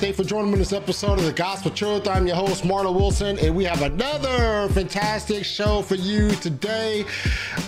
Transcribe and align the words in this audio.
thanks 0.00 0.16
for 0.16 0.24
joining 0.24 0.46
me 0.46 0.54
in 0.54 0.60
this 0.60 0.72
episode 0.72 1.18
of 1.18 1.26
the 1.26 1.32
Gospel 1.32 1.70
Truth. 1.70 2.08
I'm 2.08 2.26
your 2.26 2.36
host, 2.36 2.64
Marlon 2.64 2.94
Wilson, 2.94 3.38
and 3.38 3.54
we 3.54 3.64
have 3.64 3.82
another 3.82 4.66
fantastic 4.72 5.44
show 5.44 5.82
for 5.82 5.96
you 5.96 6.30
today. 6.30 7.04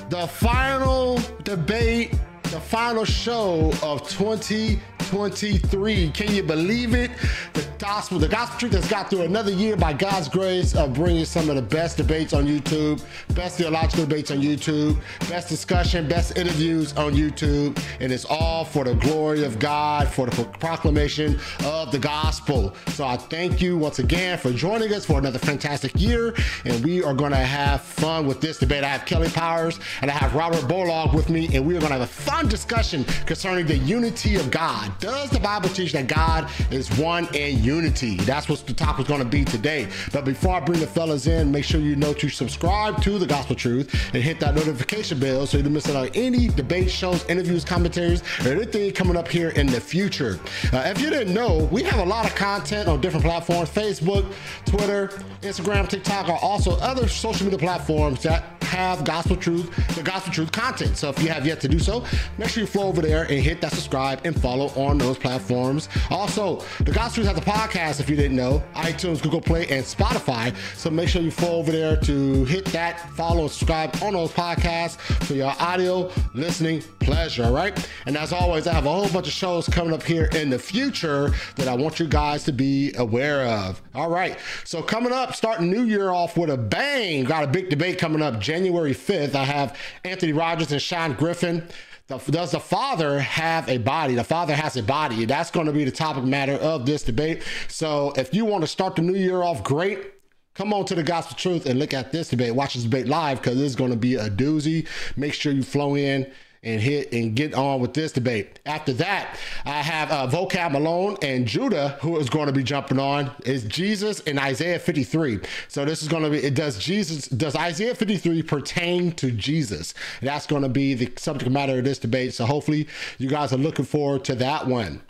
The 0.08 0.26
final 0.26 1.20
debate, 1.44 2.18
the 2.44 2.58
final 2.58 3.04
show 3.04 3.70
of 3.82 4.08
2023. 4.08 6.10
Can 6.12 6.34
you 6.34 6.42
believe 6.42 6.94
it? 6.94 7.10
The 7.52 7.61
gospel, 7.82 8.16
the 8.20 8.28
gospel 8.28 8.60
truth 8.60 8.74
has 8.74 8.88
got 8.88 9.10
through 9.10 9.22
another 9.22 9.50
year 9.50 9.76
by 9.76 9.92
God's 9.92 10.28
grace 10.28 10.76
of 10.76 10.94
bringing 10.94 11.24
some 11.24 11.50
of 11.50 11.56
the 11.56 11.62
best 11.62 11.96
debates 11.96 12.32
on 12.32 12.46
YouTube, 12.46 13.02
best 13.34 13.58
theological 13.58 14.06
debates 14.06 14.30
on 14.30 14.38
YouTube, 14.38 14.96
best 15.28 15.48
discussion, 15.48 16.06
best 16.06 16.38
interviews 16.38 16.92
on 16.92 17.12
YouTube, 17.12 17.76
and 17.98 18.12
it's 18.12 18.24
all 18.24 18.64
for 18.64 18.84
the 18.84 18.94
glory 18.94 19.42
of 19.42 19.58
God, 19.58 20.06
for 20.06 20.26
the 20.26 20.44
proclamation 20.60 21.40
of 21.64 21.90
the 21.90 21.98
gospel. 21.98 22.72
So 22.90 23.04
I 23.04 23.16
thank 23.16 23.60
you 23.60 23.76
once 23.76 23.98
again 23.98 24.38
for 24.38 24.52
joining 24.52 24.94
us 24.94 25.04
for 25.04 25.18
another 25.18 25.40
fantastic 25.40 25.90
year, 25.96 26.36
and 26.64 26.84
we 26.84 27.02
are 27.02 27.14
going 27.14 27.32
to 27.32 27.36
have 27.36 27.80
fun 27.80 28.28
with 28.28 28.40
this 28.40 28.58
debate. 28.58 28.84
I 28.84 28.88
have 28.90 29.06
Kelly 29.06 29.28
Powers 29.30 29.80
and 30.02 30.10
I 30.10 30.14
have 30.14 30.36
Robert 30.36 30.68
Bolagh 30.68 31.12
with 31.12 31.28
me, 31.30 31.48
and 31.52 31.66
we 31.66 31.74
are 31.74 31.80
going 31.80 31.90
to 31.90 31.98
have 31.98 32.08
a 32.08 32.12
fun 32.12 32.48
discussion 32.48 33.02
concerning 33.26 33.66
the 33.66 33.78
unity 33.78 34.36
of 34.36 34.52
God. 34.52 34.96
Does 35.00 35.30
the 35.30 35.40
Bible 35.40 35.68
teach 35.68 35.92
that 35.94 36.06
God 36.06 36.48
is 36.70 36.88
one 36.96 37.26
and 37.34 37.58
unity? 37.58 37.72
That's 37.90 38.48
what 38.48 38.66
the 38.66 38.72
topic 38.72 39.02
is 39.02 39.08
going 39.08 39.20
to 39.20 39.28
be 39.28 39.44
today. 39.44 39.88
But 40.12 40.24
before 40.24 40.54
I 40.54 40.60
bring 40.60 40.80
the 40.80 40.86
fellas 40.86 41.26
in, 41.26 41.50
make 41.50 41.64
sure 41.64 41.80
you 41.80 41.96
know 41.96 42.12
to 42.14 42.28
subscribe 42.28 43.02
to 43.02 43.18
the 43.18 43.26
Gospel 43.26 43.56
Truth 43.56 44.14
and 44.14 44.22
hit 44.22 44.40
that 44.40 44.54
notification 44.54 45.18
bell 45.18 45.46
so 45.46 45.56
you 45.56 45.62
don't 45.62 45.72
miss 45.72 45.88
out 45.88 45.96
on 45.96 46.08
any 46.14 46.48
debate 46.48 46.90
shows, 46.90 47.24
interviews, 47.26 47.64
commentaries, 47.64 48.22
or 48.44 48.50
anything 48.50 48.92
coming 48.92 49.16
up 49.16 49.28
here 49.28 49.50
in 49.50 49.66
the 49.66 49.80
future. 49.80 50.38
Uh, 50.72 50.82
if 50.86 51.00
you 51.00 51.10
didn't 51.10 51.34
know, 51.34 51.68
we 51.72 51.82
have 51.82 52.00
a 52.00 52.04
lot 52.04 52.24
of 52.24 52.34
content 52.34 52.88
on 52.88 53.00
different 53.00 53.24
platforms 53.24 53.68
Facebook, 53.70 54.32
Twitter, 54.64 55.08
Instagram, 55.42 55.88
TikTok, 55.88 56.28
or 56.28 56.38
also 56.42 56.78
other 56.78 57.08
social 57.08 57.44
media 57.44 57.58
platforms 57.58 58.22
that 58.22 58.62
have 58.72 59.04
gospel 59.04 59.36
truth, 59.36 59.70
the 59.94 60.02
gospel 60.02 60.32
truth 60.32 60.50
content. 60.50 60.96
So 60.96 61.10
if 61.10 61.22
you 61.22 61.28
have 61.28 61.46
yet 61.46 61.60
to 61.60 61.68
do 61.68 61.78
so, 61.78 62.04
make 62.38 62.48
sure 62.48 62.62
you 62.62 62.66
flow 62.66 62.88
over 62.88 63.02
there 63.02 63.24
and 63.24 63.38
hit 63.38 63.60
that 63.60 63.72
subscribe 63.72 64.22
and 64.24 64.40
follow 64.40 64.68
on 64.68 64.96
those 64.96 65.18
platforms. 65.18 65.90
Also, 66.10 66.64
the 66.80 66.90
gospel 66.90 67.22
truth 67.22 67.36
has 67.36 67.36
a 67.36 67.48
podcast 67.48 67.61
if 67.64 68.10
you 68.10 68.16
didn't 68.16 68.36
know, 68.36 68.60
iTunes, 68.74 69.22
Google 69.22 69.40
Play, 69.40 69.68
and 69.68 69.84
Spotify. 69.84 70.54
So 70.76 70.90
make 70.90 71.08
sure 71.08 71.22
you 71.22 71.30
flow 71.30 71.58
over 71.58 71.70
there 71.70 71.96
to 71.96 72.44
hit 72.44 72.64
that 72.66 73.08
follow 73.10 73.46
subscribe 73.46 73.94
on 74.02 74.14
those 74.14 74.32
podcasts 74.32 74.96
for 75.24 75.34
your 75.34 75.54
audio 75.60 76.10
listening 76.34 76.82
pleasure. 76.98 77.44
All 77.44 77.52
right. 77.52 77.88
And 78.06 78.16
as 78.16 78.32
always, 78.32 78.66
I 78.66 78.72
have 78.72 78.86
a 78.86 78.90
whole 78.90 79.08
bunch 79.10 79.28
of 79.28 79.32
shows 79.32 79.68
coming 79.68 79.94
up 79.94 80.02
here 80.02 80.28
in 80.34 80.50
the 80.50 80.58
future 80.58 81.32
that 81.54 81.68
I 81.68 81.74
want 81.74 82.00
you 82.00 82.08
guys 82.08 82.42
to 82.44 82.52
be 82.52 82.94
aware 82.96 83.46
of. 83.46 83.80
All 83.94 84.10
right. 84.10 84.38
So 84.64 84.82
coming 84.82 85.12
up, 85.12 85.36
starting 85.36 85.70
New 85.70 85.84
Year 85.84 86.10
off 86.10 86.36
with 86.36 86.50
a 86.50 86.56
bang. 86.56 87.22
Got 87.22 87.44
a 87.44 87.46
big 87.46 87.70
debate 87.70 87.96
coming 87.96 88.22
up 88.22 88.40
January 88.40 88.92
5th, 88.92 89.36
I 89.36 89.44
have 89.44 89.78
Anthony 90.04 90.32
Rogers 90.32 90.72
and 90.72 90.82
Sean 90.82 91.12
Griffin. 91.12 91.68
The, 92.08 92.18
does 92.18 92.50
the 92.50 92.60
father 92.60 93.20
have 93.20 93.68
a 93.68 93.78
body? 93.78 94.14
The 94.14 94.24
father 94.24 94.54
has 94.54 94.76
a 94.76 94.82
body. 94.82 95.24
That's 95.24 95.50
going 95.50 95.66
to 95.66 95.72
be 95.72 95.84
the 95.84 95.90
topic 95.90 96.24
matter 96.24 96.54
of 96.54 96.84
this 96.84 97.02
debate. 97.02 97.42
So 97.68 98.12
if 98.16 98.34
you 98.34 98.44
want 98.44 98.62
to 98.62 98.68
start 98.68 98.96
the 98.96 99.02
new 99.02 99.14
year 99.14 99.42
off 99.42 99.62
great, 99.62 100.12
come 100.54 100.72
on 100.72 100.84
to 100.86 100.94
the 100.94 101.02
gospel 101.02 101.36
truth 101.36 101.66
and 101.66 101.78
look 101.78 101.94
at 101.94 102.12
this 102.12 102.28
debate. 102.28 102.54
Watch 102.54 102.74
this 102.74 102.82
debate 102.82 103.06
live 103.06 103.40
because 103.40 103.60
it's 103.60 103.76
going 103.76 103.92
to 103.92 103.96
be 103.96 104.16
a 104.16 104.28
doozy. 104.28 104.86
Make 105.16 105.32
sure 105.32 105.52
you 105.52 105.62
flow 105.62 105.96
in 105.96 106.30
and 106.64 106.80
hit 106.80 107.12
and 107.12 107.34
get 107.34 107.54
on 107.54 107.80
with 107.80 107.92
this 107.92 108.12
debate. 108.12 108.60
After 108.66 108.92
that, 108.94 109.36
I 109.64 109.82
have 109.82 110.12
uh, 110.12 110.28
Vocab 110.28 110.72
Malone 110.72 111.16
and 111.20 111.46
Judah, 111.46 111.98
who 112.00 112.16
is 112.18 112.30
going 112.30 112.46
to 112.46 112.52
be 112.52 112.62
jumping 112.62 113.00
on, 113.00 113.32
is 113.44 113.64
Jesus 113.64 114.20
in 114.20 114.38
Isaiah 114.38 114.78
53. 114.78 115.40
So 115.66 115.84
this 115.84 116.02
is 116.02 116.08
going 116.08 116.22
to 116.22 116.30
be, 116.30 116.38
it 116.38 116.54
does 116.54 116.78
Jesus, 116.78 117.26
does 117.26 117.56
Isaiah 117.56 117.96
53 117.96 118.42
pertain 118.44 119.10
to 119.12 119.32
Jesus? 119.32 119.92
That's 120.20 120.46
going 120.46 120.62
to 120.62 120.68
be 120.68 120.94
the 120.94 121.12
subject 121.16 121.50
matter 121.50 121.78
of 121.78 121.84
this 121.84 121.98
debate. 121.98 122.32
So 122.34 122.46
hopefully 122.46 122.86
you 123.18 123.28
guys 123.28 123.52
are 123.52 123.58
looking 123.58 123.84
forward 123.84 124.24
to 124.26 124.36
that 124.36 124.66
one. 124.68 125.02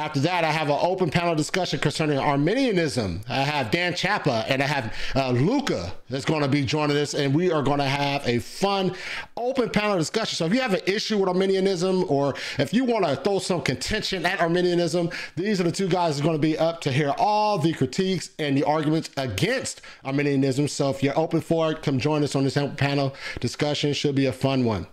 After 0.00 0.20
that, 0.20 0.44
I 0.44 0.50
have 0.50 0.70
an 0.70 0.78
open 0.80 1.10
panel 1.10 1.34
discussion 1.34 1.78
concerning 1.78 2.16
Arminianism. 2.16 3.20
I 3.28 3.42
have 3.42 3.70
Dan 3.70 3.92
Chapla 3.92 4.46
and 4.48 4.62
I 4.62 4.66
have 4.66 4.94
uh, 5.14 5.30
Luca 5.32 5.92
that's 6.08 6.24
going 6.24 6.40
to 6.40 6.48
be 6.48 6.64
joining 6.64 6.96
us, 6.96 7.12
and 7.12 7.34
we 7.34 7.52
are 7.52 7.60
going 7.60 7.80
to 7.80 7.84
have 7.84 8.26
a 8.26 8.38
fun 8.38 8.94
open 9.36 9.68
panel 9.68 9.98
discussion. 9.98 10.36
So 10.36 10.46
if 10.46 10.54
you 10.54 10.60
have 10.62 10.72
an 10.72 10.80
issue 10.86 11.18
with 11.18 11.28
Arminianism 11.28 12.06
or 12.08 12.34
if 12.58 12.72
you 12.72 12.86
want 12.86 13.04
to 13.04 13.16
throw 13.16 13.40
some 13.40 13.60
contention 13.60 14.24
at 14.24 14.40
Arminianism, 14.40 15.10
these 15.36 15.60
are 15.60 15.64
the 15.64 15.72
two 15.72 15.86
guys 15.86 16.16
that 16.16 16.22
are 16.22 16.24
going 16.24 16.36
to 16.36 16.40
be 16.40 16.56
up 16.56 16.80
to 16.80 16.90
hear 16.90 17.12
all 17.18 17.58
the 17.58 17.74
critiques 17.74 18.30
and 18.38 18.56
the 18.56 18.64
arguments 18.64 19.10
against 19.18 19.82
Arminianism. 20.06 20.68
So 20.68 20.88
if 20.88 21.02
you're 21.02 21.18
open 21.18 21.42
for 21.42 21.72
it, 21.72 21.82
come 21.82 21.98
join 21.98 22.24
us 22.24 22.34
on 22.34 22.44
this 22.44 22.56
panel 22.78 23.14
discussion. 23.40 23.92
Should 23.92 24.14
be 24.14 24.24
a 24.24 24.32
fun 24.32 24.64
one. 24.64 24.86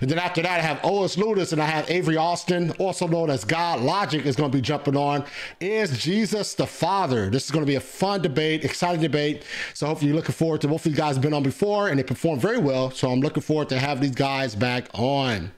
And 0.00 0.10
then 0.10 0.18
after 0.18 0.42
that, 0.42 0.60
I 0.60 0.62
have 0.62 0.80
O.S. 0.84 1.16
Ludis 1.16 1.52
and 1.52 1.62
I 1.62 1.66
have 1.66 1.90
Avery 1.90 2.16
Austin, 2.16 2.70
also 2.72 3.06
known 3.06 3.30
as 3.30 3.44
God 3.44 3.80
Logic, 3.80 4.24
is 4.24 4.36
going 4.36 4.50
to 4.50 4.56
be 4.56 4.62
jumping 4.62 4.96
on. 4.96 5.24
Is 5.60 5.98
Jesus 5.98 6.54
the 6.54 6.66
Father? 6.66 7.30
This 7.30 7.44
is 7.44 7.50
going 7.50 7.64
to 7.64 7.70
be 7.70 7.76
a 7.76 7.80
fun 7.80 8.22
debate, 8.22 8.64
exciting 8.64 9.00
debate. 9.00 9.44
So 9.74 9.86
hopefully 9.86 10.08
you're 10.08 10.16
looking 10.16 10.34
forward 10.34 10.60
to 10.62 10.68
both 10.68 10.84
of 10.84 10.92
these 10.92 10.96
guys 10.96 11.16
have 11.16 11.22
been 11.22 11.34
on 11.34 11.42
before 11.42 11.88
and 11.88 11.98
they 11.98 12.02
performed 12.02 12.40
very 12.40 12.58
well. 12.58 12.90
So 12.90 13.10
I'm 13.10 13.20
looking 13.20 13.42
forward 13.42 13.68
to 13.70 13.78
have 13.78 14.00
these 14.00 14.14
guys 14.14 14.54
back 14.54 14.88
on. 14.94 15.50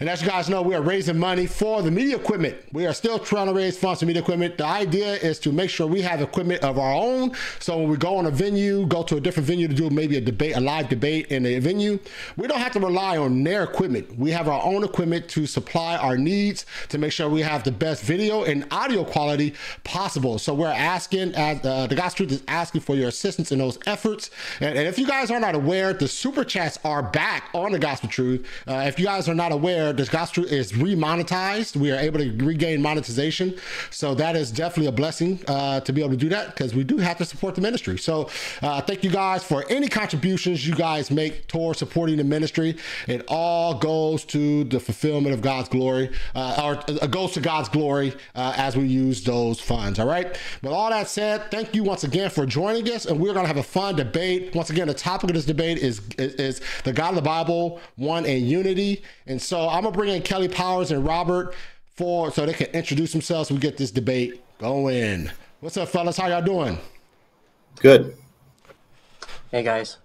And 0.00 0.08
as 0.08 0.22
you 0.22 0.28
guys 0.28 0.48
know, 0.48 0.62
we 0.62 0.74
are 0.74 0.82
raising 0.82 1.18
money 1.18 1.46
for 1.46 1.82
the 1.82 1.90
media 1.90 2.16
equipment. 2.16 2.56
We 2.72 2.86
are 2.86 2.92
still 2.92 3.18
trying 3.18 3.46
to 3.46 3.54
raise 3.54 3.78
funds 3.78 4.00
for 4.00 4.06
media 4.06 4.22
equipment. 4.22 4.58
The 4.58 4.66
idea 4.66 5.14
is 5.14 5.38
to 5.40 5.52
make 5.52 5.70
sure 5.70 5.86
we 5.86 6.02
have 6.02 6.20
equipment 6.20 6.62
of 6.62 6.78
our 6.78 6.92
own. 6.92 7.32
So 7.58 7.78
when 7.78 7.88
we 7.88 7.96
go 7.96 8.16
on 8.16 8.26
a 8.26 8.30
venue, 8.30 8.86
go 8.86 9.02
to 9.04 9.16
a 9.16 9.20
different 9.20 9.46
venue 9.46 9.68
to 9.68 9.74
do 9.74 9.90
maybe 9.90 10.16
a 10.16 10.20
debate, 10.20 10.56
a 10.56 10.60
live 10.60 10.88
debate 10.88 11.26
in 11.26 11.46
a 11.46 11.58
venue, 11.58 11.98
we 12.36 12.46
don't 12.46 12.58
have 12.58 12.72
to 12.72 12.80
rely 12.80 13.16
on 13.16 13.42
their 13.48 13.64
equipment. 13.64 14.18
We 14.18 14.30
have 14.32 14.46
our 14.46 14.62
own 14.62 14.84
equipment 14.84 15.26
to 15.30 15.46
supply 15.46 15.96
our 15.96 16.18
needs 16.18 16.66
to 16.90 16.98
make 16.98 17.12
sure 17.12 17.30
we 17.30 17.40
have 17.40 17.64
the 17.64 17.72
best 17.72 18.02
video 18.02 18.44
and 18.44 18.66
audio 18.70 19.04
quality 19.04 19.54
possible. 19.84 20.38
So 20.38 20.52
we're 20.52 20.66
asking, 20.66 21.34
as 21.34 21.64
uh, 21.64 21.86
the 21.86 21.94
Gospel 21.94 22.26
Truth 22.26 22.40
is 22.40 22.42
asking 22.46 22.82
for 22.82 22.94
your 22.94 23.08
assistance 23.08 23.50
in 23.50 23.58
those 23.58 23.78
efforts. 23.86 24.30
And, 24.60 24.76
and, 24.76 24.86
if 24.86 24.98
you 24.98 25.06
guys 25.06 25.30
are 25.30 25.40
not 25.40 25.54
aware, 25.54 25.94
the 25.94 26.08
super 26.08 26.44
chats 26.44 26.78
are 26.84 27.02
back 27.02 27.48
on 27.54 27.72
the 27.72 27.78
Gospel 27.78 28.10
Truth. 28.10 28.46
Uh, 28.66 28.84
if 28.86 28.98
you 28.98 29.06
guys 29.06 29.30
are 29.30 29.34
not 29.34 29.52
aware, 29.52 29.94
the 29.94 30.04
Gospel 30.04 30.42
Truth 30.42 30.52
is 30.52 30.72
remonetized. 30.72 31.74
We 31.74 31.90
are 31.90 31.98
able 31.98 32.18
to 32.18 32.30
regain 32.44 32.82
monetization. 32.82 33.56
So 33.90 34.14
that 34.16 34.36
is 34.36 34.50
definitely 34.50 34.88
a 34.88 34.92
blessing 34.92 35.40
uh, 35.48 35.80
to 35.80 35.92
be 35.92 36.02
able 36.02 36.10
to 36.10 36.16
do 36.16 36.28
that 36.28 36.48
because 36.48 36.74
we 36.74 36.84
do 36.84 36.98
have 36.98 37.16
to 37.16 37.24
support 37.24 37.54
the 37.54 37.62
ministry. 37.62 37.96
So 37.96 38.28
uh, 38.60 38.82
thank 38.82 39.04
you 39.04 39.10
guys 39.10 39.42
for 39.42 39.64
any 39.70 39.88
contributions 39.88 40.66
you 40.66 40.74
guys 40.74 41.10
make 41.10 41.46
towards 41.46 41.78
supporting 41.78 42.18
the 42.18 42.24
ministry. 42.24 42.76
It 43.06 43.24
all 43.38 43.74
goes 43.74 44.24
to 44.24 44.64
the 44.64 44.80
fulfillment 44.80 45.34
of 45.34 45.40
God's 45.40 45.68
glory, 45.68 46.10
uh, 46.34 46.60
or 46.62 46.94
uh, 47.02 47.06
goes 47.06 47.32
to 47.32 47.40
God's 47.40 47.68
glory 47.68 48.12
uh, 48.34 48.54
as 48.56 48.76
we 48.76 48.84
use 48.86 49.22
those 49.22 49.60
funds. 49.60 49.98
All 49.98 50.06
right. 50.06 50.38
But 50.62 50.72
all 50.72 50.90
that 50.90 51.08
said, 51.08 51.50
thank 51.50 51.74
you 51.74 51.84
once 51.84 52.04
again 52.04 52.30
for 52.30 52.46
joining 52.46 52.90
us, 52.90 53.06
and 53.06 53.20
we're 53.20 53.32
going 53.32 53.44
to 53.44 53.48
have 53.48 53.56
a 53.56 53.62
fun 53.62 53.96
debate. 53.96 54.54
Once 54.54 54.70
again, 54.70 54.88
the 54.88 54.94
topic 54.94 55.30
of 55.30 55.36
this 55.36 55.44
debate 55.44 55.78
is, 55.78 56.00
is, 56.18 56.34
is 56.34 56.60
the 56.84 56.92
God 56.92 57.10
of 57.10 57.16
the 57.16 57.22
Bible, 57.22 57.80
one 57.96 58.26
and 58.26 58.48
unity. 58.48 59.02
And 59.26 59.40
so 59.40 59.68
I'm 59.68 59.84
gonna 59.84 59.96
bring 59.96 60.14
in 60.14 60.22
Kelly 60.22 60.48
Powers 60.48 60.90
and 60.90 61.04
Robert 61.04 61.54
for 61.96 62.30
so 62.30 62.46
they 62.46 62.52
can 62.52 62.68
introduce 62.68 63.12
themselves. 63.12 63.48
So 63.48 63.54
we 63.54 63.60
get 63.60 63.76
this 63.76 63.90
debate 63.90 64.40
going. 64.58 65.30
What's 65.60 65.76
up, 65.76 65.88
fellas? 65.88 66.16
How 66.16 66.28
y'all 66.28 66.42
doing? 66.42 66.78
Good. 67.80 68.16
Hey 69.50 69.62
guys. 69.62 69.98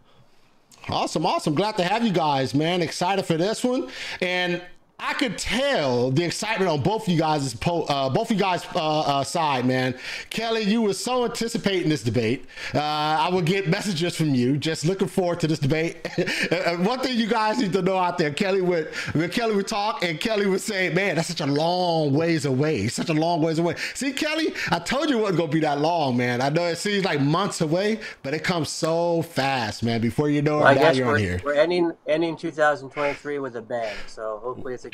Awesome, 0.89 1.25
awesome. 1.25 1.56
Glad 1.56 1.77
to 1.77 1.83
have 1.83 2.06
you 2.06 2.12
guys, 2.12 2.53
man. 2.53 2.81
Excited 2.81 3.25
for 3.25 3.38
this 3.38 3.63
one. 3.63 3.89
And 4.21 4.62
I 5.05 5.13
could 5.15 5.38
tell 5.38 6.11
the 6.11 6.23
excitement 6.23 6.71
on 6.71 6.81
both 6.81 7.03
of 7.03 7.09
you 7.09 7.19
guys' 7.19 7.53
uh, 7.65 8.09
both 8.09 8.31
of 8.31 8.38
you 8.38 8.41
guys' 8.41 8.65
uh, 8.73 9.01
uh, 9.01 9.23
side, 9.25 9.65
man. 9.65 9.95
Kelly, 10.29 10.61
you 10.61 10.81
were 10.81 10.94
so 10.94 11.25
anticipating 11.25 11.89
this 11.89 12.03
debate. 12.03 12.45
Uh, 12.73 12.79
I 12.79 13.29
would 13.29 13.45
get 13.45 13.67
messages 13.67 14.15
from 14.15 14.33
you, 14.33 14.55
just 14.55 14.85
looking 14.85 15.09
forward 15.09 15.41
to 15.41 15.47
this 15.47 15.59
debate. 15.59 16.07
One 16.79 17.01
thing 17.01 17.17
you 17.17 17.27
guys 17.27 17.57
need 17.57 17.73
to 17.73 17.81
know 17.81 17.97
out 17.97 18.17
there, 18.17 18.31
Kelly 18.31 18.61
would 18.61 18.94
when 19.11 19.29
Kelly 19.29 19.57
would 19.57 19.67
talk, 19.67 20.05
and 20.05 20.21
Kelly 20.21 20.45
would 20.45 20.61
say, 20.61 20.89
"Man, 20.89 21.17
that's 21.17 21.27
such 21.27 21.41
a 21.41 21.47
long 21.47 22.13
ways 22.13 22.45
away. 22.45 22.88
Such 22.88 23.09
a 23.09 23.13
long 23.13 23.41
ways 23.41 23.59
away." 23.59 23.75
See, 23.95 24.13
Kelly, 24.13 24.53
I 24.71 24.79
told 24.79 25.09
you 25.09 25.17
it 25.17 25.21
wasn't 25.21 25.39
gonna 25.39 25.51
be 25.51 25.59
that 25.59 25.81
long, 25.81 26.15
man. 26.15 26.39
I 26.39 26.47
know 26.47 26.63
it 26.67 26.77
seems 26.77 27.03
like 27.03 27.19
months 27.19 27.59
away, 27.59 27.99
but 28.21 28.33
it 28.33 28.45
comes 28.45 28.69
so 28.69 29.21
fast, 29.23 29.83
man. 29.83 29.99
Before 29.99 30.29
you 30.29 30.41
know 30.41 30.59
it, 30.59 30.61
well, 30.61 30.67
I 30.69 30.75
guess 30.75 30.97
we're, 30.97 31.41
we're 31.44 31.56
ending 31.56 31.91
ending 32.07 32.38
2023 32.38 33.39
with 33.39 33.57
a 33.57 33.61
bang. 33.61 33.94
So 34.07 34.39
hopefully 34.41 34.75
it's 34.75 34.85
a. 34.85 34.93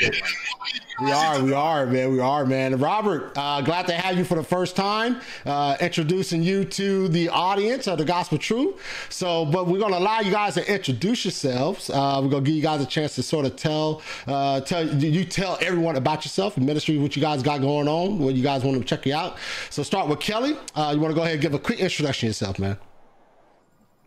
We 1.02 1.12
are, 1.12 1.42
we 1.42 1.54
are, 1.54 1.86
man, 1.86 2.12
we 2.12 2.20
are, 2.20 2.46
man. 2.46 2.78
Robert, 2.78 3.32
uh, 3.38 3.62
glad 3.62 3.88
to 3.88 3.94
have 3.94 4.18
you 4.18 4.24
for 4.26 4.36
the 4.36 4.44
first 4.44 4.76
time, 4.76 5.22
uh, 5.46 5.78
introducing 5.80 6.44
you 6.44 6.66
to 6.66 7.08
the 7.08 7.30
audience 7.30 7.88
of 7.88 7.98
the 7.98 8.06
Gospel 8.06 8.38
Truth. 8.38 8.82
So, 9.10 9.46
but 9.46 9.68
we're 9.68 9.80
gonna 9.80 9.98
allow 9.98 10.20
you 10.20 10.32
guys 10.32 10.56
to 10.56 10.74
introduce 10.74 11.24
yourselves. 11.24 11.90
Uh, 11.90 12.20
we're 12.22 12.30
gonna 12.30 12.46
give 12.46 12.56
you 12.56 12.62
guys 12.62 12.82
a 12.82 12.86
chance 12.86 13.16
to 13.16 13.24
sort 13.24 13.46
of 13.46 13.56
tell, 13.56 14.02
uh, 14.28 14.62
tell 14.62 14.86
you 14.86 15.24
tell 15.24 15.58
everyone 15.62 15.96
about 15.96 16.26
yourself, 16.26 16.58
ministry, 16.58 16.98
what 16.98 17.16
you 17.16 17.22
guys 17.22 17.42
got 17.42 17.62
going 17.62 17.88
on, 17.88 18.20
what 18.20 18.36
you 18.36 18.44
guys 18.44 18.64
want 18.64 18.78
to 18.78 18.84
check 18.84 19.06
you 19.06 19.14
out. 19.14 19.38
So, 19.70 19.84
start 19.84 20.10
with 20.10 20.20
Kelly. 20.20 20.58
Uh, 20.76 20.92
you 20.94 21.02
want 21.02 21.12
to 21.12 21.16
go 21.16 21.22
ahead 21.22 21.34
and 21.34 21.42
give 21.42 21.54
a 21.54 21.60
quick 21.60 21.80
introduction 21.80 22.28
yourself, 22.28 22.60
man. 22.60 22.78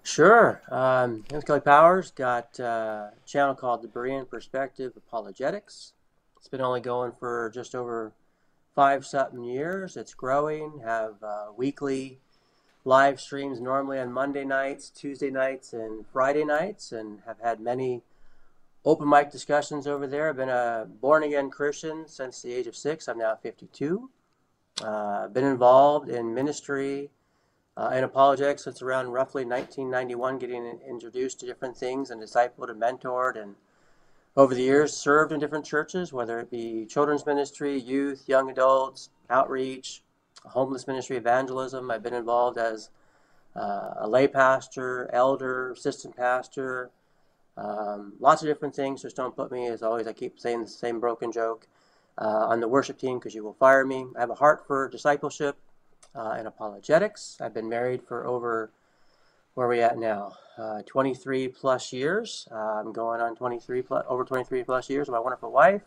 Sure. 0.04 0.60
Um, 0.68 1.24
I'm 1.32 1.42
Kelly 1.42 1.60
Powers. 1.60 2.10
Got 2.10 2.58
uh, 2.58 3.10
a 3.12 3.26
channel 3.26 3.54
called 3.54 3.82
the 3.82 3.88
Berean 3.88 4.28
Perspective 4.28 4.94
Apologetics. 4.96 5.92
It's 6.36 6.48
been 6.48 6.60
only 6.60 6.80
going 6.80 7.12
for 7.20 7.52
just 7.54 7.76
over 7.76 8.12
five 8.74 9.06
something 9.06 9.44
years. 9.44 9.96
It's 9.96 10.12
growing. 10.12 10.80
Have 10.84 11.22
uh, 11.22 11.46
weekly 11.56 12.18
live 12.84 13.20
streams 13.20 13.60
normally 13.60 14.00
on 14.00 14.12
Monday 14.12 14.44
nights, 14.44 14.90
Tuesday 14.90 15.30
nights, 15.30 15.72
and 15.72 16.04
Friday 16.12 16.44
nights, 16.44 16.90
and 16.90 17.20
have 17.24 17.38
had 17.38 17.60
many 17.60 18.02
open 18.84 19.08
mic 19.08 19.30
discussions 19.30 19.86
over 19.86 20.08
there. 20.08 20.28
I've 20.28 20.36
been 20.36 20.48
a 20.48 20.88
born 21.00 21.22
again 21.22 21.48
Christian 21.48 22.08
since 22.08 22.42
the 22.42 22.52
age 22.52 22.66
of 22.66 22.74
six. 22.74 23.06
I'm 23.06 23.18
now 23.18 23.36
52. 23.36 24.10
Uh, 24.82 25.28
been 25.28 25.44
involved 25.44 26.08
in 26.08 26.34
ministry 26.34 27.10
uh, 27.76 27.90
and 27.92 28.04
apologetics 28.04 28.66
it's 28.66 28.82
around 28.82 29.08
roughly 29.08 29.44
1991, 29.44 30.38
getting 30.38 30.78
introduced 30.88 31.40
to 31.40 31.46
different 31.46 31.76
things 31.76 32.10
and 32.10 32.20
discipled 32.20 32.70
and 32.70 32.80
mentored, 32.80 33.40
and 33.40 33.54
over 34.36 34.54
the 34.54 34.62
years 34.62 34.96
served 34.96 35.32
in 35.32 35.40
different 35.40 35.64
churches, 35.64 36.12
whether 36.12 36.40
it 36.40 36.50
be 36.50 36.86
children's 36.86 37.26
ministry, 37.26 37.78
youth, 37.78 38.24
young 38.26 38.50
adults, 38.50 39.10
outreach, 39.30 40.02
homeless 40.44 40.86
ministry, 40.86 41.16
evangelism. 41.16 41.90
I've 41.90 42.02
been 42.02 42.14
involved 42.14 42.58
as 42.58 42.90
uh, 43.56 43.94
a 43.98 44.08
lay 44.08 44.26
pastor, 44.28 45.10
elder, 45.12 45.72
assistant 45.72 46.16
pastor, 46.16 46.90
um, 47.56 48.14
lots 48.20 48.42
of 48.42 48.48
different 48.48 48.74
things. 48.74 49.02
Just 49.02 49.16
don't 49.16 49.36
put 49.36 49.52
me, 49.52 49.66
as 49.66 49.82
always, 49.82 50.06
I 50.06 50.12
keep 50.12 50.38
saying 50.38 50.62
the 50.62 50.68
same 50.68 51.00
broken 51.00 51.30
joke, 51.30 51.66
uh, 52.18 52.46
on 52.48 52.60
the 52.60 52.68
worship 52.68 52.98
team 52.98 53.18
because 53.18 53.34
you 53.34 53.44
will 53.44 53.54
fire 53.54 53.84
me. 53.84 54.06
I 54.16 54.20
have 54.20 54.30
a 54.30 54.34
heart 54.34 54.66
for 54.66 54.88
discipleship 54.88 55.56
uh, 56.14 56.34
and 56.38 56.46
apologetics. 56.46 57.38
I've 57.40 57.54
been 57.54 57.68
married 57.68 58.02
for 58.02 58.26
over, 58.26 58.70
where 59.54 59.66
are 59.66 59.70
we 59.70 59.80
at 59.80 59.98
now? 59.98 60.34
Uh, 60.58 60.82
23 60.86 61.48
plus 61.48 61.92
years. 61.92 62.48
Uh, 62.50 62.80
I'm 62.80 62.92
going 62.92 63.20
on 63.20 63.36
23 63.36 63.82
plus, 63.82 64.04
over 64.08 64.24
23 64.24 64.64
plus 64.64 64.90
years 64.90 65.08
with 65.08 65.14
my 65.14 65.20
wonderful 65.20 65.50
wife. 65.50 65.82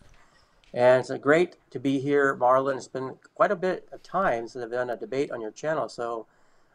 And 0.73 0.99
it's 0.99 1.11
great 1.21 1.55
to 1.71 1.79
be 1.79 1.99
here, 1.99 2.35
Marlon. 2.35 2.75
It's 2.75 2.87
been 2.87 3.15
quite 3.33 3.51
a 3.51 3.55
bit 3.55 3.87
of 3.91 4.03
time 4.03 4.47
since 4.47 4.63
I've 4.63 4.71
done 4.71 4.89
a 4.89 4.97
debate 4.97 5.31
on 5.31 5.39
your 5.39 5.51
channel. 5.51 5.87
So 5.87 6.25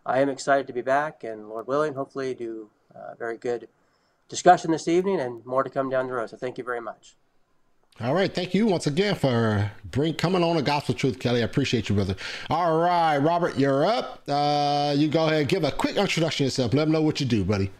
I 0.06 0.20
am 0.20 0.30
excited 0.30 0.66
to 0.68 0.72
be 0.72 0.80
back 0.80 1.22
and 1.24 1.48
Lord 1.48 1.66
willing, 1.66 1.94
hopefully 1.94 2.32
do 2.34 2.70
a 2.94 3.14
very 3.16 3.36
good 3.36 3.68
discussion 4.28 4.70
this 4.70 4.88
evening 4.88 5.20
and 5.20 5.44
more 5.44 5.62
to 5.62 5.70
come 5.70 5.90
down 5.90 6.06
the 6.06 6.14
road. 6.14 6.30
So 6.30 6.36
thank 6.36 6.56
you 6.56 6.64
very 6.64 6.80
much. 6.80 7.16
All 7.98 8.14
right, 8.14 8.34
thank 8.34 8.54
you 8.54 8.66
once 8.66 8.86
again 8.86 9.14
for 9.14 9.70
bring 9.90 10.14
coming 10.14 10.42
on 10.42 10.56
the 10.56 10.62
gospel 10.62 10.94
truth, 10.94 11.18
Kelly. 11.18 11.42
I 11.42 11.44
appreciate 11.44 11.88
you, 11.88 11.94
brother. 11.94 12.16
All 12.48 12.78
right, 12.78 13.18
Robert, 13.18 13.58
you're 13.58 13.84
up. 13.84 14.22
Uh, 14.26 14.94
you 14.96 15.08
go 15.08 15.26
ahead, 15.26 15.40
and 15.40 15.48
give 15.48 15.64
a 15.64 15.72
quick 15.72 15.96
introduction 15.96 16.44
yourself. 16.44 16.72
Let 16.72 16.84
them 16.84 16.92
know 16.92 17.02
what 17.02 17.20
you 17.20 17.26
do, 17.26 17.44
buddy. 17.44 17.70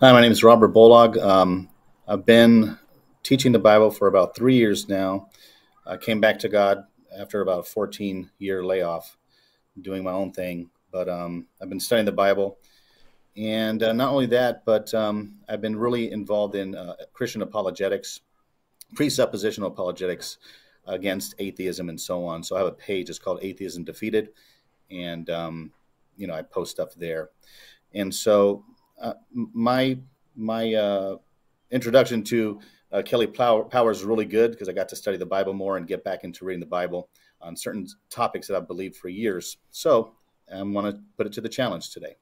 Hi, 0.00 0.12
my 0.12 0.20
name 0.20 0.32
is 0.32 0.44
Robert 0.44 0.74
Bolagh. 0.74 1.16
Um, 1.22 1.70
I've 2.06 2.26
been 2.26 2.78
teaching 3.22 3.52
the 3.52 3.58
Bible 3.58 3.90
for 3.90 4.08
about 4.08 4.36
three 4.36 4.56
years 4.56 4.88
now. 4.88 5.30
I 5.86 5.96
came 5.96 6.20
back 6.20 6.38
to 6.40 6.50
God 6.50 6.84
after 7.16 7.40
about 7.40 7.60
a 7.60 7.62
14 7.62 8.30
year 8.38 8.64
layoff, 8.64 9.16
doing 9.80 10.04
my 10.04 10.12
own 10.12 10.32
thing. 10.32 10.68
But 10.90 11.08
um, 11.08 11.46
I've 11.62 11.70
been 11.70 11.80
studying 11.80 12.04
the 12.04 12.12
Bible. 12.12 12.58
And 13.36 13.82
uh, 13.82 13.94
not 13.94 14.12
only 14.12 14.26
that, 14.26 14.66
but 14.66 14.92
um, 14.92 15.36
I've 15.48 15.62
been 15.62 15.76
really 15.76 16.12
involved 16.12 16.56
in 16.56 16.74
uh, 16.74 16.96
Christian 17.14 17.40
apologetics 17.40 18.20
presuppositional 18.94 19.66
apologetics 19.66 20.38
against 20.86 21.34
atheism 21.38 21.88
and 21.88 22.00
so 22.00 22.24
on. 22.24 22.42
So 22.42 22.56
I 22.56 22.58
have 22.58 22.68
a 22.68 22.72
page. 22.72 23.08
It's 23.08 23.18
called 23.18 23.38
Atheism 23.42 23.84
Defeated, 23.84 24.30
and 24.90 25.28
um, 25.30 25.72
you 26.16 26.26
know 26.26 26.34
I 26.34 26.42
post 26.42 26.72
stuff 26.72 26.94
there. 26.94 27.30
And 27.94 28.14
so 28.14 28.64
uh, 29.00 29.14
my 29.32 29.98
my 30.34 30.74
uh, 30.74 31.16
introduction 31.70 32.22
to 32.24 32.60
uh, 32.92 33.02
Kelly 33.02 33.26
Powers 33.26 33.98
is 33.98 34.04
really 34.04 34.26
good 34.26 34.50
because 34.52 34.68
I 34.68 34.72
got 34.72 34.88
to 34.90 34.96
study 34.96 35.16
the 35.16 35.26
Bible 35.26 35.54
more 35.54 35.76
and 35.76 35.86
get 35.86 36.04
back 36.04 36.24
into 36.24 36.44
reading 36.44 36.60
the 36.60 36.66
Bible 36.66 37.08
on 37.40 37.56
certain 37.56 37.86
topics 38.10 38.46
that 38.46 38.56
I've 38.56 38.68
believed 38.68 38.96
for 38.96 39.08
years. 39.08 39.56
So 39.70 40.14
I 40.52 40.62
want 40.62 40.94
to 40.94 41.02
put 41.16 41.26
it 41.26 41.32
to 41.34 41.40
the 41.40 41.48
challenge 41.48 41.90
today. 41.90 42.16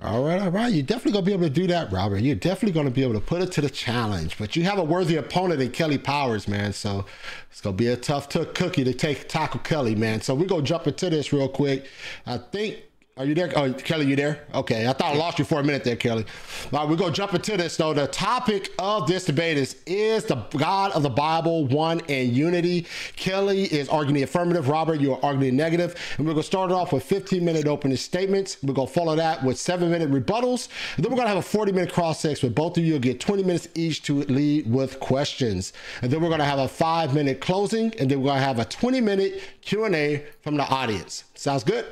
All 0.00 0.22
right, 0.24 0.40
all 0.40 0.50
right. 0.52 0.72
You're 0.72 0.84
definitely 0.84 1.10
going 1.10 1.24
to 1.24 1.28
be 1.30 1.34
able 1.34 1.48
to 1.48 1.50
do 1.50 1.66
that, 1.66 1.90
Robert. 1.90 2.18
You're 2.18 2.36
definitely 2.36 2.72
going 2.72 2.86
to 2.86 2.92
be 2.92 3.02
able 3.02 3.14
to 3.14 3.20
put 3.20 3.42
it 3.42 3.50
to 3.52 3.60
the 3.60 3.68
challenge. 3.68 4.38
But 4.38 4.54
you 4.54 4.62
have 4.62 4.78
a 4.78 4.84
worthy 4.84 5.16
opponent 5.16 5.60
in 5.60 5.72
Kelly 5.72 5.98
Powers, 5.98 6.46
man. 6.46 6.72
So 6.72 7.04
it's 7.50 7.60
going 7.60 7.76
to 7.76 7.82
be 7.82 7.88
a 7.88 7.96
tough 7.96 8.28
cookie 8.28 8.84
to 8.84 8.94
take 8.94 9.28
tackle 9.28 9.58
Kelly, 9.60 9.96
man. 9.96 10.20
So 10.20 10.36
we're 10.36 10.46
going 10.46 10.62
to 10.62 10.68
jump 10.68 10.86
into 10.86 11.10
this 11.10 11.32
real 11.32 11.48
quick. 11.48 11.86
I 12.26 12.38
think 12.38 12.76
are 13.18 13.24
you 13.24 13.34
there? 13.34 13.52
Oh, 13.56 13.72
Kelly, 13.72 14.06
you 14.06 14.14
there? 14.14 14.46
Okay. 14.54 14.86
I 14.86 14.92
thought 14.92 15.14
I 15.14 15.16
lost 15.16 15.40
you 15.40 15.44
for 15.44 15.58
a 15.58 15.64
minute 15.64 15.82
there, 15.82 15.96
Kelly. 15.96 16.24
All 16.72 16.78
right, 16.78 16.88
we're 16.88 16.94
going 16.94 17.12
to 17.12 17.16
jump 17.16 17.34
into 17.34 17.56
this, 17.56 17.76
though. 17.76 17.92
The 17.92 18.06
topic 18.06 18.72
of 18.78 19.08
this 19.08 19.24
debate 19.24 19.58
is 19.58 19.76
Is 19.86 20.24
the 20.24 20.36
God 20.56 20.92
of 20.92 21.02
the 21.02 21.10
Bible 21.10 21.66
one 21.66 21.98
in 22.06 22.32
unity? 22.32 22.86
Kelly 23.16 23.64
is 23.64 23.88
arguing 23.88 24.14
the 24.14 24.22
affirmative. 24.22 24.68
Robert, 24.68 25.00
you 25.00 25.14
are 25.14 25.24
arguing 25.24 25.56
the 25.56 25.62
negative. 25.62 25.96
And 26.16 26.26
we're 26.26 26.34
going 26.34 26.42
to 26.42 26.46
start 26.46 26.70
it 26.70 26.74
off 26.74 26.92
with 26.92 27.02
15 27.02 27.44
minute 27.44 27.66
opening 27.66 27.96
statements. 27.96 28.56
We're 28.62 28.74
going 28.74 28.86
to 28.86 28.94
follow 28.94 29.16
that 29.16 29.42
with 29.42 29.58
seven 29.58 29.90
minute 29.90 30.12
rebuttals. 30.12 30.68
And 30.94 31.04
then 31.04 31.10
we're 31.10 31.16
going 31.16 31.26
to 31.26 31.34
have 31.34 31.38
a 31.38 31.42
40 31.42 31.72
minute 31.72 31.92
cross 31.92 32.20
sex 32.20 32.40
with 32.40 32.54
both 32.54 32.78
of 32.78 32.84
you. 32.84 32.92
will 32.92 33.00
get 33.00 33.18
20 33.18 33.42
minutes 33.42 33.66
each 33.74 34.02
to 34.02 34.22
lead 34.22 34.72
with 34.72 35.00
questions. 35.00 35.72
And 36.02 36.12
then 36.12 36.22
we're 36.22 36.28
going 36.28 36.38
to 36.38 36.44
have 36.44 36.60
a 36.60 36.68
five 36.68 37.14
minute 37.14 37.40
closing. 37.40 37.92
And 37.98 38.08
then 38.08 38.20
we're 38.20 38.28
going 38.28 38.40
to 38.40 38.46
have 38.46 38.60
a 38.60 38.64
20 38.64 39.00
minute 39.00 39.42
Q&A 39.60 40.24
from 40.40 40.56
the 40.56 40.64
audience. 40.68 41.24
Sounds 41.34 41.64
good? 41.64 41.84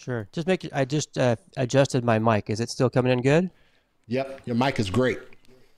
Sure. 0.00 0.28
Just 0.32 0.46
make. 0.46 0.66
I 0.72 0.84
just 0.86 1.18
uh, 1.18 1.36
adjusted 1.58 2.04
my 2.04 2.18
mic. 2.18 2.48
Is 2.48 2.60
it 2.60 2.70
still 2.70 2.88
coming 2.88 3.12
in 3.12 3.20
good? 3.20 3.50
Yep. 4.06 4.42
Your 4.46 4.56
mic 4.56 4.80
is 4.80 4.88
great. 4.88 5.18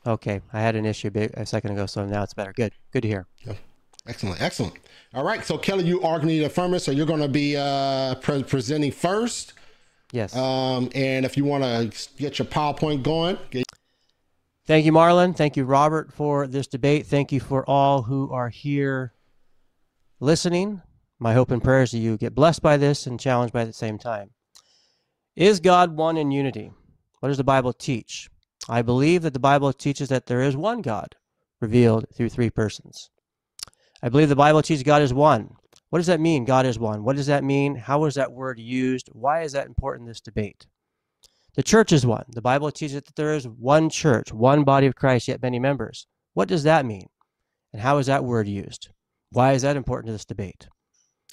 Okay. 0.06 0.40
I 0.52 0.60
had 0.60 0.76
an 0.76 0.86
issue 0.86 1.10
a 1.14 1.44
second 1.44 1.72
ago, 1.72 1.86
so 1.86 2.06
now 2.06 2.22
it's 2.22 2.34
better. 2.34 2.52
Good. 2.52 2.72
Good 2.92 3.02
to 3.02 3.08
hear. 3.08 3.26
Yep. 3.44 3.56
Excellent. 4.06 4.40
Excellent. 4.40 4.74
All 5.12 5.24
right. 5.24 5.44
So 5.44 5.58
Kelly, 5.58 5.84
you 5.84 6.02
are 6.02 6.18
going 6.18 6.28
to 6.28 6.34
need 6.34 6.44
affirmative, 6.44 6.82
so 6.82 6.92
you're 6.92 7.06
going 7.06 7.20
to 7.20 7.28
be 7.28 7.56
uh, 7.56 8.14
pre- 8.16 8.44
presenting 8.44 8.92
first. 8.92 9.54
Yes. 10.12 10.36
Um, 10.36 10.88
and 10.94 11.24
if 11.24 11.36
you 11.36 11.44
want 11.44 11.64
to 11.64 12.08
get 12.16 12.38
your 12.38 12.46
PowerPoint 12.46 13.02
going. 13.02 13.38
Get- 13.50 13.64
Thank 14.66 14.86
you, 14.86 14.92
Marlon. 14.92 15.36
Thank 15.36 15.56
you, 15.56 15.64
Robert, 15.64 16.12
for 16.12 16.46
this 16.46 16.68
debate. 16.68 17.06
Thank 17.06 17.32
you 17.32 17.40
for 17.40 17.68
all 17.68 18.02
who 18.02 18.30
are 18.30 18.48
here 18.48 19.12
listening. 20.20 20.80
My 21.22 21.34
hope 21.34 21.52
and 21.52 21.62
prayers 21.62 21.92
that 21.92 21.98
you 21.98 22.16
get 22.16 22.34
blessed 22.34 22.62
by 22.62 22.76
this 22.76 23.06
and 23.06 23.20
challenged 23.20 23.54
by 23.54 23.64
the 23.64 23.72
same 23.72 23.96
time. 23.96 24.30
Is 25.36 25.60
God 25.60 25.96
one 25.96 26.16
in 26.16 26.32
unity? 26.32 26.72
What 27.20 27.28
does 27.28 27.36
the 27.36 27.44
Bible 27.44 27.72
teach? 27.72 28.28
I 28.68 28.82
believe 28.82 29.22
that 29.22 29.32
the 29.32 29.38
Bible 29.38 29.72
teaches 29.72 30.08
that 30.08 30.26
there 30.26 30.40
is 30.40 30.56
one 30.56 30.82
God 30.82 31.14
revealed 31.60 32.06
through 32.12 32.30
three 32.30 32.50
persons. 32.50 33.08
I 34.02 34.08
believe 34.08 34.30
the 34.30 34.34
Bible 34.34 34.62
teaches 34.62 34.82
God 34.82 35.00
is 35.00 35.14
one. 35.14 35.50
What 35.90 36.00
does 36.00 36.08
that 36.08 36.18
mean, 36.18 36.44
God 36.44 36.66
is 36.66 36.76
one? 36.76 37.04
What 37.04 37.14
does 37.14 37.28
that 37.28 37.44
mean? 37.44 37.76
How 37.76 38.04
is 38.06 38.16
that 38.16 38.32
word 38.32 38.58
used? 38.58 39.08
Why 39.12 39.42
is 39.42 39.52
that 39.52 39.68
important 39.68 40.06
in 40.06 40.08
this 40.08 40.20
debate? 40.20 40.66
The 41.54 41.62
church 41.62 41.92
is 41.92 42.04
one. 42.04 42.24
The 42.30 42.42
Bible 42.42 42.72
teaches 42.72 42.94
that 42.94 43.14
there 43.14 43.34
is 43.34 43.46
one 43.46 43.90
church, 43.90 44.32
one 44.32 44.64
body 44.64 44.88
of 44.88 44.96
Christ, 44.96 45.28
yet 45.28 45.40
many 45.40 45.60
members. 45.60 46.08
What 46.34 46.48
does 46.48 46.64
that 46.64 46.84
mean? 46.84 47.06
And 47.72 47.80
how 47.80 47.98
is 47.98 48.06
that 48.06 48.24
word 48.24 48.48
used? 48.48 48.88
Why 49.30 49.52
is 49.52 49.62
that 49.62 49.76
important 49.76 50.08
to 50.08 50.14
this 50.14 50.24
debate? 50.24 50.66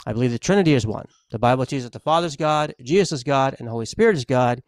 I 0.06 0.14
believe 0.14 0.32
the 0.32 0.40
Trinity 0.40 0.74
is 0.74 0.88
one. 0.88 1.06
The 1.32 1.40
Bible 1.40 1.66
teaches 1.66 1.84
that 1.84 1.94
the 1.94 2.00
Father 2.00 2.28
is 2.28 2.36
God, 2.36 2.74
Jesus 2.82 3.12
is 3.12 3.24
God, 3.24 3.56
and 3.60 3.68
the 3.68 3.72
Holy 3.72 3.86
Spirit 3.86 4.16
is 4.16 4.26
God, 4.26 4.62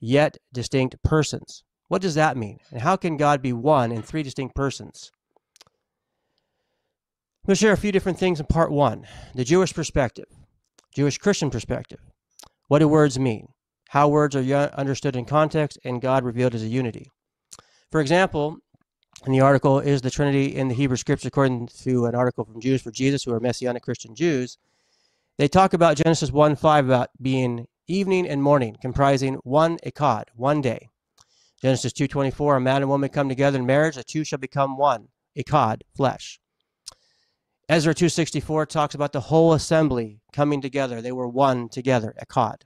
yet 0.00 0.36
distinct 0.52 0.96
persons. 1.02 1.62
What 1.88 2.02
does 2.02 2.14
that 2.16 2.36
mean? 2.36 2.58
And 2.70 2.80
how 2.82 2.96
can 2.96 3.16
God 3.16 3.40
be 3.40 3.52
one 3.52 3.92
in 3.92 4.02
three 4.02 4.22
distinct 4.22 4.54
persons? 4.54 5.10
I'm 7.44 7.48
going 7.48 7.54
to 7.56 7.60
share 7.60 7.72
a 7.72 7.76
few 7.76 7.92
different 7.92 8.18
things 8.18 8.40
in 8.40 8.46
part 8.46 8.72
one 8.72 9.06
the 9.34 9.44
Jewish 9.44 9.74
perspective, 9.74 10.26
Jewish 10.94 11.18
Christian 11.18 11.50
perspective. 11.50 12.00
What 12.68 12.78
do 12.78 12.88
words 12.88 13.18
mean? 13.18 13.48
How 13.90 14.08
words 14.08 14.34
are 14.34 14.42
understood 14.76 15.14
in 15.14 15.24
context 15.24 15.78
and 15.84 16.00
God 16.00 16.24
revealed 16.24 16.54
as 16.54 16.62
a 16.62 16.68
unity. 16.68 17.10
For 17.92 18.00
example, 18.00 18.58
in 19.26 19.32
the 19.32 19.40
article, 19.40 19.80
Is 19.80 20.02
the 20.02 20.10
Trinity 20.10 20.54
in 20.54 20.68
the 20.68 20.74
Hebrew 20.74 20.96
Scriptures, 20.96 21.26
according 21.26 21.68
to 21.82 22.06
an 22.06 22.14
article 22.14 22.44
from 22.44 22.60
Jews 22.60 22.82
for 22.82 22.90
Jesus, 22.90 23.24
who 23.24 23.32
are 23.32 23.40
Messianic 23.40 23.82
Christian 23.82 24.14
Jews, 24.14 24.58
they 25.38 25.48
talk 25.48 25.72
about 25.72 25.96
Genesis 25.96 26.30
1 26.30 26.56
5 26.56 26.84
about 26.84 27.10
being 27.20 27.66
evening 27.86 28.28
and 28.28 28.42
morning, 28.42 28.76
comprising 28.80 29.34
one 29.44 29.78
echad, 29.78 30.24
one 30.36 30.60
day. 30.60 30.88
Genesis 31.60 31.92
2.24, 31.92 32.58
a 32.58 32.60
man 32.60 32.82
and 32.82 32.90
woman 32.90 33.08
come 33.08 33.28
together 33.28 33.58
in 33.58 33.66
marriage, 33.66 33.96
the 33.96 34.04
two 34.04 34.24
shall 34.24 34.38
become 34.38 34.76
one. 34.76 35.08
echad, 35.36 35.80
flesh. 35.96 36.38
Ezra 37.68 37.94
264 37.94 38.66
talks 38.66 38.94
about 38.94 39.12
the 39.12 39.20
whole 39.20 39.54
assembly 39.54 40.20
coming 40.32 40.60
together. 40.60 41.00
They 41.00 41.12
were 41.12 41.26
one 41.26 41.70
together, 41.70 42.14
echad. 42.22 42.62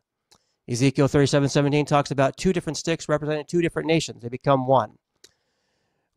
Ezekiel 0.68 1.08
37:17 1.08 1.86
talks 1.86 2.10
about 2.10 2.36
two 2.36 2.52
different 2.52 2.76
sticks 2.76 3.08
representing 3.08 3.46
two 3.46 3.62
different 3.62 3.86
nations. 3.86 4.22
They 4.22 4.28
become 4.28 4.66
one. 4.66 4.98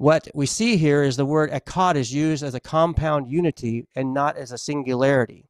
What 0.02 0.30
we 0.34 0.48
see 0.48 0.78
here 0.78 1.04
is 1.04 1.16
the 1.16 1.28
word 1.28 1.52
echad 1.52 1.94
is 1.94 2.12
used 2.12 2.42
as 2.42 2.56
a 2.56 2.60
compound 2.60 3.30
unity 3.30 3.86
and 3.94 4.16
not 4.16 4.36
as 4.36 4.52
a 4.52 4.58
singularity. 4.58 5.46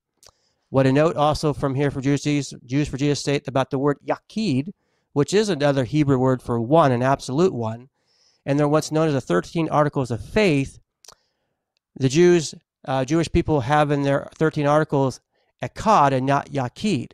What 0.70 0.86
a 0.86 0.92
note 0.92 1.16
also 1.16 1.54
from 1.54 1.76
here 1.76 1.90
for 1.90 2.02
Jews, 2.02 2.54
Jews 2.66 2.90
for 2.90 2.98
Jesus 2.98 3.22
state 3.22 3.48
about 3.48 3.70
the 3.70 3.80
word 3.80 4.00
yachid, 4.06 4.74
which 5.14 5.34
is 5.34 5.48
another 5.48 5.86
Hebrew 5.86 6.18
word 6.18 6.42
for 6.42 6.60
one, 6.60 6.92
an 6.92 7.02
absolute 7.02 7.54
one, 7.54 7.88
and 8.46 8.60
they're 8.60 8.68
what's 8.68 8.92
known 8.92 9.08
as 9.08 9.14
the 9.14 9.22
13 9.22 9.70
articles 9.70 10.12
of 10.12 10.22
faith. 10.22 10.82
The 11.96 12.10
Jews 12.10 12.54
uh, 12.84 13.06
Jewish 13.06 13.32
people 13.32 13.62
have 13.62 13.90
in 13.90 14.02
their 14.02 14.28
13 14.36 14.68
articles 14.68 15.22
Echad 15.64 16.12
and 16.12 16.26
not 16.26 16.50
Yachid. 16.50 17.14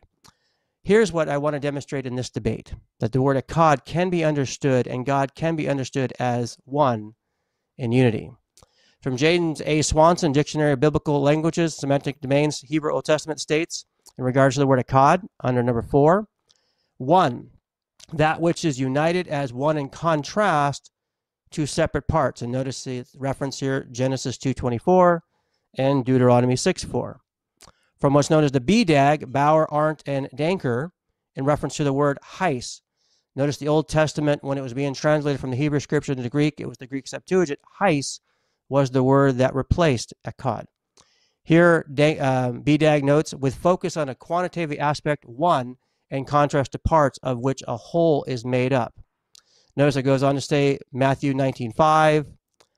Here's 0.82 1.14
what 1.14 1.30
I 1.30 1.38
want 1.38 1.54
to 1.54 1.60
demonstrate 1.60 2.08
in 2.08 2.16
this 2.16 2.32
debate 2.32 2.74
that 3.00 3.12
the 3.12 3.22
word 3.22 3.38
Echad 3.38 3.86
can 3.86 4.10
be 4.10 4.24
understood 4.24 4.88
and 4.88 5.06
God 5.06 5.36
can 5.36 5.56
be 5.56 5.70
understood 5.70 6.14
as 6.18 6.58
one 6.66 7.14
in 7.78 7.92
unity. 7.92 8.32
From 9.02 9.18
James 9.18 9.62
A. 9.66 9.82
Swanson, 9.82 10.32
Dictionary 10.32 10.74
of 10.74 10.80
Biblical 10.80 11.22
Languages, 11.22 11.76
Semantic 11.76 12.20
Domains, 12.20 12.62
Hebrew 12.62 12.94
Old 12.94 13.06
Testament 13.06 13.40
states, 13.40 13.86
in 14.18 14.24
regards 14.24 14.56
to 14.56 14.60
the 14.60 14.68
word 14.68 14.86
Echad, 14.86 15.26
under 15.44 15.62
number 15.62 15.82
four, 15.82 16.28
one, 16.98 17.52
that 18.14 18.42
which 18.42 18.66
is 18.66 18.80
united 18.80 19.28
as 19.28 19.54
one 19.54 19.78
in 19.78 19.90
contrast 19.90 20.92
to 21.52 21.66
separate 21.66 22.08
parts. 22.08 22.42
And 22.42 22.52
notice 22.52 22.84
the 22.84 23.06
reference 23.16 23.60
here, 23.60 23.88
Genesis 23.92 24.38
2.24, 24.38 25.22
and 25.78 26.04
Deuteronomy 26.04 26.56
6:4. 26.56 27.20
From 28.00 28.14
what's 28.14 28.30
known 28.30 28.44
as 28.44 28.52
the 28.52 28.60
BDAG, 28.60 29.32
Bauer, 29.32 29.72
Arndt, 29.72 30.04
and 30.06 30.30
Danker, 30.36 30.92
in 31.36 31.46
reference 31.46 31.78
to 31.78 31.84
the 31.84 31.94
word 31.94 32.18
heis. 32.24 32.82
Notice 33.38 33.58
the 33.58 33.68
Old 33.68 33.88
Testament, 33.88 34.44
when 34.44 34.58
it 34.58 34.62
was 34.62 34.74
being 34.74 34.96
translated 34.96 35.40
from 35.40 35.52
the 35.52 35.58
Hebrew 35.58 35.80
scripture 35.80 36.12
into 36.12 36.28
Greek, 36.28 36.56
it 36.60 36.68
was 36.68 36.80
the 36.80 36.88
Greek 36.88 37.08
Septuagint. 37.08 37.60
Heis 37.80 38.20
was 38.68 38.90
the 38.90 39.04
word 39.04 39.38
that 39.38 39.54
replaced 39.54 40.12
echad. 40.26 40.66
Here, 41.44 41.86
um, 41.88 42.64
BDAG 42.64 43.04
notes, 43.04 43.36
with 43.36 43.54
focus 43.54 43.96
on 43.96 44.10
a 44.10 44.16
quantitative 44.16 44.80
aspect, 44.80 45.24
one, 45.24 45.78
in 46.10 46.26
contrast 46.26 46.72
to 46.72 46.80
parts 46.80 47.20
of 47.22 47.38
which 47.38 47.62
a 47.68 47.78
whole 47.78 48.24
is 48.24 48.44
made 48.44 48.74
up. 48.74 48.96
Notice 49.76 49.98
it 49.98 50.02
goes 50.02 50.24
on 50.24 50.34
to 50.34 50.42
say 50.42 50.80
Matthew 50.92 51.36
19.5, 51.36 52.26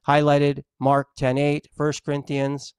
highlighted 0.05 0.63
Mark 0.77 1.07
10.8, 1.17 1.67
1 1.77 1.93
Corinthians 2.03 2.73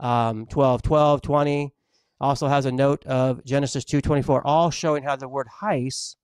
um, 0.00 0.46
12, 0.46 0.80
12, 0.80 1.20
20. 1.20 1.74
Also 2.18 2.48
has 2.48 2.64
a 2.64 2.72
note 2.72 3.04
of 3.04 3.44
Genesis 3.44 3.84
2.24, 3.84 4.40
all 4.42 4.70
showing 4.70 5.02
how 5.02 5.16
the 5.16 5.28
word 5.28 5.48
heis 5.60 6.16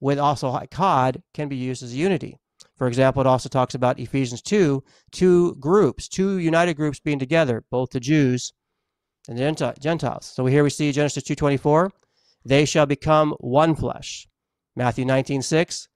with 0.00 0.18
also 0.18 0.58
kod 0.70 1.22
can 1.34 1.48
be 1.48 1.56
used 1.56 1.82
as 1.82 1.94
unity. 1.94 2.38
For 2.76 2.88
example, 2.88 3.20
it 3.20 3.26
also 3.26 3.48
talks 3.48 3.74
about 3.74 4.00
Ephesians 4.00 4.40
2, 4.42 4.82
two 5.12 5.54
groups, 5.56 6.08
two 6.08 6.38
united 6.38 6.74
groups 6.74 6.98
being 6.98 7.18
together, 7.18 7.62
both 7.70 7.90
the 7.90 8.00
Jews 8.00 8.52
and 9.28 9.38
the 9.38 9.74
Gentiles. 9.78 10.26
So 10.26 10.46
here 10.46 10.64
we 10.64 10.70
see 10.70 10.92
Genesis 10.92 11.24
2.24, 11.24 11.90
they 12.44 12.64
shall 12.64 12.86
become 12.86 13.34
one 13.38 13.74
flesh. 13.74 14.26
Matthew 14.76 15.04
19.6, 15.04 15.88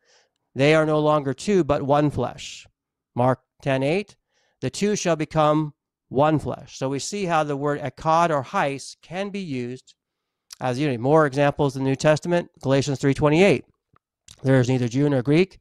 they 0.55 0.75
are 0.75 0.85
no 0.85 1.01
longer 1.01 1.33
two, 1.33 1.65
but 1.65 1.83
one 1.83 2.11
flesh. 2.11 2.67
Mark 3.15 3.41
10.8, 3.63 4.15
the 4.61 4.71
two 4.71 4.95
shall 4.95 5.17
become 5.17 5.73
one 6.09 6.39
flesh. 6.39 6.77
So 6.77 6.89
we 6.89 6.99
see 6.99 7.25
how 7.25 7.45
the 7.45 7.57
word 7.57 7.81
echad 7.81 8.31
or 8.31 8.45
heis 8.45 8.97
can 9.03 9.31
be 9.31 9.41
used 9.41 9.95
as 10.61 10.79
unity. 10.79 10.99
More 10.99 11.27
examples 11.27 11.77
in 11.77 11.85
the 11.85 11.91
New 11.91 11.97
Testament, 11.97 12.51
Galatians 12.61 13.01
3.28. 13.01 13.63
There 14.45 14.61
is 14.61 14.69
neither 14.69 14.89
Jew 14.89 15.09
nor 15.09 15.23
Greek, 15.23 15.59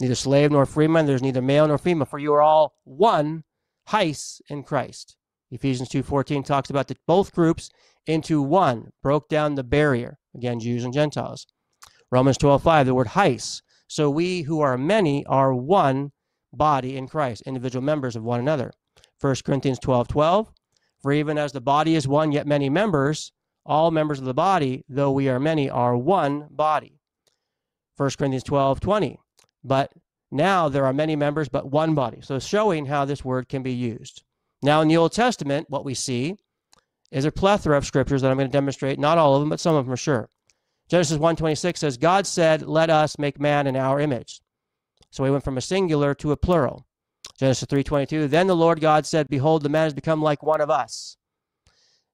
neither 0.00 0.14
slave 0.14 0.50
nor 0.50 0.64
freeman, 0.64 1.04
there's 1.04 1.20
neither 1.20 1.42
male 1.42 1.68
nor 1.68 1.76
female, 1.76 2.06
for 2.06 2.18
you 2.18 2.32
are 2.32 2.40
all 2.40 2.74
one, 2.84 3.44
heis, 3.90 4.40
in 4.48 4.62
Christ. 4.62 5.18
Ephesians 5.50 5.90
2.14 5.90 6.42
talks 6.42 6.70
about 6.70 6.90
both 7.06 7.34
groups 7.34 7.68
into 8.06 8.40
one, 8.40 8.92
broke 9.02 9.28
down 9.28 9.54
the 9.54 9.62
barrier, 9.62 10.18
again, 10.34 10.60
Jews 10.60 10.82
and 10.82 10.94
Gentiles. 10.94 11.46
Romans 12.10 12.38
12.5, 12.38 12.86
the 12.86 12.94
word 12.94 13.08
heis. 13.08 13.60
So 13.86 14.08
we 14.08 14.42
who 14.42 14.60
are 14.60 14.78
many 14.78 15.26
are 15.26 15.54
one 15.54 16.12
body 16.54 16.96
in 16.96 17.08
Christ, 17.08 17.42
individual 17.44 17.84
members 17.84 18.16
of 18.16 18.22
one 18.24 18.40
another. 18.40 18.72
1 19.20 19.36
Corinthians 19.44 19.78
12.12, 19.78 20.08
12. 20.08 20.52
For 21.02 21.12
even 21.12 21.36
as 21.36 21.52
the 21.52 21.60
body 21.60 21.96
is 21.96 22.08
one, 22.08 22.32
yet 22.32 22.46
many 22.46 22.70
members, 22.70 23.32
all 23.66 23.90
members 23.90 24.20
of 24.20 24.24
the 24.24 24.32
body, 24.32 24.84
though 24.88 25.12
we 25.12 25.28
are 25.28 25.38
many, 25.38 25.68
are 25.68 25.96
one 25.96 26.46
body. 26.50 27.01
1 27.96 28.10
Corinthians 28.18 28.44
12 28.44 28.80
20. 28.80 29.18
But 29.64 29.92
now 30.30 30.68
there 30.68 30.84
are 30.86 30.92
many 30.92 31.14
members, 31.16 31.48
but 31.48 31.70
one 31.70 31.94
body. 31.94 32.20
So 32.22 32.38
showing 32.38 32.86
how 32.86 33.04
this 33.04 33.24
word 33.24 33.48
can 33.48 33.62
be 33.62 33.72
used. 33.72 34.22
Now 34.62 34.80
in 34.80 34.88
the 34.88 34.96
Old 34.96 35.12
Testament, 35.12 35.68
what 35.68 35.84
we 35.84 35.94
see 35.94 36.36
is 37.10 37.24
a 37.24 37.32
plethora 37.32 37.76
of 37.76 37.84
scriptures 37.84 38.22
that 38.22 38.30
I'm 38.30 38.38
going 38.38 38.48
to 38.48 38.52
demonstrate. 38.52 38.98
Not 38.98 39.18
all 39.18 39.34
of 39.34 39.42
them, 39.42 39.50
but 39.50 39.60
some 39.60 39.74
of 39.74 39.84
them 39.84 39.92
are 39.92 39.96
sure. 39.96 40.30
Genesis 40.88 41.18
1:26 41.18 41.76
says, 41.76 41.96
God 41.96 42.26
said, 42.26 42.62
Let 42.62 42.90
us 42.90 43.18
make 43.18 43.38
man 43.38 43.66
in 43.66 43.76
our 43.76 44.00
image. 44.00 44.40
So 45.10 45.22
we 45.22 45.30
went 45.30 45.44
from 45.44 45.58
a 45.58 45.62
singular 45.62 46.14
to 46.16 46.32
a 46.32 46.36
plural. 46.36 46.86
Genesis 47.38 47.66
3:22. 47.66 48.30
Then 48.30 48.46
the 48.46 48.56
Lord 48.56 48.80
God 48.80 49.06
said, 49.06 49.28
Behold, 49.28 49.62
the 49.62 49.68
man 49.68 49.84
has 49.84 49.94
become 49.94 50.22
like 50.22 50.42
one 50.42 50.60
of 50.60 50.70
us. 50.70 51.16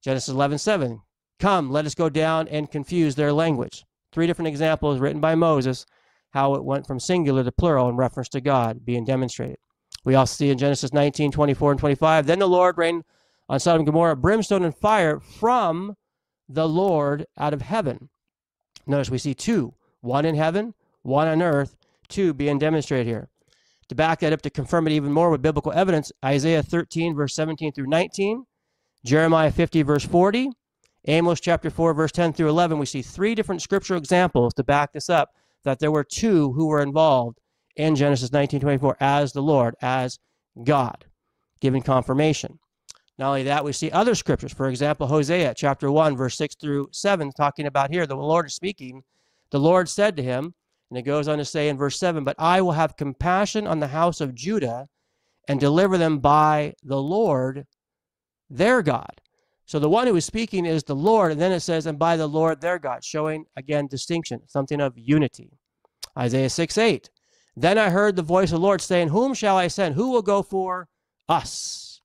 Genesis 0.02 0.35
11:7. 0.35 1.02
Come, 1.38 1.70
let 1.70 1.87
us 1.87 1.94
go 1.94 2.08
down 2.08 2.49
and 2.49 2.70
confuse 2.70 3.14
their 3.14 3.32
language. 3.32 3.85
Three 4.12 4.26
different 4.26 4.48
examples 4.48 4.98
written 4.98 5.20
by 5.20 5.34
Moses, 5.34 5.86
how 6.30 6.54
it 6.54 6.64
went 6.64 6.86
from 6.86 7.00
singular 7.00 7.44
to 7.44 7.52
plural 7.52 7.88
in 7.88 7.96
reference 7.96 8.28
to 8.30 8.40
God 8.40 8.84
being 8.84 9.04
demonstrated. 9.04 9.58
We 10.04 10.14
also 10.14 10.34
see 10.34 10.50
in 10.50 10.58
Genesis 10.58 10.92
19, 10.92 11.32
24, 11.32 11.72
and 11.72 11.80
25. 11.80 12.26
Then 12.26 12.38
the 12.38 12.48
Lord 12.48 12.78
rained 12.78 13.04
on 13.48 13.60
Sodom 13.60 13.80
and 13.80 13.86
Gomorrah 13.86 14.16
brimstone 14.16 14.64
and 14.64 14.74
fire 14.74 15.20
from 15.20 15.94
the 16.48 16.68
Lord 16.68 17.26
out 17.38 17.52
of 17.52 17.62
heaven. 17.62 18.08
Notice 18.86 19.10
we 19.10 19.18
see 19.18 19.34
two, 19.34 19.74
one 20.00 20.24
in 20.24 20.34
heaven, 20.34 20.74
one 21.02 21.28
on 21.28 21.42
earth, 21.42 21.76
two 22.08 22.32
being 22.32 22.58
demonstrated 22.58 23.06
here. 23.06 23.28
To 23.88 23.94
back 23.94 24.20
that 24.20 24.32
up, 24.32 24.42
to 24.42 24.50
confirm 24.50 24.86
it 24.86 24.92
even 24.92 25.12
more 25.12 25.30
with 25.30 25.42
biblical 25.42 25.72
evidence, 25.72 26.12
Isaiah 26.24 26.62
13, 26.62 27.14
verse 27.14 27.34
17 27.34 27.72
through 27.72 27.86
19, 27.86 28.44
Jeremiah 29.04 29.50
50, 29.50 29.82
verse 29.82 30.04
40, 30.04 30.50
Amos 31.08 31.40
chapter 31.40 31.70
4, 31.70 31.94
verse 31.94 32.12
10 32.12 32.34
through 32.34 32.50
11, 32.50 32.78
we 32.78 32.84
see 32.84 33.00
three 33.00 33.34
different 33.34 33.62
scriptural 33.62 33.98
examples 33.98 34.52
to 34.54 34.62
back 34.62 34.92
this 34.92 35.08
up 35.08 35.30
that 35.64 35.78
there 35.78 35.90
were 35.90 36.04
two 36.04 36.52
who 36.52 36.66
were 36.66 36.82
involved 36.82 37.40
in 37.76 37.96
Genesis 37.96 38.30
19:24 38.30 38.94
as 39.00 39.32
the 39.32 39.40
Lord, 39.40 39.74
as 39.80 40.18
God, 40.62 41.06
giving 41.60 41.80
confirmation. 41.80 42.58
Not 43.16 43.28
only 43.28 43.42
that, 43.44 43.64
we 43.64 43.72
see 43.72 43.90
other 43.90 44.14
scriptures. 44.14 44.52
For 44.52 44.68
example, 44.68 45.06
Hosea 45.06 45.54
chapter 45.56 45.90
1, 45.90 46.14
verse 46.14 46.36
6 46.36 46.56
through 46.56 46.88
7, 46.92 47.32
talking 47.32 47.66
about 47.66 47.90
here, 47.90 48.06
the 48.06 48.14
Lord 48.14 48.46
is 48.46 48.54
speaking. 48.54 49.02
The 49.50 49.58
Lord 49.60 49.88
said 49.88 50.14
to 50.16 50.22
him, 50.22 50.54
and 50.90 50.98
it 50.98 51.02
goes 51.02 51.26
on 51.26 51.38
to 51.38 51.44
say 51.44 51.70
in 51.70 51.78
verse 51.78 51.98
7 51.98 52.22
But 52.22 52.36
I 52.38 52.60
will 52.60 52.72
have 52.72 52.96
compassion 52.96 53.66
on 53.66 53.80
the 53.80 53.88
house 53.88 54.20
of 54.20 54.34
Judah 54.34 54.88
and 55.48 55.58
deliver 55.58 55.96
them 55.96 56.18
by 56.18 56.74
the 56.82 57.00
Lord 57.00 57.66
their 58.50 58.82
God. 58.82 59.22
So 59.68 59.78
the 59.78 59.88
one 59.90 60.06
who 60.06 60.16
is 60.16 60.25
speaking 60.25 60.64
is 60.64 60.82
the 60.82 60.96
Lord, 60.96 61.30
and 61.30 61.38
then 61.38 61.52
it 61.52 61.60
says, 61.60 61.84
and 61.84 61.98
by 61.98 62.16
the 62.16 62.26
Lord 62.26 62.62
their 62.62 62.78
God, 62.78 63.04
showing 63.04 63.44
again 63.54 63.87
distinction, 63.87 64.40
something 64.46 64.80
of 64.80 64.94
unity. 64.96 65.58
Isaiah 66.18 66.48
6 66.48 66.78
8. 66.78 67.10
Then 67.54 67.76
I 67.76 67.90
heard 67.90 68.16
the 68.16 68.22
voice 68.22 68.50
of 68.50 68.60
the 68.60 68.66
Lord 68.66 68.80
saying, 68.80 69.08
Whom 69.08 69.34
shall 69.34 69.58
I 69.58 69.68
send? 69.68 69.94
Who 69.94 70.10
will 70.10 70.22
go 70.22 70.42
for 70.42 70.88
us? 71.28 72.00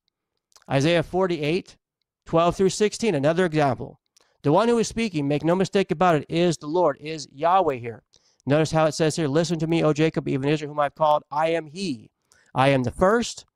Isaiah 0.70 1.02
48 1.02 1.78
12 2.26 2.56
through 2.56 2.68
16, 2.68 3.14
another 3.14 3.46
example. 3.46 3.98
The 4.42 4.52
one 4.52 4.68
who 4.68 4.78
is 4.78 4.88
speaking, 4.88 5.26
make 5.26 5.42
no 5.42 5.54
mistake 5.54 5.90
about 5.90 6.16
it, 6.16 6.26
is 6.28 6.58
the 6.58 6.66
Lord, 6.66 6.98
is 7.00 7.26
Yahweh 7.32 7.76
here. 7.76 8.02
Notice 8.44 8.72
how 8.72 8.84
it 8.84 8.92
says 8.92 9.16
here, 9.16 9.26
Listen 9.26 9.58
to 9.58 9.66
me, 9.66 9.82
O 9.82 9.94
Jacob, 9.94 10.28
even 10.28 10.50
Israel, 10.50 10.72
whom 10.72 10.80
I've 10.80 10.94
called. 10.94 11.22
I 11.30 11.48
am 11.52 11.64
he. 11.64 12.10
I 12.54 12.68
am 12.68 12.82
the 12.82 12.90
first. 12.90 13.46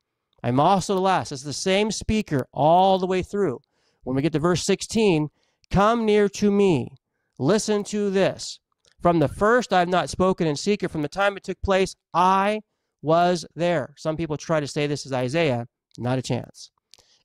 I'm 0.41 0.59
also 0.59 0.95
the 0.95 1.01
last. 1.01 1.31
It's 1.31 1.43
the 1.43 1.53
same 1.53 1.91
speaker 1.91 2.47
all 2.51 2.97
the 2.97 3.05
way 3.05 3.21
through. 3.21 3.59
When 4.03 4.15
we 4.15 4.21
get 4.21 4.33
to 4.33 4.39
verse 4.39 4.63
16, 4.63 5.29
come 5.71 6.05
near 6.05 6.29
to 6.29 6.51
me. 6.51 6.95
Listen 7.37 7.83
to 7.85 8.09
this. 8.09 8.59
From 9.01 9.19
the 9.19 9.27
first, 9.27 9.71
I 9.71 9.79
have 9.79 9.87
not 9.87 10.09
spoken 10.09 10.47
in 10.47 10.55
secret. 10.55 10.91
From 10.91 11.01
the 11.01 11.07
time 11.07 11.37
it 11.37 11.43
took 11.43 11.61
place, 11.61 11.95
I 12.13 12.61
was 13.01 13.45
there. 13.55 13.93
Some 13.97 14.17
people 14.17 14.37
try 14.37 14.59
to 14.59 14.67
say 14.67 14.87
this 14.87 15.05
is 15.05 15.13
Isaiah. 15.13 15.67
Not 15.97 16.19
a 16.19 16.21
chance. 16.21 16.71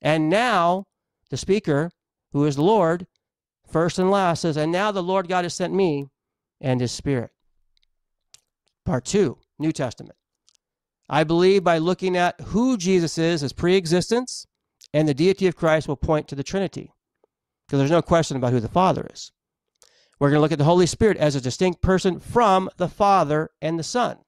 And 0.00 0.28
now, 0.28 0.84
the 1.30 1.36
speaker, 1.36 1.90
who 2.32 2.44
is 2.44 2.56
the 2.56 2.62
Lord, 2.62 3.06
first 3.70 3.98
and 3.98 4.10
last, 4.10 4.42
says, 4.42 4.56
And 4.56 4.70
now 4.70 4.92
the 4.92 5.02
Lord 5.02 5.28
God 5.28 5.44
has 5.44 5.54
sent 5.54 5.74
me 5.74 6.06
and 6.60 6.80
his 6.80 6.92
Spirit. 6.92 7.30
Part 8.84 9.04
two, 9.04 9.38
New 9.58 9.72
Testament. 9.72 10.16
I 11.08 11.24
believe 11.24 11.64
by 11.64 11.78
looking 11.78 12.16
at 12.16 12.40
who 12.40 12.76
Jesus 12.76 13.18
is 13.18 13.42
as 13.42 13.52
pre 13.52 13.74
existence 13.76 14.46
and 14.92 15.08
the 15.08 15.14
deity 15.14 15.46
of 15.46 15.56
Christ 15.56 15.88
will 15.88 15.96
point 15.96 16.28
to 16.28 16.34
the 16.34 16.42
Trinity 16.42 16.92
because 17.66 17.78
there's 17.78 17.90
no 17.90 18.02
question 18.02 18.36
about 18.36 18.52
who 18.52 18.60
the 18.60 18.68
Father 18.68 19.06
is. 19.12 19.32
We're 20.20 20.30
going 20.30 20.38
to 20.38 20.42
look 20.42 20.52
at 20.52 20.58
the 20.58 20.64
Holy 20.64 20.86
Spirit 20.86 21.16
as 21.16 21.34
a 21.34 21.40
distinct 21.40 21.82
person 21.82 22.20
from 22.20 22.70
the 22.76 22.88
Father 22.88 23.50
and 23.60 23.78
the 23.78 23.82
Son. 23.82 24.18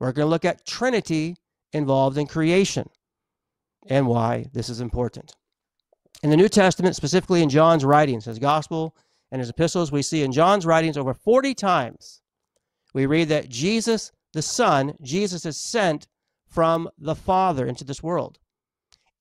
We're 0.00 0.12
going 0.12 0.26
to 0.26 0.30
look 0.30 0.44
at 0.44 0.66
Trinity 0.66 1.36
involved 1.72 2.18
in 2.18 2.26
creation 2.26 2.88
and 3.86 4.06
why 4.06 4.46
this 4.52 4.68
is 4.68 4.80
important. 4.80 5.34
In 6.22 6.30
the 6.30 6.36
New 6.36 6.48
Testament, 6.48 6.96
specifically 6.96 7.42
in 7.42 7.50
John's 7.50 7.84
writings, 7.84 8.24
his 8.24 8.38
gospel 8.38 8.96
and 9.30 9.40
his 9.40 9.50
epistles, 9.50 9.92
we 9.92 10.02
see 10.02 10.22
in 10.22 10.32
John's 10.32 10.66
writings 10.66 10.96
over 10.96 11.12
40 11.12 11.54
times, 11.54 12.22
we 12.94 13.06
read 13.06 13.28
that 13.28 13.48
Jesus, 13.48 14.10
the 14.32 14.42
Son, 14.42 14.94
Jesus 15.02 15.44
is 15.44 15.56
sent 15.56 16.06
from 16.48 16.88
the 16.98 17.14
Father 17.14 17.66
into 17.66 17.84
this 17.84 18.02
world. 18.02 18.38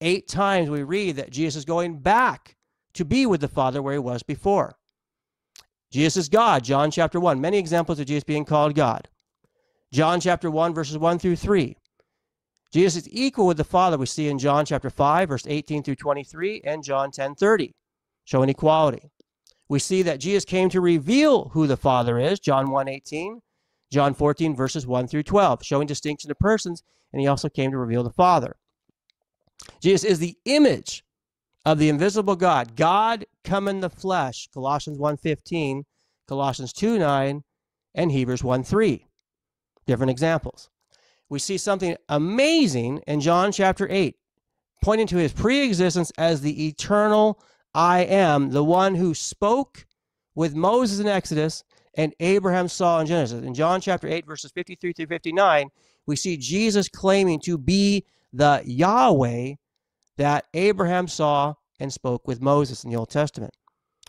Eight 0.01 0.27
times 0.27 0.69
we 0.69 0.83
read 0.83 1.15
that 1.15 1.31
Jesus 1.31 1.55
is 1.55 1.65
going 1.65 1.99
back 1.99 2.55
to 2.93 3.05
be 3.05 3.25
with 3.25 3.41
the 3.41 3.47
Father 3.47 3.81
where 3.81 3.93
he 3.93 3.99
was 3.99 4.23
before. 4.23 4.75
Jesus 5.91 6.17
is 6.17 6.29
God, 6.29 6.63
John 6.63 6.91
chapter 6.91 7.19
1. 7.19 7.39
Many 7.39 7.57
examples 7.57 7.99
of 7.99 8.07
Jesus 8.07 8.23
being 8.23 8.45
called 8.45 8.75
God. 8.75 9.07
John 9.91 10.19
chapter 10.19 10.49
1, 10.49 10.73
verses 10.73 10.97
1 10.97 11.19
through 11.19 11.35
3. 11.35 11.77
Jesus 12.73 13.03
is 13.03 13.09
equal 13.11 13.45
with 13.45 13.57
the 13.57 13.63
Father, 13.63 13.99
we 13.99 14.07
see 14.07 14.27
in 14.27 14.39
John 14.39 14.65
chapter 14.65 14.89
5, 14.89 15.29
verse 15.29 15.45
18 15.45 15.83
through 15.83 15.97
23, 15.97 16.61
and 16.65 16.83
John 16.83 17.11
10 17.11 17.35
30, 17.35 17.75
showing 18.25 18.49
equality. 18.49 19.11
We 19.69 19.77
see 19.77 20.01
that 20.01 20.19
Jesus 20.19 20.43
came 20.43 20.69
to 20.69 20.81
reveal 20.81 21.49
who 21.49 21.67
the 21.67 21.77
Father 21.77 22.17
is, 22.19 22.39
John 22.39 22.71
1 22.71 22.87
18, 22.87 23.41
John 23.91 24.15
14, 24.15 24.55
verses 24.55 24.87
1 24.87 25.07
through 25.07 25.21
12, 25.21 25.63
showing 25.63 25.85
distinction 25.85 26.31
of 26.31 26.39
persons, 26.39 26.81
and 27.11 27.21
he 27.21 27.27
also 27.27 27.47
came 27.47 27.69
to 27.69 27.77
reveal 27.77 28.03
the 28.03 28.09
Father. 28.09 28.55
Jesus 29.79 30.03
is 30.03 30.19
the 30.19 30.37
image 30.45 31.03
of 31.65 31.77
the 31.77 31.89
invisible 31.89 32.35
God. 32.35 32.75
God 32.75 33.25
come 33.43 33.67
in 33.67 33.79
the 33.79 33.89
flesh, 33.89 34.49
Colossians 34.53 34.97
1.15, 34.97 35.83
Colossians 36.27 36.73
2.9, 36.73 37.43
and 37.95 38.11
Hebrews 38.11 38.41
1.3. 38.41 39.05
Different 39.85 40.11
examples. 40.11 40.69
We 41.29 41.39
see 41.39 41.57
something 41.57 41.95
amazing 42.09 42.99
in 43.07 43.21
John 43.21 43.51
chapter 43.51 43.87
8, 43.89 44.15
pointing 44.83 45.07
to 45.07 45.17
his 45.17 45.33
pre-existence 45.33 46.11
as 46.17 46.41
the 46.41 46.67
eternal 46.67 47.41
I 47.73 48.01
am, 48.01 48.51
the 48.51 48.63
one 48.63 48.95
who 48.95 49.13
spoke 49.13 49.85
with 50.35 50.55
Moses 50.55 50.99
in 50.99 51.07
Exodus 51.07 51.63
and 51.95 52.13
Abraham 52.19 52.67
saw 52.67 52.99
in 52.99 53.07
Genesis. 53.07 53.43
In 53.43 53.53
John 53.53 53.81
chapter 53.81 54.07
8, 54.07 54.25
verses 54.25 54.51
53 54.51 54.93
through 54.93 55.05
59, 55.07 55.69
we 56.05 56.15
see 56.15 56.37
Jesus 56.37 56.89
claiming 56.89 57.39
to 57.41 57.57
be 57.57 58.05
the 58.33 58.61
Yahweh 58.65 59.53
that 60.17 60.45
Abraham 60.53 61.07
saw 61.07 61.53
and 61.79 61.93
spoke 61.93 62.27
with 62.27 62.41
Moses 62.41 62.83
in 62.83 62.89
the 62.89 62.97
Old 62.97 63.09
Testament. 63.09 63.53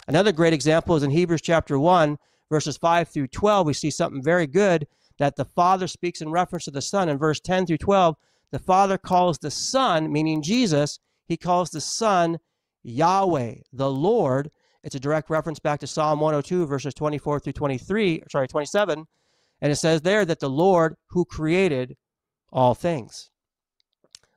Another 0.08 0.32
great 0.32 0.52
example 0.52 0.96
is 0.96 1.02
in 1.02 1.10
Hebrews 1.10 1.42
chapter 1.42 1.78
1, 1.78 2.18
verses 2.50 2.76
5 2.76 3.08
through 3.08 3.28
12. 3.28 3.66
We 3.66 3.72
see 3.74 3.90
something 3.90 4.22
very 4.22 4.46
good 4.46 4.86
that 5.18 5.36
the 5.36 5.44
Father 5.44 5.86
speaks 5.86 6.20
in 6.20 6.30
reference 6.30 6.64
to 6.64 6.70
the 6.70 6.82
Son. 6.82 7.08
In 7.08 7.18
verse 7.18 7.40
10 7.40 7.66
through 7.66 7.78
12, 7.78 8.16
the 8.50 8.58
Father 8.58 8.98
calls 8.98 9.38
the 9.38 9.50
Son, 9.50 10.12
meaning 10.12 10.42
Jesus, 10.42 10.98
he 11.26 11.36
calls 11.36 11.70
the 11.70 11.80
Son 11.80 12.38
Yahweh, 12.82 13.54
the 13.72 13.90
Lord. 13.90 14.50
It's 14.82 14.94
a 14.94 15.00
direct 15.00 15.30
reference 15.30 15.58
back 15.58 15.80
to 15.80 15.86
Psalm 15.86 16.20
102, 16.20 16.66
verses 16.66 16.94
24 16.94 17.40
through 17.40 17.52
23, 17.54 18.22
sorry, 18.30 18.48
27. 18.48 19.06
And 19.60 19.72
it 19.72 19.76
says 19.76 20.02
there 20.02 20.24
that 20.24 20.40
the 20.40 20.50
Lord 20.50 20.96
who 21.08 21.24
created 21.24 21.96
all 22.52 22.74
things. 22.74 23.30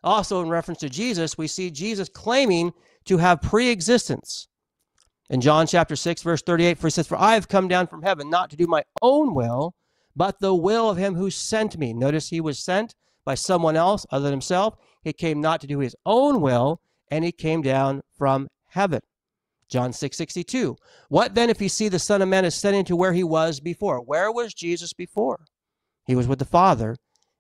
Also, 0.08 0.42
in 0.42 0.48
reference 0.48 0.80
to 0.80 0.90
Jesus, 0.90 1.38
we 1.38 1.48
see 1.48 1.70
Jesus 1.70 2.08
claiming 2.08 2.72
to 3.04 3.18
have 3.18 3.42
pre 3.42 3.68
existence. 3.68 4.48
In 5.30 5.42
John 5.42 5.68
chapter 5.68 5.98
6, 5.98 6.22
verse 6.22 6.42
38, 6.42 6.78
for 6.78 6.88
he 6.88 6.92
says, 6.92 7.08
For 7.08 7.18
I 7.18 7.34
have 7.34 7.50
come 7.50 7.68
down 7.68 7.88
from 7.88 8.04
heaven 8.04 8.30
not 8.30 8.50
to 8.52 8.56
do 8.56 8.68
my 8.68 8.84
own 9.02 9.34
will, 9.34 9.76
but 10.16 10.40
the 10.40 10.56
will 10.56 10.90
of 10.90 10.96
him 10.96 11.16
who 11.16 11.30
sent 11.30 11.78
me. 11.78 11.94
Notice 11.94 12.30
he 12.30 12.40
was 12.40 12.58
sent 12.58 12.96
by 13.26 13.36
someone 13.36 13.76
else 13.76 14.06
other 14.10 14.24
than 14.24 14.32
himself. 14.32 14.78
He 15.04 15.12
came 15.12 15.42
not 15.42 15.60
to 15.60 15.68
do 15.68 15.80
his 15.80 15.96
own 16.06 16.40
will, 16.40 16.80
and 17.12 17.26
he 17.26 17.34
came 17.34 17.62
down 17.62 18.02
from 18.18 18.48
heaven. 18.68 19.02
John 19.68 19.92
6 19.92 20.16
62. 20.16 20.78
What 21.10 21.36
then 21.36 21.50
if 21.50 21.62
you 21.62 21.68
see 21.68 21.90
the 21.90 22.00
Son 22.00 22.22
of 22.22 22.30
Man 22.30 22.46
ascending 22.46 22.86
to 22.86 22.96
where 22.96 23.12
he 23.12 23.26
was 23.26 23.60
before? 23.60 24.00
Where 24.00 24.32
was 24.32 24.54
Jesus 24.54 24.94
before? 24.94 25.42
He 26.06 26.16
was 26.16 26.30
with 26.30 26.40
the 26.40 26.46
Father 26.46 26.96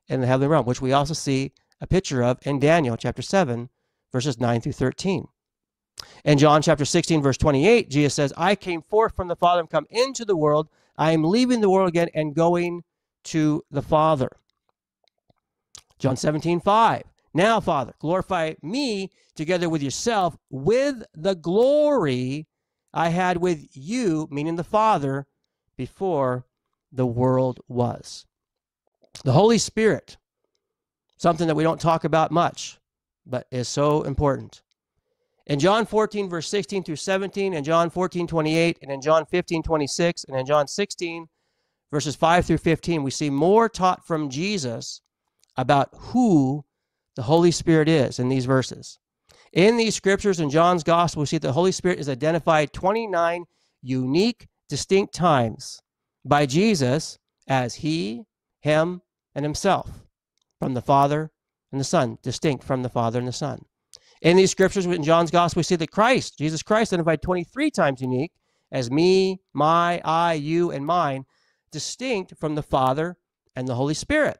in 0.09 0.19
the 0.19 0.27
heavenly 0.27 0.49
realm, 0.49 0.65
which 0.65 0.81
we 0.81 0.91
also 0.91 1.13
see 1.13 1.53
a 1.79 1.87
picture 1.87 2.23
of 2.23 2.39
in 2.43 2.59
Daniel 2.59 2.97
chapter 2.97 3.21
7, 3.21 3.69
verses 4.11 4.39
9 4.39 4.61
through 4.61 4.73
13. 4.73 5.27
In 6.23 6.37
John 6.37 6.61
chapter 6.61 6.85
16, 6.85 7.21
verse 7.21 7.37
28, 7.37 7.89
Jesus 7.89 8.13
says, 8.13 8.33
I 8.37 8.55
came 8.55 8.81
forth 8.81 9.15
from 9.15 9.27
the 9.27 9.35
Father 9.35 9.61
and 9.61 9.69
come 9.69 9.87
into 9.89 10.25
the 10.25 10.37
world. 10.37 10.69
I 10.97 11.11
am 11.11 11.23
leaving 11.23 11.61
the 11.61 11.69
world 11.69 11.89
again 11.89 12.09
and 12.13 12.35
going 12.35 12.83
to 13.25 13.63
the 13.71 13.81
Father. 13.81 14.29
John 15.99 16.15
17, 16.15 16.59
5. 16.59 17.03
Now, 17.33 17.59
Father, 17.59 17.93
glorify 17.99 18.53
me 18.61 19.11
together 19.35 19.69
with 19.69 19.83
yourself 19.83 20.37
with 20.49 21.03
the 21.13 21.35
glory 21.35 22.47
I 22.93 23.09
had 23.09 23.37
with 23.37 23.67
you, 23.73 24.27
meaning 24.31 24.55
the 24.55 24.63
Father, 24.63 25.27
before 25.75 26.45
the 26.91 27.05
world 27.05 27.59
was. 27.67 28.25
The 29.23 29.33
Holy 29.33 29.57
Spirit 29.57 30.17
something 31.17 31.47
that 31.47 31.55
we 31.55 31.63
don't 31.63 31.81
talk 31.81 32.03
about 32.03 32.31
much, 32.31 32.79
but 33.25 33.47
is 33.51 33.67
so 33.67 34.03
important. 34.03 34.61
In 35.47 35.59
John 35.59 35.85
14, 35.85 36.29
verse 36.29 36.47
16 36.47 36.83
through 36.83 36.97
17, 36.97 37.53
and 37.53 37.65
John 37.65 37.89
14, 37.89 38.27
28, 38.27 38.79
and 38.81 38.91
in 38.91 39.01
John 39.01 39.25
15, 39.25 39.63
26, 39.63 40.25
and 40.25 40.37
in 40.37 40.45
John 40.45 40.67
16, 40.67 41.27
verses 41.91 42.15
5 42.15 42.45
through 42.45 42.57
15, 42.57 43.03
we 43.03 43.11
see 43.11 43.29
more 43.29 43.69
taught 43.69 44.05
from 44.05 44.29
Jesus 44.29 45.01
about 45.55 45.89
who 45.93 46.65
the 47.15 47.23
Holy 47.23 47.51
Spirit 47.51 47.89
is 47.89 48.19
in 48.19 48.29
these 48.29 48.45
verses. 48.45 48.99
In 49.53 49.77
these 49.77 49.95
scriptures 49.95 50.39
in 50.39 50.49
John's 50.49 50.83
gospel, 50.83 51.21
we 51.21 51.27
see 51.27 51.37
the 51.37 51.53
Holy 51.53 51.71
Spirit 51.71 51.99
is 51.99 52.09
identified 52.09 52.73
29 52.73 53.45
unique, 53.81 54.47
distinct 54.67 55.13
times 55.15 55.81
by 56.25 56.45
Jesus 56.45 57.17
as 57.47 57.75
He, 57.75 58.25
Him, 58.59 59.01
and 59.33 59.45
Himself 59.45 60.06
from 60.59 60.73
the 60.73 60.81
Father 60.81 61.31
and 61.71 61.79
the 61.79 61.85
Son, 61.85 62.17
distinct 62.21 62.63
from 62.63 62.83
the 62.83 62.89
Father 62.89 63.19
and 63.19 63.27
the 63.27 63.33
Son. 63.33 63.65
In 64.21 64.37
these 64.37 64.51
scriptures, 64.51 64.85
in 64.85 65.03
John's 65.03 65.31
Gospel, 65.31 65.59
we 65.59 65.63
see 65.63 65.75
that 65.75 65.91
Christ, 65.91 66.37
Jesus 66.37 66.63
Christ, 66.63 66.91
identified 66.91 67.21
23 67.21 67.69
times 67.69 68.01
unique 68.01 68.31
as 68.71 68.89
me, 68.89 69.41
my, 69.53 70.01
I, 70.03 70.33
you, 70.33 70.71
and 70.71 70.85
mine, 70.85 71.25
distinct 71.71 72.33
from 72.39 72.55
the 72.55 72.63
Father 72.63 73.17
and 73.55 73.67
the 73.67 73.75
Holy 73.75 73.93
Spirit. 73.93 74.39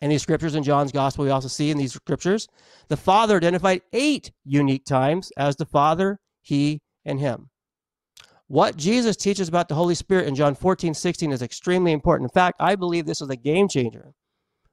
In 0.00 0.10
these 0.10 0.22
scriptures 0.22 0.54
in 0.54 0.62
John's 0.62 0.92
Gospel, 0.92 1.24
we 1.24 1.30
also 1.30 1.48
see 1.48 1.70
in 1.70 1.78
these 1.78 1.92
scriptures 1.92 2.48
the 2.88 2.96
Father 2.96 3.36
identified 3.36 3.82
eight 3.92 4.32
unique 4.44 4.84
times 4.84 5.32
as 5.36 5.56
the 5.56 5.66
Father, 5.66 6.20
He, 6.40 6.80
and 7.04 7.18
Him. 7.18 7.50
What 8.46 8.76
Jesus 8.76 9.16
teaches 9.16 9.48
about 9.48 9.68
the 9.68 9.74
Holy 9.76 9.94
Spirit 9.94 10.26
in 10.26 10.34
John 10.34 10.54
14, 10.54 10.94
16 10.94 11.32
is 11.32 11.42
extremely 11.42 11.92
important. 11.92 12.30
In 12.30 12.34
fact, 12.34 12.56
I 12.60 12.74
believe 12.74 13.06
this 13.06 13.20
is 13.20 13.30
a 13.30 13.36
game 13.36 13.68
changer 13.68 14.14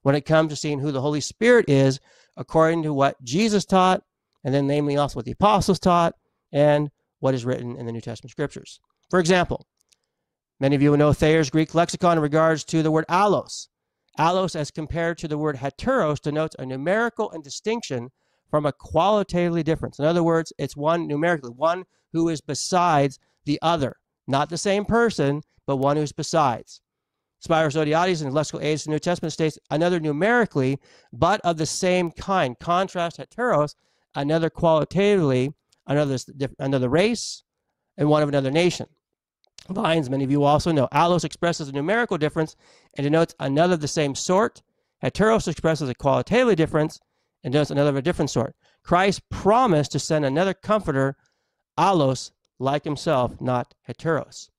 when 0.08 0.16
it 0.16 0.24
comes 0.24 0.50
to 0.50 0.56
seeing 0.56 0.80
who 0.80 0.94
the 0.94 1.02
Holy 1.02 1.20
Spirit 1.20 1.66
is 1.68 2.00
according 2.38 2.82
to 2.82 2.94
what 2.94 3.22
Jesus 3.26 3.66
taught, 3.66 4.02
and 4.46 4.56
then 4.56 4.66
namely 4.66 4.96
also 4.96 5.18
what 5.18 5.26
the 5.26 5.34
apostles 5.34 5.80
taught 5.80 6.16
and 6.54 6.90
what 7.20 7.34
is 7.34 7.44
written 7.44 7.76
in 7.76 7.86
the 7.86 7.92
New 7.92 8.00
Testament 8.00 8.32
scriptures. 8.32 8.80
For 9.10 9.20
example, 9.20 9.68
many 10.62 10.78
of 10.78 10.82
you 10.82 10.92
will 10.92 10.98
know 10.98 11.12
Thayer's 11.12 11.50
Greek 11.50 11.76
lexicon 11.76 12.16
in 12.16 12.24
regards 12.24 12.64
to 12.64 12.82
the 12.82 12.90
word 12.90 13.04
allos. 13.10 13.68
Allos, 14.18 14.56
as 14.56 14.72
compared 14.72 15.18
to 15.18 15.28
the 15.28 15.38
word 15.38 15.58
heteros, 15.58 16.22
denotes 16.22 16.56
a 16.58 16.66
numerical 16.66 17.30
and 17.32 17.44
distinction 17.44 18.08
from 18.50 18.66
a 18.66 18.72
qualitatively 18.72 19.62
difference. 19.62 20.00
In 20.00 20.06
other 20.06 20.24
words, 20.24 20.54
it's 20.58 20.78
one 20.78 21.06
numerically, 21.06 21.52
one 21.52 21.84
who 22.14 22.30
is 22.30 22.40
besides 22.40 23.20
the 23.44 23.60
other. 23.62 23.98
Not 24.26 24.50
the 24.50 24.58
same 24.58 24.86
person, 24.86 25.42
but 25.66 25.76
one 25.76 25.98
who's 25.98 26.14
besides. 26.14 26.80
Spiros 27.46 27.76
Zodhiates 27.76 28.24
in 28.24 28.32
Lexical 28.32 28.64
Aids 28.64 28.84
the 28.84 28.92
New 28.92 29.00
Testament 29.00 29.34
states 29.34 29.60
another 29.70 30.00
numerically, 30.00 30.80
but 31.14 31.40
of 31.42 31.58
the 31.58 31.66
same 31.66 32.12
kind. 32.12 32.58
Contrast 32.60 33.18
heteros, 33.18 33.76
another 34.16 34.50
qualitatively, 34.50 35.54
another, 35.86 36.18
another 36.60 36.90
race, 36.90 37.44
and 37.98 38.10
one 38.10 38.24
of 38.24 38.30
another 38.30 38.52
nation. 38.52 38.88
Vines, 39.70 40.10
many 40.10 40.24
of 40.24 40.32
you 40.32 40.44
also 40.44 40.72
know. 40.72 40.88
Allos 40.92 41.24
expresses 41.24 41.68
a 41.68 41.74
numerical 41.74 42.18
difference 42.18 42.56
and 42.96 43.04
denotes 43.04 43.36
another 43.40 43.74
of 43.74 43.82
the 43.82 43.88
same 43.88 44.16
sort. 44.16 44.62
Heteros 45.04 45.48
expresses 45.48 45.90
a 45.90 45.96
qualitatively 45.96 46.56
difference 46.56 47.00
and 47.44 47.52
denotes 47.52 47.70
another 47.70 47.90
of 47.90 47.98
a 47.98 48.02
different 48.02 48.32
sort. 48.32 48.56
Christ 48.84 49.22
promised 49.30 49.92
to 49.92 50.00
send 50.00 50.26
another 50.26 50.54
comforter, 50.54 51.18
allos, 51.78 52.32
like 52.60 52.84
himself, 52.84 53.40
not 53.40 53.74
heteros. 53.88 54.50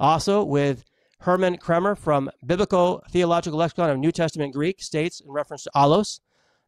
Also, 0.00 0.42
with 0.42 0.84
Herman 1.20 1.56
Cremer 1.58 1.94
from 1.94 2.30
Biblical 2.46 3.02
Theological 3.10 3.58
Lexicon 3.58 3.90
of 3.90 3.98
New 3.98 4.12
Testament 4.12 4.54
Greek 4.54 4.82
states 4.82 5.20
in 5.20 5.30
reference 5.30 5.64
to 5.64 5.70
allos, 5.74 6.20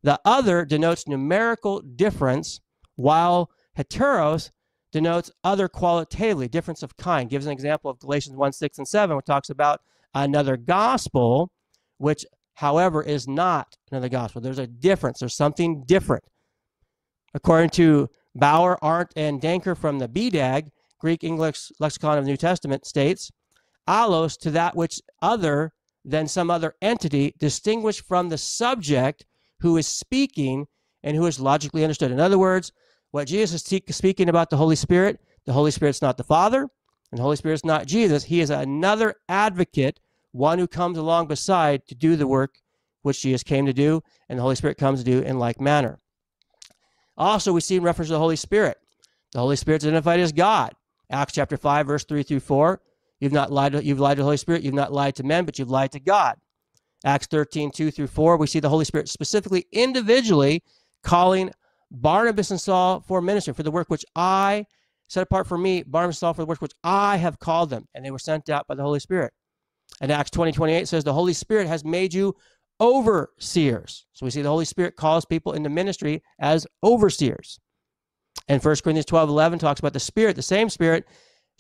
the 0.03 0.21
other 0.25 0.65
denotes 0.65 1.07
numerical 1.07 1.81
difference, 1.81 2.61
while 2.97 3.51
heteros 3.79 4.51
denotes 4.93 5.31
other 5.45 5.69
qualitatively, 5.69 6.49
difference 6.49 6.83
of 6.83 6.97
kind. 6.97 7.31
Gives 7.31 7.47
an 7.47 7.53
example 7.53 7.91
of 7.91 7.99
Galatians 8.01 8.37
1 8.37 8.53
6 8.53 8.79
and 8.79 8.89
7, 8.89 9.17
which 9.17 9.27
talks 9.27 9.51
about 9.51 9.81
another 10.15 10.57
gospel, 10.57 11.53
which, 11.99 12.25
however, 12.55 13.03
is 13.03 13.29
not 13.29 13.77
another 13.91 14.09
gospel. 14.09 14.41
There's 14.41 14.59
a 14.59 14.67
difference, 14.67 15.21
there's 15.21 15.37
something 15.37 15.85
different. 15.87 16.25
According 17.35 17.71
to 17.71 18.09
Bauer, 18.35 18.83
Arndt, 18.83 19.13
and 19.15 19.41
Danker 19.41 19.77
from 19.77 19.99
the 19.99 20.09
BDAG, 20.09 20.71
Greek 20.99 21.23
English 21.23 21.71
Lexicon 21.79 22.19
of 22.19 22.25
the 22.25 22.31
New 22.31 22.37
Testament, 22.37 22.85
states 22.85 23.31
allos 23.91 24.37
to 24.39 24.51
that 24.53 24.77
which 24.77 25.01
other 25.21 25.73
than 26.05 26.29
some 26.29 26.51
other 26.51 26.75
entity 26.81 27.35
distinguished 27.39 28.07
from 28.07 28.29
the 28.29 28.39
subject 28.39 29.27
who 29.61 29.77
is 29.77 29.87
speaking 29.87 30.67
and 31.03 31.17
who 31.17 31.27
is 31.27 31.41
logically 31.41 31.83
understood. 31.83 32.13
In 32.13 32.21
other 32.21 32.39
words, 32.39 32.73
what 33.11 33.27
Jesus 33.27 33.71
is 33.71 33.97
speaking 33.97 34.29
about 34.29 34.51
the 34.51 34.57
Holy 34.57 34.77
Spirit, 34.77 35.21
the 35.45 35.53
Holy 35.53 35.71
Spirit's 35.71 36.01
not 36.01 36.17
the 36.17 36.25
Father, 36.25 36.69
and 37.11 37.19
the 37.19 37.23
Holy 37.23 37.37
Spirit's 37.37 37.65
not 37.65 37.87
Jesus. 37.87 38.25
He 38.25 38.41
is 38.41 38.51
another 38.51 39.17
advocate, 39.29 39.99
one 40.33 40.59
who 40.59 40.69
comes 40.69 40.97
along 40.97 41.27
beside 41.27 41.87
to 41.89 41.95
do 41.95 42.15
the 42.17 42.27
work 42.27 42.55
which 43.03 43.23
Jesus 43.23 43.43
came 43.43 43.67
to 43.67 43.73
do, 43.73 44.03
and 44.29 44.39
the 44.39 44.43
Holy 44.43 44.55
Spirit 44.55 44.79
comes 44.79 45.01
to 45.01 45.11
do 45.11 45.21
in 45.21 45.39
like 45.39 45.61
manner. 45.61 45.99
Also, 47.17 47.53
we 47.53 47.61
see 47.61 47.77
in 47.77 47.83
reference 47.83 48.09
to 48.09 48.15
the 48.15 48.19
Holy 48.19 48.37
Spirit, 48.37 48.79
the 49.33 49.41
Holy 49.41 49.57
Spirit's 49.57 49.85
identified 49.85 50.21
as 50.21 50.33
God. 50.33 50.75
Acts 51.11 51.33
chapter 51.33 51.57
5, 51.57 51.87
verse 51.87 52.05
3 52.05 52.23
through 52.23 52.41
4. 52.41 52.81
You've 53.21 53.33
not 53.33 53.53
lied 53.53 53.73
to, 53.73 53.85
you've 53.85 54.01
lied 54.01 54.17
to 54.17 54.23
the 54.23 54.25
Holy 54.25 54.37
Spirit, 54.37 54.63
you've 54.63 54.75
not 54.75 54.93
lied 54.93 55.15
to 55.17 55.23
men, 55.23 55.45
but 55.45 55.59
you've 55.59 55.71
lied 55.71 55.93
to 55.93 56.01
God. 56.01 56.37
Acts 57.05 57.27
13, 57.27 57.71
2 57.71 57.91
through 57.91 58.07
4, 58.07 58.37
we 58.37 58.47
see 58.47 58.61
the 58.61 58.69
Holy 58.69 58.85
Spirit 58.85 59.09
specifically, 59.09 59.67
individually 59.73 60.63
calling 61.03 61.51
Barnabas 61.91 62.51
and 62.51 62.61
Saul 62.61 63.01
for 63.01 63.21
ministry, 63.21 63.55
for 63.55 63.63
the 63.63 63.71
work 63.71 63.89
which 63.89 64.05
I 64.15 64.65
set 65.09 65.23
apart 65.23 65.47
for 65.47 65.59
me, 65.59 65.83
Barnabas 65.83 66.17
and 66.17 66.21
Saul 66.21 66.35
for 66.35 66.43
the 66.43 66.47
work 66.47 66.61
which 66.61 66.75
I 66.85 67.17
have 67.17 67.39
called 67.39 67.71
them. 67.71 67.87
And 67.95 68.05
they 68.05 68.11
were 68.11 68.19
sent 68.19 68.49
out 68.49 68.67
by 68.67 68.75
the 68.75 68.83
Holy 68.83 69.01
Spirit. 69.01 69.33
And 70.01 70.13
Acts 70.13 70.31
20, 70.31 70.53
28 70.53 70.89
says, 70.89 71.05
The 71.05 71.13
Holy 71.13 71.33
Spirit 71.33 71.67
has 71.67 71.85
made 71.85 72.15
you 72.15 72.35
overseers. 72.81 74.07
So 74.13 74.25
we 74.25 74.31
see 74.31 74.43
the 74.43 74.49
Holy 74.49 74.65
Spirit 74.65 74.97
calls 74.97 75.25
people 75.25 75.53
into 75.53 75.69
ministry 75.69 76.23
as 76.39 76.67
overseers. 76.83 77.59
And 78.49 78.63
1 78.63 78.77
Corinthians 78.83 79.07
12, 79.07 79.29
11 79.29 79.59
talks 79.59 79.81
about 79.81 79.93
the 79.93 80.01
Spirit, 80.01 80.37
the 80.37 80.43
same 80.43 80.69
Spirit, 80.69 81.07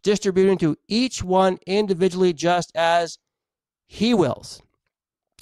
distributing 0.03 0.59
to 0.59 0.77
each 0.89 1.23
one 1.23 1.59
individually 1.67 2.33
just 2.33 2.73
as 2.75 3.19
he 3.87 4.15
wills. 4.15 4.63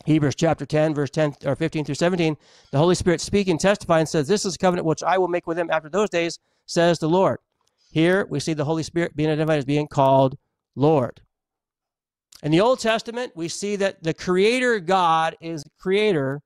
Hebrews 0.06 0.36
chapter 0.36 0.64
10, 0.64 0.94
verse 0.94 1.10
10 1.10 1.34
or 1.44 1.56
15 1.56 1.84
through 1.84 1.94
17, 1.94 2.36
the 2.70 2.78
Holy 2.78 2.94
Spirit 2.94 3.20
speaking, 3.20 3.58
testifying, 3.58 4.06
says, 4.06 4.28
This 4.28 4.44
is 4.44 4.54
a 4.54 4.58
covenant 4.58 4.86
which 4.86 5.02
I 5.02 5.18
will 5.18 5.28
make 5.28 5.46
with 5.46 5.56
them 5.56 5.70
after 5.70 5.88
those 5.88 6.08
days, 6.08 6.38
says 6.66 6.98
the 6.98 7.08
Lord. 7.08 7.38
Here 7.90 8.26
we 8.30 8.40
see 8.40 8.54
the 8.54 8.64
Holy 8.64 8.82
Spirit 8.82 9.16
being 9.16 9.30
identified 9.30 9.58
as 9.58 9.64
being 9.64 9.88
called 9.88 10.36
Lord. 10.76 11.20
In 12.42 12.52
the 12.52 12.60
Old 12.60 12.78
Testament, 12.78 13.32
we 13.34 13.48
see 13.48 13.76
that 13.76 14.02
the 14.02 14.14
Creator 14.14 14.80
God 14.80 15.36
is 15.40 15.64
the 15.64 15.70
creator 15.78 16.40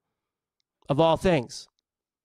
of 0.89 1.01
all 1.01 1.17
things. 1.17 1.69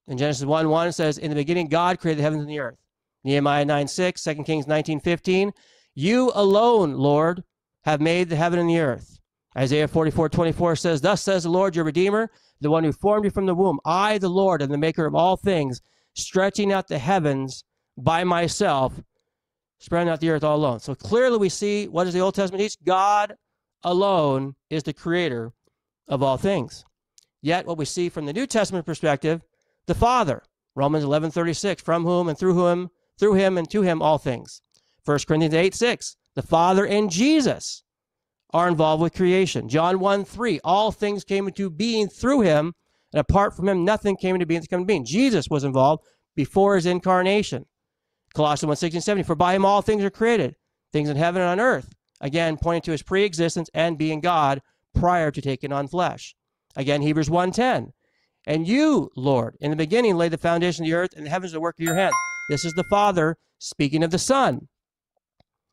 In 0.08 0.18
Genesis 0.18 0.46
1 0.46 0.70
1, 0.70 0.88
it 0.88 0.94
says, 0.94 1.18
In 1.18 1.30
the 1.30 1.36
beginning, 1.36 1.68
God 1.68 2.00
created 2.00 2.20
the 2.20 2.24
heavens 2.24 2.42
and 2.42 2.50
the 2.50 2.60
earth. 2.60 2.78
Nehemiah 3.24 3.66
9 3.66 3.88
6, 3.88 4.24
2 4.24 4.36
Kings 4.44 4.68
19 4.68 5.02
15, 5.02 5.52
You 6.00 6.32
alone, 6.36 6.94
Lord, 6.94 7.44
have 7.86 8.02
made 8.02 8.30
the 8.30 8.36
heaven 8.36 8.60
and 8.60 8.70
the 8.70 8.78
earth. 8.78 9.18
Isaiah 9.58 9.88
44, 9.88 10.30
24 10.30 10.76
says, 10.76 11.02
Thus 11.02 11.24
says 11.24 11.42
the 11.42 11.50
Lord 11.50 11.76
your 11.76 11.86
Redeemer, 11.86 12.30
the 12.62 12.70
one 12.70 12.84
who 12.84 12.92
formed 12.92 13.26
you 13.26 13.32
from 13.32 13.48
the 13.48 13.56
womb. 13.56 13.80
I, 13.84 14.20
the 14.20 14.30
Lord, 14.30 14.62
am 14.62 14.70
the 14.70 14.78
maker 14.78 15.08
of 15.08 15.16
all 15.16 15.38
things, 15.38 15.82
stretching 16.14 16.72
out 16.72 16.88
the 16.88 17.00
heavens 17.00 17.64
by 17.98 18.24
myself, 18.24 18.94
spreading 19.80 20.08
out 20.08 20.20
the 20.20 20.30
earth 20.30 20.44
all 20.44 20.58
alone. 20.58 20.82
So 20.82 20.94
clearly 20.94 21.40
we 21.40 21.50
see 21.50 21.88
what 21.88 22.04
does 22.04 22.14
the 22.14 22.22
Old 22.22 22.36
Testament 22.36 22.62
teach? 22.62 22.78
God 22.86 23.34
alone 23.82 24.54
is 24.70 24.84
the 24.84 24.94
creator 24.94 25.52
of 26.08 26.22
all 26.22 26.38
things. 26.38 26.86
Yet 27.42 27.66
what 27.66 27.80
we 27.80 27.86
see 27.86 28.10
from 28.10 28.28
the 28.28 28.34
New 28.34 28.46
Testament 28.46 28.86
perspective, 28.86 29.42
the 29.88 29.96
Father, 29.96 30.44
Romans 30.76 31.04
11, 31.04 31.32
36, 31.32 31.82
from 31.82 32.04
whom 32.04 32.30
and 32.30 32.38
through 32.38 32.54
whom, 32.54 32.92
through 33.18 33.34
him 33.34 33.58
and 33.58 33.68
to 33.72 33.82
him 33.82 34.04
all 34.04 34.20
things. 34.20 34.62
1 35.08 35.20
Corinthians 35.28 35.54
8, 35.54 35.74
6, 35.74 36.18
the 36.36 36.42
Father 36.42 36.86
and 36.86 37.10
Jesus 37.10 37.84
are 38.52 38.68
involved 38.68 39.02
with 39.02 39.14
creation. 39.14 39.70
John 39.70 40.00
1 40.00 40.26
3, 40.26 40.60
all 40.64 40.92
things 40.92 41.24
came 41.24 41.48
into 41.48 41.70
being 41.70 42.10
through 42.10 42.42
him, 42.42 42.74
and 43.14 43.20
apart 43.20 43.56
from 43.56 43.70
him, 43.70 43.86
nothing 43.86 44.18
came 44.18 44.36
into 44.36 44.46
being 44.46 44.62
to 44.62 44.68
come 44.68 44.82
into 44.82 44.88
being. 44.88 45.06
Jesus 45.06 45.48
was 45.50 45.64
involved 45.64 46.04
before 46.36 46.76
his 46.76 46.86
incarnation. 46.86 47.66
Colossians 48.34 48.68
1 48.68 48.76
16 48.76 49.02
17, 49.02 49.24
for 49.26 49.36
by 49.36 49.56
him 49.56 49.66
all 49.66 49.82
things 49.82 50.04
are 50.04 50.10
created, 50.10 50.56
things 50.92 51.10
in 51.10 51.16
heaven 51.16 51.42
and 51.42 51.52
on 51.52 51.60
earth. 51.60 51.90
Again, 52.20 52.58
pointing 52.58 52.82
to 52.84 52.92
his 52.92 53.04
pre 53.04 53.24
existence 53.24 53.70
and 53.74 53.98
being 53.98 54.20
God 54.20 54.62
prior 54.94 55.32
to 55.32 55.42
taking 55.42 55.72
on 55.72 55.88
flesh. 55.88 56.36
Again, 56.76 57.02
Hebrews 57.02 57.30
1 57.30 57.52
10, 57.52 57.94
and 58.46 58.68
you, 58.68 59.10
Lord, 59.16 59.56
in 59.62 59.72
the 59.72 59.78
beginning 59.78 60.18
laid 60.18 60.32
the 60.32 60.38
foundation 60.38 60.84
of 60.84 60.90
the 60.90 60.96
earth, 60.96 61.12
and 61.16 61.26
the 61.26 61.30
heavens 61.30 61.54
are 61.54 61.58
the 61.58 61.62
work 61.62 61.80
of 61.80 61.86
your 61.86 61.96
hands. 61.96 62.14
This 62.50 62.66
is 62.66 62.74
the 62.74 62.84
Father 62.90 63.38
speaking 63.60 64.04
of 64.04 64.12
the 64.12 64.20
Son. 64.20 64.68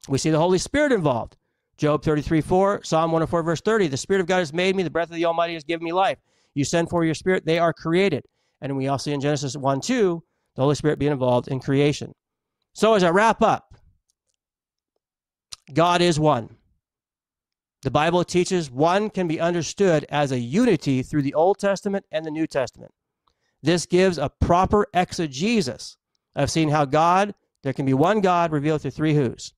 We 0.08 0.18
see 0.18 0.30
the 0.30 0.38
Holy 0.38 0.58
Spirit 0.58 0.92
involved. 0.92 1.36
Job 1.76 2.04
33, 2.04 2.40
4, 2.40 2.84
Psalm 2.84 3.10
104, 3.10 3.42
verse 3.42 3.60
30. 3.60 3.88
The 3.88 3.96
Spirit 3.96 4.20
of 4.20 4.26
God 4.26 4.38
has 4.38 4.52
made 4.52 4.76
me, 4.76 4.82
the 4.82 4.90
breath 4.90 5.10
of 5.10 5.16
the 5.16 5.24
Almighty 5.24 5.54
has 5.54 5.64
given 5.64 5.84
me 5.84 5.92
life. 5.92 6.18
You 6.54 6.64
send 6.64 6.88
for 6.88 7.04
your 7.04 7.14
Spirit, 7.14 7.44
they 7.44 7.58
are 7.58 7.72
created. 7.72 8.24
And 8.60 8.76
we 8.76 8.86
also 8.88 9.10
see 9.10 9.14
in 9.14 9.20
Genesis 9.20 9.56
1, 9.56 9.80
2, 9.80 10.22
the 10.54 10.62
Holy 10.62 10.74
Spirit 10.74 10.98
being 10.98 11.12
involved 11.12 11.48
in 11.48 11.58
creation. 11.58 12.12
So 12.74 12.94
as 12.94 13.02
I 13.02 13.10
wrap 13.10 13.42
up, 13.42 13.74
God 15.72 16.00
is 16.00 16.20
one. 16.20 16.56
The 17.82 17.90
Bible 17.90 18.24
teaches 18.24 18.70
one 18.70 19.10
can 19.10 19.28
be 19.28 19.40
understood 19.40 20.06
as 20.08 20.32
a 20.32 20.38
unity 20.38 21.02
through 21.02 21.22
the 21.22 21.34
Old 21.34 21.58
Testament 21.58 22.06
and 22.12 22.24
the 22.24 22.30
New 22.30 22.46
Testament. 22.46 22.92
This 23.62 23.84
gives 23.86 24.18
a 24.18 24.30
proper 24.40 24.86
exegesis 24.94 25.96
of 26.34 26.50
seeing 26.50 26.70
how 26.70 26.84
God, 26.84 27.34
there 27.62 27.72
can 27.72 27.86
be 27.86 27.94
one 27.94 28.20
God 28.20 28.52
revealed 28.52 28.82
through 28.82 28.90
three 28.92 29.14
who's. 29.14 29.52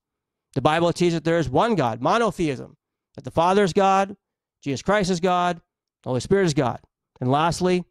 The 0.56 0.62
Bible 0.62 0.90
teaches 0.90 1.12
that 1.12 1.24
there 1.24 1.38
is 1.38 1.50
one 1.50 1.74
God, 1.74 2.00
monotheism, 2.00 2.78
that 3.14 3.24
the 3.24 3.30
Father 3.30 3.62
is 3.62 3.74
God, 3.74 4.16
Jesus 4.62 4.80
Christ 4.80 5.10
is 5.10 5.20
God, 5.20 5.60
the 6.02 6.08
Holy 6.08 6.20
Spirit 6.20 6.46
is 6.46 6.54
God. 6.54 6.80
And 7.20 7.30
lastly, 7.30 7.84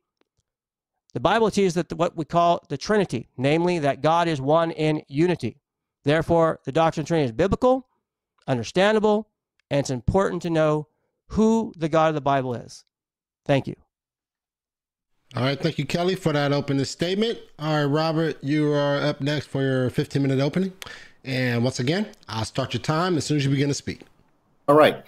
the 1.14 1.20
Bible 1.20 1.52
teaches 1.52 1.76
that 1.76 1.90
the, 1.90 1.96
what 1.96 2.18
we 2.18 2.26
call 2.26 2.66
the 2.68 2.76
Trinity, 2.76 3.30
namely 3.38 3.78
that 3.78 4.02
God 4.02 4.28
is 4.28 4.42
one 4.42 4.72
in 4.72 5.04
unity. 5.08 5.62
Therefore, 6.06 6.60
the 6.66 6.72
doctrine 6.72 7.04
of 7.04 7.08
Trinity 7.08 7.26
is 7.26 7.32
biblical, 7.34 7.88
understandable, 8.48 9.30
and 9.70 9.82
it's 9.82 9.92
important 9.92 10.42
to 10.42 10.50
know 10.50 10.88
who 11.28 11.72
the 11.78 11.88
God 11.88 12.10
of 12.10 12.16
the 12.16 12.22
Bible 12.22 12.56
is. 12.56 12.84
Thank 13.46 13.68
you. 13.68 13.76
All 15.36 15.44
right, 15.44 15.60
thank 15.60 15.78
you, 15.78 15.86
Kelly, 15.86 16.16
for 16.16 16.34
that 16.34 16.52
opening 16.52 16.84
statement. 16.86 17.38
All 17.60 17.76
right, 17.76 17.86
Robert, 17.86 18.44
you 18.44 18.74
are 18.74 19.00
up 19.00 19.22
next 19.22 19.50
for 19.50 19.62
your 19.62 19.92
15 19.92 20.20
minute 20.20 20.40
opening. 20.40 20.74
And 21.26 21.64
once 21.64 21.80
again, 21.80 22.08
I'll 22.30 22.46
start 22.46 22.74
your 22.74 22.82
time 22.82 23.18
as 23.18 23.26
soon 23.26 23.38
as 23.38 23.46
you 23.46 23.50
begin 23.50 23.68
to 23.70 23.74
speak. 23.74 24.02
All 24.68 24.76
right. 24.76 25.04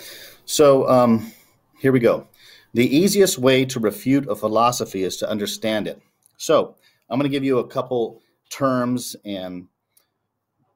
So 0.46 0.90
um, 0.90 1.32
here 1.80 1.92
we 1.92 2.00
go. 2.00 2.28
The 2.74 2.96
easiest 2.96 3.38
way 3.38 3.66
to 3.66 3.80
refute 3.80 4.28
a 4.28 4.36
philosophy 4.36 5.04
is 5.04 5.18
to 5.18 5.30
understand 5.30 5.88
it. 5.88 6.02
So 6.38 6.76
I'm 7.10 7.20
going 7.20 7.30
to 7.30 7.36
give 7.36 7.44
you 7.44 7.60
a 7.60 7.68
couple 7.68 8.22
terms 8.50 9.16
and 9.26 9.68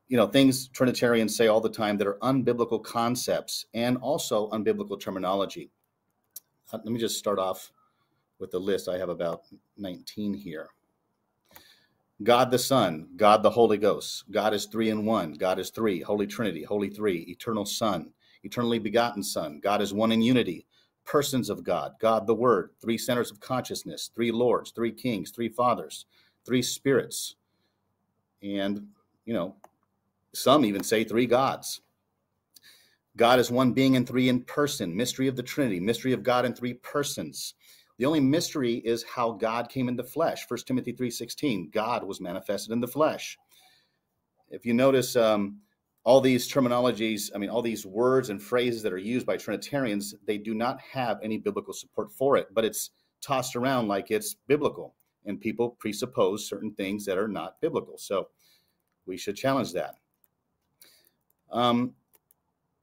you 0.08 0.18
know 0.18 0.28
things 0.28 0.68
Trinitarians 0.68 1.36
say 1.36 1.48
all 1.48 1.62
the 1.62 1.70
time 1.70 1.98
that 1.98 2.08
are 2.08 2.18
unbiblical 2.22 2.84
concepts 2.84 3.66
and 3.74 3.98
also 3.98 4.50
unbiblical 4.50 5.00
terminology. 5.00 5.72
Uh, 6.72 6.80
let 6.84 6.92
me 6.92 7.00
just 7.00 7.18
start 7.18 7.40
off 7.40 7.72
with 8.40 8.52
the 8.52 8.60
list. 8.60 8.90
I 8.90 8.98
have 8.98 9.10
about 9.10 9.44
19 9.78 10.34
here. 10.34 10.68
God 12.24 12.52
the 12.52 12.60
Son, 12.60 13.08
God 13.16 13.42
the 13.42 13.50
Holy 13.50 13.78
Ghost. 13.78 14.26
God 14.30 14.54
is 14.54 14.66
three 14.66 14.90
in 14.90 15.06
one. 15.06 15.34
God 15.34 15.60
is 15.60 15.70
three. 15.70 16.02
Holy 16.02 16.28
Trinity, 16.28 16.64
Holy 16.64 16.90
Three, 16.90 17.20
Eternal 17.30 17.66
Son, 17.66 18.12
Eternally 18.44 18.80
Begotten 18.80 19.24
Son. 19.24 19.60
God 19.62 19.82
is 19.82 19.94
one 19.94 20.12
in 20.12 20.22
unity. 20.22 20.66
Persons 21.04 21.50
of 21.50 21.64
God, 21.64 21.94
God 22.00 22.28
the 22.28 22.36
Word, 22.36 22.72
three 22.80 22.98
centers 22.98 23.32
of 23.32 23.40
consciousness, 23.40 24.12
three 24.14 24.32
Lords, 24.32 24.72
three 24.72 24.92
Kings, 24.92 25.32
three 25.32 25.50
Fathers, 25.50 26.06
three 26.46 26.62
Spirits. 26.62 27.36
And, 28.44 28.88
you 29.26 29.34
know, 29.34 29.56
some 30.34 30.64
even 30.64 30.84
say 30.84 31.04
three 31.04 31.26
gods. 31.26 31.82
God 33.18 33.40
is 33.40 33.52
one 33.52 33.74
being 33.74 33.96
and 33.96 34.08
three 34.08 34.30
in 34.30 34.42
person, 34.42 34.96
mystery 34.96 35.28
of 35.28 35.36
the 35.36 35.44
Trinity, 35.44 35.80
mystery 35.80 36.14
of 36.14 36.24
God 36.24 36.46
in 36.46 36.54
three 36.54 36.76
persons. 36.76 37.56
The 38.02 38.08
only 38.08 38.20
mystery 38.20 38.78
is 38.78 39.04
how 39.04 39.34
God 39.34 39.70
came 39.70 39.88
into 39.88 40.04
flesh. 40.04 40.46
1 40.48 40.62
Timothy 40.66 40.92
3.16, 40.92 41.72
God 41.72 42.04
was 42.04 42.20
manifested 42.20 42.74
in 42.74 42.80
the 42.80 42.88
flesh. 42.88 43.38
If 44.50 44.66
you 44.66 44.74
notice, 44.74 45.16
um, 45.16 45.60
all 46.04 46.20
these 46.20 46.52
terminologies, 46.52 47.30
I 47.36 47.38
mean, 47.38 47.52
all 47.52 47.62
these 47.62 47.86
words 47.86 48.32
and 48.32 48.42
phrases 48.42 48.82
that 48.82 48.92
are 48.92 48.98
used 48.98 49.28
by 49.28 49.38
Trinitarians, 49.38 50.16
they 50.26 50.40
do 50.40 50.56
not 50.56 50.82
have 50.82 51.20
any 51.22 51.38
biblical 51.38 51.76
support 51.76 52.12
for 52.12 52.38
it, 52.38 52.48
but 52.56 52.66
it's 52.66 52.90
tossed 53.22 53.56
around 53.56 53.88
like 53.88 54.10
it's 54.10 54.34
biblical. 54.48 54.96
And 55.28 55.40
people 55.40 55.70
presuppose 55.70 56.50
certain 56.50 56.74
things 56.74 57.06
that 57.06 57.20
are 57.20 57.28
not 57.28 57.62
biblical. 57.62 58.00
So 58.00 58.30
we 59.06 59.16
should 59.16 59.36
challenge 59.36 59.74
that. 59.74 59.94
Um, 61.52 61.94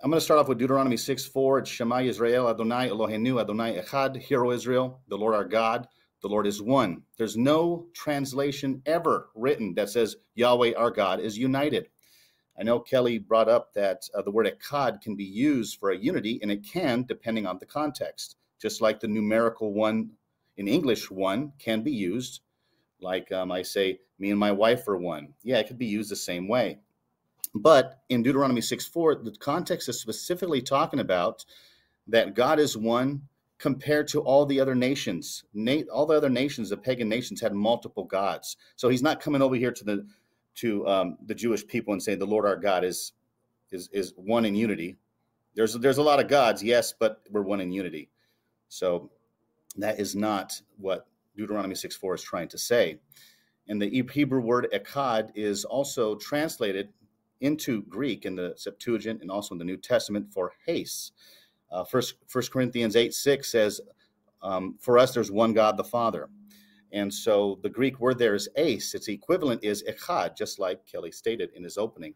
I'm 0.00 0.10
going 0.10 0.20
to 0.20 0.24
start 0.24 0.38
off 0.38 0.46
with 0.46 0.58
Deuteronomy 0.58 0.96
6 0.96 1.26
4. 1.26 1.58
It's 1.58 1.70
Shema 1.70 2.02
Israel, 2.02 2.48
Adonai 2.48 2.88
Eloheinu, 2.88 3.40
Adonai 3.40 3.80
Echad, 3.80 4.16
Hero 4.16 4.52
Israel, 4.52 5.00
the 5.08 5.18
Lord 5.18 5.34
our 5.34 5.44
God, 5.44 5.88
the 6.22 6.28
Lord 6.28 6.46
is 6.46 6.62
one. 6.62 7.02
There's 7.16 7.36
no 7.36 7.88
translation 7.94 8.80
ever 8.86 9.30
written 9.34 9.74
that 9.74 9.90
says 9.90 10.14
Yahweh 10.36 10.74
our 10.76 10.92
God 10.92 11.18
is 11.18 11.36
united. 11.36 11.88
I 12.56 12.62
know 12.62 12.78
Kelly 12.78 13.18
brought 13.18 13.48
up 13.48 13.74
that 13.74 14.02
uh, 14.14 14.22
the 14.22 14.30
word 14.30 14.46
Echad 14.46 15.00
can 15.00 15.16
be 15.16 15.24
used 15.24 15.80
for 15.80 15.90
a 15.90 15.98
unity, 15.98 16.38
and 16.42 16.52
it 16.52 16.64
can 16.64 17.02
depending 17.02 17.44
on 17.44 17.58
the 17.58 17.66
context. 17.66 18.36
Just 18.62 18.80
like 18.80 19.00
the 19.00 19.08
numerical 19.08 19.72
one 19.72 20.10
in 20.56 20.68
English, 20.68 21.10
one 21.10 21.54
can 21.58 21.82
be 21.82 21.92
used. 21.92 22.42
Like 23.00 23.32
um, 23.32 23.50
I 23.50 23.62
say, 23.62 23.98
me 24.20 24.30
and 24.30 24.38
my 24.38 24.52
wife 24.52 24.86
are 24.86 24.96
one. 24.96 25.34
Yeah, 25.42 25.58
it 25.58 25.66
could 25.66 25.78
be 25.78 25.86
used 25.86 26.12
the 26.12 26.16
same 26.16 26.46
way. 26.46 26.78
But 27.54 28.00
in 28.08 28.22
Deuteronomy 28.22 28.60
6 28.60 28.86
4, 28.86 29.16
the 29.16 29.32
context 29.32 29.88
is 29.88 30.00
specifically 30.00 30.62
talking 30.62 31.00
about 31.00 31.44
that 32.06 32.34
God 32.34 32.58
is 32.58 32.76
one 32.76 33.22
compared 33.58 34.06
to 34.08 34.20
all 34.20 34.46
the 34.46 34.60
other 34.60 34.74
nations. 34.74 35.44
all 35.92 36.06
the 36.06 36.16
other 36.16 36.30
nations, 36.30 36.70
the 36.70 36.76
pagan 36.76 37.08
nations, 37.08 37.40
had 37.40 37.52
multiple 37.52 38.04
gods. 38.04 38.56
So 38.76 38.88
he's 38.88 39.02
not 39.02 39.20
coming 39.20 39.42
over 39.42 39.56
here 39.56 39.72
to 39.72 39.84
the 39.84 40.06
to 40.56 40.86
um, 40.88 41.18
the 41.24 41.34
Jewish 41.34 41.64
people 41.66 41.92
and 41.92 42.02
saying 42.02 42.18
the 42.18 42.26
Lord 42.26 42.46
our 42.46 42.56
God 42.56 42.84
is 42.84 43.12
is 43.70 43.88
is 43.92 44.12
one 44.16 44.44
in 44.44 44.54
unity. 44.54 44.96
There's 45.54 45.74
there's 45.74 45.98
a 45.98 46.02
lot 46.02 46.20
of 46.20 46.28
gods, 46.28 46.62
yes, 46.62 46.94
but 46.98 47.20
we're 47.30 47.42
one 47.42 47.60
in 47.60 47.72
unity. 47.72 48.10
So 48.68 49.10
that 49.76 49.98
is 49.98 50.14
not 50.14 50.60
what 50.76 51.06
Deuteronomy 51.36 51.74
6 51.74 51.96
4 51.96 52.14
is 52.14 52.22
trying 52.22 52.48
to 52.48 52.58
say. 52.58 52.98
And 53.68 53.80
the 53.80 54.04
Hebrew 54.10 54.40
word 54.40 54.68
echad 54.72 55.30
is 55.34 55.64
also 55.64 56.14
translated 56.16 56.88
into 57.40 57.82
Greek 57.84 58.24
in 58.24 58.34
the 58.34 58.54
Septuagint 58.56 59.22
and 59.22 59.30
also 59.30 59.54
in 59.54 59.58
the 59.58 59.64
New 59.64 59.76
Testament 59.76 60.32
for 60.32 60.52
heis. 60.66 61.12
Uh, 61.70 61.84
First, 61.84 62.14
First 62.26 62.50
Corinthians 62.52 62.96
8 62.96 63.14
6 63.14 63.50
says, 63.50 63.80
um, 64.42 64.76
For 64.80 64.98
us, 64.98 65.12
there's 65.12 65.30
one 65.30 65.52
God, 65.52 65.76
the 65.76 65.84
Father. 65.84 66.28
And 66.92 67.12
so 67.12 67.58
the 67.62 67.68
Greek 67.68 68.00
word 68.00 68.18
there 68.18 68.34
is 68.34 68.48
heis. 68.56 68.94
Its 68.94 69.08
equivalent 69.08 69.62
is 69.62 69.84
echad, 69.84 70.36
just 70.36 70.58
like 70.58 70.86
Kelly 70.86 71.12
stated 71.12 71.50
in 71.54 71.62
his 71.62 71.76
opening. 71.76 72.14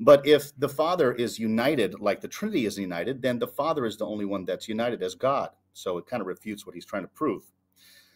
But 0.00 0.26
if 0.26 0.50
the 0.58 0.68
Father 0.68 1.12
is 1.12 1.38
united, 1.38 2.00
like 2.00 2.20
the 2.20 2.28
Trinity 2.28 2.66
is 2.66 2.76
united, 2.78 3.22
then 3.22 3.38
the 3.38 3.46
Father 3.46 3.86
is 3.86 3.96
the 3.96 4.06
only 4.06 4.24
one 4.24 4.44
that's 4.44 4.68
united 4.68 5.02
as 5.02 5.14
God. 5.14 5.50
So 5.72 5.98
it 5.98 6.06
kind 6.06 6.20
of 6.20 6.26
refutes 6.26 6.66
what 6.66 6.74
he's 6.74 6.84
trying 6.84 7.04
to 7.04 7.08
prove. 7.08 7.44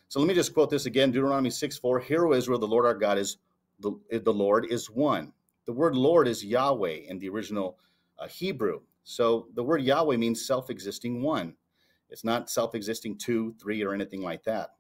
So 0.09 0.19
let 0.19 0.27
me 0.27 0.35
just 0.35 0.55
quote 0.55 0.71
this 0.71 0.87
again 0.87 1.13
Deuteronomy 1.13 1.51
6 1.51 1.79
4 1.79 2.01
Hear, 2.01 2.33
Israel, 2.33 2.59
the 2.59 2.67
Lord 2.67 2.87
our 2.87 2.95
God 2.95 3.19
is 3.19 3.37
the, 3.81 3.93
the 4.11 4.33
Lord 4.33 4.67
is 4.71 4.91
one. 4.91 5.33
The 5.69 5.75
word 5.75 5.95
Lord 5.95 6.27
is 6.27 6.43
Yahweh 6.43 7.01
in 7.09 7.19
the 7.19 7.29
original 7.29 7.79
uh, 8.19 8.27
Hebrew. 8.27 8.81
So 9.05 9.49
the 9.53 9.63
word 9.63 9.83
Yahweh 9.83 10.17
means 10.17 10.47
self 10.47 10.71
existing 10.71 11.21
one. 11.21 11.57
It's 12.09 12.25
not 12.25 12.49
self 12.49 12.75
existing 12.75 13.19
two, 13.19 13.55
three, 13.61 13.85
or 13.85 13.93
anything 13.93 14.23
like 14.23 14.43
that. 14.45 14.71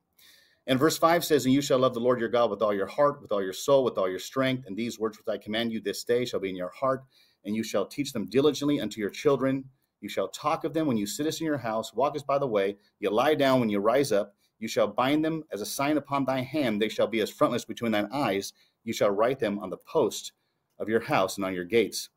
And 0.66 0.78
verse 0.78 0.96
5 0.96 1.26
says, 1.26 1.44
And 1.44 1.52
you 1.52 1.60
shall 1.60 1.78
love 1.78 1.92
the 1.92 2.00
Lord 2.00 2.18
your 2.18 2.30
God 2.30 2.50
with 2.50 2.62
all 2.62 2.72
your 2.72 2.86
heart, 2.86 3.20
with 3.20 3.32
all 3.32 3.42
your 3.42 3.52
soul, 3.52 3.84
with 3.84 3.98
all 3.98 4.08
your 4.08 4.18
strength. 4.18 4.64
And 4.66 4.74
these 4.74 4.98
words 4.98 5.18
which 5.18 5.28
I 5.28 5.36
command 5.36 5.72
you 5.72 5.80
this 5.82 6.04
day 6.04 6.24
shall 6.24 6.40
be 6.40 6.48
in 6.48 6.56
your 6.56 6.70
heart, 6.70 7.04
and 7.44 7.54
you 7.54 7.62
shall 7.62 7.84
teach 7.84 8.14
them 8.14 8.24
diligently 8.24 8.80
unto 8.80 8.98
your 8.98 9.10
children. 9.10 9.66
You 10.00 10.08
shall 10.08 10.28
talk 10.28 10.64
of 10.64 10.72
them 10.72 10.86
when 10.86 10.96
you 10.96 11.04
sittest 11.04 11.42
in 11.42 11.46
your 11.46 11.58
house, 11.58 11.92
walkest 11.92 12.26
by 12.26 12.38
the 12.38 12.46
way, 12.46 12.78
you 12.98 13.10
lie 13.10 13.34
down 13.34 13.60
when 13.60 13.68
you 13.68 13.80
rise 13.80 14.10
up. 14.10 14.34
You 14.58 14.68
shall 14.68 14.88
bind 14.88 15.22
them 15.22 15.44
as 15.52 15.60
a 15.60 15.66
sign 15.66 15.98
upon 15.98 16.24
thy 16.24 16.40
hand. 16.40 16.80
They 16.80 16.88
shall 16.88 17.08
be 17.08 17.20
as 17.20 17.28
frontlets 17.28 17.66
between 17.66 17.92
thine 17.92 18.08
eyes. 18.10 18.54
You 18.84 18.94
shall 18.94 19.10
write 19.10 19.38
them 19.38 19.58
on 19.58 19.68
the 19.68 19.76
post 19.86 20.32
of 20.78 20.88
your 20.88 21.00
house 21.00 21.36
and 21.36 21.44
on 21.44 21.54
your 21.54 21.64
gates. 21.64 22.10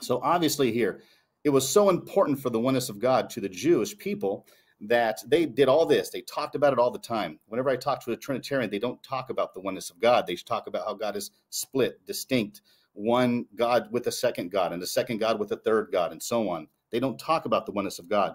So 0.00 0.20
obviously, 0.22 0.72
here, 0.72 1.02
it 1.44 1.50
was 1.50 1.68
so 1.68 1.90
important 1.90 2.40
for 2.40 2.50
the 2.50 2.60
oneness 2.60 2.88
of 2.88 2.98
God 2.98 3.30
to 3.30 3.40
the 3.40 3.48
Jewish 3.48 3.96
people 3.96 4.46
that 4.80 5.22
they 5.26 5.46
did 5.46 5.68
all 5.68 5.86
this. 5.86 6.10
They 6.10 6.20
talked 6.22 6.54
about 6.54 6.72
it 6.72 6.78
all 6.78 6.90
the 6.90 6.98
time. 6.98 7.38
Whenever 7.46 7.70
I 7.70 7.76
talk 7.76 8.04
to 8.04 8.12
a 8.12 8.16
Trinitarian, 8.16 8.70
they 8.70 8.78
don't 8.78 9.02
talk 9.02 9.30
about 9.30 9.54
the 9.54 9.60
oneness 9.60 9.90
of 9.90 10.00
God. 10.00 10.26
They 10.26 10.36
talk 10.36 10.66
about 10.66 10.86
how 10.86 10.94
God 10.94 11.16
is 11.16 11.30
split, 11.50 12.04
distinct, 12.04 12.62
one 12.92 13.46
God 13.54 13.88
with 13.90 14.06
a 14.06 14.12
second 14.12 14.50
God, 14.50 14.72
and 14.72 14.82
a 14.82 14.86
second 14.86 15.18
God 15.18 15.38
with 15.38 15.52
a 15.52 15.56
third 15.56 15.88
God, 15.92 16.12
and 16.12 16.22
so 16.22 16.48
on. 16.48 16.66
They 16.90 17.00
don't 17.00 17.18
talk 17.18 17.46
about 17.46 17.64
the 17.64 17.72
oneness 17.72 17.98
of 17.98 18.08
God. 18.08 18.34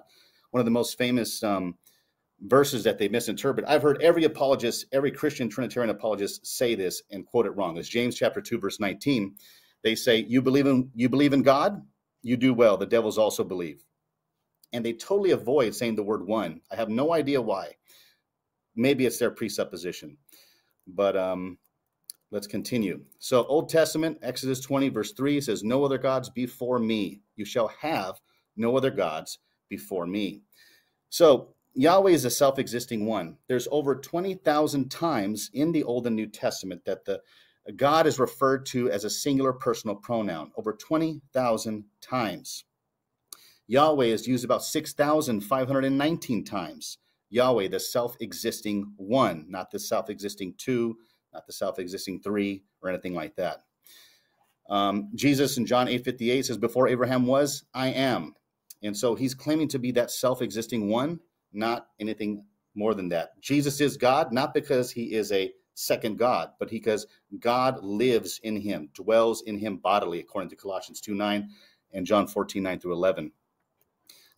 One 0.52 0.60
of 0.60 0.66
the 0.66 0.72
most 0.72 0.98
famous 0.98 1.44
um, 1.44 1.76
verses 2.42 2.84
that 2.84 2.98
they 2.98 3.08
misinterpret. 3.08 3.66
I've 3.68 3.84
heard 3.84 4.02
every 4.02 4.24
apologist, 4.24 4.86
every 4.92 5.12
Christian 5.12 5.50
Trinitarian 5.50 5.90
apologist 5.90 6.46
say 6.46 6.76
this 6.76 7.04
and 7.12 7.26
quote 7.26 7.46
it 7.46 7.56
wrong. 7.56 7.78
It's 7.78 7.88
James 7.88 8.16
chapter 8.16 8.42
2, 8.42 8.60
verse 8.60 8.80
19. 8.80 9.36
They 9.84 9.96
say, 9.96 10.26
You 10.28 10.42
believe 10.42 10.68
in 10.68 10.90
you 10.96 11.10
believe 11.10 11.34
in 11.34 11.44
God, 11.44 11.82
you 12.24 12.38
do 12.38 12.54
well. 12.54 12.78
The 12.78 12.86
devils 12.86 13.18
also 13.18 13.44
believe. 13.44 13.84
And 14.74 14.86
they 14.86 14.94
totally 14.94 15.32
avoid 15.32 15.76
saying 15.76 15.96
the 15.96 16.04
word 16.04 16.26
one. 16.26 16.62
I 16.72 16.76
have 16.76 16.90
no 16.90 17.14
idea 17.14 17.42
why. 17.42 17.76
Maybe 18.76 19.06
it's 19.06 19.18
their 19.18 19.32
presupposition. 19.32 20.18
But 20.88 21.18
um, 21.18 21.58
let's 22.32 22.48
continue. 22.48 23.02
So, 23.20 23.44
Old 23.46 23.70
Testament, 23.70 24.18
Exodus 24.22 24.62
20, 24.62 24.90
verse 24.90 25.12
3 25.14 25.42
says, 25.42 25.64
No 25.64 25.84
other 25.84 25.98
gods 25.98 26.30
before 26.30 26.80
me. 26.80 27.22
You 27.36 27.46
shall 27.46 27.68
have 27.68 28.16
no 28.56 28.78
other 28.78 28.92
gods 28.92 29.40
before 29.70 30.06
me. 30.06 30.42
So, 31.10 31.54
Yahweh 31.74 32.12
is 32.12 32.26
a 32.26 32.30
self 32.30 32.60
existing 32.60 33.06
one. 33.06 33.38
There's 33.48 33.68
over 33.72 33.96
20,000 33.96 34.90
times 34.90 35.50
in 35.54 35.72
the 35.72 35.84
Old 35.84 36.08
and 36.08 36.16
New 36.16 36.28
Testament 36.28 36.84
that 36.86 37.06
the 37.06 37.22
God 37.76 38.08
is 38.08 38.20
referred 38.20 38.66
to 38.68 38.90
as 38.90 39.06
a 39.06 39.10
singular 39.10 39.54
personal 39.54 39.96
pronoun, 39.96 40.52
over 40.58 40.74
20,000 40.74 41.86
times. 42.02 42.66
Yahweh 43.68 44.06
is 44.06 44.28
used 44.28 44.44
about 44.44 44.64
6,519 44.64 46.44
times. 46.44 46.98
Yahweh, 47.30 47.70
the 47.70 47.80
self 47.80 48.18
existing 48.20 48.94
one, 48.98 49.46
not 49.48 49.72
the 49.72 49.80
self 49.80 50.10
existing 50.10 50.56
two, 50.58 50.98
not 51.34 51.48
the 51.48 51.54
self 51.54 51.80
existing 51.80 52.22
three, 52.22 52.64
or 52.82 52.90
anything 52.90 53.14
like 53.14 53.36
that. 53.38 53.64
Um, 54.70 55.10
Jesus 55.16 55.58
in 55.58 55.66
John 55.66 55.88
8 55.88 56.04
58 56.04 56.46
says, 56.46 56.58
Before 56.58 56.90
Abraham 56.90 57.26
was, 57.26 57.64
I 57.74 57.88
am. 57.90 58.36
And 58.84 58.98
so 58.98 59.16
he's 59.16 59.36
claiming 59.36 59.70
to 59.70 59.80
be 59.80 59.92
that 59.92 60.12
self 60.12 60.42
existing 60.42 60.90
one 60.90 61.20
not 61.54 61.88
anything 62.00 62.44
more 62.76 62.94
than 62.94 63.10
that. 63.10 63.40
Jesus 63.42 63.82
is 63.82 63.98
God, 63.98 64.32
not 64.32 64.54
because 64.54 64.92
he 64.92 65.14
is 65.14 65.32
a 65.32 65.52
second 65.74 66.18
God, 66.18 66.52
but 66.60 66.70
because 66.70 67.08
God 67.40 67.84
lives 67.84 68.40
in 68.44 68.56
him, 68.56 68.90
dwells 68.94 69.44
in 69.44 69.58
him 69.58 69.78
bodily, 69.78 70.20
according 70.20 70.50
to 70.50 70.56
Colossians 70.56 71.02
2 71.02 71.14
9 71.14 71.50
and 71.94 72.06
John 72.06 72.28
14 72.28 72.64
9 72.64 72.80
through 72.80 72.94
11. 72.94 73.32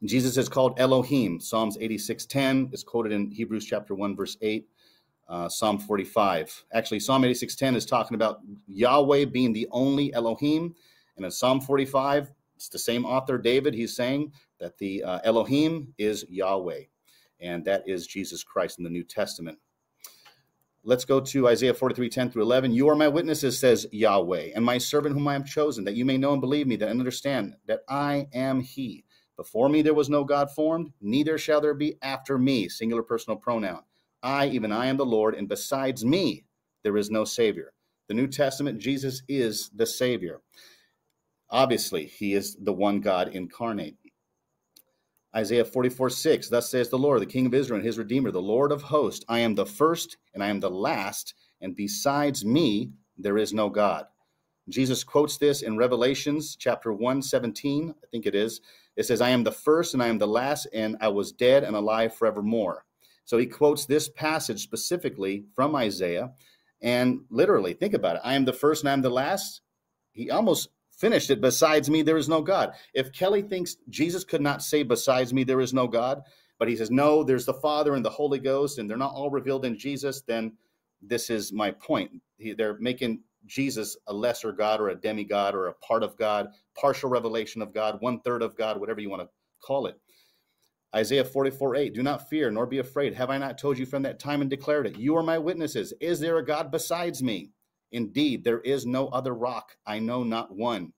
Jesus 0.06 0.38
is 0.38 0.50
called 0.50 0.80
Elohim. 0.80 1.40
Psalms 1.40 1.78
86 1.80 2.26
10 2.26 2.70
is 2.74 2.84
quoted 2.84 3.12
in 3.12 3.32
Hebrews 3.32 3.66
chapter 3.66 3.96
1, 3.96 4.16
verse 4.16 4.38
8. 4.42 4.68
Uh, 5.30 5.48
Psalm 5.48 5.80
45. 5.80 6.66
Actually, 6.74 7.00
Psalm 7.00 7.24
86 7.24 7.56
10 7.56 7.76
is 7.76 7.86
talking 7.86 8.16
about 8.16 8.42
Yahweh 8.68 9.26
being 9.26 9.54
the 9.54 9.68
only 9.72 10.14
Elohim. 10.14 10.76
And 11.16 11.26
in 11.26 11.32
Psalm 11.32 11.62
45, 11.62 12.32
it's 12.56 12.68
the 12.68 12.80
same 12.80 13.06
author, 13.06 13.38
David, 13.38 13.74
he's 13.74 13.96
saying 13.96 14.34
that 14.60 14.78
the 14.78 15.04
uh, 15.04 15.20
Elohim 15.24 15.94
is 15.98 16.26
Yahweh 16.28 16.82
and 17.44 17.66
that 17.66 17.84
is 17.88 18.08
Jesus 18.08 18.44
Christ 18.44 18.78
in 18.78 18.84
the 18.84 18.90
New 18.90 19.04
Testament. 19.04 19.60
Let's 20.86 21.06
go 21.06 21.22
to 21.22 21.48
Isaiah 21.48 21.74
43, 21.74 22.10
10 22.10 22.32
through 22.32 22.42
11. 22.42 22.74
You 22.74 22.90
are 22.90 22.96
my 22.96 23.08
witnesses, 23.08 23.58
says 23.58 23.88
Yahweh, 23.94 24.50
and 24.54 24.66
my 24.66 24.78
servant 24.78 25.16
whom 25.16 25.28
I 25.30 25.34
have 25.34 25.46
chosen, 25.46 25.86
that 25.86 25.96
you 25.96 26.04
may 26.04 26.18
know 26.18 26.34
and 26.34 26.42
believe 26.42 26.68
me, 26.68 26.76
that 26.76 26.90
and 26.90 27.00
understand 27.00 27.56
that 27.68 27.82
I 27.88 28.28
am 28.34 28.60
He. 28.60 29.06
Before 29.38 29.70
me 29.70 29.82
there 29.82 29.94
was 29.94 30.10
no 30.10 30.26
God 30.26 30.52
formed, 30.52 30.92
neither 31.00 31.38
shall 31.38 31.62
there 31.62 31.74
be 31.74 31.96
after 32.02 32.38
me. 32.38 32.68
Singular 32.68 33.02
personal 33.02 33.38
pronoun. 33.38 33.84
I, 34.22 34.48
even 34.48 34.72
I, 34.74 34.88
am 34.88 34.98
the 34.98 35.06
Lord, 35.06 35.36
and 35.36 35.48
besides 35.48 36.04
me 36.04 36.44
there 36.84 36.98
is 36.98 37.10
no 37.10 37.24
Savior. 37.24 37.74
The 38.10 38.14
New 38.14 38.28
Testament, 38.28 38.80
Jesus 38.80 39.24
is 39.30 39.70
the 39.74 39.86
Savior. 39.86 40.42
Obviously, 41.50 42.06
He 42.06 42.34
is 42.34 42.58
the 42.60 42.74
one 42.74 43.00
God 43.00 43.30
incarnate. 43.30 43.96
Isaiah 45.36 45.66
44, 45.66 46.10
6, 46.10 46.50
thus 46.50 46.70
says 46.70 46.90
the 46.90 46.98
Lord, 46.98 47.22
the 47.22 47.26
King 47.26 47.48
of 47.48 47.54
Israel 47.54 47.78
and 47.78 47.86
his 47.86 47.98
Redeemer, 47.98 48.32
the 48.32 48.42
Lord 48.42 48.72
of 48.72 48.84
hosts, 48.84 49.26
I 49.28 49.40
am 49.40 49.56
the 49.56 49.66
first 49.66 50.18
and 50.34 50.44
I 50.44 50.48
am 50.48 50.60
the 50.60 50.70
last, 50.70 51.34
and 51.62 51.76
besides 51.76 52.46
me 52.46 52.92
there 53.18 53.38
is 53.38 53.54
no 53.54 53.70
God. 53.70 54.06
Jesus 54.70 55.04
quotes 55.04 55.38
this 55.38 55.62
in 55.62 55.76
Revelations 55.76 56.56
chapter 56.56 56.94
1, 56.94 57.22
17, 57.22 57.94
I 58.02 58.08
think 58.12 58.26
it 58.26 58.36
is. 58.36 58.62
It 58.96 59.06
says, 59.06 59.22
I 59.22 59.30
am 59.30 59.44
the 59.44 59.52
first 59.52 59.94
and 59.94 60.04
I 60.04 60.08
am 60.08 60.20
the 60.20 60.28
last, 60.28 60.68
and 60.74 60.98
I 61.02 61.08
was 61.10 61.32
dead 61.32 61.64
and 61.64 61.76
alive 61.76 62.14
forevermore. 62.14 62.86
So 63.26 63.38
he 63.38 63.46
quotes 63.46 63.86
this 63.86 64.10
passage 64.10 64.62
specifically 64.62 65.46
from 65.56 65.76
Isaiah. 65.76 66.32
And 66.82 67.22
literally, 67.30 67.74
think 67.74 67.94
about 67.94 68.18
it. 68.18 68.22
I 68.24 68.36
am 68.36 68.46
the 68.46 68.54
first 68.54 68.84
and 68.84 68.90
I 68.90 68.94
am 68.94 69.02
the 69.02 69.10
last. 69.10 69.62
He 70.12 70.30
almost 70.30 70.70
finished 71.04 71.30
it. 71.30 71.42
Besides 71.42 71.90
me, 71.90 72.02
there 72.02 72.16
is 72.16 72.30
no 72.30 72.42
God. 72.42 72.76
If 72.94 73.12
Kelly 73.12 73.42
thinks 73.42 73.76
Jesus 73.90 74.24
could 74.24 74.40
not 74.40 74.64
say, 74.64 74.84
Besides 74.84 75.34
me, 75.34 75.44
there 75.44 75.60
is 75.60 75.74
no 75.74 75.86
God, 75.86 76.22
but 76.60 76.70
he 76.70 76.78
says, 76.78 76.90
No, 76.90 77.26
there's 77.26 77.46
the 77.46 77.54
Father 77.54 77.96
and 77.96 78.06
the 78.06 78.10
Holy 78.10 78.40
Ghost, 78.40 78.80
and 78.80 78.90
they're 78.90 78.96
not 78.96 79.14
all 79.14 79.30
revealed 79.30 79.66
in 79.66 79.78
Jesus, 79.78 80.22
then 80.22 80.54
this 81.02 81.30
is 81.30 81.52
my 81.52 81.72
point. 81.72 82.10
He, 82.38 82.54
they're 82.54 82.78
making 82.80 83.20
Jesus 83.46 83.98
a 84.08 84.14
lesser 84.14 84.54
God 84.54 84.80
or 84.80 84.90
a 84.90 84.96
demigod 84.96 85.56
or 85.56 85.68
a 85.68 85.74
part 85.74 86.04
of 86.04 86.16
God, 86.18 86.48
partial 86.80 87.10
revelation 87.10 87.62
of 87.62 87.74
God, 87.74 87.98
one 88.00 88.22
third 88.22 88.42
of 88.42 88.56
God, 88.56 88.80
whatever 88.80 89.02
you 89.02 89.10
want 89.10 89.24
to 89.24 89.30
call 89.62 89.88
it. 89.88 90.00
Isaiah 90.96 91.26
44 91.26 91.76
8, 91.76 91.94
do 91.94 92.02
not 92.02 92.30
fear 92.30 92.50
nor 92.50 92.66
be 92.66 92.80
afraid. 92.80 93.14
Have 93.14 93.30
I 93.30 93.38
not 93.38 93.58
told 93.58 93.78
you 93.78 93.86
from 93.86 94.04
that 94.04 94.20
time 94.20 94.40
and 94.40 94.50
declared 94.50 94.88
it? 94.88 94.98
You 94.98 95.18
are 95.18 95.24
my 95.24 95.38
witnesses. 95.38 95.94
Is 96.00 96.22
there 96.22 96.38
a 96.38 96.46
God 96.46 96.72
besides 96.72 97.22
me? 97.22 97.52
Indeed, 97.94 98.44
there 98.44 98.60
is 98.62 98.86
no 98.86 99.08
other 99.10 99.34
rock. 99.34 99.78
I 99.86 100.00
know 100.00 100.24
not 100.24 100.54
one. 100.54 100.92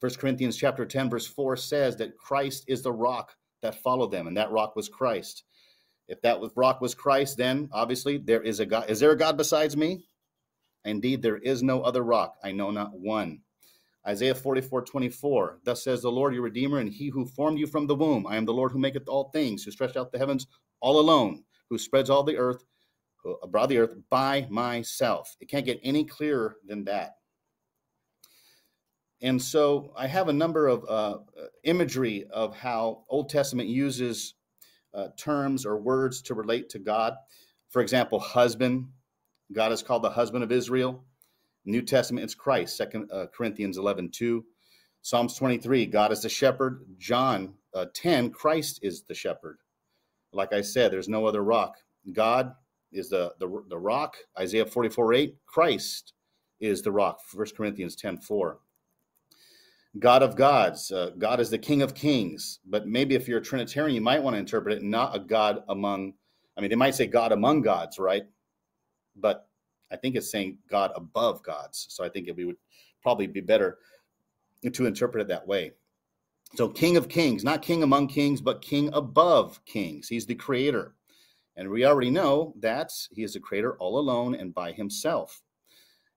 1 0.00 0.14
Corinthians 0.14 0.56
chapter 0.56 0.86
10, 0.86 1.10
verse 1.10 1.26
4 1.26 1.56
says 1.56 1.96
that 1.96 2.16
Christ 2.16 2.64
is 2.66 2.82
the 2.82 2.92
rock 2.92 3.36
that 3.60 3.82
followed 3.82 4.10
them, 4.10 4.26
and 4.26 4.36
that 4.36 4.50
rock 4.50 4.74
was 4.74 4.88
Christ. 4.88 5.44
If 6.08 6.22
that 6.22 6.40
rock 6.56 6.80
was 6.80 6.94
Christ, 6.94 7.36
then 7.36 7.68
obviously 7.70 8.16
there 8.16 8.42
is 8.42 8.60
a 8.60 8.66
God. 8.66 8.88
Is 8.88 8.98
there 8.98 9.12
a 9.12 9.16
God 9.16 9.36
besides 9.36 9.76
me? 9.76 10.06
Indeed, 10.86 11.20
there 11.20 11.36
is 11.36 11.62
no 11.62 11.82
other 11.82 12.02
rock. 12.02 12.36
I 12.42 12.52
know 12.52 12.70
not 12.70 12.98
one. 12.98 13.42
Isaiah 14.08 14.34
44, 14.34 14.82
24. 14.82 15.58
Thus 15.64 15.84
says 15.84 16.00
the 16.00 16.10
Lord 16.10 16.32
your 16.32 16.42
Redeemer, 16.42 16.78
and 16.78 16.90
he 16.90 17.08
who 17.10 17.26
formed 17.26 17.58
you 17.58 17.66
from 17.66 17.86
the 17.86 17.94
womb. 17.94 18.26
I 18.26 18.36
am 18.36 18.46
the 18.46 18.54
Lord 18.54 18.72
who 18.72 18.78
maketh 18.78 19.06
all 19.06 19.30
things, 19.30 19.62
who 19.62 19.70
stretched 19.70 19.98
out 19.98 20.10
the 20.10 20.18
heavens 20.18 20.46
all 20.80 20.98
alone, 20.98 21.44
who 21.68 21.76
spreads 21.76 22.08
all 22.08 22.22
the 22.22 22.38
earth, 22.38 22.64
abroad 23.42 23.66
the 23.66 23.78
earth 23.78 23.94
by 24.10 24.46
myself. 24.50 25.36
It 25.40 25.48
can't 25.48 25.66
get 25.66 25.80
any 25.82 26.04
clearer 26.04 26.56
than 26.66 26.84
that. 26.84 27.16
And 29.22 29.40
so 29.40 29.92
I 29.96 30.06
have 30.06 30.28
a 30.28 30.32
number 30.32 30.66
of 30.66 30.84
uh, 30.88 31.18
imagery 31.64 32.24
of 32.30 32.56
how 32.56 33.04
Old 33.08 33.28
Testament 33.28 33.68
uses 33.68 34.34
uh, 34.94 35.08
terms 35.16 35.66
or 35.66 35.78
words 35.78 36.22
to 36.22 36.34
relate 36.34 36.70
to 36.70 36.78
God. 36.78 37.14
For 37.68 37.82
example, 37.82 38.18
husband. 38.18 38.88
God 39.52 39.72
is 39.72 39.82
called 39.82 40.02
the 40.02 40.10
husband 40.10 40.44
of 40.44 40.52
Israel. 40.52 41.04
New 41.64 41.82
Testament, 41.82 42.24
it's 42.24 42.34
Christ. 42.34 42.76
Second 42.76 43.10
uh, 43.12 43.26
Corinthians 43.34 43.76
11, 43.76 44.10
2. 44.10 44.44
Psalms 45.02 45.34
23, 45.36 45.86
God 45.86 46.12
is 46.12 46.22
the 46.22 46.28
shepherd. 46.28 46.84
John 46.98 47.54
uh, 47.74 47.86
10, 47.94 48.30
Christ 48.30 48.80
is 48.82 49.04
the 49.04 49.14
shepherd. 49.14 49.58
Like 50.32 50.52
I 50.52 50.60
said, 50.60 50.92
there's 50.92 51.08
no 51.08 51.26
other 51.26 51.42
rock. 51.42 51.76
God 52.12 52.54
is 52.92 53.08
the, 53.08 53.32
the, 53.38 53.62
the 53.68 53.78
rock. 53.78 54.16
Isaiah 54.38 54.66
44, 54.66 55.14
8, 55.14 55.36
Christ 55.46 56.14
is 56.60 56.82
the 56.82 56.92
rock. 56.92 57.20
1 57.32 57.46
Corinthians 57.56 57.96
10, 57.96 58.18
4. 58.18 58.58
God 59.98 60.22
of 60.22 60.36
gods. 60.36 60.90
Uh, 60.90 61.10
God 61.18 61.40
is 61.40 61.50
the 61.50 61.58
King 61.58 61.82
of 61.82 61.94
kings. 61.94 62.60
But 62.66 62.86
maybe 62.86 63.14
if 63.14 63.26
you're 63.26 63.38
a 63.38 63.42
Trinitarian, 63.42 63.94
you 63.94 64.00
might 64.00 64.22
want 64.22 64.34
to 64.34 64.40
interpret 64.40 64.76
it 64.76 64.82
not 64.82 65.16
a 65.16 65.18
God 65.18 65.62
among, 65.68 66.14
I 66.56 66.60
mean, 66.60 66.70
they 66.70 66.76
might 66.76 66.94
say 66.94 67.06
God 67.06 67.32
among 67.32 67.62
gods, 67.62 67.98
right? 67.98 68.24
But 69.16 69.48
I 69.90 69.96
think 69.96 70.14
it's 70.14 70.30
saying 70.30 70.58
God 70.68 70.92
above 70.94 71.42
gods. 71.42 71.86
So 71.90 72.04
I 72.04 72.08
think 72.08 72.28
it 72.28 72.36
would 72.36 72.56
probably 73.02 73.26
be 73.26 73.40
better 73.40 73.78
to 74.72 74.86
interpret 74.86 75.22
it 75.22 75.28
that 75.28 75.46
way. 75.46 75.72
So, 76.56 76.68
King 76.68 76.96
of 76.96 77.08
Kings, 77.08 77.44
not 77.44 77.62
King 77.62 77.84
among 77.84 78.08
kings, 78.08 78.40
but 78.40 78.60
King 78.60 78.90
above 78.92 79.64
kings. 79.64 80.08
He's 80.08 80.26
the 80.26 80.34
creator. 80.34 80.94
And 81.56 81.68
we 81.68 81.84
already 81.84 82.10
know 82.10 82.54
that 82.60 82.90
he 83.10 83.22
is 83.22 83.34
the 83.34 83.40
creator 83.40 83.76
all 83.78 83.98
alone 83.98 84.34
and 84.34 84.54
by 84.54 84.72
himself. 84.72 85.42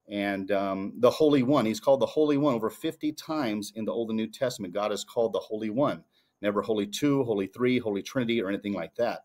And 0.09 0.51
um, 0.51 0.93
the 0.99 1.09
Holy 1.09 1.43
One, 1.43 1.65
he's 1.65 1.79
called 1.79 2.01
the 2.01 2.05
Holy 2.05 2.37
One 2.37 2.53
over 2.53 2.69
50 2.69 3.13
times 3.13 3.71
in 3.75 3.85
the 3.85 3.91
Old 3.91 4.09
and 4.09 4.17
New 4.17 4.27
Testament. 4.27 4.73
God 4.73 4.91
is 4.91 5.03
called 5.03 5.33
the 5.33 5.39
Holy 5.39 5.69
One, 5.69 6.03
never 6.41 6.61
Holy 6.61 6.85
Two, 6.85 7.23
Holy 7.23 7.47
Three, 7.47 7.79
Holy 7.79 8.01
Trinity, 8.01 8.41
or 8.41 8.49
anything 8.49 8.73
like 8.73 8.95
that. 8.95 9.21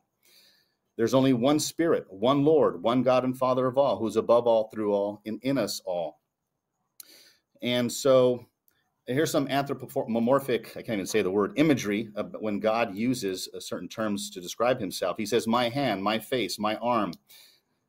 There's 0.96 1.14
only 1.14 1.32
one 1.32 1.60
Spirit, 1.60 2.06
one 2.10 2.44
Lord, 2.44 2.82
one 2.82 3.02
God 3.02 3.24
and 3.24 3.36
Father 3.36 3.66
of 3.66 3.78
all, 3.78 3.98
who's 3.98 4.16
above 4.16 4.46
all, 4.46 4.68
through 4.68 4.92
all, 4.92 5.20
and 5.26 5.38
in 5.42 5.58
us 5.58 5.80
all. 5.84 6.18
And 7.62 7.90
so 7.90 8.46
here's 9.08 9.30
some 9.30 9.48
anthropomorphic, 9.48 10.76
I 10.76 10.82
can't 10.82 10.96
even 10.96 11.06
say 11.06 11.22
the 11.22 11.30
word, 11.30 11.54
imagery 11.56 12.10
when 12.38 12.60
God 12.60 12.94
uses 12.94 13.48
uh, 13.54 13.60
certain 13.60 13.88
terms 13.88 14.30
to 14.30 14.40
describe 14.40 14.78
himself. 14.78 15.16
He 15.16 15.26
says, 15.26 15.46
My 15.46 15.68
hand, 15.68 16.02
my 16.02 16.18
face, 16.18 16.58
my 16.58 16.76
arm. 16.76 17.12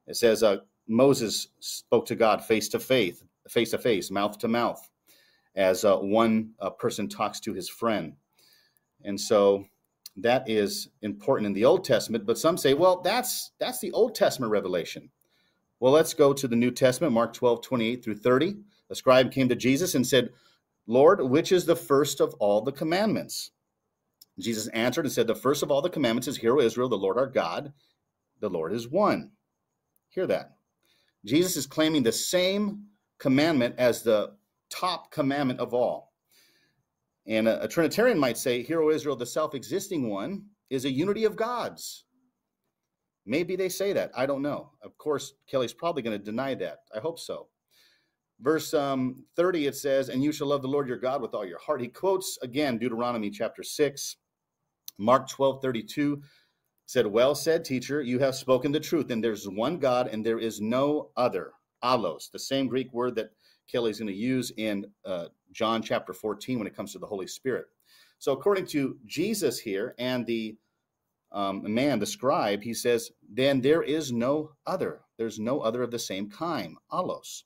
It 0.07 0.15
says, 0.15 0.41
uh, 0.41 0.57
Moses 0.87 1.49
spoke 1.59 2.05
to 2.07 2.15
God 2.15 2.43
face 2.43 2.69
to 2.69 2.79
face, 2.79 3.23
face 3.47 3.71
to 3.71 3.77
face, 3.77 4.09
mouth 4.09 4.39
to 4.39 4.47
mouth, 4.47 4.89
as 5.55 5.85
uh, 5.85 5.97
one 5.97 6.51
uh, 6.59 6.71
person 6.71 7.07
talks 7.07 7.39
to 7.41 7.53
his 7.53 7.69
friend. 7.69 8.13
And 9.03 9.19
so 9.19 9.65
that 10.17 10.49
is 10.49 10.89
important 11.01 11.47
in 11.47 11.53
the 11.53 11.65
Old 11.65 11.83
Testament, 11.83 12.25
but 12.25 12.37
some 12.39 12.57
say, 12.57 12.73
well, 12.73 13.01
that's 13.01 13.51
that's 13.59 13.79
the 13.79 13.91
Old 13.91 14.15
Testament 14.15 14.51
revelation. 14.51 15.09
Well, 15.79 15.93
let's 15.93 16.13
go 16.13 16.33
to 16.33 16.47
the 16.47 16.55
New 16.55 16.71
Testament, 16.71 17.13
Mark 17.13 17.33
12, 17.33 17.61
28 17.61 18.03
through 18.03 18.15
30. 18.15 18.55
A 18.89 18.95
scribe 18.95 19.31
came 19.31 19.47
to 19.47 19.55
Jesus 19.55 19.95
and 19.95 20.05
said, 20.05 20.29
Lord, 20.89 21.21
which 21.21 21.51
is 21.51 21.65
the 21.65 21.75
first 21.75 22.19
of 22.19 22.33
all 22.39 22.61
the 22.61 22.71
commandments? 22.71 23.51
Jesus 24.39 24.67
answered 24.69 25.05
and 25.05 25.13
said, 25.13 25.27
The 25.27 25.35
first 25.35 25.61
of 25.61 25.69
all 25.69 25.83
the 25.83 25.89
commandments 25.89 26.27
is, 26.27 26.35
Hear, 26.35 26.57
O 26.57 26.59
Israel, 26.59 26.89
the 26.89 26.97
Lord 26.97 27.19
our 27.19 27.27
God, 27.27 27.71
the 28.39 28.49
Lord 28.49 28.73
is 28.73 28.89
one. 28.89 29.29
Hear 30.09 30.25
that. 30.25 30.55
Jesus 31.23 31.55
is 31.57 31.67
claiming 31.67 32.01
the 32.01 32.11
same 32.11 32.85
commandment 33.19 33.75
as 33.77 34.01
the 34.01 34.31
top 34.71 35.11
commandment 35.11 35.59
of 35.59 35.75
all. 35.75 36.11
And 37.27 37.47
a, 37.47 37.65
a 37.65 37.67
Trinitarian 37.67 38.17
might 38.17 38.37
say, 38.39 38.63
Hear, 38.63 38.81
O 38.81 38.89
Israel, 38.89 39.15
the 39.15 39.27
self 39.27 39.53
existing 39.53 40.09
one 40.09 40.45
is 40.71 40.85
a 40.85 40.91
unity 40.91 41.25
of 41.25 41.35
gods. 41.35 42.05
Maybe 43.27 43.55
they 43.55 43.69
say 43.69 43.93
that. 43.93 44.09
I 44.17 44.25
don't 44.25 44.41
know. 44.41 44.71
Of 44.81 44.97
course, 44.97 45.33
Kelly's 45.47 45.71
probably 45.71 46.01
going 46.01 46.17
to 46.17 46.25
deny 46.25 46.55
that. 46.55 46.79
I 46.95 46.99
hope 46.99 47.19
so. 47.19 47.49
Verse 48.41 48.73
um, 48.73 49.25
30, 49.35 49.67
it 49.67 49.75
says, 49.75 50.09
And 50.09 50.23
you 50.23 50.31
shall 50.31 50.47
love 50.47 50.61
the 50.61 50.67
Lord 50.67 50.87
your 50.87 50.97
God 50.97 51.21
with 51.21 51.33
all 51.33 51.45
your 51.45 51.59
heart. 51.59 51.81
He 51.81 51.87
quotes 51.87 52.37
again 52.41 52.77
Deuteronomy 52.77 53.29
chapter 53.29 53.63
6, 53.63 54.15
Mark 54.97 55.29
12, 55.29 55.61
32 55.61 56.21
said, 56.85 57.05
Well 57.05 57.35
said, 57.35 57.63
teacher, 57.63 58.01
you 58.01 58.17
have 58.19 58.33
spoken 58.33 58.71
the 58.71 58.79
truth, 58.79 59.11
and 59.11 59.23
there's 59.23 59.47
one 59.47 59.77
God, 59.77 60.07
and 60.07 60.25
there 60.25 60.39
is 60.39 60.59
no 60.59 61.11
other. 61.15 61.51
Allos, 61.83 62.31
the 62.31 62.39
same 62.39 62.67
Greek 62.67 62.91
word 62.93 63.15
that 63.15 63.29
Kelly's 63.71 63.99
going 63.99 64.07
to 64.07 64.13
use 64.13 64.51
in 64.57 64.85
uh, 65.05 65.25
John 65.51 65.81
chapter 65.81 66.13
14 66.13 66.57
when 66.57 66.67
it 66.67 66.75
comes 66.75 66.91
to 66.93 66.99
the 66.99 67.05
Holy 67.05 67.27
Spirit. 67.27 67.65
So, 68.17 68.33
according 68.33 68.65
to 68.67 68.97
Jesus 69.05 69.59
here 69.59 69.93
and 69.99 70.25
the 70.25 70.57
um, 71.31 71.73
man, 71.73 71.99
the 71.99 72.05
scribe, 72.05 72.63
he 72.63 72.73
says, 72.73 73.11
Then 73.31 73.61
there 73.61 73.83
is 73.83 74.11
no 74.11 74.53
other. 74.65 75.01
There's 75.17 75.39
no 75.39 75.59
other 75.59 75.83
of 75.83 75.91
the 75.91 75.99
same 75.99 76.29
kind, 76.29 76.75
allos. 76.91 77.43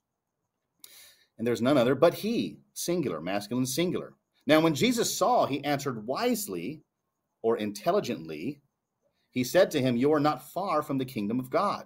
And 1.38 1.48
there's 1.48 1.62
none 1.62 1.78
other 1.78 1.96
but 1.96 2.14
he, 2.14 2.60
singular, 2.74 3.22
masculine, 3.22 3.66
singular. 3.66 4.14
Now, 4.46 4.60
when 4.60 4.76
Jesus 4.76 5.16
saw, 5.16 5.46
he 5.46 5.64
answered 5.64 6.06
wisely 6.06 6.82
or 7.42 7.58
intelligently 7.58 8.62
he 9.34 9.44
said 9.44 9.72
to 9.72 9.82
him, 9.82 9.98
You 9.98 10.14
are 10.14 10.20
not 10.20 10.52
far 10.52 10.84
from 10.84 11.00
the 11.00 11.06
kingdom 11.06 11.40
of 11.40 11.50
God. 11.50 11.86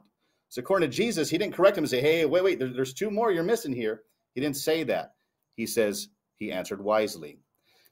So, 0.50 0.60
according 0.60 0.90
to 0.90 0.96
Jesus, 0.96 1.30
he 1.30 1.38
didn't 1.38 1.56
correct 1.56 1.78
him 1.78 1.86
and 1.86 1.90
say, 1.90 2.02
Hey, 2.02 2.26
wait, 2.26 2.44
wait, 2.44 2.60
there, 2.60 2.72
there's 2.72 2.94
two 2.94 3.10
more 3.10 3.32
you're 3.32 3.44
missing 3.44 3.74
here. 3.74 4.04
He 4.36 4.42
didn't 4.42 4.58
say 4.58 4.84
that. 4.84 5.16
He 5.56 5.66
says, 5.66 6.10
He 6.36 6.52
answered 6.52 6.82
wisely. 6.82 7.40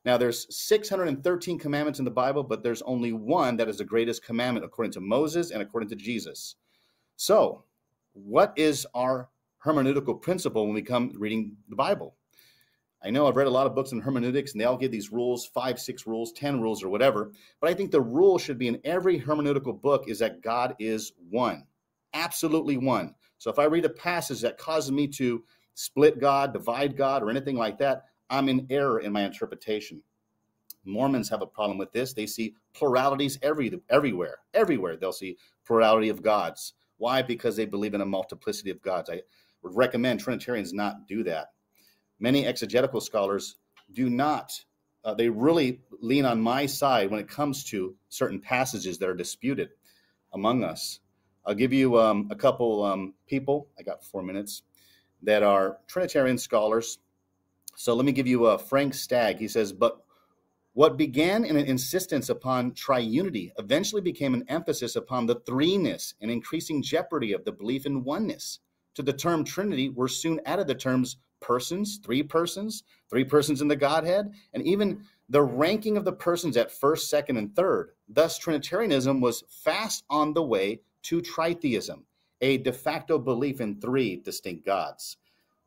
Now, 0.03 0.17
there's 0.17 0.45
613 0.55 1.57
commandments 1.57 1.99
in 1.99 2.05
the 2.05 2.11
Bible, 2.11 2.43
but 2.43 2.61
there's 2.61 2.83
only 2.83 3.11
one 3.13 3.57
that 3.57 3.69
is 3.69 3.79
the 3.79 3.85
greatest 3.85 4.23
commandment 4.23 4.65
according 4.65 4.91
to 4.93 5.01
Moses 5.01 5.49
and 5.49 5.61
according 5.61 5.89
to 5.89 5.95
Jesus. 5.95 6.55
So, 7.15 7.63
what 8.13 8.53
is 8.57 8.85
our 8.93 9.29
hermeneutical 9.65 10.21
principle 10.21 10.65
when 10.65 10.75
we 10.75 10.81
come 10.81 11.11
reading 11.17 11.57
the 11.69 11.75
Bible? 11.75 12.15
I 13.03 13.11
know 13.11 13.27
I've 13.27 13.35
read 13.35 13.47
a 13.47 13.51
lot 13.51 13.67
of 13.67 13.75
books 13.75 13.93
on 13.93 13.99
hermeneutics 13.99 14.51
and 14.51 14.61
they 14.61 14.65
all 14.65 14.77
give 14.77 14.91
these 14.91 15.11
rules, 15.11 15.45
five, 15.45 15.79
six 15.79 16.07
rules, 16.07 16.31
10 16.33 16.59
rules, 16.59 16.83
or 16.83 16.89
whatever. 16.89 17.31
But 17.61 17.69
I 17.69 17.73
think 17.73 17.91
the 17.91 18.01
rule 18.01 18.39
should 18.39 18.57
be 18.57 18.67
in 18.67 18.79
every 18.83 19.19
hermeneutical 19.19 19.79
book 19.79 20.05
is 20.07 20.19
that 20.19 20.41
God 20.41 20.75
is 20.79 21.13
one, 21.29 21.65
absolutely 22.13 22.77
one. 22.77 23.13
So 23.37 23.51
if 23.51 23.59
I 23.59 23.65
read 23.65 23.85
a 23.85 23.89
passage 23.89 24.41
that 24.41 24.57
causes 24.57 24.91
me 24.91 25.07
to 25.09 25.43
split 25.75 26.19
God, 26.19 26.53
divide 26.53 26.97
God, 26.97 27.21
or 27.21 27.29
anything 27.29 27.57
like 27.57 27.77
that, 27.79 28.05
I'm 28.29 28.49
in 28.49 28.65
error 28.71 28.99
in 28.99 29.11
my 29.11 29.23
interpretation. 29.23 30.01
Mormons 30.83 31.29
have 31.29 31.41
a 31.41 31.47
problem 31.47 31.77
with 31.77 31.91
this. 31.91 32.13
They 32.13 32.25
see 32.25 32.55
pluralities 32.73 33.37
every, 33.41 33.71
everywhere. 33.89 34.37
Everywhere 34.53 34.97
they'll 34.97 35.11
see 35.11 35.37
plurality 35.65 36.09
of 36.09 36.23
gods. 36.23 36.73
Why? 36.97 37.21
Because 37.21 37.55
they 37.55 37.65
believe 37.65 37.93
in 37.93 38.01
a 38.01 38.05
multiplicity 38.05 38.71
of 38.71 38.81
gods. 38.81 39.09
I 39.09 39.21
would 39.65 39.75
recommend 39.75 40.21
Trinitarians 40.21 40.71
not 40.71 41.07
do 41.07 41.23
that. 41.23 41.47
Many 42.19 42.45
exegetical 42.45 43.01
scholars 43.01 43.57
do 43.91 44.09
not 44.09 44.53
uh, 45.05 45.13
they 45.13 45.29
really 45.29 45.79
lean 46.01 46.25
on 46.25 46.41
my 46.41 46.65
side 46.65 47.11
when 47.11 47.19
it 47.19 47.29
comes 47.29 47.63
to 47.63 47.95
certain 48.09 48.41
passages 48.41 48.97
that 48.97 49.07
are 49.07 49.13
disputed 49.13 49.69
among 50.33 50.63
us. 50.63 50.99
I'll 51.45 51.53
give 51.53 51.71
you 51.71 51.99
um, 51.99 52.27
a 52.31 52.35
couple 52.35 52.83
um, 52.83 53.13
people. 53.27 53.67
I 53.79 53.83
got 53.83 54.03
four 54.03 54.23
minutes. 54.23 54.63
That 55.21 55.43
are 55.43 55.77
trinitarian 55.87 56.37
scholars. 56.37 56.99
So 57.75 57.93
let 57.93 58.05
me 58.05 58.11
give 58.11 58.27
you 58.27 58.47
a 58.47 58.57
Frank 58.57 58.93
Stagg. 58.93 59.37
He 59.37 59.47
says, 59.47 59.71
but 59.71 60.03
what 60.73 60.97
began 60.97 61.45
in 61.45 61.55
an 61.55 61.65
insistence 61.65 62.29
upon 62.29 62.71
triunity 62.71 63.51
eventually 63.57 64.01
became 64.01 64.33
an 64.33 64.43
emphasis 64.49 64.95
upon 64.95 65.25
the 65.25 65.37
threeness 65.37 66.15
and 66.21 66.29
increasing 66.29 66.81
jeopardy 66.81 67.31
of 67.31 67.45
the 67.45 67.51
belief 67.51 67.85
in 67.85 68.03
oneness. 68.03 68.59
To 68.95 69.03
the 69.03 69.13
term 69.13 69.43
Trinity 69.43 69.89
were 69.89 70.07
soon 70.07 70.39
added 70.45 70.67
the 70.67 70.75
terms 70.75 71.17
persons, 71.41 71.99
three 72.03 72.23
persons, 72.23 72.83
three 73.09 73.23
persons 73.23 73.61
in 73.61 73.67
the 73.67 73.75
Godhead, 73.75 74.33
and 74.53 74.65
even 74.65 75.03
the 75.29 75.43
ranking 75.43 75.97
of 75.97 76.05
the 76.05 76.13
persons 76.13 76.57
at 76.57 76.71
first, 76.71 77.09
second, 77.09 77.37
and 77.37 77.55
third. 77.55 77.91
Thus, 78.07 78.37
Trinitarianism 78.37 79.21
was 79.21 79.43
fast 79.49 80.03
on 80.09 80.33
the 80.33 80.43
way 80.43 80.81
to 81.03 81.21
tritheism, 81.21 82.03
a 82.41 82.57
de 82.57 82.71
facto 82.71 83.19
belief 83.19 83.61
in 83.61 83.79
three 83.79 84.17
distinct 84.17 84.65
gods. 84.65 85.17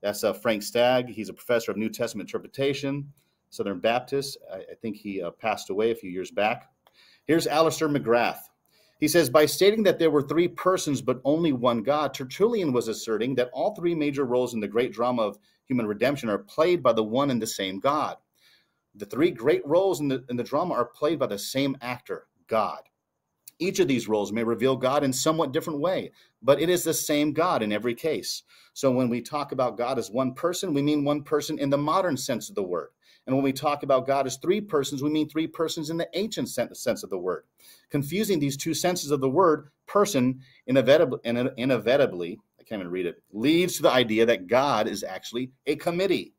That's 0.00 0.24
uh, 0.24 0.32
Frank 0.32 0.62
Stagg. 0.62 1.08
He's 1.08 1.28
a 1.28 1.34
professor 1.34 1.70
of 1.70 1.76
New 1.76 1.90
Testament 1.90 2.28
interpretation, 2.28 3.12
Southern 3.50 3.80
Baptist. 3.80 4.38
I, 4.52 4.58
I 4.58 4.74
think 4.80 4.96
he 4.96 5.22
uh, 5.22 5.30
passed 5.32 5.70
away 5.70 5.90
a 5.90 5.94
few 5.94 6.10
years 6.10 6.30
back. 6.30 6.70
Here's 7.24 7.46
Alister 7.46 7.88
McGrath. 7.88 8.40
He 8.98 9.08
says, 9.08 9.30
by 9.30 9.46
stating 9.46 9.84
that 9.84 9.98
there 9.98 10.10
were 10.10 10.22
three 10.22 10.48
persons 10.48 11.00
but 11.00 11.20
only 11.24 11.52
one 11.52 11.82
God, 11.82 12.12
Tertullian 12.12 12.72
was 12.72 12.88
asserting 12.88 13.36
that 13.36 13.50
all 13.52 13.74
three 13.74 13.94
major 13.94 14.24
roles 14.24 14.54
in 14.54 14.60
the 14.60 14.68
great 14.68 14.92
drama 14.92 15.22
of 15.22 15.38
human 15.66 15.86
redemption 15.86 16.28
are 16.28 16.38
played 16.38 16.82
by 16.82 16.92
the 16.92 17.04
one 17.04 17.30
and 17.30 17.40
the 17.40 17.46
same 17.46 17.78
God. 17.78 18.16
The 18.96 19.06
three 19.06 19.30
great 19.30 19.64
roles 19.66 20.00
in 20.00 20.08
the, 20.08 20.24
in 20.28 20.36
the 20.36 20.42
drama 20.42 20.74
are 20.74 20.84
played 20.84 21.20
by 21.20 21.26
the 21.26 21.38
same 21.38 21.76
actor, 21.80 22.26
God. 22.48 22.80
Each 23.60 23.80
of 23.80 23.88
these 23.88 24.08
roles 24.08 24.32
may 24.32 24.44
reveal 24.44 24.76
God 24.76 25.04
in 25.04 25.12
somewhat 25.12 25.52
different 25.52 25.80
way, 25.80 26.12
but 26.42 26.60
it 26.60 26.68
is 26.68 26.84
the 26.84 26.94
same 26.94 27.32
God 27.32 27.62
in 27.62 27.72
every 27.72 27.94
case. 27.94 28.44
So 28.72 28.90
when 28.90 29.08
we 29.08 29.20
talk 29.20 29.52
about 29.52 29.76
God 29.76 29.98
as 29.98 30.10
one 30.10 30.34
person, 30.34 30.74
we 30.74 30.82
mean 30.82 31.04
one 31.04 31.22
person 31.22 31.58
in 31.58 31.70
the 31.70 31.78
modern 31.78 32.16
sense 32.16 32.48
of 32.48 32.54
the 32.54 32.62
word. 32.62 32.90
And 33.28 33.36
when 33.36 33.44
we 33.44 33.52
talk 33.52 33.82
about 33.82 34.06
God 34.06 34.26
as 34.26 34.38
three 34.38 34.58
persons, 34.58 35.02
we 35.02 35.10
mean 35.10 35.28
three 35.28 35.46
persons 35.46 35.90
in 35.90 35.98
the 35.98 36.08
ancient 36.14 36.48
sense 36.48 37.02
of 37.02 37.10
the 37.10 37.18
word. 37.18 37.44
Confusing 37.90 38.38
these 38.38 38.56
two 38.56 38.72
senses 38.72 39.10
of 39.10 39.20
the 39.20 39.28
word 39.28 39.68
person 39.86 40.40
inevitably, 40.66 41.20
inevitably 41.24 42.40
I 42.58 42.62
can't 42.62 42.80
even 42.80 42.90
read 42.90 43.04
it, 43.04 43.22
leads 43.30 43.76
to 43.76 43.82
the 43.82 43.90
idea 43.90 44.24
that 44.24 44.46
God 44.46 44.88
is 44.88 45.04
actually 45.04 45.50
a 45.66 45.76
committee. 45.76 46.32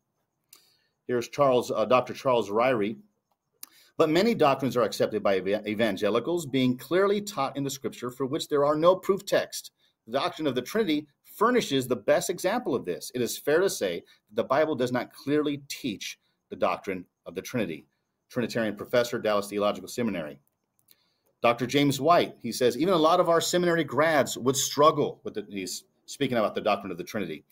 Here's 1.06 1.30
Charles, 1.30 1.70
uh, 1.70 1.86
Dr. 1.86 2.16
Charles 2.16 2.50
Ryrie. 2.50 2.98
But 3.96 4.10
many 4.10 4.34
doctrines 4.34 4.76
are 4.76 4.82
accepted 4.82 5.22
by 5.22 5.38
evangelicals, 5.68 6.48
being 6.48 6.76
clearly 6.76 7.22
taught 7.22 7.56
in 7.56 7.64
the 7.64 7.70
scripture 7.70 8.10
for 8.10 8.26
which 8.26 8.48
there 8.48 8.66
are 8.66 8.76
no 8.76 8.96
proof 8.96 9.24
text. 9.28 9.74
The 10.08 10.14
doctrine 10.14 10.48
of 10.48 10.56
the 10.56 10.64
Trinity 10.64 11.06
furnishes 11.36 11.88
the 11.88 11.96
best 11.98 12.32
example 12.32 12.74
of 12.74 12.86
this. 12.86 13.12
It 13.14 13.22
is 13.22 13.38
fair 13.38 13.60
to 13.60 13.70
say 13.70 14.04
that 14.30 14.36
the 14.36 14.44
Bible 14.44 14.74
does 14.74 14.92
not 14.92 15.14
clearly 15.14 15.62
teach 15.68 16.18
the 16.50 16.56
doctrine 16.56 17.06
of 17.26 17.36
the 17.36 17.41
Trinity. 17.41 17.86
Trinitarian 18.30 18.76
professor, 18.76 19.20
Dallas 19.20 19.47
Theological 19.47 19.88
Seminary. 19.88 20.39
Dr. 21.41 21.66
James 21.66 22.02
White, 22.02 22.36
he 22.41 22.52
says, 22.52 22.78
even 22.78 22.93
a 22.93 22.97
lot 22.97 23.20
of 23.20 23.30
our 23.30 23.41
seminary 23.41 23.84
grads 23.84 24.38
would 24.38 24.58
struggle 24.58 25.22
with 25.24 25.36
the, 25.36 25.45
he's 25.50 25.86
speaking 26.06 26.38
about 26.38 26.54
the 26.54 26.62
doctrine 26.62 26.91
of 26.91 26.97
the 26.97 27.04
Trinity. 27.04 27.45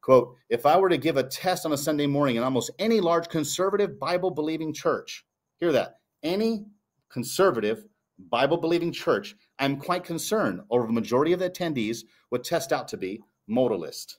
Quote, 0.00 0.34
if 0.48 0.66
I 0.66 0.76
were 0.76 0.88
to 0.88 0.98
give 0.98 1.16
a 1.16 1.22
test 1.22 1.64
on 1.64 1.72
a 1.72 1.76
Sunday 1.76 2.06
morning 2.06 2.36
in 2.36 2.42
almost 2.42 2.70
any 2.78 3.00
large 3.00 3.28
conservative 3.28 3.98
Bible 3.98 4.30
believing 4.30 4.72
church, 4.72 5.24
Hear 5.58 5.72
that. 5.72 5.98
Any 6.22 6.66
conservative, 7.08 7.84
Bible 8.30 8.56
believing 8.56 8.92
church, 8.92 9.36
I'm 9.58 9.76
quite 9.76 10.04
concerned 10.04 10.60
over 10.70 10.86
the 10.86 10.92
majority 10.92 11.32
of 11.32 11.40
the 11.40 11.50
attendees 11.50 12.04
would 12.30 12.44
test 12.44 12.72
out 12.72 12.88
to 12.88 12.96
be 12.96 13.22
modalist. 13.50 14.16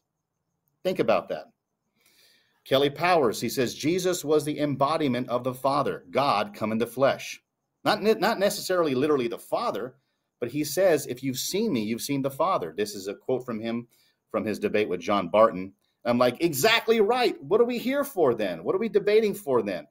Think 0.83 0.99
about 0.99 1.29
that. 1.29 1.45
Kelly 2.69 2.91
Powers, 2.91 3.41
he 3.41 3.49
says 3.49 3.73
Jesus 3.73 4.23
was 4.23 4.45
the 4.45 4.59
embodiment 4.59 5.27
of 5.27 5.43
the 5.43 5.55
Father, 5.55 6.03
God 6.11 6.53
come 6.53 6.71
in 6.71 6.77
the 6.77 6.85
flesh. 6.85 7.41
Not, 7.83 8.03
not 8.03 8.37
necessarily 8.37 8.93
literally 8.93 9.27
the 9.27 9.39
Father, 9.39 9.95
but 10.39 10.51
he 10.51 10.63
says, 10.63 11.07
if 11.07 11.23
you've 11.23 11.39
seen 11.39 11.73
me, 11.73 11.81
you've 11.81 12.03
seen 12.03 12.21
the 12.21 12.29
Father. 12.29 12.71
This 12.77 12.93
is 12.93 13.07
a 13.07 13.15
quote 13.15 13.43
from 13.43 13.59
him 13.59 13.87
from 14.29 14.45
his 14.45 14.59
debate 14.59 14.87
with 14.87 15.01
John 15.01 15.29
Barton. 15.29 15.73
I'm 16.05 16.19
like, 16.19 16.43
exactly 16.43 17.01
right. 17.01 17.35
What 17.41 17.59
are 17.59 17.65
we 17.65 17.79
here 17.79 18.03
for 18.03 18.35
then? 18.35 18.63
What 18.63 18.75
are 18.75 18.79
we 18.79 18.89
debating 18.89 19.33
for 19.33 19.63
then? 19.63 19.87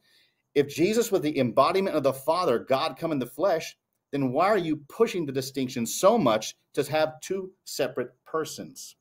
If 0.55 0.73
Jesus 0.73 1.11
was 1.11 1.23
the 1.23 1.37
embodiment 1.37 1.97
of 1.97 2.05
the 2.05 2.13
Father, 2.13 2.61
God 2.61 2.97
come 2.97 3.11
in 3.11 3.19
the 3.19 3.27
flesh, 3.27 3.77
then 4.13 4.31
why 4.31 4.47
are 4.47 4.57
you 4.57 4.77
pushing 4.89 5.27
the 5.27 5.33
distinction 5.33 5.85
so 5.85 6.17
much 6.17 6.55
to 6.75 6.85
have 6.85 7.21
two 7.23 7.51
separate 7.65 8.11
persons? 8.25 8.95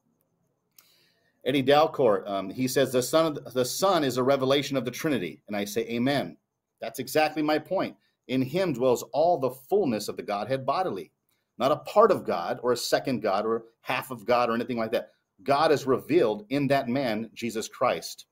Eddie 1.48 1.64
Dalcour, 1.64 2.28
um, 2.30 2.50
he 2.50 2.68
says 2.68 2.92
the 2.92 3.02
son, 3.02 3.34
the, 3.34 3.42
the 3.42 3.66
son 3.66 4.04
is 4.04 4.18
a 4.18 4.24
revelation 4.24 4.78
of 4.78 4.86
the 4.86 4.92
Trinity, 4.92 5.42
and 5.48 5.56
I 5.56 5.66
say 5.66 5.82
Amen. 5.88 6.38
That's 6.82 7.00
exactly 7.00 7.42
my 7.42 7.58
point. 7.58 7.96
In 8.28 8.42
him 8.42 8.74
dwells 8.74 9.04
all 9.14 9.40
the 9.40 9.50
fullness 9.50 10.10
of 10.10 10.18
the 10.18 10.24
Godhead 10.24 10.66
bodily, 10.66 11.12
not 11.58 11.72
a 11.72 11.78
part 11.78 12.12
of 12.12 12.26
God 12.26 12.60
or 12.62 12.74
a 12.74 12.78
second 12.78 13.22
God 13.22 13.46
or 13.46 13.64
half 13.82 14.12
of 14.12 14.26
God 14.26 14.50
or 14.50 14.54
anything 14.54 14.78
like 14.78 14.92
that. 14.92 15.12
God 15.44 15.72
is 15.72 15.88
revealed 15.88 16.46
in 16.50 16.68
that 16.68 16.90
man, 16.90 17.30
Jesus 17.34 17.68
Christ. 17.68 18.26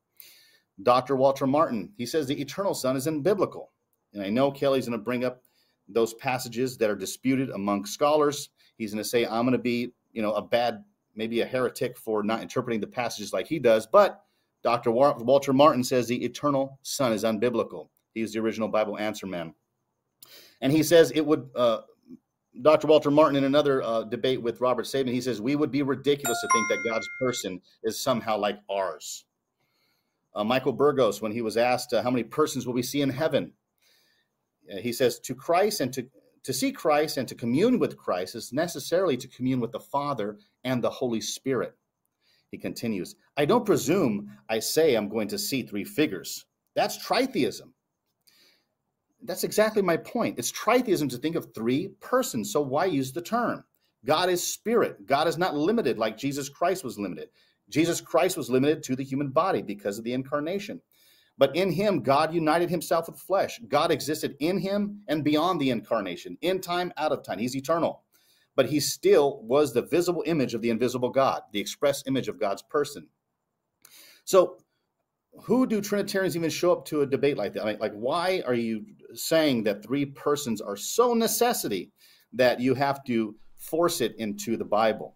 Dr. 0.84 1.16
Walter 1.16 1.48
Martin, 1.48 1.94
he 1.98 2.06
says 2.06 2.28
the 2.28 2.40
eternal 2.40 2.74
Son 2.74 2.98
is 2.98 3.08
in 3.08 3.22
biblical. 3.22 3.72
And 4.14 4.22
I 4.22 4.30
know 4.30 4.52
Kelly's 4.52 4.88
going 4.88 5.00
to 5.00 5.04
bring 5.04 5.24
up 5.24 5.42
those 5.88 6.14
passages 6.16 6.78
that 6.78 6.90
are 6.90 6.96
disputed 6.96 7.50
among 7.52 7.86
scholars. 7.86 8.50
He's 8.78 8.92
going 8.94 9.04
to 9.04 9.10
say, 9.10 9.26
I'm 9.26 9.46
going 9.46 9.54
to 9.54 9.58
be, 9.58 9.94
you 10.12 10.22
know, 10.22 10.34
a 10.34 10.42
bad, 10.42 10.84
maybe 11.16 11.42
a 11.42 11.46
heretic 11.46 11.98
for 11.98 12.24
not 12.24 12.42
interpreting 12.42 12.80
the 12.80 12.88
passages 12.88 13.34
like 13.34 13.48
he 13.48 13.60
does. 13.60 13.88
But 13.88 14.22
Dr. 14.64 14.92
Walter 14.92 15.54
Martin 15.54 15.84
says 15.84 16.08
the 16.08 16.24
eternal 16.24 16.80
Son 16.82 17.14
is 17.14 17.24
unbiblical. 17.24 17.90
He's 18.14 18.34
the 18.34 18.40
original 18.40 18.68
Bible 18.68 18.98
answer 18.98 19.28
man. 19.28 19.54
And 20.62 20.72
he 20.72 20.84
says 20.84 21.12
it 21.12 21.26
would, 21.26 21.50
uh, 21.56 21.82
Dr. 22.62 22.88
Walter 22.88 23.12
Martin, 23.12 23.36
in 23.36 23.44
another 23.44 23.84
uh, 23.84 24.04
debate 24.04 24.42
with 24.42 24.62
Robert 24.62 24.88
Sabin, 24.88 25.14
he 25.14 25.22
says, 25.22 25.42
we 25.42 25.56
would 25.56 25.72
be 25.72 25.82
ridiculous 25.82 26.40
to 26.42 26.48
think 26.54 26.70
that 26.70 26.90
God's 26.90 27.08
person 27.20 27.62
is 27.84 28.00
somehow 28.00 28.38
like 28.38 28.60
ours. 28.70 29.26
Uh, 30.34 30.44
Michael 30.44 30.74
Burgos, 30.74 31.22
when 31.22 31.32
he 31.32 31.42
was 31.42 31.58
asked 31.58 31.94
uh, 31.94 32.02
how 32.02 32.10
many 32.10 32.24
persons 32.24 32.66
will 32.66 32.74
we 32.74 32.84
see 32.84 33.02
in 33.02 33.10
heaven, 33.10 33.54
uh, 34.74 34.78
he 34.78 34.92
says, 34.92 35.20
"To 35.20 35.36
Christ 35.36 35.80
and 35.80 35.94
to 35.94 36.08
to 36.46 36.54
see 36.54 36.72
Christ 36.72 37.18
and 37.18 37.28
to 37.28 37.34
commune 37.34 37.80
with 37.80 37.98
Christ 37.98 38.36
is 38.36 38.54
necessarily 38.54 39.18
to 39.18 39.28
commune 39.28 39.60
with 39.60 39.72
the 39.72 39.80
Father 39.80 40.38
and 40.66 40.84
the 40.84 40.90
Holy 40.90 41.22
Spirit." 41.22 41.78
He 42.52 42.58
continues, 42.58 43.16
"I 43.38 43.46
don't 43.46 43.66
presume 43.66 44.38
I 44.50 44.60
say 44.60 44.96
I'm 44.96 45.08
going 45.08 45.30
to 45.30 45.38
see 45.38 45.64
three 45.64 45.86
figures. 45.86 46.46
That's 46.76 46.98
tritheism." 46.98 47.72
That's 49.24 49.44
exactly 49.44 49.82
my 49.82 49.98
point. 49.98 50.38
It's 50.38 50.52
tritheism 50.52 51.10
to 51.10 51.18
think 51.18 51.36
of 51.36 51.54
three 51.54 51.90
persons. 52.00 52.52
So 52.52 52.62
why 52.62 52.86
use 52.86 53.12
the 53.12 53.22
term? 53.22 53.64
God 54.06 54.30
is 54.30 54.46
spirit. 54.46 55.08
God 55.08 55.28
is 55.28 55.38
not 55.38 55.56
limited 55.56 55.98
like 55.98 56.18
Jesus 56.18 56.48
Christ 56.48 56.84
was 56.84 57.00
limited. 57.00 57.30
Jesus 57.70 58.00
Christ 58.00 58.38
was 58.38 58.52
limited 58.52 58.84
to 58.84 58.96
the 58.96 59.04
human 59.04 59.30
body 59.30 59.64
because 59.64 59.98
of 59.98 60.04
the 60.04 60.14
incarnation. 60.14 60.80
But 61.38 61.56
in 61.56 61.72
him, 61.72 62.02
God 62.02 62.34
united 62.34 62.70
himself 62.70 63.08
with 63.10 63.20
flesh. 63.20 63.60
God 63.68 63.92
existed 63.92 64.38
in 64.40 64.60
him 64.60 65.02
and 65.08 65.24
beyond 65.24 65.60
the 65.60 65.72
incarnation, 65.72 66.38
in 66.42 66.62
time, 66.62 66.94
out 66.96 67.12
of 67.12 67.24
time. 67.24 67.40
He's 67.40 67.56
eternal. 67.56 68.05
But 68.56 68.68
he 68.68 68.80
still 68.80 69.42
was 69.44 69.74
the 69.74 69.82
visible 69.82 70.24
image 70.26 70.54
of 70.54 70.62
the 70.62 70.70
invisible 70.70 71.10
God, 71.10 71.42
the 71.52 71.60
express 71.60 72.04
image 72.08 72.28
of 72.28 72.40
God's 72.40 72.62
person. 72.62 73.08
So, 74.24 74.58
who 75.44 75.68
do 75.68 75.82
Trinitarians 75.82 76.38
even 76.38 76.50
show 76.50 76.72
up 76.72 76.86
to 76.86 77.02
a 77.02 77.06
debate 77.06 77.38
like 77.38 77.54
that? 77.54 77.66
Mean, 77.66 77.78
like, 77.80 77.94
why 77.94 78.42
are 78.46 78.54
you 78.54 78.86
saying 79.14 79.64
that 79.64 79.84
three 79.84 80.06
persons 80.06 80.62
are 80.62 80.78
so 80.78 81.14
necessity 81.14 81.92
that 82.34 82.60
you 82.60 82.74
have 82.74 83.04
to 83.06 83.36
force 83.58 84.00
it 84.02 84.16
into 84.18 84.56
the 84.56 84.66
Bible? 84.66 85.16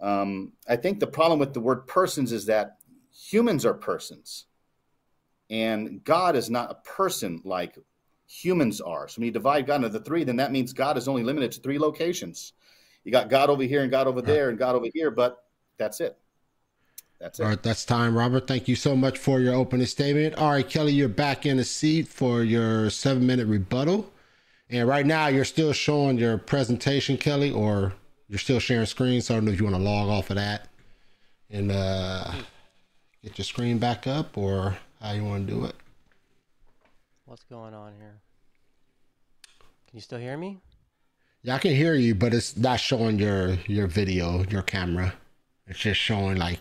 Um, 0.00 0.52
I 0.66 0.76
think 0.76 0.98
the 0.98 1.06
problem 1.06 1.38
with 1.38 1.52
the 1.52 1.60
word 1.60 1.86
persons 1.86 2.32
is 2.32 2.46
that 2.46 2.78
humans 3.12 3.66
are 3.66 3.74
persons, 3.74 4.46
and 5.50 6.02
God 6.04 6.36
is 6.36 6.48
not 6.48 6.70
a 6.70 6.88
person 6.88 7.42
like 7.44 7.78
humans 8.26 8.80
are. 8.80 9.08
So 9.08 9.18
when 9.18 9.26
you 9.26 9.32
divide 9.32 9.66
God 9.66 9.76
into 9.76 9.88
the 9.88 10.00
three, 10.00 10.24
then 10.24 10.36
that 10.36 10.52
means 10.52 10.72
God 10.72 10.96
is 10.96 11.08
only 11.08 11.24
limited 11.24 11.52
to 11.52 11.60
three 11.60 11.78
locations. 11.78 12.52
You 13.04 13.12
got 13.12 13.30
God 13.30 13.50
over 13.50 13.62
here 13.62 13.82
and 13.82 13.90
God 13.90 14.06
over 14.06 14.20
there 14.22 14.50
and 14.50 14.58
God 14.58 14.74
over 14.74 14.86
here, 14.92 15.10
but 15.10 15.44
that's 15.78 16.00
it. 16.00 16.18
That's 17.18 17.38
it. 17.38 17.42
All 17.42 17.48
right, 17.50 17.62
that's 17.62 17.84
time, 17.84 18.16
Robert. 18.16 18.46
Thank 18.46 18.68
you 18.68 18.76
so 18.76 18.96
much 18.96 19.18
for 19.18 19.40
your 19.40 19.54
opening 19.54 19.86
statement. 19.86 20.36
All 20.36 20.50
right, 20.50 20.68
Kelly, 20.68 20.92
you're 20.92 21.08
back 21.08 21.46
in 21.46 21.56
the 21.56 21.64
seat 21.64 22.08
for 22.08 22.42
your 22.42 22.90
seven 22.90 23.26
minute 23.26 23.46
rebuttal. 23.46 24.10
And 24.68 24.86
right 24.86 25.04
now, 25.04 25.26
you're 25.26 25.44
still 25.44 25.72
showing 25.72 26.18
your 26.18 26.38
presentation, 26.38 27.16
Kelly, 27.16 27.50
or 27.50 27.92
you're 28.28 28.38
still 28.38 28.60
sharing 28.60 28.86
screen, 28.86 29.20
so 29.20 29.34
I 29.34 29.36
don't 29.38 29.46
know 29.46 29.52
if 29.52 29.58
you 29.58 29.64
want 29.64 29.76
to 29.76 29.82
log 29.82 30.08
off 30.08 30.30
of 30.30 30.36
that 30.36 30.68
and 31.50 31.72
uh, 31.72 32.32
get 33.22 33.36
your 33.36 33.44
screen 33.44 33.78
back 33.78 34.06
up 34.06 34.38
or 34.38 34.76
how 35.00 35.12
you 35.12 35.24
want 35.24 35.46
to 35.46 35.52
do 35.52 35.64
it. 35.64 35.74
What's 37.24 37.42
going 37.44 37.74
on 37.74 37.92
here? 37.98 38.20
Can 39.88 39.96
you 39.96 40.00
still 40.00 40.20
hear 40.20 40.36
me? 40.36 40.60
Yeah, 41.42 41.54
I 41.54 41.58
can 41.58 41.74
hear 41.74 41.94
you, 41.94 42.14
but 42.14 42.34
it's 42.34 42.56
not 42.56 42.80
showing 42.80 43.18
your 43.18 43.54
your 43.66 43.86
video, 43.86 44.44
your 44.44 44.62
camera. 44.62 45.14
It's 45.66 45.78
just 45.78 46.00
showing 46.00 46.36
like 46.36 46.60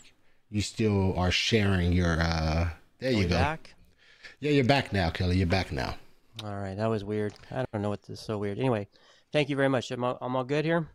you 0.50 0.62
still 0.62 1.18
are 1.18 1.32
sharing 1.32 1.92
your. 1.92 2.20
uh 2.22 2.70
There 3.00 3.10
are 3.10 3.14
you 3.14 3.24
go. 3.24 3.36
Back? 3.36 3.76
Yeah, 4.40 4.52
you're 4.52 4.64
back 4.64 4.94
now, 4.94 5.10
Kelly. 5.10 5.38
You're 5.38 5.48
back 5.48 5.72
now. 5.72 5.96
All 6.44 6.56
right, 6.56 6.78
that 6.78 6.88
was 6.88 7.04
weird. 7.04 7.34
I 7.52 7.66
don't 7.72 7.82
know 7.82 7.90
what 7.90 8.04
this 8.04 8.20
is 8.20 8.26
so 8.26 8.38
weird. 8.38 8.58
Anyway, 8.58 8.88
thank 9.34 9.50
you 9.50 9.58
very 9.58 9.68
much. 9.68 9.92
I'm 9.92 10.04
all, 10.04 10.18
I'm 10.22 10.36
all 10.38 10.46
good 10.46 10.64
here. 10.64 10.88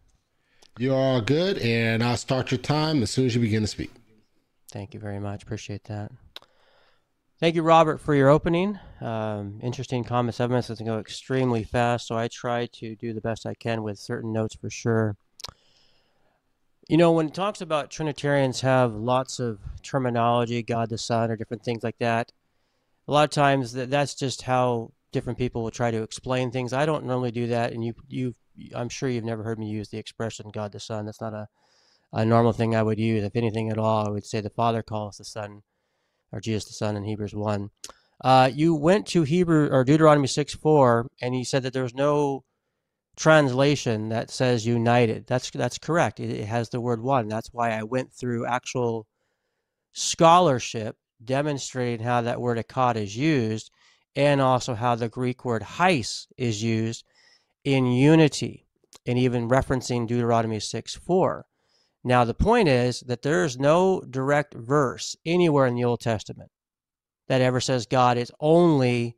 You 0.79 0.95
are 0.95 1.01
all 1.01 1.21
good, 1.21 1.59
and 1.59 2.03
I'll 2.03 2.17
start 2.17 2.51
your 2.51 2.59
time 2.59 3.03
as 3.03 3.11
soon 3.11 3.27
as 3.27 3.35
you 3.35 3.41
begin 3.43 3.63
to 3.63 3.69
speak. 3.69 3.93
Thank 4.73 4.95
you 4.95 5.01
very 5.01 5.21
much. 5.21 5.43
Appreciate 5.43 5.85
that. 5.85 6.11
Thank 7.45 7.57
you, 7.57 7.63
Robert, 7.63 8.01
for 8.01 8.15
your 8.15 8.31
opening. 8.31 8.79
Um, 9.03 9.61
interesting 9.63 10.03
comment. 10.03 10.35
Seven 10.35 10.53
minutes 10.53 10.69
doesn't 10.69 10.87
go 10.87 10.99
extremely 10.99 11.63
fast, 11.63 12.07
so 12.07 12.17
I 12.17 12.27
try 12.29 12.65
to 12.73 12.97
do 12.97 13.13
the 13.13 13.21
best 13.21 13.45
I 13.45 13.53
can 13.53 13.83
with 13.83 13.99
certain 13.99 14.33
notes 14.33 14.55
for 14.55 14.71
sure. 14.71 15.19
You 16.89 16.97
know, 16.97 17.13
when 17.13 17.27
it 17.27 17.35
talks 17.35 17.61
about 17.61 17.91
Trinitarians 17.91 18.63
have 18.63 18.95
lots 18.95 19.41
of 19.41 19.59
terminology, 19.83 20.63
God 20.63 20.89
the 20.89 20.97
Son, 20.97 21.31
or 21.31 21.37
different 21.37 21.63
things 21.63 21.85
like 21.85 21.99
that, 21.99 22.33
a 23.07 23.13
lot 23.13 23.25
of 23.25 23.31
times 23.31 23.75
that, 23.75 23.91
that's 23.91 24.15
just 24.15 24.41
how 24.41 24.93
different 25.13 25.39
people 25.39 25.63
will 25.63 25.71
try 25.71 25.91
to 25.91 26.03
explain 26.03 26.51
things. 26.51 26.73
I 26.73 26.87
don't 26.87 27.05
normally 27.05 27.31
do 27.31 27.49
that, 27.49 27.75
and 27.75 27.85
you, 27.85 27.93
you, 28.09 28.35
I'm 28.75 28.89
sure 28.89 29.11
you've 29.11 29.23
never 29.23 29.43
heard 29.43 29.59
me 29.59 29.69
use 29.69 29.91
the 29.91 29.99
expression 29.99 30.51
God 30.51 30.73
the 30.73 30.81
Son. 30.81 31.05
That's 31.05 31.21
not 31.21 31.35
a, 31.35 31.49
a 32.11 32.25
normal 32.25 32.55
thing 32.55 32.75
I 32.75 32.83
would 32.83 32.99
use. 32.99 33.23
If 33.23 33.37
anything 33.37 33.69
at 33.69 33.77
all, 33.77 34.07
I 34.07 34.11
would 34.11 34.25
say 34.25 34.41
the 34.41 34.49
Father 34.49 34.83
calls 34.83 35.19
the 35.19 35.27
Son, 35.27 35.63
or 36.35 36.41
Jesus 36.41 36.67
the 36.67 36.75
Son 36.75 36.97
in 36.97 37.05
Hebrews 37.05 37.35
one. 37.35 37.71
Uh, 38.23 38.51
you 38.53 38.75
went 38.75 39.07
to 39.09 39.23
Hebrew 39.23 39.69
or 39.71 39.85
Deuteronomy 39.85 40.27
six 40.27 40.55
four, 40.55 41.07
and 41.23 41.37
you 41.37 41.45
said 41.45 41.63
that 41.63 41.73
there's 41.73 41.95
no 41.95 42.45
translation 43.17 44.09
that 44.09 44.31
says 44.31 44.67
united. 44.67 45.27
That's 45.27 45.51
that's 45.51 45.79
correct. 45.79 46.21
It, 46.21 46.31
it 46.31 46.47
has 46.47 46.71
the 46.71 46.81
word 46.81 47.01
one. 47.01 47.29
That's 47.29 47.53
why 47.53 47.71
I 47.71 47.85
went 47.85 48.13
through 48.13 48.47
actual 48.47 49.07
scholarship 49.93 50.97
demonstrating 51.25 52.05
how 52.05 52.23
that 52.23 52.41
word 52.41 52.59
echad 52.59 52.97
is 52.97 53.17
used 53.17 53.71
and 54.17 54.41
also 54.41 54.75
how 54.75 54.95
the 54.95 55.09
Greek 55.09 55.45
word 55.45 55.63
heis 55.63 56.27
is 56.37 56.63
used 56.63 57.05
in 57.65 57.87
unity 57.87 58.67
and 59.07 59.19
even 59.19 59.49
referencing 59.49 60.07
Deuteronomy 60.07 60.61
6 60.61 60.95
4. 60.95 61.47
Now, 62.07 62.25
the 62.25 62.35
point 62.35 62.69
is 62.69 63.01
that 63.01 63.23
there 63.23 63.45
is 63.45 63.59
no 63.59 64.03
direct 64.03 64.53
verse 64.53 65.17
anywhere 65.25 65.67
in 65.67 65.75
the 65.75 65.85
Old 65.85 66.01
Testament 66.01 66.51
that 67.29 67.41
ever 67.41 67.61
says 67.61 67.87
God 67.87 68.19
is 68.19 68.31
only 68.41 69.17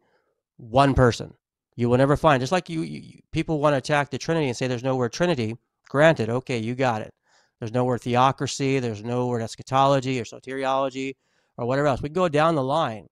one 0.57 0.95
person. 0.95 1.35
You 1.75 1.91
will 1.91 1.99
never 1.99 2.17
find, 2.17 2.41
just 2.41 2.53
like 2.53 2.71
you, 2.71 2.83
you 2.83 3.21
people 3.33 3.59
want 3.59 3.75
to 3.75 3.79
attack 3.79 4.11
the 4.11 4.19
Trinity 4.19 4.47
and 4.47 4.57
say 4.57 4.69
there's 4.69 4.85
no 4.85 4.95
word 4.95 5.13
Trinity. 5.13 5.57
Granted, 5.89 6.31
okay, 6.31 6.59
you 6.59 6.77
got 6.77 7.03
it. 7.03 7.13
There's 7.59 7.73
no 7.73 7.85
word 7.85 8.03
theocracy, 8.03 8.79
there's 8.79 9.03
no 9.03 9.27
word 9.27 9.43
eschatology 9.43 10.21
or 10.21 10.25
soteriology 10.25 11.17
or 11.57 11.67
whatever 11.67 11.89
else. 11.89 12.03
We 12.03 12.09
go 12.09 12.29
down 12.29 12.55
the 12.55 12.63
line. 12.63 13.09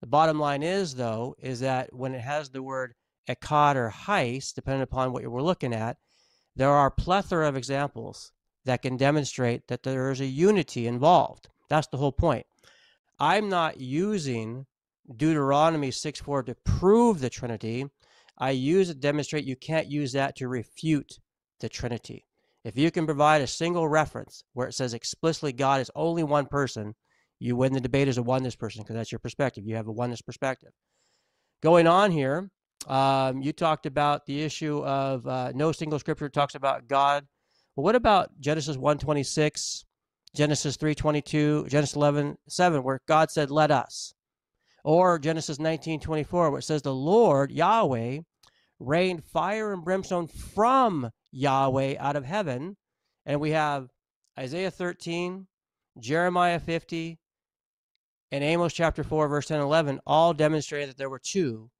The 0.00 0.06
bottom 0.06 0.38
line 0.40 0.62
is, 0.62 0.94
though, 0.94 1.34
is 1.38 1.60
that 1.60 1.92
when 1.92 2.14
it 2.14 2.20
has 2.20 2.48
the 2.48 2.62
word 2.62 2.94
echad 3.28 3.76
or 3.76 3.90
heis, 3.90 4.54
depending 4.54 4.82
upon 4.82 5.12
what 5.12 5.26
we're 5.26 5.42
looking 5.42 5.74
at, 5.74 5.98
there 6.54 6.70
are 6.70 6.90
plethora 6.90 7.48
of 7.48 7.56
examples 7.56 8.32
that 8.66 8.82
can 8.82 8.96
demonstrate 8.96 9.66
that 9.68 9.82
there 9.82 10.10
is 10.10 10.20
a 10.20 10.26
unity 10.26 10.86
involved. 10.86 11.48
That's 11.68 11.88
the 11.88 11.96
whole 11.96 12.12
point. 12.12 12.46
I'm 13.18 13.48
not 13.48 13.80
using 13.80 14.66
Deuteronomy 15.16 15.90
6 15.90 16.20
4 16.20 16.42
to 16.44 16.54
prove 16.64 17.20
the 17.20 17.30
Trinity. 17.30 17.86
I 18.38 18.50
use 18.50 18.90
it 18.90 18.94
to 18.94 19.00
demonstrate 19.00 19.44
you 19.44 19.56
can't 19.56 19.86
use 19.86 20.12
that 20.12 20.36
to 20.36 20.48
refute 20.48 21.18
the 21.60 21.68
Trinity. 21.68 22.24
If 22.64 22.76
you 22.76 22.90
can 22.90 23.06
provide 23.06 23.40
a 23.40 23.46
single 23.46 23.88
reference 23.88 24.42
where 24.52 24.66
it 24.66 24.74
says 24.74 24.92
explicitly 24.92 25.52
God 25.52 25.80
is 25.80 25.90
only 25.94 26.24
one 26.24 26.46
person, 26.46 26.94
you 27.38 27.56
win 27.56 27.72
the 27.72 27.80
debate 27.80 28.08
as 28.08 28.18
a 28.18 28.22
oneness 28.22 28.56
person 28.56 28.82
because 28.82 28.96
that's 28.96 29.12
your 29.12 29.18
perspective. 29.20 29.64
You 29.66 29.76
have 29.76 29.86
a 29.86 29.92
oneness 29.92 30.20
perspective. 30.20 30.70
Going 31.62 31.86
on 31.86 32.10
here, 32.10 32.50
um, 32.86 33.40
you 33.40 33.52
talked 33.52 33.86
about 33.86 34.26
the 34.26 34.42
issue 34.42 34.84
of 34.84 35.26
uh, 35.26 35.52
no 35.54 35.72
single 35.72 35.98
scripture 35.98 36.28
talks 36.28 36.54
about 36.54 36.88
God. 36.88 37.26
Well, 37.76 37.84
what 37.84 37.94
about 37.94 38.40
Genesis 38.40 38.76
126, 38.78 39.84
Genesis 40.34 40.76
322, 40.76 41.66
Genesis 41.68 41.94
11, 41.94 42.38
7, 42.48 42.82
where 42.82 43.00
God 43.06 43.30
said, 43.30 43.50
let 43.50 43.70
us? 43.70 44.14
Or 44.82 45.18
Genesis 45.18 45.58
19, 45.58 46.00
24, 46.00 46.50
where 46.50 46.58
it 46.58 46.62
says, 46.62 46.80
the 46.80 46.94
Lord, 46.94 47.52
Yahweh, 47.52 48.20
rained 48.78 49.24
fire 49.24 49.74
and 49.74 49.84
brimstone 49.84 50.26
from 50.26 51.10
Yahweh 51.32 51.96
out 51.98 52.16
of 52.16 52.24
heaven. 52.24 52.76
And 53.26 53.40
we 53.40 53.50
have 53.50 53.88
Isaiah 54.38 54.70
13, 54.70 55.46
Jeremiah 56.00 56.60
50, 56.60 57.18
and 58.32 58.42
Amos 58.42 58.72
chapter 58.72 59.04
4, 59.04 59.28
verse 59.28 59.46
10 59.48 59.58
and 59.58 59.64
11 59.64 60.00
all 60.06 60.32
demonstrated 60.32 60.88
that 60.88 60.96
there 60.96 61.10
were 61.10 61.20
two 61.22 61.70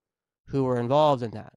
who 0.49 0.64
were 0.64 0.78
involved 0.78 1.22
in 1.22 1.30
that. 1.30 1.55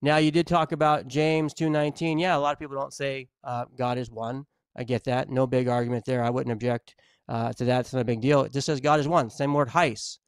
Now, 0.00 0.18
you 0.18 0.30
did 0.30 0.46
talk 0.46 0.72
about 0.72 1.08
James 1.08 1.54
2.19. 1.54 2.20
Yeah, 2.20 2.36
a 2.36 2.38
lot 2.38 2.52
of 2.52 2.58
people 2.58 2.76
don't 2.76 2.92
say 2.92 3.28
uh, 3.42 3.64
God 3.76 3.98
is 3.98 4.10
one. 4.10 4.46
I 4.76 4.84
get 4.84 5.04
that. 5.04 5.28
No 5.28 5.46
big 5.46 5.68
argument 5.68 6.04
there. 6.04 6.22
I 6.22 6.30
wouldn't 6.30 6.52
object 6.52 6.94
uh, 7.28 7.52
to 7.54 7.64
that. 7.64 7.80
It's 7.80 7.92
not 7.92 8.02
a 8.02 8.04
big 8.04 8.20
deal. 8.20 8.42
It 8.42 8.52
just 8.52 8.66
says 8.66 8.80
God 8.80 9.00
is 9.00 9.08
one. 9.08 9.28
Same 9.28 9.52
word, 9.52 9.68
heis. 9.68 10.18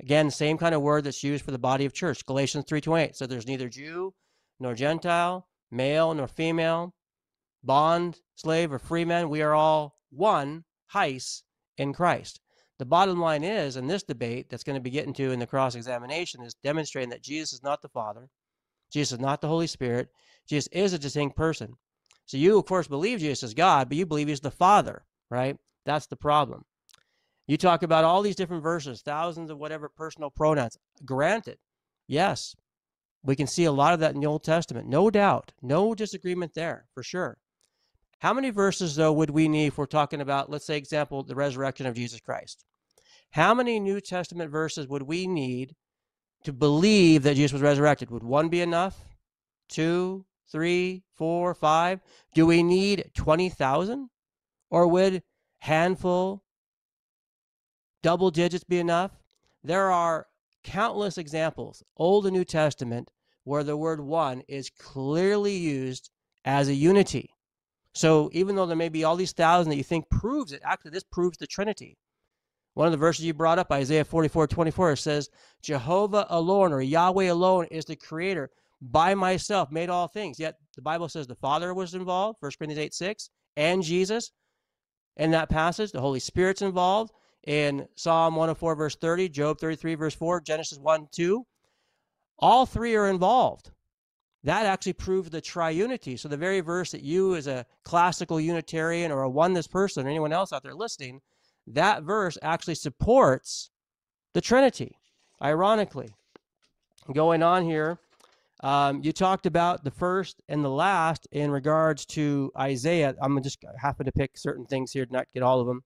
Again, 0.00 0.30
same 0.30 0.56
kind 0.56 0.74
of 0.74 0.80
word 0.80 1.04
that's 1.04 1.22
used 1.22 1.44
for 1.44 1.50
the 1.50 1.58
body 1.58 1.84
of 1.84 1.92
church. 1.92 2.24
Galatians 2.24 2.64
3.28. 2.64 3.16
So 3.16 3.26
there's 3.26 3.46
neither 3.46 3.68
Jew 3.68 4.14
nor 4.60 4.74
Gentile, 4.74 5.46
male 5.70 6.14
nor 6.14 6.26
female, 6.26 6.94
bond, 7.62 8.20
slave, 8.34 8.72
or 8.72 8.78
free 8.78 9.04
man. 9.04 9.28
We 9.28 9.42
are 9.42 9.54
all 9.54 9.96
one, 10.10 10.64
heis, 10.94 11.42
in 11.76 11.92
Christ. 11.92 12.40
The 12.78 12.86
bottom 12.86 13.20
line 13.20 13.42
is, 13.42 13.76
in 13.76 13.88
this 13.88 14.04
debate 14.04 14.48
that's 14.48 14.64
going 14.64 14.76
to 14.76 14.80
be 14.80 14.90
getting 14.90 15.12
to 15.14 15.32
in 15.32 15.40
the 15.40 15.46
cross 15.46 15.74
examination, 15.74 16.42
is 16.42 16.54
demonstrating 16.62 17.10
that 17.10 17.22
Jesus 17.22 17.52
is 17.52 17.62
not 17.62 17.82
the 17.82 17.88
Father, 17.88 18.28
Jesus 18.92 19.12
is 19.12 19.20
not 19.20 19.40
the 19.40 19.48
Holy 19.48 19.66
Spirit, 19.66 20.08
Jesus 20.48 20.68
is 20.72 20.92
a 20.92 20.98
distinct 20.98 21.36
person. 21.36 21.74
So 22.26 22.36
you, 22.36 22.58
of 22.58 22.66
course, 22.66 22.88
believe 22.88 23.20
Jesus 23.20 23.42
is 23.42 23.54
God, 23.54 23.88
but 23.88 23.98
you 23.98 24.06
believe 24.06 24.28
he's 24.28 24.40
the 24.40 24.50
Father, 24.50 25.04
right? 25.30 25.56
That's 25.86 26.06
the 26.06 26.16
problem. 26.16 26.64
You 27.46 27.56
talk 27.56 27.82
about 27.82 28.04
all 28.04 28.20
these 28.20 28.36
different 28.36 28.62
verses, 28.62 29.00
thousands 29.00 29.50
of 29.50 29.58
whatever 29.58 29.88
personal 29.88 30.30
pronouns. 30.30 30.76
Granted, 31.04 31.58
yes, 32.06 32.54
we 33.22 33.34
can 33.34 33.46
see 33.46 33.64
a 33.64 33.72
lot 33.72 33.94
of 33.94 34.00
that 34.00 34.14
in 34.14 34.20
the 34.20 34.26
Old 34.26 34.44
Testament. 34.44 34.86
No 34.86 35.10
doubt. 35.10 35.52
No 35.62 35.94
disagreement 35.94 36.52
there, 36.54 36.86
for 36.92 37.02
sure. 37.02 37.38
How 38.18 38.34
many 38.34 38.50
verses, 38.50 38.96
though, 38.96 39.12
would 39.12 39.30
we 39.30 39.48
need 39.48 39.68
if 39.68 39.78
we're 39.78 39.86
talking 39.86 40.20
about, 40.20 40.50
let's 40.50 40.66
say, 40.66 40.76
example, 40.76 41.22
the 41.22 41.34
resurrection 41.34 41.86
of 41.86 41.94
Jesus 41.94 42.20
Christ? 42.20 42.64
How 43.30 43.54
many 43.54 43.80
New 43.80 44.00
Testament 44.00 44.50
verses 44.50 44.88
would 44.88 45.02
we 45.02 45.26
need 45.26 45.74
to 46.44 46.52
believe 46.52 47.22
that 47.22 47.36
Jesus 47.36 47.52
was 47.52 47.62
resurrected? 47.62 48.10
Would 48.10 48.22
one 48.22 48.48
be 48.48 48.60
enough? 48.60 48.96
Two, 49.68 50.24
three, 50.50 51.02
four, 51.14 51.54
five? 51.54 52.00
Do 52.34 52.46
we 52.46 52.62
need 52.62 53.10
20,000? 53.14 54.08
Or 54.70 54.86
would 54.86 55.22
handful, 55.60 56.42
double 58.02 58.30
digits 58.30 58.64
be 58.64 58.78
enough? 58.78 59.12
There 59.62 59.90
are 59.90 60.26
countless 60.62 61.18
examples, 61.18 61.82
Old 61.96 62.26
and 62.26 62.36
New 62.36 62.44
Testament, 62.44 63.10
where 63.44 63.64
the 63.64 63.76
word 63.76 64.00
one 64.00 64.42
is 64.48 64.70
clearly 64.70 65.56
used 65.56 66.10
as 66.44 66.68
a 66.68 66.74
unity. 66.74 67.30
So 67.94 68.30
even 68.32 68.54
though 68.54 68.66
there 68.66 68.76
may 68.76 68.90
be 68.90 69.04
all 69.04 69.16
these 69.16 69.32
thousands 69.32 69.72
that 69.72 69.78
you 69.78 69.82
think 69.82 70.08
proves 70.10 70.52
it, 70.52 70.60
actually 70.64 70.92
this 70.92 71.04
proves 71.04 71.38
the 71.38 71.46
Trinity. 71.46 71.96
One 72.78 72.86
of 72.86 72.92
the 72.92 72.96
verses 72.96 73.24
you 73.24 73.34
brought 73.34 73.58
up, 73.58 73.72
Isaiah 73.72 74.04
44, 74.04 74.46
24, 74.46 74.94
says, 74.94 75.30
Jehovah 75.62 76.26
alone 76.30 76.72
or 76.72 76.80
Yahweh 76.80 77.24
alone 77.24 77.66
is 77.72 77.84
the 77.84 77.96
creator. 77.96 78.50
By 78.80 79.16
myself 79.16 79.72
made 79.72 79.90
all 79.90 80.06
things. 80.06 80.38
Yet 80.38 80.54
the 80.76 80.82
Bible 80.82 81.08
says 81.08 81.26
the 81.26 81.34
Father 81.34 81.74
was 81.74 81.94
involved, 81.94 82.36
1 82.38 82.52
Corinthians 82.56 82.78
8, 82.78 82.94
6, 82.94 83.30
and 83.56 83.82
Jesus 83.82 84.30
in 85.16 85.32
that 85.32 85.48
passage. 85.48 85.90
The 85.90 86.00
Holy 86.00 86.20
Spirit's 86.20 86.62
involved 86.62 87.10
in 87.48 87.88
Psalm 87.96 88.36
104, 88.36 88.76
verse 88.76 88.94
30, 88.94 89.28
Job 89.28 89.58
33, 89.58 89.96
verse 89.96 90.14
4, 90.14 90.40
Genesis 90.42 90.78
1, 90.78 91.08
2. 91.10 91.44
All 92.38 92.64
three 92.64 92.94
are 92.94 93.08
involved. 93.08 93.72
That 94.44 94.66
actually 94.66 94.92
proves 94.92 95.30
the 95.30 95.42
triunity. 95.42 96.16
So 96.16 96.28
the 96.28 96.36
very 96.36 96.60
verse 96.60 96.92
that 96.92 97.02
you, 97.02 97.34
as 97.34 97.48
a 97.48 97.66
classical 97.82 98.40
Unitarian 98.40 99.10
or 99.10 99.22
a 99.22 99.28
oneness 99.28 99.66
person 99.66 100.06
or 100.06 100.10
anyone 100.10 100.32
else 100.32 100.52
out 100.52 100.62
there 100.62 100.76
listening, 100.76 101.22
that 101.74 102.02
verse 102.02 102.38
actually 102.42 102.74
supports 102.74 103.70
the 104.34 104.40
Trinity, 104.40 104.98
ironically. 105.42 106.10
Going 107.12 107.42
on 107.42 107.64
here, 107.64 107.98
um, 108.60 109.02
you 109.02 109.12
talked 109.12 109.46
about 109.46 109.84
the 109.84 109.90
first 109.90 110.42
and 110.48 110.64
the 110.64 110.70
last 110.70 111.26
in 111.32 111.50
regards 111.50 112.04
to 112.06 112.52
Isaiah. 112.58 113.14
I'm 113.22 113.40
just 113.42 113.64
happen 113.80 114.04
to 114.06 114.12
pick 114.12 114.36
certain 114.36 114.66
things 114.66 114.92
here 114.92 115.06
to 115.06 115.12
not 115.12 115.26
get 115.32 115.42
all 115.42 115.60
of 115.60 115.66
them. 115.66 115.82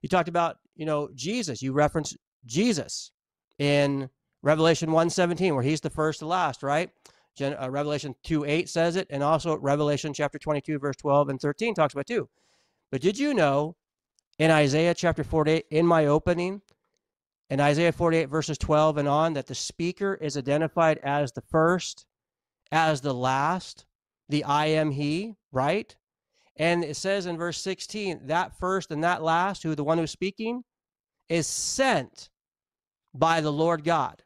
You 0.00 0.08
talked 0.08 0.28
about, 0.28 0.56
you 0.76 0.86
know, 0.86 1.08
Jesus. 1.14 1.60
You 1.60 1.72
referenced 1.72 2.16
Jesus 2.46 3.10
in 3.58 4.08
Revelation 4.42 4.90
1:17, 4.90 5.54
where 5.54 5.62
he's 5.62 5.80
the 5.80 5.90
first 5.90 6.20
to 6.20 6.26
last, 6.26 6.62
right? 6.62 6.90
Gen- 7.34 7.56
uh, 7.60 7.68
Revelation 7.68 8.14
2 8.22 8.44
8 8.44 8.68
says 8.68 8.96
it, 8.96 9.08
and 9.10 9.22
also 9.22 9.56
Revelation 9.58 10.14
chapter 10.14 10.38
22, 10.38 10.78
verse 10.78 10.96
12 10.96 11.30
and 11.30 11.40
13 11.40 11.74
talks 11.74 11.94
about 11.94 12.06
too. 12.06 12.28
But 12.90 13.00
did 13.00 13.18
you 13.18 13.34
know 13.34 13.76
in 14.38 14.50
Isaiah 14.50 14.94
chapter 14.94 15.24
48, 15.24 15.66
in 15.70 15.86
my 15.86 16.06
opening, 16.06 16.60
in 17.50 17.60
Isaiah 17.60 17.92
48, 17.92 18.26
verses 18.26 18.58
12 18.58 18.98
and 18.98 19.08
on, 19.08 19.34
that 19.34 19.46
the 19.46 19.54
speaker 19.54 20.14
is 20.14 20.36
identified 20.36 20.98
as 20.98 21.32
the 21.32 21.42
first, 21.42 22.06
as 22.72 23.00
the 23.00 23.14
last, 23.14 23.86
the 24.28 24.44
I 24.44 24.66
am 24.66 24.90
He, 24.90 25.34
right? 25.52 25.94
And 26.56 26.84
it 26.84 26.96
says 26.96 27.26
in 27.26 27.36
verse 27.36 27.60
16, 27.60 28.26
that 28.26 28.58
first 28.58 28.90
and 28.90 29.04
that 29.04 29.22
last, 29.22 29.62
who 29.62 29.74
the 29.74 29.84
one 29.84 29.98
who's 29.98 30.10
speaking, 30.10 30.62
is 31.28 31.46
sent 31.46 32.30
by 33.14 33.40
the 33.40 33.52
Lord 33.52 33.84
God. 33.84 34.22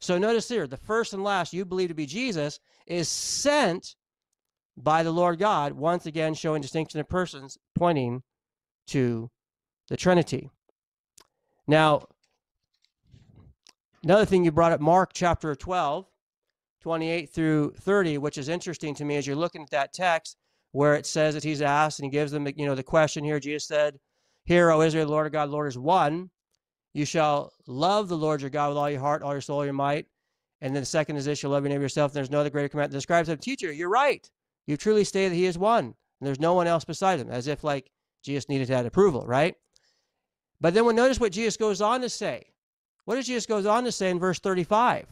So 0.00 0.18
notice 0.18 0.48
here, 0.48 0.66
the 0.66 0.76
first 0.76 1.12
and 1.12 1.22
last 1.22 1.52
you 1.52 1.64
believe 1.64 1.88
to 1.88 1.94
be 1.94 2.06
Jesus 2.06 2.58
is 2.86 3.08
sent 3.08 3.94
by 4.76 5.02
the 5.02 5.12
Lord 5.12 5.38
God, 5.38 5.74
once 5.74 6.06
again 6.06 6.34
showing 6.34 6.62
distinction 6.62 6.98
of 7.00 7.08
persons, 7.08 7.58
pointing 7.76 8.22
to 8.88 9.30
the 9.92 9.96
Trinity. 9.98 10.48
Now, 11.66 12.06
another 14.02 14.24
thing 14.24 14.42
you 14.42 14.50
brought 14.50 14.72
up, 14.72 14.80
Mark 14.80 15.10
chapter 15.12 15.54
12, 15.54 16.06
28 16.80 17.28
through 17.28 17.74
30, 17.78 18.16
which 18.16 18.38
is 18.38 18.48
interesting 18.48 18.94
to 18.94 19.04
me 19.04 19.16
as 19.16 19.26
you're 19.26 19.36
looking 19.36 19.60
at 19.60 19.68
that 19.68 19.92
text 19.92 20.38
where 20.70 20.94
it 20.94 21.04
says 21.04 21.34
that 21.34 21.44
he's 21.44 21.60
asked 21.60 21.98
and 21.98 22.06
he 22.06 22.10
gives 22.10 22.32
them, 22.32 22.48
you 22.56 22.64
know, 22.64 22.74
the 22.74 22.82
question 22.82 23.22
here. 23.22 23.38
Jesus 23.38 23.68
said, 23.68 23.98
Hear, 24.46 24.70
O 24.70 24.80
Israel, 24.80 25.04
the 25.04 25.12
Lord 25.12 25.26
of 25.26 25.32
God, 25.32 25.50
Lord 25.50 25.68
is 25.68 25.76
one. 25.76 26.30
You 26.94 27.04
shall 27.04 27.52
love 27.66 28.08
the 28.08 28.16
Lord 28.16 28.40
your 28.40 28.48
God 28.48 28.70
with 28.70 28.78
all 28.78 28.90
your 28.90 28.98
heart, 28.98 29.22
all 29.22 29.32
your 29.32 29.42
soul, 29.42 29.62
your 29.62 29.74
might. 29.74 30.06
And 30.62 30.74
then 30.74 30.80
the 30.80 30.86
second 30.86 31.18
is 31.18 31.26
this, 31.26 31.42
you'll 31.42 31.52
love 31.52 31.64
your 31.64 31.68
neighbor 31.68 31.82
yourself. 31.82 32.12
And 32.12 32.16
there's 32.16 32.30
no 32.30 32.40
other 32.40 32.48
greater 32.48 32.70
command. 32.70 32.92
The 32.92 33.00
scribes 33.02 33.28
said, 33.28 33.42
Teacher, 33.42 33.70
you're 33.70 33.90
right. 33.90 34.26
You 34.66 34.78
truly 34.78 35.04
state 35.04 35.28
that 35.28 35.34
he 35.34 35.44
is 35.44 35.58
one. 35.58 35.84
And 35.84 36.26
there's 36.26 36.40
no 36.40 36.54
one 36.54 36.66
else 36.66 36.86
beside 36.86 37.20
him, 37.20 37.28
as 37.28 37.46
if 37.46 37.62
like 37.62 37.90
Jesus 38.22 38.48
needed 38.48 38.68
that 38.68 38.86
approval, 38.86 39.26
right? 39.26 39.54
But 40.62 40.74
then 40.74 40.86
we 40.86 40.94
notice 40.94 41.18
what 41.18 41.32
Jesus 41.32 41.56
goes 41.56 41.80
on 41.80 42.00
to 42.02 42.08
say. 42.08 42.44
What 43.04 43.16
does 43.16 43.26
Jesus 43.26 43.46
goes 43.46 43.66
on 43.66 43.82
to 43.82 43.90
say 43.90 44.10
in 44.10 44.20
verse 44.20 44.38
35? 44.38 45.06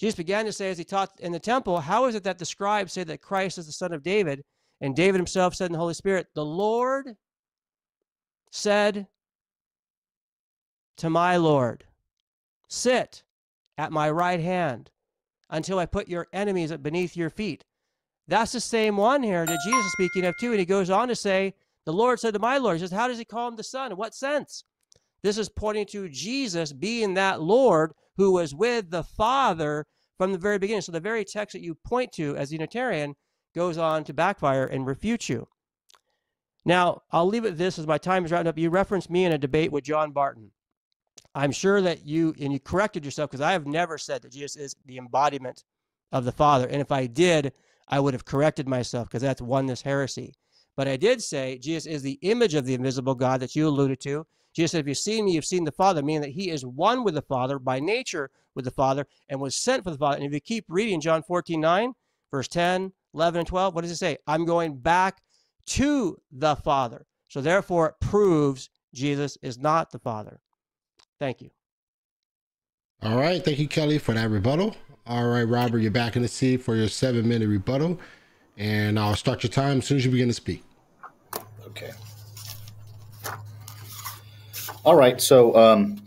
Jesus 0.00 0.16
began 0.16 0.46
to 0.46 0.52
say 0.52 0.70
as 0.70 0.78
he 0.78 0.84
taught 0.84 1.20
in 1.20 1.32
the 1.32 1.38
temple, 1.38 1.78
How 1.80 2.06
is 2.06 2.14
it 2.14 2.24
that 2.24 2.38
the 2.38 2.46
scribes 2.46 2.94
say 2.94 3.04
that 3.04 3.20
Christ 3.20 3.58
is 3.58 3.66
the 3.66 3.72
son 3.72 3.92
of 3.92 4.02
David? 4.02 4.42
And 4.80 4.96
David 4.96 5.18
himself 5.18 5.54
said 5.54 5.66
in 5.66 5.72
the 5.72 5.78
Holy 5.78 5.92
Spirit, 5.92 6.28
The 6.34 6.44
Lord 6.44 7.14
said 8.50 9.06
to 10.96 11.10
my 11.10 11.36
Lord, 11.36 11.84
Sit 12.68 13.22
at 13.76 13.92
my 13.92 14.10
right 14.10 14.40
hand 14.40 14.90
until 15.50 15.78
I 15.78 15.84
put 15.84 16.08
your 16.08 16.26
enemies 16.32 16.72
beneath 16.78 17.18
your 17.18 17.30
feet. 17.30 17.64
That's 18.26 18.52
the 18.52 18.60
same 18.60 18.96
one 18.96 19.22
here 19.22 19.44
that 19.44 19.60
Jesus 19.66 19.84
is 19.84 19.92
speaking 19.92 20.24
of 20.24 20.34
too. 20.40 20.52
And 20.52 20.58
he 20.58 20.64
goes 20.64 20.88
on 20.88 21.08
to 21.08 21.14
say, 21.14 21.54
The 21.86 21.92
Lord 21.92 22.20
said 22.20 22.34
to 22.34 22.40
my 22.40 22.58
Lord, 22.58 22.76
He 22.76 22.80
says, 22.80 22.92
How 22.92 23.08
does 23.08 23.18
he 23.18 23.24
call 23.24 23.48
him 23.48 23.56
the 23.56 23.64
Son? 23.64 23.92
In 23.92 23.98
what 23.98 24.14
sense? 24.14 24.64
This 25.22 25.38
is 25.38 25.48
pointing 25.48 25.86
to 25.86 26.08
Jesus 26.08 26.72
being 26.72 27.14
that 27.14 27.40
Lord 27.40 27.92
who 28.16 28.32
was 28.32 28.54
with 28.54 28.90
the 28.90 29.02
Father 29.02 29.86
from 30.18 30.32
the 30.32 30.38
very 30.38 30.58
beginning. 30.58 30.82
So 30.82 30.92
the 30.92 31.00
very 31.00 31.24
text 31.24 31.54
that 31.54 31.62
you 31.62 31.74
point 31.74 32.12
to 32.12 32.36
as 32.36 32.52
Unitarian 32.52 33.14
goes 33.54 33.78
on 33.78 34.04
to 34.04 34.12
backfire 34.12 34.66
and 34.66 34.86
refute 34.86 35.28
you. 35.28 35.48
Now, 36.64 37.02
I'll 37.10 37.26
leave 37.26 37.44
it 37.44 37.58
this 37.58 37.78
as 37.78 37.86
my 37.86 37.98
time 37.98 38.24
is 38.24 38.32
wrapped 38.32 38.46
up. 38.46 38.58
You 38.58 38.70
referenced 38.70 39.10
me 39.10 39.24
in 39.24 39.32
a 39.32 39.38
debate 39.38 39.72
with 39.72 39.84
John 39.84 40.12
Barton. 40.12 40.50
I'm 41.34 41.52
sure 41.52 41.80
that 41.82 42.06
you, 42.06 42.34
and 42.40 42.52
you 42.52 42.60
corrected 42.60 43.04
yourself 43.04 43.30
because 43.30 43.40
I 43.40 43.52
have 43.52 43.66
never 43.66 43.98
said 43.98 44.22
that 44.22 44.32
Jesus 44.32 44.56
is 44.56 44.76
the 44.86 44.98
embodiment 44.98 45.64
of 46.12 46.24
the 46.24 46.32
Father. 46.32 46.66
And 46.66 46.80
if 46.80 46.92
I 46.92 47.06
did, 47.06 47.52
I 47.88 48.00
would 48.00 48.14
have 48.14 48.24
corrected 48.24 48.68
myself 48.68 49.08
because 49.08 49.22
that's 49.22 49.42
oneness 49.42 49.82
heresy. 49.82 50.34
But 50.76 50.88
I 50.88 50.96
did 50.96 51.22
say 51.22 51.58
Jesus 51.58 51.86
is 51.86 52.02
the 52.02 52.18
image 52.22 52.54
of 52.54 52.64
the 52.64 52.74
invisible 52.74 53.14
God 53.14 53.40
that 53.40 53.54
you 53.54 53.68
alluded 53.68 54.00
to. 54.00 54.26
Jesus 54.54 54.72
said, 54.72 54.80
If 54.80 54.88
you've 54.88 54.98
seen 54.98 55.24
me, 55.24 55.32
you've 55.32 55.44
seen 55.44 55.64
the 55.64 55.72
Father, 55.72 56.02
meaning 56.02 56.22
that 56.22 56.30
he 56.30 56.50
is 56.50 56.64
one 56.64 57.04
with 57.04 57.14
the 57.14 57.22
Father 57.22 57.58
by 57.58 57.80
nature 57.80 58.30
with 58.54 58.64
the 58.64 58.70
Father 58.70 59.06
and 59.28 59.40
was 59.40 59.54
sent 59.54 59.84
for 59.84 59.90
the 59.90 59.98
Father. 59.98 60.16
And 60.16 60.26
if 60.26 60.32
you 60.32 60.40
keep 60.40 60.64
reading 60.68 61.00
John 61.00 61.22
14, 61.22 61.60
9, 61.60 61.92
verse 62.30 62.48
10, 62.48 62.92
11, 63.14 63.38
and 63.40 63.48
12, 63.48 63.74
what 63.74 63.82
does 63.82 63.90
it 63.90 63.96
say? 63.96 64.18
I'm 64.26 64.44
going 64.44 64.76
back 64.76 65.20
to 65.66 66.20
the 66.30 66.56
Father. 66.56 67.06
So 67.28 67.40
therefore, 67.40 67.88
it 67.88 67.94
proves 68.00 68.70
Jesus 68.92 69.36
is 69.42 69.58
not 69.58 69.90
the 69.90 69.98
Father. 69.98 70.40
Thank 71.18 71.40
you. 71.40 71.50
All 73.02 73.18
right. 73.18 73.44
Thank 73.44 73.58
you, 73.58 73.68
Kelly, 73.68 73.98
for 73.98 74.14
that 74.14 74.30
rebuttal. 74.30 74.76
All 75.06 75.26
right, 75.28 75.42
Robert, 75.42 75.80
you're 75.80 75.90
back 75.90 76.16
in 76.16 76.22
the 76.22 76.28
seat 76.28 76.58
for 76.58 76.74
your 76.74 76.88
seven 76.88 77.28
minute 77.28 77.48
rebuttal. 77.48 77.98
And 78.56 78.98
I'll 78.98 79.16
start 79.16 79.42
your 79.42 79.50
time 79.50 79.78
as 79.78 79.86
soon 79.86 79.98
as 79.98 80.04
you 80.04 80.10
begin 80.10 80.28
to 80.28 80.34
speak. 80.34 80.62
Okay. 81.66 81.92
All 84.84 84.94
right. 84.94 85.20
So, 85.20 85.56
um, 85.56 86.00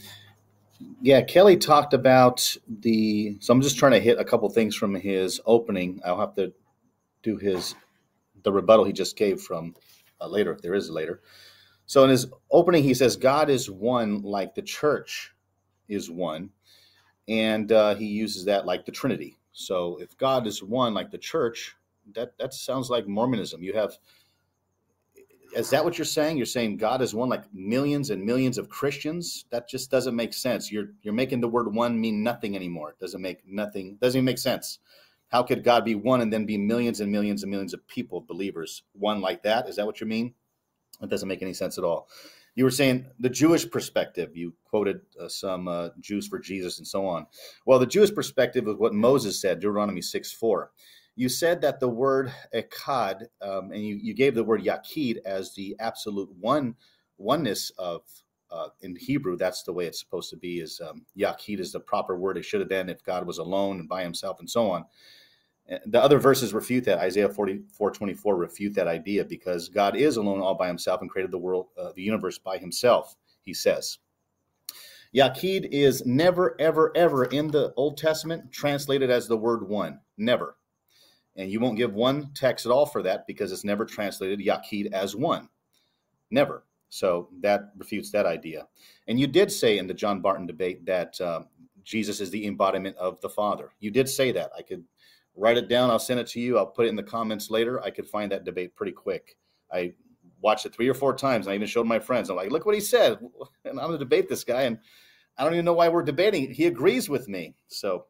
yeah, 1.01 1.21
Kelly 1.21 1.57
talked 1.57 1.93
about 1.93 2.55
the. 2.67 3.37
So 3.39 3.53
I'm 3.53 3.61
just 3.61 3.77
trying 3.77 3.93
to 3.93 3.99
hit 3.99 4.19
a 4.19 4.25
couple 4.25 4.49
things 4.49 4.75
from 4.75 4.95
his 4.95 5.41
opening. 5.45 5.99
I'll 6.05 6.19
have 6.19 6.35
to 6.35 6.53
do 7.23 7.37
his 7.37 7.75
the 8.43 8.51
rebuttal 8.51 8.85
he 8.85 8.93
just 8.93 9.17
gave 9.17 9.41
from 9.41 9.75
uh, 10.21 10.27
later, 10.27 10.51
if 10.53 10.61
there 10.61 10.73
is 10.73 10.89
a 10.89 10.93
later. 10.93 11.21
So 11.85 12.03
in 12.03 12.09
his 12.09 12.27
opening, 12.51 12.83
he 12.83 12.93
says, 12.93 13.15
God 13.15 13.49
is 13.49 13.69
one 13.69 14.21
like 14.21 14.55
the 14.55 14.61
church 14.61 15.33
is 15.87 16.09
one. 16.09 16.49
And 17.27 17.71
uh, 17.71 17.95
he 17.95 18.05
uses 18.05 18.45
that 18.45 18.65
like 18.65 18.85
the 18.85 18.91
Trinity. 18.91 19.37
So 19.51 19.97
if 20.01 20.17
God 20.17 20.47
is 20.47 20.61
one 20.63 20.93
like 20.93 21.11
the 21.11 21.17
church, 21.17 21.75
that, 22.15 22.37
that 22.37 22.53
sounds 22.53 22.89
like 22.89 23.07
Mormonism. 23.07 23.63
You 23.63 23.73
have, 23.73 23.97
is 25.55 25.69
that 25.69 25.83
what 25.83 25.97
you're 25.97 26.05
saying? 26.05 26.37
You're 26.37 26.45
saying 26.45 26.77
God 26.77 27.01
is 27.01 27.13
one 27.13 27.29
like 27.29 27.43
millions 27.53 28.09
and 28.09 28.23
millions 28.23 28.57
of 28.57 28.69
Christians? 28.69 29.45
That 29.49 29.69
just 29.69 29.89
doesn't 29.91 30.15
make 30.15 30.33
sense. 30.33 30.71
You're, 30.71 30.89
you're 31.01 31.13
making 31.13 31.41
the 31.41 31.47
word 31.47 31.73
one 31.73 31.99
mean 31.99 32.23
nothing 32.23 32.55
anymore. 32.55 32.91
It 32.91 32.99
doesn't 32.99 33.21
make 33.21 33.47
nothing, 33.47 33.97
doesn't 34.01 34.19
even 34.19 34.25
make 34.25 34.37
sense. 34.37 34.79
How 35.29 35.43
could 35.43 35.63
God 35.63 35.83
be 35.83 35.95
one 35.95 36.21
and 36.21 36.31
then 36.31 36.45
be 36.45 36.57
millions 36.57 37.01
and 37.01 37.11
millions 37.11 37.43
and 37.43 37.51
millions 37.51 37.73
of 37.73 37.85
people, 37.87 38.21
believers, 38.21 38.83
one 38.93 39.19
like 39.19 39.43
that? 39.43 39.67
Is 39.67 39.75
that 39.75 39.85
what 39.85 39.99
you 39.99 40.07
mean? 40.07 40.33
It 41.01 41.09
doesn't 41.09 41.27
make 41.27 41.41
any 41.41 41.53
sense 41.53 41.77
at 41.77 41.83
all. 41.83 42.07
You 42.55 42.63
were 42.63 42.71
saying 42.71 43.05
the 43.19 43.29
Jewish 43.29 43.69
perspective. 43.69 44.35
You 44.35 44.53
quoted 44.63 45.01
uh, 45.21 45.27
some 45.27 45.67
uh, 45.67 45.89
Jews 45.99 46.27
for 46.27 46.39
Jesus 46.39 46.79
and 46.79 46.87
so 46.87 47.05
on. 47.05 47.27
Well, 47.67 47.77
the 47.77 47.85
Jewish 47.85 48.13
perspective 48.13 48.67
is 48.67 48.75
what 48.77 48.95
Moses 48.95 49.39
said, 49.39 49.59
Deuteronomy 49.59 50.01
6 50.01 50.31
4. 50.31 50.71
You 51.18 51.30
said 51.30 51.61
that 51.61 51.80
the 51.80 51.89
word 51.89 52.32
echad, 52.53 53.24
um, 53.41 53.72
and 53.72 53.84
you, 53.84 53.95
you 53.95 54.13
gave 54.13 54.36
the 54.36 54.43
word 54.43 54.63
yachid 54.63 55.18
as 55.26 55.53
the 55.55 55.76
absolute 55.80 56.30
one 56.39 56.76
oneness 57.18 57.72
of 57.78 58.03
uh, 58.49 58.68
in 58.82 58.95
Hebrew, 58.95 59.36
that's 59.36 59.63
the 59.63 59.74
way 59.74 59.88
it's 59.88 59.99
supposed 59.99 60.30
to 60.30 60.38
be. 60.38 60.59
Is 60.59 60.80
um, 60.80 61.05
Yachid 61.18 61.59
is 61.59 61.72
the 61.72 61.80
proper 61.80 62.15
word. 62.15 62.38
It 62.38 62.45
should 62.45 62.61
have 62.61 62.70
been 62.70 62.88
if 62.88 63.03
God 63.03 63.28
was 63.28 63.39
alone 63.39 63.80
and 63.80 63.89
by 63.89 64.03
Himself 64.03 64.39
and 64.39 64.49
so 64.49 64.72
on. 64.72 64.86
The 65.86 66.01
other 66.01 66.18
verses 66.18 66.53
refute 66.53 66.86
that. 66.86 66.99
Isaiah 66.99 67.28
44 67.28 67.91
24 67.91 68.38
refute 68.38 68.74
that 68.76 68.88
idea 68.88 69.26
because 69.26 69.68
god 69.68 69.97
is 69.97 70.15
alone 70.15 70.39
all 70.39 70.55
by 70.55 70.68
himself 70.68 71.01
and 71.01 71.09
created 71.09 71.32
the 71.32 71.38
world 71.38 71.68
uh, 71.78 71.91
the 71.93 72.01
universe 72.01 72.38
by 72.38 72.57
himself 72.57 73.15
he 73.41 73.53
says. 73.53 73.97
Yachid 75.13 75.68
is 75.70 76.05
never 76.05 76.55
ever 76.61 76.95
ever 76.95 77.26
in 77.26 77.49
the 77.49 77.74
old 77.76 77.97
testament 77.97 78.49
translated 78.49 79.09
as 79.09 79.28
the 79.28 79.36
word 79.36 79.68
one. 79.68 79.99
Never 80.18 80.56
and 81.38 81.51
you 81.51 81.59
won't 81.59 81.77
give 81.77 81.93
one 81.93 82.31
text 82.33 82.65
at 82.65 82.71
all 82.71 82.85
for 82.85 83.03
that 83.03 83.25
because 83.27 83.51
it's 83.51 83.63
never 83.63 83.85
translated 83.85 84.39
Yachid 84.39 84.91
as 84.91 85.15
one 85.15 85.49
never 86.31 86.63
so 86.89 87.29
that 87.41 87.71
refutes 87.77 88.11
that 88.11 88.25
idea 88.25 88.67
and 89.07 89.19
you 89.19 89.27
did 89.27 89.51
say 89.51 89.77
in 89.77 89.88
the 89.88 89.93
john 89.93 90.21
barton 90.21 90.45
debate 90.45 90.85
that 90.85 91.19
uh, 91.21 91.41
jesus 91.83 92.19
is 92.19 92.29
the 92.29 92.45
embodiment 92.45 92.95
of 92.97 93.19
the 93.21 93.29
father 93.29 93.71
you 93.79 93.91
did 93.91 94.07
say 94.07 94.31
that 94.31 94.51
i 94.57 94.61
could 94.61 94.83
write 95.38 95.57
it 95.57 95.69
down. 95.69 95.89
I'll 95.89 95.99
send 95.99 96.19
it 96.19 96.27
to 96.27 96.41
you. 96.41 96.57
I'll 96.57 96.65
put 96.65 96.88
it 96.88 96.89
in 96.89 96.95
the 96.95 97.03
comments 97.03 97.49
later. 97.49 97.81
I 97.81 97.91
could 97.91 98.07
find 98.07 98.31
that 98.31 98.43
debate 98.43 98.75
pretty 98.75 98.91
quick. 98.91 99.38
I 99.71 99.93
watched 100.41 100.65
it 100.65 100.73
three 100.73 100.89
or 100.89 100.93
four 100.93 101.15
times. 101.15 101.45
And 101.45 101.53
I 101.53 101.55
even 101.55 101.67
showed 101.67 101.88
my 101.88 101.99
friends. 101.99 102.29
I'm 102.29 102.35
like, 102.35 102.51
look 102.51 102.65
what 102.65 102.75
he 102.75 102.81
said. 102.81 103.19
And 103.65 103.79
I'm 103.79 103.88
going 103.88 103.99
to 103.99 104.05
debate 104.05 104.29
this 104.29 104.43
guy. 104.43 104.63
And 104.63 104.79
I 105.38 105.43
don't 105.43 105.53
even 105.53 105.65
know 105.65 105.73
why 105.73 105.89
we're 105.89 106.03
debating. 106.03 106.51
He 106.51 106.65
agrees 106.65 107.09
with 107.09 107.27
me. 107.27 107.53
So, 107.67 108.05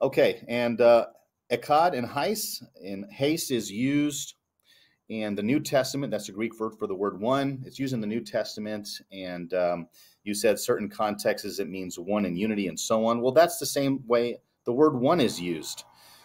okay. 0.00 0.44
And 0.46 0.80
uh, 0.80 1.06
Echad 1.50 1.96
and 1.96 2.06
Heis, 2.06 2.62
and 2.84 3.04
Heis 3.12 3.50
is 3.50 3.70
used 3.70 4.34
in 5.08 5.34
the 5.34 5.42
New 5.42 5.60
Testament. 5.60 6.10
That's 6.10 6.28
a 6.28 6.32
Greek 6.32 6.58
word 6.58 6.74
for 6.78 6.86
the 6.86 6.94
word 6.94 7.20
one. 7.20 7.62
It's 7.64 7.78
used 7.78 7.94
in 7.94 8.00
the 8.00 8.06
New 8.06 8.20
Testament. 8.20 8.88
And 9.12 9.54
um, 9.54 9.88
you 10.24 10.34
said 10.34 10.58
certain 10.58 10.88
contexts 10.88 11.58
it 11.58 11.68
means 11.68 11.98
one 11.98 12.24
in 12.24 12.36
unity 12.36 12.68
and 12.68 12.78
so 12.78 13.06
on. 13.06 13.20
Well, 13.20 13.32
that's 13.32 13.58
the 13.58 13.66
same 13.66 14.02
way 14.06 14.38
the 14.64 14.72
word 14.72 14.96
one 14.96 15.20
is 15.20 15.40
used. 15.40 15.84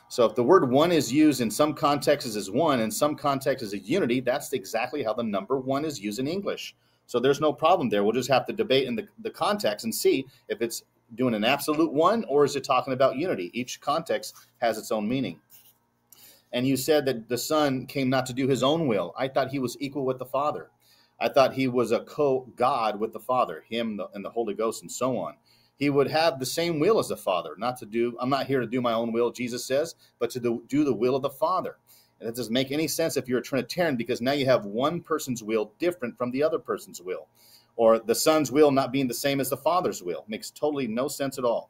So 0.10 0.26
if 0.26 0.36
the 0.36 0.44
word 0.44 0.70
one 0.70 0.92
is 0.92 1.14
used 1.14 1.40
in 1.40 1.50
some 1.50 1.74
contexts 1.74 2.36
as 2.36 2.52
one, 2.52 2.82
in 2.82 2.92
some 2.92 3.16
contexts 3.16 3.74
as 3.74 3.90
unity, 3.90 4.20
that's 4.20 4.52
exactly 4.52 5.04
how 5.04 5.14
the 5.14 5.24
number 5.24 5.58
one 5.58 5.86
is 5.86 6.02
used 6.02 6.20
in 6.20 6.28
English. 6.28 6.76
So 7.06 7.20
there's 7.20 7.40
no 7.40 7.54
problem 7.54 7.90
there. 7.90 8.04
We'll 8.04 8.14
just 8.14 8.30
have 8.30 8.46
to 8.48 8.54
debate 8.54 8.88
in 8.88 8.96
the, 8.96 9.08
the 9.20 9.30
context 9.30 9.86
and 9.86 9.94
see 9.94 10.26
if 10.50 10.62
it's 10.62 10.84
doing 11.16 11.34
an 11.34 11.44
absolute 11.44 11.92
one 11.92 12.24
or 12.26 12.46
is 12.46 12.56
it 12.56 12.64
talking 12.64 12.94
about 12.94 13.18
unity? 13.18 13.52
Each 13.54 13.80
context 13.82 14.36
has 14.60 14.78
its 14.78 14.92
own 14.92 15.08
meaning. 15.08 15.40
And 16.54 16.68
you 16.68 16.76
said 16.76 17.06
that 17.06 17.30
the 17.30 17.38
Son 17.38 17.86
came 17.86 18.10
not 18.10 18.26
to 18.26 18.34
do 18.34 18.48
his 18.48 18.64
own 18.64 18.88
will. 18.88 19.14
I 19.18 19.28
thought 19.28 19.52
he 19.52 19.60
was 19.60 19.78
equal 19.80 20.06
with 20.06 20.20
the 20.20 20.26
Father. 20.26 20.70
I 21.20 21.30
thought 21.30 21.54
he 21.54 21.68
was 21.68 21.92
a 21.92 22.02
co 22.02 22.48
God 22.56 23.00
with 23.00 23.14
the 23.14 23.20
Father, 23.20 23.64
him 23.70 24.02
and 24.14 24.26
the 24.26 24.32
Holy 24.32 24.54
Ghost, 24.54 24.82
and 24.82 24.92
so 24.92 25.18
on. 25.18 25.36
He 25.78 25.90
would 25.90 26.10
have 26.10 26.40
the 26.40 26.46
same 26.46 26.80
will 26.80 27.00
as 27.00 27.08
the 27.08 27.18
Father, 27.18 27.56
not 27.58 27.78
to 27.78 27.86
do, 27.86 28.18
I'm 28.20 28.30
not 28.30 28.48
here 28.48 28.60
to 28.60 28.68
do 28.68 28.82
my 28.82 28.94
own 28.94 29.12
will, 29.12 29.32
Jesus 29.32 29.66
says, 29.66 29.96
but 30.20 30.30
to 30.32 30.40
do, 30.40 30.84
the 30.84 30.94
will 30.94 31.16
of 31.16 31.22
the 31.22 31.30
Father. 31.30 31.78
And 32.20 32.30
it 32.30 32.36
doesn't 32.36 32.54
make 32.54 32.72
any 32.72 32.88
sense 32.88 33.18
if 33.18 33.28
you're 33.28 33.40
a 33.40 33.44
Trinitarian 33.44 33.96
because 33.96 34.22
now 34.22 34.34
you 34.34 34.46
have 34.46 34.66
one 34.66 35.02
person's 35.02 35.42
will 35.42 35.74
different 35.80 36.18
from 36.18 36.30
the 36.32 36.44
other 36.44 36.60
person's 36.60 37.02
will, 37.02 37.28
or 37.76 38.00
the 38.00 38.16
Son's 38.16 38.52
will 38.52 38.72
not 38.72 38.92
being 38.92 39.08
the 39.08 39.14
same 39.14 39.40
as 39.40 39.50
the 39.50 39.58
Father's 39.58 40.04
will. 40.04 40.26
Makes 40.28 40.52
totally 40.52 40.88
no 40.88 41.08
sense 41.08 41.38
at 41.38 41.46
all. 41.46 41.70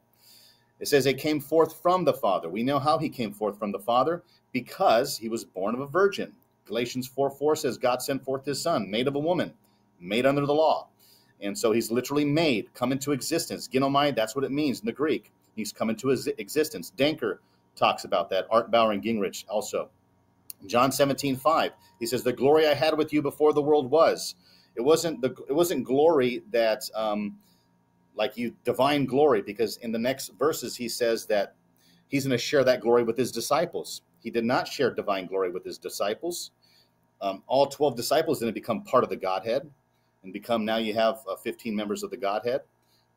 It 0.80 0.88
says 0.88 1.06
it 1.06 1.18
came 1.18 1.40
forth 1.40 1.80
from 1.80 2.04
the 2.04 2.12
Father. 2.12 2.48
We 2.48 2.62
know 2.62 2.78
how 2.78 2.98
he 2.98 3.08
came 3.08 3.32
forth 3.32 3.58
from 3.58 3.72
the 3.72 3.78
Father 3.78 4.22
because 4.52 5.16
he 5.16 5.28
was 5.28 5.44
born 5.44 5.74
of 5.74 5.80
a 5.80 5.86
virgin. 5.86 6.32
Galatians 6.66 7.06
4 7.06 7.30
4 7.30 7.56
says, 7.56 7.78
God 7.78 8.02
sent 8.02 8.24
forth 8.24 8.44
his 8.44 8.60
son, 8.60 8.90
made 8.90 9.08
of 9.08 9.14
a 9.14 9.20
woman, 9.20 9.52
made 10.00 10.26
under 10.26 10.44
the 10.46 10.54
law. 10.54 10.88
And 11.40 11.56
so 11.56 11.72
he's 11.72 11.90
literally 11.90 12.24
made, 12.24 12.72
come 12.74 12.92
into 12.92 13.12
existence. 13.12 13.68
Ginomai, 13.68 14.14
that's 14.14 14.36
what 14.36 14.44
it 14.44 14.52
means 14.52 14.80
in 14.80 14.86
the 14.86 14.92
Greek. 14.92 15.32
He's 15.56 15.72
come 15.72 15.90
into 15.90 16.08
his 16.08 16.28
existence. 16.38 16.92
Danker 16.96 17.38
talks 17.74 18.04
about 18.04 18.30
that. 18.30 18.46
Arndt 18.50 18.70
Bauer 18.70 18.92
and 18.92 19.02
Gingrich 19.02 19.44
also. 19.48 19.88
John 20.66 20.92
17, 20.92 21.36
5, 21.36 21.72
he 21.98 22.06
says, 22.06 22.22
The 22.22 22.32
glory 22.32 22.68
I 22.68 22.74
had 22.74 22.96
with 22.96 23.12
you 23.12 23.22
before 23.22 23.52
the 23.52 23.62
world 23.62 23.90
was. 23.90 24.36
It 24.76 24.80
wasn't 24.80 25.20
the 25.20 25.34
it 25.48 25.52
wasn't 25.52 25.84
glory 25.84 26.42
that 26.50 26.88
um, 26.94 27.38
like 28.14 28.36
you 28.36 28.54
divine 28.64 29.06
glory, 29.06 29.42
because 29.42 29.76
in 29.78 29.92
the 29.92 29.98
next 29.98 30.32
verses 30.38 30.76
he 30.76 30.88
says 30.88 31.26
that 31.26 31.54
he's 32.08 32.24
going 32.24 32.36
to 32.36 32.38
share 32.38 32.64
that 32.64 32.80
glory 32.80 33.02
with 33.02 33.16
his 33.16 33.32
disciples. 33.32 34.02
He 34.22 34.30
did 34.30 34.44
not 34.44 34.68
share 34.68 34.94
divine 34.94 35.26
glory 35.26 35.50
with 35.50 35.64
his 35.64 35.78
disciples. 35.78 36.52
Um, 37.20 37.42
all 37.46 37.66
12 37.66 37.96
disciples 37.96 38.38
didn't 38.38 38.54
become 38.54 38.82
part 38.82 39.04
of 39.04 39.10
the 39.10 39.16
Godhead 39.16 39.70
and 40.22 40.32
become 40.32 40.64
now 40.64 40.76
you 40.76 40.94
have 40.94 41.20
uh, 41.28 41.36
15 41.36 41.74
members 41.74 42.02
of 42.02 42.10
the 42.10 42.16
Godhead. 42.16 42.62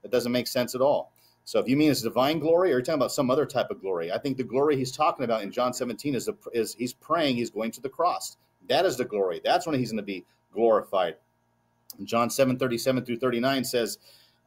That 0.01 0.11
doesn't 0.11 0.31
make 0.31 0.47
sense 0.47 0.75
at 0.75 0.81
all. 0.81 1.11
So 1.43 1.59
if 1.59 1.67
you 1.67 1.77
mean 1.77 1.91
it's 1.91 2.01
divine 2.01 2.39
glory 2.39 2.69
or 2.69 2.73
you're 2.73 2.81
talking 2.81 2.99
about 2.99 3.11
some 3.11 3.29
other 3.29 3.45
type 3.45 3.69
of 3.69 3.81
glory, 3.81 4.11
I 4.11 4.17
think 4.17 4.37
the 4.37 4.43
glory 4.43 4.75
he's 4.75 4.91
talking 4.91 5.25
about 5.25 5.43
in 5.43 5.51
John 5.51 5.73
17 5.73 6.15
is, 6.15 6.27
a, 6.27 6.35
is 6.53 6.73
he's 6.73 6.93
praying, 6.93 7.35
he's 7.35 7.51
going 7.51 7.71
to 7.71 7.81
the 7.81 7.89
cross. 7.89 8.37
That 8.67 8.85
is 8.85 8.97
the 8.97 9.05
glory. 9.05 9.41
That's 9.43 9.67
when 9.67 9.77
he's 9.77 9.91
going 9.91 9.97
to 9.97 10.03
be 10.03 10.25
glorified. 10.51 11.15
John 12.03 12.29
7, 12.29 12.57
37 12.57 13.05
through 13.05 13.17
39 13.17 13.63
says, 13.63 13.97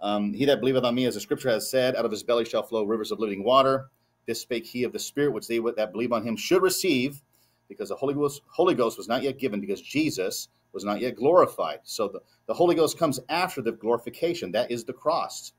um, 0.00 0.32
He 0.32 0.44
that 0.44 0.60
believeth 0.60 0.84
on 0.84 0.94
me, 0.94 1.06
as 1.06 1.14
the 1.14 1.20
scripture 1.20 1.50
has 1.50 1.70
said, 1.70 1.96
out 1.96 2.04
of 2.04 2.10
his 2.10 2.22
belly 2.22 2.44
shall 2.44 2.62
flow 2.62 2.84
rivers 2.84 3.10
of 3.10 3.18
living 3.18 3.44
water. 3.44 3.88
This 4.26 4.40
spake 4.40 4.66
he 4.66 4.84
of 4.84 4.92
the 4.92 4.98
Spirit, 4.98 5.32
which 5.32 5.48
they 5.48 5.58
that 5.76 5.92
believe 5.92 6.12
on 6.12 6.22
him 6.22 6.36
should 6.36 6.62
receive, 6.62 7.22
because 7.68 7.88
the 7.88 7.96
Holy 7.96 8.14
Ghost, 8.14 8.42
Holy 8.48 8.74
Ghost 8.74 8.98
was 8.98 9.08
not 9.08 9.22
yet 9.22 9.38
given, 9.38 9.60
because 9.60 9.80
Jesus 9.80 10.48
was 10.72 10.84
not 10.84 11.00
yet 11.00 11.16
glorified. 11.16 11.80
So 11.84 12.08
the, 12.08 12.20
the 12.46 12.54
Holy 12.54 12.74
Ghost 12.74 12.98
comes 12.98 13.20
after 13.28 13.62
the 13.62 13.72
glorification. 13.72 14.52
That 14.52 14.70
is 14.70 14.84
the 14.84 14.92
cross. 14.92 15.52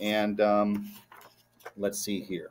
And 0.00 0.40
um, 0.40 0.90
let's 1.76 1.98
see 1.98 2.20
here. 2.20 2.50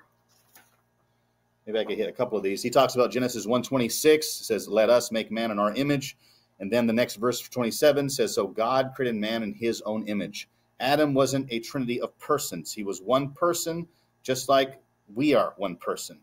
Maybe 1.66 1.80
I 1.80 1.84
could 1.84 1.98
hit 1.98 2.08
a 2.08 2.14
couple 2.14 2.38
of 2.38 2.44
these. 2.44 2.64
He 2.64 2.70
talks 2.70 2.96
about 2.96 3.12
Genesis 3.12 3.46
126, 3.46 4.48
says, 4.48 4.70
Let 4.70 4.90
us 4.90 5.12
make 5.12 5.32
man 5.32 5.52
in 5.52 5.60
our 5.60 5.74
image. 5.74 6.18
And 6.60 6.72
then 6.72 6.88
the 6.88 6.94
next 6.94 7.16
verse 7.16 7.40
27 7.42 8.10
says, 8.10 8.34
So 8.34 8.48
God 8.48 8.92
created 8.96 9.16
man 9.16 9.44
in 9.44 9.54
his 9.54 9.82
own 9.82 10.08
image. 10.08 10.50
Adam 10.80 11.14
wasn't 11.14 11.52
a 11.52 11.60
trinity 11.60 12.02
of 12.02 12.18
persons. 12.20 12.74
He 12.74 12.84
was 12.84 13.02
one 13.02 13.32
person, 13.32 13.88
just 14.24 14.50
like 14.50 14.82
we 15.14 15.34
are 15.34 15.54
one 15.58 15.76
person. 15.76 16.20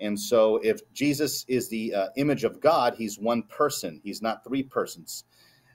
And 0.00 0.18
so, 0.18 0.56
if 0.56 0.80
Jesus 0.92 1.44
is 1.48 1.68
the 1.68 1.94
uh, 1.94 2.06
image 2.16 2.44
of 2.44 2.60
God, 2.60 2.94
he's 2.96 3.18
one 3.18 3.44
person, 3.44 4.00
he's 4.02 4.20
not 4.20 4.42
three 4.44 4.62
persons. 4.62 5.24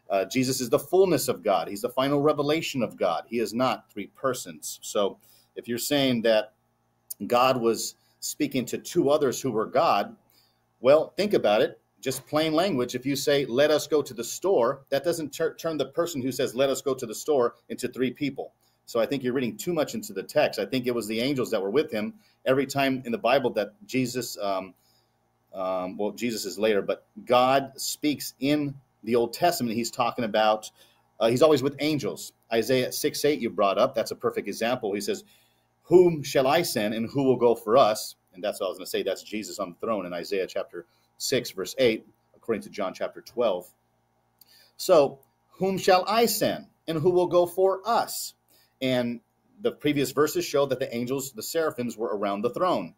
Uh, 0.10 0.26
Jesus 0.26 0.60
is 0.60 0.70
the 0.70 0.80
fullness 0.80 1.28
of 1.28 1.42
God, 1.42 1.68
he's 1.68 1.82
the 1.82 1.90
final 1.90 2.22
revelation 2.22 2.84
of 2.84 2.98
God. 2.98 3.24
He 3.28 3.40
is 3.40 3.54
not 3.54 3.90
three 3.92 4.08
persons. 4.08 4.80
So, 4.82 5.20
if 5.56 5.68
you're 5.68 5.78
saying 5.78 6.24
that 6.24 6.54
God 7.28 7.60
was 7.62 7.96
speaking 8.20 8.66
to 8.66 8.78
two 8.78 9.10
others 9.10 9.42
who 9.42 9.52
were 9.52 9.66
God, 9.66 10.16
well, 10.82 11.14
think 11.16 11.34
about 11.34 11.62
it. 11.62 11.80
Just 12.02 12.26
plain 12.28 12.54
language. 12.54 12.96
If 12.96 13.06
you 13.06 13.16
say, 13.16 13.46
let 13.46 13.72
us 13.72 13.88
go 13.88 14.02
to 14.02 14.14
the 14.14 14.24
store, 14.24 14.82
that 14.90 15.04
doesn't 15.04 15.34
ter- 15.34 15.56
turn 15.56 15.78
the 15.78 15.86
person 15.88 16.22
who 16.22 16.32
says, 16.32 16.56
let 16.56 16.70
us 16.70 16.82
go 16.82 16.94
to 16.94 17.06
the 17.06 17.16
store 17.16 17.56
into 17.70 17.88
three 17.88 18.12
people. 18.12 18.54
So 18.86 19.00
I 19.00 19.06
think 19.06 19.24
you're 19.24 19.34
reading 19.34 19.58
too 19.58 19.74
much 19.74 19.94
into 19.94 20.14
the 20.14 20.24
text. 20.24 20.60
I 20.60 20.66
think 20.66 20.88
it 20.88 20.96
was 20.96 21.08
the 21.08 21.20
angels 21.20 21.52
that 21.52 21.62
were 21.62 21.70
with 21.70 21.92
him 21.92 22.14
every 22.46 22.66
time 22.66 23.04
in 23.06 23.12
the 23.12 23.18
Bible 23.18 23.52
that 23.52 23.74
Jesus, 23.86 24.38
um, 24.42 24.74
um, 25.54 25.98
well, 25.98 26.12
Jesus 26.12 26.46
is 26.46 26.58
later, 26.58 26.82
but 26.82 27.06
God 27.26 27.74
speaks 27.76 28.34
in 28.40 28.74
the 29.04 29.16
Old 29.16 29.34
Testament. 29.34 29.76
He's 29.76 29.92
talking 29.92 30.26
about, 30.26 30.72
uh, 31.20 31.28
he's 31.28 31.42
always 31.42 31.62
with 31.62 31.76
angels. 31.80 32.34
Isaiah 32.52 32.92
6 32.92 33.26
8, 33.26 33.40
you 33.40 33.50
brought 33.50 33.78
up. 33.78 33.94
That's 33.94 34.12
a 34.12 34.16
perfect 34.16 34.48
example. 34.48 34.94
He 34.94 35.02
says, 35.02 35.24
Whom 35.84 36.24
shall 36.24 36.48
I 36.48 36.64
send 36.64 36.94
and 36.94 37.08
who 37.10 37.24
will 37.24 37.38
go 37.38 37.54
for 37.54 37.78
us? 37.78 38.16
And 38.34 38.44
that's 38.44 38.60
what 38.60 38.68
I 38.68 38.70
was 38.70 38.78
going 38.78 38.86
to 38.86 38.90
say. 38.90 39.04
That's 39.04 39.22
Jesus 39.22 39.60
on 39.60 39.70
the 39.70 39.86
throne 39.86 40.06
in 40.06 40.14
Isaiah 40.14 40.48
chapter 40.48 40.86
6, 41.20 41.52
verse 41.52 41.76
8, 41.78 42.08
according 42.36 42.64
to 42.64 42.70
John 42.70 42.94
chapter 42.94 43.22
12. 43.22 43.72
So, 44.78 45.20
whom 45.52 45.78
shall 45.78 46.04
I 46.08 46.26
send 46.26 46.66
and 46.88 46.98
who 46.98 47.12
will 47.12 47.28
go 47.28 47.46
for 47.46 47.82
us? 47.86 48.34
And 48.82 49.20
the 49.62 49.72
previous 49.72 50.12
verses 50.12 50.46
show 50.46 50.66
that 50.66 50.80
the 50.80 50.94
angels, 50.96 51.34
the 51.34 51.44
seraphims, 51.44 51.98
were 51.98 52.16
around 52.16 52.42
the 52.42 52.50
throne. 52.50 52.96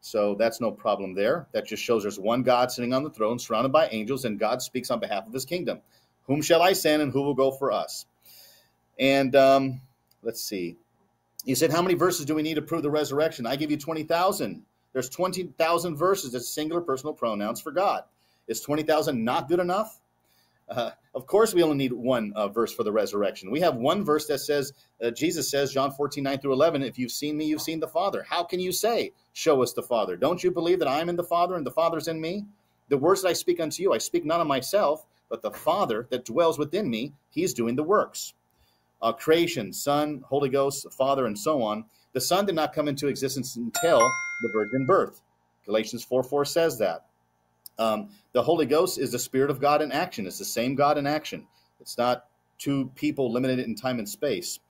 So 0.00 0.34
that's 0.34 0.60
no 0.60 0.70
problem 0.72 1.14
there. 1.14 1.46
That 1.52 1.66
just 1.66 1.82
shows 1.82 2.02
there's 2.02 2.18
one 2.18 2.42
God 2.42 2.72
sitting 2.72 2.92
on 2.92 3.04
the 3.04 3.10
throne, 3.10 3.38
surrounded 3.38 3.70
by 3.72 3.88
angels, 3.88 4.24
and 4.24 4.38
God 4.38 4.62
speaks 4.62 4.90
on 4.90 4.98
behalf 4.98 5.26
of 5.26 5.32
his 5.32 5.44
kingdom. 5.44 5.80
Whom 6.24 6.42
shall 6.42 6.62
I 6.62 6.72
send 6.72 7.02
and 7.02 7.12
who 7.12 7.22
will 7.22 7.34
go 7.34 7.50
for 7.50 7.70
us? 7.70 8.06
And 8.98 9.34
um, 9.36 9.80
let's 10.22 10.42
see. 10.42 10.76
You 11.44 11.54
said, 11.54 11.70
How 11.70 11.82
many 11.82 11.94
verses 11.94 12.26
do 12.26 12.34
we 12.34 12.42
need 12.42 12.54
to 12.54 12.62
prove 12.62 12.82
the 12.82 12.90
resurrection? 12.90 13.46
I 13.46 13.56
give 13.56 13.70
you 13.70 13.76
20,000. 13.76 14.62
There's 14.92 15.08
20,000 15.08 15.96
verses 15.96 16.34
as 16.34 16.48
singular 16.48 16.80
personal 16.80 17.14
pronouns 17.14 17.60
for 17.60 17.70
God. 17.70 18.04
Is 18.48 18.60
20,000 18.60 19.24
not 19.24 19.48
good 19.48 19.60
enough? 19.60 20.00
Uh, 20.68 20.90
of 21.14 21.26
course, 21.26 21.52
we 21.52 21.62
only 21.64 21.76
need 21.76 21.92
one 21.92 22.32
uh, 22.36 22.46
verse 22.48 22.72
for 22.72 22.84
the 22.84 22.92
resurrection. 22.92 23.50
We 23.50 23.60
have 23.60 23.74
one 23.74 24.04
verse 24.04 24.26
that 24.26 24.38
says, 24.38 24.72
uh, 25.02 25.10
Jesus 25.10 25.50
says, 25.50 25.72
John 25.72 25.90
14, 25.90 26.22
9 26.22 26.38
through 26.38 26.52
11, 26.52 26.82
if 26.82 26.98
you've 26.98 27.10
seen 27.10 27.36
me, 27.36 27.46
you've 27.46 27.60
seen 27.60 27.80
the 27.80 27.88
Father. 27.88 28.24
How 28.28 28.44
can 28.44 28.60
you 28.60 28.70
say, 28.70 29.12
Show 29.32 29.62
us 29.62 29.72
the 29.72 29.82
Father? 29.82 30.16
Don't 30.16 30.42
you 30.42 30.50
believe 30.50 30.78
that 30.78 30.88
I 30.88 31.00
am 31.00 31.08
in 31.08 31.16
the 31.16 31.24
Father 31.24 31.56
and 31.56 31.66
the 31.66 31.72
Father's 31.72 32.08
in 32.08 32.20
me? 32.20 32.44
The 32.88 32.98
words 32.98 33.22
that 33.22 33.28
I 33.28 33.32
speak 33.32 33.60
unto 33.60 33.82
you, 33.82 33.92
I 33.92 33.98
speak 33.98 34.24
not 34.24 34.40
of 34.40 34.46
myself, 34.46 35.06
but 35.28 35.42
the 35.42 35.50
Father 35.50 36.06
that 36.10 36.24
dwells 36.24 36.58
within 36.58 36.88
me, 36.88 37.14
he's 37.30 37.54
doing 37.54 37.76
the 37.76 37.82
works. 37.82 38.34
Uh, 39.02 39.12
creation, 39.12 39.72
Son, 39.72 40.22
Holy 40.28 40.48
Ghost, 40.48 40.92
Father, 40.92 41.26
and 41.26 41.38
so 41.38 41.62
on. 41.62 41.84
The 42.12 42.20
Son 42.20 42.46
did 42.46 42.54
not 42.54 42.72
come 42.72 42.88
into 42.88 43.06
existence 43.08 43.56
until 43.56 44.00
the 44.42 44.50
virgin 44.52 44.86
birth. 44.86 45.22
Galatians 45.66 46.04
4 46.04 46.22
4 46.22 46.44
says 46.44 46.78
that. 46.78 47.06
Um, 47.78 48.10
the 48.32 48.42
Holy 48.42 48.66
Ghost 48.66 48.98
is 48.98 49.12
the 49.12 49.18
Spirit 49.18 49.50
of 49.50 49.60
God 49.60 49.82
in 49.82 49.90
action. 49.90 50.26
It's 50.26 50.38
the 50.38 50.44
same 50.44 50.74
God 50.74 50.98
in 50.98 51.06
action. 51.06 51.46
It's 51.80 51.96
not 51.96 52.26
two 52.58 52.90
people 52.94 53.32
limited 53.32 53.58
in 53.58 53.74
time 53.74 53.98
and 53.98 54.08
space. 54.08 54.60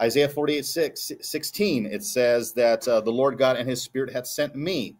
Isaiah 0.00 0.28
48 0.28 0.64
6, 0.64 1.12
16, 1.20 1.86
it 1.86 2.02
says 2.04 2.52
that 2.54 2.86
uh, 2.88 3.00
the 3.00 3.10
Lord 3.10 3.36
God 3.36 3.56
and 3.56 3.68
his 3.68 3.82
Spirit 3.82 4.12
hath 4.12 4.26
sent 4.26 4.54
me. 4.56 4.96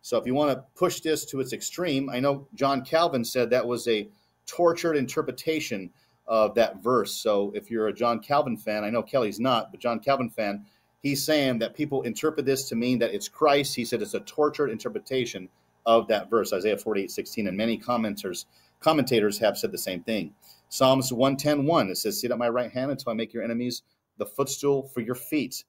So 0.00 0.16
if 0.16 0.26
you 0.26 0.34
want 0.34 0.52
to 0.52 0.64
push 0.74 1.00
this 1.00 1.26
to 1.26 1.40
its 1.40 1.52
extreme, 1.52 2.08
I 2.08 2.20
know 2.20 2.46
John 2.54 2.82
Calvin 2.82 3.24
said 3.24 3.50
that 3.50 3.66
was 3.66 3.86
a 3.88 4.08
tortured 4.46 4.94
interpretation 4.96 5.90
of 6.26 6.54
that 6.54 6.82
verse. 6.82 7.12
So 7.12 7.52
if 7.54 7.70
you're 7.70 7.88
a 7.88 7.92
John 7.92 8.20
Calvin 8.20 8.56
fan, 8.56 8.84
I 8.84 8.90
know 8.90 9.02
Kelly's 9.02 9.40
not, 9.40 9.70
but 9.70 9.80
John 9.80 10.00
Calvin 10.00 10.30
fan, 10.30 10.64
he's 11.02 11.24
saying 11.24 11.58
that 11.60 11.74
people 11.74 12.02
interpret 12.02 12.46
this 12.46 12.68
to 12.68 12.76
mean 12.76 12.98
that 12.98 13.14
it's 13.14 13.28
Christ. 13.28 13.76
He 13.76 13.84
said 13.84 14.02
it's 14.02 14.14
a 14.14 14.20
tortured 14.20 14.70
interpretation 14.70 15.48
of 15.86 16.08
that 16.08 16.28
verse, 16.28 16.52
Isaiah 16.52 16.76
48, 16.76 17.10
16. 17.10 17.48
And 17.48 17.56
many 17.56 17.78
commenters, 17.78 18.44
commentators 18.80 19.38
have 19.38 19.56
said 19.56 19.72
the 19.72 19.78
same 19.78 20.02
thing. 20.02 20.34
Psalms 20.68 21.12
110, 21.12 21.64
1, 21.64 21.90
it 21.90 21.96
says, 21.96 22.20
Sit 22.20 22.30
at 22.30 22.38
my 22.38 22.48
right 22.48 22.70
hand 22.70 22.90
until 22.90 23.12
I 23.12 23.14
make 23.14 23.32
your 23.32 23.42
enemies 23.42 23.82
the 24.18 24.26
footstool 24.26 24.82
for 24.82 25.00
your 25.00 25.14
feet. 25.14 25.64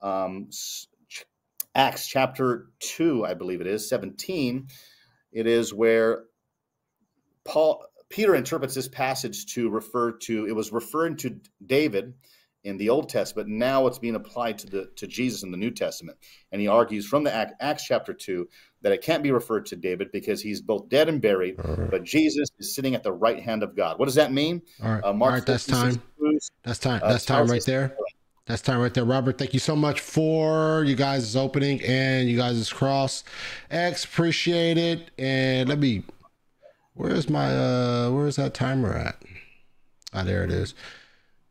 Um, 0.00 0.48
Acts 1.74 2.06
chapter 2.06 2.68
2, 2.80 3.26
I 3.26 3.34
believe 3.34 3.60
it 3.60 3.66
is, 3.66 3.88
17, 3.88 4.68
it 5.32 5.46
is 5.46 5.74
where 5.74 6.24
Paul 7.44 7.84
Peter 8.08 8.34
interprets 8.34 8.74
this 8.74 8.88
passage 8.88 9.46
to 9.54 9.68
refer 9.68 10.12
to 10.12 10.46
it 10.46 10.56
was 10.56 10.72
referring 10.72 11.16
to 11.16 11.38
David 11.64 12.14
in 12.64 12.76
the 12.76 12.88
Old 12.88 13.08
Testament. 13.08 13.48
Now 13.48 13.86
it's 13.86 13.98
being 13.98 14.14
applied 14.14 14.58
to 14.58 14.66
the 14.66 14.90
to 14.96 15.06
Jesus 15.06 15.42
in 15.42 15.50
the 15.50 15.56
New 15.56 15.70
Testament, 15.70 16.18
and 16.52 16.60
he 16.60 16.68
argues 16.68 17.06
from 17.06 17.24
the 17.24 17.34
Acts 17.60 17.84
chapter 17.84 18.12
two 18.12 18.48
that 18.82 18.92
it 18.92 19.02
can't 19.02 19.22
be 19.22 19.32
referred 19.32 19.66
to 19.66 19.76
David 19.76 20.10
because 20.12 20.40
he's 20.40 20.60
both 20.60 20.88
dead 20.88 21.08
and 21.08 21.20
buried, 21.20 21.56
right. 21.64 21.90
but 21.90 22.04
Jesus 22.04 22.48
is 22.58 22.74
sitting 22.74 22.94
at 22.94 23.02
the 23.02 23.12
right 23.12 23.40
hand 23.40 23.62
of 23.62 23.74
God. 23.76 23.98
What 23.98 24.06
does 24.06 24.14
that 24.14 24.32
mean? 24.32 24.62
All 24.82 24.92
right, 24.92 25.04
uh, 25.04 25.08
All 25.08 25.14
right 25.14 25.44
that's 25.44 25.66
time. 25.66 26.00
That's 26.64 26.78
time. 26.78 27.00
That's 27.02 27.24
time 27.24 27.48
right 27.48 27.64
there. 27.64 27.96
That's 28.46 28.62
time 28.62 28.80
right 28.80 28.94
there, 28.94 29.04
Robert. 29.04 29.36
Thank 29.36 29.52
you 29.52 29.60
so 29.60 29.76
much 29.76 30.00
for 30.00 30.82
you 30.84 30.96
guys' 30.96 31.36
opening 31.36 31.82
and 31.82 32.30
you 32.30 32.36
guys' 32.38 32.72
cross. 32.72 33.22
X 33.70 34.04
appreciate 34.04 34.78
it. 34.78 35.10
And 35.18 35.68
let 35.68 35.78
me. 35.78 36.02
Where's 36.94 37.28
my 37.28 37.54
uh? 37.54 38.10
Where's 38.10 38.36
that 38.36 38.54
timer 38.54 38.94
at? 38.94 39.22
Ah, 40.14 40.24
there 40.24 40.42
it 40.44 40.50
is. 40.50 40.74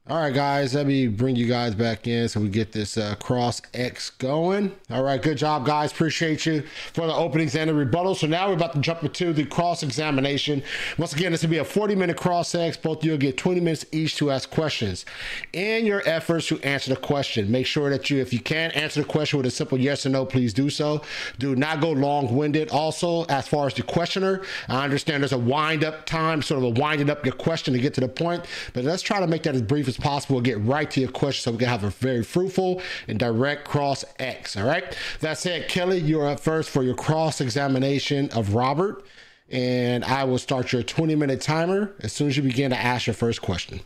All 0.10 0.16
right, 0.16 0.34
guys, 0.34 0.74
let 0.74 0.88
me 0.88 1.10
bring 1.10 1.36
you 1.36 1.47
guys 1.47 1.76
back 1.76 2.08
in 2.08 2.30
so 2.30 2.39
we 2.39 2.47
get 2.47 2.72
this 2.72 2.97
uh, 2.97 3.16
cross 3.16 3.62
X 3.74 4.10
going. 4.12 4.74
All 4.89 5.03
right, 5.03 5.22
good 5.22 5.38
job, 5.38 5.66
guys. 5.66 5.91
Appreciate 5.91 6.45
you 6.45 6.64
for 6.93 7.08
the 7.08 7.14
openings 7.14 7.58
and 7.58 7.70
the 7.70 7.74
rebuttal. 7.74 8.16
So 8.16 8.26
now 8.26 8.47
we're 8.47 8.53
about 8.53 8.72
to 8.76 8.80
jump 8.80 9.03
into 9.03 9.34
the 9.34 9.43
cross 9.43 9.84
examination. 9.84 10.64
Once 10.97 11.12
again, 11.12 11.34
this 11.34 11.41
will 11.41 11.49
be 11.49 11.58
a 11.58 11.66
40 11.66 11.95
minute 11.95 12.16
cross 12.16 12.55
X. 12.55 12.78
Both 12.78 12.99
of 12.99 13.03
you 13.03 13.12
will 13.12 13.18
get 13.18 13.36
20 13.36 13.60
minutes 13.60 13.86
each 13.91 14.16
to 14.16 14.32
ask 14.32 14.49
questions. 14.49 15.03
In 15.51 15.86
your 15.86 16.01
efforts 16.08 16.47
to 16.47 16.62
answer 16.62 16.91
the 16.91 17.01
question, 17.01 17.51
make 17.51 17.66
sure 17.66 17.89
that 17.89 18.10
you, 18.10 18.22
if 18.22 18.32
you 18.32 18.39
can 18.39 18.72
answer 18.72 19.01
the 19.01 19.08
question 19.10 19.36
with 19.36 19.45
a 19.45 19.51
simple 19.51 19.78
yes 19.78 20.05
or 20.05 20.10
no, 20.10 20.26
please 20.26 20.53
do 20.53 20.70
so. 20.70 21.01
Do 21.38 21.53
not 21.53 21.82
go 21.82 21.91
long 21.91 22.34
winded. 22.34 22.70
Also, 22.70 23.26
as 23.26 23.49
far 23.49 23.68
as 23.68 23.74
the 23.74 23.84
questioner, 23.84 24.41
I 24.70 24.86
understand 24.86 25.24
there's 25.24 25.34
a 25.34 25.38
wind 25.38 25.84
up 25.84 26.05
time, 26.05 26.41
sort 26.41 26.60
of 26.60 26.64
a 26.64 26.80
winding 26.80 27.10
up 27.10 27.26
your 27.26 27.36
question 27.36 27.74
to 27.74 27.80
get 27.82 27.93
to 27.95 28.01
the 28.01 28.08
point, 28.08 28.45
but 28.72 28.86
let's 28.86 29.01
try 29.01 29.20
to 29.20 29.28
make 29.28 29.43
that 29.43 29.53
as 29.53 29.62
brief 29.62 29.89
as 29.89 29.97
possible. 29.98 30.41
Get 30.41 30.60
right 30.62 30.89
to 30.91 31.02
your 31.02 31.12
question 31.12 31.43
so 31.43 31.52
we 31.52 31.58
can 31.60 31.68
have 31.68 31.84
a 31.84 31.89
very 31.89 32.24
fruitful 32.24 32.82
and 33.08 33.20
direct 33.20 33.68
cross 33.68 34.06
X. 34.20 34.56
All 34.56 34.66
right. 34.66 34.98
That 35.20 35.38
said, 35.38 35.68
Kelly, 35.68 36.00
you're 36.00 36.28
up 36.28 36.39
first 36.39 36.70
for 36.70 36.84
your 36.84 36.95
cross 36.95 37.41
examination 37.41 38.30
of 38.32 38.54
Robert. 38.54 39.06
And 39.50 40.04
I 40.04 40.26
will 40.26 40.38
start 40.38 40.74
your 40.74 40.84
20 40.84 41.16
minute 41.16 41.41
timer 41.41 41.93
as 42.02 42.12
soon 42.14 42.28
as 42.28 42.38
you 42.38 42.43
begin 42.43 42.72
to 42.72 42.78
ask 42.78 43.08
your 43.08 43.14
first 43.14 43.41
question. 43.41 43.80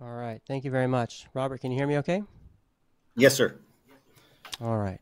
All 0.00 0.14
right. 0.14 0.40
Thank 0.46 0.64
you 0.64 0.70
very 0.70 0.86
much. 0.86 1.26
Robert, 1.34 1.60
can 1.60 1.72
you 1.72 1.78
hear 1.78 1.86
me 1.86 1.98
okay? 1.98 2.22
Yes, 3.16 3.34
sir. 3.34 3.56
All 4.60 4.76
right. 4.76 5.00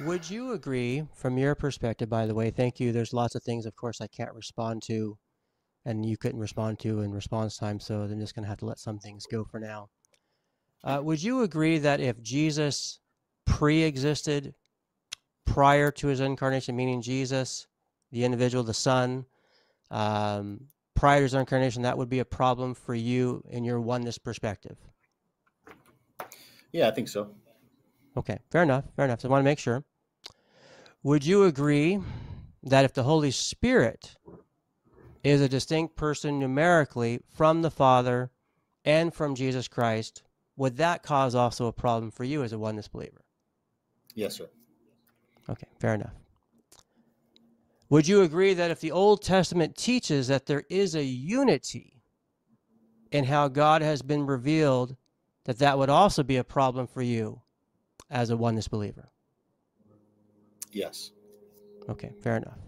Would 0.00 0.28
you 0.28 0.52
agree, 0.52 1.04
from 1.14 1.38
your 1.38 1.54
perspective, 1.54 2.08
by 2.08 2.26
the 2.26 2.34
way, 2.34 2.50
thank 2.50 2.80
you. 2.80 2.90
There's 2.90 3.12
lots 3.12 3.36
of 3.36 3.42
things, 3.44 3.64
of 3.64 3.76
course, 3.76 4.00
I 4.00 4.08
can't 4.08 4.34
respond 4.34 4.82
to, 4.86 5.16
and 5.84 6.04
you 6.04 6.16
couldn't 6.16 6.40
respond 6.40 6.80
to 6.80 7.00
in 7.02 7.12
response 7.12 7.56
time, 7.56 7.78
so 7.78 8.02
I'm 8.02 8.18
just 8.18 8.34
going 8.34 8.42
to 8.42 8.48
have 8.48 8.58
to 8.58 8.66
let 8.66 8.80
some 8.80 8.98
things 8.98 9.24
go 9.30 9.44
for 9.44 9.60
now. 9.60 9.88
Uh, 10.82 11.00
would 11.02 11.22
you 11.22 11.42
agree 11.42 11.78
that 11.78 12.00
if 12.00 12.20
Jesus 12.22 12.98
pre 13.46 13.84
existed 13.84 14.54
prior 15.46 15.92
to 15.92 16.08
his 16.08 16.20
incarnation, 16.20 16.74
meaning 16.74 17.00
Jesus, 17.00 17.66
the 18.10 18.24
individual, 18.24 18.64
the 18.64 18.74
Son, 18.74 19.24
um, 19.90 20.66
prior 20.96 21.18
to 21.18 21.22
his 21.22 21.34
incarnation, 21.34 21.82
that 21.82 21.96
would 21.96 22.08
be 22.08 22.18
a 22.18 22.24
problem 22.24 22.74
for 22.74 22.94
you 22.94 23.44
in 23.48 23.62
your 23.62 23.80
oneness 23.80 24.18
perspective? 24.18 24.76
Yeah, 26.72 26.88
I 26.88 26.90
think 26.90 27.08
so. 27.08 27.30
Okay, 28.16 28.38
fair 28.50 28.62
enough. 28.62 28.84
Fair 28.96 29.04
enough. 29.04 29.20
So 29.20 29.28
I 29.28 29.30
want 29.30 29.40
to 29.40 29.50
make 29.50 29.58
sure. 29.58 29.84
Would 31.02 31.26
you 31.26 31.44
agree 31.44 32.00
that 32.62 32.84
if 32.84 32.94
the 32.94 33.02
Holy 33.02 33.30
Spirit 33.30 34.16
is 35.22 35.40
a 35.40 35.48
distinct 35.48 35.96
person 35.96 36.38
numerically 36.38 37.20
from 37.28 37.62
the 37.62 37.70
Father 37.70 38.30
and 38.84 39.12
from 39.12 39.34
Jesus 39.34 39.68
Christ, 39.68 40.22
would 40.56 40.76
that 40.76 41.02
cause 41.02 41.34
also 41.34 41.66
a 41.66 41.72
problem 41.72 42.10
for 42.10 42.24
you 42.24 42.42
as 42.42 42.52
a 42.52 42.58
oneness 42.58 42.88
believer? 42.88 43.24
Yes, 44.14 44.36
sir. 44.36 44.48
Okay, 45.50 45.66
fair 45.78 45.94
enough. 45.94 46.14
Would 47.90 48.08
you 48.08 48.22
agree 48.22 48.54
that 48.54 48.70
if 48.70 48.80
the 48.80 48.92
Old 48.92 49.22
Testament 49.22 49.76
teaches 49.76 50.28
that 50.28 50.46
there 50.46 50.64
is 50.70 50.94
a 50.94 51.04
unity 51.04 52.02
in 53.10 53.24
how 53.24 53.48
God 53.48 53.82
has 53.82 54.02
been 54.02 54.26
revealed, 54.26 54.96
that 55.44 55.58
that 55.58 55.78
would 55.78 55.90
also 55.90 56.22
be 56.22 56.36
a 56.36 56.44
problem 56.44 56.86
for 56.86 57.02
you 57.02 57.42
as 58.10 58.30
a 58.30 58.36
oneness 58.36 58.68
believer? 58.68 59.08
Yes. 60.72 61.12
Okay, 61.88 62.12
fair 62.22 62.36
enough. 62.36 62.58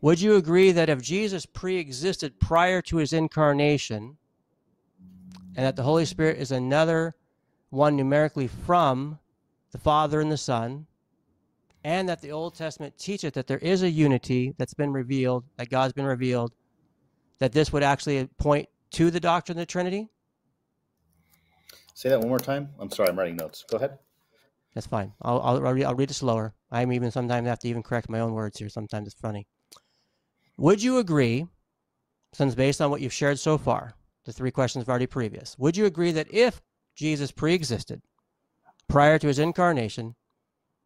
Would 0.00 0.20
you 0.20 0.36
agree 0.36 0.72
that 0.72 0.88
if 0.88 1.02
Jesus 1.02 1.44
pre 1.44 1.76
existed 1.76 2.40
prior 2.40 2.80
to 2.82 2.96
his 2.96 3.12
incarnation, 3.12 4.16
and 5.56 5.66
that 5.66 5.76
the 5.76 5.82
Holy 5.82 6.04
Spirit 6.04 6.38
is 6.38 6.52
another 6.52 7.14
one 7.70 7.96
numerically 7.96 8.48
from 8.48 9.18
the 9.72 9.78
Father 9.78 10.20
and 10.20 10.32
the 10.32 10.38
Son, 10.38 10.86
and 11.84 12.08
that 12.08 12.22
the 12.22 12.32
Old 12.32 12.54
Testament 12.54 12.96
teaches 12.98 13.32
that 13.32 13.46
there 13.46 13.58
is 13.58 13.82
a 13.82 13.90
unity 13.90 14.54
that's 14.58 14.74
been 14.74 14.92
revealed, 14.92 15.44
that 15.56 15.70
God's 15.70 15.92
been 15.92 16.06
revealed, 16.06 16.52
that 17.38 17.52
this 17.52 17.72
would 17.72 17.82
actually 17.82 18.26
point 18.38 18.68
to 18.92 19.10
the 19.10 19.20
doctrine 19.20 19.58
of 19.58 19.62
the 19.62 19.66
Trinity? 19.66 20.08
Say 22.00 22.08
that 22.08 22.20
one 22.20 22.30
more 22.30 22.38
time. 22.38 22.70
I'm 22.78 22.90
sorry, 22.90 23.10
I'm 23.10 23.18
writing 23.18 23.36
notes. 23.36 23.62
Go 23.70 23.76
ahead. 23.76 23.98
That's 24.74 24.86
fine. 24.86 25.12
I'll, 25.20 25.38
I'll, 25.42 25.66
I'll, 25.66 25.74
read, 25.74 25.84
I'll 25.84 25.94
read 25.94 26.10
it 26.10 26.14
slower. 26.14 26.54
I'm 26.70 26.94
even 26.94 27.10
sometimes 27.10 27.46
have 27.46 27.58
to 27.58 27.68
even 27.68 27.82
correct 27.82 28.08
my 28.08 28.20
own 28.20 28.32
words 28.32 28.58
here. 28.58 28.70
Sometimes 28.70 29.06
it's 29.06 29.20
funny. 29.20 29.46
Would 30.56 30.82
you 30.82 30.96
agree, 30.96 31.46
since 32.32 32.54
based 32.54 32.80
on 32.80 32.90
what 32.90 33.02
you've 33.02 33.12
shared 33.12 33.38
so 33.38 33.58
far, 33.58 33.92
the 34.24 34.32
three 34.32 34.50
questions 34.50 34.88
already 34.88 35.04
previous, 35.04 35.58
would 35.58 35.76
you 35.76 35.84
agree 35.84 36.10
that 36.12 36.32
if 36.32 36.62
Jesus 36.96 37.32
pre-existed 37.32 38.00
prior 38.88 39.18
to 39.18 39.26
his 39.26 39.38
incarnation, 39.38 40.14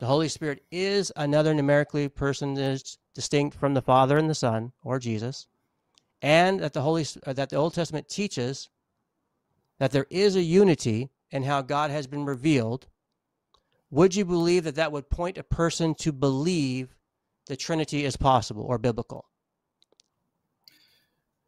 the 0.01 0.07
Holy 0.07 0.29
Spirit 0.29 0.65
is 0.73 1.13
another 1.15 1.55
numerically 1.55 2.09
person 2.09 2.55
that 2.55 2.73
is 2.73 2.99
distinct 3.15 3.57
from 3.57 3.75
the 3.75 3.83
Father 3.83 4.19
and 4.19 4.29
the 4.29 4.35
Son, 4.35 4.73
or 4.83 4.99
Jesus, 4.99 5.47
and 6.23 6.59
that 6.59 6.73
the 6.73 6.83
Holy 6.83 7.07
that 7.25 7.51
the 7.51 7.57
Old 7.57 7.75
Testament 7.75 8.09
teaches 8.09 8.69
that 9.79 9.91
there 9.91 10.07
is 10.11 10.37
a 10.37 10.43
unity 10.43 11.11
in 11.31 11.43
how 11.43 11.63
God 11.63 11.91
has 11.91 12.07
been 12.07 12.25
revealed, 12.25 12.87
would 13.91 14.15
you 14.15 14.25
believe 14.25 14.65
that 14.65 14.77
that 14.77 14.93
would 14.93 15.11
point 15.11 15.39
a 15.39 15.45
person 15.45 15.95
to 15.97 16.13
believe 16.13 16.95
the 17.47 17.57
Trinity 17.57 18.05
is 18.05 18.17
possible 18.17 18.65
or 18.65 18.79
biblical? 18.79 19.27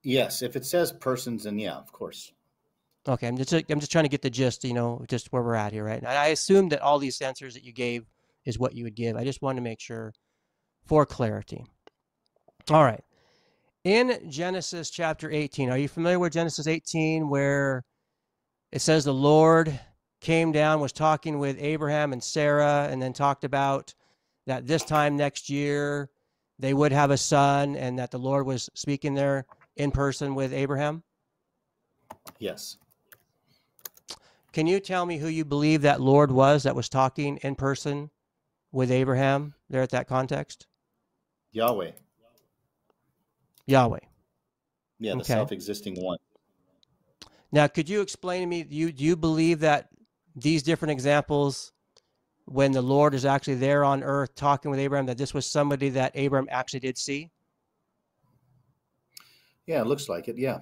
Yes, 0.03 0.43
if 0.43 0.55
it 0.55 0.65
says 0.65 0.93
persons, 0.93 1.45
then 1.45 1.59
yeah, 1.59 1.75
of 1.75 1.91
course. 1.93 2.33
Okay, 3.09 3.29
I'm 3.29 3.37
just 3.37 3.53
I'm 3.53 3.81
just 3.81 3.93
trying 3.93 4.05
to 4.05 4.11
get 4.11 4.23
the 4.23 4.31
gist, 4.31 4.65
you 4.65 4.75
know, 4.75 5.05
just 5.09 5.33
where 5.33 5.43
we're 5.43 5.55
at 5.55 5.73
here, 5.73 5.85
right? 5.85 5.99
And 5.99 6.07
I 6.07 6.29
assume 6.29 6.69
that 6.71 6.81
all 6.81 6.99
these 6.99 7.21
answers 7.21 7.55
that 7.55 7.65
you 7.65 7.73
gave 7.73 8.05
is 8.45 8.59
what 8.59 8.75
you 8.75 8.85
would 8.85 8.95
give. 8.95 9.17
I 9.17 9.25
just 9.25 9.43
wanted 9.43 9.57
to 9.57 9.63
make 9.63 9.81
sure 9.81 10.13
for 10.85 11.07
clarity. 11.07 11.65
All 12.71 12.85
right. 12.85 13.03
In 13.85 14.29
Genesis 14.29 14.91
chapter 14.91 15.31
18, 15.31 15.71
are 15.71 15.79
you 15.79 15.89
familiar 15.89 16.19
with 16.19 16.33
Genesis 16.33 16.67
18 16.67 17.29
where 17.29 17.85
it 18.73 18.81
says 18.81 19.05
the 19.05 19.15
Lord 19.15 19.79
came 20.21 20.53
down, 20.53 20.81
was 20.81 20.93
talking 20.93 21.39
with 21.39 21.57
Abraham 21.61 22.13
and 22.13 22.23
Sarah, 22.23 22.89
and 22.91 23.01
then 23.01 23.13
talked 23.13 23.45
about 23.45 23.95
that 24.47 24.67
this 24.67 24.85
time 24.85 25.17
next 25.17 25.51
year 25.51 26.11
they 26.59 26.73
would 26.73 26.93
have 26.93 27.11
a 27.11 27.17
son, 27.17 27.77
and 27.77 27.99
that 27.99 28.11
the 28.11 28.19
Lord 28.19 28.47
was 28.47 28.71
speaking 28.75 29.15
there 29.15 29.47
in 29.77 29.91
person 29.91 30.35
with 30.35 30.53
Abraham? 30.53 31.03
Yes. 32.39 32.79
Can 34.53 34.67
you 34.67 34.81
tell 34.81 35.05
me 35.05 35.19
who 35.19 35.29
you 35.29 35.45
believe 35.45 35.83
that 35.83 36.01
Lord 36.01 36.31
was 36.33 36.63
that 36.63 36.75
was 36.75 36.89
talking 36.89 37.37
in 37.39 37.57
person 37.57 38.11
with 38.73 38.91
Abraham 38.91 39.55
there 39.69 39.83
at 39.83 39.91
that 39.91 40.09
context? 40.09 40.67
Yahweh. 41.53 41.91
Yahweh. 43.67 43.99
Yeah, 44.99 45.13
the 45.13 45.19
Okay. 45.19 45.35
self 45.35 45.53
existing 45.53 46.03
one. 46.03 46.19
Now, 47.53 47.67
could 47.67 47.89
you 47.89 48.01
explain 48.01 48.43
to 48.43 48.47
me? 48.47 48.63
Do 48.65 48.75
you 48.75 48.93
do 48.93 49.05
you 49.05 49.17
believe 49.17 49.61
that 49.61 49.89
these 50.35 50.63
different 50.63 50.93
examples, 50.93 51.73
when 52.45 52.73
the 52.73 52.83
Lord 52.83 53.15
is 53.15 53.25
actually 53.25 53.55
there 53.55 53.85
on 53.85 54.03
earth 54.03 54.35
talking 54.35 54.71
with 54.71 54.81
Abraham, 54.81 55.07
that 55.07 55.19
this 55.19 55.33
was 55.33 55.47
somebody 55.47 55.89
that 55.91 56.13
Abraham 56.15 56.49
actually 56.51 56.81
did 56.81 56.99
see? 56.99 57.31
Yeah, 59.67 59.81
it 59.81 59.87
looks 59.87 60.09
like 60.09 60.29
it. 60.29 60.39
Yeah. 60.39 60.59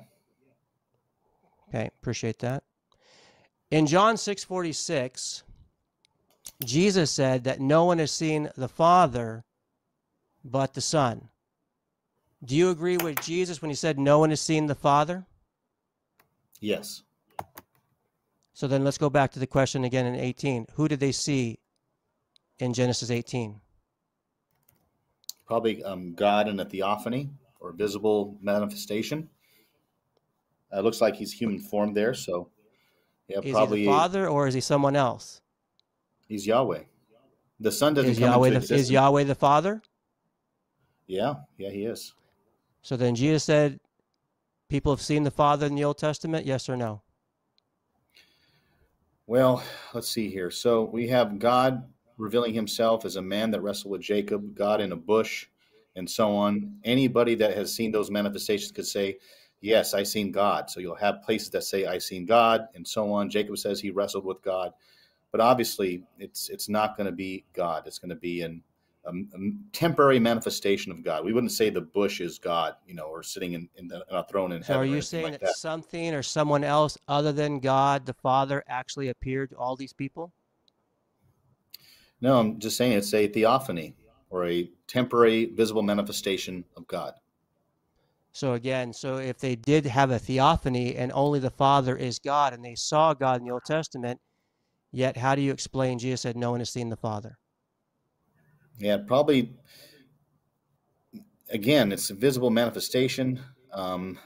Okay, 1.68 1.90
appreciate 2.00 2.38
that. 2.40 2.62
In 3.70 3.86
John 3.86 4.16
6:46, 4.16 5.42
Jesus 6.64 7.10
said 7.10 7.44
that 7.44 7.60
no 7.60 7.84
one 7.84 7.98
has 7.98 8.12
seen 8.12 8.50
the 8.56 8.68
Father 8.68 9.44
but 10.44 10.74
the 10.74 10.80
Son. 10.80 11.30
Do 12.44 12.54
you 12.54 12.70
agree 12.70 12.98
with 12.98 13.20
Jesus 13.22 13.62
when 13.62 13.70
he 13.70 13.74
said 13.74 13.98
no 13.98 14.18
one 14.18 14.30
has 14.30 14.40
seen 14.40 14.66
the 14.66 14.74
Father? 14.74 15.26
Yes. 16.64 17.02
So 18.54 18.66
then 18.66 18.84
let's 18.84 18.96
go 18.96 19.10
back 19.10 19.32
to 19.32 19.38
the 19.38 19.46
question 19.46 19.84
again 19.84 20.06
in 20.06 20.14
18. 20.14 20.66
Who 20.76 20.88
did 20.88 20.98
they 20.98 21.12
see 21.12 21.58
in 22.58 22.72
Genesis 22.72 23.10
18? 23.10 23.60
Probably 25.46 25.84
um, 25.84 26.14
God 26.14 26.48
in 26.48 26.58
a 26.58 26.64
theophany 26.64 27.28
or 27.60 27.72
visible 27.72 28.38
manifestation. 28.40 29.28
Uh, 30.72 30.80
looks 30.80 31.02
like 31.02 31.16
he's 31.16 31.32
human 31.32 31.58
form 31.58 31.92
there, 31.92 32.14
so 32.14 32.48
yeah, 33.28 33.40
Is 33.42 33.52
probably 33.52 33.80
he 33.80 33.84
the 33.84 33.90
Father 33.90 34.26
or 34.26 34.46
is 34.48 34.54
he 34.54 34.60
someone 34.62 34.96
else? 34.96 35.42
he's 36.28 36.46
Yahweh. 36.46 36.84
The 37.60 37.72
Son 37.72 37.92
doesn't 37.92 38.12
Is 38.12 38.18
come 38.18 38.30
Yahweh, 38.30 38.48
into 38.48 38.58
the, 38.60 38.64
existence. 38.64 38.80
is 38.80 38.90
Yahweh 38.90 39.24
the 39.24 39.34
Father? 39.34 39.82
Yeah, 41.06 41.34
yeah, 41.58 41.70
he 41.70 41.84
is. 41.84 42.14
So 42.80 42.96
then 42.96 43.14
Jesus 43.14 43.44
said, 43.44 43.78
people 44.74 44.92
have 44.92 45.00
seen 45.00 45.22
the 45.22 45.30
Father 45.30 45.66
in 45.66 45.76
the 45.76 45.84
Old 45.84 45.98
Testament, 45.98 46.44
yes 46.44 46.68
or 46.68 46.76
no? 46.76 47.00
Well, 49.24 49.62
let's 49.92 50.08
see 50.08 50.28
here. 50.28 50.50
So 50.50 50.82
we 50.82 51.06
have 51.06 51.38
God 51.38 51.84
revealing 52.16 52.54
himself 52.54 53.04
as 53.04 53.14
a 53.14 53.22
man 53.22 53.52
that 53.52 53.60
wrestled 53.60 53.92
with 53.92 54.00
Jacob, 54.00 54.56
God 54.56 54.80
in 54.80 54.90
a 54.90 54.96
bush, 54.96 55.46
and 55.94 56.10
so 56.10 56.34
on. 56.34 56.80
Anybody 56.82 57.36
that 57.36 57.56
has 57.56 57.72
seen 57.72 57.92
those 57.92 58.10
manifestations 58.10 58.72
could 58.72 58.84
say, 58.84 59.18
Yes, 59.60 59.94
I 59.94 60.02
seen 60.02 60.32
God. 60.32 60.68
So 60.68 60.80
you'll 60.80 60.96
have 60.96 61.22
places 61.22 61.50
that 61.50 61.62
say, 61.62 61.86
I 61.86 61.98
seen 61.98 62.26
God, 62.26 62.66
and 62.74 62.84
so 62.86 63.12
on. 63.12 63.30
Jacob 63.30 63.56
says 63.56 63.78
he 63.78 63.92
wrestled 63.92 64.24
with 64.24 64.42
God. 64.42 64.72
But 65.30 65.40
obviously, 65.40 66.02
it's 66.18 66.50
it's 66.50 66.68
not 66.68 66.96
going 66.96 67.06
to 67.06 67.12
be 67.12 67.44
God. 67.52 67.86
It's 67.86 68.00
going 68.00 68.10
to 68.10 68.16
be 68.16 68.42
an 68.42 68.60
a, 69.06 69.10
a, 69.10 69.50
temporary 69.72 70.18
manifestation 70.18 70.92
of 70.92 71.02
God. 71.02 71.24
We 71.24 71.32
wouldn't 71.32 71.52
say 71.52 71.70
the 71.70 71.80
bush 71.80 72.20
is 72.20 72.38
God, 72.38 72.74
you 72.86 72.94
know, 72.94 73.04
or 73.04 73.22
sitting 73.22 73.52
in, 73.52 73.68
in, 73.76 73.88
the, 73.88 74.04
a 74.10 74.24
throne 74.24 74.52
in 74.52 74.62
so 74.62 74.74
heaven. 74.74 74.88
are 74.88 74.94
you 74.94 75.02
saying 75.02 75.24
like 75.24 75.32
that, 75.34 75.40
that 75.42 75.56
something 75.56 76.14
or 76.14 76.22
someone 76.22 76.64
else 76.64 76.96
other 77.08 77.32
than 77.32 77.60
God, 77.60 78.06
the 78.06 78.14
Father, 78.14 78.64
actually 78.68 79.08
appeared 79.08 79.50
to 79.50 79.56
all 79.56 79.76
these 79.76 79.92
people? 79.92 80.32
No, 82.20 82.38
I'm 82.38 82.58
just 82.58 82.76
saying 82.76 82.92
it's 82.92 83.12
a 83.12 83.26
theophany 83.28 83.94
or 84.30 84.46
a 84.46 84.70
temporary 84.86 85.46
visible 85.46 85.82
manifestation 85.82 86.64
of 86.76 86.86
God. 86.86 87.14
So 88.32 88.54
again, 88.54 88.92
so 88.92 89.18
if 89.18 89.38
they 89.38 89.54
did 89.54 89.86
have 89.86 90.10
a 90.10 90.18
theophany 90.18 90.96
and 90.96 91.12
only 91.12 91.38
the 91.38 91.50
Father 91.50 91.96
is 91.96 92.18
God 92.18 92.52
and 92.52 92.64
they 92.64 92.74
saw 92.74 93.14
God 93.14 93.40
in 93.40 93.46
the 93.46 93.52
Old 93.52 93.64
Testament, 93.64 94.20
yet 94.90 95.16
how 95.16 95.36
do 95.36 95.42
you 95.42 95.52
explain 95.52 96.00
Jesus 96.00 96.22
said 96.22 96.36
no 96.36 96.50
one 96.50 96.60
has 96.60 96.70
seen 96.70 96.88
the 96.88 96.96
Father? 96.96 97.38
Yeah, 98.78 98.98
probably. 98.98 99.52
Again, 101.50 101.92
it's 101.92 102.10
a 102.10 102.14
visible 102.14 102.50
manifestation. 102.50 103.40
Um, 103.72 104.18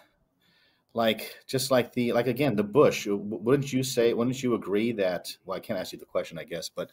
like 0.95 1.37
just 1.47 1.71
like 1.71 1.93
the 1.93 2.13
like 2.13 2.27
again 2.27 2.57
the 2.57 2.65
bush. 2.65 3.07
Wouldn't 3.09 3.73
you 3.73 3.83
say? 3.83 4.13
Wouldn't 4.13 4.43
you 4.43 4.55
agree 4.55 4.93
that? 4.93 5.29
Well, 5.45 5.57
I 5.57 5.61
can't 5.61 5.79
ask 5.79 5.93
you 5.93 5.99
the 5.99 6.05
question, 6.05 6.39
I 6.39 6.45
guess, 6.45 6.69
but 6.69 6.91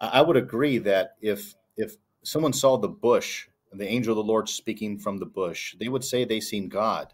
I 0.00 0.22
would 0.22 0.36
agree 0.36 0.78
that 0.78 1.16
if 1.20 1.54
if 1.76 1.96
someone 2.24 2.52
saw 2.52 2.76
the 2.76 2.88
bush, 2.88 3.46
the 3.72 3.86
angel 3.86 4.12
of 4.12 4.16
the 4.16 4.32
Lord 4.32 4.48
speaking 4.48 4.98
from 4.98 5.18
the 5.18 5.26
bush, 5.26 5.76
they 5.78 5.88
would 5.88 6.04
say 6.04 6.24
they 6.24 6.40
seen 6.40 6.68
God. 6.68 7.12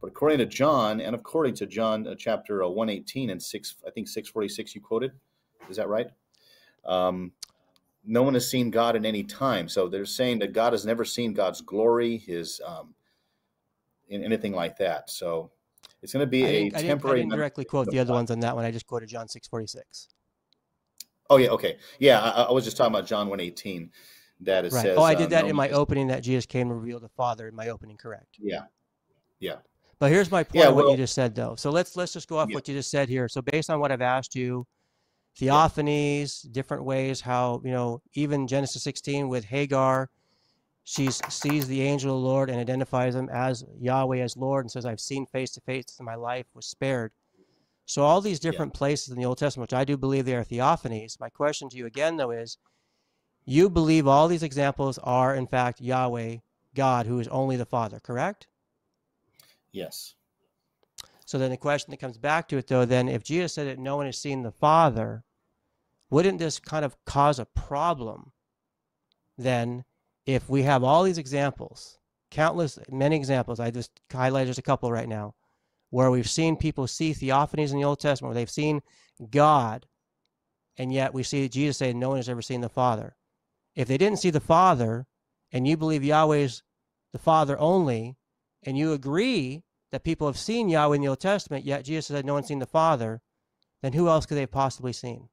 But 0.00 0.08
according 0.08 0.38
to 0.38 0.46
John, 0.46 1.00
and 1.00 1.16
according 1.16 1.54
to 1.56 1.66
John 1.66 2.06
uh, 2.06 2.14
chapter 2.16 2.62
uh, 2.62 2.68
one 2.68 2.90
eighteen 2.90 3.30
and 3.30 3.42
six, 3.42 3.76
I 3.86 3.90
think 3.90 4.08
six 4.08 4.28
forty 4.28 4.48
six, 4.48 4.74
you 4.74 4.80
quoted. 4.80 5.12
Is 5.68 5.76
that 5.78 5.88
right? 5.88 6.08
Um, 6.84 7.32
no 8.06 8.22
one 8.22 8.34
has 8.34 8.48
seen 8.48 8.70
God 8.70 8.96
in 8.96 9.04
any 9.04 9.24
time. 9.24 9.68
So 9.68 9.88
they're 9.88 10.04
saying 10.06 10.38
that 10.38 10.52
God 10.52 10.72
has 10.72 10.86
never 10.86 11.04
seen 11.04 11.32
God's 11.32 11.60
glory, 11.60 12.18
His 12.18 12.60
um, 12.64 12.94
in 14.08 14.22
anything 14.22 14.52
like 14.52 14.76
that. 14.78 15.10
So 15.10 15.50
it's 16.02 16.12
going 16.12 16.22
to 16.22 16.30
be 16.30 16.44
I 16.44 16.48
a 16.48 16.70
temporary. 16.70 17.20
I 17.20 17.22
didn't, 17.22 17.36
directly 17.36 17.64
quote 17.64 17.90
the 17.90 17.98
other 17.98 18.12
ones 18.12 18.30
on 18.30 18.40
that 18.40 18.54
one. 18.54 18.64
I 18.64 18.70
just 18.70 18.86
quoted 18.86 19.08
John 19.08 19.28
six 19.28 19.48
forty 19.48 19.66
six. 19.66 20.08
Oh 21.28 21.38
yeah, 21.38 21.48
okay, 21.48 21.78
yeah. 21.98 22.20
I, 22.20 22.42
I, 22.42 22.52
was 22.52 22.64
just 22.64 22.76
talking 22.76 22.94
about 22.94 23.06
John 23.06 23.28
one 23.28 23.40
eighteen. 23.40 23.90
That 24.40 24.66
it 24.66 24.72
right. 24.72 24.82
says. 24.82 24.98
Oh, 24.98 25.02
I 25.02 25.14
did 25.14 25.26
uh, 25.26 25.30
that 25.30 25.44
no 25.44 25.50
in 25.50 25.56
my 25.56 25.70
opening. 25.70 26.06
That 26.08 26.22
Jesus 26.22 26.46
came 26.46 26.68
to 26.68 26.74
reveal 26.74 27.00
the 27.00 27.08
Father 27.08 27.48
in 27.48 27.56
my 27.56 27.68
opening. 27.68 27.96
Correct. 27.96 28.36
Yeah. 28.38 28.62
Yeah. 29.40 29.56
But 29.98 30.12
here's 30.12 30.30
my 30.30 30.44
point. 30.44 30.56
Yeah, 30.62 30.68
well, 30.68 30.84
what 30.84 30.90
you 30.90 30.96
just 30.98 31.14
said, 31.14 31.34
though. 31.34 31.56
So 31.56 31.70
let's 31.70 31.96
let's 31.96 32.12
just 32.12 32.28
go 32.28 32.38
off 32.38 32.50
Yeah. 32.50 32.56
what 32.56 32.68
you 32.68 32.74
just 32.74 32.90
said 32.90 33.08
here. 33.08 33.28
So 33.28 33.40
based 33.40 33.70
on 33.70 33.80
what 33.80 33.90
I've 33.90 34.02
asked 34.02 34.36
you, 34.36 34.66
theophanies, 35.38 36.50
different 36.50 36.84
ways 36.84 37.20
how 37.20 37.60
you 37.64 37.70
know 37.70 38.02
even 38.14 38.46
Genesis 38.46 38.82
16 38.82 39.28
with 39.28 39.44
Hagar, 39.44 40.08
she 40.84 41.10
sees 41.10 41.66
the 41.66 41.82
angel 41.82 42.14
of 42.14 42.22
the 42.22 42.28
Lord 42.28 42.48
and 42.48 42.58
identifies 42.58 43.14
him 43.14 43.28
as 43.28 43.64
Yahweh 43.78 44.18
as 44.18 44.36
Lord 44.36 44.64
and 44.64 44.70
says, 44.70 44.86
"I've 44.86 45.00
seen 45.00 45.26
face 45.26 45.50
to 45.52 45.60
face, 45.60 45.96
and 45.98 46.06
my 46.06 46.14
life 46.14 46.46
was 46.54 46.66
spared." 46.66 47.12
So 47.84 48.02
all 48.02 48.20
these 48.20 48.40
different 48.40 48.74
places 48.74 49.10
in 49.10 49.18
the 49.18 49.24
Old 49.24 49.38
Testament, 49.38 49.70
which 49.70 49.78
I 49.78 49.84
do 49.84 49.96
believe 49.96 50.24
they 50.24 50.34
are 50.34 50.44
theophanies. 50.44 51.20
My 51.20 51.28
question 51.28 51.68
to 51.68 51.76
you 51.76 51.86
again, 51.86 52.16
though, 52.16 52.30
is: 52.30 52.58
You 53.44 53.70
believe 53.70 54.08
all 54.08 54.28
these 54.28 54.42
examples 54.42 54.98
are 54.98 55.34
in 55.34 55.46
fact 55.46 55.80
Yahweh, 55.80 56.38
God, 56.74 57.06
who 57.06 57.20
is 57.20 57.28
only 57.28 57.56
the 57.56 57.64
Father, 57.66 58.00
correct? 58.00 58.48
Yes. 59.70 60.14
So 61.26 61.38
then 61.38 61.50
the 61.50 61.56
question 61.56 61.90
that 61.90 62.00
comes 62.00 62.18
back 62.18 62.48
to 62.48 62.56
it, 62.56 62.68
though, 62.68 62.84
then 62.84 63.08
if 63.08 63.24
Jesus 63.24 63.54
said 63.54 63.66
that 63.66 63.78
no 63.78 63.96
one 63.96 64.06
has 64.06 64.18
seen 64.18 64.42
the 64.42 64.52
Father, 64.52 65.24
wouldn't 66.10 66.38
this 66.38 66.58
kind 66.58 66.84
of 66.84 66.96
cause 67.04 67.38
a 67.38 67.44
problem 67.44 68.32
then 69.38 69.84
if 70.24 70.48
we 70.48 70.62
have 70.62 70.82
all 70.82 71.04
these 71.04 71.18
examples, 71.18 71.98
countless, 72.30 72.78
many 72.90 73.16
examples, 73.16 73.60
I 73.60 73.70
just 73.70 74.00
highlighted 74.10 74.46
just 74.46 74.58
a 74.58 74.62
couple 74.62 74.90
right 74.90 75.08
now, 75.08 75.34
where 75.90 76.10
we've 76.10 76.28
seen 76.28 76.56
people 76.56 76.86
see 76.86 77.12
theophanies 77.12 77.70
in 77.70 77.76
the 77.76 77.84
Old 77.84 78.00
Testament, 78.00 78.30
where 78.30 78.40
they've 78.40 78.50
seen 78.50 78.82
God, 79.30 79.86
and 80.76 80.92
yet 80.92 81.14
we 81.14 81.22
see 81.22 81.48
Jesus 81.48 81.76
say 81.78 81.92
no 81.92 82.08
one 82.10 82.18
has 82.18 82.28
ever 82.28 82.42
seen 82.42 82.60
the 82.60 82.68
Father. 82.68 83.16
If 83.74 83.88
they 83.88 83.98
didn't 83.98 84.18
see 84.18 84.30
the 84.30 84.40
Father, 84.40 85.06
and 85.52 85.66
you 85.66 85.76
believe 85.76 86.02
Yahweh's 86.02 86.62
the 87.12 87.18
Father 87.18 87.58
only, 87.58 88.16
and 88.62 88.76
you 88.76 88.92
agree 88.92 89.62
that 89.92 90.02
people 90.02 90.26
have 90.26 90.38
seen 90.38 90.68
Yahweh 90.68 90.96
in 90.96 91.02
the 91.02 91.08
Old 91.08 91.20
Testament, 91.20 91.64
yet 91.64 91.84
Jesus 91.84 92.06
said 92.06 92.24
no 92.24 92.34
one's 92.34 92.48
seen 92.48 92.58
the 92.58 92.66
Father, 92.66 93.20
then 93.82 93.92
who 93.92 94.08
else 94.08 94.26
could 94.26 94.36
they 94.36 94.40
have 94.40 94.50
possibly 94.50 94.92
seen? 94.92 95.28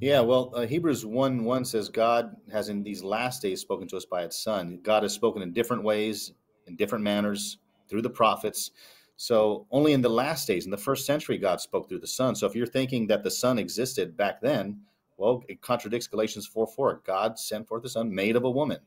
Yeah, 0.00 0.20
well, 0.20 0.50
uh, 0.54 0.66
Hebrews 0.66 1.04
1 1.04 1.44
1 1.44 1.64
says 1.66 1.90
God 1.90 2.34
has 2.50 2.70
in 2.70 2.82
these 2.82 3.02
last 3.02 3.42
days 3.42 3.60
spoken 3.60 3.86
to 3.88 3.98
us 3.98 4.06
by 4.06 4.22
its 4.22 4.42
Son. 4.42 4.80
God 4.82 5.02
has 5.02 5.12
spoken 5.12 5.42
in 5.42 5.52
different 5.52 5.82
ways, 5.82 6.32
in 6.66 6.74
different 6.74 7.04
manners, 7.04 7.58
through 7.86 8.00
the 8.00 8.08
prophets. 8.08 8.70
So 9.16 9.66
only 9.70 9.92
in 9.92 10.00
the 10.00 10.08
last 10.08 10.46
days, 10.46 10.64
in 10.64 10.70
the 10.70 10.78
first 10.78 11.04
century, 11.04 11.36
God 11.36 11.60
spoke 11.60 11.86
through 11.86 11.98
the 11.98 12.06
Son. 12.06 12.34
So 12.34 12.46
if 12.46 12.54
you're 12.54 12.66
thinking 12.66 13.08
that 13.08 13.22
the 13.22 13.30
Son 13.30 13.58
existed 13.58 14.16
back 14.16 14.40
then, 14.40 14.80
well, 15.18 15.42
it 15.48 15.60
contradicts 15.60 16.06
Galatians 16.06 16.46
4 16.46 16.66
4. 16.66 17.02
God 17.04 17.38
sent 17.38 17.68
forth 17.68 17.82
the 17.82 17.90
Son 17.90 18.14
made 18.14 18.36
of 18.36 18.44
a 18.44 18.50
woman. 18.50 18.78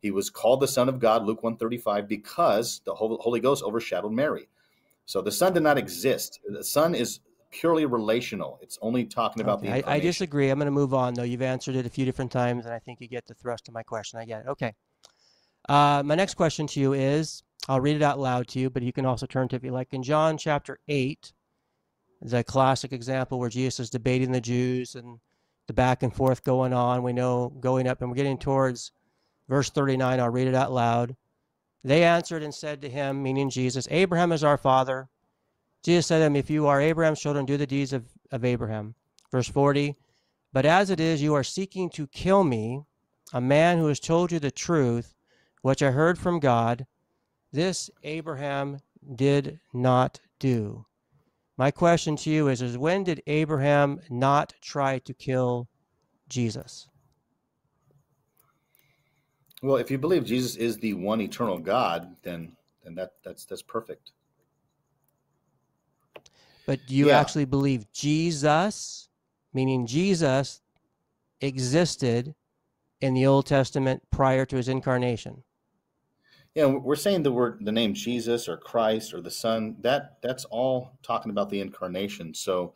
He 0.00 0.10
was 0.12 0.30
called 0.30 0.60
the 0.60 0.68
Son 0.68 0.88
of 0.88 0.98
God, 0.98 1.24
Luke 1.24 1.42
135, 1.42 2.08
because 2.08 2.80
the 2.86 2.94
Holy 2.94 3.40
Ghost 3.40 3.62
overshadowed 3.62 4.12
Mary. 4.12 4.48
So 5.04 5.20
the 5.20 5.30
Son 5.30 5.52
did 5.52 5.62
not 5.62 5.76
exist. 5.76 6.40
The 6.48 6.64
Son 6.64 6.94
is 6.94 7.20
purely 7.54 7.86
relational. 7.86 8.58
It's 8.60 8.78
only 8.82 9.04
talking 9.04 9.40
about 9.40 9.58
Okay, 9.58 9.80
the 9.80 9.88
I, 9.88 9.94
I 9.94 10.00
disagree. 10.00 10.50
I'm 10.50 10.58
going 10.58 10.66
to 10.66 10.72
move 10.72 10.92
on, 10.92 11.14
though. 11.14 11.22
You've 11.22 11.42
answered 11.42 11.76
it 11.76 11.86
a 11.86 11.90
few 11.90 12.04
different 12.04 12.32
times, 12.32 12.66
and 12.66 12.74
I 12.74 12.80
think 12.80 13.00
you 13.00 13.08
get 13.08 13.26
the 13.26 13.34
thrust 13.34 13.68
of 13.68 13.74
my 13.74 13.82
question. 13.82 14.18
I 14.18 14.24
get 14.24 14.40
it. 14.42 14.48
Okay. 14.48 14.74
Uh, 15.68 16.02
my 16.04 16.14
next 16.14 16.34
question 16.34 16.66
to 16.66 16.80
you 16.80 16.92
is 16.92 17.42
I'll 17.68 17.80
read 17.80 17.96
it 17.96 18.02
out 18.02 18.18
loud 18.18 18.48
to 18.48 18.58
you, 18.58 18.70
but 18.70 18.82
you 18.82 18.92
can 18.92 19.06
also 19.06 19.26
turn 19.26 19.48
to 19.48 19.56
it 19.56 19.58
if 19.58 19.64
you 19.64 19.70
like. 19.70 19.92
In 19.92 20.02
John 20.02 20.36
chapter 20.36 20.78
8, 20.88 21.32
the 22.20 22.42
classic 22.42 22.92
example 22.92 23.38
where 23.38 23.48
Jesus 23.48 23.80
is 23.80 23.90
debating 23.90 24.32
the 24.32 24.40
Jews 24.40 24.94
and 24.96 25.20
the 25.68 25.74
back 25.74 26.02
and 26.02 26.14
forth 26.14 26.42
going 26.44 26.72
on. 26.72 27.02
We 27.02 27.12
know 27.12 27.50
going 27.60 27.86
up, 27.86 28.00
and 28.00 28.10
we're 28.10 28.16
getting 28.16 28.38
towards 28.38 28.92
verse 29.48 29.70
39. 29.70 30.20
I'll 30.20 30.28
read 30.28 30.48
it 30.48 30.54
out 30.54 30.72
loud. 30.72 31.16
They 31.84 32.02
answered 32.02 32.42
and 32.42 32.54
said 32.54 32.82
to 32.82 32.88
him, 32.88 33.22
meaning 33.22 33.50
Jesus, 33.50 33.86
Abraham 33.90 34.32
is 34.32 34.42
our 34.42 34.56
father. 34.56 35.08
Jesus 35.84 36.06
said 36.06 36.16
to 36.16 36.24
them, 36.24 36.34
If 36.34 36.50
you 36.50 36.66
are 36.66 36.80
Abraham's 36.80 37.20
children, 37.20 37.44
do 37.44 37.56
the 37.56 37.66
deeds 37.66 37.92
of, 37.92 38.06
of 38.32 38.44
Abraham. 38.44 38.94
Verse 39.30 39.48
40 39.48 39.94
But 40.52 40.64
as 40.64 40.90
it 40.90 40.98
is, 40.98 41.22
you 41.22 41.34
are 41.34 41.44
seeking 41.44 41.90
to 41.90 42.06
kill 42.06 42.42
me, 42.42 42.82
a 43.32 43.40
man 43.40 43.78
who 43.78 43.86
has 43.88 44.00
told 44.00 44.32
you 44.32 44.38
the 44.38 44.50
truth, 44.50 45.14
which 45.62 45.82
I 45.82 45.90
heard 45.90 46.18
from 46.18 46.40
God. 46.40 46.86
This 47.52 47.90
Abraham 48.02 48.78
did 49.14 49.60
not 49.72 50.20
do. 50.38 50.86
My 51.56 51.70
question 51.70 52.16
to 52.16 52.30
you 52.30 52.48
is, 52.48 52.62
is 52.62 52.76
when 52.76 53.04
did 53.04 53.22
Abraham 53.26 54.00
not 54.10 54.54
try 54.60 54.98
to 55.00 55.14
kill 55.14 55.68
Jesus? 56.28 56.88
Well, 59.62 59.76
if 59.76 59.90
you 59.90 59.98
believe 59.98 60.24
Jesus 60.24 60.56
is 60.56 60.78
the 60.78 60.94
one 60.94 61.20
eternal 61.20 61.58
God, 61.58 62.16
then 62.22 62.52
then 62.82 62.94
that 62.96 63.12
that's 63.24 63.44
that's 63.44 63.62
perfect. 63.62 64.10
But 66.66 66.86
do 66.86 66.94
you 66.94 67.08
Yeah. 67.08 67.20
actually 67.20 67.44
believe 67.44 67.90
Jesus, 67.92 69.08
meaning 69.52 69.86
Jesus, 69.86 70.62
existed 71.40 72.34
in 73.00 73.14
the 73.14 73.26
Old 73.26 73.46
Testament 73.46 74.02
prior 74.10 74.46
to 74.46 74.56
his 74.56 74.68
incarnation? 74.68 75.44
Yeah, 76.54 76.66
we're 76.66 76.94
saying 76.96 77.24
the 77.24 77.32
word, 77.32 77.58
the 77.60 77.72
name 77.72 77.94
Jesus 77.94 78.48
or 78.48 78.56
Christ 78.56 79.12
or 79.12 79.20
the 79.20 79.30
Son. 79.30 79.76
That 79.80 80.18
that's 80.22 80.44
all 80.46 80.92
talking 81.02 81.30
about 81.30 81.50
the 81.50 81.60
incarnation. 81.60 82.32
So, 82.32 82.74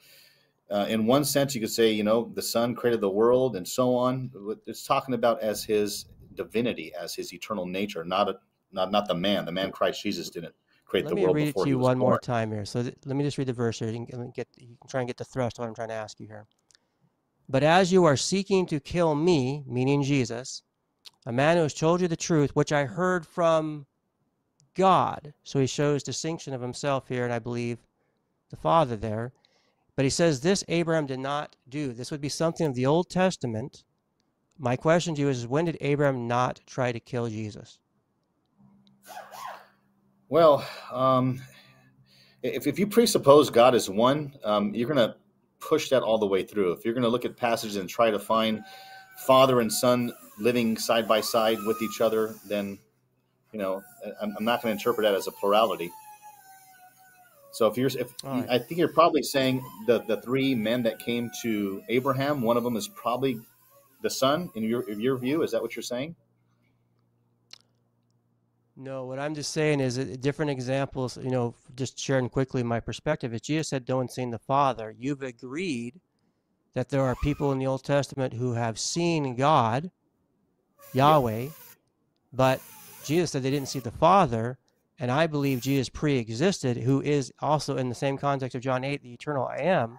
uh, 0.69 0.87
in 0.89 1.07
one 1.07 1.25
sense, 1.25 1.55
you 1.55 1.61
could 1.61 1.71
say, 1.71 1.93
you 1.93 2.03
know, 2.03 2.31
the 2.35 2.43
Son 2.43 2.75
created 2.75 3.01
the 3.01 3.09
world 3.09 3.55
and 3.55 3.67
so 3.67 3.95
on. 3.95 4.31
It's 4.67 4.85
talking 4.85 5.15
about 5.15 5.41
as 5.43 5.63
His 5.65 6.07
divinity, 6.35 6.93
as 7.01 7.15
His 7.15 7.33
eternal 7.33 7.67
nature, 7.67 8.05
not 8.05 8.29
a, 8.29 8.39
not 8.73 8.91
not 8.91 9.07
the 9.07 9.15
man. 9.15 9.45
The 9.45 9.53
man 9.53 9.71
Christ 9.71 10.03
Jesus 10.03 10.29
didn't 10.29 10.55
create 10.89 11.05
Let 11.05 11.11
the 11.11 11.17
me 11.17 11.23
world 11.23 11.37
read 11.37 11.49
it 11.49 11.57
to 11.57 11.69
you 11.69 11.79
one 11.79 11.99
more 11.99 12.19
time 12.19 12.51
here. 12.51 12.65
So 12.65 12.83
th- 12.83 12.97
let 13.05 13.15
me 13.15 13.23
just 13.23 13.39
read 13.39 13.47
the 13.47 13.53
verse 13.53 13.79
here. 13.79 13.91
You 13.91 14.07
can 14.07 14.31
get 14.31 14.49
you 14.57 14.77
can 14.81 14.89
try 14.89 15.01
and 15.01 15.09
get 15.09 15.19
the 15.19 15.25
thrust 15.25 15.59
of 15.59 15.63
what 15.63 15.69
I'm 15.69 15.75
trying 15.75 15.89
to 15.89 15.95
ask 15.95 16.19
you 16.19 16.27
here. 16.27 16.47
But 17.49 17.63
as 17.63 17.93
you 17.93 18.05
are 18.05 18.17
seeking 18.17 18.67
to 18.67 18.81
kill 18.81 19.15
me, 19.15 19.65
meaning 19.67 20.03
Jesus, 20.03 20.63
a 21.27 21.33
man 21.33 21.57
who 21.57 21.63
has 21.63 21.75
told 21.75 22.01
you 22.01 22.09
the 22.09 22.17
truth, 22.17 22.55
which 22.55 22.73
I 22.73 22.85
heard 22.85 23.27
from 23.27 23.87
God. 24.75 25.35
So 25.45 25.59
he 25.59 25.67
shows 25.67 26.03
distinction 26.03 26.55
of 26.55 26.61
himself 26.61 27.09
here, 27.09 27.25
and 27.25 27.33
I 27.33 27.39
believe 27.39 27.79
the 28.51 28.57
Father 28.57 28.97
there. 28.97 29.33
But 29.97 30.05
he 30.05 30.11
says 30.11 30.41
this 30.41 30.65
Abraham 30.69 31.07
did 31.07 31.19
not 31.19 31.57
do. 31.69 31.93
This 31.93 32.11
would 32.11 32.21
be 32.21 32.29
something 32.29 32.67
of 32.67 32.75
the 32.75 32.87
Old 32.87 33.11
Testament. 33.11 33.85
My 34.59 34.77
question 34.77 35.15
to 35.15 35.21
you 35.21 35.29
is 35.29 35.47
when 35.47 35.65
did 35.65 35.77
Abraham 35.81 36.27
not 36.29 36.61
try 36.67 36.93
to 36.93 37.01
kill 37.01 37.29
Jesus? 37.29 37.79
Well, 40.29 40.67
um, 40.93 41.41
if, 42.43 42.67
if 42.67 42.79
you 42.79 42.87
presuppose 42.87 43.51
God 43.51 43.75
is 43.75 43.89
one, 43.89 44.35
um, 44.45 44.75
you're 44.75 44.89
going 44.89 45.09
to 45.09 45.17
push 45.61 45.89
that 45.89 46.03
all 46.03 46.19
the 46.19 46.27
way 46.27 46.43
through. 46.43 46.73
If 46.73 46.85
you're 46.85 46.95
going 46.95 47.03
to 47.03 47.09
look 47.09 47.25
at 47.25 47.37
passages 47.37 47.77
and 47.77 47.89
try 47.89 48.11
to 48.11 48.19
find 48.19 48.63
father 49.27 49.61
and 49.61 49.73
son 49.73 50.13
living 50.39 50.77
side 50.77 51.09
by 51.09 51.21
side 51.21 51.59
with 51.67 51.81
each 51.83 52.01
other, 52.01 52.35
then, 52.47 52.79
you 53.53 53.59
know, 53.59 53.83
I'm, 54.21 54.35
I'm 54.39 54.45
not 54.45 54.63
going 54.63 54.73
to 54.73 54.79
interpret 54.79 55.05
that 55.05 55.15
as 55.15 55.27
a 55.27 55.33
plurality. 55.33 55.91
So 57.51 57.67
if 57.67 57.77
you're, 57.77 57.89
if 57.89 58.13
right. 58.23 58.47
I 58.49 58.59
think 58.59 58.79
you're 58.79 58.93
probably 58.93 59.23
saying 59.23 59.65
the 59.87 60.01
the 60.07 60.21
three 60.21 60.55
men 60.55 60.83
that 60.85 60.99
came 60.99 61.31
to 61.43 61.83
Abraham, 61.89 62.43
one 62.43 62.57
of 62.57 62.63
them 62.63 62.77
is 62.77 62.87
probably 62.89 63.41
the 64.03 64.11
son 64.11 64.51
in 64.55 64.63
your 64.63 64.89
in 64.89 65.01
your 65.01 65.17
view. 65.17 65.43
Is 65.43 65.51
that 65.53 65.63
what 65.63 65.75
you're 65.75 65.83
saying? 65.83 66.15
No, 68.81 69.07
what 69.07 69.19
I'm 69.19 69.35
just 69.35 69.53
saying 69.53 69.81
is 69.81 69.97
that 69.97 70.21
different 70.21 70.53
examples, 70.53 71.17
you 71.17 71.33
know, 71.33 71.53
just 71.75 71.99
sharing 71.99 72.29
quickly 72.29 72.63
my 72.63 72.79
perspective 72.79 73.35
is 73.35 73.41
Jesus 73.41 73.67
said, 73.67 73.89
one's 73.89 74.15
seen 74.15 74.31
the 74.31 74.39
Father. 74.39 74.95
You've 74.97 75.23
agreed 75.23 76.01
that 76.75 76.89
there 76.89 77.03
are 77.03 77.17
people 77.17 77.51
in 77.51 77.59
the 77.59 77.67
Old 77.67 77.83
Testament 77.83 78.35
who 78.35 78.53
have 78.53 78.79
seen 78.79 79.35
God, 79.35 79.91
Yahweh, 80.93 81.49
but 82.33 82.61
Jesus 83.05 83.33
said 83.33 83.43
they 83.43 83.51
didn't 83.51 83.69
see 83.69 83.81
the 83.81 83.91
Father. 83.91 84.59
And 85.01 85.11
I 85.11 85.27
believe 85.27 85.61
Jesus 85.61 85.89
pre 85.89 86.17
existed, 86.17 86.77
who 86.77 87.03
is 87.03 87.33
also 87.41 87.79
in 87.79 87.89
the 87.89 87.97
same 87.97 88.17
context 88.17 88.55
of 88.55 88.63
John 88.63 88.85
8, 88.85 89.03
the 89.03 89.13
eternal 89.13 89.45
I 89.45 89.57
am. 89.57 89.99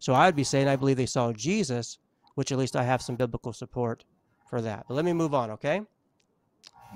So 0.00 0.14
I 0.14 0.26
would 0.26 0.34
be 0.34 0.42
saying 0.42 0.66
I 0.66 0.74
believe 0.74 0.96
they 0.96 1.06
saw 1.06 1.32
Jesus, 1.32 1.98
which 2.34 2.50
at 2.50 2.58
least 2.58 2.74
I 2.74 2.82
have 2.82 3.02
some 3.02 3.14
biblical 3.14 3.52
support 3.52 4.04
for 4.50 4.60
that. 4.62 4.86
But 4.88 4.94
let 4.94 5.04
me 5.04 5.12
move 5.12 5.32
on, 5.32 5.52
okay? 5.52 5.82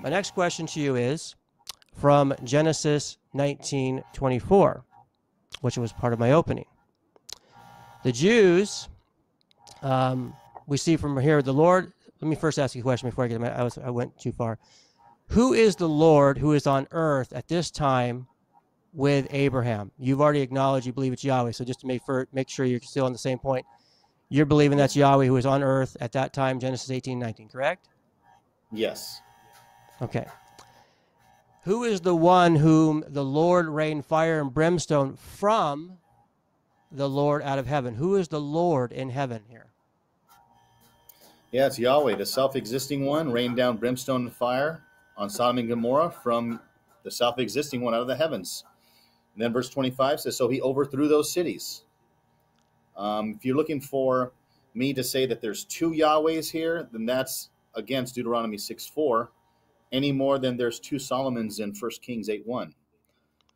My 0.01 0.09
next 0.09 0.33
question 0.33 0.65
to 0.67 0.79
you 0.79 0.95
is 0.95 1.35
from 1.95 2.33
Genesis 2.43 3.17
19:24, 3.33 4.83
which 5.61 5.77
was 5.77 5.93
part 5.93 6.13
of 6.13 6.19
my 6.19 6.31
opening. 6.31 6.65
The 8.03 8.11
Jews, 8.11 8.89
um, 9.81 10.33
we 10.67 10.77
see 10.77 10.97
from 10.97 11.19
here, 11.19 11.41
the 11.41 11.53
Lord. 11.53 11.93
Let 12.19 12.27
me 12.29 12.35
first 12.35 12.59
ask 12.59 12.75
you 12.75 12.81
a 12.81 12.83
question 12.83 13.09
before 13.09 13.25
I 13.25 13.27
get. 13.27 13.41
I 13.43 13.63
was 13.63 13.77
I 13.77 13.89
went 13.89 14.17
too 14.19 14.31
far. 14.31 14.57
Who 15.29 15.53
is 15.53 15.75
the 15.75 15.89
Lord 15.89 16.37
who 16.37 16.53
is 16.53 16.67
on 16.67 16.87
earth 16.91 17.31
at 17.33 17.47
this 17.47 17.71
time 17.71 18.27
with 18.93 19.27
Abraham? 19.29 19.91
You've 19.97 20.21
already 20.21 20.41
acknowledged 20.41 20.85
you 20.85 20.93
believe 20.93 21.13
it's 21.13 21.23
Yahweh. 21.23 21.51
So 21.51 21.63
just 21.63 21.79
to 21.81 21.87
make 21.87 22.03
for, 22.03 22.27
make 22.33 22.49
sure 22.49 22.65
you're 22.65 22.81
still 22.81 23.05
on 23.05 23.13
the 23.13 23.17
same 23.17 23.39
point, 23.39 23.65
you're 24.29 24.45
believing 24.45 24.77
that's 24.77 24.95
Yahweh 24.95 25.25
who 25.25 25.37
is 25.37 25.45
on 25.45 25.63
earth 25.63 25.95
at 26.01 26.11
that 26.13 26.33
time, 26.33 26.59
Genesis 26.59 26.89
18:19, 26.89 27.49
correct? 27.49 27.87
Yes. 28.71 29.21
Okay. 30.01 30.25
Who 31.63 31.83
is 31.83 32.01
the 32.01 32.15
one 32.15 32.55
whom 32.55 33.03
the 33.07 33.23
Lord 33.23 33.67
rained 33.67 34.05
fire 34.05 34.41
and 34.41 34.51
brimstone 34.51 35.15
from 35.15 35.97
the 36.91 37.07
Lord 37.07 37.43
out 37.43 37.59
of 37.59 37.67
heaven? 37.67 37.95
Who 37.95 38.15
is 38.15 38.27
the 38.27 38.41
Lord 38.41 38.91
in 38.91 39.11
heaven 39.11 39.43
here? 39.47 39.67
Yeah, 41.51 41.67
it's 41.67 41.77
Yahweh, 41.77 42.15
the 42.15 42.25
self-existing 42.25 43.05
one, 43.05 43.31
rained 43.31 43.57
down 43.57 43.77
brimstone 43.77 44.21
and 44.21 44.33
fire 44.33 44.83
on 45.17 45.29
Sodom 45.29 45.59
and 45.59 45.67
Gomorrah 45.67 46.09
from 46.09 46.59
the 47.03 47.11
self-existing 47.11 47.81
one 47.81 47.93
out 47.93 48.01
of 48.01 48.07
the 48.07 48.15
heavens. 48.15 48.63
And 49.35 49.43
then 49.43 49.53
verse 49.53 49.69
25 49.69 50.21
says, 50.21 50.35
"So 50.35 50.47
he 50.47 50.61
overthrew 50.61 51.07
those 51.07 51.31
cities." 51.31 51.83
Um, 52.97 53.35
if 53.37 53.45
you're 53.45 53.55
looking 53.55 53.81
for 53.81 54.31
me 54.73 54.93
to 54.93 55.03
say 55.03 55.25
that 55.25 55.41
there's 55.41 55.65
two 55.65 55.91
Yahwehs 55.91 56.51
here, 56.51 56.87
then 56.91 57.05
that's 57.05 57.49
against 57.75 58.15
Deuteronomy 58.15 58.57
6:4, 58.57 59.31
any 59.91 60.11
more 60.11 60.39
than 60.39 60.57
there's 60.57 60.79
two 60.79 60.99
Solomons 60.99 61.59
in 61.59 61.73
First 61.73 62.01
Kings 62.01 62.29
eight 62.29 62.45
one. 62.45 62.73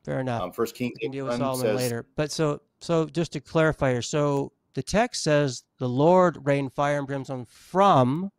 Fair 0.03 0.19
enough. 0.19 0.41
Um, 0.41 0.51
1 0.51 0.67
Kings 0.67 0.93
we 1.01 1.05
can 1.05 1.11
deal 1.11 1.25
with 1.25 1.37
Solomon 1.37 1.65
says, 1.65 1.75
later. 1.75 2.05
But 2.15 2.31
so 2.31 2.61
so 2.79 3.05
just 3.05 3.33
to 3.33 3.39
clarify 3.39 3.91
here, 3.91 4.01
so 4.01 4.51
the 4.75 4.83
text 4.83 5.23
says 5.23 5.63
the 5.79 5.89
Lord 5.89 6.37
rained 6.45 6.73
fire 6.73 6.99
and 6.99 7.07
brimstone 7.07 7.45
from 7.45 8.31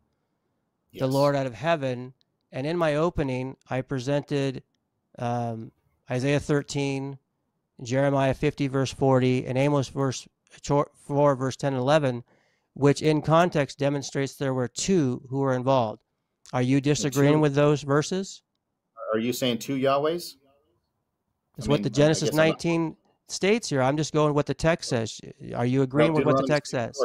the. 0.93 1.06
Lord 1.06 1.35
out 1.35 1.47
of 1.47 1.55
heaven. 1.55 2.14
And 2.52 2.66
in 2.66 2.77
my 2.77 2.94
opening, 2.94 3.56
I 3.68 3.81
presented 3.82 4.62
um, 5.18 5.73
Isaiah 6.10 6.40
13, 6.40 7.18
Jeremiah 7.82 8.35
50, 8.35 8.68
verse 8.68 8.93
40, 8.93 9.47
and 9.47 9.59
Amos 9.59 9.89
verse 9.89 10.28
4, 10.62 11.35
verse 11.35 11.56
10 11.56 11.74
and 11.74 11.81
11, 11.81 12.24
which 12.74 13.02
in 13.02 13.20
context 13.23 13.78
demonstrates 13.78 14.35
there 14.35 14.55
were 14.55 14.68
two 14.68 15.23
who 15.28 15.40
were 15.40 15.55
involved. 15.55 16.01
Are 16.52 16.62
you 16.62 16.81
disagreeing 16.81 17.35
two- 17.35 17.40
with 17.40 17.55
those 17.55 17.82
verses? 17.82 18.43
Are 19.12 19.18
you 19.18 19.32
saying 19.32 19.59
two 19.59 19.77
Yahwehs? 19.77 20.36
It's 21.59 21.68
what 21.68 21.77
mean, 21.77 21.82
the 21.82 21.90
Genesis 21.90 22.31
guess 22.31 22.39
I'm 22.39 22.48
not- 22.48 22.64
19 22.64 22.97
states 23.28 23.68
here. 23.68 23.82
I'm 23.82 23.97
just 23.97 24.12
going 24.12 24.35
what 24.35 24.47
the 24.47 24.55
text 24.55 24.90
says. 24.90 25.20
Are 25.55 25.66
you 25.66 25.82
agreeing 25.82 26.12
No, 26.12 26.18
with 26.18 26.27
what 26.27 26.36
the 26.36 26.47
text 26.47 26.70
says? 26.70 26.97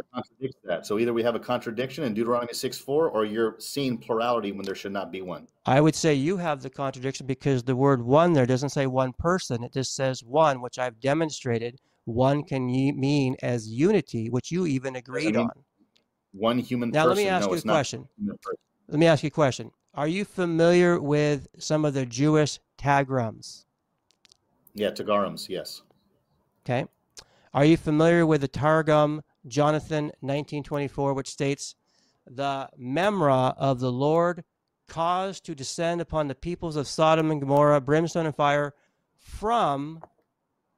that. 0.63 0.85
So 0.85 0.99
either 0.99 1.13
we 1.13 1.23
have 1.23 1.35
a 1.35 1.39
contradiction 1.39 2.03
in 2.03 2.13
Deuteronomy 2.13 2.53
6:4 2.53 3.09
or 3.09 3.25
you're 3.25 3.55
seeing 3.59 3.97
plurality 3.97 4.51
when 4.51 4.63
there 4.65 4.75
should 4.75 4.91
not 4.91 5.11
be 5.11 5.21
one. 5.21 5.47
I 5.65 5.81
would 5.81 5.95
say 5.95 6.13
you 6.13 6.37
have 6.37 6.61
the 6.61 6.69
contradiction 6.69 7.25
because 7.25 7.63
the 7.63 7.75
word 7.75 8.01
one 8.01 8.33
there 8.33 8.45
doesn't 8.45 8.69
say 8.69 8.87
one 8.87 9.13
person. 9.13 9.63
It 9.63 9.73
just 9.73 9.95
says 9.95 10.23
one, 10.23 10.61
which 10.61 10.77
I've 10.77 10.99
demonstrated. 10.99 11.79
One 12.05 12.43
can 12.43 12.65
mean 12.65 13.35
as 13.41 13.67
unity, 13.67 14.29
which 14.29 14.51
you 14.51 14.65
even 14.65 14.95
agreed 14.95 15.35
mean 15.35 15.37
on. 15.37 15.49
One 16.33 16.59
human 16.59 16.91
person. 16.91 16.99
Now, 16.99 17.09
person. 17.09 17.17
let 17.17 17.23
me 17.23 17.29
ask 17.29 17.47
no, 17.47 17.53
you 17.53 17.59
a 17.59 17.61
question. 17.61 18.07
Let 18.91 18.99
me 18.99 19.07
ask 19.07 19.23
you 19.23 19.27
a 19.27 19.31
question. 19.31 19.71
Are 19.93 20.07
you 20.07 20.25
familiar 20.25 20.99
with 20.99 21.47
some 21.57 21.85
of 21.85 21.93
the 21.93 22.05
Jewish 22.05 22.59
Targums? 22.77 23.65
Yeah, 24.73 24.89
Targums, 24.89 25.47
yes. 25.47 25.83
Okay. 26.65 26.85
Are 27.53 27.63
you 27.63 27.77
familiar 27.77 28.25
with 28.25 28.41
the 28.41 28.49
Targum 28.49 29.21
Jonathan 29.47 30.07
1924, 30.19 31.13
which 31.13 31.29
states, 31.29 31.75
The 32.25 32.67
Memra 32.77 33.55
of 33.55 33.79
the 33.79 33.93
Lord 33.93 34.43
caused 34.89 35.45
to 35.45 35.55
descend 35.55 36.01
upon 36.01 36.27
the 36.27 36.35
peoples 36.35 36.75
of 36.75 36.85
Sodom 36.85 37.31
and 37.31 37.39
Gomorrah, 37.39 37.79
brimstone 37.79 38.25
and 38.25 38.35
fire 38.35 38.73
from 39.17 40.01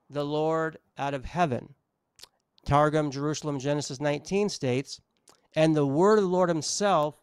the 0.08 0.24
Lord 0.24 0.78
out 1.00 1.16
of 1.16 1.26
heaven. 1.26 1.74
Targum 2.64 3.10
Jerusalem 3.10 3.58
Genesis 3.58 4.00
19 4.00 4.50
states, 4.50 5.02
And 5.56 5.76
the 5.76 5.88
word 5.88 6.20
of 6.20 6.26
the 6.26 6.30
Lord 6.30 6.50
himself 6.50 7.23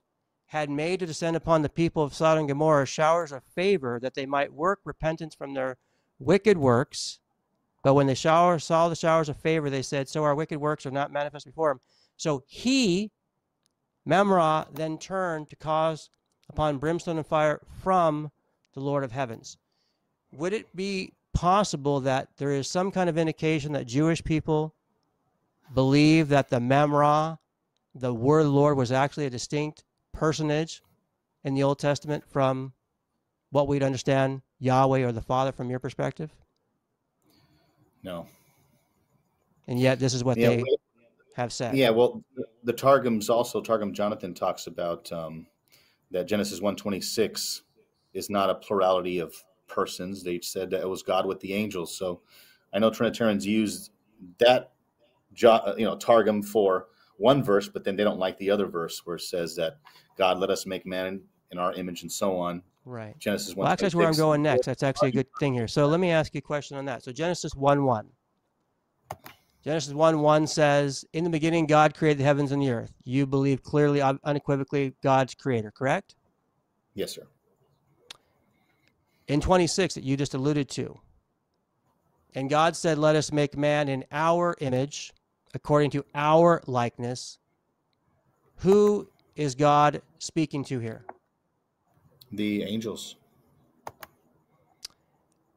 had 0.51 0.69
made 0.69 0.99
to 0.99 1.07
descend 1.07 1.37
upon 1.37 1.63
the 1.63 1.69
people 1.69 2.03
of 2.03 2.13
Sodom 2.13 2.41
and 2.41 2.49
Gomorrah 2.49 2.85
showers 2.85 3.31
of 3.31 3.45
favor 3.55 4.01
that 4.03 4.15
they 4.15 4.27
might 4.27 4.53
work 4.53 4.81
repentance 4.85 5.33
from 5.33 5.55
their 5.55 5.77
wicked 6.19 6.59
works. 6.59 7.21
But 7.85 7.95
when 7.95 8.09
the 8.09 8.17
shower 8.17 8.59
saw 8.59 8.89
the 8.89 8.97
showers 8.97 9.29
of 9.29 9.37
favor, 9.37 9.71
they 9.71 9.83
said, 9.83 10.09
So 10.09 10.25
our 10.25 10.35
wicked 10.35 10.59
works 10.59 10.85
are 10.87 10.91
not 10.91 11.13
manifest 11.13 11.47
before 11.47 11.71
him. 11.71 11.79
So 12.17 12.43
he, 12.49 13.13
Memra, 14.05 14.67
then 14.75 14.99
turned 14.99 15.51
to 15.51 15.57
cause 15.57 16.11
upon 16.49 16.79
brimstone 16.79 17.19
and 17.19 17.27
fire 17.27 17.61
from 17.81 18.33
the 18.75 18.81
Lord 18.81 19.05
of 19.05 19.13
heavens. 19.13 19.57
Would 20.33 20.53
it 20.53 20.75
be 20.75 21.13
possible 21.33 22.01
that 22.01 22.27
there 22.39 22.51
is 22.51 22.67
some 22.67 22.91
kind 22.91 23.09
of 23.09 23.17
indication 23.17 23.71
that 23.75 23.87
Jewish 23.87 24.25
people 24.25 24.75
believe 25.73 26.29
that 26.31 26.49
the 26.49 26.59
Memra, 26.59 27.39
the 27.95 28.13
word 28.13 28.47
Lord, 28.47 28.77
was 28.77 28.91
actually 28.91 29.27
a 29.27 29.31
distinct 29.31 29.85
personage 30.13 30.83
in 31.45 31.55
the 31.55 31.63
Old 31.63 31.79
Testament 31.79 32.25
from 32.29 32.73
what 33.51 33.69
we'd 33.69 33.83
understand 33.83 34.43
Yahweh 34.59 35.03
or 35.03 35.13
the 35.13 35.21
Father 35.23 35.53
from 35.53 35.71
your 35.71 35.79
perspective? 35.79 36.31
No. 38.03 38.27
And 39.67 39.79
yet, 39.79 39.99
this 39.99 40.15
is 40.15 40.25
what 40.25 40.37
Yeah, 40.39 40.49
they 40.51 40.63
we- 40.63 40.77
have 41.37 41.53
said. 41.53 41.77
yeah. 41.77 41.91
Well, 41.91 42.23
the- 42.35 42.47
the 42.65 42.73
Targums 42.73 43.31
also 43.31 43.61
Targum 43.61 43.93
Jonathan 43.93 44.35
talks 44.35 44.67
about 44.67 45.11
um, 45.13 45.47
that 46.11 46.27
Genesis 46.27 46.61
one 46.61 46.77
twenty 46.77 47.01
six 47.01 47.63
is 48.13 48.29
not 48.29 48.51
a 48.51 48.55
plurality 48.55 49.19
of 49.21 49.35
persons. 49.69 50.23
They 50.25 50.41
said 50.41 50.71
that 50.71 50.81
it 50.83 50.89
was 50.89 51.03
God 51.03 51.25
with 51.27 51.41
the 51.41 51.55
angels. 51.55 51.97
So 51.97 52.23
I 52.73 52.79
know 52.79 52.91
Trinitarians 52.91 53.47
use 53.47 53.91
that 54.39 54.73
uh, 55.45 55.75
you 55.79 55.85
know 55.85 55.97
Targum 55.97 56.43
for 56.43 56.89
one 57.21 57.43
verse, 57.43 57.69
but 57.69 57.85
then 57.85 57.97
they 57.97 58.03
don't 58.03 58.19
like 58.19 58.39
the 58.39 58.51
other 58.51 58.67
verse 58.67 59.03
where 59.05 59.17
it 59.17 59.21
says 59.21 59.55
that 59.57 59.77
God 60.17 60.39
let 60.39 60.49
us 60.49 60.65
make 60.65 60.87
man 60.87 61.21
in, 61.53 61.59
our 61.59 61.75
image 61.75 62.03
and 62.03 62.11
so 62.11 62.39
on. 62.39 62.63
Right. 62.87 63.17
Genesis 63.19 63.55
one. 63.55 63.65
Well, 63.65 63.73
actually, 63.73 63.87
that's 63.87 63.95
where 63.95 64.09
I'm 64.09 64.15
going 64.15 64.43
next. 64.43 64.65
That's 64.65 64.83
actually 64.83 65.11
a 65.11 65.13
good 65.13 65.27
thing 65.39 65.53
here. 65.53 65.69
So 65.69 65.87
let 65.87 66.01
me 66.01 66.11
ask 66.11 66.35
you 66.35 66.39
a 66.39 66.43
question 66.43 66.79
on 66.79 66.87
that. 66.87 67.03
So 67.03 67.13
Genesis 67.13 67.55
1 67.55 67.85
1. 67.85 68.09
Genesis 69.63 69.93
1 69.93 70.21
1 70.21 70.47
says, 70.47 71.05
In 71.13 71.25
the 71.25 71.31
beginning, 71.31 71.67
God 71.67 71.95
created 71.95 72.19
the 72.19 72.25
heavens 72.25 72.53
and 72.53 72.63
the 72.63 72.71
earth. 72.71 72.95
You 73.05 73.27
believe 73.27 73.63
clearly, 73.63 74.01
unequivocally, 74.01 74.95
God's 75.03 75.35
creator, 75.35 75.71
correct? 75.71 76.15
Yes, 76.95 77.13
sir. 77.13 77.27
In 79.29 79.41
26, 79.43 79.95
that 79.95 80.05
you 80.05 80.17
just 80.17 80.33
alluded 80.35 80.71
to. 80.71 80.99
And 82.35 82.49
God 82.49 82.75
said, 82.75 82.97
Let 82.97 83.17
us 83.17 83.31
make 83.31 83.59
man 83.59 83.89
in 83.91 84.05
our 84.11 84.57
image, 84.61 85.13
according 85.55 85.91
to 85.91 86.05
our 86.15 86.63
likeness. 86.67 87.39
Who 88.57 89.09
is 89.37 89.55
God 89.55 90.03
speaking 90.19 90.65
to 90.65 90.79
here? 90.79 91.05
The 92.33 92.63
angels. 92.63 93.17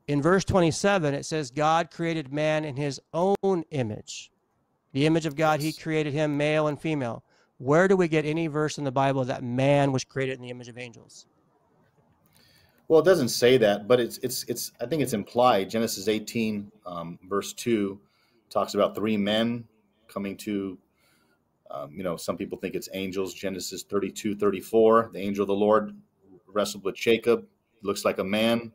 In 0.07 0.21
verse 0.21 0.43
27, 0.43 1.13
it 1.13 1.25
says, 1.25 1.51
God 1.51 1.91
created 1.91 2.33
man 2.33 2.65
in 2.65 2.75
his 2.75 2.99
own 3.13 3.63
image. 3.71 4.31
The 4.91 5.05
image 5.05 5.25
of 5.25 5.35
God, 5.35 5.59
he 5.59 5.71
created 5.71 6.13
him 6.13 6.37
male 6.37 6.67
and 6.67 6.79
female. 6.79 7.23
Where 7.57 7.87
do 7.87 7.95
we 7.95 8.07
get 8.07 8.25
any 8.25 8.47
verse 8.47 8.77
in 8.77 8.83
the 8.83 8.91
Bible 8.91 9.23
that 9.25 9.43
man 9.43 9.91
was 9.91 10.03
created 10.03 10.35
in 10.35 10.41
the 10.41 10.49
image 10.49 10.67
of 10.67 10.77
angels? 10.77 11.25
Well, 12.87 12.99
it 12.99 13.05
doesn't 13.05 13.29
say 13.29 13.57
that, 13.57 13.87
but 13.87 13.99
it's 13.99 14.17
it's 14.17 14.43
it's. 14.43 14.73
I 14.81 14.85
think 14.85 15.01
it's 15.01 15.13
implied. 15.13 15.69
Genesis 15.69 16.09
18, 16.09 16.69
um, 16.85 17.17
verse 17.29 17.53
two, 17.53 17.99
talks 18.49 18.73
about 18.73 18.93
three 18.93 19.15
men 19.15 19.63
coming 20.07 20.37
to. 20.37 20.77
Um, 21.71 21.91
you 21.95 22.03
know, 22.03 22.17
some 22.17 22.37
people 22.37 22.57
think 22.57 22.75
it's 22.75 22.89
angels. 22.93 23.33
Genesis 23.33 23.83
32, 23.83 24.35
34. 24.35 25.09
The 25.13 25.19
angel 25.19 25.43
of 25.43 25.47
the 25.47 25.55
Lord 25.55 25.95
wrestled 26.47 26.83
with 26.83 26.95
Jacob. 26.95 27.45
Looks 27.81 28.05
like 28.05 28.19
a 28.19 28.23
man. 28.23 28.71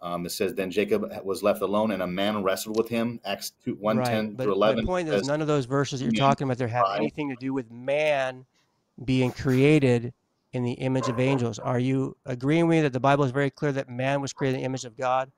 Um, 0.00 0.24
it 0.24 0.30
says 0.30 0.54
then 0.54 0.70
Jacob 0.70 1.10
was 1.24 1.42
left 1.42 1.60
alone, 1.60 1.90
and 1.90 2.02
a 2.02 2.06
man 2.06 2.42
wrestled 2.42 2.76
with 2.76 2.88
him. 2.88 3.20
Acts 3.24 3.52
2, 3.64 3.74
1, 3.74 3.96
right. 3.96 4.06
10 4.06 4.34
but 4.34 4.44
through 4.44 4.52
11. 4.52 4.84
My 4.84 4.88
point 4.88 5.08
says, 5.08 5.22
is, 5.22 5.28
none 5.28 5.40
of 5.40 5.48
those 5.48 5.64
verses 5.64 6.00
that 6.00 6.06
you're 6.06 6.12
talking 6.12 6.46
about 6.46 6.58
there 6.58 6.68
have 6.68 6.86
anything 6.96 7.28
to 7.30 7.36
do 7.40 7.52
with 7.52 7.70
man 7.70 8.46
being 9.04 9.32
created 9.32 10.12
in 10.52 10.62
the 10.62 10.72
image 10.72 11.08
of 11.08 11.18
angels. 11.18 11.58
Are 11.58 11.78
you 11.78 12.16
agreeing 12.26 12.68
with 12.68 12.78
me 12.78 12.82
that 12.82 12.92
the 12.92 13.00
Bible 13.00 13.24
is 13.24 13.32
very 13.32 13.50
clear 13.50 13.72
that 13.72 13.88
man 13.88 14.20
was 14.20 14.32
created 14.32 14.56
in 14.56 14.60
the 14.62 14.66
image 14.66 14.84
of 14.84 14.96
God, 14.96 15.30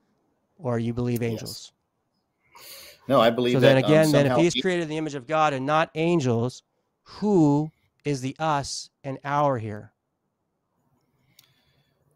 or 0.59 0.79
you 0.79 0.93
believe 0.93 1.23
angels? 1.23 1.73
No, 3.11 3.21
I 3.21 3.29
believe 3.31 3.55
So 3.55 3.61
that. 3.61 3.75
then 3.75 3.85
um, 3.85 3.91
again, 3.91 4.13
then 4.13 4.27
if 4.27 4.37
he's 4.37 4.63
created 4.63 4.85
in 4.85 4.89
the 4.89 4.97
image 4.97 5.17
of 5.17 5.27
God 5.27 5.53
and 5.53 5.67
not 5.67 5.91
angels, 5.97 6.63
who 7.03 7.73
is 8.05 8.21
the 8.21 8.37
us 8.39 8.89
and 9.03 9.19
our 9.25 9.59
here? 9.59 9.91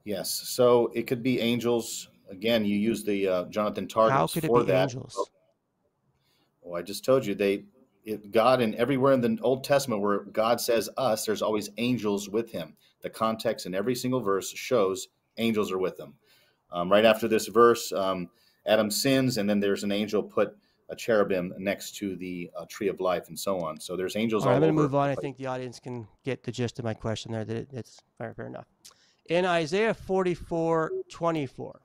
Yes. 0.04 0.30
So 0.30 0.92
it 0.94 1.08
could 1.08 1.20
be 1.20 1.40
angels. 1.40 2.10
Again, 2.30 2.64
you 2.64 2.78
use 2.78 3.02
the 3.02 3.26
uh, 3.26 3.44
Jonathan 3.46 3.88
Targum. 3.88 4.16
How 4.16 4.28
could 4.28 4.44
it 4.44 4.46
for 4.46 4.60
be 4.60 4.66
that. 4.66 4.82
angels? 4.84 5.30
Well, 6.62 6.78
I 6.78 6.82
just 6.82 7.04
told 7.04 7.26
you 7.26 7.34
they, 7.34 7.64
it, 8.04 8.30
God, 8.30 8.60
and 8.60 8.76
everywhere 8.76 9.14
in 9.14 9.20
the 9.20 9.36
Old 9.42 9.64
Testament 9.64 10.00
where 10.00 10.20
God 10.20 10.60
says 10.60 10.88
us, 10.96 11.26
there's 11.26 11.42
always 11.42 11.70
angels 11.76 12.28
with 12.28 12.52
him. 12.52 12.76
The 13.00 13.10
context 13.10 13.66
in 13.66 13.74
every 13.74 13.96
single 13.96 14.20
verse 14.20 14.48
shows 14.48 15.08
angels 15.38 15.72
are 15.72 15.78
with 15.78 15.98
him. 15.98 16.14
Um, 16.70 16.88
right 16.88 17.04
after 17.04 17.26
this 17.26 17.48
verse, 17.48 17.90
um, 17.90 18.30
Adam 18.64 18.92
sins, 18.92 19.38
and 19.38 19.50
then 19.50 19.58
there's 19.58 19.82
an 19.82 19.90
angel 19.90 20.22
put 20.22 20.56
a 20.90 20.97
cherubim 20.97 21.52
next 21.59 21.97
to 21.97 22.16
the 22.16 22.51
uh, 22.56 22.65
tree 22.69 22.89
of 22.89 23.01
life, 23.01 23.28
and 23.28 23.39
so 23.39 23.61
on. 23.61 23.81
So 23.81 23.97
there's 23.97 24.16
angels 24.16 24.44
All 24.44 24.51
right, 24.51 24.56
all 24.56 24.56
I'm 24.56 24.62
going 24.62 24.77
to 24.77 24.82
move 24.82 24.94
on. 24.94 25.09
I 25.09 25.15
think 25.15 25.36
the 25.36 25.47
audience 25.47 25.81
can 25.81 26.06
get 26.24 26.43
the 26.43 26.52
gist 26.52 26.78
of 26.78 26.85
my 26.85 26.94
question 26.94 27.32
there. 27.32 27.44
That 27.44 27.56
it, 27.56 27.69
it's 27.73 28.01
fair, 28.19 28.35
fair 28.35 28.47
enough. 28.47 28.66
In 29.28 29.47
Isaiah 29.47 29.94
44 29.94 30.93
24, 31.11 31.81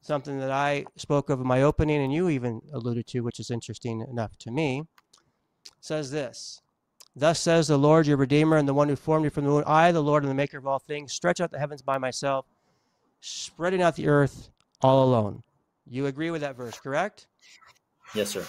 something 0.00 0.38
that 0.38 0.50
I 0.50 0.86
spoke 0.96 1.28
of 1.28 1.40
in 1.40 1.46
my 1.46 1.62
opening 1.62 2.02
and 2.02 2.12
you 2.12 2.28
even 2.28 2.62
alluded 2.72 3.06
to, 3.08 3.20
which 3.20 3.40
is 3.40 3.50
interesting 3.50 4.00
enough 4.10 4.36
to 4.38 4.50
me, 4.50 4.84
says 5.80 6.10
this 6.10 6.62
Thus 7.14 7.40
says 7.40 7.68
the 7.68 7.78
Lord, 7.78 8.06
your 8.06 8.16
Redeemer, 8.16 8.56
and 8.56 8.68
the 8.68 8.74
one 8.74 8.88
who 8.88 8.96
formed 8.96 9.24
you 9.24 9.30
from 9.30 9.44
the 9.44 9.50
womb. 9.50 9.64
I, 9.66 9.92
the 9.92 10.02
Lord, 10.02 10.22
and 10.22 10.30
the 10.30 10.34
Maker 10.34 10.58
of 10.58 10.66
all 10.66 10.78
things, 10.78 11.12
stretch 11.12 11.40
out 11.40 11.50
the 11.50 11.58
heavens 11.58 11.82
by 11.82 11.98
myself, 11.98 12.46
spreading 13.20 13.82
out 13.82 13.96
the 13.96 14.08
earth 14.08 14.50
all 14.80 15.04
alone. 15.04 15.42
You 15.88 16.06
agree 16.06 16.30
with 16.30 16.40
that 16.40 16.56
verse, 16.56 16.78
correct? 16.78 17.26
Yes, 18.14 18.30
sir. 18.30 18.44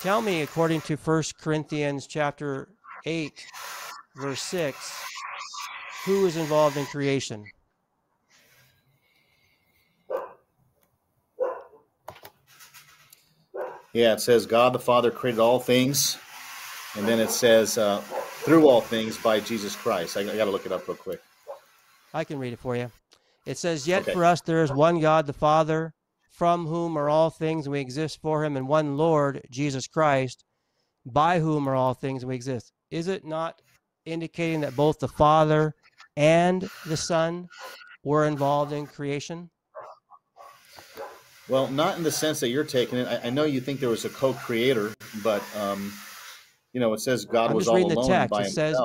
Tell 0.00 0.22
me, 0.22 0.42
according 0.42 0.80
to 0.82 0.96
1 0.96 1.22
Corinthians 1.40 2.06
chapter 2.06 2.68
8, 3.04 3.46
verse 4.16 4.40
6, 4.42 4.76
who 6.06 6.24
is 6.26 6.36
involved 6.36 6.76
in 6.76 6.86
creation? 6.86 7.44
Yeah, 13.92 14.12
it 14.12 14.20
says 14.20 14.46
God 14.46 14.72
the 14.72 14.78
Father 14.78 15.10
created 15.10 15.40
all 15.40 15.58
things, 15.58 16.18
and 16.96 17.08
then 17.08 17.18
it 17.18 17.30
says 17.30 17.78
uh, 17.78 18.00
through 18.44 18.68
all 18.68 18.80
things 18.80 19.16
by 19.16 19.40
Jesus 19.40 19.74
Christ. 19.74 20.16
I, 20.16 20.20
I 20.20 20.36
got 20.36 20.44
to 20.44 20.50
look 20.50 20.66
it 20.66 20.72
up 20.72 20.86
real 20.86 20.96
quick. 20.96 21.20
I 22.14 22.24
can 22.24 22.38
read 22.38 22.52
it 22.52 22.58
for 22.58 22.76
you. 22.76 22.90
It 23.46 23.58
says, 23.58 23.88
Yet 23.88 24.02
Okay. 24.02 24.12
for 24.12 24.24
us 24.24 24.40
there 24.42 24.62
is 24.62 24.70
one 24.72 25.00
God, 25.00 25.26
the 25.26 25.32
Father, 25.32 25.94
from 26.38 26.66
whom 26.66 26.96
are 26.96 27.10
all 27.10 27.30
things, 27.30 27.66
and 27.66 27.72
we 27.72 27.80
exist 27.80 28.20
for 28.22 28.44
him, 28.44 28.56
and 28.56 28.68
one 28.68 28.96
Lord, 28.96 29.44
Jesus 29.50 29.88
Christ, 29.88 30.44
by 31.04 31.40
whom 31.40 31.68
are 31.68 31.74
all 31.74 31.94
things, 31.94 32.22
and 32.22 32.28
we 32.28 32.36
exist. 32.36 32.72
Is 32.92 33.08
it 33.08 33.24
not 33.24 33.60
indicating 34.06 34.60
that 34.60 34.76
both 34.76 35.00
the 35.00 35.08
Father 35.08 35.74
and 36.16 36.70
the 36.86 36.96
Son 36.96 37.48
were 38.04 38.24
involved 38.24 38.72
in 38.72 38.86
creation? 38.86 39.50
Well, 41.48 41.66
not 41.68 41.96
in 41.96 42.04
the 42.04 42.12
sense 42.12 42.38
that 42.40 42.50
you're 42.50 42.62
taking 42.64 42.98
it. 42.98 43.08
I, 43.08 43.26
I 43.26 43.30
know 43.30 43.44
you 43.44 43.60
think 43.60 43.80
there 43.80 43.88
was 43.88 44.04
a 44.04 44.10
co-creator, 44.10 44.94
but 45.24 45.42
um, 45.56 45.92
you 46.72 46.78
know, 46.80 46.92
it 46.92 47.00
says 47.00 47.24
God 47.24 47.50
I'm 47.50 47.56
was 47.56 47.64
just 47.64 47.70
all 47.70 47.76
reading 47.76 47.96
the 47.96 48.06
text. 48.06 48.30
by 48.30 48.42
It 48.42 48.50
says- 48.52 48.78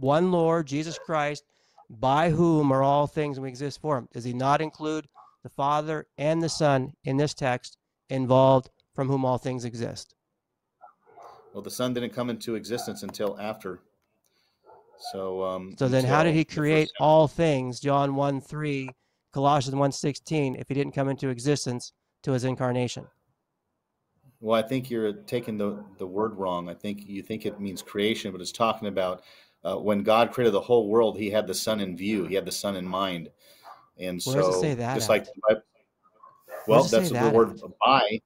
One 0.00 0.32
Lord, 0.32 0.66
Jesus 0.66 0.98
Christ, 0.98 1.44
by 1.88 2.30
whom 2.30 2.72
are 2.72 2.82
all 2.82 3.06
things, 3.06 3.36
and 3.36 3.42
we 3.44 3.50
exist 3.50 3.80
for 3.80 3.96
him. 3.98 4.08
Does 4.12 4.24
he 4.24 4.32
not 4.32 4.60
include 4.60 5.06
the 5.42 5.48
Father 5.48 6.06
and 6.16 6.42
the 6.42 6.48
Son 6.48 6.92
in 7.04 7.16
this 7.16 7.34
text 7.34 7.76
involved 8.10 8.70
from 8.94 9.08
whom 9.08 9.24
all 9.24 9.38
things 9.38 9.64
exist? 9.64 10.14
Well, 11.52 11.62
the 11.62 11.70
Son 11.70 11.94
didn't 11.94 12.12
come 12.12 12.30
into 12.30 12.54
existence 12.54 13.02
until 13.02 13.38
after. 13.40 13.80
So, 15.12 15.44
um, 15.44 15.74
So 15.78 15.88
then 15.88 16.04
how 16.04 16.22
did 16.22 16.34
he 16.34 16.44
create 16.44 16.90
all 16.98 17.28
things, 17.28 17.80
John 17.80 18.16
1 18.16 18.40
3, 18.40 18.90
Colossians 19.32 19.76
1 19.76 19.92
16, 19.92 20.56
if 20.56 20.68
he 20.68 20.74
didn't 20.74 20.92
come 20.92 21.08
into 21.08 21.28
existence 21.28 21.92
to 22.22 22.32
his 22.32 22.44
incarnation? 22.44 23.06
Well, 24.40 24.58
I 24.62 24.66
think 24.66 24.90
you're 24.90 25.12
taking 25.12 25.58
the 25.58 25.84
the 25.98 26.06
word 26.06 26.34
wrong. 26.36 26.68
I 26.68 26.74
think 26.74 27.06
you 27.06 27.22
think 27.22 27.44
it 27.44 27.60
means 27.60 27.82
creation, 27.82 28.30
but 28.30 28.40
it's 28.40 28.52
talking 28.52 28.86
about 28.86 29.22
uh, 29.64 29.76
when 29.76 30.02
God 30.02 30.30
created 30.32 30.52
the 30.52 30.60
whole 30.60 30.88
world. 30.88 31.18
He 31.18 31.30
had 31.30 31.46
the 31.46 31.54
Son 31.54 31.80
in 31.80 31.96
view. 31.96 32.24
He 32.24 32.34
had 32.36 32.44
the 32.44 32.52
Son 32.52 32.76
in 32.76 32.86
mind, 32.86 33.30
and 33.98 34.20
Where 34.24 34.42
so 34.42 34.52
say 34.52 34.74
that 34.74 34.94
just 34.94 35.10
at? 35.10 35.26
like 35.48 35.62
well, 36.66 36.84
that's 36.84 37.10
the 37.10 37.30
word 37.30 37.60
by. 37.84 38.20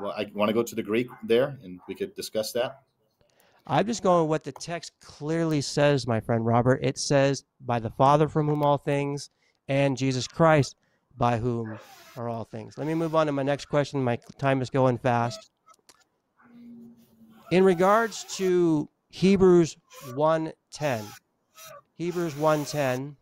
Well, 0.00 0.12
I 0.12 0.30
want 0.34 0.48
to 0.48 0.52
go 0.52 0.62
to 0.62 0.74
the 0.74 0.82
Greek 0.82 1.08
there, 1.22 1.58
and 1.62 1.80
we 1.88 1.94
could 1.94 2.14
discuss 2.14 2.52
that. 2.52 2.82
I'm 3.66 3.86
just 3.86 4.02
going 4.02 4.22
with 4.22 4.30
what 4.30 4.44
the 4.44 4.52
text 4.52 4.92
clearly 5.00 5.60
says, 5.60 6.06
my 6.06 6.20
friend 6.20 6.46
Robert. 6.46 6.80
It 6.82 6.98
says, 6.98 7.44
by 7.64 7.80
the 7.80 7.90
Father 7.90 8.28
from 8.28 8.46
whom 8.46 8.62
all 8.62 8.78
things, 8.78 9.30
and 9.68 9.96
Jesus 9.96 10.26
Christ 10.26 10.76
by 11.16 11.38
whom 11.38 11.78
are 12.16 12.28
all 12.28 12.44
things. 12.44 12.78
Let 12.78 12.86
me 12.86 12.94
move 12.94 13.14
on 13.14 13.26
to 13.26 13.32
my 13.32 13.42
next 13.42 13.66
question. 13.66 14.02
My 14.02 14.18
time 14.38 14.62
is 14.62 14.70
going 14.70 14.98
fast. 14.98 15.50
In 17.50 17.64
regards 17.64 18.24
to 18.36 18.88
Hebrews 19.08 19.76
1:10, 20.14 21.04
Hebrews 21.94 22.34
1:10, 22.34 23.16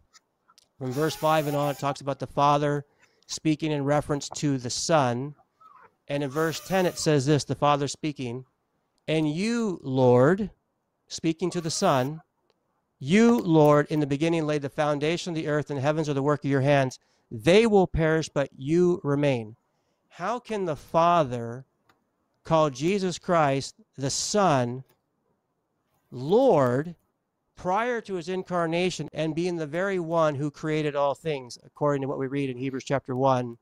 from 0.84 0.92
verse 0.92 1.16
5 1.16 1.46
and 1.46 1.56
on, 1.56 1.70
it 1.70 1.78
talks 1.78 2.02
about 2.02 2.18
the 2.18 2.26
Father 2.26 2.84
speaking 3.26 3.72
in 3.72 3.86
reference 3.86 4.28
to 4.28 4.58
the 4.58 4.68
Son. 4.68 5.34
And 6.08 6.22
in 6.22 6.28
verse 6.28 6.60
10, 6.68 6.84
it 6.84 6.98
says 6.98 7.24
this 7.24 7.42
the 7.42 7.54
Father 7.54 7.88
speaking, 7.88 8.44
and 9.08 9.32
you, 9.32 9.80
Lord, 9.82 10.50
speaking 11.08 11.50
to 11.52 11.62
the 11.62 11.70
Son, 11.70 12.20
you, 12.98 13.38
Lord, 13.38 13.86
in 13.88 14.00
the 14.00 14.06
beginning 14.06 14.46
laid 14.46 14.60
the 14.60 14.68
foundation 14.68 15.30
of 15.30 15.36
the 15.36 15.48
earth, 15.48 15.70
and 15.70 15.78
the 15.78 15.82
heavens 15.82 16.06
are 16.06 16.12
the 16.12 16.22
work 16.22 16.44
of 16.44 16.50
your 16.50 16.60
hands. 16.60 16.98
They 17.30 17.66
will 17.66 17.86
perish, 17.86 18.28
but 18.28 18.50
you 18.54 19.00
remain. 19.02 19.56
How 20.10 20.38
can 20.38 20.66
the 20.66 20.76
Father 20.76 21.64
call 22.44 22.68
Jesus 22.68 23.18
Christ, 23.18 23.76
the 23.96 24.10
Son, 24.10 24.84
Lord, 26.10 26.94
prior 27.56 28.00
to 28.02 28.14
his 28.14 28.28
incarnation 28.28 29.08
and 29.12 29.34
being 29.34 29.56
the 29.56 29.66
very 29.66 29.98
one 29.98 30.34
who 30.34 30.50
created 30.50 30.96
all 30.96 31.14
things, 31.14 31.58
according 31.64 32.02
to 32.02 32.08
what 32.08 32.18
we 32.18 32.26
read 32.26 32.50
in 32.50 32.56
Hebrews 32.56 32.84
chapter 32.84 33.14
1, 33.16 33.58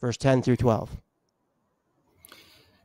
verse 0.00 0.16
10 0.16 0.42
through 0.42 0.56
12? 0.56 1.00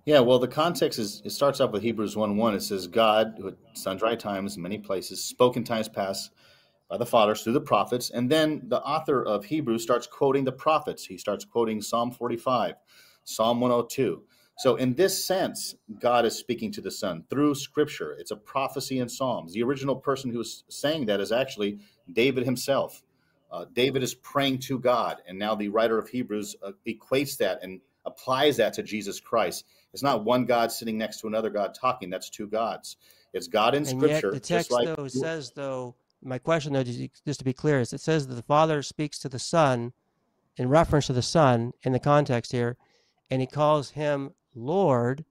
Yeah, 0.06 0.19
well, 0.19 0.38
the 0.38 0.48
context 0.48 0.99
is 0.99 1.23
it 1.26 1.32
starts 1.32 1.60
off 1.60 1.72
with 1.72 1.82
Hebrews 1.82 2.15
1 2.15 2.38
1. 2.38 2.53
It 2.53 2.61
says, 2.61 2.86
God, 2.86 3.36
who 3.40 3.48
at 3.48 3.56
sundry 3.73 4.15
times, 4.15 4.56
many 4.56 4.77
places, 4.77 5.23
spoke 5.23 5.57
in 5.57 5.64
times 5.64 5.90
past 5.90 6.32
by 6.90 6.98
the 6.98 7.06
fathers 7.06 7.41
through 7.41 7.53
the 7.53 7.61
prophets. 7.61 8.11
And 8.11 8.30
then 8.30 8.61
the 8.68 8.82
author 8.82 9.23
of 9.23 9.45
Hebrews 9.45 9.82
starts 9.82 10.06
quoting 10.06 10.44
the 10.44 10.52
prophets. 10.52 11.06
He 11.06 11.18
starts 11.18 11.44
quoting 11.44 11.82
Psalm 11.82 12.11
45, 12.11 12.76
Psalm 13.23 13.60
102. 13.60 14.22
So, 14.57 14.76
in 14.77 14.94
this 14.94 15.26
sense, 15.26 15.76
God 15.99 16.26
is 16.26 16.38
speaking 16.38 16.72
to 16.73 16.82
the 16.82 16.91
Son 16.91 17.23
through 17.30 17.56
Scripture. 17.56 18.14
It's 18.14 18.32
a 18.32 18.38
prophecy 18.38 18.99
in 18.99 19.10
Psalms. 19.10 19.53
The 19.53 19.64
original 19.64 19.95
person 19.95 20.32
who's 20.32 20.64
saying 20.69 21.07
that 21.07 21.19
is 21.19 21.32
actually 21.32 21.80
David 22.11 22.45
himself. 22.45 23.03
Uh, 23.52 23.65
David 23.73 24.02
is 24.02 24.15
praying 24.15 24.60
to 24.60 24.80
God, 24.80 25.22
and 25.27 25.38
now 25.38 25.56
the 25.56 25.69
writer 25.69 25.98
of 25.98 26.07
Hebrews 26.07 26.56
uh, 26.64 26.72
equates 26.88 27.38
that 27.38 27.64
and 27.64 27.82
applies 28.06 28.57
that 28.57 28.73
to 28.73 28.84
Jesus 28.84 29.19
Christ. 29.19 29.65
It's 29.94 30.03
not 30.03 30.23
one 30.23 30.45
God 30.45 30.72
sitting 30.72 30.98
next 30.98 31.22
to 31.22 31.27
another 31.27 31.49
God 31.49 31.73
talking. 31.73 32.10
That's 32.10 32.30
two 32.30 32.48
gods. 32.48 32.98
It's 33.34 33.48
God 33.48 33.76
in 33.76 33.86
And 33.86 33.99
Scripture. 33.99 34.32
yet 34.32 34.34
the 34.34 34.40
text 34.40 34.72
like, 34.72 34.95
though 34.95 35.07
says 35.07 35.52
though 35.52 35.95
my 36.23 36.40
question 36.40 36.73
though 36.73 36.84
just 36.84 37.40
to 37.40 37.45
be 37.45 37.53
clear 37.53 37.80
is 37.80 37.94
it 37.94 38.02
says 38.02 38.27
that 38.27 38.36
the 38.36 38.41
Father 38.41 38.82
speaks 38.82 39.19
to 39.19 39.30
the 39.30 39.40
Son 39.40 39.94
in 40.57 40.69
reference 40.69 41.07
to 41.07 41.14
the 41.14 41.22
Son 41.22 41.73
in 41.84 41.91
the 41.91 41.99
context 41.99 42.52
here, 42.52 42.77
and 43.30 43.41
he 43.41 43.48
calls 43.48 43.91
him 43.91 44.32
Lord, 44.56 45.26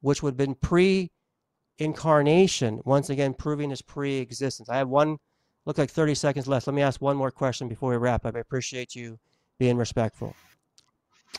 which 0.00 0.22
would 0.22 0.32
have 0.32 0.36
been 0.36 0.54
pre-incarnation, 0.54 2.80
once 2.84 3.10
again 3.10 3.34
proving 3.34 3.70
his 3.70 3.82
pre-existence. 3.82 4.68
I 4.68 4.76
have 4.76 4.88
one 4.88 5.18
look 5.66 5.78
like 5.78 5.90
30 5.90 6.14
seconds 6.14 6.46
left. 6.46 6.66
Let 6.66 6.74
me 6.74 6.82
ask 6.82 7.00
one 7.00 7.16
more 7.16 7.30
question 7.30 7.68
before 7.68 7.90
we 7.90 7.96
wrap 7.96 8.24
up. 8.24 8.36
I 8.36 8.40
appreciate 8.40 8.94
you 8.94 9.18
being 9.58 9.76
respectful. 9.76 10.34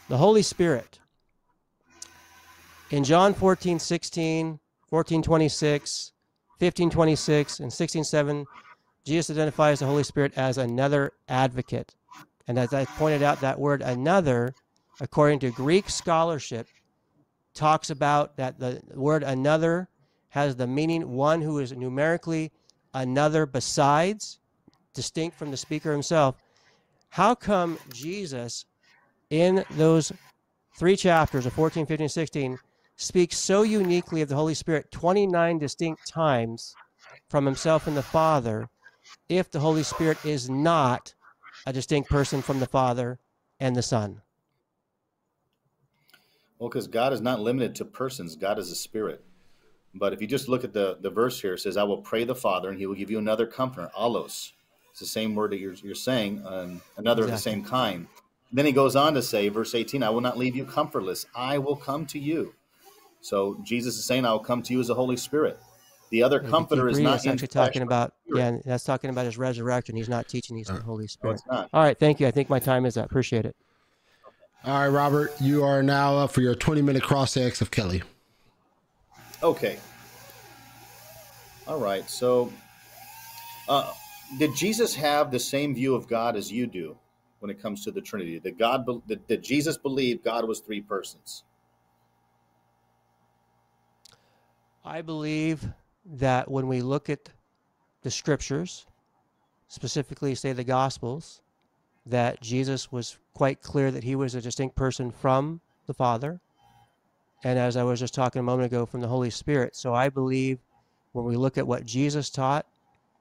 The 0.08 0.18
Holy 0.18 0.42
Spirit. 0.42 1.00
In 2.92 3.04
John 3.04 3.34
14, 3.34 3.80
16, 3.80 4.60
14, 4.88 5.24
26, 5.24 6.12
15, 6.60 6.90
26, 6.90 7.60
and 7.60 7.72
16, 7.72 8.04
7, 8.04 8.46
Jesus 9.06 9.30
identifies 9.30 9.80
the 9.80 9.86
Holy 9.86 10.04
Spirit 10.04 10.34
as 10.36 10.58
another 10.58 11.14
advocate. 11.28 11.96
And 12.48 12.60
as 12.60 12.74
I 12.74 12.86
pointed 12.86 13.24
out, 13.24 13.42
that 13.42 13.60
word 13.60 13.82
another, 13.82 14.54
according 15.00 15.40
to 15.40 15.52
Greek 15.52 15.90
scholarship, 15.90 16.68
talks 17.60 17.90
about 17.90 18.38
that 18.38 18.58
the 18.58 18.82
word 18.94 19.22
another 19.22 19.90
has 20.30 20.56
the 20.56 20.66
meaning 20.66 21.12
one 21.12 21.42
who 21.42 21.60
is 21.60 21.74
numerically 21.74 22.52
another 22.94 23.46
besides, 23.46 24.40
distinct 24.94 25.38
from 25.38 25.52
the 25.52 25.58
speaker 25.58 25.92
himself. 25.92 26.38
How 27.10 27.36
come 27.36 27.78
Jesus, 27.94 28.66
in 29.30 29.66
those 29.72 30.14
three 30.78 30.96
chapters 30.96 31.46
of 31.46 31.52
14, 31.52 31.86
15, 31.86 32.08
16, 32.08 32.58
speaks 32.96 33.38
so 33.38 33.64
uniquely 33.64 34.22
of 34.22 34.30
the 34.30 34.36
Holy 34.36 34.54
Spirit 34.54 34.90
29 34.92 35.60
distinct 35.60 36.08
times 36.08 36.74
from 37.28 37.46
himself 37.46 37.88
and 37.88 37.98
the 37.98 38.02
Father 38.02 38.70
if 39.28 39.52
the 39.52 39.60
Holy 39.60 39.84
Spirit 39.84 40.24
is 40.24 40.50
not 40.50 41.14
a 41.66 41.74
distinct 41.74 42.10
person 42.10 42.42
from 42.42 42.62
the 42.62 42.68
Father 42.68 43.20
and 43.60 43.76
the 43.76 43.82
Son? 43.82 44.22
Well, 46.60 46.70
because 46.70 46.88
God 46.88 47.14
is 47.14 47.22
not 47.22 47.40
limited 47.40 47.76
to 47.76 47.86
persons, 47.86 48.36
God 48.36 48.60
is 48.60 48.70
a 48.72 48.76
spirit. 48.76 49.24
But 49.96 50.14
if 50.14 50.22
you 50.22 50.28
just 50.28 50.48
look 50.48 50.64
at 50.64 50.74
the, 50.74 50.98
the 51.02 51.10
verse 51.10 51.42
here, 51.42 51.54
it 51.56 51.60
says, 51.60 51.78
I 51.78 51.84
will 51.84 52.02
pray 52.02 52.26
the 52.26 52.36
Father, 52.36 52.70
and 52.70 52.78
he 52.78 52.86
will 52.86 52.96
give 52.96 53.10
you 53.10 53.18
another 53.18 53.48
comforter, 53.48 53.90
allos. 53.98 54.52
It's 54.92 55.00
the 55.00 55.06
same 55.06 55.34
word 55.34 55.52
that 55.52 55.60
you're, 55.60 55.74
you're 55.74 55.96
saying, 55.96 56.44
um, 56.46 56.82
another 56.98 57.24
of 57.24 57.32
the 57.32 57.38
same 57.38 57.64
kind. 57.64 58.08
Then 58.52 58.66
he 58.66 58.72
goes 58.72 58.96
on 58.96 59.14
to 59.14 59.22
say, 59.22 59.50
verse 59.50 59.74
18, 59.74 60.04
I 60.04 60.10
will 60.10 60.22
not 60.22 60.38
leave 60.38 60.56
you 60.56 60.66
comfortless. 60.66 61.26
I 61.36 61.58
will 61.58 61.76
come 61.76 62.06
to 62.08 62.20
you. 62.20 62.54
So 63.22 63.60
Jesus 63.64 63.98
is 63.98 64.06
saying, 64.06 64.26
I 64.26 64.32
will 64.32 64.40
come 64.40 64.62
to 64.64 64.74
you 64.74 64.80
as 64.80 64.88
the 64.88 64.96
Holy 64.96 65.18
Spirit. 65.18 65.60
The 66.10 66.24
other 66.24 66.38
If 66.38 66.46
you 66.46 66.50
comforter 66.50 66.88
keep 66.88 66.98
is 66.98 67.00
not 67.02 67.16
it's 67.16 67.26
in 67.26 67.32
actually 67.32 67.48
flesh, 67.48 67.68
talking 67.68 67.82
about 67.84 68.14
yeah, 68.26 68.58
that's 68.66 68.84
talking 68.84 69.12
about 69.12 69.26
his 69.26 69.38
resurrection. 69.38 69.96
He's 69.96 70.10
not 70.10 70.28
teaching 70.28 70.58
he's 70.58 70.68
the 70.68 70.74
Holy 70.74 71.04
No, 71.04 71.08
Spirit. 71.08 71.34
it's 71.36 71.46
not. 71.46 71.70
All 71.72 71.84
right, 71.84 71.98
thank 71.98 72.20
you. 72.20 72.26
I 72.28 72.32
think 72.32 72.50
my 72.50 72.58
time 72.60 72.86
is 72.88 72.98
up. 72.98 73.06
Appreciate 73.06 73.46
it. 73.46 73.56
All 74.66 74.78
right, 74.78 74.88
Robert, 74.88 75.32
you 75.40 75.64
are 75.64 75.82
now 75.82 76.18
up 76.18 76.32
for 76.32 76.42
your 76.42 76.54
20 76.54 76.82
minute 76.82 77.02
cross 77.02 77.38
X 77.38 77.62
of 77.62 77.72
Kelly. 77.72 78.04
Okay. 79.42 79.80
All 81.66 81.80
right. 81.80 82.10
So, 82.10 82.52
uh, 83.70 83.94
did 84.38 84.54
Jesus 84.56 84.94
have 84.96 85.32
the 85.32 85.40
same 85.40 85.74
view 85.74 85.96
of 85.96 86.10
God 86.10 86.36
as 86.36 86.52
you 86.52 86.68
do 86.68 86.98
when 87.40 87.50
it 87.50 87.62
comes 87.62 87.86
to 87.86 87.92
the 87.92 88.02
Trinity? 88.02 88.38
Did 88.40 88.58
God? 88.58 88.86
be- 88.86 89.02
Did, 89.08 89.26
did 89.28 89.44
Jesus 89.44 89.78
believe 89.78 90.24
God 90.24 90.46
was 90.46 90.60
three 90.60 90.82
persons? 90.82 91.46
I 94.84 95.02
believe 95.02 95.66
that 96.06 96.52
when 96.52 96.68
we 96.68 96.82
look 96.82 97.10
at 97.10 97.30
the 98.02 98.12
scriptures, 98.12 98.86
specifically 99.70 100.36
say 100.36 100.52
the 100.52 100.64
gospels, 100.66 101.42
that 102.06 102.42
Jesus 102.42 102.92
was 102.92 103.18
quite 103.40 103.62
clear 103.62 103.90
that 103.90 104.04
he 104.04 104.18
was 104.18 104.36
a 104.36 104.42
distinct 104.42 104.76
person 104.76 105.10
from 105.10 105.62
the 105.88 105.94
Father. 105.94 106.42
And 107.42 107.58
as 107.58 107.78
I 107.78 107.84
was 107.84 107.98
just 107.98 108.14
talking 108.14 108.42
a 108.42 108.44
moment 108.44 108.66
ago, 108.66 108.86
from 108.86 109.00
the 109.00 109.08
Holy 109.08 109.30
Spirit. 109.30 109.78
So 109.78 109.94
I 109.94 110.10
believe 110.10 110.60
when 111.14 111.24
we 111.24 111.38
look 111.38 111.58
at 111.58 111.66
what 111.66 111.86
Jesus 111.86 112.30
taught, 112.30 112.66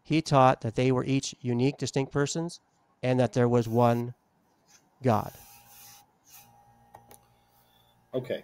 he 0.03 0.20
taught 0.20 0.62
that 0.62 0.74
they 0.74 0.90
were 0.90 1.05
each 1.05 1.36
unique, 1.40 1.78
distinct 1.78 2.11
persons 2.11 2.59
and 3.01 3.20
that 3.20 3.32
there 3.32 3.49
was 3.49 3.69
one 3.69 4.12
God. 5.05 5.31
Okay. 8.12 8.43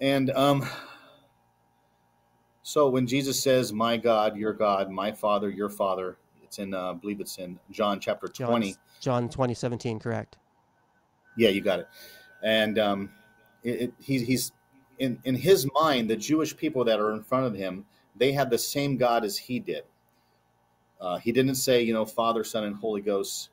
And 0.00 0.30
um, 0.30 0.64
so 2.62 2.88
when 2.88 3.08
Jesus 3.08 3.42
says, 3.42 3.72
"My 3.72 3.96
God, 3.96 4.36
your 4.36 4.52
God, 4.52 4.88
my 4.88 5.10
Father, 5.10 5.50
your 5.50 5.68
Father," 5.68 6.16
it's 6.44 6.60
in, 6.60 6.74
uh, 6.74 6.92
I 6.92 6.94
believe 6.94 7.20
it's 7.20 7.38
in 7.38 7.58
John 7.72 7.98
chapter 7.98 8.28
John, 8.28 8.50
twenty. 8.50 8.76
John 9.00 9.28
20, 9.28 9.54
17, 9.54 9.98
correct. 9.98 10.36
Yeah, 11.36 11.50
you 11.50 11.60
got 11.60 11.80
it. 11.80 11.88
And 12.42 12.78
um, 12.78 13.10
it, 13.62 13.82
it, 13.82 13.94
he, 13.98 14.24
he's 14.24 14.52
in 14.98 15.18
in 15.24 15.34
his 15.34 15.68
mind, 15.74 16.10
the 16.10 16.16
Jewish 16.16 16.56
people 16.56 16.84
that 16.84 17.00
are 17.00 17.12
in 17.12 17.22
front 17.22 17.46
of 17.46 17.54
him, 17.54 17.86
they 18.16 18.32
had 18.32 18.50
the 18.50 18.58
same 18.58 18.96
God 18.96 19.24
as 19.24 19.36
he 19.36 19.58
did. 19.58 19.84
Uh, 21.00 21.18
he 21.18 21.32
didn't 21.32 21.54
say, 21.54 21.82
you 21.82 21.94
know, 21.94 22.04
Father, 22.04 22.44
Son, 22.44 22.64
and 22.64 22.76
Holy 22.76 23.00
Ghost, 23.00 23.50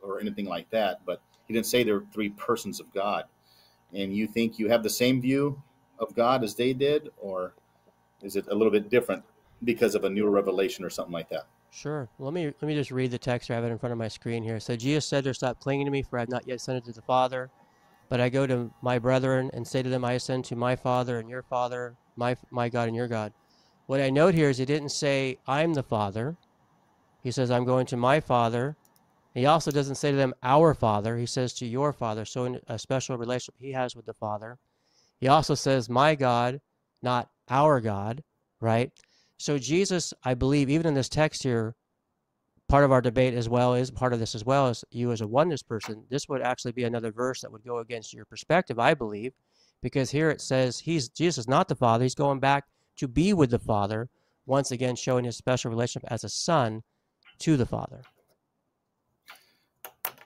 or 0.00 0.20
anything 0.20 0.46
like 0.46 0.70
that. 0.70 1.00
But 1.04 1.20
he 1.46 1.54
didn't 1.54 1.66
say 1.66 1.82
they're 1.82 2.04
three 2.12 2.30
persons 2.30 2.80
of 2.80 2.92
God. 2.92 3.24
And 3.92 4.14
you 4.14 4.26
think 4.26 4.58
you 4.58 4.68
have 4.68 4.82
the 4.82 4.90
same 4.90 5.20
view 5.20 5.60
of 5.98 6.14
God 6.14 6.44
as 6.44 6.54
they 6.54 6.72
did, 6.72 7.10
or 7.18 7.54
is 8.22 8.36
it 8.36 8.46
a 8.48 8.54
little 8.54 8.72
bit 8.72 8.90
different 8.90 9.22
because 9.62 9.94
of 9.94 10.04
a 10.04 10.10
new 10.10 10.28
revelation 10.28 10.84
or 10.84 10.90
something 10.90 11.12
like 11.12 11.28
that? 11.30 11.46
Sure. 11.74 12.08
Let 12.20 12.32
me 12.32 12.46
let 12.46 12.62
me 12.62 12.74
just 12.74 12.92
read 12.92 13.10
the 13.10 13.18
text. 13.18 13.50
I 13.50 13.54
have 13.54 13.64
it 13.64 13.72
in 13.72 13.78
front 13.78 13.92
of 13.92 13.98
my 13.98 14.06
screen 14.06 14.44
here. 14.44 14.60
So 14.60 14.76
Jesus 14.76 15.04
said, 15.04 15.26
"Or 15.26 15.34
stop 15.34 15.58
clinging 15.58 15.86
to 15.86 15.90
me, 15.90 16.02
for 16.02 16.18
I 16.18 16.22
have 16.22 16.28
not 16.28 16.46
yet 16.46 16.56
ascended 16.56 16.84
to 16.84 16.92
the 16.92 17.02
Father, 17.02 17.50
but 18.08 18.20
I 18.20 18.28
go 18.28 18.46
to 18.46 18.72
my 18.80 19.00
brethren 19.00 19.50
and 19.52 19.66
say 19.66 19.82
to 19.82 19.90
them, 19.90 20.04
I 20.04 20.12
ascend 20.12 20.44
to 20.46 20.56
my 20.56 20.76
Father 20.76 21.18
and 21.18 21.28
your 21.28 21.42
Father, 21.42 21.96
my 22.14 22.36
my 22.52 22.68
God 22.68 22.86
and 22.86 22.96
your 22.96 23.08
God." 23.08 23.32
What 23.86 24.00
I 24.00 24.08
note 24.08 24.34
here 24.34 24.48
is 24.48 24.58
he 24.58 24.64
didn't 24.64 24.90
say, 24.90 25.38
"I'm 25.48 25.74
the 25.74 25.82
Father." 25.82 26.36
He 27.24 27.32
says, 27.32 27.50
"I'm 27.50 27.64
going 27.64 27.86
to 27.86 27.96
my 27.96 28.20
Father." 28.20 28.76
He 29.34 29.44
also 29.44 29.72
doesn't 29.72 29.96
say 29.96 30.12
to 30.12 30.16
them, 30.16 30.32
"Our 30.44 30.74
Father." 30.74 31.18
He 31.18 31.26
says, 31.26 31.52
"To 31.54 31.66
your 31.66 31.92
Father." 31.92 32.24
So 32.24 32.44
in 32.44 32.60
a 32.68 32.78
special 32.78 33.18
relationship 33.18 33.56
he 33.58 33.72
has 33.72 33.96
with 33.96 34.06
the 34.06 34.14
Father. 34.14 34.58
He 35.18 35.26
also 35.26 35.56
says, 35.56 35.90
"My 35.90 36.14
God," 36.14 36.60
not 37.02 37.30
our 37.50 37.80
God, 37.80 38.22
right? 38.60 38.92
So 39.38 39.58
Jesus, 39.58 40.14
I 40.24 40.34
believe, 40.34 40.70
even 40.70 40.86
in 40.86 40.94
this 40.94 41.08
text 41.08 41.42
here, 41.42 41.74
part 42.68 42.84
of 42.84 42.92
our 42.92 43.00
debate 43.00 43.34
as 43.34 43.48
well 43.48 43.74
is 43.74 43.90
part 43.90 44.12
of 44.12 44.20
this 44.20 44.34
as 44.34 44.44
well 44.44 44.68
as 44.68 44.84
you 44.90 45.12
as 45.12 45.20
a 45.20 45.26
oneness 45.26 45.62
person. 45.62 46.04
This 46.08 46.28
would 46.28 46.42
actually 46.42 46.72
be 46.72 46.84
another 46.84 47.12
verse 47.12 47.40
that 47.40 47.52
would 47.52 47.64
go 47.64 47.78
against 47.78 48.14
your 48.14 48.24
perspective, 48.24 48.78
I 48.78 48.94
believe, 48.94 49.32
because 49.82 50.10
here 50.10 50.30
it 50.30 50.40
says 50.40 50.78
he's 50.78 51.08
Jesus 51.08 51.38
is 51.38 51.48
not 51.48 51.68
the 51.68 51.76
Father. 51.76 52.04
He's 52.04 52.14
going 52.14 52.40
back 52.40 52.64
to 52.96 53.08
be 53.08 53.32
with 53.32 53.50
the 53.50 53.58
Father, 53.58 54.08
once 54.46 54.70
again 54.70 54.96
showing 54.96 55.24
his 55.24 55.36
special 55.36 55.70
relationship 55.70 56.10
as 56.10 56.24
a 56.24 56.28
son 56.28 56.82
to 57.38 57.56
the 57.56 57.66
Father. 57.66 58.02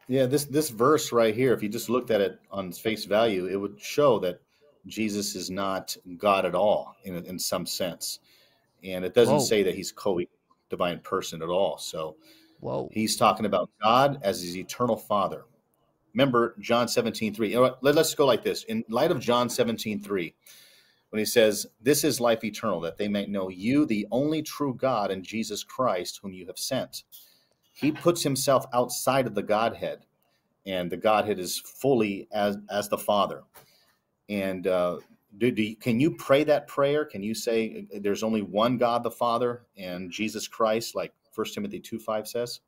Yeah, 0.06 0.26
this 0.26 0.44
this 0.44 0.70
verse 0.70 1.12
right 1.12 1.34
here, 1.34 1.52
if 1.52 1.62
you 1.62 1.68
just 1.68 1.90
looked 1.90 2.10
at 2.10 2.20
it 2.20 2.40
on 2.50 2.72
face 2.72 3.04
value, 3.04 3.46
it 3.46 3.56
would 3.56 3.80
show 3.80 4.18
that 4.20 4.40
Jesus 4.86 5.34
is 5.34 5.50
not 5.50 5.96
God 6.16 6.46
at 6.46 6.54
all 6.54 6.96
in 7.04 7.16
in 7.26 7.38
some 7.38 7.66
sense, 7.66 8.20
and 8.84 9.04
it 9.04 9.14
doesn't 9.14 9.36
Whoa. 9.36 9.44
say 9.44 9.62
that 9.62 9.74
he's 9.74 9.92
co 9.92 10.20
divine 10.70 11.00
person 11.00 11.42
at 11.42 11.48
all. 11.48 11.78
So 11.78 12.16
Whoa. 12.60 12.88
he's 12.92 13.16
talking 13.16 13.46
about 13.46 13.70
God 13.82 14.20
as 14.22 14.42
his 14.42 14.56
eternal 14.56 14.96
Father. 14.96 15.44
Remember 16.14 16.54
John 16.58 16.88
17, 16.88 17.34
3. 17.34 17.48
You 17.48 17.54
know 17.56 17.62
what? 17.62 17.82
Let, 17.82 17.96
us 17.96 18.14
go 18.14 18.26
like 18.26 18.42
this. 18.42 18.64
In 18.64 18.84
light 18.88 19.10
of 19.10 19.20
John 19.20 19.48
17, 19.48 20.02
3, 20.02 20.34
when 21.10 21.18
he 21.18 21.24
says, 21.24 21.66
This 21.80 22.04
is 22.04 22.20
life 22.20 22.44
eternal, 22.44 22.80
that 22.80 22.96
they 22.96 23.08
may 23.08 23.26
know 23.26 23.48
you, 23.48 23.86
the 23.86 24.06
only 24.10 24.42
true 24.42 24.74
God, 24.74 25.10
and 25.10 25.22
Jesus 25.22 25.62
Christ, 25.62 26.20
whom 26.22 26.32
you 26.32 26.46
have 26.46 26.58
sent. 26.58 27.04
He 27.72 27.92
puts 27.92 28.22
himself 28.22 28.66
outside 28.72 29.26
of 29.26 29.34
the 29.34 29.42
Godhead, 29.42 30.06
and 30.66 30.90
the 30.90 30.96
Godhead 30.96 31.38
is 31.38 31.60
fully 31.60 32.26
as, 32.32 32.56
as 32.70 32.88
the 32.88 32.98
Father. 32.98 33.44
And 34.28 34.66
uh, 34.66 34.98
do, 35.36 35.50
do 35.50 35.62
you, 35.62 35.76
can 35.76 36.00
you 36.00 36.12
pray 36.12 36.44
that 36.44 36.68
prayer? 36.68 37.04
Can 37.04 37.22
you 37.22 37.34
say 37.34 37.86
uh, 37.94 37.98
there's 38.00 38.22
only 38.22 38.42
one 38.42 38.78
God 38.78 39.02
the 39.02 39.10
Father 39.10 39.66
and 39.76 40.10
Jesus 40.10 40.48
Christ, 40.48 40.94
like 40.94 41.12
1 41.34 41.46
Timothy 41.54 41.80
2 41.80 41.98
5 41.98 42.26
says? 42.26 42.60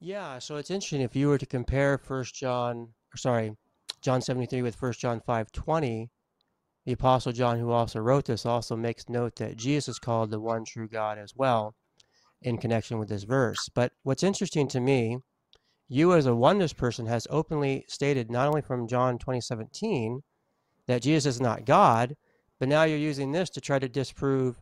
Yeah, 0.00 0.40
so 0.40 0.56
it's 0.56 0.70
interesting 0.70 1.02
if 1.02 1.14
you 1.14 1.28
were 1.28 1.38
to 1.38 1.46
compare 1.46 1.96
First 1.96 2.34
John, 2.34 2.88
or 3.14 3.16
sorry, 3.16 3.56
John 4.00 4.20
73 4.20 4.62
with 4.62 4.74
First 4.74 4.98
John 4.98 5.20
5:20, 5.20 6.10
the 6.84 6.92
apostle 6.92 7.30
John 7.30 7.60
who 7.60 7.70
also 7.70 8.00
wrote 8.00 8.24
this 8.24 8.44
also 8.44 8.74
makes 8.74 9.08
note 9.08 9.36
that 9.36 9.56
Jesus 9.56 9.88
is 9.88 9.98
called 10.00 10.30
the 10.30 10.40
one 10.40 10.64
true 10.64 10.88
God 10.88 11.18
as 11.18 11.36
well 11.36 11.76
in 12.40 12.58
connection 12.58 12.98
with 12.98 13.08
this 13.08 13.22
verse. 13.22 13.68
But 13.72 13.92
what's 14.02 14.24
interesting 14.24 14.66
to 14.68 14.80
me, 14.80 15.18
you 15.92 16.14
as 16.14 16.24
a 16.24 16.34
oneness 16.34 16.72
person 16.72 17.04
has 17.04 17.26
openly 17.28 17.84
stated 17.86 18.30
not 18.30 18.48
only 18.48 18.62
from 18.62 18.88
John 18.88 19.18
2017 19.18 20.22
that 20.86 21.02
Jesus 21.02 21.36
is 21.36 21.40
not 21.40 21.66
God, 21.66 22.16
but 22.58 22.68
now 22.68 22.84
you're 22.84 22.96
using 22.96 23.32
this 23.32 23.50
to 23.50 23.60
try 23.60 23.78
to 23.78 23.90
disprove 23.90 24.56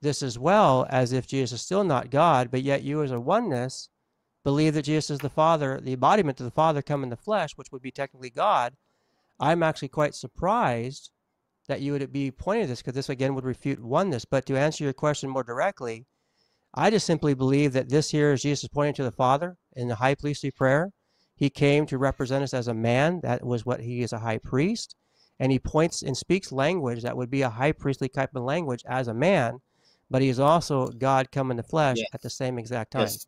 this 0.00 0.22
as 0.22 0.38
well, 0.38 0.86
as 0.88 1.12
if 1.12 1.26
Jesus 1.26 1.58
is 1.58 1.64
still 1.64 1.82
not 1.82 2.10
God, 2.10 2.52
but 2.52 2.62
yet 2.62 2.84
you 2.84 3.02
as 3.02 3.10
a 3.10 3.18
oneness 3.18 3.88
believe 4.44 4.74
that 4.74 4.82
Jesus 4.82 5.10
is 5.10 5.18
the 5.18 5.28
Father, 5.28 5.80
the 5.82 5.94
embodiment 5.94 6.38
of 6.38 6.44
the 6.44 6.52
Father 6.52 6.82
come 6.82 7.02
in 7.02 7.10
the 7.10 7.16
flesh, 7.16 7.52
which 7.56 7.72
would 7.72 7.82
be 7.82 7.90
technically 7.90 8.30
God. 8.30 8.74
I'm 9.40 9.64
actually 9.64 9.88
quite 9.88 10.14
surprised 10.14 11.10
that 11.66 11.80
you 11.80 11.92
would 11.92 12.12
be 12.12 12.30
pointing 12.30 12.68
this 12.68 12.80
because 12.80 12.94
this 12.94 13.08
again 13.08 13.34
would 13.34 13.44
refute 13.44 13.82
oneness. 13.82 14.24
But 14.24 14.46
to 14.46 14.56
answer 14.56 14.84
your 14.84 14.92
question 14.92 15.30
more 15.30 15.44
directly, 15.44 16.06
I 16.74 16.90
just 16.90 17.06
simply 17.06 17.34
believe 17.34 17.72
that 17.72 17.88
this 17.88 18.10
here 18.10 18.32
is 18.32 18.42
Jesus 18.42 18.68
pointing 18.68 18.94
to 18.94 19.02
the 19.02 19.10
Father 19.10 19.56
in 19.74 19.88
the 19.88 19.96
high 19.96 20.14
priestly 20.14 20.50
prayer. 20.50 20.92
He 21.34 21.50
came 21.50 21.86
to 21.86 21.98
represent 21.98 22.44
us 22.44 22.54
as 22.54 22.68
a 22.68 22.74
man. 22.74 23.20
That 23.22 23.44
was 23.44 23.66
what 23.66 23.80
he 23.80 24.02
is 24.02 24.12
a 24.12 24.18
high 24.18 24.38
priest. 24.38 24.94
And 25.40 25.50
he 25.50 25.58
points 25.58 26.02
and 26.02 26.16
speaks 26.16 26.52
language 26.52 27.02
that 27.02 27.16
would 27.16 27.30
be 27.30 27.42
a 27.42 27.48
high 27.48 27.72
priestly 27.72 28.08
type 28.08 28.34
of 28.34 28.42
language 28.42 28.84
as 28.86 29.08
a 29.08 29.14
man, 29.14 29.58
but 30.10 30.20
he 30.20 30.28
is 30.28 30.38
also 30.38 30.88
God 30.88 31.32
come 31.32 31.50
in 31.50 31.56
the 31.56 31.62
flesh 31.62 31.96
yes. 31.96 32.08
at 32.12 32.20
the 32.20 32.28
same 32.28 32.58
exact 32.58 32.92
time. 32.92 33.02
Yes. 33.02 33.26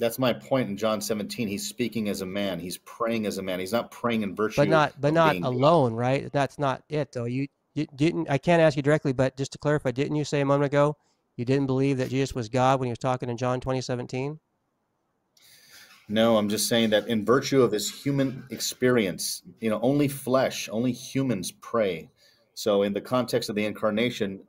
That's 0.00 0.18
my 0.18 0.32
point 0.32 0.68
in 0.68 0.76
John 0.76 1.00
17. 1.00 1.46
He's 1.46 1.68
speaking 1.68 2.08
as 2.08 2.20
a 2.20 2.26
man. 2.26 2.58
He's 2.58 2.78
praying 2.78 3.26
as 3.26 3.38
a 3.38 3.42
man. 3.42 3.60
He's 3.60 3.72
not 3.72 3.92
praying 3.92 4.22
in 4.22 4.34
virtue. 4.34 4.56
But 4.56 4.68
not, 4.68 5.00
but 5.00 5.14
not 5.14 5.36
alone, 5.36 5.92
God. 5.92 5.98
right? 5.98 6.32
That's 6.32 6.58
not 6.58 6.82
it, 6.88 7.12
though. 7.12 7.26
You, 7.26 7.46
you 7.74 7.86
didn't. 7.94 8.28
I 8.28 8.38
can't 8.38 8.60
ask 8.60 8.76
you 8.76 8.82
directly, 8.82 9.12
but 9.12 9.36
just 9.36 9.52
to 9.52 9.58
clarify, 9.58 9.92
didn't 9.92 10.16
you 10.16 10.24
say 10.24 10.40
a 10.40 10.44
moment 10.44 10.66
ago 10.66 10.96
you 11.36 11.44
didn't 11.44 11.66
believe 11.66 11.98
that 11.98 12.10
Jesus 12.10 12.34
was 12.34 12.48
God 12.48 12.78
when 12.78 12.86
he 12.86 12.92
was 12.92 12.98
talking 12.98 13.28
in 13.28 13.36
John 13.36 13.60
2017? 13.60 14.38
No, 16.08 16.36
I'm 16.36 16.50
just 16.50 16.68
saying 16.68 16.90
that 16.90 17.08
in 17.08 17.24
virtue 17.24 17.62
of 17.62 17.72
his 17.72 17.90
human 17.90 18.44
experience, 18.50 19.42
you 19.60 19.70
know, 19.70 19.80
only 19.80 20.06
flesh, 20.06 20.68
only 20.70 20.92
humans 20.92 21.50
pray. 21.50 22.10
So, 22.52 22.82
in 22.82 22.92
the 22.92 23.00
context 23.00 23.48
of 23.48 23.56
the 23.56 23.64
incarnation, 23.64 24.40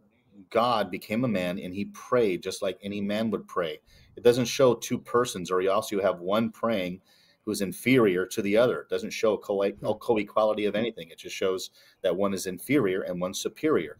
God 0.50 0.92
became 0.92 1.24
a 1.24 1.30
man 1.30 1.58
and 1.58 1.74
he 1.74 1.86
prayed 1.86 2.44
just 2.44 2.62
like 2.62 2.78
any 2.84 3.00
man 3.00 3.32
would 3.32 3.48
pray. 3.48 3.80
It 4.18 4.24
doesn't 4.24 4.46
show 4.46 4.76
two 4.76 5.00
persons, 5.00 5.50
or 5.50 5.62
you 5.62 5.72
also 5.72 6.02
have 6.02 6.20
one 6.20 6.52
praying 6.52 7.02
who's 7.46 7.62
inferior 7.62 8.26
to 8.26 8.42
the 8.42 8.58
other. 8.58 8.82
It 8.82 8.90
doesn't 8.90 9.12
show 9.12 9.38
co 9.38 10.18
equality 10.18 10.66
of 10.66 10.76
anything. 10.76 11.10
It 11.10 11.20
just 11.20 11.36
shows 11.36 11.70
that 12.02 12.16
one 12.16 12.34
is 12.34 12.48
inferior 12.48 13.02
and 13.02 13.22
one 13.22 13.34
superior. 13.34 13.98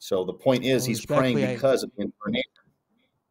So 0.00 0.24
the 0.24 0.32
point 0.32 0.64
is, 0.64 0.82
well, 0.82 0.88
he's 0.88 1.06
praying 1.06 1.36
because 1.36 1.84
I, 1.84 1.86
of 1.86 1.92
the 1.96 2.04
incarnation. 2.04 2.50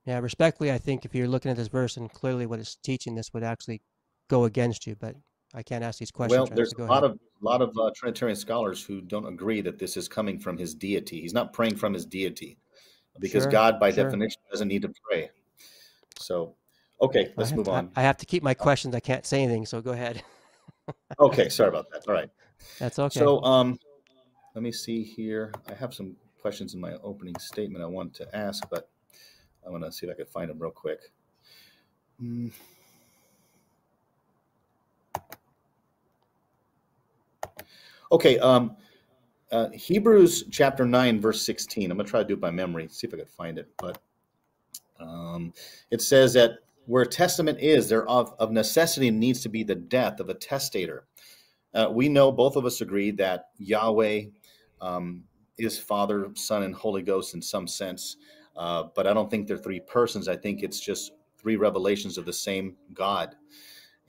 Yeah, 0.06 0.20
respectfully, 0.20 0.72
I 0.72 0.78
think 0.78 1.04
if 1.04 1.14
you're 1.14 1.28
looking 1.28 1.52
at 1.52 1.58
this 1.58 1.68
verse 1.68 1.98
and 1.98 2.12
clearly 2.12 2.46
what 2.46 2.60
it's 2.60 2.76
teaching, 2.76 3.16
this 3.16 3.34
would 3.34 3.44
actually 3.44 3.82
go 4.30 4.46
against 4.46 4.86
you. 4.86 4.96
But 4.96 5.16
I 5.54 5.64
can't 5.64 5.84
ask 5.84 6.00
these 6.00 6.12
questions. 6.12 6.50
Well, 6.50 6.56
there's 6.56 6.74
a 6.74 6.84
lot 6.84 7.04
ahead. 7.04 7.12
of 7.12 7.20
lot 7.42 7.62
of 7.62 7.76
uh, 7.78 7.90
Trinitarian 7.96 8.36
scholars 8.36 8.84
who 8.84 9.02
don't 9.02 9.26
agree 9.26 9.62
that 9.62 9.80
this 9.80 9.98
is 9.98 10.08
coming 10.08 10.40
from 10.40 10.58
his 10.58 10.76
deity. 10.76 11.22
He's 11.22 11.34
not 11.34 11.54
praying 11.54 11.76
from 11.76 11.94
his 11.94 12.06
deity 12.06 12.58
because 13.20 13.44
sure, 13.44 13.52
God, 13.52 13.80
by 13.80 13.92
sure. 13.92 14.04
definition, 14.04 14.40
doesn't 14.52 14.68
need 14.68 14.84
to 14.84 14.94
pray. 15.10 15.32
So, 16.20 16.56
okay, 17.02 17.34
let's 17.36 17.52
move 17.52 17.66
to, 17.66 17.72
on. 17.72 17.92
I 17.96 18.04
have 18.04 18.18
to 18.18 18.26
keep 18.26 18.44
my 18.44 18.54
questions. 18.54 18.94
I 18.94 19.00
can't 19.00 19.26
say 19.26 19.42
anything, 19.42 19.66
so 19.66 19.82
go 19.82 19.92
ahead. 19.92 20.22
okay, 21.20 21.50
sorry 21.50 21.70
about 21.70 21.90
that. 21.92 22.08
All 22.08 22.14
right. 22.14 22.30
That's 22.80 23.00
okay. 23.00 23.20
So, 23.20 23.42
um, 23.44 23.80
let 24.54 24.64
me 24.64 24.72
see 24.72 25.04
here. 25.04 25.54
I 25.68 25.74
have 25.74 25.94
some 25.94 26.16
questions 26.40 26.74
in 26.74 26.80
my 26.80 26.94
opening 27.04 27.36
statement 27.40 27.84
I 27.84 27.88
want 27.88 28.14
to 28.16 28.36
ask, 28.36 28.64
but 28.70 28.90
I 29.66 29.70
want 29.70 29.84
to 29.84 29.92
see 29.92 30.08
if 30.08 30.14
I 30.14 30.16
can 30.16 30.26
find 30.26 30.50
them 30.50 30.60
real 30.60 30.72
quick. 30.72 31.00
Mm. 32.22 32.52
Okay, 38.12 38.40
um, 38.40 38.76
uh, 39.52 39.70
Hebrews 39.70 40.46
chapter 40.52 40.86
9, 40.86 41.22
verse 41.22 41.42
16. 41.46 41.92
I'm 41.92 41.98
going 41.98 42.06
to 42.06 42.10
try 42.10 42.22
to 42.22 42.28
do 42.28 42.34
it 42.34 42.42
by 42.42 42.52
memory, 42.52 42.88
see 42.90 43.08
if 43.08 43.14
I 43.14 43.18
can 43.18 43.26
find 43.26 43.58
it. 43.58 43.70
But 43.78 44.00
um, 45.00 45.54
it 45.92 46.02
says 46.02 46.34
that 46.34 46.60
where 46.86 47.06
testament 47.06 47.60
is, 47.60 47.88
there 47.88 48.08
of, 48.08 48.34
of 48.40 48.52
necessity 48.52 49.12
needs 49.12 49.42
to 49.42 49.50
be 49.50 49.64
the 49.64 49.76
death 49.76 50.20
of 50.20 50.30
a 50.30 50.34
testator. 50.34 51.06
Uh, 51.74 51.90
we 51.92 52.10
know, 52.10 52.32
both 52.32 52.56
of 52.56 52.66
us 52.66 52.82
agree, 52.82 53.12
that 53.12 53.50
Yahweh 53.60 54.24
um, 54.82 55.24
is 55.60 55.78
Father, 55.80 56.30
Son, 56.36 56.64
and 56.64 56.76
Holy 56.76 57.02
Ghost 57.02 57.34
in 57.36 57.42
some 57.42 57.68
sense. 57.68 58.18
Uh, 58.56 58.86
but 58.96 59.08
I 59.08 59.14
don't 59.14 59.30
think 59.30 59.48
they're 59.48 59.58
three 59.58 59.80
persons. 59.80 60.28
I 60.28 60.36
think 60.36 60.64
it's 60.64 60.80
just 60.80 61.14
three 61.38 61.56
revelations 61.56 62.18
of 62.18 62.26
the 62.26 62.34
same 62.34 62.76
God. 62.94 63.36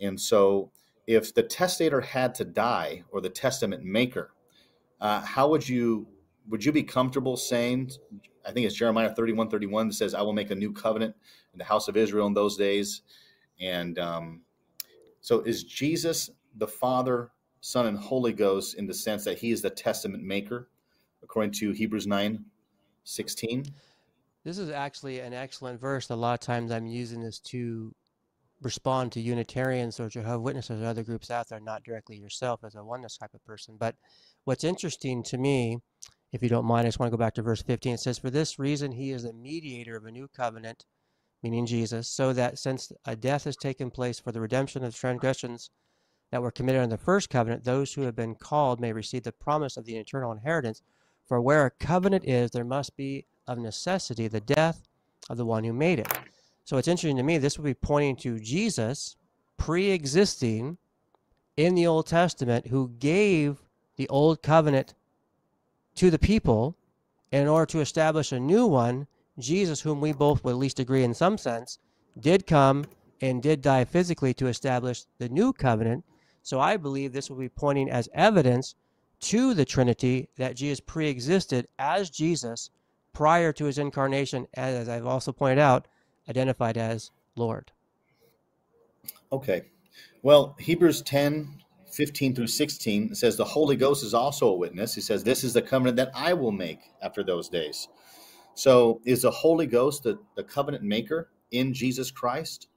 And 0.00 0.20
so, 0.20 0.72
if 1.06 1.34
the 1.34 1.42
testator 1.42 2.00
had 2.00 2.34
to 2.36 2.44
die, 2.44 3.02
or 3.10 3.20
the 3.20 3.30
testament 3.30 3.84
maker, 3.84 4.32
uh, 5.00 5.20
how 5.20 5.48
would 5.48 5.68
you 5.68 6.06
would 6.48 6.64
you 6.64 6.72
be 6.72 6.82
comfortable 6.82 7.36
saying? 7.36 7.92
I 8.46 8.52
think 8.52 8.66
it's 8.66 8.74
Jeremiah 8.74 9.14
thirty 9.14 9.32
one 9.32 9.50
thirty 9.50 9.66
one 9.66 9.88
that 9.88 9.94
says, 9.94 10.14
"I 10.14 10.22
will 10.22 10.32
make 10.32 10.50
a 10.50 10.54
new 10.54 10.72
covenant 10.72 11.14
in 11.52 11.58
the 11.58 11.64
house 11.64 11.88
of 11.88 11.96
Israel 11.96 12.26
in 12.26 12.34
those 12.34 12.56
days." 12.56 13.02
And 13.60 13.98
um, 13.98 14.42
so, 15.20 15.40
is 15.40 15.64
Jesus 15.64 16.30
the 16.56 16.68
Father, 16.68 17.30
Son, 17.60 17.86
and 17.86 17.98
Holy 17.98 18.32
Ghost 18.32 18.76
in 18.76 18.86
the 18.86 18.94
sense 18.94 19.24
that 19.24 19.38
He 19.38 19.50
is 19.52 19.62
the 19.62 19.70
testament 19.70 20.24
maker? 20.24 20.69
According 21.30 21.52
to 21.52 21.70
Hebrews 21.70 22.08
9 22.08 22.44
16. 23.04 23.64
This 24.42 24.58
is 24.58 24.68
actually 24.68 25.20
an 25.20 25.32
excellent 25.32 25.80
verse. 25.80 26.10
A 26.10 26.16
lot 26.16 26.34
of 26.34 26.40
times 26.40 26.72
I'm 26.72 26.88
using 26.88 27.22
this 27.22 27.38
to 27.40 27.94
respond 28.62 29.12
to 29.12 29.20
Unitarians 29.20 30.00
or 30.00 30.08
Jehovah 30.08 30.40
Witnesses 30.40 30.82
or 30.82 30.86
other 30.86 31.04
groups 31.04 31.30
out 31.30 31.48
there, 31.48 31.60
not 31.60 31.84
directly 31.84 32.16
yourself 32.16 32.64
as 32.64 32.74
a 32.74 32.82
oneness 32.82 33.16
type 33.16 33.32
of 33.32 33.44
person. 33.44 33.76
But 33.78 33.94
what's 34.44 34.64
interesting 34.64 35.22
to 35.24 35.38
me, 35.38 35.78
if 36.32 36.42
you 36.42 36.48
don't 36.48 36.64
mind, 36.64 36.86
I 36.86 36.88
just 36.88 36.98
want 36.98 37.12
to 37.12 37.16
go 37.16 37.20
back 37.20 37.34
to 37.34 37.42
verse 37.42 37.62
15. 37.62 37.94
It 37.94 38.00
says, 38.00 38.18
For 38.18 38.30
this 38.30 38.58
reason, 38.58 38.90
he 38.90 39.12
is 39.12 39.22
the 39.22 39.32
mediator 39.32 39.96
of 39.96 40.06
a 40.06 40.10
new 40.10 40.26
covenant, 40.36 40.84
meaning 41.44 41.64
Jesus, 41.64 42.08
so 42.08 42.32
that 42.32 42.58
since 42.58 42.90
a 43.04 43.14
death 43.14 43.44
has 43.44 43.56
taken 43.56 43.92
place 43.92 44.18
for 44.18 44.32
the 44.32 44.40
redemption 44.40 44.82
of 44.82 44.92
the 44.92 44.98
transgressions 44.98 45.70
that 46.32 46.42
were 46.42 46.50
committed 46.50 46.82
under 46.82 46.96
the 46.96 47.02
first 47.02 47.30
covenant, 47.30 47.62
those 47.62 47.94
who 47.94 48.02
have 48.02 48.16
been 48.16 48.34
called 48.34 48.80
may 48.80 48.92
receive 48.92 49.22
the 49.22 49.32
promise 49.32 49.76
of 49.76 49.84
the 49.84 49.96
eternal 49.96 50.32
inheritance. 50.32 50.82
For 51.30 51.40
where 51.40 51.64
a 51.64 51.70
covenant 51.70 52.24
is, 52.24 52.50
there 52.50 52.64
must 52.64 52.96
be 52.96 53.24
of 53.46 53.56
necessity 53.56 54.26
the 54.26 54.40
death 54.40 54.82
of 55.28 55.36
the 55.36 55.46
one 55.46 55.62
who 55.62 55.72
made 55.72 56.00
it. 56.00 56.08
So 56.64 56.76
it's 56.76 56.88
interesting 56.88 57.18
to 57.18 57.22
me, 57.22 57.38
this 57.38 57.56
would 57.56 57.64
be 57.64 57.72
pointing 57.72 58.16
to 58.16 58.40
Jesus 58.40 59.14
pre 59.56 59.92
existing 59.92 60.76
in 61.56 61.76
the 61.76 61.86
Old 61.86 62.08
Testament 62.08 62.66
who 62.66 62.88
gave 62.98 63.62
the 63.94 64.08
Old 64.08 64.42
Covenant 64.42 64.94
to 65.94 66.10
the 66.10 66.18
people 66.18 66.76
in 67.30 67.46
order 67.46 67.66
to 67.66 67.80
establish 67.80 68.32
a 68.32 68.40
new 68.40 68.66
one. 68.66 69.06
Jesus, 69.38 69.80
whom 69.80 70.00
we 70.00 70.10
both 70.10 70.42
would 70.42 70.50
at 70.50 70.56
least 70.56 70.80
agree 70.80 71.04
in 71.04 71.14
some 71.14 71.38
sense, 71.38 71.78
did 72.18 72.44
come 72.44 72.84
and 73.20 73.40
did 73.40 73.62
die 73.62 73.84
physically 73.84 74.34
to 74.34 74.48
establish 74.48 75.04
the 75.18 75.28
new 75.28 75.52
covenant. 75.52 76.04
So 76.42 76.58
I 76.58 76.76
believe 76.76 77.12
this 77.12 77.30
will 77.30 77.38
be 77.38 77.48
pointing 77.48 77.88
as 77.88 78.08
evidence 78.14 78.74
to 79.20 79.54
the 79.54 79.64
Trinity 79.64 80.28
that 80.36 80.56
Jesus 80.56 80.80
pre-existed 80.80 81.68
as 81.78 82.10
Jesus 82.10 82.70
prior 83.12 83.52
to 83.52 83.64
his 83.64 83.78
incarnation, 83.78 84.46
as 84.54 84.88
I've 84.88 85.06
also 85.06 85.32
pointed 85.32 85.58
out, 85.58 85.88
identified 86.28 86.76
as 86.76 87.10
Lord. 87.36 87.72
Okay. 89.32 89.62
Well, 90.22 90.56
Hebrews 90.58 91.02
10, 91.02 91.60
15 91.90 92.34
through 92.34 92.46
16 92.46 93.14
says 93.14 93.36
the 93.36 93.44
Holy 93.44 93.76
Ghost 93.76 94.04
is 94.04 94.14
also 94.14 94.48
a 94.48 94.54
witness. 94.54 94.94
He 94.94 95.00
says, 95.00 95.24
This 95.24 95.44
is 95.44 95.52
the 95.52 95.62
covenant 95.62 95.96
that 95.96 96.10
I 96.14 96.34
will 96.34 96.52
make 96.52 96.80
after 97.02 97.22
those 97.22 97.48
days. 97.48 97.88
So 98.54 99.00
is 99.04 99.22
the 99.22 99.30
Holy 99.30 99.66
Ghost 99.66 100.02
the, 100.02 100.18
the 100.36 100.44
covenant 100.44 100.84
maker 100.84 101.30
in 101.50 101.72
Jesus 101.72 102.10
Christ? 102.10 102.68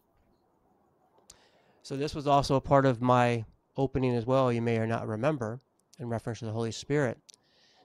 So 1.84 1.98
this 1.98 2.16
was 2.16 2.28
also 2.28 2.56
a 2.56 2.62
part 2.62 2.86
of 2.86 3.02
my 3.02 3.46
opening 3.76 4.16
as 4.16 4.26
well, 4.26 4.54
you 4.54 4.62
may 4.62 4.78
or 4.78 4.88
not 4.88 5.08
remember 5.08 5.60
in 6.04 6.10
reference 6.10 6.40
to 6.40 6.46
the 6.46 6.52
Holy 6.52 6.72
Spirit. 6.72 7.18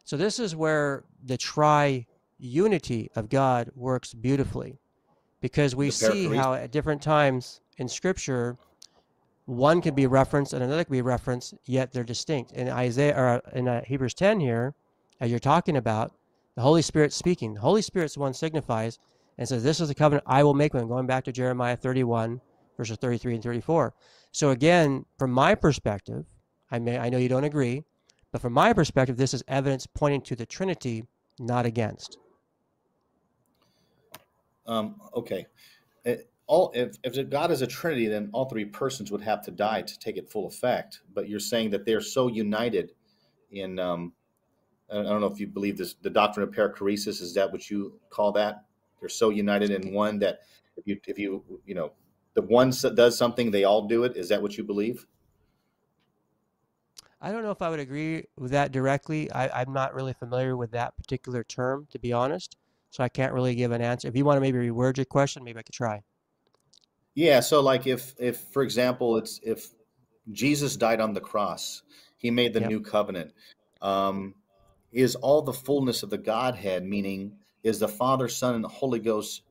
So 0.05 0.17
this 0.17 0.39
is 0.39 0.55
where 0.55 1.05
the 1.25 1.37
tri-unity 1.37 3.11
of 3.17 3.29
God 3.29 3.71
works 3.75 4.15
beautifully 4.15 4.79
because 5.41 5.75
we 5.75 5.91
see 5.91 6.35
how 6.35 6.55
at 6.55 6.71
different 6.71 7.03
times 7.03 7.61
in 7.79 7.89
Scripture, 7.89 8.59
one 9.47 9.81
can 9.81 9.95
be 9.95 10.07
referenced 10.07 10.53
and 10.53 10.63
another 10.63 10.85
can 10.85 10.93
be 10.93 11.03
referenced, 11.03 11.55
yet 11.65 11.93
they're 11.93 12.05
distinct. 12.05 12.53
In 12.53 12.69
Isaiah 12.69 13.17
or 13.17 13.43
in 13.55 13.69
uh, 13.69 13.83
Hebrews 13.85 14.15
10 14.15 14.41
here, 14.41 14.75
as 15.21 15.31
you're 15.31 15.39
talking 15.39 15.77
about, 15.77 16.13
the 16.55 16.63
Holy 16.63 16.83
Spirit 16.83 17.13
speaking. 17.13 17.55
The 17.55 17.61
Holy 17.61 17.83
Spirit's 17.83 18.15
the 18.15 18.21
one 18.21 18.35
signifies 18.35 18.99
and 19.39 19.49
says, 19.49 19.63
"This 19.63 19.81
is 19.81 19.87
the 19.89 19.95
covenant 19.95 20.25
I 20.27 20.43
will 20.43 20.55
make." 20.55 20.75
with 20.75 20.83
When 20.83 20.89
going 20.89 21.07
back 21.07 21.23
to 21.25 21.33
Jeremiah 21.33 21.77
31, 21.77 22.41
verses 22.77 22.97
33 22.97 23.35
and 23.35 23.43
34. 23.43 23.95
So 24.33 24.51
again, 24.51 25.05
from 25.19 25.31
my 25.31 25.55
perspective, 25.55 26.25
I 26.71 26.81
may 26.81 26.99
I 26.99 27.11
know 27.11 27.19
you 27.19 27.29
don't 27.29 27.45
agree, 27.45 27.85
but 28.33 28.41
from 28.41 28.53
my 28.53 28.73
perspective, 28.73 29.17
this 29.17 29.35
is 29.35 29.43
evidence 29.49 29.87
pointing 29.87 30.23
to 30.23 30.37
the 30.37 30.47
Trinity, 30.47 31.05
not 31.39 31.67
against. 31.67 32.19
Um, 34.67 35.01
okay. 35.15 35.47
It, 36.05 36.31
all 36.47 36.73
if, 36.75 36.97
if 37.05 37.31
God 37.31 37.51
is 37.51 37.63
a 37.63 37.67
Trinity, 37.67 38.07
then 38.07 38.31
all 38.33 38.49
three 38.49 38.65
persons 38.65 39.11
would 39.11 39.23
have 39.23 39.43
to 39.45 39.51
die 39.51 39.83
to 39.83 39.99
take 39.99 40.17
it 40.17 40.31
full 40.31 40.47
effect. 40.47 41.01
But 41.15 41.29
you're 41.29 41.41
saying 41.41 41.71
that 41.71 41.85
they're 41.85 42.01
so 42.01 42.29
united 42.29 42.93
in 43.51 43.79
um, 43.79 44.13
I 44.91 45.03
don't 45.03 45.21
know 45.21 45.27
if 45.27 45.39
you 45.39 45.47
believe 45.47 45.77
this 45.77 45.95
the 46.03 46.11
doctrine 46.11 46.49
of 46.49 46.55
perichoresis 46.55 47.21
is 47.21 47.35
that 47.35 47.51
what 47.51 47.71
you 47.71 47.99
call 48.11 48.33
that? 48.33 48.65
They're 49.01 49.09
so 49.09 49.31
united 49.31 49.71
in 49.71 49.93
one 49.93 50.19
that 50.21 50.41
if 50.77 50.87
you 50.87 50.99
if 51.07 51.19
you 51.19 51.43
you 51.67 51.75
know 51.75 51.93
the 52.35 52.43
one 52.43 52.73
does 52.95 53.19
something, 53.19 53.51
they 53.51 53.65
all 53.65 53.87
do 53.87 54.05
it. 54.05 54.17
Is 54.17 54.29
that 54.29 54.41
what 54.41 54.57
you 54.57 54.65
believe? 54.65 55.07
I 57.21 57.33
don't 57.33 57.43
know 57.43 57.51
if 57.51 57.63
I 57.63 57.69
would 57.69 57.81
agree 57.81 58.25
with 58.37 58.53
that 58.53 58.73
directly. 58.73 59.31
I, 59.33 59.61
I'm 59.61 59.73
not 59.73 59.95
really 59.95 60.13
familiar 60.13 60.57
with 60.57 60.71
that 60.73 60.97
particular 60.97 61.43
term, 61.43 61.87
to 61.91 61.99
be 61.99 62.13
honest. 62.13 62.57
So 62.91 63.03
I 63.03 63.09
can't 63.09 63.33
really 63.33 63.55
give 63.55 63.73
an 63.73 63.83
answer. 63.83 64.09
If 64.09 64.17
you 64.17 64.25
want 64.25 64.37
to 64.37 64.41
maybe 64.41 64.59
reword 64.59 64.97
your 64.97 65.05
question, 65.05 65.45
maybe 65.45 65.59
I 65.59 65.63
could 65.63 65.75
try. 65.75 66.03
Yeah. 67.15 67.41
So 67.41 67.61
like 67.61 67.87
if 67.87 68.15
if 68.19 68.39
for 68.53 68.63
example 68.63 69.17
it's 69.17 69.41
if 69.43 69.69
Jesus 70.31 70.77
died 70.77 71.01
on 71.01 71.13
the 71.13 71.21
cross, 71.21 71.83
he 72.17 72.31
made 72.31 72.53
the 72.55 72.61
yep. 72.61 72.69
new 72.71 72.81
covenant. 72.81 73.33
Um, 73.83 74.35
is 74.93 75.17
all 75.17 75.43
the 75.43 75.53
fullness 75.53 76.03
of 76.03 76.11
the 76.11 76.19
Godhead, 76.19 76.85
meaning 76.85 77.37
is 77.63 77.79
the 77.79 77.89
Father, 77.89 78.29
Son, 78.29 78.55
and 78.55 78.65
the 78.65 78.69
Holy 78.69 78.99
Ghost 78.99 79.43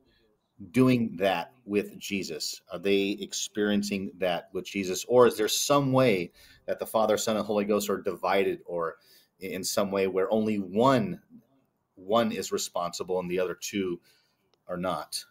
doing 0.72 1.16
that 1.16 1.52
with 1.64 1.96
Jesus? 1.98 2.60
Are 2.72 2.78
they 2.78 3.16
experiencing 3.20 4.10
that 4.18 4.48
with 4.52 4.64
Jesus? 4.64 5.04
Or 5.06 5.26
is 5.26 5.36
there 5.36 5.48
some 5.48 5.92
way 5.92 6.32
that 6.68 6.78
the 6.78 6.86
Father, 6.86 7.16
Son, 7.16 7.36
and 7.36 7.44
Holy 7.44 7.64
Ghost 7.64 7.90
are 7.90 8.00
divided 8.00 8.60
or 8.66 8.96
in 9.40 9.64
some 9.64 9.90
way 9.90 10.06
where 10.06 10.30
only 10.30 10.56
one 10.56 11.20
one 11.96 12.30
is 12.30 12.52
responsible 12.52 13.18
and 13.18 13.28
the 13.28 13.40
other 13.40 13.56
two 13.60 13.98
are 14.68 14.76
not? 14.76 15.24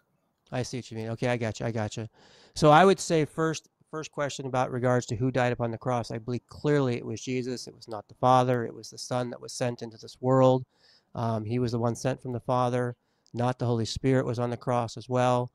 I 0.51 0.64
see 0.64 0.80
what 0.80 0.91
you 0.91 0.97
mean. 0.97 1.09
Okay, 1.09 1.30
I 1.30 1.38
got 1.38 1.59
you. 1.59 1.65
I 1.65 1.72
got 1.72 1.95
you. 1.95 2.07
So 2.55 2.72
I 2.72 2.84
would 2.84 2.99
say 2.99 3.23
first 3.23 3.69
first 3.89 4.11
question 4.11 4.47
about 4.47 4.72
regards 4.72 5.05
to 5.05 5.15
who 5.15 5.31
died 5.31 5.53
upon 5.53 5.72
the 5.72 5.77
cross. 5.77 6.11
I 6.11 6.18
believe 6.18 6.45
clearly 6.47 6.97
it 6.97 7.05
was 7.05 7.22
Jesus. 7.22 7.68
It 7.68 7.76
was 7.76 7.88
not 7.88 8.07
the 8.07 8.15
Father. 8.15 8.65
It 8.65 8.73
was 8.73 8.89
the 8.89 8.97
Son 8.97 9.30
that 9.30 9.39
was 9.39 9.53
sent 9.53 9.81
into 9.81 9.97
this 9.97 10.18
world. 10.19 10.65
Um, 11.15 11.45
he 11.45 11.59
was 11.59 11.72
the 11.72 11.80
one 11.80 11.95
sent 11.95 12.22
from 12.22 12.34
the 12.34 12.39
Father, 12.39 12.95
not 13.34 13.59
the 13.59 13.65
Holy 13.65 13.85
Spirit 13.85 14.26
was 14.26 14.39
on 14.39 14.49
the 14.49 14.57
cross 14.57 14.97
as 14.97 15.07
well. 15.07 15.51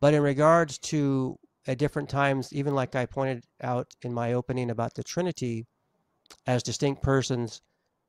But 0.00 0.12
in 0.12 0.22
regards 0.22 0.78
to 0.78 1.38
at 1.66 1.78
different 1.78 2.08
times, 2.08 2.52
even 2.52 2.74
like 2.74 2.94
I 2.94 3.06
pointed 3.06 3.44
out 3.62 3.88
in 4.02 4.12
my 4.12 4.32
opening 4.32 4.70
about 4.70 4.94
the 4.94 5.04
Trinity 5.04 5.66
as 6.46 6.62
distinct 6.62 7.02
persons, 7.02 7.60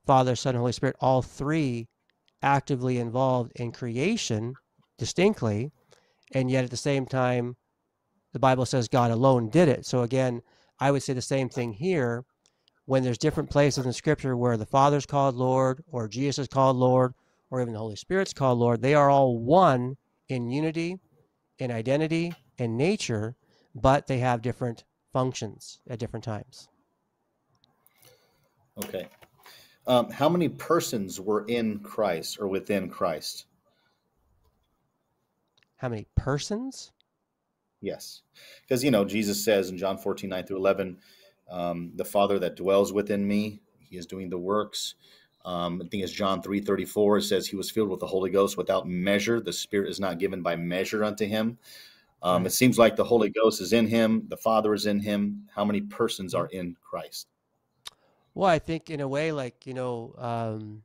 Father, 0.05 0.35
Son, 0.35 0.55
Holy 0.55 0.71
Spirit, 0.71 0.95
all 0.99 1.21
three 1.21 1.87
actively 2.41 2.97
involved 2.97 3.51
in 3.55 3.71
creation 3.71 4.53
distinctly, 4.97 5.71
and 6.33 6.49
yet 6.49 6.63
at 6.63 6.71
the 6.71 6.77
same 6.77 7.05
time, 7.05 7.55
the 8.33 8.39
Bible 8.39 8.65
says 8.65 8.87
God 8.87 9.11
alone 9.11 9.49
did 9.49 9.67
it. 9.67 9.85
So 9.85 10.01
again, 10.01 10.41
I 10.79 10.91
would 10.91 11.03
say 11.03 11.13
the 11.13 11.21
same 11.21 11.49
thing 11.49 11.73
here. 11.73 12.23
When 12.85 13.03
there's 13.03 13.17
different 13.17 13.49
places 13.49 13.85
in 13.85 13.93
Scripture 13.93 14.35
where 14.35 14.57
the 14.57 14.65
Father's 14.65 15.05
called 15.05 15.35
Lord, 15.35 15.83
or 15.87 16.07
Jesus 16.07 16.39
is 16.39 16.47
called 16.47 16.77
Lord, 16.77 17.13
or 17.49 17.61
even 17.61 17.73
the 17.73 17.79
Holy 17.79 17.95
Spirit's 17.95 18.33
called 18.33 18.57
Lord, 18.59 18.81
they 18.81 18.95
are 18.95 19.09
all 19.09 19.37
one 19.37 19.97
in 20.29 20.49
unity, 20.49 20.97
in 21.59 21.71
identity, 21.71 22.33
in 22.57 22.77
nature, 22.77 23.35
but 23.75 24.07
they 24.07 24.19
have 24.19 24.41
different 24.41 24.83
functions 25.13 25.79
at 25.89 25.99
different 25.99 26.23
times. 26.23 26.69
Okay. 28.83 29.07
Um, 29.87 30.09
how 30.11 30.29
many 30.29 30.49
persons 30.49 31.19
were 31.19 31.45
in 31.47 31.79
Christ 31.79 32.37
or 32.39 32.47
within 32.47 32.89
Christ? 32.89 33.45
How 35.77 35.89
many 35.89 36.05
persons? 36.15 36.91
Yes. 37.81 38.21
Because, 38.61 38.83
you 38.83 38.91
know, 38.91 39.03
Jesus 39.03 39.43
says 39.43 39.69
in 39.69 39.77
John 39.77 39.97
14, 39.97 40.29
9 40.29 40.45
through 40.45 40.57
11, 40.57 40.97
um, 41.49 41.91
the 41.95 42.05
Father 42.05 42.37
that 42.39 42.55
dwells 42.55 42.93
within 42.93 43.27
me, 43.27 43.61
he 43.79 43.97
is 43.97 44.05
doing 44.05 44.29
the 44.29 44.37
works. 44.37 44.95
Um, 45.43 45.81
I 45.83 45.87
think 45.89 46.03
it's 46.03 46.13
John 46.13 46.41
3 46.43 46.61
34. 46.61 47.17
It 47.17 47.21
says 47.23 47.47
he 47.47 47.55
was 47.55 47.71
filled 47.71 47.89
with 47.89 47.99
the 47.99 48.07
Holy 48.07 48.29
Ghost 48.29 48.57
without 48.57 48.87
measure. 48.87 49.41
The 49.41 49.51
Spirit 49.51 49.89
is 49.89 49.99
not 49.99 50.19
given 50.19 50.43
by 50.43 50.55
measure 50.55 51.03
unto 51.03 51.25
him. 51.25 51.57
Um, 52.23 52.45
it 52.45 52.51
seems 52.51 52.77
like 52.77 52.95
the 52.95 53.03
Holy 53.03 53.29
Ghost 53.29 53.61
is 53.61 53.73
in 53.73 53.87
him, 53.87 54.25
the 54.27 54.37
Father 54.37 54.73
is 54.73 54.85
in 54.85 54.99
him. 54.99 55.47
How 55.55 55.65
many 55.65 55.81
persons 55.81 56.35
are 56.35 56.47
in 56.47 56.75
Christ? 56.81 57.27
Well, 58.33 58.49
I 58.49 58.59
think 58.59 58.89
in 58.89 59.01
a 59.01 59.07
way, 59.07 59.31
like, 59.31 59.65
you 59.65 59.73
know, 59.73 60.15
um, 60.17 60.83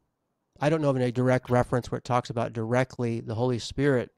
I 0.61 0.71
don't 0.71 0.81
know 0.81 0.91
of 0.91 0.97
any 0.97 1.13
direct 1.13 1.51
reference 1.51 1.91
where 1.91 1.99
it 1.99 2.05
talks 2.05 2.31
about 2.31 2.53
directly 2.53 3.21
the 3.21 3.35
Holy 3.35 3.59
Spirit, 3.59 4.11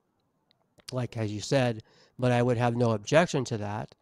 like 0.93 1.17
as 1.17 1.33
you 1.33 1.41
said, 1.41 1.83
but 2.19 2.33
I 2.33 2.43
would 2.43 2.57
have 2.57 2.77
no 2.77 2.93
objection 2.93 3.45
to 3.47 3.59
that 3.59 3.95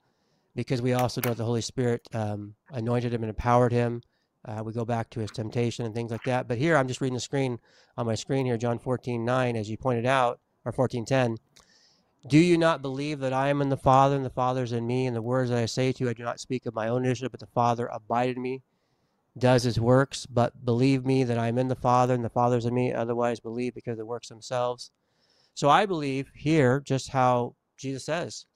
because 0.55 0.82
we 0.82 0.93
also 0.93 1.20
know 1.20 1.34
the 1.34 1.44
Holy 1.44 1.60
Spirit 1.60 2.06
um, 2.14 2.55
anointed 2.70 3.12
him 3.12 3.22
and 3.22 3.30
empowered 3.30 3.72
him. 3.72 4.02
Uh, 4.44 4.62
we 4.64 4.72
go 4.72 4.84
back 4.84 5.10
to 5.10 5.20
his 5.20 5.30
temptation 5.30 5.84
and 5.84 5.94
things 5.94 6.10
like 6.10 6.22
that. 6.24 6.47
But 6.47 6.59
here, 6.59 6.76
I'm 6.76 6.86
just 6.86 7.01
reading 7.01 7.14
the 7.14 7.20
screen 7.20 7.59
on 7.97 8.06
my 8.06 8.14
screen 8.14 8.47
here, 8.47 8.56
John 8.56 8.78
14, 8.78 9.24
9, 9.24 9.56
as 9.56 9.68
you 9.68 9.76
pointed 9.76 10.06
out, 10.06 10.40
or 10.64 10.72
14, 10.72 11.05
10. 11.05 11.36
Do 12.28 12.39
you 12.39 12.59
not 12.59 12.82
believe 12.82 13.20
that 13.20 13.32
I 13.32 13.48
am 13.48 13.62
in 13.62 13.69
the 13.69 13.77
Father 13.77 14.16
and 14.16 14.24
the 14.24 14.31
Father 14.31 14.65
is 14.65 14.73
in 14.73 14.86
me? 14.86 15.07
And 15.07 15.15
the 15.15 15.23
words 15.23 15.51
that 15.51 15.59
I 15.59 15.66
say 15.66 15.93
to 15.93 16.05
you, 16.05 16.11
I 16.11 16.15
do 16.15 16.24
not 16.24 16.40
speak 16.40 16.66
of 16.66 16.74
my 16.74 16.89
own 16.89 17.05
initiative, 17.05 17.31
but 17.31 17.40
the 17.40 17.47
Father 17.47 17.86
abided 17.86 18.36
me, 18.36 18.62
does 19.39 19.62
his 19.62 19.78
works. 19.78 20.27
But 20.27 20.65
believe 20.65 21.05
me 21.05 21.23
that 21.23 21.39
I 21.39 21.47
am 21.48 21.59
in 21.59 21.69
the 21.69 21.77
Father 21.77 22.15
and 22.15 22.24
the 22.24 22.31
Father 22.31 22.57
is 22.57 22.65
in 22.65 22.74
me. 22.74 22.93
Otherwise, 22.93 23.39
believe 23.39 23.74
because 23.74 23.93
of 23.93 23.98
the 23.98 24.07
works 24.07 24.28
themselves. 24.28 24.90
So 25.55 25.69
I 25.69 25.86
believe 25.86 26.31
here 26.35 26.81
just 26.81 27.11
how 27.11 27.55
Jesus 27.78 28.05
says. 28.05 28.47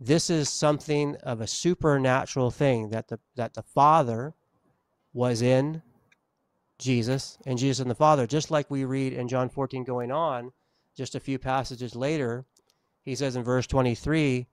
This 0.00 0.28
is 0.28 0.48
something 0.48 1.16
of 1.22 1.40
a 1.40 1.46
supernatural 1.46 2.50
thing 2.50 2.90
that 2.90 3.08
the 3.08 3.20
that 3.36 3.54
the 3.54 3.62
Father 3.62 4.34
was 5.12 5.40
in 5.40 5.82
Jesus 6.78 7.38
and 7.46 7.58
Jesus 7.58 7.80
and 7.80 7.90
the 7.90 7.94
Father, 7.94 8.26
just 8.26 8.50
like 8.50 8.70
we 8.70 8.84
read 8.84 9.12
in 9.12 9.28
John 9.28 9.48
14 9.48 9.84
going 9.84 10.10
on, 10.10 10.52
just 10.96 11.14
a 11.14 11.20
few 11.20 11.38
passages 11.38 11.94
later, 11.94 12.44
he 13.04 13.14
says 13.14 13.36
in 13.36 13.44
verse 13.44 13.66
23, 13.66 14.46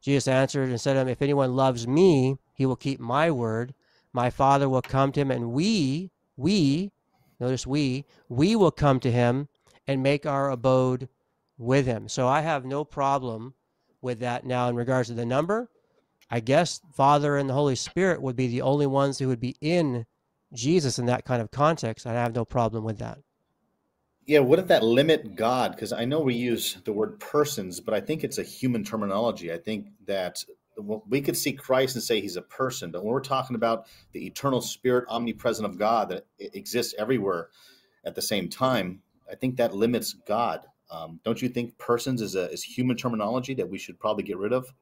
Jesus 0.00 0.28
answered 0.28 0.68
and 0.68 0.80
said 0.80 0.94
to 0.94 1.00
him, 1.00 1.08
If 1.08 1.22
anyone 1.22 1.56
loves 1.56 1.86
me, 1.86 2.38
he 2.54 2.66
will 2.66 2.76
keep 2.76 3.00
my 3.00 3.30
word. 3.30 3.74
My 4.12 4.30
Father 4.30 4.68
will 4.68 4.82
come 4.82 5.12
to 5.12 5.20
him, 5.20 5.30
and 5.30 5.52
we, 5.52 6.10
we, 6.36 6.92
notice 7.40 7.66
we, 7.66 8.04
we 8.28 8.56
will 8.56 8.70
come 8.70 9.00
to 9.00 9.10
him 9.10 9.48
and 9.86 10.02
make 10.02 10.24
our 10.24 10.50
abode 10.50 11.08
with 11.56 11.86
him. 11.86 12.08
So 12.08 12.28
I 12.28 12.40
have 12.42 12.64
no 12.64 12.84
problem 12.84 13.54
with 14.00 14.20
that 14.20 14.46
now 14.46 14.68
in 14.68 14.76
regards 14.76 15.08
to 15.08 15.14
the 15.14 15.26
number. 15.26 15.68
I 16.30 16.40
guess 16.40 16.80
Father 16.92 17.36
and 17.36 17.48
the 17.48 17.54
Holy 17.54 17.74
Spirit 17.74 18.22
would 18.22 18.36
be 18.36 18.46
the 18.46 18.62
only 18.62 18.86
ones 18.86 19.18
who 19.18 19.28
would 19.28 19.40
be 19.40 19.56
in 19.60 20.06
Jesus 20.52 20.98
in 20.98 21.06
that 21.06 21.24
kind 21.24 21.42
of 21.42 21.50
context. 21.50 22.06
I 22.06 22.12
have 22.12 22.34
no 22.34 22.44
problem 22.44 22.84
with 22.84 22.98
that. 22.98 23.18
Yeah, 24.28 24.40
wouldn't 24.40 24.68
that 24.68 24.84
limit 24.84 25.36
God? 25.36 25.72
Because 25.72 25.90
I 25.90 26.04
know 26.04 26.20
we 26.20 26.34
use 26.34 26.76
the 26.84 26.92
word 26.92 27.18
persons, 27.18 27.80
but 27.80 27.94
I 27.94 28.00
think 28.00 28.22
it's 28.22 28.36
a 28.36 28.42
human 28.42 28.84
terminology. 28.84 29.50
I 29.50 29.56
think 29.56 29.86
that 30.04 30.44
we 31.08 31.22
could 31.22 31.34
see 31.34 31.54
Christ 31.54 31.96
and 31.96 32.04
say 32.04 32.20
he's 32.20 32.36
a 32.36 32.42
person, 32.42 32.90
but 32.90 33.02
when 33.02 33.14
we're 33.14 33.20
talking 33.20 33.56
about 33.56 33.86
the 34.12 34.26
eternal 34.26 34.60
spirit, 34.60 35.06
omnipresent 35.08 35.64
of 35.64 35.78
God 35.78 36.10
that 36.10 36.26
exists 36.38 36.94
everywhere 36.98 37.48
at 38.04 38.14
the 38.14 38.20
same 38.20 38.50
time, 38.50 39.00
I 39.32 39.34
think 39.34 39.56
that 39.56 39.74
limits 39.74 40.12
God. 40.12 40.66
Um, 40.90 41.20
don't 41.24 41.40
you 41.40 41.48
think 41.48 41.78
persons 41.78 42.20
is 42.20 42.34
a 42.34 42.50
is 42.50 42.62
human 42.62 42.98
terminology 42.98 43.54
that 43.54 43.68
we 43.68 43.78
should 43.78 43.98
probably 43.98 44.24
get 44.24 44.36
rid 44.36 44.52
of? 44.52 44.74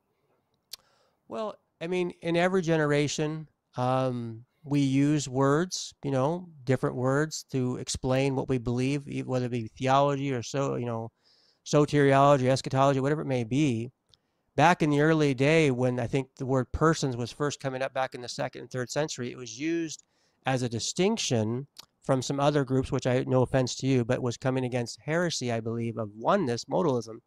Well, 1.28 1.54
I 1.80 1.86
mean, 1.86 2.14
in 2.20 2.36
every 2.36 2.62
generation, 2.62 3.48
um, 3.76 4.44
we 4.66 4.80
use 4.80 5.28
words, 5.28 5.94
you 6.02 6.10
know, 6.10 6.48
different 6.64 6.96
words 6.96 7.44
to 7.52 7.76
explain 7.76 8.34
what 8.34 8.48
we 8.48 8.58
believe, 8.58 9.04
whether 9.24 9.46
it 9.46 9.52
be 9.52 9.68
theology 9.78 10.32
or 10.32 10.42
so, 10.42 10.74
you 10.74 10.86
know, 10.86 11.10
soteriology, 11.64 12.48
eschatology, 12.48 13.00
whatever 13.00 13.22
it 13.22 13.26
may 13.26 13.44
be. 13.44 13.90
Back 14.56 14.82
in 14.82 14.90
the 14.90 15.02
early 15.02 15.34
day, 15.34 15.70
when 15.70 16.00
I 16.00 16.06
think 16.06 16.28
the 16.36 16.46
word 16.46 16.72
persons 16.72 17.16
was 17.16 17.30
first 17.30 17.60
coming 17.60 17.82
up 17.82 17.94
back 17.94 18.14
in 18.14 18.22
the 18.22 18.28
second 18.28 18.62
and 18.62 18.70
third 18.70 18.90
century, 18.90 19.30
it 19.30 19.36
was 19.36 19.58
used 19.58 20.02
as 20.46 20.62
a 20.62 20.68
distinction 20.68 21.66
from 22.02 22.22
some 22.22 22.40
other 22.40 22.64
groups, 22.64 22.90
which 22.90 23.06
I 23.06 23.24
no 23.26 23.42
offense 23.42 23.74
to 23.76 23.86
you, 23.86 24.04
but 24.04 24.22
was 24.22 24.36
coming 24.36 24.64
against 24.64 25.00
heresy, 25.04 25.52
I 25.52 25.60
believe, 25.60 25.96
of 25.96 26.10
oneness, 26.14 26.64
modalism. 26.64 27.18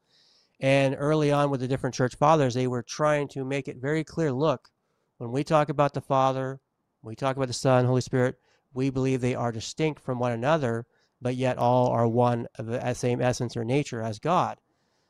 And 0.59 0.95
early 0.97 1.31
on 1.31 1.49
with 1.49 1.61
the 1.61 1.67
different 1.67 1.95
church 1.95 2.15
fathers, 2.15 2.53
they 2.53 2.67
were 2.67 2.83
trying 2.83 3.27
to 3.29 3.45
make 3.45 3.67
it 3.67 3.77
very 3.77 4.03
clear 4.03 4.33
look, 4.33 4.69
when 5.17 5.31
we 5.31 5.43
talk 5.43 5.69
about 5.69 5.93
the 5.93 6.01
Father, 6.01 6.59
we 7.01 7.15
talk 7.15 7.35
about 7.35 7.47
the 7.47 7.53
Son, 7.53 7.85
Holy 7.85 8.01
Spirit, 8.01 8.35
we 8.73 8.89
believe 8.89 9.21
they 9.21 9.35
are 9.35 9.51
distinct 9.51 10.01
from 10.01 10.19
one 10.19 10.31
another, 10.31 10.85
but 11.21 11.35
yet 11.35 11.57
all 11.57 11.88
are 11.88 12.07
one 12.07 12.47
of 12.55 12.65
the 12.65 12.93
same 12.93 13.21
essence 13.21 13.57
or 13.57 13.63
nature 13.63 14.01
as 14.01 14.19
God. 14.19 14.57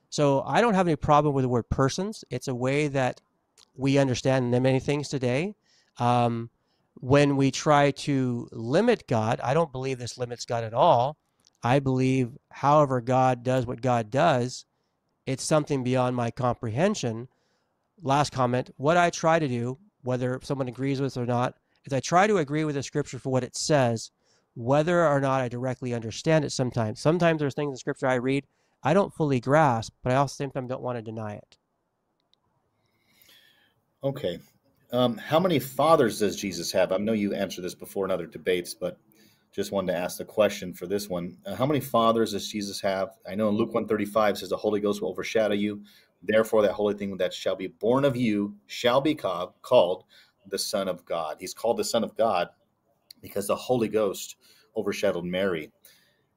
So 0.10 0.42
I 0.42 0.62
don't 0.62 0.74
have 0.74 0.88
any 0.88 0.96
problem 0.96 1.34
with 1.34 1.44
the 1.44 1.50
word 1.50 1.70
persons. 1.70 2.24
It's 2.30 2.48
a 2.48 2.56
way 2.56 2.88
that 2.88 3.22
we 3.76 3.98
understand 3.98 4.52
many 4.52 4.80
things 4.80 5.10
today. 5.10 5.56
Um, 5.98 6.50
when 6.96 7.38
we 7.38 7.52
try 7.52 7.92
to 7.92 8.48
limit 8.52 9.08
God, 9.08 9.40
I 9.42 9.54
don't 9.54 9.72
believe 9.72 10.00
this 10.00 10.18
limits 10.18 10.46
God 10.46 10.64
at 10.64 10.74
all. 10.74 11.18
I 11.64 11.80
believe, 11.80 12.38
however, 12.50 13.02
God 13.02 13.44
does 13.44 13.66
what 13.66 13.82
God 13.82 14.10
does, 14.10 14.66
it's 15.26 15.44
something 15.44 15.84
beyond 15.84 16.16
my 16.16 16.32
comprehension. 16.32 17.28
Last 18.02 18.32
comment 18.32 18.72
what 18.78 18.98
I 18.98 19.10
try 19.10 19.38
to 19.40 19.48
do, 19.48 19.78
whether 20.02 20.40
someone 20.42 20.68
agrees 20.68 21.02
with 21.02 21.16
it 21.16 21.20
or 21.20 21.26
not, 21.26 21.56
as 21.90 21.98
I 21.98 22.00
try 22.00 22.28
to 22.28 22.38
agree 22.38 22.64
with 22.64 22.76
the 22.76 22.84
scripture 22.84 23.18
for 23.18 23.30
what 23.30 23.44
it 23.44 23.56
says, 23.56 24.12
whether 24.56 25.08
or 25.08 25.20
not 25.20 25.42
I 25.42 25.48
directly 25.48 25.94
understand 25.94 26.46
it 26.46 26.52
sometimes. 26.52 27.02
Sometimes 27.02 27.40
there's 27.40 27.56
things 27.56 27.72
in 27.72 27.78
scripture 27.78 28.08
I 28.08 28.16
read 28.16 28.46
I 28.82 28.94
don't 28.94 29.14
fully 29.14 29.40
grasp, 29.42 29.94
but 30.04 30.14
I 30.14 30.16
also 30.16 30.36
same 30.36 30.52
time 30.52 30.68
don't 30.68 30.82
want 30.82 30.98
to 30.98 31.02
deny 31.02 31.34
it. 31.34 31.58
Okay. 34.04 34.40
Um, 34.94 35.18
how 35.18 35.40
many 35.40 35.60
fathers 35.60 36.20
does 36.20 36.38
Jesus 36.38 36.72
have? 36.72 36.92
I 36.92 36.98
know 36.98 37.12
you 37.12 37.34
answered 37.34 37.64
this 37.64 37.76
before 37.76 38.06
in 38.06 38.12
other 38.12 38.26
debates, 38.26 38.74
but 38.74 38.98
just 39.52 39.72
wanted 39.72 39.92
to 39.92 40.00
ask 40.00 40.18
the 40.18 40.26
question 40.26 40.74
for 40.74 40.88
this 40.88 41.10
one. 41.10 41.38
Uh, 41.46 41.56
how 41.56 41.66
many 41.66 41.82
fathers 41.82 42.32
does 42.32 42.48
Jesus 42.48 42.80
have? 42.82 43.18
I 43.28 43.36
know 43.36 43.50
in 43.50 43.56
Luke 43.56 43.74
135 43.74 44.38
says 44.38 44.50
the 44.50 44.56
Holy 44.56 44.80
Ghost 44.80 45.02
will 45.02 45.10
overshadow 45.10 45.56
you. 45.56 45.84
Therefore, 46.22 46.62
that 46.62 46.74
holy 46.74 46.94
thing 46.94 47.18
that 47.18 47.34
shall 47.34 47.56
be 47.56 47.68
born 47.68 48.06
of 48.06 48.16
you 48.16 48.56
shall 48.68 49.02
be 49.02 49.16
called 49.16 50.04
the 50.50 50.58
Son 50.58 50.88
of 50.88 51.06
God. 51.06 51.38
He's 51.40 51.54
called 51.54 51.78
the 51.78 51.84
Son 51.84 52.04
of 52.04 52.16
God 52.16 52.50
because 53.22 53.48
the 53.48 53.56
Holy 53.56 53.88
Ghost 53.88 54.38
overshadowed 54.76 55.26
Mary 55.26 55.72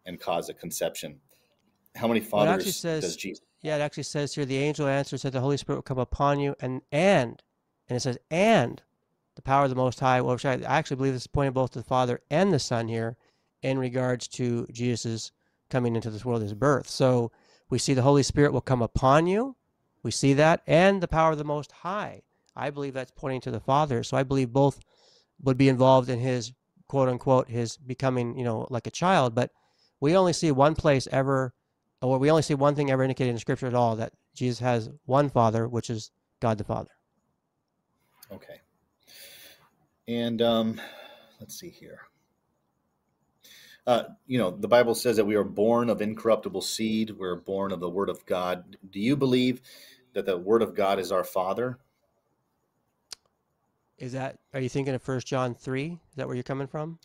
and 0.07 0.21
caused 0.21 0.51
a 0.51 0.55
conception. 0.55 1.21
How 1.95 2.09
many 2.09 2.21
fathers 2.21 2.77
says, 2.77 3.03
does 3.03 3.17
Jesus? 3.17 3.45
Yeah, 3.61 3.77
it 3.77 3.81
actually 3.81 4.03
says 4.05 4.35
here 4.35 4.45
the 4.45 4.59
angel 4.59 4.89
answered, 4.89 5.21
said 5.21 5.33
the 5.33 5.41
Holy 5.41 5.57
Spirit 5.57 5.79
will 5.79 5.83
come 5.83 5.99
upon 5.99 6.41
you, 6.41 6.57
and 6.61 6.83
and 6.91 7.43
and 7.89 7.97
it 7.97 8.01
says 8.01 8.19
and 8.31 8.83
the 9.37 9.43
power 9.43 9.65
of 9.65 9.71
the 9.71 9.77
Most 9.77 10.01
High 10.01 10.21
will 10.21 10.31
overshadow. 10.31 10.67
I 10.67 10.79
actually 10.79 10.97
believe 10.97 11.13
this 11.13 11.23
is 11.23 11.27
pointing 11.29 11.53
both 11.53 11.71
to 11.73 11.79
the 11.79 11.85
Father 11.85 12.21
and 12.31 12.53
the 12.53 12.59
Son 12.59 12.89
here 12.89 13.17
in 13.63 13.79
regards 13.79 14.27
to 14.29 14.67
Jesus's 14.73 15.33
coming 15.71 15.95
into 15.97 16.11
this 16.11 16.25
world, 16.25 16.43
his 16.43 16.55
birth. 16.55 16.89
So 16.89 17.31
we 17.71 17.79
see 17.79 17.95
the 17.95 18.03
Holy 18.03 18.23
Spirit 18.23 18.53
will 18.53 18.61
come 18.61 18.83
upon 18.83 19.27
you. 19.27 19.57
We 20.03 20.11
see 20.11 20.33
that, 20.35 20.63
and 20.67 21.01
the 21.01 21.09
power 21.09 21.31
of 21.33 21.39
the 21.39 21.45
Most 21.45 21.73
High. 21.73 22.23
I 22.55 22.71
believe 22.71 22.95
that's 22.95 23.13
pointing 23.13 23.41
to 23.43 23.51
the 23.51 23.61
Father. 23.61 24.03
So 24.03 24.17
I 24.17 24.23
believe 24.23 24.53
both 24.53 24.81
would 25.43 25.57
be 25.57 25.69
involved 25.69 26.09
in 26.09 26.19
his 26.19 26.53
quote 26.89 27.09
unquote 27.09 27.49
his 27.49 27.77
becoming, 27.77 28.37
you 28.39 28.45
know, 28.45 28.67
like 28.71 28.87
a 28.87 28.91
child. 28.91 29.35
But 29.35 29.51
we 30.01 30.17
only 30.17 30.33
see 30.33 30.51
one 30.51 30.75
place 30.75 31.09
ever, 31.11 31.55
or 32.01 32.19
we 32.19 32.31
only 32.31 32.43
see 32.43 32.55
one 32.55 32.75
thing 32.75 32.91
ever 32.91 33.03
indicated 33.03 33.31
in 33.31 33.39
Scripture 33.39 33.67
at 33.67 33.75
all 33.75 33.97
that 33.97 34.13
Jesus 34.35 34.59
has 34.59 34.91
one 35.05 35.31
Father, 35.31 35.69
which 35.69 35.91
is 35.91 36.11
God 36.41 36.59
the 36.59 36.65
Father. 36.65 36.91
Okay. 38.33 38.61
And 40.09 40.43
um, 40.43 40.81
let's 41.41 41.59
see 41.59 41.71
here. 41.71 42.01
Uh, 43.87 44.05
you 44.27 44.39
know, 44.39 44.51
the 44.51 44.69
Bible 44.69 44.95
says 44.95 45.17
that 45.17 45.25
we 45.25 45.35
are 45.35 45.45
born 45.45 45.91
of 45.91 46.01
incorruptible 46.01 46.61
seed. 46.61 47.11
We're 47.11 47.37
born 47.37 47.73
of 47.73 47.81
the 47.81 47.91
Word 47.91 48.09
of 48.09 48.25
God. 48.27 48.77
Do 48.91 49.01
you 49.01 49.17
believe 49.17 49.61
that 50.13 50.27
the 50.27 50.39
Word 50.39 50.63
of 50.63 50.75
God 50.75 50.99
is 50.99 51.11
our 51.11 51.25
Father? 51.25 51.79
Is 54.03 54.13
that? 54.13 54.37
Are 54.53 54.59
you 54.59 54.69
thinking 54.69 54.95
of 54.95 55.01
First 55.01 55.29
John 55.29 55.55
three? 55.55 55.93
Is 55.93 56.17
that 56.17 56.27
where 56.27 56.35
you're 56.35 56.43
coming 56.43 56.67
from? 56.67 56.99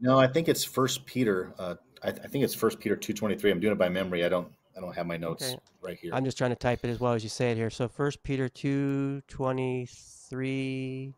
No, 0.00 0.18
I 0.18 0.26
think 0.26 0.48
it's 0.48 0.64
First 0.64 1.04
Peter. 1.04 1.52
Uh, 1.58 1.74
I, 2.02 2.08
I, 2.08 2.12
think 2.12 2.44
it's 2.44 2.54
First 2.54 2.80
Peter 2.80 2.96
two 2.96 3.12
twenty 3.12 3.36
three. 3.36 3.50
I'm 3.50 3.60
doing 3.60 3.72
it 3.72 3.78
by 3.78 3.90
memory. 3.90 4.24
I 4.24 4.30
don't. 4.30 4.48
I 4.74 4.80
don't 4.80 4.94
have 4.96 5.06
my 5.06 5.18
notes 5.18 5.44
okay. 5.44 5.58
right 5.82 5.98
here. 6.00 6.14
I'm 6.14 6.24
just 6.24 6.38
trying 6.38 6.52
to 6.52 6.56
type 6.56 6.80
it 6.82 6.88
as 6.88 6.98
well 6.98 7.12
as 7.12 7.22
you 7.22 7.28
say 7.28 7.50
it 7.50 7.56
here. 7.56 7.68
So 7.68 7.88
First 7.88 8.22
Peter 8.22 8.48
two 8.48 9.20
twenty 9.28 9.86
three. 10.30 11.12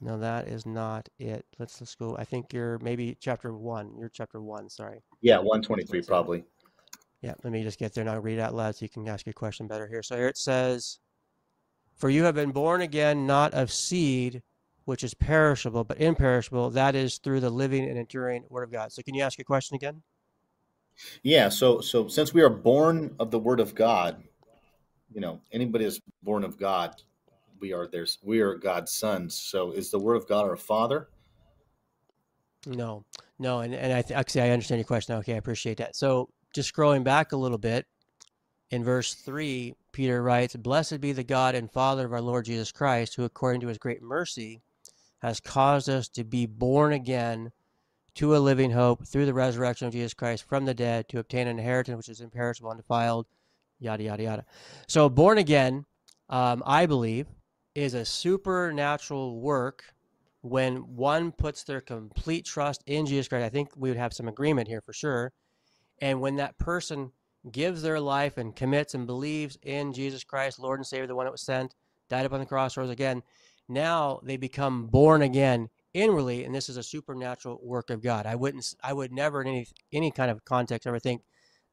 No, 0.00 0.18
that 0.18 0.48
is 0.48 0.64
not 0.64 1.06
it. 1.18 1.44
Let's 1.58 1.78
let's 1.78 1.94
go. 1.94 2.16
I 2.16 2.24
think 2.24 2.54
you're 2.54 2.78
maybe 2.78 3.14
chapter 3.20 3.54
one. 3.54 3.92
You're 3.98 4.08
chapter 4.08 4.40
one. 4.40 4.70
Sorry. 4.70 5.02
Yeah, 5.20 5.36
one 5.36 5.60
twenty 5.60 5.84
three 5.84 6.00
probably. 6.00 6.44
Yeah, 7.20 7.34
let 7.44 7.52
me 7.52 7.62
just 7.62 7.78
get 7.78 7.92
there 7.92 8.02
and 8.02 8.10
I'll 8.10 8.20
read 8.22 8.38
out 8.38 8.54
loud 8.54 8.74
so 8.76 8.86
you 8.86 8.88
can 8.88 9.06
ask 9.06 9.26
your 9.26 9.34
question 9.34 9.66
better 9.66 9.86
here. 9.86 10.02
So 10.02 10.16
here 10.16 10.28
it 10.28 10.38
says, 10.38 10.98
"For 11.98 12.08
you 12.08 12.24
have 12.24 12.34
been 12.34 12.52
born 12.52 12.80
again, 12.80 13.26
not 13.26 13.52
of 13.54 13.70
seed, 13.70 14.42
which 14.84 15.04
is 15.04 15.14
perishable, 15.14 15.84
but 15.84 16.00
imperishable. 16.00 16.70
That 16.70 16.94
is 16.94 17.18
through 17.18 17.40
the 17.40 17.50
living 17.50 17.88
and 17.88 17.98
enduring 17.98 18.44
Word 18.48 18.64
of 18.64 18.72
God." 18.72 18.92
So 18.92 19.02
can 19.02 19.14
you 19.14 19.22
ask 19.22 19.36
your 19.36 19.44
question 19.44 19.74
again? 19.74 20.02
Yeah. 21.22 21.48
So 21.48 21.80
so 21.80 22.08
since 22.08 22.32
we 22.32 22.42
are 22.42 22.50
born 22.50 23.14
of 23.18 23.30
the 23.30 23.38
Word 23.38 23.60
of 23.60 23.74
God, 23.74 24.22
you 25.12 25.20
know, 25.20 25.40
anybody 25.52 25.84
that's 25.84 26.00
born 26.22 26.44
of 26.44 26.56
God 26.56 27.02
we 27.60 27.72
are 27.72 27.86
there's 27.86 28.18
we 28.22 28.40
are 28.40 28.54
God's 28.54 28.92
sons. 28.92 29.34
So 29.34 29.72
is 29.72 29.90
the 29.90 29.98
word 29.98 30.16
of 30.16 30.28
God 30.28 30.46
our 30.48 30.56
father? 30.56 31.08
No, 32.66 33.04
no, 33.38 33.60
and 33.60 33.74
and 33.74 33.92
I 33.92 34.02
th- 34.02 34.18
actually 34.18 34.42
I 34.42 34.50
understand 34.50 34.78
your 34.78 34.86
question. 34.86 35.14
Okay, 35.16 35.34
I 35.34 35.38
appreciate 35.38 35.78
that. 35.78 35.96
So 35.96 36.28
just 36.54 36.74
scrolling 36.74 37.04
back 37.04 37.32
a 37.32 37.36
little 37.36 37.58
bit, 37.58 37.86
in 38.70 38.84
verse 38.84 39.14
three, 39.14 39.74
Peter 39.92 40.22
writes, 40.22 40.56
"Blessed 40.56 41.00
be 41.00 41.12
the 41.12 41.24
God 41.24 41.54
and 41.54 41.70
Father 41.70 42.06
of 42.06 42.12
our 42.12 42.20
Lord 42.20 42.44
Jesus 42.44 42.72
Christ, 42.72 43.14
who 43.14 43.24
according 43.24 43.60
to 43.62 43.68
His 43.68 43.78
great 43.78 44.02
mercy 44.02 44.60
has 45.20 45.40
caused 45.40 45.88
us 45.88 46.08
to 46.08 46.24
be 46.24 46.46
born 46.46 46.92
again." 46.92 47.52
To 48.14 48.34
a 48.34 48.38
living 48.38 48.72
hope 48.72 49.06
through 49.06 49.26
the 49.26 49.34
resurrection 49.34 49.86
of 49.86 49.92
Jesus 49.92 50.12
Christ 50.12 50.42
from 50.42 50.64
the 50.64 50.74
dead 50.74 51.08
to 51.10 51.20
obtain 51.20 51.46
an 51.46 51.60
inheritance 51.60 51.96
which 51.96 52.08
is 52.08 52.20
imperishable, 52.20 52.68
and 52.68 52.78
undefiled, 52.78 53.26
yada, 53.78 54.02
yada, 54.02 54.22
yada. 54.24 54.44
So, 54.88 55.08
born 55.08 55.38
again, 55.38 55.86
um, 56.28 56.64
I 56.66 56.86
believe, 56.86 57.28
is 57.76 57.94
a 57.94 58.04
supernatural 58.04 59.38
work 59.38 59.94
when 60.40 60.96
one 60.96 61.30
puts 61.30 61.62
their 61.62 61.80
complete 61.80 62.44
trust 62.44 62.82
in 62.86 63.06
Jesus 63.06 63.28
Christ. 63.28 63.44
I 63.44 63.50
think 63.50 63.70
we 63.76 63.88
would 63.88 63.98
have 63.98 64.12
some 64.12 64.26
agreement 64.26 64.66
here 64.66 64.80
for 64.80 64.92
sure. 64.92 65.32
And 66.00 66.20
when 66.20 66.36
that 66.36 66.58
person 66.58 67.12
gives 67.52 67.82
their 67.82 68.00
life 68.00 68.38
and 68.38 68.54
commits 68.54 68.94
and 68.94 69.06
believes 69.06 69.58
in 69.62 69.92
Jesus 69.92 70.24
Christ, 70.24 70.58
Lord 70.58 70.78
and 70.78 70.86
Savior, 70.86 71.06
the 71.06 71.14
one 71.14 71.26
that 71.26 71.32
was 71.32 71.42
sent, 71.42 71.74
died 72.08 72.26
upon 72.26 72.40
the 72.40 72.46
cross, 72.46 72.76
rose 72.76 72.90
again, 72.90 73.22
now 73.68 74.20
they 74.22 74.36
become 74.36 74.86
born 74.86 75.22
again 75.22 75.68
inwardly, 75.92 76.44
and 76.44 76.54
this 76.54 76.68
is 76.68 76.76
a 76.76 76.82
supernatural 76.82 77.60
work 77.62 77.90
of 77.90 78.02
God. 78.02 78.26
I 78.26 78.34
wouldn't, 78.34 78.74
I 78.82 78.92
would 78.92 79.12
never 79.12 79.42
in 79.42 79.48
any 79.48 79.66
any 79.92 80.10
kind 80.10 80.30
of 80.30 80.44
context 80.44 80.86
ever 80.86 80.98
think 80.98 81.22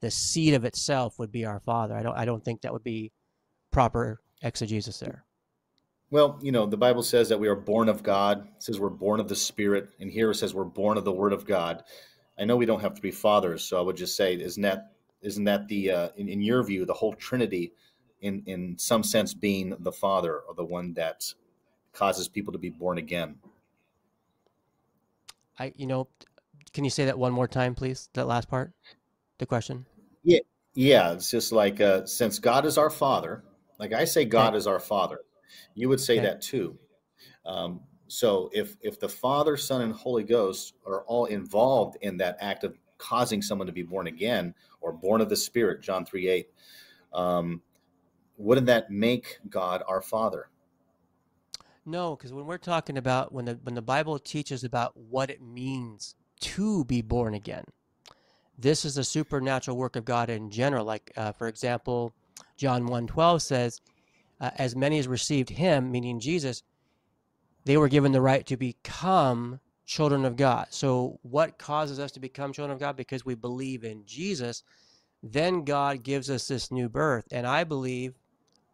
the 0.01 0.11
seed 0.11 0.53
of 0.53 0.65
itself 0.65 1.17
would 1.19 1.31
be 1.31 1.45
our 1.45 1.59
Father. 1.59 1.95
I 1.95 2.03
don't, 2.03 2.17
I 2.17 2.25
don't 2.25 2.43
think 2.43 2.61
that 2.61 2.73
would 2.73 2.83
be 2.83 3.11
proper 3.71 4.19
exegesis 4.41 4.99
there. 4.99 5.25
Well, 6.11 6.39
you 6.41 6.51
know, 6.51 6.65
the 6.65 6.77
Bible 6.77 7.03
says 7.03 7.29
that 7.29 7.39
we 7.39 7.47
are 7.47 7.55
born 7.55 7.89
of 7.89 8.03
God. 8.03 8.47
It 8.57 8.63
says 8.63 8.79
we're 8.79 8.89
born 8.89 9.19
of 9.19 9.27
the 9.27 9.35
Spirit, 9.35 9.89
and 9.99 10.11
here 10.11 10.31
it 10.31 10.35
says 10.35 10.53
we're 10.53 10.63
born 10.65 10.97
of 10.97 11.05
the 11.05 11.11
Word 11.11 11.33
of 11.33 11.45
God. 11.45 11.83
I 12.37 12.45
know 12.45 12.57
we 12.57 12.65
don't 12.65 12.81
have 12.81 12.95
to 12.95 13.01
be 13.01 13.11
fathers, 13.11 13.63
so 13.63 13.77
I 13.77 13.81
would 13.81 13.97
just 13.97 14.15
say, 14.17 14.33
isn't 14.35 14.61
that 14.61 14.94
isn't 15.25 15.43
that 15.45 15.67
the 15.67 15.91
uh, 15.91 16.09
in, 16.17 16.29
in 16.29 16.41
your 16.41 16.63
view 16.63 16.85
the 16.85 16.93
whole 16.93 17.13
Trinity, 17.13 17.73
in 18.21 18.43
in 18.45 18.77
some 18.77 19.03
sense 19.03 19.33
being 19.33 19.75
the 19.79 19.91
Father 19.91 20.39
or 20.39 20.55
the 20.55 20.63
one 20.63 20.93
that 20.93 21.33
causes 21.93 22.27
people 22.27 22.53
to 22.53 22.59
be 22.59 22.69
born 22.69 22.97
again? 22.97 23.35
I, 25.57 25.73
you 25.75 25.87
know, 25.87 26.07
can 26.73 26.83
you 26.83 26.89
say 26.89 27.05
that 27.05 27.17
one 27.17 27.31
more 27.31 27.47
time, 27.47 27.75
please? 27.75 28.09
That 28.13 28.27
last 28.27 28.49
part, 28.49 28.71
the 29.37 29.45
question. 29.45 29.85
Yeah, 30.23 30.39
yeah. 30.73 31.13
It's 31.13 31.31
just 31.31 31.51
like 31.51 31.81
uh, 31.81 32.05
since 32.05 32.39
God 32.39 32.65
is 32.65 32.77
our 32.77 32.89
Father, 32.89 33.43
like 33.79 33.93
I 33.93 34.05
say, 34.05 34.25
God 34.25 34.49
okay. 34.49 34.57
is 34.57 34.67
our 34.67 34.79
Father 34.79 35.19
you 35.75 35.89
would 35.89 35.99
say 35.99 36.17
okay. 36.17 36.27
that 36.27 36.41
too. 36.41 36.77
Um, 37.45 37.81
so 38.07 38.49
if 38.53 38.75
if 38.81 38.99
the 38.99 39.09
Father, 39.09 39.57
Son, 39.57 39.81
and 39.81 39.93
Holy 39.93 40.23
Ghost 40.23 40.73
are 40.85 41.03
all 41.03 41.25
involved 41.25 41.97
in 42.01 42.17
that 42.17 42.37
act 42.39 42.63
of 42.63 42.77
causing 42.97 43.41
someone 43.41 43.67
to 43.67 43.73
be 43.73 43.83
born 43.83 44.07
again 44.07 44.53
or 44.85 44.93
born 44.93 45.19
of 45.19 45.29
the 45.29 45.35
Spirit, 45.35 45.81
John 45.81 46.05
three 46.05 46.29
eight, 46.29 46.49
um, 47.11 47.61
wouldn't 48.37 48.67
that 48.67 48.91
make 48.91 49.39
God 49.49 49.81
our 49.87 50.01
Father? 50.01 50.49
No, 51.87 52.15
because 52.15 52.31
when 52.31 52.45
we're 52.45 52.59
talking 52.59 52.97
about 52.97 53.33
when 53.33 53.45
the 53.45 53.59
when 53.63 53.73
the 53.73 53.81
Bible 53.81 54.19
teaches 54.19 54.63
about 54.63 54.95
what 54.95 55.31
it 55.31 55.41
means 55.41 56.15
to 56.41 56.85
be 56.85 57.01
born 57.01 57.33
again, 57.33 57.65
this 58.59 58.85
is 58.85 58.97
a 58.97 59.03
supernatural 59.03 59.75
work 59.75 59.95
of 59.95 60.05
God 60.05 60.29
in 60.29 60.51
general. 60.51 60.85
Like 60.85 61.11
uh, 61.17 61.31
for 61.31 61.47
example, 61.47 62.13
John 62.55 62.87
1.12 62.87 63.41
says, 63.41 63.81
uh, 64.39 64.51
as 64.57 64.75
many 64.75 64.99
as 64.99 65.07
received 65.07 65.49
him, 65.49 65.91
meaning 65.91 66.19
Jesus, 66.19 66.61
they 67.65 67.77
were 67.77 67.89
given 67.89 68.11
the 68.11 68.21
right 68.21 68.45
to 68.45 68.57
become 68.57 69.59
children 69.85 70.25
of 70.25 70.35
God. 70.35 70.67
So, 70.69 71.19
what 71.21 71.57
causes 71.57 71.99
us 71.99 72.11
to 72.13 72.19
become 72.19 72.53
children 72.53 72.73
of 72.73 72.79
God? 72.79 72.95
Because 72.95 73.25
we 73.25 73.35
believe 73.35 73.83
in 73.83 74.03
Jesus. 74.05 74.63
Then 75.23 75.63
God 75.63 76.03
gives 76.03 76.29
us 76.29 76.47
this 76.47 76.71
new 76.71 76.89
birth. 76.89 77.25
And 77.31 77.47
I 77.47 77.63
believe, 77.63 78.13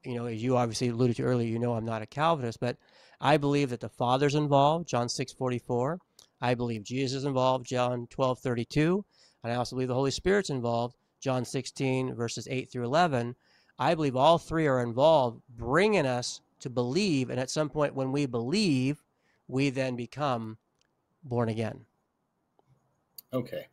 you 0.03 0.15
know, 0.15 0.25
as 0.25 0.43
you 0.43 0.57
obviously 0.57 0.89
alluded 0.89 1.15
to 1.17 1.23
earlier, 1.23 1.47
you 1.47 1.59
know 1.59 1.73
I'm 1.73 1.85
not 1.85 2.01
a 2.01 2.05
Calvinist, 2.05 2.59
but 2.59 2.77
I 3.21 3.38
believe 3.38 3.69
that 3.69 3.79
the 3.79 3.89
Father's 3.89 4.35
involved, 4.35 4.88
John 4.88 5.07
6 5.07 5.33
44. 5.33 5.99
I 6.41 6.55
believe 6.55 6.83
Jesus 6.83 7.19
is 7.19 7.25
involved, 7.25 7.67
John 7.67 8.07
12 8.09 8.39
32. 8.39 9.05
And 9.43 9.53
I 9.53 9.55
also 9.55 9.75
believe 9.75 9.88
the 9.88 9.93
Holy 9.93 10.11
Spirit's 10.11 10.49
involved, 10.49 10.95
John 11.19 11.45
16, 11.45 12.15
verses 12.15 12.47
8 12.49 12.71
through 12.71 12.85
11. 12.85 13.35
I 13.79 13.95
believe 13.95 14.15
all 14.15 14.38
three 14.38 14.67
are 14.67 14.81
involved, 14.81 15.41
bringing 15.49 16.05
us 16.05 16.41
to 16.59 16.69
believe. 16.69 17.29
And 17.29 17.39
at 17.39 17.49
some 17.49 17.69
point, 17.69 17.95
when 17.95 18.11
we 18.11 18.25
believe, 18.25 19.01
we 19.47 19.69
then 19.69 19.95
become 19.95 20.57
born 21.23 21.49
again. 21.49 21.85
Okay. 23.34 23.68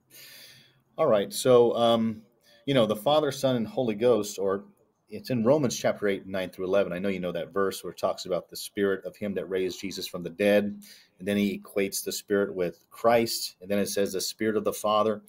All 0.96 1.06
right. 1.06 1.32
So, 1.32 1.74
um, 1.76 2.22
you 2.66 2.74
know, 2.74 2.86
the 2.86 2.96
Father, 2.96 3.32
Son, 3.32 3.56
and 3.56 3.66
Holy 3.66 3.94
Ghost, 3.94 4.38
or 4.38 4.64
it's 5.08 5.30
in 5.30 5.44
Romans 5.44 5.76
chapter 5.76 6.06
8, 6.06 6.26
9 6.26 6.50
through 6.50 6.66
11. 6.66 6.92
I 6.92 6.98
know 6.98 7.08
you 7.08 7.20
know 7.20 7.32
that 7.32 7.52
verse 7.52 7.82
where 7.82 7.92
it 7.92 7.98
talks 7.98 8.26
about 8.26 8.48
the 8.48 8.56
spirit 8.56 9.04
of 9.04 9.16
him 9.16 9.34
that 9.34 9.48
raised 9.48 9.80
Jesus 9.80 10.06
from 10.06 10.22
the 10.22 10.30
dead. 10.30 10.80
And 11.18 11.26
then 11.26 11.36
he 11.36 11.58
equates 11.58 12.04
the 12.04 12.12
spirit 12.12 12.54
with 12.54 12.84
Christ. 12.90 13.56
And 13.60 13.70
then 13.70 13.78
it 13.78 13.88
says 13.88 14.12
the 14.12 14.20
spirit 14.20 14.56
of 14.56 14.64
the 14.64 14.72
Father. 14.72 15.22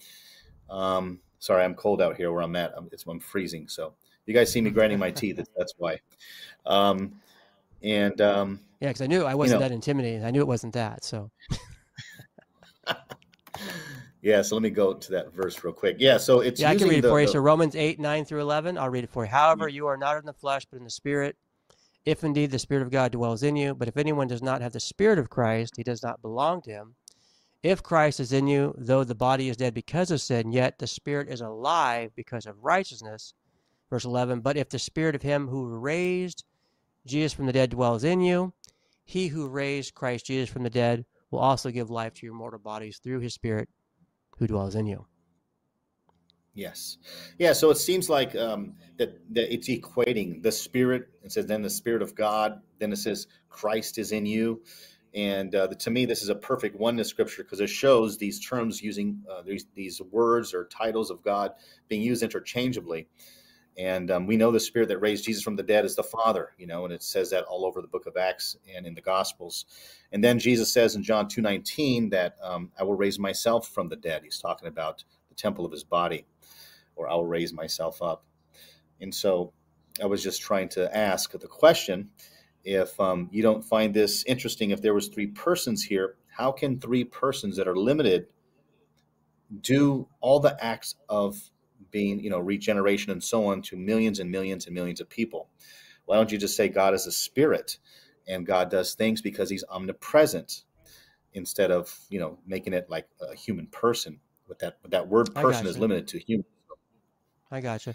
Um, 0.68 1.20
sorry, 1.38 1.64
I'm 1.64 1.74
cold 1.74 2.02
out 2.02 2.16
here 2.16 2.30
where 2.30 2.42
I'm 2.42 2.54
at. 2.56 2.72
I'm, 2.76 2.90
I'm 3.08 3.20
freezing. 3.20 3.68
So 3.68 3.94
you 4.26 4.34
guys 4.34 4.52
see 4.52 4.60
me 4.60 4.70
grinding 4.70 4.98
my 4.98 5.10
teeth. 5.10 5.40
That's 5.56 5.74
why. 5.78 5.98
Um, 6.66 7.14
and 7.82 8.20
um, 8.20 8.60
yeah, 8.80 8.88
because 8.88 9.00
I 9.00 9.06
knew 9.06 9.24
I 9.24 9.34
wasn't 9.34 9.58
you 9.58 9.60
know, 9.60 9.68
that 9.68 9.74
intimidating. 9.74 10.24
I 10.24 10.30
knew 10.30 10.40
it 10.40 10.46
wasn't 10.46 10.74
that. 10.74 11.04
So. 11.04 11.30
Yeah, 14.22 14.42
so 14.42 14.54
let 14.56 14.62
me 14.62 14.70
go 14.70 14.92
to 14.92 15.12
that 15.12 15.32
verse 15.32 15.62
real 15.64 15.72
quick. 15.72 15.96
Yeah, 15.98 16.18
so 16.18 16.40
it's 16.40 16.60
yeah, 16.60 16.70
I 16.70 16.74
can 16.74 16.88
read 16.88 16.98
it 16.98 17.02
the, 17.02 17.08
for 17.08 17.20
you. 17.20 17.26
So 17.26 17.38
Romans 17.38 17.74
eight 17.74 17.98
nine 17.98 18.24
through 18.24 18.40
eleven. 18.40 18.76
I'll 18.76 18.90
read 18.90 19.04
it 19.04 19.10
for 19.10 19.24
you. 19.24 19.30
However, 19.30 19.68
you 19.68 19.86
are 19.86 19.96
not 19.96 20.18
in 20.18 20.26
the 20.26 20.32
flesh, 20.32 20.66
but 20.70 20.78
in 20.78 20.84
the 20.84 20.90
spirit. 20.90 21.36
If 22.04 22.24
indeed 22.24 22.50
the 22.50 22.58
spirit 22.58 22.82
of 22.82 22.90
God 22.90 23.12
dwells 23.12 23.42
in 23.42 23.56
you, 23.56 23.74
but 23.74 23.88
if 23.88 23.96
anyone 23.96 24.26
does 24.26 24.42
not 24.42 24.62
have 24.62 24.72
the 24.72 24.80
spirit 24.80 25.18
of 25.18 25.30
Christ, 25.30 25.74
he 25.76 25.82
does 25.82 26.02
not 26.02 26.22
belong 26.22 26.62
to 26.62 26.70
him. 26.70 26.94
If 27.62 27.82
Christ 27.82 28.20
is 28.20 28.32
in 28.32 28.46
you, 28.46 28.74
though 28.78 29.04
the 29.04 29.14
body 29.14 29.50
is 29.50 29.58
dead 29.58 29.74
because 29.74 30.10
of 30.10 30.22
sin, 30.22 30.50
yet 30.50 30.78
the 30.78 30.86
spirit 30.86 31.28
is 31.28 31.42
alive 31.42 32.10
because 32.16 32.46
of 32.46 32.64
righteousness. 32.64 33.34
Verse 33.90 34.04
11, 34.04 34.40
but 34.40 34.56
if 34.56 34.70
the 34.70 34.78
spirit 34.78 35.14
of 35.14 35.22
him 35.22 35.48
who 35.48 35.66
raised 35.66 36.44
Jesus 37.06 37.34
from 37.34 37.46
the 37.46 37.52
dead 37.52 37.70
dwells 37.70 38.04
in 38.04 38.20
you, 38.20 38.54
he 39.04 39.28
who 39.28 39.48
raised 39.48 39.94
Christ 39.94 40.26
Jesus 40.26 40.48
from 40.48 40.62
the 40.62 40.70
dead 40.70 41.04
will 41.30 41.40
also 41.40 41.70
give 41.70 41.90
life 41.90 42.14
to 42.14 42.26
your 42.26 42.34
mortal 42.34 42.60
bodies 42.60 42.98
through 43.02 43.20
his 43.20 43.34
spirit 43.34 43.68
who 44.40 44.48
dwells 44.48 44.74
in 44.74 44.86
you. 44.86 45.06
Yes. 46.54 46.98
Yeah. 47.38 47.52
So 47.52 47.70
it 47.70 47.76
seems 47.76 48.10
like 48.10 48.34
um, 48.34 48.74
that, 48.98 49.20
that 49.34 49.52
it's 49.54 49.68
equating 49.68 50.42
the 50.42 50.50
Spirit. 50.50 51.06
It 51.22 51.30
says, 51.30 51.46
then 51.46 51.62
the 51.62 51.70
Spirit 51.70 52.02
of 52.02 52.16
God. 52.16 52.60
Then 52.80 52.92
it 52.92 52.96
says, 52.96 53.28
Christ 53.48 53.98
is 53.98 54.10
in 54.10 54.26
you. 54.26 54.62
And 55.14 55.54
uh, 55.54 55.68
to 55.68 55.90
me, 55.90 56.06
this 56.06 56.22
is 56.22 56.28
a 56.28 56.34
perfect 56.34 56.76
oneness 56.76 57.08
scripture 57.08 57.44
because 57.44 57.60
it 57.60 57.68
shows 57.68 58.18
these 58.18 58.40
terms 58.40 58.82
using 58.82 59.22
uh, 59.30 59.42
these, 59.42 59.66
these 59.74 60.00
words 60.10 60.54
or 60.54 60.64
titles 60.66 61.10
of 61.10 61.22
God 61.22 61.52
being 61.88 62.02
used 62.02 62.22
interchangeably. 62.22 63.06
And 63.78 64.10
um, 64.10 64.26
we 64.26 64.36
know 64.36 64.50
the 64.50 64.60
spirit 64.60 64.88
that 64.88 64.98
raised 64.98 65.24
Jesus 65.24 65.42
from 65.42 65.56
the 65.56 65.62
dead 65.62 65.84
is 65.84 65.94
the 65.94 66.02
Father, 66.02 66.50
you 66.58 66.66
know, 66.66 66.84
and 66.84 66.92
it 66.92 67.02
says 67.02 67.30
that 67.30 67.44
all 67.44 67.64
over 67.64 67.80
the 67.80 67.88
book 67.88 68.06
of 68.06 68.16
Acts 68.16 68.56
and 68.74 68.86
in 68.86 68.94
the 68.94 69.00
Gospels. 69.00 69.64
And 70.12 70.22
then 70.22 70.38
Jesus 70.38 70.72
says 70.72 70.96
in 70.96 71.02
John 71.02 71.26
2.19 71.26 72.10
that 72.10 72.36
um, 72.42 72.72
I 72.78 72.82
will 72.82 72.96
raise 72.96 73.18
myself 73.18 73.68
from 73.68 73.88
the 73.88 73.96
dead. 73.96 74.22
He's 74.24 74.38
talking 74.38 74.68
about 74.68 75.04
the 75.28 75.34
temple 75.34 75.64
of 75.64 75.72
his 75.72 75.84
body, 75.84 76.26
or 76.96 77.08
I 77.08 77.14
will 77.14 77.26
raise 77.26 77.52
myself 77.52 78.02
up. 78.02 78.24
And 79.00 79.14
so 79.14 79.52
I 80.02 80.06
was 80.06 80.22
just 80.22 80.42
trying 80.42 80.68
to 80.70 80.94
ask 80.94 81.32
the 81.32 81.46
question, 81.46 82.10
if 82.64 82.98
um, 83.00 83.28
you 83.32 83.42
don't 83.42 83.64
find 83.64 83.94
this 83.94 84.24
interesting, 84.24 84.70
if 84.70 84.82
there 84.82 84.94
was 84.94 85.08
three 85.08 85.28
persons 85.28 85.84
here, 85.84 86.16
how 86.36 86.52
can 86.52 86.78
three 86.78 87.04
persons 87.04 87.56
that 87.56 87.66
are 87.66 87.76
limited 87.76 88.26
do 89.60 90.08
all 90.20 90.40
the 90.40 90.56
acts 90.62 90.94
of 91.08 91.50
being, 91.90 92.20
you 92.20 92.30
know, 92.30 92.38
regeneration 92.38 93.12
and 93.12 93.22
so 93.22 93.46
on 93.46 93.62
to 93.62 93.76
millions 93.76 94.20
and 94.20 94.30
millions 94.30 94.66
and 94.66 94.74
millions 94.74 95.00
of 95.00 95.08
people. 95.08 95.48
Why 96.06 96.16
don't 96.16 96.32
you 96.32 96.38
just 96.38 96.56
say 96.56 96.68
God 96.68 96.94
is 96.94 97.06
a 97.06 97.12
spirit 97.12 97.78
and 98.26 98.46
God 98.46 98.70
does 98.70 98.94
things 98.94 99.22
because 99.22 99.50
he's 99.50 99.64
omnipresent 99.68 100.64
instead 101.32 101.70
of, 101.70 101.96
you 102.08 102.18
know, 102.18 102.38
making 102.46 102.72
it 102.72 102.88
like 102.90 103.08
a 103.20 103.34
human 103.34 103.66
person 103.68 104.20
with 104.48 104.58
that 104.58 104.78
with 104.82 104.90
that 104.90 105.08
word 105.08 105.34
person 105.34 105.66
is 105.66 105.78
limited 105.78 106.08
to 106.08 106.18
human. 106.18 106.44
I 107.50 107.60
gotcha. 107.60 107.94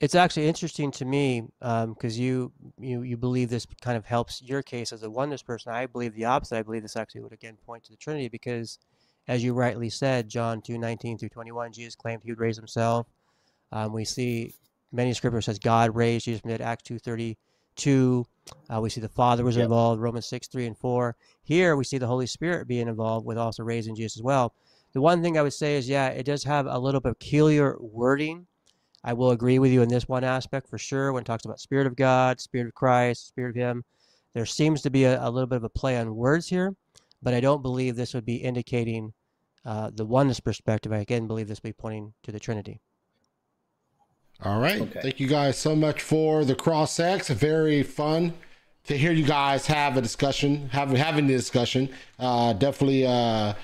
It's 0.00 0.14
actually 0.14 0.48
interesting 0.48 0.90
to 0.92 1.04
me 1.04 1.42
because 1.60 2.18
um, 2.18 2.22
you 2.22 2.52
you 2.78 3.02
you 3.02 3.16
believe 3.16 3.48
this 3.48 3.66
kind 3.80 3.96
of 3.96 4.04
helps 4.04 4.42
your 4.42 4.62
case 4.62 4.92
as 4.92 5.02
a 5.02 5.10
oneness 5.10 5.42
person. 5.42 5.72
I 5.72 5.86
believe 5.86 6.14
the 6.14 6.24
opposite. 6.24 6.58
I 6.58 6.62
believe 6.62 6.82
this 6.82 6.96
actually 6.96 7.22
would 7.22 7.32
again 7.32 7.56
point 7.64 7.84
to 7.84 7.92
the 7.92 7.96
Trinity 7.96 8.28
because, 8.28 8.78
as 9.28 9.42
you 9.44 9.54
rightly 9.54 9.88
said, 9.90 10.28
John 10.28 10.60
two 10.60 10.78
nineteen 10.78 11.16
through 11.16 11.30
twenty 11.30 11.52
one, 11.52 11.72
Jesus 11.72 11.94
claimed 11.94 12.22
he 12.24 12.32
would 12.32 12.40
raise 12.40 12.56
himself. 12.56 13.06
Um, 13.74 13.92
we 13.92 14.04
see 14.04 14.54
many 14.92 15.12
scriptures 15.12 15.46
says 15.46 15.58
God 15.58 15.94
raised 15.96 16.26
Jesus 16.26 16.40
from 16.40 16.50
the 16.52 16.58
dead, 16.58 16.64
Acts 16.64 16.88
2.32. 16.88 18.24
Uh, 18.72 18.80
we 18.80 18.88
see 18.88 19.00
the 19.00 19.08
Father 19.08 19.42
was 19.42 19.56
yep. 19.56 19.64
involved, 19.64 20.00
Romans 20.00 20.26
6, 20.26 20.46
3 20.46 20.66
and 20.66 20.78
4. 20.78 21.16
Here 21.42 21.74
we 21.74 21.82
see 21.82 21.98
the 21.98 22.06
Holy 22.06 22.26
Spirit 22.26 22.68
being 22.68 22.86
involved 22.86 23.26
with 23.26 23.36
also 23.36 23.64
raising 23.64 23.96
Jesus 23.96 24.16
as 24.16 24.22
well. 24.22 24.54
The 24.92 25.00
one 25.00 25.22
thing 25.22 25.36
I 25.36 25.42
would 25.42 25.52
say 25.52 25.74
is, 25.76 25.88
yeah, 25.88 26.06
it 26.08 26.22
does 26.22 26.44
have 26.44 26.66
a 26.66 26.78
little 26.78 27.00
peculiar 27.00 27.76
wording. 27.80 28.46
I 29.02 29.12
will 29.12 29.32
agree 29.32 29.58
with 29.58 29.72
you 29.72 29.82
in 29.82 29.88
this 29.88 30.08
one 30.08 30.22
aspect 30.22 30.68
for 30.68 30.78
sure 30.78 31.12
when 31.12 31.22
it 31.22 31.26
talks 31.26 31.44
about 31.44 31.58
Spirit 31.58 31.88
of 31.88 31.96
God, 31.96 32.40
Spirit 32.40 32.68
of 32.68 32.74
Christ, 32.74 33.26
Spirit 33.26 33.50
of 33.50 33.56
Him. 33.56 33.84
There 34.34 34.46
seems 34.46 34.82
to 34.82 34.90
be 34.90 35.02
a, 35.02 35.20
a 35.20 35.28
little 35.28 35.48
bit 35.48 35.56
of 35.56 35.64
a 35.64 35.68
play 35.68 35.98
on 35.98 36.14
words 36.14 36.48
here, 36.48 36.76
but 37.20 37.34
I 37.34 37.40
don't 37.40 37.60
believe 37.60 37.96
this 37.96 38.14
would 38.14 38.24
be 38.24 38.36
indicating 38.36 39.12
uh, 39.64 39.90
the 39.92 40.06
oneness 40.06 40.38
perspective. 40.38 40.92
I 40.92 40.98
again 40.98 41.26
believe 41.26 41.48
this 41.48 41.58
would 41.60 41.70
be 41.70 41.72
pointing 41.72 42.14
to 42.22 42.30
the 42.30 42.38
Trinity. 42.38 42.80
All 44.44 44.60
right. 44.60 44.80
Okay. 44.80 45.00
Thank 45.00 45.20
you 45.20 45.26
guys 45.26 45.56
so 45.56 45.74
much 45.74 46.02
for 46.02 46.44
the 46.44 46.54
cross 46.54 47.00
X. 47.00 47.28
Very 47.28 47.82
fun 47.82 48.34
to 48.84 48.96
hear 48.96 49.10
you 49.10 49.24
guys 49.24 49.66
have 49.66 49.96
a 49.96 50.02
discussion, 50.02 50.68
having 50.68 50.96
having 50.96 51.26
the 51.26 51.32
discussion. 51.32 51.88
Uh, 52.18 52.52
definitely 52.52 53.06
uh, 53.06 53.54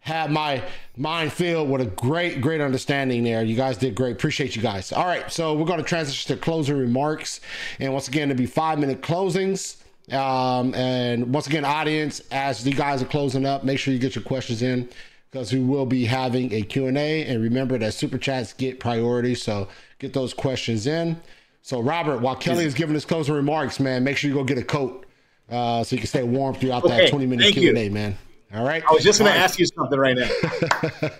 had 0.00 0.30
my 0.30 0.62
mind 0.96 1.32
filled 1.32 1.68
with 1.68 1.82
a 1.82 1.86
great, 1.86 2.40
great 2.40 2.62
understanding 2.62 3.24
there. 3.24 3.44
You 3.44 3.54
guys 3.54 3.76
did 3.76 3.94
great. 3.94 4.12
Appreciate 4.12 4.56
you 4.56 4.62
guys. 4.62 4.90
All 4.90 5.04
right, 5.04 5.30
so 5.30 5.54
we're 5.54 5.66
going 5.66 5.80
to 5.80 5.84
transition 5.84 6.34
to 6.34 6.42
closing 6.42 6.78
remarks, 6.78 7.40
and 7.78 7.92
once 7.92 8.08
again, 8.08 8.30
it'll 8.30 8.38
be 8.38 8.46
five 8.46 8.78
minute 8.78 9.02
closings. 9.02 9.76
Um, 10.10 10.74
and 10.74 11.32
once 11.32 11.46
again, 11.46 11.64
audience, 11.64 12.20
as 12.30 12.66
you 12.66 12.74
guys 12.74 13.02
are 13.02 13.06
closing 13.06 13.46
up, 13.46 13.64
make 13.64 13.78
sure 13.78 13.94
you 13.94 14.00
get 14.00 14.16
your 14.16 14.24
questions 14.24 14.62
in 14.62 14.88
because 15.30 15.52
we 15.52 15.60
will 15.60 15.86
be 15.86 16.04
having 16.04 16.52
a 16.52 16.62
Q&A. 16.62 17.24
And 17.24 17.42
remember 17.42 17.78
that 17.78 17.94
super 17.94 18.18
chats 18.18 18.52
get 18.52 18.80
priority, 18.80 19.34
so 19.34 19.68
get 20.02 20.12
those 20.12 20.34
questions 20.34 20.86
in. 20.86 21.18
So, 21.62 21.80
Robert, 21.80 22.20
while 22.20 22.34
Kelly 22.34 22.64
is 22.64 22.74
giving 22.74 22.92
his 22.92 23.04
closing 23.04 23.34
remarks, 23.34 23.78
man, 23.78 24.02
make 24.02 24.16
sure 24.16 24.28
you 24.28 24.34
go 24.34 24.44
get 24.44 24.58
a 24.58 24.64
coat 24.64 25.06
uh, 25.48 25.84
so 25.84 25.94
you 25.94 26.00
can 26.00 26.08
stay 26.08 26.24
warm 26.24 26.54
throughout 26.56 26.84
okay, 26.84 27.04
that 27.04 27.10
20 27.10 27.26
minute 27.26 27.54
Q&A, 27.54 27.88
man. 27.88 28.18
All 28.52 28.64
right. 28.64 28.82
I 28.86 28.92
was 28.92 29.04
just 29.04 29.20
going 29.20 29.32
to 29.32 29.38
ask 29.38 29.58
you 29.58 29.66
something 29.66 29.98
right 29.98 30.16
now. 30.16 30.26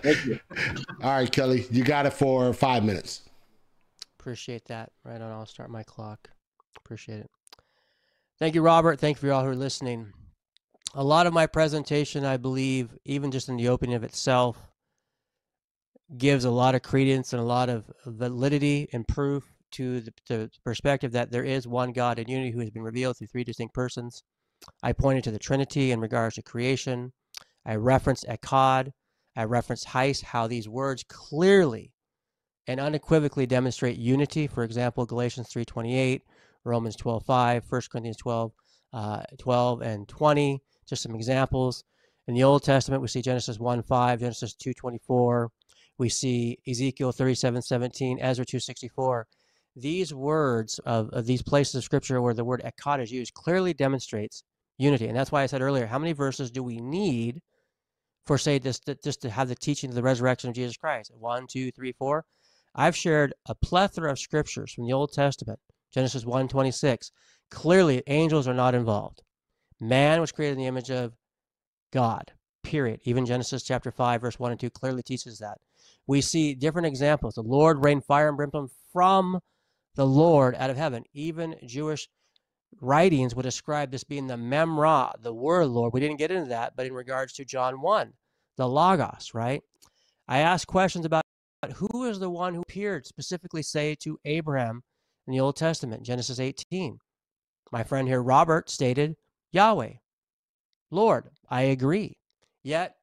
Thank 0.03 0.25
you. 0.25 0.39
All 1.01 1.15
right, 1.15 1.31
Kelly, 1.31 1.65
you 1.71 1.83
got 1.83 2.05
it 2.05 2.13
for 2.13 2.53
five 2.53 2.83
minutes. 2.83 3.21
Appreciate 4.19 4.65
that. 4.65 4.91
Right 5.03 5.19
on. 5.19 5.31
I'll 5.31 5.45
start 5.45 5.69
my 5.71 5.83
clock. 5.83 6.29
Appreciate 6.77 7.19
it. 7.19 7.31
Thank 8.37 8.53
you, 8.53 8.61
Robert. 8.61 8.99
Thank 8.99 9.17
you 9.17 9.21
for 9.21 9.33
all 9.33 9.43
who 9.43 9.49
are 9.49 9.55
listening. 9.55 10.11
A 10.93 11.03
lot 11.03 11.25
of 11.25 11.33
my 11.33 11.47
presentation, 11.47 12.25
I 12.25 12.37
believe, 12.37 12.95
even 13.05 13.31
just 13.31 13.49
in 13.49 13.55
the 13.57 13.69
opening 13.69 13.95
of 13.95 14.03
itself, 14.03 14.57
gives 16.17 16.45
a 16.45 16.51
lot 16.51 16.75
of 16.75 16.81
credence 16.81 17.33
and 17.33 17.41
a 17.41 17.45
lot 17.45 17.69
of 17.69 17.89
validity 18.05 18.87
and 18.93 19.07
proof 19.07 19.43
to 19.71 20.01
the, 20.01 20.13
the 20.27 20.51
perspective 20.63 21.11
that 21.11 21.31
there 21.31 21.43
is 21.43 21.67
one 21.67 21.91
God 21.91 22.19
in 22.19 22.27
unity 22.27 22.51
who 22.51 22.59
has 22.59 22.69
been 22.69 22.83
revealed 22.83 23.17
through 23.17 23.27
three 23.27 23.43
distinct 23.43 23.73
persons. 23.73 24.23
I 24.81 24.93
pointed 24.93 25.23
to 25.25 25.31
the 25.31 25.39
Trinity 25.39 25.91
in 25.91 25.99
regards 25.99 26.35
to 26.35 26.43
creation. 26.43 27.11
I 27.65 27.75
referenced 27.75 28.25
Echad. 28.27 28.91
I 29.35 29.45
referenced 29.45 29.87
Heis, 29.87 30.21
how 30.21 30.47
these 30.47 30.69
words 30.69 31.03
clearly 31.07 31.91
and 32.67 32.79
unequivocally 32.79 33.45
demonstrate 33.45 33.97
unity. 33.97 34.47
For 34.47 34.63
example, 34.63 35.05
Galatians 35.05 35.49
3.28, 35.49 36.21
Romans 36.63 36.95
12.5, 36.95 37.63
1 37.67 37.81
Corinthians 37.91 38.17
12, 38.17 38.51
uh, 38.93 39.23
12 39.39 39.81
and 39.81 40.07
20, 40.07 40.61
just 40.87 41.03
some 41.03 41.15
examples. 41.15 41.83
In 42.27 42.35
the 42.35 42.43
Old 42.43 42.63
Testament, 42.63 43.01
we 43.01 43.07
see 43.07 43.21
Genesis 43.21 43.57
1.5, 43.57 44.19
Genesis 44.19 44.55
2.24, 44.55 45.49
we 45.97 46.09
see 46.09 46.57
Ezekiel 46.67 47.11
37, 47.11 47.61
17, 47.61 48.19
Ezra 48.19 48.45
264. 48.45 49.27
These 49.75 50.13
words 50.13 50.79
of, 50.79 51.09
of 51.09 51.25
these 51.25 51.41
places 51.41 51.75
of 51.75 51.83
scripture 51.83 52.21
where 52.21 52.33
the 52.33 52.45
word 52.45 52.61
echad 52.63 53.01
is 53.01 53.11
used 53.11 53.33
clearly 53.33 53.73
demonstrates 53.73 54.43
unity. 54.77 55.07
And 55.07 55.17
that's 55.17 55.31
why 55.31 55.43
I 55.43 55.47
said 55.47 55.61
earlier, 55.61 55.85
how 55.85 55.99
many 55.99 56.13
verses 56.13 56.51
do 56.51 56.63
we 56.63 56.79
need 56.79 57.41
for, 58.25 58.37
say, 58.37 58.59
this, 58.59 58.79
just 59.03 59.21
to 59.21 59.29
have 59.29 59.49
the 59.49 59.55
teaching 59.55 59.89
of 59.89 59.95
the 59.95 60.03
resurrection 60.03 60.49
of 60.49 60.55
Jesus 60.55 60.77
Christ? 60.77 61.11
One, 61.17 61.47
two, 61.47 61.71
three, 61.71 61.93
four. 61.93 62.25
I've 62.75 62.95
shared 62.95 63.33
a 63.47 63.55
plethora 63.55 64.11
of 64.11 64.19
scriptures 64.19 64.73
from 64.73 64.85
the 64.85 64.93
Old 64.93 65.13
Testament, 65.13 65.59
Genesis 65.93 66.25
1, 66.25 66.47
26. 66.47 67.11
Clearly, 67.51 68.01
angels 68.07 68.47
are 68.47 68.53
not 68.53 68.73
involved. 68.73 69.21
Man 69.79 70.21
was 70.21 70.31
created 70.31 70.53
in 70.53 70.59
the 70.59 70.67
image 70.67 70.89
of 70.89 71.13
God, 71.91 72.31
period. 72.63 73.01
Even 73.03 73.25
Genesis 73.25 73.61
chapter 73.61 73.91
5, 73.91 74.21
verse 74.21 74.39
1 74.39 74.51
and 74.51 74.59
2 74.59 74.69
clearly 74.71 75.03
teaches 75.03 75.37
that 75.39 75.59
we 76.07 76.21
see 76.21 76.55
different 76.55 76.87
examples. 76.87 77.35
The 77.35 77.41
Lord 77.41 77.83
rained 77.83 78.05
fire 78.05 78.27
and 78.27 78.37
brimstone 78.37 78.69
from 78.91 79.39
the 79.95 80.05
Lord 80.05 80.55
out 80.55 80.69
of 80.69 80.77
heaven. 80.77 81.03
Even 81.13 81.55
Jewish 81.65 82.07
writings 82.81 83.35
would 83.35 83.43
describe 83.43 83.91
this 83.91 84.03
being 84.03 84.27
the 84.27 84.35
Memra, 84.35 85.11
the 85.21 85.33
word 85.33 85.67
Lord. 85.67 85.93
We 85.93 85.99
didn't 85.99 86.17
get 86.17 86.31
into 86.31 86.49
that, 86.49 86.73
but 86.75 86.85
in 86.85 86.93
regards 86.93 87.33
to 87.33 87.45
John 87.45 87.81
1, 87.81 88.13
the 88.57 88.67
Logos, 88.67 89.31
right? 89.33 89.61
I 90.27 90.39
asked 90.39 90.67
questions 90.67 91.05
about 91.05 91.23
who 91.75 92.05
is 92.05 92.19
the 92.19 92.29
one 92.29 92.53
who 92.53 92.61
appeared, 92.61 93.05
specifically 93.05 93.63
say 93.63 93.95
to 94.01 94.19
Abraham 94.25 94.81
in 95.27 95.33
the 95.33 95.39
Old 95.39 95.55
Testament, 95.55 96.03
Genesis 96.03 96.39
18. 96.39 96.97
My 97.71 97.83
friend 97.83 98.07
here, 98.07 98.21
Robert, 98.21 98.69
stated 98.69 99.15
Yahweh. 99.51 99.93
Lord, 100.91 101.29
I 101.49 101.63
agree. 101.63 102.17
Yet 102.63 102.95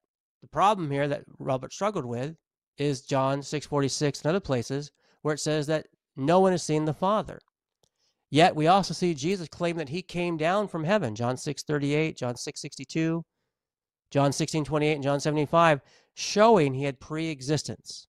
the 0.43 0.49
problem 0.49 0.91
here 0.91 1.09
that 1.09 1.25
Robert 1.39 1.73
struggled 1.73 2.05
with 2.05 2.35
is 2.81 3.03
John 3.03 3.43
6:46 3.43 4.23
and 4.23 4.31
other 4.31 4.41
places 4.41 4.91
where 5.23 5.35
it 5.35 5.41
says 5.41 5.67
that 5.67 5.89
no 6.17 6.41
one 6.41 6.53
has 6.53 6.63
seen 6.63 6.87
the 6.87 6.95
Father. 6.95 7.39
Yet 8.31 8.57
we 8.57 8.67
also 8.67 8.95
see 8.95 9.13
Jesus 9.15 9.49
claim 9.49 9.77
that 9.77 9.91
he 9.91 10.03
came 10.03 10.37
down 10.37 10.69
from 10.69 10.85
heaven, 10.85 11.15
John 11.15 11.37
6:38, 11.37 12.17
John 12.17 12.37
6:62, 12.37 13.25
John 14.11 14.33
16:28 14.33 14.95
and 14.95 15.03
John 15.03 15.21
75, 15.21 15.81
showing 16.15 16.75
he 16.75 16.85
had 16.85 17.01
pre-existence. 17.01 18.07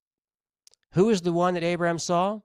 Who 0.93 1.09
is 1.09 1.21
the 1.21 1.33
one 1.33 1.53
that 1.55 1.63
Abraham 1.63 1.99
saw? 1.99 2.41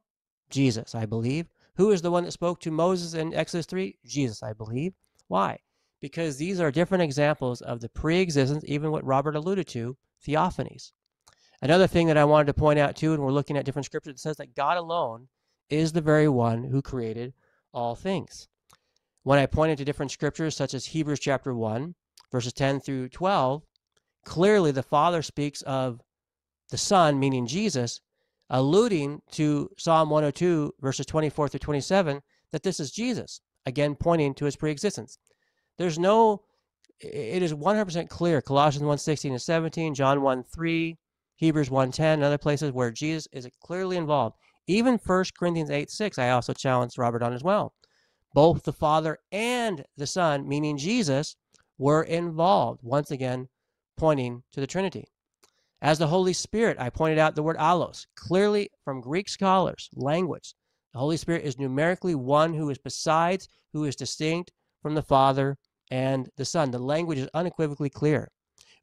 Jesus, 0.51 0.95
I 0.95 1.07
believe. 1.07 1.49
Who 1.77 1.91
is 1.91 2.03
the 2.03 2.11
one 2.11 2.25
that 2.25 2.33
spoke 2.33 2.61
to 2.61 2.71
Moses 2.71 3.15
in 3.15 3.35
Exodus 3.35 3.67
3? 3.67 3.99
Jesus, 4.05 4.43
I 4.43 4.53
believe. 4.53 4.95
Why? 5.29 5.59
Because 6.01 6.37
these 6.37 6.61
are 6.61 6.71
different 6.71 7.03
examples 7.03 7.61
of 7.61 7.81
the 7.81 7.89
pre-existence, 7.89 8.65
even 8.67 8.91
what 8.91 9.05
Robert 9.05 9.37
alluded 9.37 9.67
to, 9.69 9.97
theophanies. 10.25 10.93
Another 11.67 11.89
thing 11.89 12.07
that 12.07 12.17
I 12.17 12.25
wanted 12.25 12.47
to 12.47 12.55
point 12.55 12.79
out 12.79 12.95
too, 12.95 13.13
and 13.13 13.21
we're 13.21 13.33
looking 13.33 13.57
at 13.57 13.65
different 13.65 13.87
scriptures, 13.87 14.15
it 14.15 14.21
says 14.21 14.37
that 14.37 14.55
God 14.55 14.77
alone 14.77 15.27
is 15.69 15.91
the 15.91 16.01
very 16.01 16.29
one 16.29 16.63
who 16.63 16.81
created 16.81 17.35
all 17.73 17.97
things. 17.97 18.47
When 19.25 19.41
I 19.41 19.47
pointed 19.47 19.79
to 19.79 19.85
different 19.85 20.13
scriptures, 20.13 20.55
such 20.55 20.75
as 20.75 20.87
Hebrews 20.87 21.19
chapter 21.19 21.53
1, 21.53 21.97
verses 22.31 22.53
10 22.53 22.79
through 22.79 23.09
12, 23.09 23.65
clearly 24.25 24.71
the 24.71 24.85
Father 24.85 25.23
speaks 25.23 25.61
of 25.63 26.01
the 26.71 26.79
Son, 26.79 27.19
meaning 27.19 27.49
Jesus, 27.49 28.01
alluding 28.49 29.23
to 29.33 29.69
Psalm 29.77 30.09
102, 30.09 30.73
verses 30.81 31.05
24 31.05 31.49
through 31.49 31.59
27, 31.59 32.23
that 32.53 32.63
this 32.63 32.79
is 32.79 32.93
Jesus, 32.93 33.41
again 33.67 33.97
pointing 33.97 34.35
to 34.35 34.45
his 34.45 34.55
preexistence. 34.55 35.19
There's 35.79 35.99
no, 35.99 36.43
it 37.01 37.43
is 37.43 37.53
100% 37.53 38.09
clear, 38.09 38.41
Colossians 38.41 38.85
1 38.87 38.99
16 38.99 39.33
and 39.33 39.43
17, 39.43 39.95
John 39.97 40.23
1 40.23 40.45
3, 40.45 40.97
Hebrews 41.37 41.71
1:10 41.71 42.15
and 42.15 42.25
other 42.25 42.39
places 42.39 42.73
where 42.73 42.91
Jesus 42.91 43.29
is 43.33 43.49
clearly 43.63 43.97
involved. 43.97 44.37
Even 44.67 44.99
1 44.99 45.25
Corinthians 45.39 45.71
8.6, 45.71 46.19
I 46.19 46.31
also 46.31 46.53
challenged 46.53 46.99
Robert 46.99 47.23
on 47.23 47.33
as 47.33 47.45
well. 47.45 47.75
Both 48.35 48.65
the 48.65 48.73
Father 48.73 49.19
and 49.31 49.85
the 49.97 50.07
Son, 50.07 50.49
meaning 50.49 50.77
Jesus, 50.77 51.37
were 51.79 52.03
involved, 52.03 52.81
once 52.83 53.11
again 53.11 53.49
pointing 53.97 54.43
to 54.53 54.61
the 54.61 54.67
Trinity. 54.67 55.07
As 55.81 55.99
the 55.99 56.09
Holy 56.09 56.33
Spirit, 56.33 56.79
I 56.81 56.91
pointed 56.91 57.19
out 57.19 57.35
the 57.35 57.43
word 57.43 57.57
allos, 57.59 58.07
clearly 58.17 58.71
from 58.85 59.01
Greek 59.01 59.29
scholars, 59.29 59.89
language. 59.95 60.55
The 60.93 60.99
Holy 60.99 61.17
Spirit 61.17 61.45
is 61.45 61.59
numerically 61.59 62.15
one 62.15 62.55
who 62.55 62.71
is 62.71 62.79
besides, 62.79 63.49
who 63.73 63.85
is 63.85 63.95
distinct 63.95 64.53
from 64.81 64.95
the 64.95 65.03
Father 65.03 65.59
and 65.91 66.29
the 66.37 66.45
Son. 66.45 66.71
The 66.71 66.79
language 66.79 67.19
is 67.19 67.29
unequivocally 67.35 67.91
clear. 67.91 68.31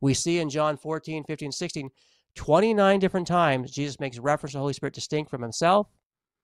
We 0.02 0.14
see 0.14 0.40
in 0.40 0.50
John 0.50 0.78
14, 0.78 1.24
15, 1.24 1.52
16, 1.52 1.90
29 2.36 3.00
different 3.00 3.28
times 3.28 3.72
Jesus 3.72 4.00
makes 4.00 4.20
reference 4.20 4.52
to 4.52 4.58
the 4.58 4.62
Holy 4.62 4.74
Spirit 4.74 4.94
distinct 4.94 5.30
from 5.30 5.42
himself 5.42 5.88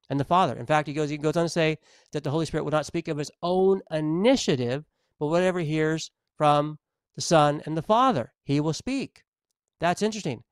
and 0.10 0.20
the 0.20 0.26
Father. 0.26 0.56
In 0.58 0.66
fact, 0.66 0.88
he 0.88 0.94
goes, 0.94 1.10
he 1.10 1.18
goes 1.18 1.38
on 1.38 1.46
to 1.46 1.50
say 1.50 1.78
that 2.12 2.24
the 2.24 2.32
Holy 2.32 2.46
Spirit 2.46 2.64
will 2.64 2.72
not 2.72 2.86
speak 2.86 3.08
of 3.08 3.18
his 3.18 3.32
own 3.42 3.82
initiative, 3.92 4.86
but 5.20 5.28
whatever 5.28 5.60
he 5.60 5.68
hears 5.68 6.12
from 6.38 6.80
the 7.16 7.22
Son 7.22 7.62
and 7.66 7.78
the 7.78 7.82
Father, 7.82 8.34
he 8.44 8.60
will 8.60 8.74
speak. 8.74 9.24
That's 9.80 10.02
interesting. 10.02 10.44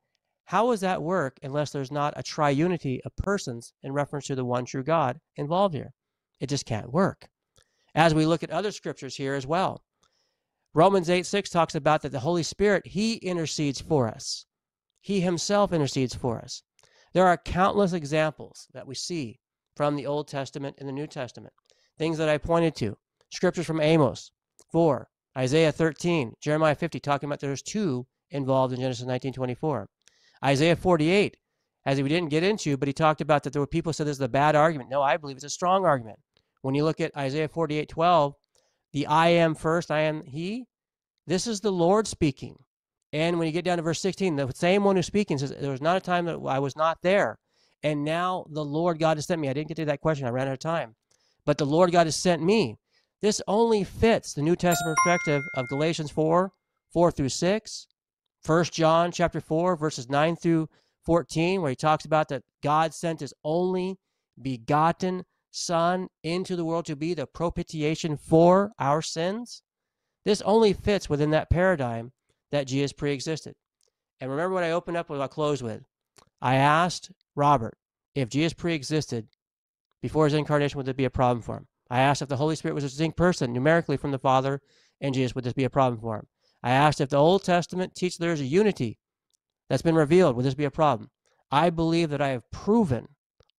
How 0.44 0.70
does 0.70 0.80
that 0.80 1.02
work 1.02 1.38
unless 1.42 1.70
there's 1.70 1.92
not 1.92 2.14
a 2.16 2.22
triunity 2.22 3.00
of 3.04 3.14
persons 3.16 3.74
in 3.82 3.92
reference 3.92 4.26
to 4.28 4.34
the 4.34 4.44
one 4.44 4.64
true 4.64 4.82
God 4.82 5.20
involved 5.36 5.74
here? 5.74 5.92
It 6.40 6.48
just 6.48 6.64
can't 6.64 6.92
work. 6.92 7.28
As 7.94 8.14
we 8.14 8.26
look 8.26 8.42
at 8.42 8.50
other 8.50 8.70
scriptures 8.70 9.16
here 9.16 9.34
as 9.34 9.46
well, 9.46 9.82
Romans 10.74 11.10
8 11.10 11.26
6 11.26 11.50
talks 11.50 11.74
about 11.74 12.02
that 12.02 12.12
the 12.12 12.20
Holy 12.20 12.42
Spirit, 12.42 12.86
He 12.86 13.14
intercedes 13.14 13.80
for 13.80 14.08
us. 14.08 14.46
He 15.00 15.20
himself 15.20 15.72
intercedes 15.72 16.14
for 16.14 16.38
us. 16.38 16.62
There 17.12 17.26
are 17.26 17.36
countless 17.36 17.92
examples 17.92 18.68
that 18.72 18.86
we 18.86 18.94
see 18.94 19.40
from 19.76 19.96
the 19.96 20.06
Old 20.06 20.28
Testament 20.28 20.76
and 20.78 20.88
the 20.88 20.92
New 20.92 21.06
Testament. 21.06 21.54
Things 21.96 22.18
that 22.18 22.28
I 22.28 22.38
pointed 22.38 22.74
to. 22.76 22.96
Scriptures 23.30 23.66
from 23.66 23.80
Amos 23.80 24.30
4, 24.72 25.08
Isaiah 25.36 25.72
13, 25.72 26.34
Jeremiah 26.40 26.74
50, 26.74 27.00
talking 27.00 27.28
about 27.28 27.40
there's 27.40 27.62
two 27.62 28.06
involved 28.30 28.72
in 28.72 28.80
Genesis 28.80 29.06
19:24. 29.06 29.86
Isaiah 30.44 30.76
48, 30.76 31.36
as 31.86 32.00
we 32.00 32.08
didn't 32.08 32.30
get 32.30 32.42
into, 32.42 32.76
but 32.76 32.88
he 32.88 32.92
talked 32.92 33.20
about 33.20 33.42
that 33.42 33.52
there 33.52 33.62
were 33.62 33.66
people 33.66 33.92
said 33.92 34.06
this 34.06 34.16
is 34.16 34.22
a 34.22 34.28
bad 34.28 34.54
argument. 34.54 34.90
No, 34.90 35.02
I 35.02 35.16
believe 35.16 35.36
it's 35.36 35.44
a 35.44 35.50
strong 35.50 35.84
argument. 35.84 36.18
When 36.62 36.74
you 36.74 36.84
look 36.84 37.00
at 37.00 37.16
Isaiah 37.16 37.48
48:12, 37.48 38.34
the 38.92 39.06
I 39.06 39.28
am 39.28 39.54
first, 39.54 39.90
I 39.90 40.00
am 40.00 40.22
he, 40.22 40.66
this 41.26 41.46
is 41.46 41.60
the 41.60 41.72
Lord 41.72 42.06
speaking. 42.06 42.56
And 43.12 43.38
when 43.38 43.46
you 43.46 43.52
get 43.52 43.64
down 43.64 43.78
to 43.78 43.82
verse 43.82 44.00
16, 44.00 44.36
the 44.36 44.52
same 44.54 44.84
one 44.84 44.96
who's 44.96 45.06
speaking 45.06 45.38
says, 45.38 45.54
There 45.58 45.70
was 45.70 45.80
not 45.80 45.96
a 45.96 46.00
time 46.00 46.26
that 46.26 46.38
I 46.46 46.58
was 46.58 46.76
not 46.76 46.98
there. 47.02 47.38
And 47.82 48.04
now 48.04 48.44
the 48.50 48.64
Lord 48.64 48.98
God 48.98 49.16
has 49.16 49.26
sent 49.26 49.40
me. 49.40 49.48
I 49.48 49.52
didn't 49.52 49.68
get 49.68 49.76
to 49.76 49.84
that 49.86 50.00
question. 50.00 50.26
I 50.26 50.30
ran 50.30 50.48
out 50.48 50.54
of 50.54 50.58
time. 50.58 50.96
But 51.46 51.58
the 51.58 51.66
Lord 51.66 51.92
God 51.92 52.06
has 52.06 52.16
sent 52.16 52.42
me. 52.42 52.76
This 53.22 53.40
only 53.48 53.84
fits 53.84 54.34
the 54.34 54.42
New 54.42 54.56
Testament 54.56 54.96
perspective 54.96 55.42
of 55.56 55.68
Galatians 55.68 56.10
4, 56.10 56.52
4 56.92 57.10
through 57.10 57.28
6, 57.28 57.86
1 58.44 58.64
John 58.66 59.10
chapter 59.10 59.40
4, 59.40 59.76
verses 59.76 60.08
9 60.08 60.36
through 60.36 60.68
14, 61.04 61.60
where 61.60 61.70
he 61.70 61.76
talks 61.76 62.04
about 62.04 62.28
that 62.28 62.44
God 62.62 62.94
sent 62.94 63.20
his 63.20 63.34
only 63.42 63.98
begotten 64.40 65.24
Son 65.50 66.08
into 66.22 66.54
the 66.54 66.64
world 66.64 66.86
to 66.86 66.94
be 66.94 67.14
the 67.14 67.26
propitiation 67.26 68.16
for 68.16 68.72
our 68.78 69.02
sins. 69.02 69.62
This 70.24 70.42
only 70.42 70.72
fits 70.72 71.08
within 71.08 71.30
that 71.30 71.50
paradigm 71.50 72.12
that 72.52 72.66
Jesus 72.66 72.92
pre-existed. 72.92 73.54
And 74.20 74.30
remember 74.30 74.54
what 74.54 74.64
I 74.64 74.72
opened 74.72 74.96
up 74.96 75.10
with, 75.10 75.20
I'll 75.20 75.28
close 75.28 75.62
with. 75.62 75.82
I 76.40 76.56
asked 76.56 77.10
Robert 77.36 77.76
if 78.14 78.28
Jesus 78.28 78.52
pre-existed 78.52 79.28
before 80.02 80.24
his 80.24 80.34
incarnation, 80.34 80.76
would 80.76 80.86
there 80.86 80.94
be 80.94 81.04
a 81.04 81.10
problem 81.10 81.42
for 81.42 81.56
him? 81.56 81.66
I 81.90 82.00
asked 82.00 82.22
if 82.22 82.28
the 82.28 82.36
Holy 82.36 82.56
Spirit 82.56 82.74
was 82.74 82.84
a 82.84 82.88
distinct 82.88 83.16
person 83.16 83.52
numerically 83.52 83.96
from 83.96 84.10
the 84.10 84.18
Father 84.18 84.60
and 85.00 85.14
Jesus, 85.14 85.34
would 85.34 85.44
this 85.44 85.52
be 85.52 85.64
a 85.64 85.70
problem 85.70 86.00
for 86.00 86.16
him? 86.16 86.26
I 86.62 86.70
asked 86.70 87.00
if 87.00 87.08
the 87.08 87.16
Old 87.16 87.44
Testament 87.44 87.94
teaches 87.94 88.18
there 88.18 88.32
is 88.32 88.40
a 88.40 88.44
unity 88.44 88.98
that's 89.68 89.82
been 89.82 89.94
revealed, 89.94 90.36
would 90.36 90.44
this 90.44 90.54
be 90.54 90.64
a 90.64 90.70
problem? 90.70 91.10
I 91.50 91.70
believe 91.70 92.10
that 92.10 92.20
I 92.20 92.28
have 92.28 92.50
proven 92.50 93.08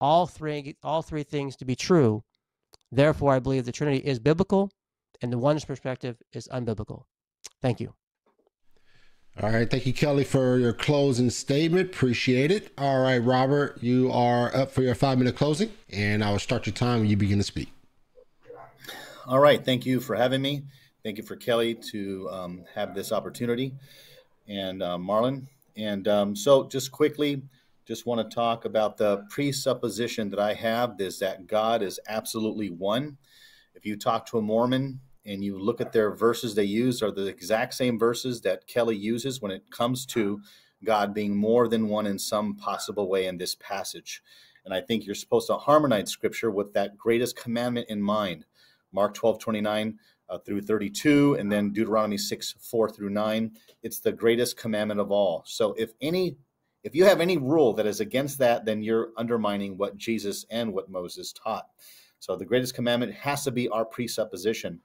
all 0.02 0.28
three 0.28 0.76
all 0.84 1.02
three 1.02 1.24
things 1.24 1.56
to 1.57 1.66
be 1.66 1.76
true. 1.76 2.24
Therefore, 2.91 3.34
I 3.34 3.40
believe 3.40 3.66
the 3.66 3.72
Trinity 3.72 3.99
is 3.99 4.20
biblical 4.20 4.72
and 5.22 5.32
the 5.32 5.38
oneness 5.38 5.66
perspective 5.66 6.18
is 6.34 6.48
unbiblical. 6.49 7.03
Thank 7.61 7.80
you. 7.80 7.94
All 9.41 9.52
right. 9.52 9.70
Thank 9.70 9.86
you, 9.86 9.94
Kelly, 9.94 10.26
for 10.26 10.57
your 10.57 10.74
closing 10.74 11.30
statement. 11.30 11.91
Appreciate 11.91 12.52
it. 12.52 12.74
All 12.78 13.02
right, 13.02 13.20
Robert, 13.20 13.78
you 13.82 14.11
are 14.11 14.53
up 14.53 14.70
for 14.70 14.82
your 14.82 14.95
five 14.95 15.18
minute 15.18 15.38
closing, 15.38 15.72
and 15.94 16.26
I 16.26 16.32
will 16.32 16.40
start 16.40 16.66
your 16.66 16.74
time 16.74 16.99
when 16.99 17.10
you 17.10 17.16
begin 17.16 17.38
to 17.38 17.44
speak. 17.45 17.72
All 19.26 19.40
right. 19.40 19.64
Thank 19.64 19.86
you 19.86 20.02
for 20.02 20.14
having 20.14 20.41
me. 20.41 20.64
Thank 21.03 21.18
you 21.18 21.24
for 21.24 21.38
Kelly 21.38 21.74
to 21.74 22.30
um, 22.30 22.66
have 22.76 22.94
this 22.94 23.14
opportunity 23.14 23.74
and 24.49 24.84
uh, 24.84 24.98
Marlon. 24.98 25.48
And 25.78 26.10
um, 26.10 26.36
so, 26.36 26.68
just 26.68 26.91
quickly, 26.91 27.41
just 27.86 28.06
want 28.06 28.30
to 28.30 28.36
talk 28.36 28.66
about 28.66 28.98
the 28.98 29.26
presupposition 29.30 30.30
that 30.32 30.40
I 30.40 30.53
have 30.53 30.99
is 30.99 31.18
that 31.20 31.48
God 31.48 31.82
is 31.82 31.98
absolutely 32.10 32.72
one. 32.72 33.18
If 33.74 33.86
you 33.86 33.95
talk 33.95 34.26
to 34.26 34.38
a 34.38 34.41
Mormon, 34.41 34.99
and 35.30 35.43
you 35.43 35.60
look 35.60 35.80
at 35.80 35.93
their 35.93 36.11
verses 36.11 36.56
they 36.56 36.64
use 36.64 37.03
are 37.03 37.11
the 37.11 37.27
exact 37.27 37.76
same 37.76 37.99
verses 37.99 38.41
that 38.41 38.68
Kelly 38.68 38.97
uses 38.97 39.41
when 39.41 39.51
it 39.51 39.69
comes 39.69 40.06
to 40.07 40.41
God 40.84 41.14
being 41.14 41.35
more 41.35 41.68
than 41.68 41.88
one 41.88 42.07
in 42.07 42.18
some 42.18 42.56
possible 42.56 43.07
way 43.07 43.27
in 43.27 43.38
this 43.38 43.56
passage. 43.56 44.23
And 44.65 44.73
I 44.73 44.81
think 44.81 45.06
you're 45.06 45.15
supposed 45.15 45.47
to 45.47 45.56
harmonize 45.56 46.10
scripture 46.10 46.49
with 46.49 46.73
that 46.73 46.97
greatest 46.97 47.35
commandment 47.35 47.89
in 47.89 48.01
mind. 48.01 48.45
Mark 48.91 49.14
12, 49.14 49.39
29 49.39 49.99
uh, 50.30 50.38
through 50.39 50.61
32, 50.61 51.35
and 51.35 51.51
then 51.51 51.72
Deuteronomy 51.72 52.18
6, 52.18 52.56
4 52.60 52.89
through 52.89 53.10
9. 53.10 53.51
It's 53.84 53.99
the 53.99 54.11
greatest 54.11 54.57
commandment 54.57 54.99
of 54.99 55.11
all. 55.11 55.43
So 55.45 55.73
if 55.77 55.91
any 56.01 56.38
if 56.81 56.95
you 56.95 57.03
have 57.03 57.19
any 57.19 57.38
rule 57.38 57.73
that 57.73 57.85
is 57.85 57.99
against 57.99 58.38
that, 58.39 58.64
then 58.64 58.81
you're 58.81 59.10
undermining 59.18 59.77
what 59.77 59.97
Jesus 59.97 60.45
and 60.49 60.72
what 60.73 60.89
Moses 60.89 61.34
taught. 61.34 61.65
So 62.19 62.38
the 62.38 62.45
greatest 62.45 62.73
commandment 62.73 63.14
has 63.14 63.43
to 63.43 63.51
be 63.51 63.68
our 63.69 63.84
presupposition. 63.84 64.80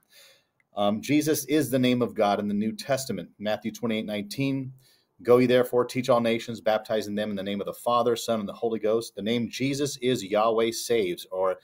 Um, 0.76 1.01
Jesus 1.01 1.44
is 1.46 1.70
the 1.70 1.78
name 1.78 2.02
of 2.02 2.14
God 2.14 2.40
in 2.40 2.48
the 2.48 2.55
New 2.55 2.72
Testament. 2.72 3.30
Matthew 3.38 3.72
28 3.72 4.06
19. 4.06 4.72
Go 5.22 5.38
ye 5.38 5.46
therefore, 5.46 5.84
teach 5.84 6.09
all 6.09 6.20
nations, 6.20 6.60
baptizing 6.60 7.14
them 7.14 7.30
in 7.30 7.36
the 7.36 7.42
name 7.42 7.60
of 7.60 7.66
the 7.66 7.72
Father, 7.72 8.16
Son, 8.16 8.40
and 8.40 8.48
the 8.48 8.52
Holy 8.52 8.80
Ghost. 8.80 9.14
The 9.14 9.22
name 9.22 9.48
Jesus 9.48 9.96
is 9.98 10.24
Yahweh 10.24 10.72
saves, 10.72 11.26
or 11.30 11.56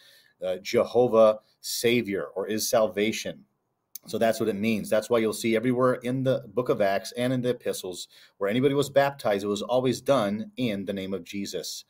uh, 0.44 0.56
Jehovah 0.62 1.40
Savior, 1.60 2.26
or 2.34 2.46
is 2.46 2.70
salvation. 2.70 3.44
So 4.06 4.18
that's 4.18 4.40
what 4.40 4.48
it 4.48 4.54
means. 4.56 4.90
That's 4.90 5.10
why 5.10 5.18
you'll 5.18 5.32
see 5.32 5.56
everywhere 5.56 5.94
in 5.94 6.24
the 6.24 6.44
book 6.54 6.68
of 6.68 6.80
Acts 6.80 7.12
and 7.12 7.32
in 7.32 7.42
the 7.42 7.50
epistles 7.50 8.08
where 8.38 8.50
anybody 8.50 8.74
was 8.74 8.90
baptized, 8.90 9.44
it 9.44 9.48
was 9.48 9.62
always 9.62 10.00
done 10.00 10.50
in 10.56 10.86
the 10.86 10.92
name 10.92 11.14
of 11.14 11.24
Jesus 11.24 11.84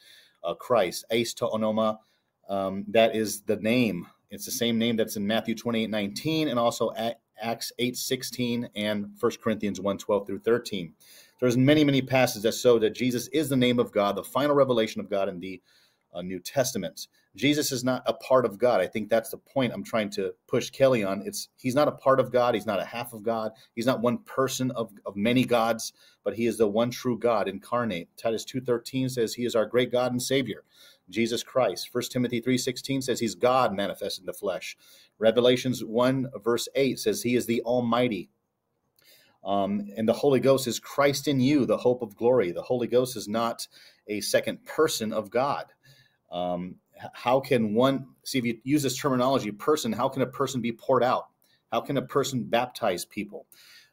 uh, 0.44 0.54
Christ. 0.54 1.04
Eis 1.12 1.34
to 1.34 1.46
onoma 1.46 1.98
Um, 2.48 2.84
that 2.88 3.14
is 3.14 3.42
the 3.42 3.56
name. 3.56 4.06
It's 4.30 4.44
the 4.44 4.50
same 4.50 4.78
name 4.78 4.96
that's 4.96 5.16
in 5.16 5.26
Matthew 5.26 5.54
28 5.54 5.90
19 5.90 6.48
and 6.48 6.58
also 6.58 6.92
Acts 7.42 7.72
8 7.78 7.96
16 7.96 8.68
and 8.76 9.10
1 9.18 9.32
Corinthians 9.42 9.80
1 9.80 9.98
12 9.98 10.26
through 10.26 10.38
13. 10.40 10.92
There's 11.40 11.56
many, 11.56 11.84
many 11.84 12.02
passages 12.02 12.42
that 12.42 12.54
show 12.54 12.78
that 12.78 12.94
Jesus 12.94 13.28
is 13.28 13.48
the 13.48 13.56
name 13.56 13.78
of 13.78 13.92
God, 13.92 14.16
the 14.16 14.22
final 14.22 14.54
revelation 14.54 15.00
of 15.00 15.08
God 15.08 15.28
in 15.28 15.40
the 15.40 15.60
uh, 16.12 16.22
New 16.22 16.38
Testament. 16.38 17.08
Jesus 17.36 17.70
is 17.70 17.84
not 17.84 18.02
a 18.06 18.12
part 18.12 18.44
of 18.44 18.58
God. 18.58 18.80
I 18.80 18.86
think 18.86 19.08
that's 19.08 19.30
the 19.30 19.38
point 19.38 19.72
I'm 19.72 19.84
trying 19.84 20.10
to 20.10 20.34
push 20.48 20.70
Kelly 20.70 21.04
on. 21.04 21.22
It's 21.24 21.48
he's 21.56 21.76
not 21.76 21.88
a 21.88 21.92
part 21.92 22.18
of 22.18 22.32
God. 22.32 22.54
He's 22.54 22.66
not 22.66 22.80
a 22.80 22.84
half 22.84 23.12
of 23.12 23.22
God. 23.22 23.52
He's 23.74 23.86
not 23.86 24.00
one 24.00 24.18
person 24.18 24.72
of, 24.72 24.90
of 25.06 25.14
many 25.14 25.44
gods, 25.44 25.92
but 26.24 26.34
he 26.34 26.46
is 26.46 26.58
the 26.58 26.66
one 26.66 26.90
true 26.90 27.16
God 27.16 27.48
incarnate. 27.48 28.08
Titus 28.16 28.44
2:13 28.44 29.10
says 29.10 29.34
he 29.34 29.44
is 29.44 29.54
our 29.54 29.66
great 29.66 29.92
God 29.92 30.10
and 30.10 30.22
Savior, 30.22 30.64
Jesus 31.10 31.42
Christ. 31.42 31.88
1 31.92 32.04
Timothy 32.10 32.40
3:16 32.40 33.02
says 33.02 33.20
he's 33.20 33.34
God 33.34 33.74
manifest 33.74 34.18
in 34.18 34.26
the 34.26 34.32
flesh. 34.32 34.76
Revelations 35.18 35.84
1 35.84 36.30
verse 36.42 36.68
8 36.74 36.98
says 36.98 37.22
he 37.22 37.34
is 37.34 37.46
the 37.46 37.62
Almighty. 37.62 38.30
Um, 39.42 39.86
and 39.96 40.06
the 40.06 40.12
Holy 40.12 40.40
Ghost 40.40 40.66
is 40.66 40.78
Christ 40.78 41.26
in 41.26 41.40
you, 41.40 41.64
the 41.64 41.78
hope 41.78 42.02
of 42.02 42.14
glory. 42.14 42.52
The 42.52 42.62
Holy 42.62 42.86
Ghost 42.86 43.16
is 43.16 43.26
not 43.26 43.66
a 44.06 44.20
second 44.20 44.64
person 44.66 45.12
of 45.12 45.30
God. 45.30 45.66
Um, 46.30 46.76
how 47.12 47.40
can 47.40 47.74
one 47.74 48.06
see 48.24 48.38
if 48.38 48.44
you 48.44 48.58
use 48.64 48.82
this 48.82 48.96
terminology 48.96 49.50
person 49.50 49.92
how 49.92 50.08
can 50.08 50.22
a 50.22 50.26
person 50.26 50.60
be 50.60 50.72
poured 50.72 51.02
out 51.02 51.28
how 51.72 51.80
can 51.80 51.96
a 51.96 52.02
person 52.02 52.44
baptize 52.44 53.04
people 53.04 53.46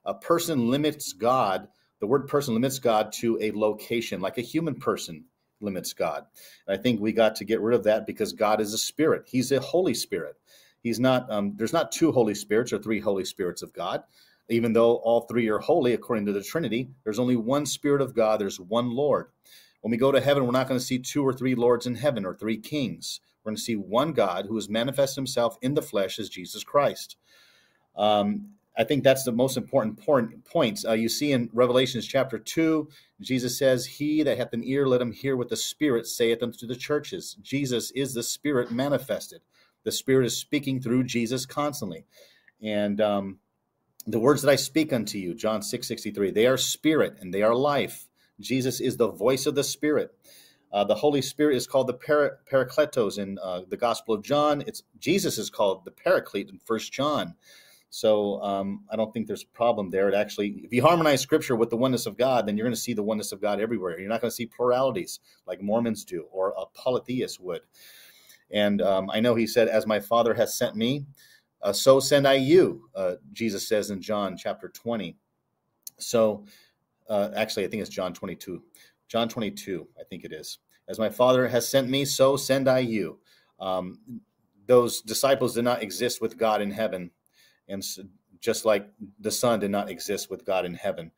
a 0.06 0.14
person 0.14 0.70
limits 0.70 1.14
god 1.14 1.68
the 2.00 2.08
word 2.08 2.28
person 2.28 2.54
limits 2.54 2.80
god 2.80 3.12
to 3.12 3.38
a 3.42 3.52
location 3.52 4.20
like 4.20 4.38
a 4.38 4.42
human 4.42 4.76
person 4.76 5.26
limits 5.60 5.94
god. 5.94 6.26
And 6.68 6.78
i 6.78 6.82
think 6.82 7.00
we 7.00 7.12
got 7.12 7.36
to 7.38 7.46
get 7.46 7.62
rid 7.62 7.76
of 7.76 7.84
that 7.86 8.06
because 8.06 8.34
god 8.34 8.62
is 8.62 8.74
a 8.74 8.78
spirit. 8.78 9.24
He's 9.28 9.52
a 9.52 9.60
holy 9.60 9.94
spirit. 9.94 10.36
He's 10.82 11.00
not 11.00 11.30
um, 11.32 11.54
there's 11.56 11.74
not 11.74 11.92
two 11.92 12.12
holy 12.12 12.36
spirits 12.36 12.72
or 12.74 12.80
three 12.80 13.00
holy 13.00 13.26
spirits 13.26 13.62
of 13.62 13.74
god. 13.74 14.04
Even 14.50 14.72
though 14.74 14.96
all 14.98 15.22
three 15.22 15.50
are 15.50 15.60
holy 15.60 15.94
according 15.94 16.26
to 16.26 16.34
the 16.34 16.44
trinity 16.44 16.90
there's 17.04 17.20
only 17.20 17.36
one 17.36 17.66
spirit 17.66 18.02
of 18.02 18.16
god. 18.16 18.40
There's 18.40 18.60
one 18.60 18.92
lord. 18.92 19.28
When 19.82 19.92
we 19.92 19.98
go 19.98 20.12
to 20.12 20.22
heaven, 20.22 20.46
we're 20.46 20.52
not 20.52 20.68
going 20.68 20.80
to 20.80 20.86
see 20.86 21.00
two 21.00 21.26
or 21.26 21.34
three 21.34 21.56
lords 21.56 21.86
in 21.86 21.96
heaven 21.96 22.26
or 22.26 22.34
three 22.34 22.58
kings. 22.58 23.22
We're 23.44 23.52
going 23.52 23.58
to 23.58 23.62
see 23.62 23.76
one 23.76 24.12
God 24.12 24.48
who 24.48 24.56
has 24.56 24.68
manifested 24.68 25.16
himself 25.16 25.58
in 25.62 25.76
the 25.76 25.82
flesh 25.82 26.20
as 26.20 26.28
Jesus 26.28 26.64
Christ. 26.64 27.16
Um, 27.96 28.57
I 28.78 28.84
think 28.84 29.04
that's 29.04 29.24
the 29.24 29.32
most 29.32 29.58
important 29.58 30.46
point. 30.46 30.86
Uh, 30.88 30.94
you 30.94 31.10
see 31.10 31.32
in 31.32 31.50
Revelations 31.52 32.06
chapter 32.06 32.38
2, 32.38 32.88
Jesus 33.20 33.58
says, 33.58 33.86
He 33.86 34.22
that 34.22 34.38
hath 34.38 34.54
an 34.54 34.64
ear, 34.64 34.88
let 34.88 35.02
him 35.02 35.12
hear 35.12 35.36
what 35.36 35.50
the 35.50 35.56
Spirit 35.56 36.06
saith 36.06 36.44
unto 36.44 36.68
the 36.68 36.76
churches. 36.76 37.36
Jesus 37.42 37.90
is 37.92 38.14
the 38.14 38.22
Spirit 38.22 38.72
manifested. 38.72 39.42
The 39.84 39.92
Spirit 39.92 40.28
is 40.28 40.38
speaking 40.38 40.80
through 40.80 41.06
Jesus 41.06 41.46
constantly. 41.46 42.06
And 42.62 43.02
um, 43.02 43.40
the 44.06 44.20
words 44.20 44.44
that 44.44 44.52
I 44.52 44.56
speak 44.56 44.94
unto 44.94 45.18
you, 45.18 45.34
John 45.34 45.62
6 45.62 45.88
63, 45.88 46.32
they 46.32 46.46
are 46.46 46.58
spirit 46.58 47.18
and 47.20 47.34
they 47.34 47.42
are 47.42 47.56
life. 47.56 48.08
Jesus 48.40 48.80
is 48.80 48.98
the 48.98 49.12
voice 49.12 49.46
of 49.46 49.56
the 49.56 49.64
Spirit. 49.64 50.12
Uh, 50.72 50.84
the 50.84 50.96
Holy 50.96 51.22
Spirit 51.22 51.56
is 51.56 51.66
called 51.66 51.88
the 51.88 51.94
para- 51.94 52.38
Parakletos 52.52 53.18
in 53.18 53.40
uh, 53.42 53.62
the 53.68 53.78
Gospel 53.78 54.14
of 54.14 54.24
John. 54.24 54.64
It's 54.68 54.84
Jesus 55.00 55.38
is 55.38 55.50
called 55.50 55.86
the 55.86 55.92
Paraclete 55.92 56.50
in 56.50 56.60
First 56.60 56.94
John. 56.94 57.36
So 57.98 58.40
um, 58.44 58.84
I 58.92 58.96
don't 58.96 59.12
think 59.12 59.26
there's 59.26 59.42
a 59.42 59.58
problem 59.58 59.90
there. 59.90 60.08
It 60.08 60.14
actually, 60.14 60.62
if 60.64 60.72
you 60.72 60.84
harmonize 60.84 61.20
Scripture 61.20 61.56
with 61.56 61.72
the 61.72 61.78
oneness 61.78 62.06
of 62.06 62.16
God, 62.16 62.46
then 62.46 62.56
you're 62.56 62.66
going 62.66 62.76
to 62.76 62.80
see 62.80 62.94
the 62.94 63.02
oneness 63.02 63.32
of 63.32 63.42
God 63.42 63.60
everywhere. 63.60 64.00
You're 64.00 64.08
not 64.08 64.22
going 64.22 64.30
to 64.30 64.36
see 64.36 64.46
pluralities 64.46 65.20
like 65.48 65.64
Mormons 65.64 66.06
do 66.06 66.28
or 66.32 66.54
a 66.56 66.68
polytheist 66.76 67.40
would. 67.40 67.62
And 68.52 68.84
um, 68.84 69.10
I 69.12 69.20
know 69.20 69.34
He 69.34 69.48
said, 69.48 69.68
"As 69.68 69.88
my 69.88 70.00
Father 70.00 70.36
has 70.36 70.56
sent 70.56 70.76
me, 70.76 71.08
uh, 71.64 71.74
so 71.74 72.00
send 72.00 72.28
I 72.28 72.36
you." 72.36 72.88
Uh, 72.94 73.16
Jesus 73.34 73.68
says 73.68 73.90
in 73.90 74.00
John 74.00 74.38
chapter 74.38 74.70
20. 74.70 75.18
So 75.98 76.46
uh, 77.10 77.32
actually, 77.36 77.66
I 77.66 77.68
think 77.68 77.82
it's 77.82 77.90
John 77.90 78.14
22. 78.14 78.62
John 79.08 79.28
22, 79.28 79.88
I 80.00 80.04
think 80.04 80.24
it 80.24 80.32
is. 80.32 80.60
As 80.88 81.00
my 81.00 81.10
Father 81.10 81.48
has 81.48 81.68
sent 81.68 81.90
me, 81.90 82.06
so 82.06 82.38
send 82.38 82.70
I 82.70 82.80
you. 82.80 83.18
Um, 83.60 84.22
those 84.68 85.02
disciples 85.02 85.56
did 85.56 85.64
not 85.64 85.82
exist 85.82 86.22
with 86.22 86.38
God 86.38 86.62
in 86.62 86.70
heaven, 86.70 87.10
and 87.68 87.84
so, 87.84 88.04
just 88.40 88.66
like 88.66 88.90
the 89.20 89.32
Son 89.32 89.60
did 89.60 89.72
not 89.72 89.90
exist 89.90 90.30
with 90.30 90.46
God 90.46 90.66
in 90.66 90.74
heaven 90.74 91.12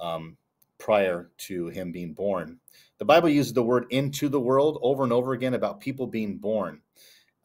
um, 0.00 0.36
prior 0.78 1.30
to 1.38 1.68
him 1.68 1.92
being 1.92 2.12
born. 2.12 2.58
The 2.98 3.04
Bible 3.04 3.28
uses 3.28 3.52
the 3.52 3.62
word 3.62 3.86
into 3.90 4.28
the 4.28 4.40
world 4.40 4.78
over 4.82 5.04
and 5.04 5.12
over 5.12 5.32
again 5.32 5.54
about 5.54 5.80
people 5.80 6.06
being 6.06 6.38
born. 6.38 6.80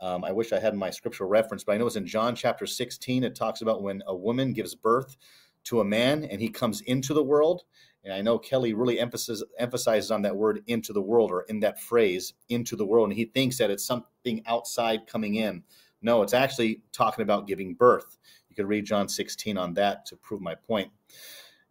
Um, 0.01 0.23
I 0.23 0.31
wish 0.31 0.53
I 0.53 0.59
had 0.59 0.75
my 0.75 0.89
scriptural 0.89 1.29
reference, 1.29 1.63
but 1.63 1.73
I 1.73 1.77
know 1.77 1.87
it's 1.87 1.95
in 1.95 2.07
John 2.07 2.35
chapter 2.35 2.65
16. 2.65 3.23
It 3.23 3.35
talks 3.35 3.61
about 3.61 3.81
when 3.81 4.01
a 4.07 4.15
woman 4.15 4.53
gives 4.53 4.73
birth 4.75 5.17
to 5.65 5.81
a 5.81 5.85
man 5.85 6.23
and 6.25 6.41
he 6.41 6.49
comes 6.49 6.81
into 6.81 7.13
the 7.13 7.23
world. 7.23 7.63
And 8.05 8.13
I 8.13 8.21
know 8.21 8.39
Kelly 8.39 8.73
really 8.73 8.99
emphasizes 8.99 9.43
emphasizes 9.57 10.09
on 10.09 10.21
that 10.21 10.35
word 10.35 10.61
into 10.67 10.93
the 10.93 11.01
world 11.01 11.31
or 11.31 11.41
in 11.43 11.59
that 11.61 11.81
phrase 11.81 12.33
into 12.47 12.77
the 12.77 12.85
world. 12.85 13.09
And 13.09 13.17
he 13.17 13.25
thinks 13.25 13.57
that 13.57 13.69
it's 13.69 13.85
something 13.85 14.41
outside 14.45 15.05
coming 15.05 15.35
in. 15.35 15.63
No, 16.01 16.21
it's 16.21 16.33
actually 16.33 16.81
talking 16.93 17.23
about 17.23 17.45
giving 17.45 17.73
birth. 17.73 18.17
Could 18.59 18.67
read 18.67 18.83
John 18.83 19.07
16 19.07 19.57
on 19.57 19.73
that 19.75 20.05
to 20.07 20.17
prove 20.17 20.41
my 20.41 20.53
point. 20.53 20.91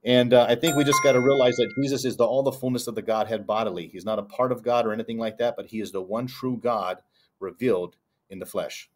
And 0.05 0.32
uh, 0.32 0.47
I 0.48 0.55
think 0.55 0.74
we 0.74 0.85
just 0.85 1.02
got 1.02 1.12
to 1.12 1.20
realize 1.20 1.55
that 1.56 1.70
Jesus 1.82 2.06
is 2.06 2.16
the 2.16 2.24
all 2.24 2.43
the 2.43 2.51
fullness 2.51 2.86
of 2.86 2.94
the 2.94 3.02
Godhead 3.02 3.47
bodily. 3.47 3.89
He's 3.89 4.06
not 4.06 4.19
a 4.19 4.23
part 4.23 4.52
of 4.52 4.62
God 4.62 4.86
or 4.86 4.94
anything 4.94 5.19
like 5.19 5.36
that, 5.36 5.55
but 5.55 5.66
he 5.66 5.82
is 5.82 5.93
the 5.93 6.01
one 6.01 6.27
true 6.27 6.56
God 6.56 7.02
revealed 7.40 7.97
in 8.31 8.39
the 8.39 8.47
flesh. 8.47 8.89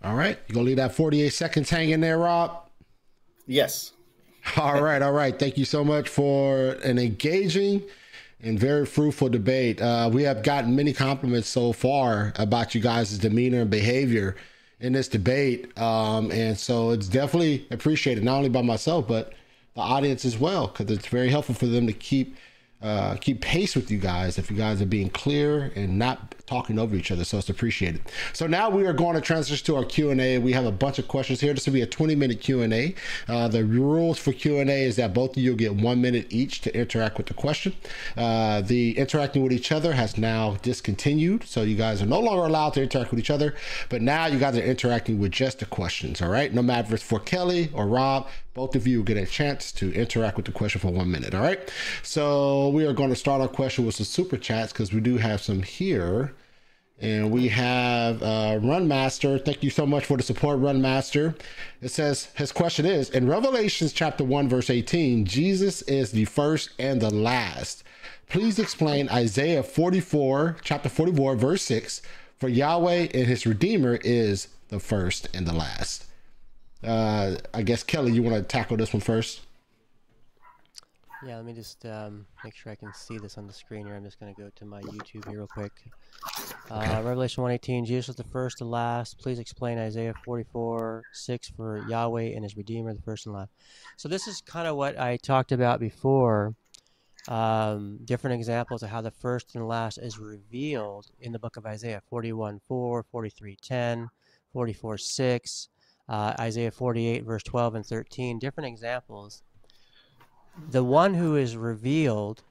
All 0.00 0.14
right. 0.14 0.38
You 0.46 0.54
gonna 0.54 0.66
leave 0.66 0.76
that 0.76 0.94
48 0.94 1.30
seconds 1.30 1.70
hanging 1.70 1.98
there, 1.98 2.18
Rob? 2.18 2.70
Yes. 3.48 3.94
All 4.56 4.80
right, 4.80 5.02
all 5.02 5.12
right. 5.12 5.36
Thank 5.36 5.58
you 5.58 5.64
so 5.64 5.82
much 5.82 6.08
for 6.08 6.72
an 6.84 6.98
engaging 6.98 7.82
and 8.42 8.60
very 8.60 8.86
fruitful 8.86 9.30
debate. 9.30 9.80
Uh, 9.80 10.10
we 10.12 10.22
have 10.22 10.44
gotten 10.44 10.76
many 10.76 10.92
compliments 10.92 11.48
so 11.48 11.72
far 11.72 12.32
about 12.36 12.74
you 12.74 12.80
guys' 12.82 13.18
demeanor 13.18 13.62
and 13.62 13.70
behavior 13.70 14.36
in 14.80 14.92
this 14.92 15.08
debate. 15.08 15.76
Um, 15.78 16.30
and 16.30 16.58
so 16.58 16.90
it's 16.90 17.08
definitely 17.08 17.66
appreciated, 17.70 18.24
not 18.24 18.36
only 18.36 18.48
by 18.48 18.62
myself, 18.62 19.06
but 19.08 19.32
the 19.74 19.80
audience 19.80 20.24
as 20.24 20.38
well, 20.38 20.68
because 20.68 20.94
it's 20.94 21.06
very 21.06 21.28
helpful 21.28 21.54
for 21.54 21.66
them 21.66 21.86
to 21.86 21.92
keep 21.92 22.36
uh, 22.82 23.16
keep 23.16 23.40
pace 23.40 23.74
with 23.74 23.90
you 23.90 23.96
guys 23.96 24.36
if 24.36 24.50
you 24.50 24.56
guys 24.56 24.82
are 24.82 24.86
being 24.86 25.08
clear 25.08 25.72
and 25.74 25.98
not 25.98 26.34
talking 26.46 26.78
over 26.78 26.94
each 26.94 27.10
other 27.10 27.24
so 27.24 27.38
it's 27.38 27.48
appreciated 27.48 28.02
so 28.32 28.46
now 28.46 28.68
we 28.68 28.86
are 28.86 28.92
going 28.92 29.14
to 29.14 29.20
transition 29.20 29.64
to 29.64 29.76
our 29.76 29.84
q&a 29.84 30.38
we 30.38 30.52
have 30.52 30.66
a 30.66 30.72
bunch 30.72 30.98
of 30.98 31.08
questions 31.08 31.40
here 31.40 31.54
this 31.54 31.66
will 31.66 31.72
be 31.72 31.80
a 31.80 31.86
20 31.86 32.14
minute 32.14 32.40
q&a 32.40 32.94
uh, 33.28 33.48
the 33.48 33.64
rules 33.64 34.18
for 34.18 34.32
q&a 34.32 34.84
is 34.84 34.96
that 34.96 35.14
both 35.14 35.36
of 35.36 35.42
you 35.42 35.54
get 35.56 35.74
one 35.74 36.00
minute 36.00 36.26
each 36.30 36.60
to 36.60 36.76
interact 36.76 37.16
with 37.16 37.26
the 37.26 37.34
question 37.34 37.74
uh, 38.16 38.60
the 38.60 38.96
interacting 38.98 39.42
with 39.42 39.52
each 39.52 39.72
other 39.72 39.92
has 39.92 40.18
now 40.18 40.56
discontinued 40.62 41.44
so 41.44 41.62
you 41.62 41.76
guys 41.76 42.02
are 42.02 42.06
no 42.06 42.20
longer 42.20 42.44
allowed 42.44 42.74
to 42.74 42.82
interact 42.82 43.10
with 43.10 43.18
each 43.18 43.30
other 43.30 43.54
but 43.88 44.02
now 44.02 44.26
you 44.26 44.38
guys 44.38 44.56
are 44.56 44.62
interacting 44.62 45.18
with 45.18 45.32
just 45.32 45.60
the 45.60 45.66
questions 45.66 46.20
all 46.20 46.28
right 46.28 46.52
no 46.52 46.62
matter 46.62 46.88
if 46.88 46.92
it's 46.92 47.02
for 47.02 47.20
kelly 47.20 47.70
or 47.72 47.86
rob 47.86 48.26
both 48.54 48.76
of 48.76 48.86
you 48.86 49.02
get 49.02 49.16
a 49.16 49.26
chance 49.26 49.72
to 49.72 49.92
interact 49.92 50.36
with 50.36 50.46
the 50.46 50.52
question 50.52 50.80
for 50.80 50.92
one 50.92 51.10
minute. 51.10 51.34
All 51.34 51.42
right. 51.42 51.72
So 52.02 52.68
we 52.68 52.86
are 52.86 52.92
going 52.92 53.10
to 53.10 53.16
start 53.16 53.40
our 53.40 53.48
question 53.48 53.84
with 53.84 53.96
some 53.96 54.06
super 54.06 54.36
chats 54.36 54.72
because 54.72 54.92
we 54.92 55.00
do 55.00 55.18
have 55.18 55.42
some 55.42 55.62
here. 55.62 56.33
And 57.00 57.30
we 57.30 57.48
have 57.48 58.22
uh, 58.22 58.58
Runmaster. 58.60 59.44
Thank 59.44 59.62
you 59.62 59.70
so 59.70 59.84
much 59.84 60.06
for 60.06 60.16
the 60.16 60.22
support, 60.22 60.60
Runmaster. 60.60 61.38
It 61.82 61.88
says 61.88 62.28
his 62.34 62.52
question 62.52 62.86
is 62.86 63.10
In 63.10 63.28
Revelations 63.28 63.92
chapter 63.92 64.22
1, 64.24 64.48
verse 64.48 64.70
18, 64.70 65.24
Jesus 65.24 65.82
is 65.82 66.12
the 66.12 66.24
first 66.26 66.70
and 66.78 67.00
the 67.00 67.10
last. 67.10 67.82
Please 68.28 68.58
explain 68.58 69.08
Isaiah 69.08 69.62
44, 69.62 70.56
chapter 70.62 70.88
44, 70.88 71.36
verse 71.36 71.62
6. 71.62 72.00
For 72.38 72.48
Yahweh 72.48 73.08
and 73.12 73.26
his 73.26 73.46
Redeemer 73.46 73.98
is 74.02 74.48
the 74.68 74.80
first 74.80 75.28
and 75.34 75.46
the 75.46 75.52
last. 75.52 76.06
Uh, 76.82 77.36
I 77.52 77.62
guess 77.62 77.82
Kelly, 77.82 78.12
you 78.12 78.22
want 78.22 78.36
to 78.36 78.42
tackle 78.42 78.76
this 78.76 78.92
one 78.92 79.00
first? 79.00 79.43
Yeah, 81.26 81.36
let 81.36 81.44
me 81.46 81.54
just 81.54 81.86
um, 81.86 82.26
make 82.44 82.54
sure 82.54 82.70
I 82.70 82.74
can 82.74 82.92
see 82.92 83.16
this 83.16 83.38
on 83.38 83.46
the 83.46 83.52
screen 83.52 83.86
here. 83.86 83.94
I'm 83.94 84.04
just 84.04 84.20
going 84.20 84.34
to 84.34 84.40
go 84.40 84.50
to 84.56 84.64
my 84.66 84.82
YouTube 84.82 85.26
here 85.28 85.38
real 85.38 85.46
quick. 85.46 85.72
Uh. 86.70 87.00
Revelation 87.04 87.42
118, 87.42 87.86
Jesus 87.86 88.10
is 88.10 88.16
the 88.16 88.24
first 88.24 88.60
and 88.60 88.70
last. 88.70 89.18
Please 89.18 89.38
explain 89.38 89.78
Isaiah 89.78 90.14
44, 90.24 91.02
6 91.12 91.48
for 91.56 91.86
Yahweh 91.88 92.32
and 92.34 92.44
his 92.44 92.56
Redeemer, 92.56 92.92
the 92.92 93.02
first 93.02 93.26
and 93.26 93.34
last. 93.34 93.52
So 93.96 94.08
this 94.08 94.28
is 94.28 94.42
kind 94.42 94.68
of 94.68 94.76
what 94.76 94.98
I 94.98 95.16
talked 95.16 95.52
about 95.52 95.80
before. 95.80 96.54
Um, 97.26 98.00
different 98.04 98.34
examples 98.34 98.82
of 98.82 98.90
how 98.90 99.00
the 99.00 99.10
first 99.10 99.54
and 99.54 99.66
last 99.66 99.96
is 99.96 100.18
revealed 100.18 101.06
in 101.20 101.32
the 101.32 101.38
book 101.38 101.56
of 101.56 101.64
Isaiah 101.64 102.02
41, 102.10 102.60
4, 102.68 103.02
43, 103.02 103.56
10, 103.62 104.10
44, 104.52 104.98
6 104.98 105.68
uh, 106.08 106.34
Isaiah 106.38 106.70
48, 106.70 107.24
verse 107.24 107.42
12 107.42 107.74
and 107.76 107.86
13, 107.86 108.38
different 108.38 108.68
examples. 108.68 109.42
The 110.70 110.84
one 110.84 111.14
who 111.14 111.36
is 111.36 111.56
revealed 111.56 112.42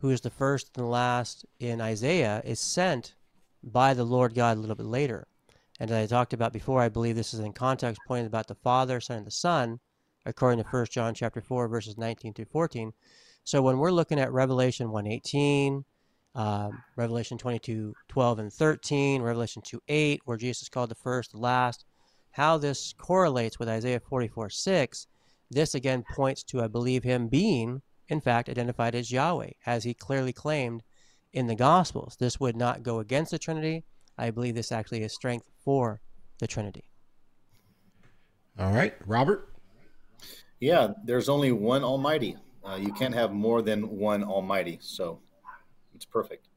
who 0.00 0.10
is 0.10 0.22
the 0.22 0.30
first 0.30 0.70
and 0.74 0.84
the 0.84 0.88
last 0.88 1.44
in 1.58 1.80
Isaiah, 1.80 2.42
is 2.44 2.58
sent 2.58 3.14
by 3.62 3.92
the 3.94 4.04
Lord 4.04 4.34
God 4.34 4.56
a 4.56 4.60
little 4.60 4.76
bit 4.76 4.86
later. 4.86 5.26
And 5.78 5.90
as 5.90 6.12
I 6.12 6.16
talked 6.16 6.32
about 6.32 6.52
before, 6.52 6.80
I 6.80 6.88
believe 6.88 7.16
this 7.16 7.34
is 7.34 7.40
in 7.40 7.52
context 7.52 8.00
pointing 8.06 8.26
about 8.26 8.48
the 8.48 8.54
Father, 8.54 9.00
Son, 9.00 9.18
and 9.18 9.26
the 9.26 9.30
Son, 9.30 9.78
according 10.24 10.62
to 10.62 10.68
1 10.68 10.86
John 10.90 11.14
chapter 11.14 11.40
4, 11.40 11.68
verses 11.68 11.98
19 11.98 12.34
through 12.34 12.46
14. 12.46 12.92
So 13.44 13.62
when 13.62 13.78
we're 13.78 13.90
looking 13.90 14.18
at 14.18 14.32
Revelation 14.32 14.90
118, 14.90 15.84
um, 16.34 16.82
Revelation 16.96 17.36
22, 17.36 17.94
12 18.08 18.38
and 18.38 18.52
13, 18.52 19.22
Revelation 19.22 19.62
2, 19.62 19.82
8, 19.86 20.20
where 20.24 20.36
Jesus 20.36 20.68
called 20.68 20.90
the 20.90 20.94
first, 20.94 21.32
the 21.32 21.38
last, 21.38 21.84
how 22.30 22.56
this 22.56 22.94
correlates 22.96 23.58
with 23.58 23.68
Isaiah 23.68 24.00
44, 24.00 24.48
6, 24.48 25.06
this 25.50 25.74
again 25.74 26.04
points 26.12 26.42
to, 26.44 26.62
I 26.62 26.68
believe, 26.68 27.02
him 27.02 27.28
being, 27.28 27.82
in 28.08 28.20
fact, 28.20 28.48
identified 28.48 28.94
as 28.94 29.10
Yahweh, 29.10 29.50
as 29.66 29.84
he 29.84 29.94
clearly 29.94 30.32
claimed 30.32 30.82
in 31.32 31.46
the 31.46 31.54
Gospels. 31.54 32.16
This 32.18 32.40
would 32.40 32.56
not 32.56 32.82
go 32.82 33.00
against 33.00 33.30
the 33.30 33.38
Trinity. 33.38 33.84
I 34.16 34.30
believe 34.30 34.54
this 34.54 34.72
actually 34.72 35.02
is 35.02 35.14
strength 35.14 35.46
for 35.64 36.00
the 36.38 36.46
Trinity. 36.46 36.84
All 38.58 38.72
right, 38.72 38.94
Robert. 39.06 39.48
Yeah, 40.60 40.88
there's 41.04 41.28
only 41.28 41.52
one 41.52 41.82
Almighty. 41.82 42.36
Uh, 42.64 42.76
you 42.76 42.92
can't 42.92 43.14
have 43.14 43.32
more 43.32 43.62
than 43.62 43.88
one 43.88 44.22
Almighty, 44.22 44.78
so 44.82 45.20
it's 45.94 46.04
perfect. 46.04 46.48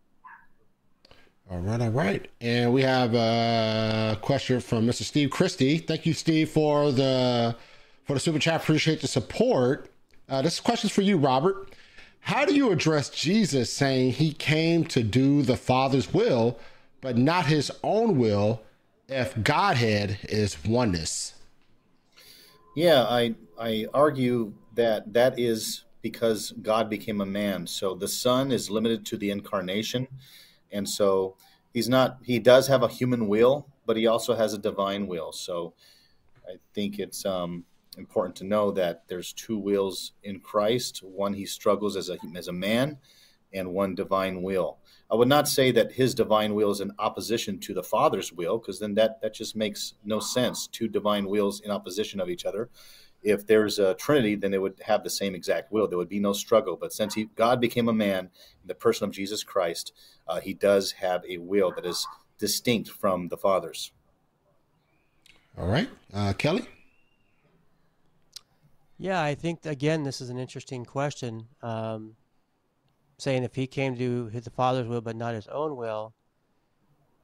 All 1.49 1.59
right, 1.59 1.81
all 1.81 1.89
right. 1.91 2.27
And 2.41 2.73
we 2.73 2.81
have 2.81 3.13
a 3.13 4.17
question 4.21 4.59
from 4.59 4.85
Mr. 4.87 5.03
Steve 5.03 5.29
Christie. 5.29 5.77
Thank 5.77 6.05
you, 6.05 6.13
Steve, 6.13 6.49
for 6.49 6.91
the 6.91 7.55
for 8.05 8.13
the 8.13 8.19
super 8.19 8.39
chat. 8.39 8.61
Appreciate 8.61 9.01
the 9.01 9.07
support. 9.07 9.89
Uh, 10.29 10.41
this 10.41 10.59
question 10.59 10.87
is 10.87 10.93
for 10.93 11.01
you, 11.01 11.17
Robert. 11.17 11.75
How 12.21 12.45
do 12.45 12.55
you 12.55 12.71
address 12.71 13.09
Jesus 13.09 13.71
saying 13.71 14.13
he 14.13 14.31
came 14.33 14.85
to 14.85 15.03
do 15.03 15.41
the 15.41 15.57
Father's 15.57 16.13
will, 16.13 16.57
but 17.01 17.17
not 17.17 17.47
his 17.47 17.69
own 17.83 18.17
will, 18.17 18.61
if 19.09 19.41
Godhead 19.43 20.19
is 20.23 20.63
oneness? 20.63 21.35
Yeah, 22.75 23.03
I 23.03 23.35
I 23.59 23.85
argue 23.93 24.53
that 24.75 25.13
that 25.13 25.37
is 25.37 25.83
because 26.01 26.51
God 26.61 26.89
became 26.89 27.21
a 27.21 27.25
man. 27.25 27.67
So 27.67 27.93
the 27.93 28.07
Son 28.07 28.51
is 28.51 28.69
limited 28.69 29.05
to 29.07 29.17
the 29.17 29.29
incarnation, 29.29 30.07
and 30.71 30.87
so 30.87 31.35
he's 31.73 31.89
not. 31.89 32.19
He 32.23 32.39
does 32.39 32.67
have 32.67 32.83
a 32.83 32.87
human 32.87 33.27
will, 33.27 33.67
but 33.85 33.97
he 33.97 34.07
also 34.07 34.33
has 34.33 34.53
a 34.53 34.57
divine 34.57 35.07
will. 35.07 35.33
So 35.33 35.73
I 36.47 36.55
think 36.73 36.99
it's 36.99 37.25
um, 37.25 37.65
important 37.95 38.35
to 38.37 38.45
know 38.45 38.71
that 38.71 39.03
there's 39.07 39.33
two 39.33 39.57
wills 39.57 40.13
in 40.23 40.39
Christ. 40.39 41.01
One 41.03 41.33
he 41.33 41.45
struggles 41.45 41.95
as 41.95 42.09
a 42.09 42.17
as 42.35 42.47
a 42.47 42.53
man, 42.53 42.97
and 43.53 43.73
one 43.73 43.95
divine 43.95 44.41
will. 44.41 44.79
I 45.11 45.15
would 45.15 45.27
not 45.27 45.47
say 45.47 45.71
that 45.71 45.91
his 45.93 46.15
divine 46.15 46.55
will 46.55 46.71
is 46.71 46.81
in 46.81 46.91
opposition 46.97 47.59
to 47.59 47.73
the 47.73 47.83
Father's 47.83 48.33
will, 48.33 48.57
because 48.57 48.79
then 48.79 48.95
that 48.95 49.21
that 49.21 49.33
just 49.33 49.55
makes 49.55 49.93
no 50.03 50.19
sense. 50.19 50.67
Two 50.67 50.87
divine 50.87 51.27
wills 51.27 51.61
in 51.61 51.71
opposition 51.71 52.19
of 52.19 52.29
each 52.29 52.45
other. 52.45 52.69
If 53.21 53.47
there's 53.47 53.79
a 53.79 53.93
Trinity, 53.93 54.35
then 54.35 54.51
they 54.51 54.59
would 54.59 54.81
have 54.85 55.03
the 55.03 55.09
same 55.09 55.33
exact 55.33 55.71
will. 55.71 55.87
There 55.87 55.97
would 55.97 56.09
be 56.09 56.19
no 56.19 56.33
struggle. 56.33 56.75
But 56.75 56.91
since 56.91 57.13
he, 57.13 57.29
God 57.35 57.61
became 57.61 57.87
a 57.87 57.93
man 57.93 58.25
in 58.61 58.67
the 58.67 58.75
person 58.75 59.05
of 59.05 59.11
Jesus 59.11 59.43
Christ, 59.43 59.93
uh, 60.27 60.41
he 60.41 60.53
does 60.53 60.91
have 60.93 61.23
a 61.29 61.37
will 61.37 61.71
that 61.75 61.85
is 61.85 62.05
distinct 62.37 62.89
from 62.89 63.29
the 63.29 63.37
Father's. 63.37 63.91
All 65.57 65.67
right, 65.67 65.87
uh, 66.13 66.33
Kelly. 66.33 66.67
Yeah, 68.97 69.21
I 69.21 69.35
think 69.35 69.65
again 69.65 70.03
this 70.03 70.21
is 70.21 70.29
an 70.29 70.37
interesting 70.37 70.85
question. 70.85 71.47
Um, 71.61 72.15
saying 73.17 73.43
if 73.43 73.55
he 73.55 73.67
came 73.67 73.95
to 73.95 74.29
do 74.29 74.39
the 74.39 74.49
Father's 74.49 74.87
will 74.87 75.01
but 75.01 75.15
not 75.15 75.35
his 75.35 75.47
own 75.47 75.75
will, 75.75 76.13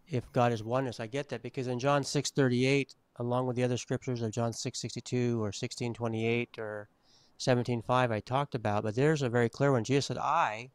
if 0.07 0.31
God 0.31 0.51
is 0.51 0.63
oneness, 0.63 0.99
I 0.99 1.07
get 1.07 1.29
that 1.29 1.41
because 1.41 1.67
in 1.67 1.79
John 1.79 2.03
six 2.03 2.31
thirty 2.31 2.65
eight, 2.65 2.95
along 3.17 3.47
with 3.47 3.55
the 3.55 3.63
other 3.63 3.77
scriptures 3.77 4.21
of 4.21 4.31
John 4.31 4.53
six 4.53 4.79
sixty 4.79 5.01
two 5.01 5.43
or 5.43 5.51
sixteen 5.51 5.93
twenty 5.93 6.25
eight 6.25 6.57
or 6.57 6.89
seventeen 7.37 7.81
five, 7.81 8.11
I 8.11 8.19
talked 8.19 8.55
about, 8.55 8.83
but 8.83 8.95
there's 8.95 9.21
a 9.21 9.29
very 9.29 9.49
clear 9.49 9.71
one. 9.71 9.83
Jesus 9.83 10.07
said, 10.07 10.17
"I 10.17 10.71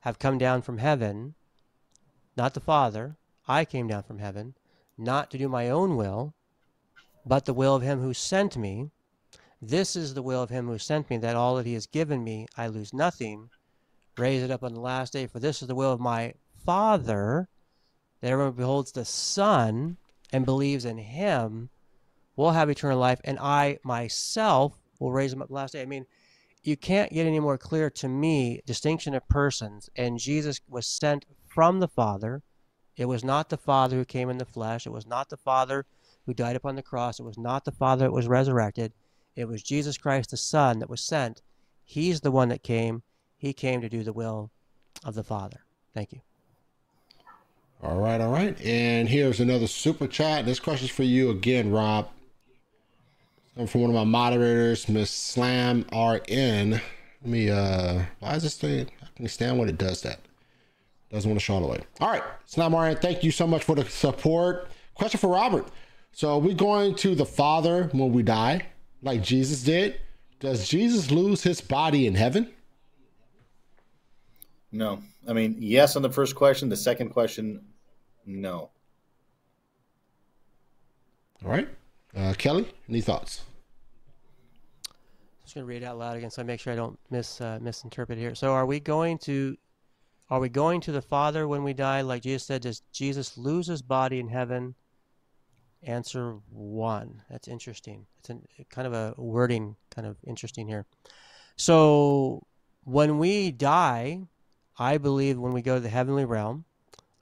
have 0.00 0.18
come 0.18 0.38
down 0.38 0.62
from 0.62 0.78
heaven, 0.78 1.34
not 2.36 2.54
the 2.54 2.60
Father. 2.60 3.16
I 3.46 3.64
came 3.64 3.86
down 3.86 4.02
from 4.02 4.18
heaven, 4.18 4.54
not 4.98 5.30
to 5.30 5.38
do 5.38 5.48
my 5.48 5.70
own 5.70 5.96
will, 5.96 6.34
but 7.24 7.44
the 7.44 7.54
will 7.54 7.74
of 7.74 7.82
him 7.82 8.00
who 8.00 8.12
sent 8.12 8.56
me." 8.56 8.90
This 9.66 9.96
is 9.96 10.12
the 10.12 10.22
will 10.22 10.42
of 10.42 10.50
him 10.50 10.66
who 10.66 10.76
sent 10.78 11.08
me, 11.08 11.16
that 11.18 11.36
all 11.36 11.56
that 11.56 11.64
he 11.64 11.72
has 11.72 11.86
given 11.86 12.22
me 12.22 12.46
I 12.54 12.66
lose 12.66 12.92
nothing, 12.92 13.48
raise 14.18 14.42
it 14.42 14.50
up 14.50 14.62
on 14.62 14.74
the 14.74 14.80
last 14.80 15.14
day. 15.14 15.26
For 15.26 15.38
this 15.38 15.62
is 15.62 15.68
the 15.68 15.74
will 15.74 15.90
of 15.90 16.00
my 16.00 16.34
Father, 16.66 17.48
that 18.20 18.30
everyone 18.30 18.52
beholds 18.52 18.92
the 18.92 19.06
Son 19.06 19.96
and 20.32 20.44
believes 20.44 20.84
in 20.84 20.98
him 20.98 21.70
will 22.36 22.50
have 22.50 22.68
eternal 22.68 22.98
life, 22.98 23.20
and 23.24 23.38
I 23.38 23.78
myself 23.82 24.78
will 25.00 25.12
raise 25.12 25.32
him 25.32 25.40
up 25.40 25.48
the 25.48 25.54
last 25.54 25.72
day. 25.72 25.80
I 25.80 25.86
mean, 25.86 26.04
you 26.62 26.76
can't 26.76 27.12
get 27.12 27.26
any 27.26 27.40
more 27.40 27.56
clear 27.56 27.88
to 27.88 28.08
me 28.08 28.60
distinction 28.66 29.14
of 29.14 29.26
persons, 29.28 29.88
and 29.96 30.18
Jesus 30.18 30.60
was 30.68 30.86
sent 30.86 31.24
from 31.46 31.80
the 31.80 31.88
Father. 31.88 32.42
It 32.96 33.06
was 33.06 33.24
not 33.24 33.48
the 33.48 33.56
Father 33.56 33.96
who 33.96 34.04
came 34.04 34.28
in 34.28 34.36
the 34.36 34.44
flesh. 34.44 34.86
It 34.86 34.92
was 34.92 35.06
not 35.06 35.30
the 35.30 35.38
Father 35.38 35.86
who 36.26 36.34
died 36.34 36.56
upon 36.56 36.76
the 36.76 36.82
cross. 36.82 37.18
It 37.18 37.24
was 37.24 37.38
not 37.38 37.64
the 37.64 37.72
Father 37.72 38.04
that 38.04 38.12
was 38.12 38.28
resurrected. 38.28 38.92
It 39.36 39.48
was 39.48 39.62
Jesus 39.62 39.98
Christ, 39.98 40.30
the 40.30 40.36
Son, 40.36 40.78
that 40.78 40.90
was 40.90 41.00
sent. 41.00 41.42
He's 41.82 42.20
the 42.20 42.30
one 42.30 42.48
that 42.48 42.62
came. 42.62 43.02
He 43.36 43.52
came 43.52 43.80
to 43.80 43.88
do 43.88 44.02
the 44.02 44.12
will 44.12 44.50
of 45.04 45.14
the 45.14 45.24
Father. 45.24 45.60
Thank 45.92 46.12
you. 46.12 46.20
All 47.82 47.98
right, 47.98 48.20
all 48.20 48.32
right. 48.32 48.58
And 48.62 49.08
here's 49.08 49.40
another 49.40 49.66
super 49.66 50.06
chat. 50.06 50.46
This 50.46 50.58
question's 50.58 50.90
for 50.90 51.02
you 51.02 51.30
again, 51.30 51.70
Rob. 51.70 52.08
I'm 53.56 53.66
from 53.66 53.82
one 53.82 53.90
of 53.90 53.94
my 53.94 54.04
moderators, 54.04 54.88
Miss 54.88 55.10
Slam 55.10 55.84
RN. 55.92 56.70
Let 56.70 56.82
me 57.22 57.50
uh 57.50 58.02
why 58.20 58.34
is 58.34 58.42
this 58.42 58.56
thing 58.56 58.90
I 59.02 59.06
can 59.16 59.28
stand 59.28 59.58
when 59.58 59.68
it 59.68 59.78
does 59.78 60.02
that. 60.02 60.18
Doesn't 61.10 61.30
want 61.30 61.38
to 61.38 61.44
show 61.44 61.58
it 61.58 61.62
away. 61.62 61.80
All 62.00 62.10
right, 62.10 62.22
Slam 62.46 62.74
RN, 62.74 62.96
thank 62.96 63.22
you 63.22 63.30
so 63.30 63.46
much 63.46 63.62
for 63.62 63.76
the 63.76 63.84
support. 63.84 64.68
Question 64.94 65.20
for 65.20 65.28
Robert. 65.28 65.68
So 66.12 66.34
are 66.34 66.38
we 66.38 66.54
going 66.54 66.94
to 66.96 67.14
the 67.14 67.26
Father 67.26 67.88
when 67.92 68.12
we 68.12 68.22
die? 68.22 68.66
Like 69.04 69.22
Jesus 69.22 69.62
did? 69.62 70.00
Does 70.40 70.68
Jesus 70.68 71.10
lose 71.10 71.42
his 71.42 71.60
body 71.60 72.06
in 72.06 72.14
heaven? 72.14 72.52
No. 74.72 75.00
I 75.28 75.32
mean, 75.32 75.56
yes 75.58 75.94
on 75.96 76.02
the 76.02 76.10
first 76.10 76.34
question. 76.34 76.68
The 76.68 76.76
second 76.76 77.10
question, 77.10 77.64
no. 78.26 78.70
All 81.44 81.50
right. 81.50 81.68
Uh, 82.16 82.34
Kelly, 82.36 82.66
any 82.88 83.00
thoughts? 83.00 83.42
I'm 84.88 84.94
just 85.44 85.54
going 85.54 85.66
to 85.66 85.68
read 85.68 85.82
it 85.82 85.86
out 85.86 85.98
loud 85.98 86.16
again 86.16 86.30
so 86.30 86.42
I 86.42 86.44
make 86.44 86.60
sure 86.60 86.72
I 86.72 86.76
don't 86.76 86.98
mis 87.10 87.40
uh, 87.40 87.58
misinterpret 87.60 88.18
here. 88.18 88.34
So 88.34 88.52
are 88.52 88.66
we 88.66 88.80
going 88.80 89.18
to 89.18 89.56
are 90.30 90.40
we 90.40 90.48
going 90.48 90.80
to 90.82 90.92
the 90.92 91.02
Father 91.02 91.46
when 91.46 91.62
we 91.62 91.74
die 91.74 92.00
like 92.00 92.22
Jesus 92.22 92.46
said 92.46 92.62
does 92.62 92.80
Jesus 92.92 93.36
lose 93.36 93.66
his 93.66 93.82
body 93.82 94.20
in 94.20 94.28
heaven? 94.28 94.74
Answer 95.84 96.36
one. 96.50 97.22
That's 97.30 97.46
interesting. 97.46 98.06
It's 98.18 98.30
an, 98.30 98.46
kind 98.70 98.86
of 98.86 98.94
a 98.94 99.14
wording, 99.16 99.76
kind 99.90 100.06
of 100.06 100.16
interesting 100.26 100.66
here. 100.66 100.86
So 101.56 102.46
when 102.84 103.18
we 103.18 103.50
die, 103.50 104.22
I 104.78 104.98
believe 104.98 105.38
when 105.38 105.52
we 105.52 105.62
go 105.62 105.74
to 105.74 105.80
the 105.80 105.88
heavenly 105.88 106.24
realm, 106.24 106.64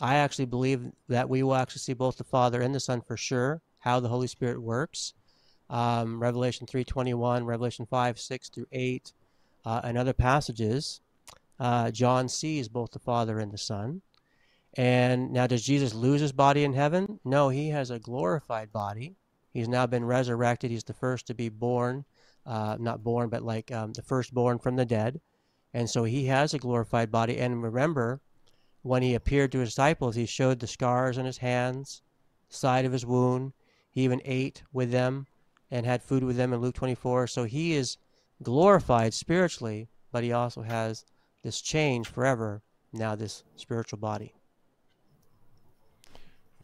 I 0.01 0.17
actually 0.17 0.47
believe 0.47 0.93
that 1.09 1.29
we 1.29 1.43
will 1.43 1.55
actually 1.55 1.81
see 1.81 1.93
both 1.93 2.17
the 2.17 2.25
Father 2.25 2.61
and 2.61 2.75
the 2.75 2.81
Son 2.81 3.01
for 3.01 3.17
sure. 3.17 3.61
How 3.81 3.99
the 3.99 4.09
Holy 4.09 4.29
Spirit 4.29 4.63
works, 4.63 5.13
um, 5.69 6.23
Revelation 6.23 6.69
three 6.69 6.85
twenty 6.85 7.15
one, 7.15 7.45
Revelation 7.45 7.85
five 7.85 8.19
six 8.19 8.49
through 8.49 8.69
eight, 8.71 9.13
uh, 9.65 9.81
and 9.83 9.99
other 9.99 10.13
passages. 10.13 11.01
Uh, 11.59 11.91
John 11.91 12.29
sees 12.29 12.69
both 12.69 12.93
the 12.93 13.01
Father 13.01 13.41
and 13.41 13.51
the 13.51 13.59
Son. 13.59 14.03
And 14.75 15.33
now, 15.33 15.47
does 15.47 15.63
Jesus 15.63 15.93
lose 15.93 16.21
his 16.21 16.33
body 16.33 16.65
in 16.65 16.73
heaven? 16.73 17.21
No, 17.25 17.51
he 17.51 17.69
has 17.69 17.91
a 17.91 17.99
glorified 17.99 18.73
body. 18.73 19.17
He's 19.53 19.69
now 19.69 19.87
been 19.87 20.05
resurrected. 20.05 20.71
He's 20.71 20.85
the 20.85 20.95
first 20.95 21.27
to 21.27 21.35
be 21.35 21.51
born, 21.51 22.07
uh, 22.47 22.79
not 22.81 23.05
born, 23.05 23.29
but 23.29 23.43
like 23.43 23.71
um, 23.71 23.93
the 23.93 24.01
firstborn 24.01 24.59
from 24.59 24.77
the 24.77 24.87
dead. 24.87 25.21
And 25.75 25.91
so 25.91 26.05
he 26.05 26.27
has 26.27 26.55
a 26.55 26.59
glorified 26.59 27.11
body. 27.11 27.39
And 27.39 27.63
remember, 27.63 28.21
when 28.81 29.03
he 29.03 29.15
appeared 29.15 29.53
to 29.53 29.59
his 29.59 29.71
disciples, 29.71 30.15
he 30.15 30.25
showed 30.25 30.59
the 30.59 30.67
scars 30.67 31.19
on 31.19 31.27
his 31.27 31.39
hands, 31.39 32.01
side 32.49 32.87
of 32.87 32.93
his 32.93 33.05
wound. 33.05 33.53
He 33.91 34.05
even 34.05 34.23
ate 34.25 34.63
with 34.73 34.91
them 34.91 35.27
and 35.71 35.85
had 35.85 36.03
food 36.03 36.25
with 36.25 36.37
them 36.37 36.55
in 36.55 36.61
Luke 36.61 36.75
24. 36.75 37.27
So 37.27 37.45
he 37.45 37.75
is 37.75 37.99
glorified 38.43 39.13
spiritually, 39.13 39.89
but 40.11 40.25
he 40.25 40.33
also 40.33 40.63
has 40.63 41.05
this 41.43 41.61
change 41.61 42.09
forever, 42.09 42.63
now 42.93 43.15
this 43.15 43.45
spiritual 43.57 43.99
body. 43.99 44.35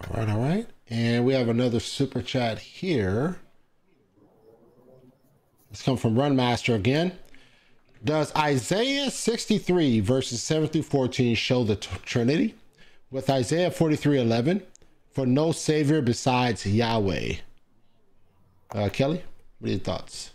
All 0.07 0.17
right, 0.17 0.29
all 0.29 0.41
right. 0.41 0.67
And 0.91 1.25
we 1.25 1.35
have 1.35 1.49
another 1.49 1.81
super 1.81 2.23
chat 2.23 2.59
here. 2.59 3.39
It's 5.71 5.83
come 5.83 5.97
from 5.97 6.15
Runmaster 6.15 6.75
again. 6.75 7.13
Does 8.05 8.35
Isaiah 8.37 9.11
63 9.11 10.01
verses 10.01 10.43
7 10.43 10.69
through 10.69 10.83
14 10.83 11.35
show 11.35 11.65
the 11.65 11.77
Trinity? 11.77 12.55
With 13.11 13.29
Isaiah 13.29 13.71
43 13.71 14.21
11, 14.21 14.63
for 15.11 15.27
no 15.27 15.51
Savior 15.51 16.01
besides 16.01 16.65
Yahweh. 16.67 17.35
Uh, 18.71 18.89
Kelly, 18.91 19.23
what 19.59 19.69
are 19.69 19.71
your 19.71 19.81
thoughts? 19.81 20.31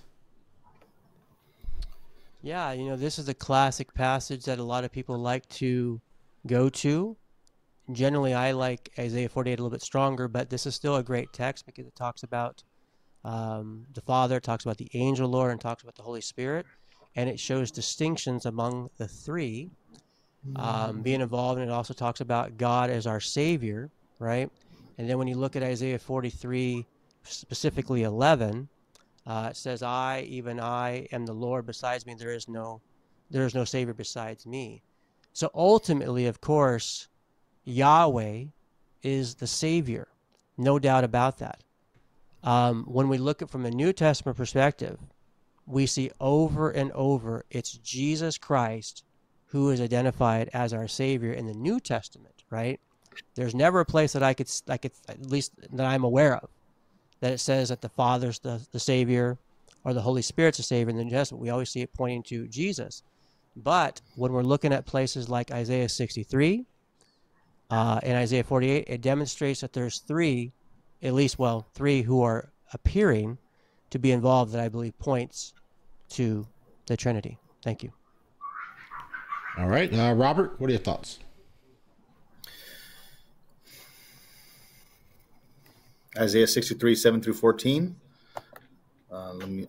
Yeah, 2.41 2.73
you 2.73 2.85
know, 2.85 2.98
this 2.98 3.18
is 3.18 3.30
a 3.30 3.34
classic 3.34 3.94
passage 3.94 4.44
that 4.45 4.60
a 4.60 4.64
lot 4.64 4.84
of 4.84 4.91
people 4.91 5.18
like 5.18 5.48
to 5.49 6.02
go 6.45 6.68
to. 6.69 7.15
Generally, 7.91 8.34
I 8.34 8.51
like 8.51 8.91
Isaiah 8.97 9.30
48 9.30 9.51
a 9.51 9.61
little 9.61 9.69
bit 9.69 9.81
stronger, 9.81 10.27
but 10.27 10.49
this 10.49 10.65
is 10.65 10.73
still 10.73 10.95
a 10.95 11.03
great 11.03 11.34
text 11.34 11.65
because 11.65 11.85
it 11.85 11.95
talks 11.95 12.23
about 12.23 12.64
um, 13.26 13.85
the 13.93 14.01
Father, 14.01 14.39
talks 14.39 14.65
about 14.65 14.77
the 14.77 14.89
angel 14.93 15.27
Lord, 15.27 15.51
and 15.51 15.60
talks 15.60 15.84
about 15.84 15.95
the 15.95 16.01
Holy 16.01 16.22
Spirit, 16.22 16.65
and 17.15 17.30
it 17.30 17.39
shows 17.39 17.72
distinctions 17.72 18.45
among 18.45 18.89
the 18.97 19.07
three 19.07 19.69
um, 20.55 21.01
being 21.01 21.22
involved, 21.22 21.60
and 21.60 21.69
it 21.69 21.73
also 21.73 21.93
talks 21.93 22.22
about 22.22 22.57
God 22.57 22.89
as 22.89 23.07
our 23.07 23.19
Savior, 23.19 23.89
right? 24.19 24.49
And 24.97 25.10
then 25.10 25.18
when 25.18 25.27
you 25.27 25.35
look 25.35 25.55
at 25.55 25.64
Isaiah 25.64 25.99
43, 25.99 26.85
specifically 27.23 28.03
11, 28.03 28.68
uh, 29.26 29.47
it 29.51 29.57
says, 29.57 29.81
"I, 29.81 30.22
even 30.30 30.60
I, 30.60 31.07
am 31.11 31.26
the 31.26 31.34
Lord. 31.34 31.65
Besides 31.65 32.05
me, 32.05 32.14
there 32.14 32.34
is 32.34 32.47
no, 32.49 32.81
there 33.30 33.45
is 33.45 33.55
no 33.55 33.64
Savior 33.64 33.93
besides 33.93 34.45
me." 34.45 34.84
So 35.31 35.49
ultimately, 35.55 36.26
of 36.27 36.41
course, 36.41 37.07
Yahweh 37.65 38.45
is 39.02 39.35
the 39.35 39.48
Savior, 39.48 40.07
no 40.57 40.80
doubt 40.80 41.03
about 41.03 41.38
that. 41.40 41.64
Um, 42.44 42.84
when 42.85 43.07
we 43.07 43.18
look 43.18 43.41
at 43.41 43.49
from 43.49 43.65
a 43.65 43.72
New 43.72 43.94
Testament 43.94 44.38
perspective, 44.38 44.99
we 45.65 45.85
see 45.85 46.11
over 46.19 46.69
and 46.69 46.91
over 46.91 47.45
it's 47.49 47.72
Jesus 47.72 48.38
Christ 48.38 49.03
who 49.48 49.69
is 49.69 49.80
identified 49.80 50.49
as 50.53 50.73
our 50.73 50.88
Savior 50.88 51.31
in 51.31 51.45
the 51.45 51.53
New 51.53 51.80
Testament, 51.80 52.44
right? 52.49 52.80
There's 53.35 53.56
never 53.56 53.80
a 53.80 53.85
place 53.85 54.14
that 54.14 54.23
I 54.23 54.34
could, 54.34 54.49
I 54.68 54.77
could 54.77 54.91
at 55.07 55.26
least 55.27 55.53
that 55.72 55.85
I'm 55.85 56.03
aware 56.03 56.35
of, 56.35 56.49
that 57.19 57.31
it 57.31 57.38
says 57.38 57.69
that 57.69 57.81
the 57.81 57.90
Father's 57.90 58.40
the, 58.40 58.65
the 58.72 58.80
Savior 58.80 59.38
or 59.84 59.94
the 59.94 60.02
Holy 60.02 60.22
Spirit's 60.22 60.57
the 60.57 60.64
Savior 60.64 60.90
in 60.90 60.98
the 60.98 61.03
New 61.03 61.11
Testament. 61.11 61.41
We 61.41 61.49
always 61.49 61.69
see 61.69 61.81
it 61.81 61.94
pointing 61.94 62.23
to 62.23 62.48
Jesus. 62.48 63.03
But 63.56 64.02
when 64.15 64.34
we're 64.34 64.41
looking 64.41 64.73
at 64.73 64.85
places 64.88 65.30
like 65.30 65.52
Isaiah 65.52 65.88
63 65.88 66.65
uh, 67.69 67.99
and 68.03 68.18
Isaiah 68.18 68.44
48, 68.44 68.85
it 68.88 69.02
demonstrates 69.02 69.61
that 69.61 69.73
there's 69.73 69.99
three, 69.99 70.53
at 71.02 71.14
least, 71.14 71.40
well, 71.40 71.68
three 71.73 72.02
who 72.02 72.22
are 72.22 72.52
appearing 72.73 73.38
to 73.90 73.99
be 73.99 74.11
involved 74.11 74.53
that 74.53 74.61
I 74.61 74.69
believe 74.69 74.98
points 74.99 75.53
to 76.10 76.48
the 76.85 76.98
Trinity. 76.98 77.38
Thank 77.64 77.84
you. 77.84 77.91
All 79.57 79.68
right, 79.68 79.94
uh, 79.94 80.14
Robert, 80.14 80.60
what 80.60 80.69
are 80.69 80.73
your 80.73 80.81
thoughts? 80.81 81.19
Isaiah 86.18 86.48
63, 86.48 86.95
7 86.95 87.22
through 87.22 87.34
14. 87.34 87.95
Uh, 89.11 89.34
let 89.34 89.49
me. 89.49 89.68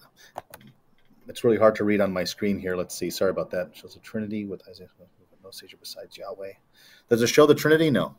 It's 1.27 1.43
really 1.43 1.57
hard 1.57 1.75
to 1.77 1.85
read 1.85 2.01
on 2.01 2.12
my 2.12 2.25
screen 2.25 2.59
here. 2.59 2.77
Let's 2.77 2.95
see. 2.95 3.09
Sorry 3.11 3.31
about 3.31 3.51
that. 3.51 3.69
It 3.69 3.77
shows 3.77 3.95
the 3.95 4.01
Trinity 4.01 4.45
with 4.45 4.66
Isaiah. 4.69 4.89
No 5.43 5.51
Savior 5.51 5.79
besides 5.81 6.16
Yahweh. 6.16 6.53
Does 7.09 7.22
it 7.22 7.28
show 7.28 7.47
the 7.47 7.55
Trinity? 7.55 7.90
No. 7.90 8.14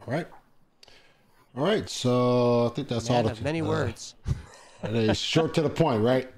All 0.00 0.12
right. 0.14 0.26
All 1.56 1.64
right. 1.64 1.88
So 1.88 2.66
I 2.66 2.68
think 2.70 2.88
that's 2.88 3.08
Man 3.08 3.24
all. 3.24 3.30
of 3.30 3.42
many 3.42 3.60
uh, 3.60 3.66
words. 3.66 4.14
it 4.82 4.94
is 4.94 5.18
short 5.18 5.54
to 5.54 5.62
the 5.62 5.70
point, 5.70 6.02
right? 6.02 6.28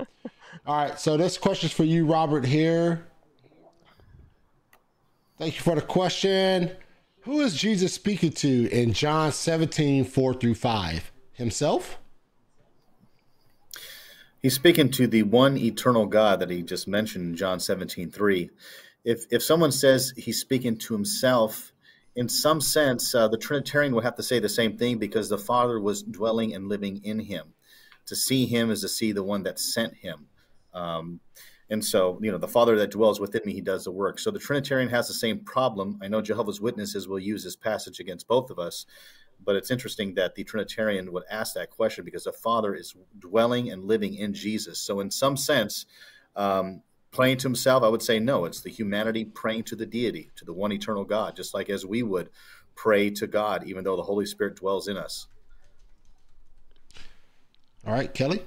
All 0.67 0.77
right. 0.77 0.99
So 0.99 1.17
this 1.17 1.39
question's 1.39 1.73
for 1.73 1.85
you, 1.85 2.07
Robert. 2.07 2.45
Here. 2.45 3.07
Thank 5.39 5.55
you 5.55 5.63
for 5.63 5.75
the 5.75 5.83
question. 5.83 6.73
Who 7.23 7.41
is 7.41 7.55
Jesus 7.55 7.93
speaking 7.93 8.33
to 8.33 8.69
in 8.71 8.93
John 8.93 9.33
17, 9.33 10.05
4 10.05 10.35
through 10.35 10.55
5? 10.55 11.13
Himself? 11.33 11.99
He's 14.43 14.55
speaking 14.55 14.91
to 14.93 15.07
the 15.07 15.25
one 15.25 15.57
eternal 15.57 16.07
God 16.07 16.41
that 16.41 16.51
he 16.51 16.63
just 16.63 16.89
mentioned 16.89 17.25
in 17.31 17.37
John 17.37 17.61
17, 17.61 18.11
3. 18.11 18.51
If, 19.05 19.25
if 19.31 19.43
someone 19.43 19.73
says 19.73 20.13
he's 20.17 20.41
speaking 20.41 20.77
to 20.79 20.95
himself, 20.95 21.73
in 22.17 22.29
some 22.29 22.61
sense, 22.61 23.15
uh, 23.15 23.29
the 23.29 23.39
Trinitarian 23.39 23.95
would 23.95 24.05
have 24.05 24.17
to 24.17 24.23
say 24.23 24.39
the 24.41 24.49
same 24.49 24.77
thing 24.77 24.99
because 24.99 25.29
the 25.29 25.39
Father 25.39 25.81
was 25.81 26.03
dwelling 26.03 26.55
and 26.55 26.69
living 26.69 27.01
in 27.05 27.21
him. 27.21 27.55
To 28.07 28.17
see 28.17 28.47
him 28.47 28.71
is 28.71 28.81
to 28.81 28.89
see 28.89 29.13
the 29.13 29.23
one 29.23 29.45
that 29.45 29.59
sent 29.59 29.95
him. 29.95 30.27
Um, 30.75 31.21
and 31.71 31.85
so, 31.85 32.19
you 32.23 32.33
know, 32.33 32.39
the 32.39 32.49
Father 32.49 32.77
that 32.77 32.91
dwells 32.91 33.21
within 33.21 33.43
me, 33.45 33.53
he 33.53 33.61
does 33.61 33.85
the 33.85 33.91
work. 33.91 34.19
So 34.19 34.31
the 34.31 34.39
Trinitarian 34.39 34.89
has 34.89 35.07
the 35.07 35.15
same 35.15 35.41
problem. 35.41 35.99
I 36.03 36.09
know 36.09 36.23
Jehovah's 36.23 36.61
Witnesses 36.61 37.07
will 37.07 37.19
use 37.19 37.45
this 37.45 37.57
passage 37.57 38.01
against 38.01 38.27
both 38.27 38.51
of 38.51 38.59
us, 38.59 38.87
but 39.45 39.55
it's 39.55 39.71
interesting 39.71 40.15
that 40.15 40.35
the 40.35 40.45
Trinitarian 40.45 41.13
would 41.13 41.25
ask 41.31 41.55
that 41.55 41.71
question 41.71 42.05
because 42.05 42.25
the 42.25 42.33
Father 42.33 42.75
is 42.75 42.97
dwelling 43.19 43.71
and 43.71 43.85
living 43.85 44.15
in 44.15 44.33
Jesus. 44.33 44.79
So, 44.79 45.01
in 45.01 45.11
some 45.11 45.37
sense, 45.37 45.87
um, 46.37 46.83
praying 47.11 47.39
to 47.39 47.49
himself, 47.49 47.83
I 47.83 47.89
would 47.89 48.03
say 48.03 48.19
no. 48.19 48.45
It's 48.45 48.61
the 48.61 48.71
humanity 48.71 49.25
praying 49.25 49.65
to 49.65 49.77
the 49.77 49.87
deity, 49.87 50.31
to 50.37 50.45
the 50.45 50.53
one 50.53 50.73
eternal 50.73 51.05
God, 51.05 51.37
just 51.37 51.55
like 51.55 51.71
as 51.71 51.87
we 51.87 52.03
would 52.03 52.31
pray 52.75 53.11
to 53.11 53.27
God, 53.27 53.65
even 53.67 53.85
though 53.85 53.97
the 53.97 54.03
Holy 54.03 54.27
Spirit 54.27 54.57
dwells 54.57 54.89
in 54.89 54.97
us. 54.97 55.27
All 57.87 57.93
right, 57.93 58.13
Kelly? 58.13 58.43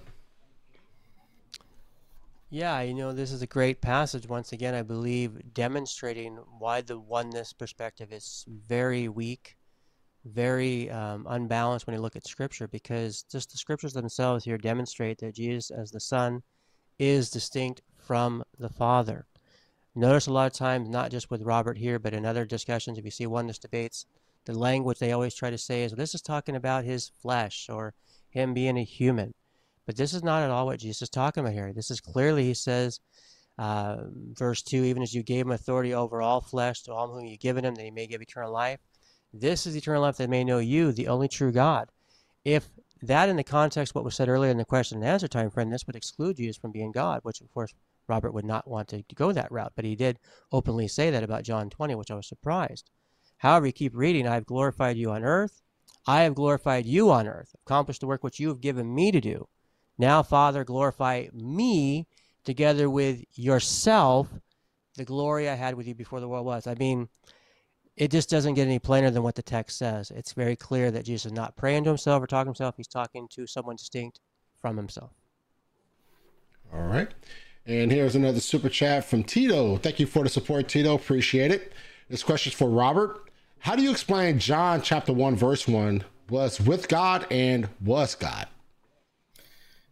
Yeah, 2.49 2.81
you 2.81 2.93
know, 2.93 3.13
this 3.13 3.31
is 3.31 3.41
a 3.41 3.47
great 3.47 3.79
passage. 3.81 4.27
Once 4.27 4.51
again, 4.51 4.75
I 4.75 4.81
believe 4.81 5.53
demonstrating 5.53 6.35
why 6.59 6.81
the 6.81 6.99
oneness 6.99 7.53
perspective 7.53 8.11
is 8.11 8.45
very 8.67 9.07
weak, 9.07 9.55
very 10.25 10.89
um, 10.91 11.25
unbalanced 11.29 11.88
when 11.88 11.95
you 11.95 12.01
look 12.01 12.17
at 12.17 12.27
Scripture, 12.27 12.67
because 12.67 13.23
just 13.31 13.51
the 13.51 13.57
Scriptures 13.57 13.93
themselves 13.93 14.43
here 14.43 14.57
demonstrate 14.57 15.17
that 15.19 15.35
Jesus, 15.35 15.71
as 15.71 15.91
the 15.91 15.99
Son, 16.01 16.43
is 17.01 17.31
distinct 17.31 17.81
from 17.97 18.43
the 18.59 18.69
Father. 18.69 19.25
Notice 19.95 20.27
a 20.27 20.31
lot 20.31 20.45
of 20.45 20.53
times, 20.53 20.87
not 20.87 21.09
just 21.09 21.31
with 21.31 21.41
Robert 21.41 21.79
here, 21.79 21.97
but 21.97 22.13
in 22.13 22.27
other 22.27 22.45
discussions, 22.45 22.99
if 22.99 23.03
you 23.03 23.09
see 23.09 23.25
oneness 23.25 23.57
debates, 23.57 24.05
the 24.45 24.53
language 24.53 24.99
they 24.99 25.11
always 25.11 25.33
try 25.33 25.49
to 25.49 25.57
say 25.57 25.83
is, 25.83 25.93
this 25.93 26.13
is 26.13 26.21
talking 26.21 26.55
about 26.55 26.85
his 26.85 27.09
flesh 27.19 27.67
or 27.69 27.95
him 28.29 28.53
being 28.53 28.77
a 28.77 28.83
human. 28.83 29.33
But 29.87 29.97
this 29.97 30.13
is 30.13 30.23
not 30.23 30.43
at 30.43 30.51
all 30.51 30.67
what 30.67 30.79
Jesus 30.79 31.01
is 31.01 31.09
talking 31.09 31.41
about 31.41 31.53
here. 31.53 31.73
This 31.73 31.89
is 31.89 31.99
clearly, 31.99 32.43
he 32.43 32.53
says, 32.53 32.99
uh, 33.57 34.03
verse 34.33 34.61
2 34.61 34.83
even 34.83 35.01
as 35.01 35.15
you 35.15 35.23
gave 35.23 35.47
him 35.47 35.51
authority 35.51 35.95
over 35.95 36.21
all 36.21 36.39
flesh 36.39 36.83
to 36.83 36.93
all 36.93 37.11
whom 37.11 37.25
you've 37.25 37.39
given 37.39 37.65
him, 37.65 37.73
that 37.73 37.83
he 37.83 37.91
may 37.91 38.05
give 38.05 38.21
eternal 38.21 38.53
life. 38.53 38.79
This 39.33 39.65
is 39.65 39.75
eternal 39.75 40.03
life 40.03 40.17
that 40.17 40.29
may 40.29 40.43
know 40.43 40.59
you, 40.59 40.91
the 40.91 41.07
only 41.07 41.27
true 41.27 41.51
God. 41.51 41.89
If 42.45 42.69
that, 43.01 43.29
in 43.29 43.35
the 43.35 43.43
context 43.43 43.95
what 43.95 44.03
was 44.03 44.15
said 44.15 44.29
earlier 44.29 44.51
in 44.51 44.57
the 44.57 44.65
question 44.65 44.97
and 44.97 45.07
answer 45.07 45.27
time, 45.27 45.49
friend, 45.49 45.71
this 45.71 45.87
would 45.87 45.95
exclude 45.95 46.37
Jesus 46.37 46.57
from 46.57 46.71
being 46.71 46.91
God, 46.91 47.19
which, 47.23 47.41
of 47.41 47.51
course, 47.53 47.73
Robert 48.07 48.33
would 48.33 48.45
not 48.45 48.67
want 48.67 48.87
to 48.89 49.03
go 49.15 49.31
that 49.31 49.51
route. 49.51 49.73
But 49.75 49.85
he 49.85 49.95
did 49.95 50.19
openly 50.51 50.87
say 50.87 51.09
that 51.09 51.23
about 51.23 51.43
John 51.43 51.69
20, 51.69 51.95
which 51.95 52.11
I 52.11 52.15
was 52.15 52.27
surprised. 52.27 52.89
However, 53.37 53.67
you 53.67 53.71
keep 53.71 53.95
reading, 53.95 54.27
I 54.27 54.35
have 54.35 54.45
glorified 54.45 54.97
you 54.97 55.11
on 55.11 55.23
earth. 55.23 55.61
I 56.05 56.21
have 56.21 56.35
glorified 56.35 56.85
you 56.85 57.11
on 57.11 57.27
earth, 57.27 57.55
accomplished 57.65 58.01
the 58.01 58.07
work 58.07 58.23
which 58.23 58.39
you 58.39 58.49
have 58.49 58.61
given 58.61 58.93
me 58.93 59.11
to 59.11 59.21
do. 59.21 59.47
Now, 59.97 60.23
Father, 60.23 60.63
glorify 60.63 61.27
me 61.31 62.07
together 62.43 62.89
with 62.89 63.23
yourself, 63.33 64.27
the 64.95 65.05
glory 65.05 65.47
I 65.47 65.55
had 65.55 65.75
with 65.75 65.87
you 65.87 65.93
before 65.93 66.19
the 66.19 66.27
world 66.27 66.45
was. 66.45 66.65
I 66.65 66.75
mean, 66.75 67.07
it 68.01 68.09
just 68.09 68.31
doesn't 68.31 68.55
get 68.55 68.65
any 68.65 68.79
plainer 68.79 69.11
than 69.11 69.21
what 69.21 69.35
the 69.35 69.43
text 69.43 69.77
says. 69.77 70.09
It's 70.09 70.33
very 70.33 70.55
clear 70.55 70.89
that 70.89 71.05
Jesus 71.05 71.27
is 71.27 71.33
not 71.33 71.55
praying 71.55 71.83
to 71.83 71.91
himself 71.91 72.23
or 72.23 72.25
talking 72.25 72.45
to 72.45 72.49
himself. 72.49 72.73
He's 72.75 72.87
talking 72.87 73.27
to 73.29 73.45
someone 73.45 73.75
distinct 73.75 74.19
from 74.59 74.75
himself. 74.75 75.11
All 76.73 76.81
right. 76.81 77.13
And 77.67 77.91
here's 77.91 78.15
another 78.15 78.39
super 78.39 78.69
chat 78.69 79.05
from 79.05 79.23
Tito. 79.23 79.77
Thank 79.77 79.99
you 79.99 80.07
for 80.07 80.23
the 80.23 80.29
support, 80.29 80.67
Tito. 80.67 80.95
Appreciate 80.95 81.51
it. 81.51 81.73
This 82.09 82.23
question 82.23 82.51
is 82.51 82.57
for 82.57 82.67
Robert. 82.67 83.29
How 83.59 83.75
do 83.75 83.83
you 83.83 83.91
explain 83.91 84.39
John 84.39 84.81
chapter 84.81 85.13
1, 85.13 85.35
verse 85.35 85.67
1 85.67 86.03
was 86.27 86.59
with 86.59 86.87
God 86.87 87.27
and 87.29 87.69
was 87.85 88.15
God? 88.15 88.47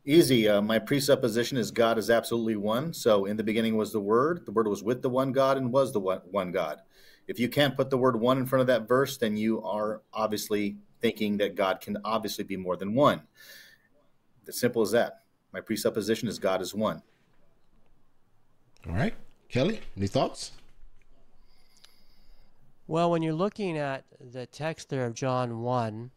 Easy. 0.03 0.49
Uh, 0.49 0.64
my 0.64 0.80
presupposition 0.80 1.60
is 1.60 1.69
God 1.69 1.99
is 1.99 2.10
absolutely 2.10 2.56
one. 2.56 2.91
So 2.91 3.26
in 3.26 3.38
the 3.38 3.44
beginning 3.44 3.77
was 3.77 3.94
the 3.94 3.99
Word. 3.99 4.48
The 4.48 4.52
Word 4.52 4.68
was 4.68 4.81
with 4.81 5.03
the 5.03 5.10
one 5.11 5.31
God 5.31 5.57
and 5.57 5.72
was 5.72 5.94
the 5.94 5.99
one, 5.99 6.22
one 6.31 6.52
God. 6.52 6.81
If 7.30 7.40
you 7.40 7.48
can't 7.48 7.78
put 7.78 7.92
the 7.92 7.98
word 7.98 8.20
one 8.20 8.40
in 8.40 8.48
front 8.48 8.62
of 8.62 8.68
that 8.68 8.88
verse, 8.88 9.18
then 9.18 9.38
you 9.38 9.62
are 9.62 10.02
obviously 10.12 10.78
thinking 11.00 11.38
that 11.38 11.54
God 11.54 11.80
can 11.80 11.96
obviously 12.04 12.44
be 12.44 12.58
more 12.58 12.76
than 12.76 12.96
one. 12.96 13.22
As 14.48 14.60
simple 14.60 14.82
as 14.82 14.90
that. 14.92 15.22
My 15.54 15.62
presupposition 15.62 16.28
is 16.28 16.40
God 16.40 16.60
is 16.60 16.74
one. 16.74 17.04
All 18.88 18.96
right. 18.96 19.14
Kelly, 19.48 19.80
any 19.96 20.08
thoughts? 20.08 20.54
Well, 22.88 23.12
when 23.12 23.22
you're 23.22 23.34
looking 23.34 23.78
at 23.78 24.06
the 24.20 24.48
text 24.48 24.90
there 24.90 25.06
of 25.06 25.14
John 25.14 25.62
1, 25.62 26.10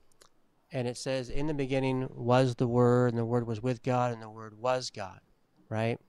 and 0.72 0.88
it 0.88 0.96
says, 0.96 1.28
In 1.28 1.46
the 1.46 1.52
beginning 1.52 2.08
was 2.10 2.54
the 2.54 2.66
Word, 2.66 3.10
and 3.10 3.18
the 3.18 3.26
Word 3.26 3.46
was 3.46 3.62
with 3.62 3.82
God, 3.82 4.14
and 4.14 4.22
the 4.22 4.30
Word 4.30 4.58
was 4.58 4.88
God, 4.88 5.20
right? 5.68 6.00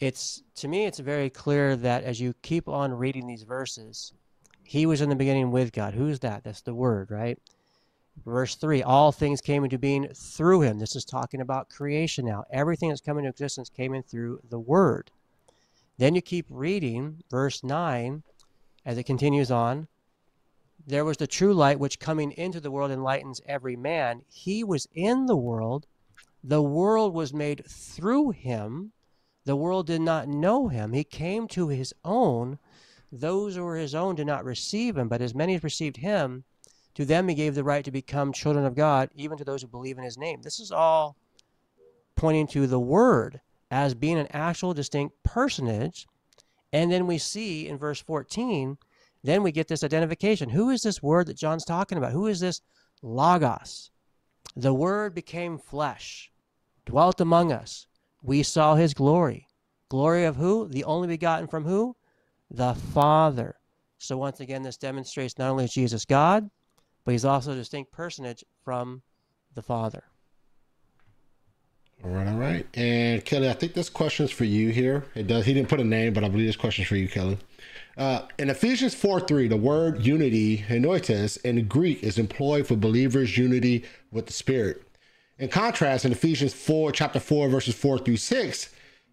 It's 0.00 0.42
to 0.56 0.68
me 0.68 0.86
it's 0.86 0.98
very 0.98 1.30
clear 1.30 1.76
that 1.76 2.04
as 2.04 2.20
you 2.20 2.34
keep 2.42 2.68
on 2.68 2.92
reading 2.92 3.26
these 3.26 3.42
verses, 3.42 4.12
he 4.62 4.86
was 4.86 5.00
in 5.00 5.08
the 5.08 5.16
beginning 5.16 5.50
with 5.50 5.72
God. 5.72 5.94
Who's 5.94 6.18
that? 6.20 6.44
That's 6.44 6.62
the 6.62 6.74
word, 6.74 7.10
right? 7.10 7.38
Verse 8.24 8.56
3 8.56 8.82
All 8.82 9.12
things 9.12 9.40
came 9.40 9.64
into 9.64 9.78
being 9.78 10.08
through 10.08 10.62
him. 10.62 10.78
This 10.78 10.96
is 10.96 11.04
talking 11.04 11.40
about 11.40 11.68
creation 11.68 12.24
now. 12.24 12.44
Everything 12.50 12.88
that's 12.88 13.00
come 13.00 13.18
into 13.18 13.30
existence 13.30 13.68
came 13.68 13.94
in 13.94 14.02
through 14.02 14.40
the 14.48 14.58
word. 14.58 15.10
Then 15.98 16.14
you 16.14 16.20
keep 16.20 16.46
reading 16.50 17.22
verse 17.30 17.64
9 17.64 18.22
as 18.84 18.98
it 18.98 19.04
continues 19.04 19.50
on. 19.50 19.88
There 20.86 21.04
was 21.04 21.16
the 21.16 21.26
true 21.26 21.54
light 21.54 21.80
which 21.80 21.98
coming 21.98 22.32
into 22.32 22.60
the 22.60 22.70
world 22.70 22.90
enlightens 22.90 23.40
every 23.46 23.76
man. 23.76 24.22
He 24.28 24.62
was 24.62 24.86
in 24.94 25.26
the 25.26 25.36
world. 25.36 25.86
The 26.44 26.62
world 26.62 27.12
was 27.12 27.32
made 27.32 27.64
through 27.66 28.30
him. 28.30 28.92
The 29.46 29.56
world 29.56 29.86
did 29.86 30.00
not 30.00 30.28
know 30.28 30.68
him. 30.68 30.92
He 30.92 31.04
came 31.04 31.46
to 31.48 31.68
his 31.68 31.94
own. 32.04 32.58
Those 33.12 33.54
who 33.54 33.62
were 33.62 33.76
his 33.76 33.94
own 33.94 34.16
did 34.16 34.26
not 34.26 34.44
receive 34.44 34.96
him, 34.98 35.08
but 35.08 35.22
as 35.22 35.36
many 35.36 35.54
as 35.54 35.62
received 35.62 35.98
him, 35.98 36.42
to 36.96 37.04
them 37.04 37.28
he 37.28 37.34
gave 37.34 37.54
the 37.54 37.62
right 37.62 37.84
to 37.84 37.92
become 37.92 38.32
children 38.32 38.66
of 38.66 38.74
God, 38.74 39.08
even 39.14 39.38
to 39.38 39.44
those 39.44 39.62
who 39.62 39.68
believe 39.68 39.98
in 39.98 40.04
his 40.04 40.18
name. 40.18 40.42
This 40.42 40.58
is 40.58 40.72
all 40.72 41.16
pointing 42.16 42.48
to 42.48 42.66
the 42.66 42.80
Word 42.80 43.40
as 43.70 43.94
being 43.94 44.18
an 44.18 44.26
actual 44.32 44.74
distinct 44.74 45.22
personage. 45.22 46.08
And 46.72 46.90
then 46.90 47.06
we 47.06 47.16
see 47.16 47.68
in 47.68 47.78
verse 47.78 48.00
14, 48.00 48.78
then 49.22 49.44
we 49.44 49.52
get 49.52 49.68
this 49.68 49.84
identification. 49.84 50.50
Who 50.50 50.70
is 50.70 50.82
this 50.82 51.02
Word 51.02 51.28
that 51.28 51.36
John's 51.36 51.64
talking 51.64 51.98
about? 51.98 52.12
Who 52.12 52.26
is 52.26 52.40
this 52.40 52.62
Logos? 53.00 53.92
The 54.56 54.74
Word 54.74 55.14
became 55.14 55.58
flesh, 55.58 56.32
dwelt 56.84 57.20
among 57.20 57.52
us. 57.52 57.85
We 58.26 58.42
saw 58.42 58.74
his 58.74 58.92
glory. 58.92 59.46
Glory 59.88 60.24
of 60.24 60.34
who? 60.34 60.66
The 60.66 60.82
only 60.82 61.06
begotten 61.06 61.46
from 61.46 61.64
who? 61.64 61.94
The 62.50 62.74
Father. 62.74 63.54
So 63.98 64.18
once 64.18 64.40
again, 64.40 64.62
this 64.62 64.76
demonstrates 64.76 65.38
not 65.38 65.48
only 65.48 65.64
is 65.64 65.72
Jesus 65.72 66.04
God, 66.04 66.50
but 67.04 67.12
he's 67.12 67.24
also 67.24 67.52
a 67.52 67.54
distinct 67.54 67.92
personage 67.92 68.44
from 68.64 69.02
the 69.54 69.62
Father. 69.62 70.02
All 72.04 72.10
right, 72.10 72.26
all 72.26 72.36
right. 72.36 72.66
And 72.74 73.24
Kelly, 73.24 73.48
I 73.48 73.52
think 73.52 73.74
this 73.74 73.88
question 73.88 74.24
is 74.24 74.32
for 74.32 74.44
you 74.44 74.70
here. 74.70 75.04
It 75.14 75.28
does. 75.28 75.46
He 75.46 75.54
didn't 75.54 75.68
put 75.68 75.80
a 75.80 75.84
name, 75.84 76.12
but 76.12 76.24
I 76.24 76.28
believe 76.28 76.48
this 76.48 76.56
question 76.56 76.82
is 76.82 76.88
for 76.88 76.96
you, 76.96 77.08
Kelly. 77.08 77.38
Uh, 77.96 78.22
in 78.38 78.50
Ephesians 78.50 78.94
4 78.94 79.20
3, 79.20 79.46
the 79.46 79.56
word 79.56 80.04
unity, 80.04 80.58
henotes, 80.58 81.40
in 81.44 81.66
Greek 81.68 82.02
is 82.02 82.18
employed 82.18 82.66
for 82.66 82.74
believers' 82.74 83.38
unity 83.38 83.84
with 84.10 84.26
the 84.26 84.32
Spirit. 84.32 84.82
In 85.38 85.48
contrast, 85.48 86.06
in 86.06 86.12
Ephesians 86.12 86.54
4, 86.54 86.92
chapter 86.92 87.20
4, 87.20 87.48
verses 87.50 87.74
4 87.74 87.98
through 87.98 88.16
6, 88.16 88.70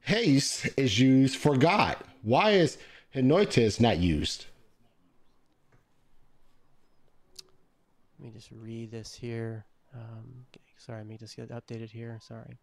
heis 0.07 0.73
is 0.77 0.97
used 0.97 1.35
for 1.35 1.57
God. 1.57 1.97
Why 2.21 2.51
is 2.51 2.77
henotes 3.13 3.81
not 3.81 3.97
used? 3.97 4.45
Let 8.19 8.27
me 8.27 8.31
just 8.39 8.51
read 8.51 8.89
this 8.89 9.13
here. 9.13 9.65
Um, 9.93 10.45
sorry, 10.77 10.99
let 10.99 11.07
me 11.07 11.17
just 11.17 11.35
get 11.35 11.49
updated 11.49 11.89
here. 11.89 12.19
Sorry. 12.21 12.57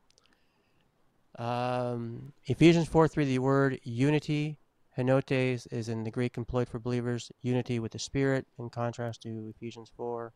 Um, 1.38 2.32
Ephesians 2.46 2.88
4 2.88 3.08
3, 3.08 3.26
the 3.26 3.38
word 3.40 3.78
unity, 3.84 4.56
henotes, 4.96 5.70
is 5.70 5.90
in 5.90 6.02
the 6.02 6.10
Greek 6.10 6.38
employed 6.38 6.66
for 6.66 6.78
believers, 6.78 7.30
unity 7.42 7.78
with 7.78 7.92
the 7.92 7.98
Spirit, 7.98 8.46
in 8.58 8.70
contrast 8.70 9.20
to 9.22 9.52
Ephesians 9.54 9.92
4, 9.98 10.32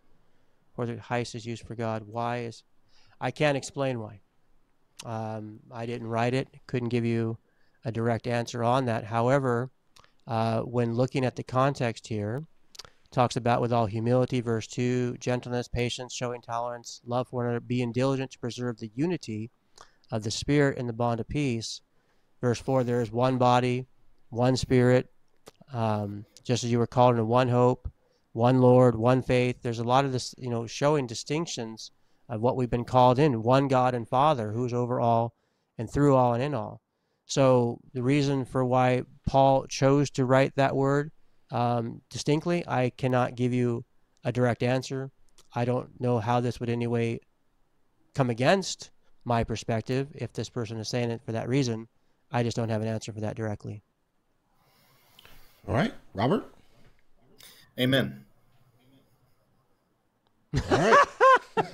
where 0.74 0.86
the 0.86 0.96
heis 0.96 1.34
is 1.34 1.46
used 1.46 1.66
for 1.66 1.74
God. 1.74 2.02
Why 2.06 2.40
is. 2.40 2.62
I 3.24 3.30
can't 3.30 3.56
explain 3.56 4.01
why. 4.01 4.20
Um, 5.06 5.60
I 5.72 5.86
didn't 5.86 6.09
write 6.09 6.34
it, 6.34 6.46
couldn't 6.66 6.90
give 6.90 7.06
you 7.06 7.38
a 7.82 7.90
direct 7.90 8.26
answer 8.26 8.62
on 8.62 8.84
that. 8.84 9.05
However, 9.05 9.70
uh, 10.26 10.60
when 10.60 10.92
looking 10.92 11.24
at 11.24 11.34
the 11.34 11.42
context 11.42 12.06
here, 12.06 12.44
talks 13.10 13.36
about 13.36 13.62
with 13.62 13.72
all 13.72 13.86
humility, 13.86 14.42
verse 14.42 14.66
2, 14.66 15.16
gentleness, 15.16 15.68
patience, 15.68 16.12
showing 16.12 16.42
tolerance, 16.42 17.01
love 17.06 17.26
for 17.28 17.36
one 17.36 17.46
another, 17.46 17.60
being 17.60 17.92
diligent 17.92 18.30
to 18.32 18.38
preserve 18.38 18.76
the 18.76 18.90
unity 18.94 19.51
of 20.10 20.22
the 20.22 20.30
Spirit 20.30 20.76
in 20.76 20.86
the 20.86 20.92
bond 20.92 21.18
of 21.18 21.26
peace. 21.26 21.80
Verse 22.42 22.60
4, 22.60 22.84
there 22.84 23.01
is 23.01 23.10
one 23.10 23.38
body, 23.38 23.86
one 24.28 24.55
Spirit, 24.55 25.10
um, 25.72 26.26
just 26.42 26.62
as 26.62 26.70
you 26.70 26.78
were 26.78 26.86
called 26.86 27.12
into 27.12 27.24
one 27.24 27.48
hope, 27.48 27.90
one 28.34 28.60
Lord, 28.60 28.94
one 28.94 29.22
faith. 29.22 29.62
There's 29.62 29.78
a 29.78 29.84
lot 29.84 30.05
of 30.05 30.12
this, 30.12 30.34
you 30.36 30.51
know, 30.51 30.66
showing 30.66 31.06
distinctions 31.06 31.90
of 32.28 32.40
what 32.40 32.56
we've 32.56 32.70
been 32.70 32.84
called 32.84 33.18
in 33.18 33.42
one 33.42 33.68
God 33.68 33.94
and 33.94 34.09
Father 34.09 34.52
who's 34.52 34.72
over 34.72 35.01
all 35.01 35.34
and 35.78 35.90
through 35.90 36.16
all 36.16 36.34
and 36.34 36.42
in 36.42 36.55
all. 36.55 36.80
So 37.26 37.80
the 37.92 38.02
reason 38.02 38.44
for 38.44 38.64
why 38.64 39.02
Paul 39.26 39.66
chose 39.66 40.10
to 40.10 40.24
write 40.24 40.55
that 40.56 40.76
word 40.76 41.10
um, 41.51 42.02
distinctly. 42.10 42.64
I 42.66 42.90
cannot 42.90 43.34
give 43.34 43.52
you 43.52 43.84
a 44.24 44.32
direct 44.32 44.62
answer. 44.62 45.10
I 45.55 45.64
don't 45.64 46.01
know 46.01 46.18
how 46.18 46.40
this 46.40 46.60
would 46.60 46.68
anyway 46.68 47.20
come 48.14 48.30
against 48.30 48.90
my 49.24 49.44
perspective 49.44 50.09
if 50.14 50.32
this 50.32 50.48
person 50.48 50.78
is 50.78 50.88
saying 50.88 51.10
it 51.10 51.22
for 51.24 51.32
that 51.32 51.48
reason. 51.48 51.88
I 52.30 52.42
just 52.42 52.56
don't 52.56 52.68
have 52.68 52.82
an 52.82 52.88
answer 52.88 53.12
for 53.12 53.20
that 53.20 53.36
directly. 53.36 53.82
All 55.66 55.74
right, 55.74 55.94
Robert. 56.12 56.44
Amen. 57.78 58.24
All 60.70 60.78
right. 60.78 60.96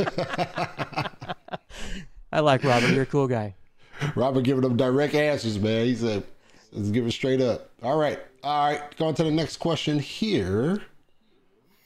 I 2.33 2.41
like 2.41 2.65
Robert. 2.65 2.91
You're 2.91 3.03
a 3.03 3.07
cool 3.07 3.29
guy. 3.29 3.55
Robert 4.15 4.43
giving 4.43 4.63
them 4.63 4.77
direct 4.77 5.15
answers, 5.15 5.59
man. 5.59 5.87
He 5.87 5.95
said, 5.95 6.25
let's 6.73 6.91
give 6.91 7.07
it 7.07 7.13
straight 7.13 7.41
up. 7.41 7.71
All 7.83 7.99
right. 7.99 8.19
All 8.43 8.71
right. 8.71 8.97
Going 8.97 9.15
to 9.17 9.25
the 9.25 9.31
next 9.31 9.59
question 9.59 9.99
here. 9.99 10.83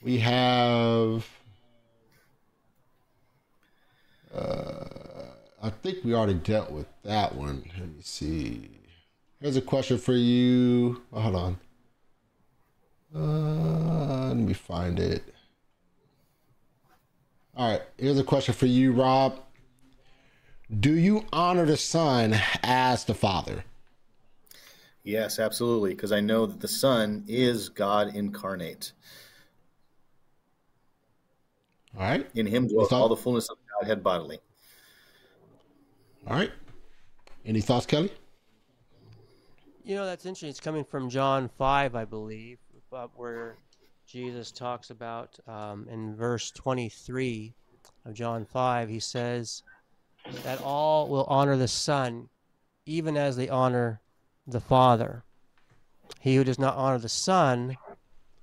We 0.01 0.17
have. 0.19 1.27
Uh, 4.33 4.85
I 5.63 5.69
think 5.69 6.03
we 6.03 6.13
already 6.13 6.35
dealt 6.35 6.71
with 6.71 6.87
that 7.03 7.35
one. 7.35 7.63
Let 7.79 7.87
me 7.87 8.01
see. 8.01 8.69
Here's 9.41 9.57
a 9.57 9.61
question 9.61 9.97
for 9.97 10.13
you. 10.13 11.01
Oh, 11.11 11.21
hold 11.21 11.35
on. 11.35 11.57
Uh, 13.15 14.27
let 14.27 14.37
me 14.37 14.53
find 14.53 14.99
it. 14.99 15.34
All 17.55 17.69
right. 17.71 17.81
Here's 17.97 18.19
a 18.19 18.23
question 18.23 18.53
for 18.53 18.65
you, 18.65 18.91
Rob. 18.91 19.39
Do 20.79 20.93
you 20.93 21.25
honor 21.31 21.65
the 21.65 21.77
Son 21.77 22.35
as 22.63 23.05
the 23.05 23.13
Father? 23.13 23.63
Yes, 25.03 25.37
absolutely, 25.37 25.91
because 25.91 26.11
I 26.11 26.19
know 26.19 26.47
that 26.47 26.59
the 26.59 26.67
Son 26.67 27.23
is 27.27 27.69
God 27.69 28.15
incarnate. 28.15 28.91
All 31.95 32.01
right. 32.01 32.27
In 32.35 32.45
him 32.45 32.67
dwells 32.67 32.91
all 32.91 33.07
the 33.07 33.15
fullness 33.15 33.47
of 33.49 33.57
Godhead 33.79 34.03
bodily. 34.03 34.39
All 36.27 36.35
right. 36.35 36.51
Any 37.45 37.61
thoughts, 37.61 37.85
Kelly? 37.85 38.11
You 39.83 39.95
know, 39.95 40.05
that's 40.05 40.25
interesting. 40.25 40.49
It's 40.49 40.59
coming 40.59 40.83
from 40.83 41.09
John 41.09 41.47
5, 41.47 41.95
I 41.95 42.05
believe, 42.05 42.57
where 43.15 43.57
Jesus 44.15 44.49
talks 44.49 44.91
about 44.91 45.37
um, 45.45 45.89
in 45.91 46.15
verse 46.15 46.49
23 46.51 47.53
of 48.05 48.13
John 48.13 48.45
5, 48.45 48.87
he 48.87 49.01
says 49.01 49.61
that 50.45 50.61
all 50.61 51.09
will 51.09 51.25
honor 51.25 51.57
the 51.57 51.67
Son, 51.67 52.29
even 52.85 53.17
as 53.17 53.35
they 53.35 53.49
honor 53.49 53.99
the 54.47 54.61
Father. 54.61 55.25
He 56.21 56.37
who 56.37 56.45
does 56.45 56.57
not 56.57 56.77
honor 56.77 56.97
the 56.97 57.09
Son 57.09 57.75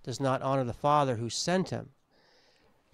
does 0.02 0.20
not 0.20 0.42
honor 0.42 0.62
the 0.64 0.74
Father 0.74 1.16
who 1.16 1.30
sent 1.30 1.70
him. 1.70 1.88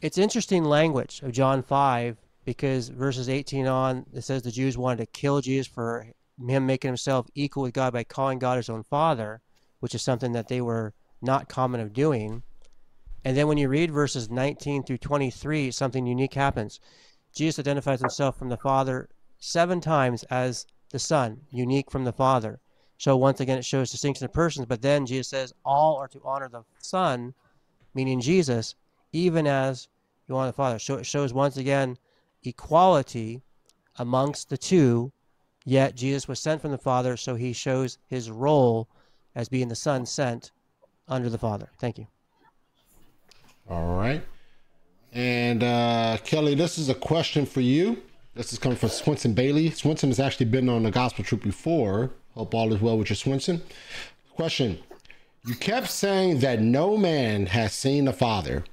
It's 0.00 0.16
interesting 0.16 0.62
language 0.62 1.20
of 1.24 1.32
John 1.32 1.64
5 1.64 2.16
because 2.44 2.90
verses 2.90 3.28
18 3.28 3.66
on, 3.66 4.06
it 4.14 4.22
says 4.22 4.42
the 4.42 4.52
Jews 4.52 4.78
wanted 4.78 4.98
to 4.98 5.06
kill 5.06 5.40
Jesus 5.40 5.66
for 5.66 6.06
him 6.38 6.66
making 6.66 6.90
himself 6.90 7.26
equal 7.34 7.64
with 7.64 7.74
God 7.74 7.92
by 7.92 8.04
calling 8.04 8.38
God 8.38 8.54
his 8.54 8.70
own 8.70 8.84
Father, 8.84 9.40
which 9.80 9.96
is 9.96 10.02
something 10.02 10.30
that 10.30 10.46
they 10.46 10.60
were 10.60 10.94
not 11.20 11.48
common 11.48 11.80
of 11.80 11.92
doing. 11.92 12.44
And 13.24 13.36
then 13.36 13.48
when 13.48 13.58
you 13.58 13.68
read 13.68 13.90
verses 13.90 14.30
19 14.30 14.84
through 14.84 14.98
23, 14.98 15.70
something 15.70 16.06
unique 16.06 16.34
happens. 16.34 16.80
Jesus 17.34 17.58
identifies 17.58 18.00
himself 18.00 18.38
from 18.38 18.48
the 18.48 18.56
Father 18.56 19.08
seven 19.38 19.80
times 19.80 20.24
as 20.24 20.66
the 20.90 20.98
Son, 20.98 21.40
unique 21.50 21.90
from 21.90 22.04
the 22.04 22.12
Father. 22.12 22.60
So 22.96 23.16
once 23.16 23.40
again, 23.40 23.58
it 23.58 23.64
shows 23.64 23.90
distinction 23.90 24.24
of 24.24 24.32
persons. 24.32 24.66
But 24.66 24.82
then 24.82 25.06
Jesus 25.06 25.28
says 25.28 25.52
all 25.64 25.96
are 25.96 26.08
to 26.08 26.20
honor 26.24 26.48
the 26.48 26.64
Son, 26.80 27.34
meaning 27.94 28.20
Jesus, 28.20 28.74
even 29.12 29.46
as 29.46 29.88
you 30.26 30.36
honor 30.36 30.48
the 30.48 30.52
Father. 30.52 30.78
So 30.78 30.94
it 30.96 31.06
shows 31.06 31.32
once 31.32 31.56
again 31.56 31.96
equality 32.42 33.42
amongst 33.96 34.48
the 34.48 34.58
two. 34.58 35.12
Yet 35.64 35.94
Jesus 35.94 36.26
was 36.26 36.40
sent 36.40 36.62
from 36.62 36.70
the 36.70 36.78
Father, 36.78 37.16
so 37.16 37.34
he 37.34 37.52
shows 37.52 37.98
his 38.06 38.30
role 38.30 38.88
as 39.34 39.48
being 39.48 39.68
the 39.68 39.76
Son 39.76 40.06
sent 40.06 40.50
under 41.06 41.28
the 41.28 41.38
Father. 41.38 41.70
Thank 41.78 41.98
you. 41.98 42.06
All 43.68 43.96
right. 43.96 44.22
And 45.12 45.62
uh, 45.62 46.18
Kelly, 46.24 46.54
this 46.54 46.78
is 46.78 46.88
a 46.88 46.94
question 46.94 47.46
for 47.46 47.60
you. 47.60 48.02
This 48.34 48.52
is 48.52 48.58
coming 48.58 48.78
from 48.78 48.90
Swinson 48.90 49.34
Bailey. 49.34 49.70
Swinson 49.70 50.08
has 50.08 50.20
actually 50.20 50.46
been 50.46 50.68
on 50.68 50.84
the 50.84 50.90
Gospel 50.90 51.24
Truth 51.24 51.42
before. 51.42 52.12
Hope 52.34 52.54
all 52.54 52.72
is 52.72 52.80
well 52.80 52.96
with 52.96 53.10
your 53.10 53.16
Swinson. 53.16 53.60
Question 54.34 54.78
You 55.44 55.54
kept 55.54 55.90
saying 55.90 56.38
that 56.40 56.60
no 56.60 56.96
man 56.96 57.46
has 57.46 57.72
seen 57.72 58.04
the 58.04 58.12
Father. 58.12 58.64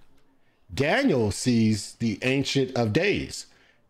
Daniel 0.73 1.31
sees 1.31 1.93
the 1.95 2.19
Ancient 2.22 2.76
of 2.77 2.93
Days. 2.93 3.47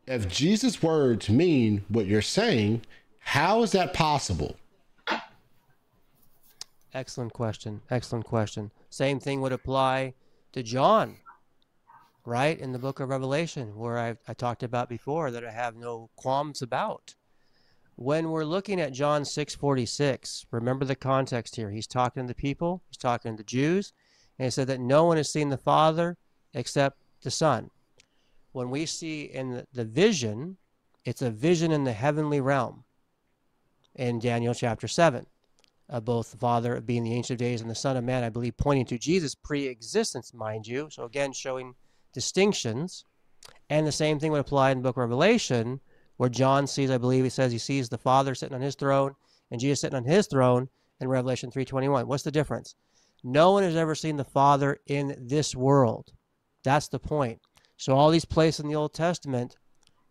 If 0.08 0.30
Jesus' 0.30 0.84
words 0.84 1.30
mean 1.30 1.84
what 1.90 2.06
you're 2.06 2.22
saying, 2.22 2.84
how 3.20 3.64
is 3.64 3.72
that 3.72 3.94
possible? 3.94 4.56
Excellent 6.94 7.34
question. 7.34 7.82
Excellent 7.90 8.26
question. 8.26 8.72
Same 8.90 9.20
thing 9.20 9.42
would 9.42 9.52
apply 9.52 10.14
to 10.56 10.64
John, 10.64 11.18
right? 12.24 12.58
In 12.58 12.72
the 12.72 12.80
book 12.80 13.02
of 13.02 13.10
Revelation, 13.10 13.76
where 13.76 14.00
I, 14.00 14.16
I 14.26 14.34
talked 14.34 14.64
about 14.64 14.88
before 14.88 15.30
that 15.30 15.44
I 15.44 15.52
have 15.52 15.76
no 15.76 16.10
qualms 16.16 16.62
about. 16.62 17.16
When 17.98 18.30
we're 18.30 18.46
looking 18.46 18.80
at 18.80 18.94
John 18.94 19.24
6:46, 19.24 20.46
remember 20.52 20.86
the 20.86 20.96
context 20.96 21.58
here. 21.58 21.72
He's 21.72 21.88
talking 21.88 22.24
to 22.24 22.28
the 22.28 22.34
people, 22.34 22.82
he's 22.88 22.96
talking 22.96 23.34
to 23.34 23.38
the 23.38 23.44
Jews, 23.44 23.92
and 24.40 24.46
he 24.46 24.50
said 24.50 24.68
that 24.68 24.80
no 24.80 25.04
one 25.04 25.18
has 25.18 25.30
seen 25.30 25.50
the 25.50 25.58
Father 25.58 26.18
except 26.54 27.02
the 27.22 27.32
Son. 27.32 27.70
When 28.54 28.70
we 28.70 28.86
see 28.86 29.24
in 29.24 29.66
the 29.74 29.84
vision, 29.84 30.56
it's 31.04 31.22
a 31.22 31.32
vision 31.32 31.74
in 31.74 31.84
the 31.84 31.92
heavenly 31.92 32.40
realm 32.40 32.86
in 33.94 34.20
Daniel 34.20 34.54
chapter 34.54 34.88
7 34.88 35.26
both 36.02 36.32
the 36.32 36.38
Father 36.38 36.82
being 36.82 37.04
the 37.04 37.14
Ancient 37.14 37.40
of 37.40 37.46
Days 37.46 37.62
and 37.62 37.70
the 37.70 37.76
Son 37.76 37.98
of 37.98 38.04
Man, 38.04 38.24
I 38.24 38.30
believe, 38.30 38.58
pointing 38.58 38.86
to 38.88 38.98
Jesus' 38.98 39.36
pre 39.36 39.68
existence, 39.68 40.34
mind 40.34 40.68
you. 40.68 40.90
So, 40.92 41.04
again, 41.04 41.34
showing 41.34 41.76
distinctions. 42.14 43.06
And 43.70 43.86
the 43.86 43.92
same 43.92 44.20
thing 44.20 44.32
would 44.32 44.42
apply 44.42 44.72
in 44.72 44.80
the 44.80 44.84
book 44.84 44.98
of 44.98 45.02
Revelation, 45.02 45.80
where 46.18 46.30
John 46.30 46.66
sees, 46.66 46.90
I 46.90 46.98
believe, 46.98 47.24
he 47.24 47.30
says 47.30 47.52
he 47.52 47.58
sees 47.58 47.90
the 47.90 47.98
Father 47.98 48.34
sitting 48.34 48.56
on 48.56 48.62
his 48.62 48.76
throne 48.76 49.16
and 49.52 49.62
Jesus 49.62 49.82
sitting 49.82 49.98
on 49.98 50.06
his 50.06 50.28
throne 50.28 50.70
in 51.00 51.08
Revelation 51.08 51.52
3.21. 51.52 52.06
What's 52.06 52.24
the 52.24 52.32
difference? 52.32 52.76
No 53.24 53.52
one 53.52 53.64
has 53.64 53.76
ever 53.76 53.96
seen 53.96 54.18
the 54.18 54.24
Father 54.24 54.80
in 54.88 55.16
this 55.20 55.56
world. 55.56 56.12
That's 56.64 56.88
the 56.88 57.00
point. 57.00 57.40
So 57.78 57.96
all 57.96 58.10
these 58.10 58.26
places 58.26 58.62
in 58.62 58.70
the 58.70 58.76
Old 58.76 58.94
Testament 58.94 59.58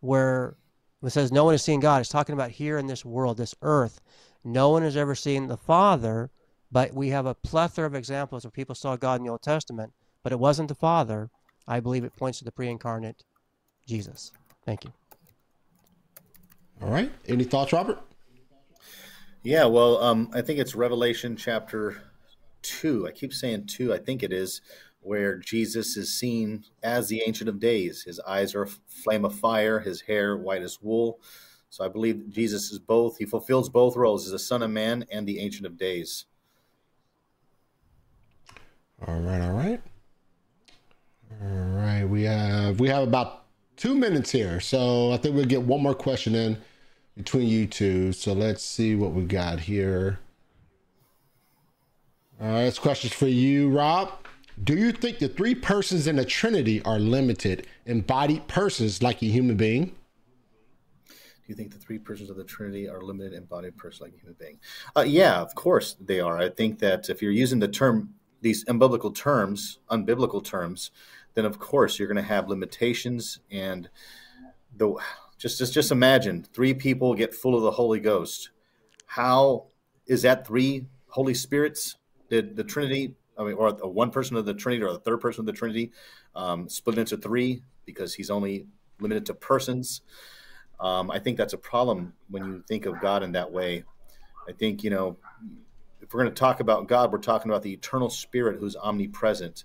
where 0.01 0.57
it 1.03 1.11
says 1.11 1.33
no 1.33 1.45
one 1.45 1.55
has 1.55 1.63
seen 1.63 1.81
God, 1.81 2.01
it's 2.01 2.11
talking 2.11 2.35
about 2.35 2.51
here 2.51 2.79
in 2.79 2.87
this 2.87 3.05
world, 3.05 3.37
this 3.37 3.55
earth. 3.63 4.01
No 4.45 4.69
one 4.71 4.83
has 4.83 4.97
ever 4.97 5.15
seen 5.15 5.49
the 5.49 5.57
Father, 5.57 6.31
but 6.71 6.93
we 6.93 7.09
have 7.09 7.25
a 7.25 7.35
plethora 7.35 7.87
of 7.87 7.95
examples 7.95 8.45
where 8.45 8.51
people 8.51 8.75
saw 8.75 8.97
God 8.97 9.21
in 9.21 9.25
the 9.25 9.31
Old 9.31 9.43
Testament, 9.43 9.93
but 10.23 10.33
it 10.33 10.39
wasn't 10.39 10.69
the 10.69 10.75
Father. 10.75 11.31
I 11.67 11.81
believe 11.81 12.05
it 12.05 12.15
points 12.17 12.39
to 12.39 12.45
the 12.45 12.53
pre 12.53 12.69
incarnate 12.69 13.25
Jesus. 13.87 14.33
Thank 14.67 14.85
you. 14.85 14.93
All 16.83 16.91
right. 16.91 17.11
Any 17.27 17.45
thoughts, 17.45 17.73
Robert? 17.73 17.99
Yeah, 19.43 19.67
well, 19.67 20.03
um, 20.03 20.31
I 20.35 20.43
think 20.43 20.59
it's 20.59 20.75
Revelation 20.75 21.37
chapter 21.37 22.03
2. 22.63 23.07
I 23.07 23.13
keep 23.13 23.33
saying 23.33 23.67
2, 23.67 23.93
I 23.93 23.99
think 23.99 24.23
it 24.23 24.33
is, 24.33 24.61
where 25.01 25.37
Jesus 25.37 25.97
is 25.97 26.19
seen 26.19 26.65
as 26.83 27.09
the 27.09 27.23
Ancient 27.27 27.49
of 27.49 27.61
Days. 27.61 28.03
His 28.03 28.21
eyes 28.21 28.55
are 28.55 28.63
a 28.63 28.69
flame 28.89 29.25
of 29.25 29.35
fire, 29.35 29.81
his 29.81 30.03
hair 30.03 30.37
white 30.37 30.63
as 30.63 30.81
wool. 30.81 31.21
So 31.75 31.85
I 31.85 31.89
believe 31.89 32.31
Jesus 32.31 32.71
is 32.71 32.79
both. 32.79 33.19
He 33.19 33.25
fulfills 33.25 33.69
both 33.69 33.97
roles 33.97 34.27
as 34.27 34.31
the 34.31 34.39
Son 34.39 34.63
of 34.63 34.71
Man 34.71 35.05
and 35.11 35.27
the 35.27 35.41
Ancient 35.41 35.67
of 35.67 35.77
Days. 35.77 36.27
All 39.05 39.19
right, 39.19 39.41
all 39.41 39.55
right. 39.55 39.83
All 41.43 41.49
right, 41.49 42.05
we 42.05 42.23
have 42.23 42.79
we 42.79 42.89
have 42.91 43.03
about 43.03 43.47
two 43.77 43.97
minutes 43.97 44.31
here, 44.31 44.61
so 44.61 45.11
I 45.11 45.17
think 45.17 45.35
we'll 45.35 45.47
get 45.47 45.63
one 45.63 45.83
more 45.83 45.97
question 45.97 46.37
in 46.37 46.59
between 47.17 47.49
you 47.49 47.67
two. 47.67 48.13
So 48.13 48.35
let's 48.35 48.63
see 48.63 48.95
what 48.95 49.11
we 49.11 49.25
got 49.25 49.59
here. 49.59 50.21
All 52.41 52.53
right, 52.53 52.67
this 52.67 52.79
question's 52.79 53.15
for 53.15 53.27
you, 53.27 53.69
Rob. 53.69 54.13
Do 54.63 54.77
you 54.77 54.93
think 54.93 55.19
the 55.19 55.29
three 55.29 55.57
persons 55.57 56.07
in 56.07 56.15
the 56.15 56.25
Trinity 56.25 56.81
are 56.85 57.01
limited, 57.01 57.67
embodied 57.85 58.47
persons 58.47 59.03
like 59.03 59.23
a 59.23 59.27
human 59.27 59.57
being? 59.57 59.97
Do 61.47 61.53
you 61.53 61.57
think 61.57 61.73
the 61.73 61.79
three 61.79 61.99
persons 61.99 62.31
of 62.31 62.37
the 62.37 62.45
Trinity 62.45 62.89
are 62.89 63.03
limited 63.03 63.35
embodied 63.35 63.77
person 63.77 64.07
like 64.07 64.15
a 64.15 64.19
human 64.19 64.37
being? 64.39 64.59
Uh, 64.97 65.05
yeah, 65.07 65.43
of 65.43 65.55
course 65.55 65.95
they 66.01 66.19
are. 66.19 66.39
I 66.39 66.49
think 66.49 66.79
that 66.79 67.11
if 67.11 67.21
you're 67.21 67.33
using 67.33 67.59
the 67.59 67.69
term, 67.69 68.15
these 68.41 68.65
unbiblical 68.65 69.15
terms, 69.15 69.79
unbiblical 69.91 70.43
terms, 70.43 70.91
then 71.35 71.45
of 71.45 71.59
course 71.59 71.99
you're 71.99 72.09
going 72.09 72.17
to 72.17 72.23
have 72.23 72.49
limitations. 72.49 73.41
And 73.51 73.91
the 74.75 74.95
just 75.37 75.59
just 75.59 75.75
just 75.75 75.93
imagine 75.93 76.47
three 76.55 76.73
people 76.73 77.15
get 77.15 77.35
full 77.35 77.55
of 77.55 77.63
the 77.63 77.73
Holy 77.73 78.01
Ghost. 78.01 78.51
How 79.05 79.67
is 80.07 80.23
that 80.23 80.47
three 80.47 80.87
Holy 81.09 81.35
Spirits? 81.35 81.97
Did 82.31 82.57
the 82.57 82.65
Trinity, 82.65 83.15
I 83.37 83.45
mean, 83.45 83.55
or 83.55 83.71
one 83.73 84.11
person 84.11 84.39
of 84.39 84.47
the 84.47 84.55
Trinity, 84.55 84.83
or 84.83 84.93
the 84.93 84.99
third 84.99 85.21
person 85.21 85.41
of 85.41 85.47
the 85.47 85.53
Trinity, 85.53 85.93
um, 86.35 86.71
split 86.71 86.97
into 86.97 87.19
three 87.19 87.63
because 87.85 88.15
he's 88.15 88.31
only 88.31 88.67
limited 88.99 89.27
to 89.27 89.35
persons? 89.35 90.01
Um, 90.81 91.11
I 91.11 91.19
think 91.19 91.37
that's 91.37 91.53
a 91.53 91.59
problem 91.59 92.15
when 92.29 92.45
you 92.45 92.65
think 92.67 92.87
of 92.87 93.01
God 93.01 93.23
in 93.23 93.33
that 93.33 93.51
way. 93.53 93.85
I 94.49 94.53
think, 94.53 94.85
you 94.85 94.91
know, 94.91 95.17
if 96.01 96.13
we're 96.13 96.23
going 96.23 96.35
to 96.35 96.39
talk 96.39 96.61
about 96.61 96.87
God, 96.89 97.13
we're 97.13 97.19
talking 97.19 97.51
about 97.51 97.63
the 97.63 97.73
eternal 97.73 98.11
spirit 98.11 98.59
who's 98.61 98.77
omnipresent. 98.77 99.65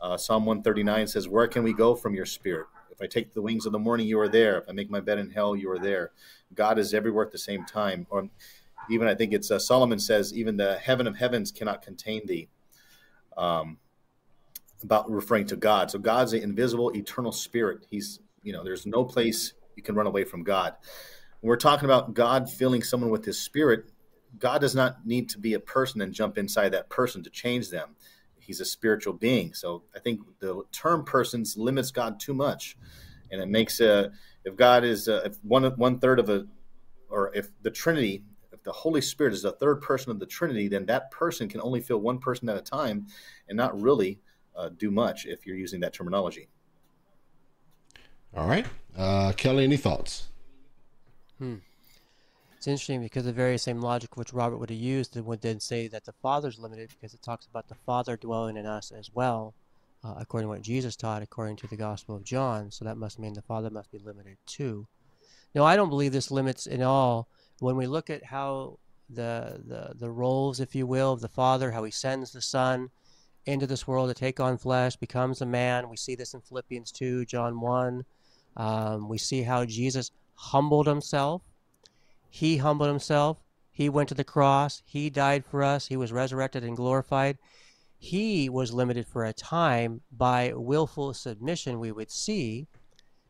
Uh, 0.00 0.16
Psalm 0.16 0.44
139 0.44 1.06
says, 1.06 1.28
Where 1.28 1.48
can 1.48 1.62
we 1.62 1.72
go 1.72 1.94
from 1.94 2.14
your 2.14 2.26
spirit? 2.26 2.66
If 2.90 3.00
I 3.00 3.06
take 3.06 3.32
the 3.32 3.42
wings 3.42 3.64
of 3.64 3.72
the 3.72 3.78
morning, 3.78 4.06
you 4.06 4.18
are 4.20 4.28
there. 4.28 4.58
If 4.58 4.64
I 4.68 4.72
make 4.72 4.90
my 4.90 5.00
bed 5.00 5.18
in 5.18 5.30
hell, 5.30 5.56
you 5.56 5.70
are 5.70 5.78
there. 5.78 6.10
God 6.54 6.78
is 6.78 6.92
everywhere 6.92 7.24
at 7.24 7.32
the 7.32 7.38
same 7.38 7.64
time. 7.64 8.06
Or 8.10 8.28
even 8.90 9.08
I 9.08 9.14
think 9.14 9.32
it's 9.32 9.50
uh, 9.50 9.58
Solomon 9.58 9.98
says, 9.98 10.34
Even 10.34 10.56
the 10.56 10.78
heaven 10.78 11.06
of 11.06 11.16
heavens 11.16 11.52
cannot 11.52 11.82
contain 11.82 12.26
thee. 12.26 12.48
Um, 13.36 13.78
about 14.82 15.10
referring 15.10 15.46
to 15.46 15.56
God. 15.56 15.90
So 15.90 15.98
God's 15.98 16.32
an 16.32 16.42
invisible, 16.42 16.94
eternal 16.94 17.32
spirit. 17.32 17.86
He's, 17.90 18.20
you 18.42 18.52
know, 18.52 18.62
there's 18.62 18.86
no 18.86 19.04
place 19.04 19.54
you 19.78 19.82
can 19.82 19.94
run 19.94 20.08
away 20.08 20.24
from 20.24 20.42
God. 20.42 20.74
When 21.40 21.48
we're 21.48 21.56
talking 21.56 21.84
about 21.84 22.12
God 22.12 22.50
filling 22.50 22.82
someone 22.82 23.10
with 23.10 23.24
His 23.24 23.40
Spirit, 23.40 23.84
God 24.38 24.60
does 24.60 24.74
not 24.74 25.06
need 25.06 25.30
to 25.30 25.38
be 25.38 25.54
a 25.54 25.60
person 25.60 26.00
and 26.02 26.12
jump 26.12 26.36
inside 26.36 26.70
that 26.70 26.90
person 26.90 27.22
to 27.22 27.30
change 27.30 27.70
them. 27.70 27.94
He's 28.38 28.60
a 28.60 28.64
spiritual 28.64 29.12
being. 29.12 29.54
So 29.54 29.84
I 29.94 30.00
think 30.00 30.20
the 30.40 30.62
term 30.72 31.04
persons 31.04 31.56
limits 31.56 31.90
God 31.92 32.18
too 32.18 32.34
much, 32.34 32.76
and 33.30 33.40
it 33.40 33.48
makes 33.48 33.80
a 33.80 34.10
if 34.44 34.56
God 34.56 34.84
is 34.84 35.06
a, 35.06 35.26
if 35.26 35.36
one 35.44 35.64
one 35.76 35.98
third 35.98 36.18
of 36.18 36.28
a 36.28 36.46
or 37.08 37.32
if 37.34 37.48
the 37.62 37.70
Trinity 37.70 38.24
if 38.52 38.62
the 38.64 38.72
Holy 38.72 39.00
Spirit 39.00 39.34
is 39.34 39.42
the 39.42 39.52
third 39.52 39.80
person 39.80 40.10
of 40.10 40.18
the 40.18 40.26
Trinity, 40.26 40.66
then 40.66 40.86
that 40.86 41.10
person 41.10 41.48
can 41.48 41.60
only 41.60 41.80
fill 41.80 41.98
one 41.98 42.18
person 42.18 42.48
at 42.48 42.56
a 42.56 42.62
time, 42.62 43.06
and 43.48 43.56
not 43.56 43.80
really 43.80 44.18
uh, 44.56 44.70
do 44.70 44.90
much 44.90 45.26
if 45.26 45.46
you're 45.46 45.56
using 45.56 45.80
that 45.80 45.92
terminology. 45.92 46.48
All 48.36 48.46
right. 48.46 48.66
Uh, 48.96 49.32
Kelly, 49.32 49.64
any 49.64 49.76
thoughts? 49.76 50.28
Hmm. 51.38 51.56
It's 52.56 52.66
interesting 52.66 53.00
because 53.00 53.24
the 53.24 53.32
very 53.32 53.56
same 53.56 53.80
logic 53.80 54.16
which 54.16 54.32
Robert 54.32 54.58
would 54.58 54.70
have 54.70 54.78
used 54.78 55.18
would 55.18 55.40
then 55.40 55.60
say 55.60 55.86
that 55.88 56.04
the 56.04 56.12
Father's 56.12 56.58
limited 56.58 56.90
because 56.90 57.14
it 57.14 57.22
talks 57.22 57.46
about 57.46 57.68
the 57.68 57.76
Father 57.76 58.16
dwelling 58.16 58.56
in 58.56 58.66
us 58.66 58.90
as 58.90 59.10
well, 59.14 59.54
uh, 60.02 60.14
according 60.18 60.46
to 60.46 60.50
what 60.50 60.62
Jesus 60.62 60.96
taught, 60.96 61.22
according 61.22 61.56
to 61.56 61.68
the 61.68 61.76
Gospel 61.76 62.16
of 62.16 62.24
John. 62.24 62.72
So 62.72 62.84
that 62.84 62.96
must 62.96 63.20
mean 63.20 63.34
the 63.34 63.42
Father 63.42 63.70
must 63.70 63.92
be 63.92 63.98
limited 63.98 64.38
too. 64.44 64.88
Now, 65.54 65.64
I 65.64 65.76
don't 65.76 65.88
believe 65.88 66.12
this 66.12 66.32
limits 66.32 66.66
in 66.66 66.82
all. 66.82 67.28
When 67.60 67.76
we 67.76 67.86
look 67.86 68.10
at 68.10 68.24
how 68.24 68.78
the, 69.08 69.62
the, 69.64 69.94
the 69.94 70.10
roles, 70.10 70.58
if 70.60 70.74
you 70.74 70.86
will, 70.86 71.12
of 71.12 71.20
the 71.20 71.28
Father, 71.28 71.70
how 71.70 71.84
he 71.84 71.90
sends 71.92 72.32
the 72.32 72.42
Son 72.42 72.90
into 73.46 73.66
this 73.66 73.86
world 73.86 74.10
to 74.10 74.14
take 74.14 74.40
on 74.40 74.58
flesh, 74.58 74.96
becomes 74.96 75.40
a 75.40 75.46
man. 75.46 75.88
We 75.88 75.96
see 75.96 76.16
this 76.16 76.34
in 76.34 76.40
Philippians 76.40 76.92
2, 76.92 77.24
John 77.24 77.60
1. 77.60 78.04
Um, 78.56 79.08
we 79.08 79.18
see 79.18 79.42
how 79.42 79.64
Jesus 79.64 80.10
humbled 80.34 80.86
himself. 80.86 81.42
He 82.30 82.58
humbled 82.58 82.88
himself. 82.88 83.38
He 83.70 83.88
went 83.88 84.08
to 84.08 84.14
the 84.14 84.24
cross. 84.24 84.82
He 84.84 85.10
died 85.10 85.44
for 85.44 85.62
us. 85.62 85.86
He 85.86 85.96
was 85.96 86.12
resurrected 86.12 86.64
and 86.64 86.76
glorified. 86.76 87.38
He 87.98 88.48
was 88.48 88.72
limited 88.72 89.06
for 89.06 89.24
a 89.24 89.32
time 89.32 90.00
by 90.12 90.52
willful 90.54 91.14
submission, 91.14 91.80
we 91.80 91.92
would 91.92 92.10
see. 92.10 92.68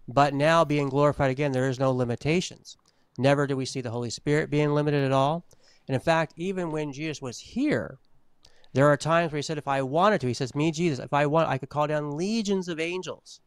But 0.06 0.34
now, 0.34 0.64
being 0.64 0.88
glorified 0.88 1.30
again, 1.30 1.52
there 1.52 1.68
is 1.68 1.78
no 1.78 1.92
limitations. 1.92 2.76
Never 3.18 3.46
do 3.46 3.56
we 3.56 3.66
see 3.66 3.80
the 3.80 3.90
Holy 3.90 4.10
Spirit 4.10 4.50
being 4.50 4.70
limited 4.70 5.04
at 5.04 5.12
all. 5.12 5.44
And 5.86 5.94
in 5.94 6.00
fact, 6.00 6.34
even 6.36 6.70
when 6.70 6.92
Jesus 6.92 7.20
was 7.20 7.38
here, 7.38 7.98
there 8.74 8.86
are 8.86 8.96
times 8.96 9.32
where 9.32 9.38
he 9.38 9.42
said, 9.42 9.58
if 9.58 9.68
I 9.68 9.82
wanted 9.82 10.20
to, 10.20 10.28
he 10.28 10.34
says, 10.34 10.54
me, 10.54 10.70
Jesus, 10.70 10.98
if 10.98 11.12
I 11.12 11.26
want, 11.26 11.48
I 11.48 11.58
could 11.58 11.70
call 11.70 11.86
down 11.86 12.16
legions 12.16 12.68
of 12.68 12.78
angels 12.78 13.40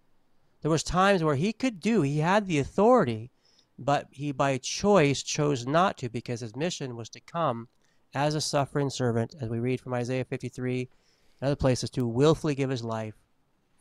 there 0.62 0.72
was 0.72 0.84
times 0.84 1.24
where 1.24 1.36
he 1.36 1.54
could 1.54 1.80
do, 1.80 2.02
he 2.02 2.20
had 2.20 2.48
the 2.48 2.60
authority, 2.60 3.32
but 3.78 4.08
he 4.12 4.32
by 4.32 4.58
choice 4.58 5.24
chose 5.24 5.66
not 5.66 5.98
to 5.98 6.10
because 6.10 6.42
his 6.42 6.56
mission 6.56 6.96
was 6.96 7.10
to 7.10 7.20
come 7.20 7.68
as 8.14 8.36
a 8.36 8.42
suffering 8.42 8.90
servant, 8.90 9.36
as 9.42 9.50
we 9.50 9.60
read 9.60 9.82
from 9.82 9.94
Isaiah 9.94 10.26
53 10.26 10.82
and 11.40 11.48
other 11.48 11.56
places, 11.56 11.90
to 11.92 12.08
willfully 12.08 12.56
give 12.56 12.70
his 12.70 12.84
life 12.84 13.16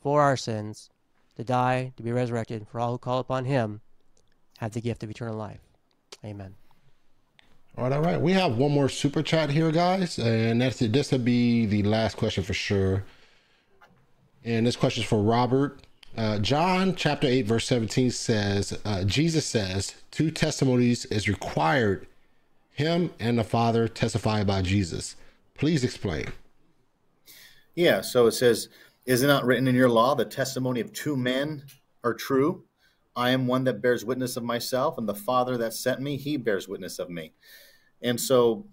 for 0.00 0.22
our 0.22 0.36
sins, 0.36 0.88
to 1.36 1.44
die, 1.44 1.92
to 1.96 2.02
be 2.02 2.12
resurrected, 2.12 2.66
for 2.70 2.80
all 2.80 2.92
who 2.92 2.98
call 2.98 3.18
upon 3.18 3.44
him 3.44 3.80
have 4.58 4.72
the 4.72 4.80
gift 4.80 5.02
of 5.02 5.10
eternal 5.10 5.36
life. 5.36 5.60
Amen. 6.24 6.54
All 7.76 7.84
right, 7.84 7.92
all 7.92 8.02
right. 8.02 8.20
We 8.20 8.32
have 8.32 8.56
one 8.56 8.72
more 8.72 8.88
super 8.88 9.22
chat 9.22 9.50
here, 9.50 9.70
guys, 9.70 10.18
and 10.18 10.60
that's 10.60 10.82
it. 10.82 10.92
This 10.92 11.12
will 11.12 11.18
be 11.18 11.66
the 11.66 11.82
last 11.82 12.16
question 12.16 12.44
for 12.44 12.54
sure. 12.54 13.04
And 14.44 14.66
this 14.66 14.76
question 14.76 15.02
is 15.02 15.08
for 15.08 15.22
Robert. 15.22 15.82
Uh, 16.20 16.38
John 16.38 16.96
chapter 16.96 17.26
8, 17.26 17.46
verse 17.46 17.64
17 17.64 18.10
says, 18.10 18.78
uh, 18.84 19.04
Jesus 19.04 19.46
says, 19.46 19.94
two 20.10 20.30
testimonies 20.30 21.06
is 21.06 21.30
required. 21.30 22.06
Him 22.72 23.10
and 23.18 23.38
the 23.38 23.42
Father 23.42 23.88
testify 23.88 24.40
about 24.40 24.64
Jesus. 24.64 25.16
Please 25.54 25.82
explain. 25.82 26.26
Yeah, 27.74 28.02
so 28.02 28.26
it 28.26 28.32
says, 28.32 28.68
Is 29.06 29.22
it 29.22 29.28
not 29.28 29.46
written 29.46 29.66
in 29.66 29.74
your 29.74 29.88
law, 29.88 30.14
the 30.14 30.26
testimony 30.26 30.80
of 30.80 30.92
two 30.92 31.16
men 31.16 31.62
are 32.04 32.12
true? 32.12 32.64
I 33.16 33.30
am 33.30 33.46
one 33.46 33.64
that 33.64 33.80
bears 33.80 34.04
witness 34.04 34.36
of 34.36 34.42
myself, 34.42 34.98
and 34.98 35.08
the 35.08 35.14
Father 35.14 35.56
that 35.56 35.72
sent 35.72 36.02
me, 36.02 36.18
he 36.18 36.36
bears 36.36 36.68
witness 36.68 36.98
of 36.98 37.08
me. 37.08 37.32
And 38.02 38.20
so, 38.20 38.66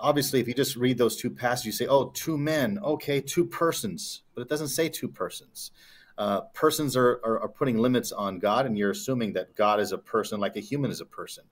obviously, 0.00 0.40
if 0.40 0.48
you 0.48 0.54
just 0.54 0.74
read 0.74 0.98
those 0.98 1.16
two 1.16 1.30
passages, 1.30 1.66
you 1.66 1.72
say, 1.72 1.86
Oh, 1.86 2.06
two 2.12 2.36
men, 2.36 2.80
okay, 2.82 3.20
two 3.20 3.44
persons, 3.44 4.22
but 4.34 4.42
it 4.42 4.48
doesn't 4.48 4.66
say 4.66 4.88
two 4.88 5.08
persons. 5.08 5.70
Uh, 6.18 6.40
persons 6.52 6.96
are, 6.96 7.20
are, 7.22 7.40
are, 7.42 7.48
putting 7.48 7.78
limits 7.78 8.10
on 8.10 8.40
God, 8.40 8.66
and 8.66 8.76
you're 8.76 8.90
assuming 8.90 9.32
that 9.34 9.54
God 9.54 9.78
is 9.78 9.92
a 9.92 9.98
person 9.98 10.40
like 10.40 10.56
a 10.56 10.60
human 10.60 10.90
is 10.90 11.00
a 11.00 11.06
person. 11.06 11.44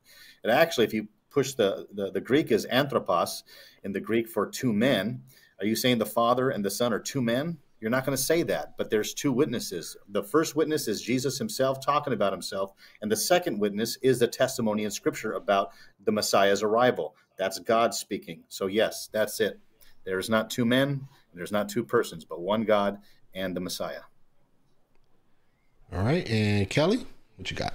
And 0.42 0.50
actually, 0.50 0.86
if 0.86 0.92
you 0.92 1.06
push 1.30 1.54
the, 1.54 1.86
the, 1.92 2.10
the 2.10 2.20
Greek 2.20 2.50
is 2.50 2.64
anthropos 2.64 3.44
in 3.84 3.92
the 3.92 4.00
Greek 4.00 4.28
for 4.28 4.44
two 4.44 4.72
men, 4.72 5.22
are 5.60 5.66
you 5.66 5.76
saying 5.76 5.98
the 5.98 6.04
Father 6.04 6.50
and 6.50 6.64
the 6.64 6.70
Son 6.70 6.92
are 6.92 6.98
two 6.98 7.22
men? 7.22 7.58
You're 7.80 7.92
not 7.92 8.04
going 8.04 8.16
to 8.16 8.22
say 8.22 8.42
that, 8.42 8.76
but 8.76 8.90
there's 8.90 9.14
two 9.14 9.32
witnesses. 9.32 9.96
The 10.08 10.24
first 10.24 10.56
witness 10.56 10.88
is 10.88 11.00
Jesus 11.00 11.38
himself 11.38 11.78
talking 11.78 12.12
about 12.12 12.32
himself, 12.32 12.72
and 13.00 13.12
the 13.12 13.16
second 13.16 13.60
witness 13.60 13.96
is 14.02 14.18
the 14.18 14.26
testimony 14.26 14.82
in 14.82 14.90
Scripture 14.90 15.34
about 15.34 15.70
the 16.04 16.12
Messiah's 16.12 16.64
arrival. 16.64 17.14
That's 17.36 17.60
God 17.60 17.94
speaking. 17.94 18.42
So, 18.48 18.66
yes, 18.66 19.08
that's 19.12 19.38
it. 19.38 19.60
There's 20.04 20.28
not 20.28 20.50
two 20.50 20.64
men, 20.64 21.06
there's 21.34 21.52
not 21.52 21.68
two 21.68 21.84
persons, 21.84 22.24
but 22.24 22.40
one 22.40 22.64
God 22.64 22.98
and 23.32 23.54
the 23.54 23.60
Messiah. 23.60 24.00
All 25.92 26.02
right. 26.02 26.28
And 26.28 26.68
Kelly, 26.68 27.06
what 27.36 27.50
you 27.50 27.56
got? 27.56 27.74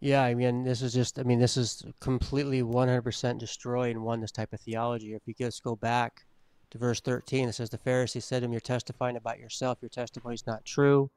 Yeah, 0.00 0.22
I 0.22 0.34
mean, 0.34 0.64
this 0.64 0.80
is 0.80 0.94
just, 0.94 1.18
I 1.18 1.24
mean, 1.24 1.38
this 1.38 1.58
is 1.58 1.84
completely 2.00 2.62
100% 2.62 3.38
destroying 3.38 4.00
one, 4.00 4.20
this 4.20 4.32
type 4.32 4.52
of 4.54 4.60
theology. 4.60 5.12
If 5.12 5.22
you 5.26 5.34
just 5.34 5.62
go 5.62 5.76
back 5.76 6.24
to 6.70 6.78
verse 6.78 7.00
13, 7.00 7.50
it 7.50 7.52
says, 7.52 7.68
The 7.68 7.76
Pharisee 7.76 8.22
said 8.22 8.40
to 8.40 8.46
him, 8.46 8.52
You're 8.52 8.60
testifying 8.60 9.16
about 9.16 9.38
yourself, 9.38 9.78
your 9.82 9.90
testimony 9.90 10.34
is 10.34 10.46
not 10.46 10.64
true. 10.64 11.10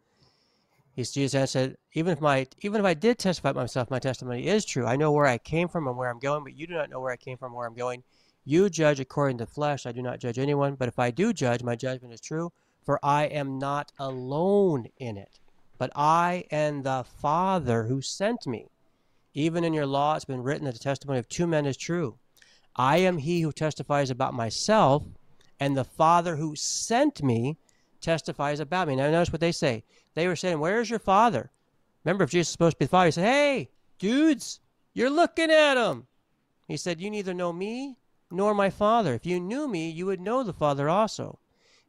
He's 0.95 1.11
Jesus 1.11 1.51
said, 1.51 1.75
even 1.93 2.13
if 2.13 2.21
my 2.21 2.45
even 2.61 2.79
if 2.79 2.85
I 2.85 2.93
did 2.93 3.17
testify 3.17 3.49
about 3.49 3.61
myself, 3.61 3.89
my 3.89 3.97
testimony 3.97 4.47
is 4.47 4.63
true. 4.63 4.85
I 4.85 4.95
know 4.95 5.11
where 5.11 5.25
I 5.25 5.39
came 5.39 5.67
from 5.67 5.87
and 5.87 5.97
where 5.97 6.09
I'm 6.09 6.19
going, 6.19 6.43
but 6.43 6.55
you 6.55 6.67
do 6.67 6.75
not 6.75 6.89
know 6.89 6.99
where 6.99 7.11
I 7.11 7.17
came 7.17 7.37
from, 7.37 7.53
where 7.53 7.65
I'm 7.65 7.73
going. 7.73 8.03
You 8.45 8.69
judge 8.69 8.99
according 8.99 9.39
to 9.39 9.47
flesh. 9.47 9.85
I 9.87 9.91
do 9.91 10.03
not 10.03 10.19
judge 10.19 10.37
anyone, 10.37 10.75
but 10.75 10.87
if 10.87 10.99
I 10.99 11.09
do 11.09 11.33
judge, 11.33 11.63
my 11.63 11.75
judgment 11.75 12.13
is 12.13 12.21
true, 12.21 12.51
for 12.85 12.99
I 13.03 13.25
am 13.25 13.59
not 13.59 13.91
alone 13.97 14.87
in 14.97 15.17
it, 15.17 15.39
but 15.77 15.91
I 15.95 16.45
and 16.51 16.83
the 16.83 17.05
Father 17.19 17.83
who 17.83 18.01
sent 18.01 18.45
me. 18.45 18.69
Even 19.33 19.63
in 19.63 19.73
your 19.73 19.85
law, 19.85 20.15
it's 20.15 20.25
been 20.25 20.43
written 20.43 20.65
that 20.65 20.73
the 20.73 20.79
testimony 20.79 21.19
of 21.19 21.27
two 21.27 21.47
men 21.47 21.65
is 21.65 21.77
true. 21.77 22.17
I 22.75 22.97
am 22.97 23.17
he 23.17 23.41
who 23.41 23.51
testifies 23.51 24.09
about 24.09 24.33
myself, 24.33 25.03
and 25.59 25.75
the 25.75 25.83
Father 25.83 26.35
who 26.35 26.55
sent 26.55 27.23
me 27.23 27.57
testifies 28.01 28.59
about 28.59 28.87
me. 28.87 28.95
Now, 28.95 29.09
notice 29.09 29.31
what 29.31 29.41
they 29.41 29.51
say. 29.51 29.83
They 30.13 30.27
were 30.27 30.35
saying, 30.35 30.59
Where's 30.59 30.89
your 30.89 30.99
Father? 30.99 31.51
Remember, 32.03 32.25
if 32.25 32.31
Jesus 32.31 32.49
is 32.49 32.51
supposed 32.51 32.75
to 32.75 32.79
be 32.79 32.85
the 32.85 32.89
Father, 32.89 33.05
he 33.07 33.11
said, 33.11 33.25
Hey, 33.25 33.69
dudes, 33.97 34.59
you're 34.93 35.09
looking 35.09 35.49
at 35.49 35.77
him. 35.77 36.07
He 36.67 36.77
said, 36.77 36.99
You 36.99 37.09
neither 37.09 37.33
know 37.33 37.53
me 37.53 37.97
nor 38.29 38.53
my 38.53 38.69
Father. 38.69 39.13
If 39.13 39.25
you 39.25 39.39
knew 39.39 39.67
me, 39.67 39.89
you 39.89 40.05
would 40.07 40.19
know 40.19 40.43
the 40.43 40.53
Father 40.53 40.89
also. 40.89 41.39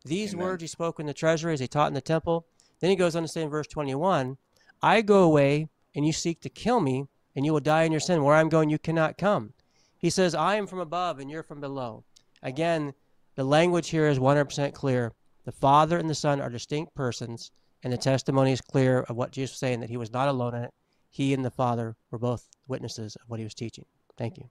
These 0.04 0.34
Amen. 0.34 0.46
words 0.46 0.62
he 0.62 0.66
spoke 0.66 1.00
in 1.00 1.06
the 1.06 1.14
treasury 1.14 1.54
as 1.54 1.60
he 1.60 1.66
taught 1.66 1.88
in 1.88 1.94
the 1.94 2.00
temple. 2.00 2.46
Then 2.80 2.90
he 2.90 2.96
goes 2.96 3.16
on 3.16 3.22
to 3.22 3.28
say 3.28 3.42
in 3.42 3.48
verse 3.48 3.66
21 3.66 4.36
I 4.82 5.00
go 5.00 5.22
away, 5.22 5.68
and 5.94 6.06
you 6.06 6.12
seek 6.12 6.40
to 6.42 6.50
kill 6.50 6.80
me, 6.80 7.06
and 7.34 7.46
you 7.46 7.52
will 7.52 7.60
die 7.60 7.84
in 7.84 7.92
your 7.92 8.00
sin. 8.00 8.22
Where 8.22 8.34
I'm 8.34 8.50
going, 8.50 8.68
you 8.68 8.78
cannot 8.78 9.16
come. 9.16 9.54
He 9.96 10.10
says, 10.10 10.34
I 10.34 10.56
am 10.56 10.66
from 10.66 10.80
above, 10.80 11.18
and 11.18 11.30
you're 11.30 11.42
from 11.42 11.60
below. 11.60 12.04
Again, 12.42 12.92
the 13.36 13.44
language 13.44 13.88
here 13.88 14.06
is 14.06 14.18
100% 14.18 14.74
clear. 14.74 15.12
The 15.44 15.52
Father 15.52 15.98
and 15.98 16.10
the 16.10 16.14
Son 16.14 16.40
are 16.40 16.50
distinct 16.50 16.94
persons, 16.94 17.50
and 17.82 17.92
the 17.92 17.96
testimony 17.96 18.52
is 18.52 18.60
clear 18.60 19.00
of 19.00 19.16
what 19.16 19.32
Jesus 19.32 19.52
was 19.52 19.60
saying 19.60 19.80
that 19.80 19.90
he 19.90 19.96
was 19.96 20.12
not 20.12 20.28
alone 20.28 20.54
in 20.54 20.64
it. 20.64 20.74
He 21.10 21.32
and 21.32 21.44
the 21.44 21.50
Father 21.50 21.96
were 22.10 22.18
both 22.18 22.48
witnesses 22.68 23.16
of 23.16 23.22
what 23.28 23.40
he 23.40 23.44
was 23.44 23.54
teaching. 23.54 23.86
Thank 24.18 24.36
you. 24.36 24.50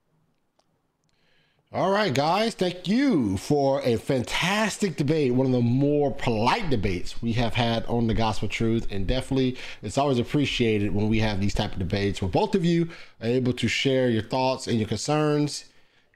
All 1.73 1.89
right, 1.89 2.13
guys, 2.13 2.53
thank 2.53 2.87
you 2.87 3.35
for 3.37 3.81
a 3.81 3.97
fantastic 3.97 4.95
debate. 4.95 5.33
One 5.33 5.47
of 5.47 5.53
the 5.53 5.59
more 5.59 6.11
polite 6.11 6.69
debates 6.69 7.19
we 7.19 7.33
have 7.33 7.55
had 7.55 7.83
on 7.87 8.05
the 8.05 8.13
gospel 8.13 8.47
truth, 8.47 8.85
and 8.91 9.07
definitely 9.07 9.57
it's 9.81 9.97
always 9.97 10.19
appreciated 10.19 10.93
when 10.93 11.09
we 11.09 11.17
have 11.21 11.41
these 11.41 11.55
type 11.55 11.73
of 11.73 11.79
debates 11.79 12.21
where 12.21 12.29
both 12.29 12.53
of 12.53 12.63
you 12.63 12.89
are 13.21 13.27
able 13.27 13.53
to 13.53 13.67
share 13.67 14.07
your 14.07 14.21
thoughts 14.21 14.67
and 14.67 14.77
your 14.77 14.87
concerns 14.87 15.65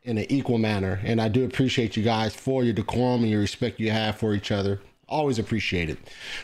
in 0.03 0.19
an 0.19 0.27
equal 0.29 0.59
manner. 0.59 1.01
And 1.03 1.19
I 1.19 1.27
do 1.27 1.43
appreciate 1.43 1.97
you 1.97 2.03
guys 2.03 2.35
for 2.35 2.63
your 2.63 2.73
decorum 2.73 3.21
and 3.21 3.31
your 3.31 3.41
respect 3.41 3.79
you 3.79 3.89
have 3.89 4.15
for 4.15 4.35
each 4.35 4.51
other. 4.51 4.79
Always 5.09 5.39
appreciate 5.39 5.89
it. 5.89 5.97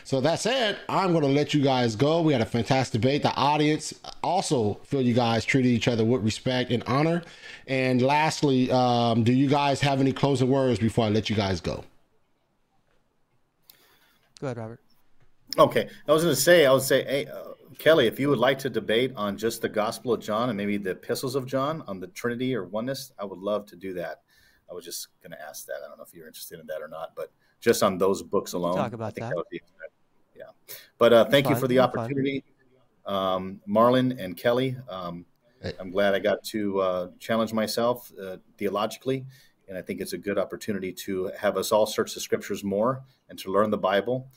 So 0.04 0.22
that 0.22 0.40
said, 0.40 0.78
I'm 0.88 1.12
going 1.12 1.24
to 1.24 1.28
let 1.28 1.52
you 1.52 1.62
guys 1.62 1.96
go. 1.96 2.22
We 2.22 2.32
had 2.32 2.40
a 2.40 2.46
fantastic 2.46 3.02
debate. 3.02 3.22
The 3.22 3.34
audience 3.34 3.92
also 4.22 4.80
feel 4.84 5.02
you 5.02 5.12
guys 5.12 5.44
treated 5.44 5.68
each 5.68 5.86
other 5.86 6.02
with 6.02 6.22
respect 6.22 6.70
and 6.70 6.82
honor. 6.86 7.22
And 7.66 8.00
lastly, 8.00 8.70
um, 8.70 9.22
do 9.22 9.34
you 9.34 9.48
guys 9.48 9.82
have 9.82 10.00
any 10.00 10.12
closing 10.12 10.48
words 10.48 10.78
before 10.78 11.04
I 11.04 11.08
let 11.10 11.28
you 11.28 11.36
guys 11.36 11.60
go? 11.60 11.84
Go 14.40 14.46
ahead, 14.46 14.56
Robert. 14.56 14.80
Okay, 15.58 15.88
I 16.08 16.12
was 16.12 16.22
going 16.22 16.34
to 16.34 16.40
say, 16.40 16.64
I 16.64 16.72
would 16.72 16.82
say, 16.82 17.04
hey, 17.04 17.26
uh, 17.26 17.52
Kelly, 17.78 18.06
if 18.06 18.18
you 18.18 18.30
would 18.30 18.38
like 18.38 18.58
to 18.60 18.70
debate 18.70 19.12
on 19.14 19.36
just 19.36 19.60
the 19.60 19.68
Gospel 19.68 20.14
of 20.14 20.20
John 20.20 20.48
and 20.48 20.56
maybe 20.56 20.78
the 20.78 20.90
epistles 20.90 21.34
of 21.34 21.46
John 21.46 21.82
on 21.86 22.00
the 22.00 22.06
Trinity 22.08 22.54
or 22.54 22.64
oneness, 22.64 23.12
I 23.18 23.24
would 23.24 23.38
love 23.38 23.66
to 23.66 23.76
do 23.76 23.92
that. 23.94 24.22
I 24.70 24.74
was 24.74 24.84
just 24.84 25.08
going 25.22 25.32
to 25.32 25.42
ask 25.42 25.66
that. 25.66 25.76
I 25.84 25.88
don't 25.88 25.98
know 25.98 26.04
if 26.04 26.14
you're 26.14 26.26
interested 26.26 26.58
in 26.60 26.66
that 26.68 26.80
or 26.80 26.88
not, 26.88 27.10
but 27.14 27.30
just 27.64 27.82
on 27.82 27.96
those 27.96 28.22
books 28.22 28.52
alone, 28.52 28.76
talk 28.76 28.92
about 28.92 29.14
that. 29.14 29.30
that 29.34 29.44
be, 29.50 29.62
yeah. 30.36 30.44
But 30.98 31.12
uh, 31.14 31.24
thank 31.24 31.46
fine. 31.46 31.54
you 31.54 31.60
for 31.60 31.66
the 31.66 31.78
opportunity, 31.78 32.44
um, 33.06 33.60
Marlon 33.66 34.22
and 34.22 34.36
Kelly. 34.36 34.76
Um, 34.88 35.24
I'm 35.80 35.90
glad 35.90 36.14
I 36.14 36.18
got 36.18 36.44
to 36.44 36.80
uh, 36.80 37.08
challenge 37.18 37.54
myself 37.54 38.12
uh, 38.22 38.36
theologically, 38.58 39.24
and 39.66 39.78
I 39.78 39.82
think 39.82 40.02
it's 40.02 40.12
a 40.12 40.18
good 40.18 40.38
opportunity 40.38 40.92
to 40.92 41.32
have 41.38 41.56
us 41.56 41.72
all 41.72 41.86
search 41.86 42.12
the 42.12 42.20
scriptures 42.20 42.62
more 42.62 43.02
and 43.30 43.38
to 43.38 43.50
learn 43.50 43.70
the 43.70 43.78
Bible. 43.78 44.28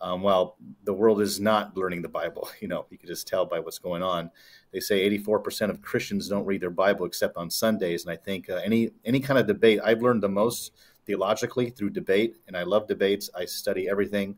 Um, 0.00 0.20
while 0.22 0.56
the 0.82 0.92
world 0.92 1.20
is 1.20 1.38
not 1.38 1.76
learning 1.76 2.02
the 2.02 2.08
Bible, 2.08 2.50
you 2.60 2.66
know, 2.66 2.86
you 2.90 2.98
can 2.98 3.06
just 3.06 3.28
tell 3.28 3.46
by 3.46 3.60
what's 3.60 3.78
going 3.78 4.02
on. 4.02 4.28
They 4.72 4.80
say 4.80 5.08
84% 5.08 5.70
of 5.70 5.80
Christians 5.80 6.28
don't 6.28 6.44
read 6.44 6.60
their 6.60 6.70
Bible 6.70 7.06
except 7.06 7.36
on 7.36 7.48
Sundays, 7.48 8.04
and 8.04 8.10
I 8.10 8.16
think 8.16 8.50
uh, 8.50 8.56
any 8.64 8.90
any 9.04 9.20
kind 9.20 9.38
of 9.38 9.46
debate, 9.46 9.78
I've 9.84 10.02
learned 10.02 10.24
the 10.24 10.28
most 10.28 10.72
theologically 11.06 11.70
through 11.70 11.90
debate, 11.90 12.36
and 12.46 12.56
I 12.56 12.62
love 12.62 12.86
debates. 12.86 13.30
I 13.34 13.44
study 13.44 13.88
everything. 13.88 14.36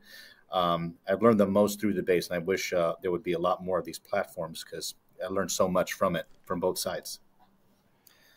Um, 0.53 0.95
I've 1.09 1.23
learned 1.23 1.41
the 1.41 1.47
most 1.47 1.81
through 1.81 1.95
debates, 1.95 2.29
and 2.29 2.37
I 2.37 2.39
wish 2.39 2.73
uh, 2.73 2.95
there 3.03 3.11
would 3.11 3.23
be 3.23 3.33
a 3.33 3.39
lot 3.39 3.65
more 3.65 3.79
of 3.79 3.85
these 3.85 3.99
platforms 3.99 4.65
because 4.65 4.95
I 5.23 5.29
learned 5.29 5.51
so 5.51 5.69
much 5.69 5.95
from 5.95 6.17
it 6.17 6.27
from 6.45 6.61
both 6.61 6.79
sides. 6.79 7.21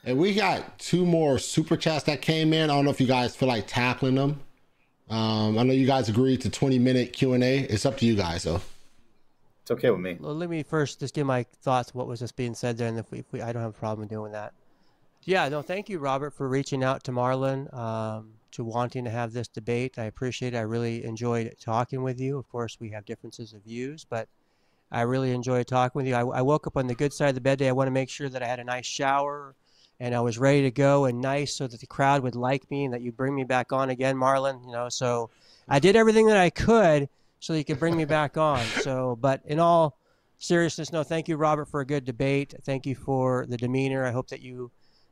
And 0.04 0.18
we 0.18 0.34
got 0.34 0.80
two 0.80 1.06
more 1.06 1.38
super 1.38 1.76
chats 1.76 2.06
that 2.06 2.22
came 2.22 2.54
in. 2.54 2.70
I 2.70 2.76
don't 2.76 2.86
know 2.86 2.92
if 2.92 3.02
you 3.02 3.08
guys 3.08 3.36
feel 3.36 3.50
like 3.50 3.68
tackling 3.68 4.16
them. 4.16 4.40
Um, 5.10 5.58
I 5.58 5.64
know 5.64 5.74
you 5.74 5.88
guys 5.88 6.10
agreed 6.10 6.42
to 6.42 6.50
20 6.50 6.80
minute 6.80 7.14
Q 7.14 7.34
and 7.34 7.44
A. 7.44 7.60
It's 7.60 7.86
up 7.86 7.98
to 7.98 8.06
you 8.06 8.16
guys, 8.16 8.44
though. 8.44 8.62
It's 9.62 9.72
okay 9.72 9.90
with 9.90 10.00
me. 10.00 10.18
Well, 10.20 10.34
let 10.34 10.50
me 10.50 10.64
first 10.64 11.02
just 11.02 11.14
give 11.14 11.28
my 11.28 11.44
thoughts. 11.62 11.94
What 11.94 12.08
was 12.08 12.20
just 12.20 12.36
being 12.36 12.56
said 12.56 12.78
there, 12.78 12.88
and 12.88 12.98
if 12.98 13.12
we, 13.12 13.20
if 13.20 13.26
we 13.32 13.42
I 13.42 13.52
don't 13.52 13.62
have 13.62 13.72
a 13.72 13.80
problem 13.80 14.08
doing 14.08 14.32
that. 14.32 14.54
Yeah, 15.28 15.50
no, 15.50 15.62
thank 15.62 15.90
you, 15.90 16.00
Robert, 16.00 16.34
for 16.34 16.48
reaching 16.48 16.86
out 16.86 17.04
to 17.04 17.12
Marlon, 17.12 17.74
um, 17.74 18.36
to 18.52 18.64
wanting 18.64 19.04
to 19.04 19.10
have 19.10 19.34
this 19.34 19.50
debate. 19.50 20.00
I 20.00 20.06
appreciate 20.06 20.54
it. 20.54 20.58
I 20.58 20.62
really 20.62 21.04
enjoyed 21.04 21.54
talking 21.60 22.02
with 22.02 22.18
you. 22.18 22.38
Of 22.38 22.48
course, 22.48 22.78
we 22.80 22.92
have 22.92 23.04
differences 23.04 23.52
of 23.52 23.62
views, 23.62 24.06
but 24.10 24.30
I 24.90 25.02
really 25.02 25.32
enjoyed 25.32 25.68
talking 25.68 26.00
with 26.00 26.08
you. 26.08 26.16
I, 26.16 26.22
I 26.22 26.42
woke 26.42 26.66
up 26.66 26.78
on 26.78 26.88
the 26.88 26.96
good 26.96 27.12
side 27.12 27.28
of 27.28 27.36
the 27.36 27.42
bed 27.42 27.60
day. 27.60 27.68
I 27.68 27.74
want 27.74 27.88
to 27.88 27.92
make 27.92 28.10
sure 28.10 28.30
that 28.30 28.42
I 28.42 28.48
had 28.48 28.62
a 28.62 28.64
nice 28.64 28.86
shower 28.86 29.54
and 30.00 30.16
I 30.16 30.22
was 30.22 30.38
ready 30.38 30.62
to 30.62 30.72
go 30.72 31.04
and 31.04 31.20
nice 31.20 31.54
so 31.54 31.68
that 31.68 31.82
the 31.82 31.88
crowd 31.88 32.24
would 32.24 32.38
like 32.38 32.72
me 32.72 32.86
and 32.86 32.94
that 32.94 33.02
you 33.02 33.12
bring 33.12 33.36
me 33.36 33.44
back 33.44 33.74
on 33.74 33.90
again, 33.90 34.16
Marlon. 34.16 34.66
You 34.66 34.72
know, 34.72 34.88
so 34.88 35.30
I 35.68 35.80
did 35.80 35.98
everything 35.98 36.28
that 36.28 36.38
I 36.38 36.52
could 36.52 37.10
so 37.42 37.52
you 37.52 37.66
could 37.66 37.80
bring 37.80 37.98
me 37.98 38.06
back 38.06 38.38
on. 38.38 38.64
So, 38.80 39.18
but 39.20 39.42
in 39.44 39.60
all 39.60 39.98
seriousness, 40.38 40.94
no, 40.94 41.04
thank 41.04 41.28
you, 41.28 41.36
Robert, 41.36 41.66
for 41.66 41.82
a 41.82 41.86
good 41.86 42.06
debate. 42.06 42.54
Thank 42.62 42.86
you 42.86 42.96
for 42.96 43.46
the 43.46 43.58
demeanor. 43.58 44.06
I 44.06 44.12
hope 44.12 44.30
that 44.30 44.40
you 44.40 44.72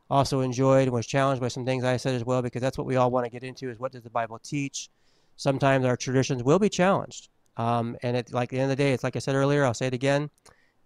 also 0.10 0.42
enjoyed 0.42 0.84
and 0.84 0.92
was 0.92 1.08
challenged 1.08 1.42
by 1.42 1.48
some 1.48 1.66
things 1.66 1.84
I 1.84 1.98
said 1.98 2.16
as 2.16 2.24
well, 2.24 2.42
because 2.42 2.62
that's 2.62 2.78
what 2.78 2.88
we 2.88 2.96
all 2.96 3.12
want 3.12 3.26
to 3.26 3.32
get 3.32 3.44
into 3.44 3.70
is 3.70 3.80
what 3.80 3.92
does 3.92 4.04
the 4.04 4.10
Bible 4.10 4.40
teach? 4.40 4.90
Sometimes 5.36 5.86
our 5.86 5.98
traditions 5.98 6.44
will 6.44 6.60
be 6.60 6.70
challenged. 6.70 7.30
Um, 7.58 7.98
and 8.04 8.18
it, 8.18 8.34
like 8.34 8.50
at 8.50 8.52
the 8.52 8.60
end 8.60 8.72
of 8.72 8.78
the 8.78 8.84
day, 8.84 8.94
it's 8.94 9.04
like 9.04 9.16
I 9.16 9.20
said 9.20 9.36
earlier, 9.36 9.66
I'll 9.66 9.74
say 9.74 9.88
it 9.88 9.94
again. 9.94 10.30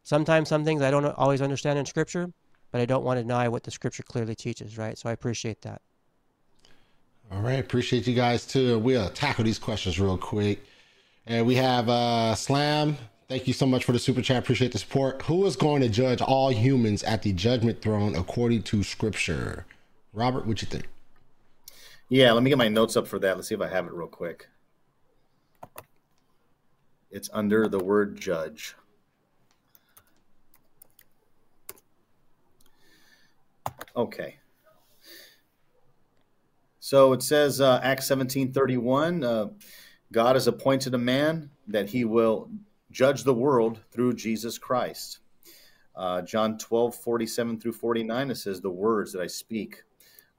Sometimes 0.04 0.50
some 0.50 0.64
things 0.64 0.82
I 0.82 0.92
don't 0.92 1.06
always 1.06 1.42
understand 1.42 1.78
in 1.78 1.86
Scripture, 1.86 2.32
but 2.72 2.82
I 2.82 2.86
don't 2.86 3.04
want 3.04 3.18
to 3.18 3.24
deny 3.24 3.48
what 3.48 3.64
the 3.64 3.72
scripture 3.72 4.04
clearly 4.04 4.36
teaches, 4.36 4.78
right? 4.78 4.98
So 4.98 5.10
I 5.10 5.14
appreciate 5.14 5.62
that. 5.64 5.82
All 7.32 7.42
right, 7.42 7.60
appreciate 7.60 8.08
you 8.08 8.16
guys 8.16 8.46
too. 8.46 8.80
We'll 8.80 9.10
tackle 9.10 9.44
these 9.44 9.60
questions 9.60 10.00
real 10.00 10.18
quick. 10.18 10.64
And 11.26 11.46
we 11.46 11.56
have 11.56 11.90
uh 11.90 12.36
Slam. 12.36 12.98
Thank 13.30 13.46
you 13.46 13.54
so 13.54 13.68
much 13.68 13.86
for 13.86 13.92
the 13.92 14.00
super 14.00 14.24
chat. 14.24 14.38
Appreciate 14.38 14.72
the 14.72 14.80
support. 14.80 15.22
Who 15.24 15.46
is 15.46 15.56
going 15.56 15.84
to 15.84 15.90
judge 15.90 16.20
all 16.20 16.52
humans 16.52 17.04
at 17.04 17.22
the 17.22 17.32
judgment 17.32 17.80
throne 17.80 18.16
according 18.16 18.64
to 18.64 18.82
scripture? 18.82 19.68
Robert, 20.14 20.48
what 20.48 20.64
you 20.64 20.68
think? 20.68 20.88
Yeah, 22.10 22.32
let 22.32 22.42
me 22.42 22.50
get 22.50 22.58
my 22.58 22.70
notes 22.70 22.98
up 22.98 23.08
for 23.08 23.20
that. 23.20 23.36
Let's 23.36 23.48
see 23.48 23.54
if 23.54 23.62
I 23.62 23.68
have 23.68 23.86
it 23.86 23.94
real 23.94 24.08
quick. 24.08 24.48
It's 27.12 27.30
under 27.32 27.68
the 27.68 27.78
word 27.78 28.20
judge. 28.20 28.76
Okay. 33.96 34.38
So 36.80 37.14
it 37.14 37.22
says 37.22 37.62
uh, 37.62 37.80
Acts 37.84 38.08
seventeen 38.08 38.52
thirty 38.54 38.78
one. 38.78 39.24
Uh, 39.24 39.50
God 40.12 40.36
has 40.36 40.48
appointed 40.48 40.96
a 40.96 40.98
man 40.98 41.52
that 41.68 41.90
he 41.90 42.06
will 42.06 42.50
judge 42.92 43.24
the 43.24 43.34
world 43.34 43.80
through 43.92 44.14
Jesus 44.14 44.58
Christ. 44.58 45.20
Uh, 45.96 46.22
John 46.22 46.58
12, 46.58 46.96
47 46.96 47.60
through 47.60 47.74
49, 47.74 48.32
it 48.32 48.36
says, 48.36 48.62
The 48.62 48.70
words 48.70 49.12
that 49.14 49.22
I 49.22 49.28
speak 49.28 49.84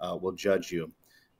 uh, 0.00 0.16
will 0.20 0.32
judge 0.32 0.72
you. 0.72 0.92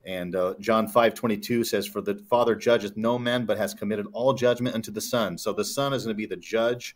And 0.05 0.35
uh, 0.35 0.55
John 0.59 0.87
5, 0.87 1.13
22 1.13 1.63
says, 1.63 1.87
For 1.87 2.01
the 2.01 2.15
Father 2.29 2.55
judgeth 2.55 2.97
no 2.97 3.19
man, 3.19 3.45
but 3.45 3.57
has 3.57 3.73
committed 3.73 4.07
all 4.13 4.33
judgment 4.33 4.75
unto 4.75 4.91
the 4.91 5.01
Son. 5.01 5.37
So 5.37 5.53
the 5.53 5.65
Son 5.65 5.93
is 5.93 6.03
going 6.03 6.15
to 6.15 6.17
be 6.17 6.25
the 6.25 6.37
judge 6.37 6.95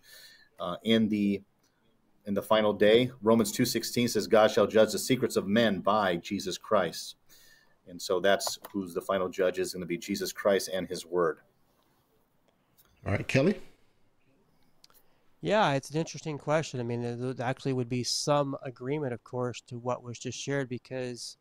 uh, 0.60 0.78
in 0.84 1.10
the 1.10 1.42
in 2.26 2.34
the 2.34 2.42
final 2.42 2.74
day. 2.74 3.12
Romans 3.22 3.52
2:16 3.52 4.10
says 4.10 4.28
God 4.28 4.50
shall 4.50 4.66
judge 4.66 4.92
the 4.92 5.00
secrets 5.00 5.36
of 5.36 5.48
men 5.48 5.80
by 5.80 6.16
Jesus 6.16 6.58
Christ. 6.58 7.16
And 7.88 8.02
so 8.02 8.20
that's 8.20 8.58
who's 8.72 8.96
the 8.96 9.02
final 9.02 9.30
judge 9.30 9.60
is 9.60 9.74
going 9.74 9.82
to 9.82 9.88
be 9.88 9.98
Jesus 9.98 10.34
Christ 10.34 10.70
and 10.74 10.88
his 10.88 11.06
word. 11.06 11.38
All 13.06 13.12
right, 13.12 13.28
Kelly. 13.28 13.60
Yeah, 15.42 15.74
it's 15.74 15.92
an 15.92 15.98
interesting 15.98 16.38
question. 16.38 16.80
I 16.80 16.84
mean, 16.84 17.02
there 17.20 17.46
actually 17.46 17.74
would 17.74 17.90
be 17.90 18.04
some 18.04 18.56
agreement, 18.64 19.14
of 19.14 19.24
course, 19.24 19.62
to 19.68 19.78
what 19.78 20.04
was 20.04 20.18
just 20.18 20.40
shared 20.40 20.70
because 20.70 21.38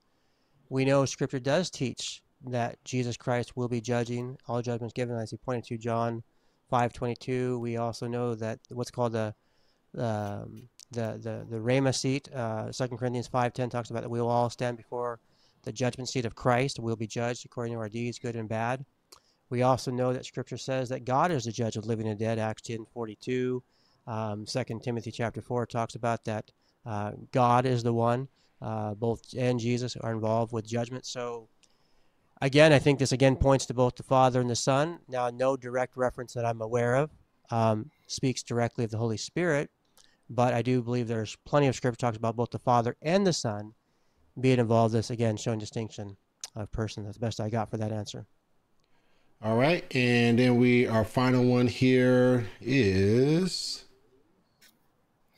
we 0.69 0.85
know 0.85 1.05
Scripture 1.05 1.41
does 1.41 1.71
teach 1.71 2.23
that 2.47 2.83
Jesus 2.85 3.17
Christ 3.17 3.57
will 3.57 3.69
be 3.69 3.81
judging 3.81 4.37
all 4.47 4.61
judgments 4.61 4.93
given, 4.93 5.17
as 5.17 5.31
he 5.31 5.37
pointed 5.39 5.65
to 5.65 5.79
John 5.79 6.23
5:22. 6.71 7.59
We 7.61 7.77
also 7.77 8.07
know 8.07 8.35
that 8.35 8.59
what's 8.69 8.91
called 8.91 9.13
the 9.13 9.35
um, 9.97 10.69
the 10.91 11.19
the 11.23 11.47
the 11.49 11.61
Bema 11.61 11.93
seat, 11.93 12.29
uh, 12.35 12.73
2 12.73 12.99
Corinthians 12.99 13.29
5:10 13.29 13.71
talks 13.71 13.91
about 13.91 14.03
that 14.03 14.11
we 14.11 14.21
will 14.21 14.29
all 14.29 14.51
stand 14.51 14.77
before 14.77 15.21
the 15.63 15.73
judgment 15.73 16.09
seat 16.09 16.27
of 16.27 16.35
Christ. 16.35 16.79
We'll 16.79 16.97
be 16.97 17.07
judged 17.07 17.47
according 17.47 17.73
to 17.75 17.79
our 17.79 17.89
deeds, 17.89 18.19
good 18.19 18.37
and 18.37 18.49
bad. 18.49 18.85
We 19.51 19.63
also 19.63 19.91
know 19.91 20.13
that 20.13 20.27
Scripture 20.27 20.59
says 20.59 20.89
that 20.89 21.05
God 21.05 21.31
is 21.31 21.45
the 21.45 21.53
judge 21.53 21.77
of 21.77 21.87
living 21.87 22.09
and 22.09 22.19
dead. 22.19 22.39
Acts 22.39 22.63
10:42. 22.63 23.63
Um, 24.07 24.45
2 24.45 24.81
Timothy 24.83 25.11
chapter 25.11 25.41
4 25.41 25.67
talks 25.67 25.95
about 25.95 26.25
that 26.25 26.51
uh, 26.87 27.13
God 27.33 27.67
is 27.67 27.83
the 27.83 27.93
one. 27.93 28.29
Uh, 28.61 28.95
both 28.95 29.35
and 29.37 29.59
Jesus 29.59 29.97
are 29.97 30.13
involved 30.13 30.53
with 30.53 30.67
judgment. 30.67 31.05
So 31.05 31.49
again, 32.41 32.73
I 32.73 32.79
think 32.79 32.99
this 32.99 33.13
again 33.13 33.37
points 33.37 33.67
to 33.67 33.75
both 33.75 33.97
the 33.97 34.03
Father 34.03 34.41
and 34.41 34.49
the 34.49 34.57
Son. 34.57 35.01
Now, 35.09 35.29
no 35.31 35.57
direct 35.57 35.97
reference 35.97 36.33
that 36.35 36.45
I'm 36.45 36.61
aware 36.61 36.95
of 36.95 37.11
um, 37.51 37.91
speaks 38.07 38.43
directly 38.43 38.85
of 38.85 38.91
the 38.91 38.99
Holy 38.99 39.17
Spirit, 39.17 39.71
but 40.31 40.55
I 40.55 40.63
do 40.63 40.83
believe 40.83 41.09
there's 41.09 41.37
plenty 41.45 41.67
of 41.67 41.75
scripture 41.75 41.99
talks 41.99 42.17
about 42.17 42.37
both 42.37 42.51
the 42.51 42.59
Father 42.59 42.97
and 43.03 43.27
the 43.27 43.33
Son 43.33 43.75
being 44.41 44.59
involved. 44.59 44.95
This 44.95 45.11
again 45.11 45.37
showing 45.37 45.59
distinction 45.59 46.17
of 46.57 46.71
person. 46.73 47.05
That's 47.05 47.17
the 47.17 47.27
best 47.27 47.41
I 47.41 47.51
got 47.51 47.71
for 47.71 47.77
that 47.77 47.93
answer. 47.93 48.27
All 49.43 49.57
right, 49.57 49.85
and 49.95 50.39
then 50.39 50.57
we 50.57 50.87
our 50.87 51.05
final 51.05 51.45
one 51.45 51.67
here 51.67 52.47
is. 52.63 53.84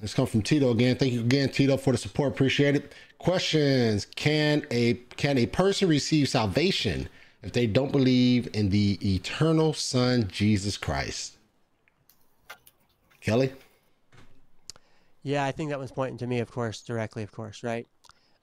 Let's 0.00 0.14
come 0.14 0.26
from 0.26 0.42
Tito 0.42 0.70
again. 0.70 0.96
Thank 0.96 1.14
you 1.14 1.20
again, 1.20 1.48
Tito, 1.48 1.76
for 1.76 1.92
the 1.92 1.98
support. 1.98 2.32
Appreciate 2.32 2.76
it. 2.76 2.92
Questions: 3.18 4.04
Can 4.04 4.66
a 4.70 4.94
can 5.16 5.38
a 5.38 5.46
person 5.46 5.88
receive 5.88 6.28
salvation 6.28 7.08
if 7.42 7.52
they 7.52 7.66
don't 7.66 7.92
believe 7.92 8.48
in 8.52 8.68
the 8.68 8.98
eternal 9.02 9.72
Son 9.72 10.28
Jesus 10.30 10.76
Christ? 10.76 11.38
Kelly. 13.20 13.52
Yeah, 15.22 15.44
I 15.44 15.50
think 15.50 15.70
that 15.70 15.78
was 15.80 15.90
pointing 15.90 16.18
to 16.18 16.26
me, 16.28 16.38
of 16.38 16.52
course, 16.52 16.82
directly, 16.82 17.24
of 17.24 17.32
course, 17.32 17.64
right? 17.64 17.84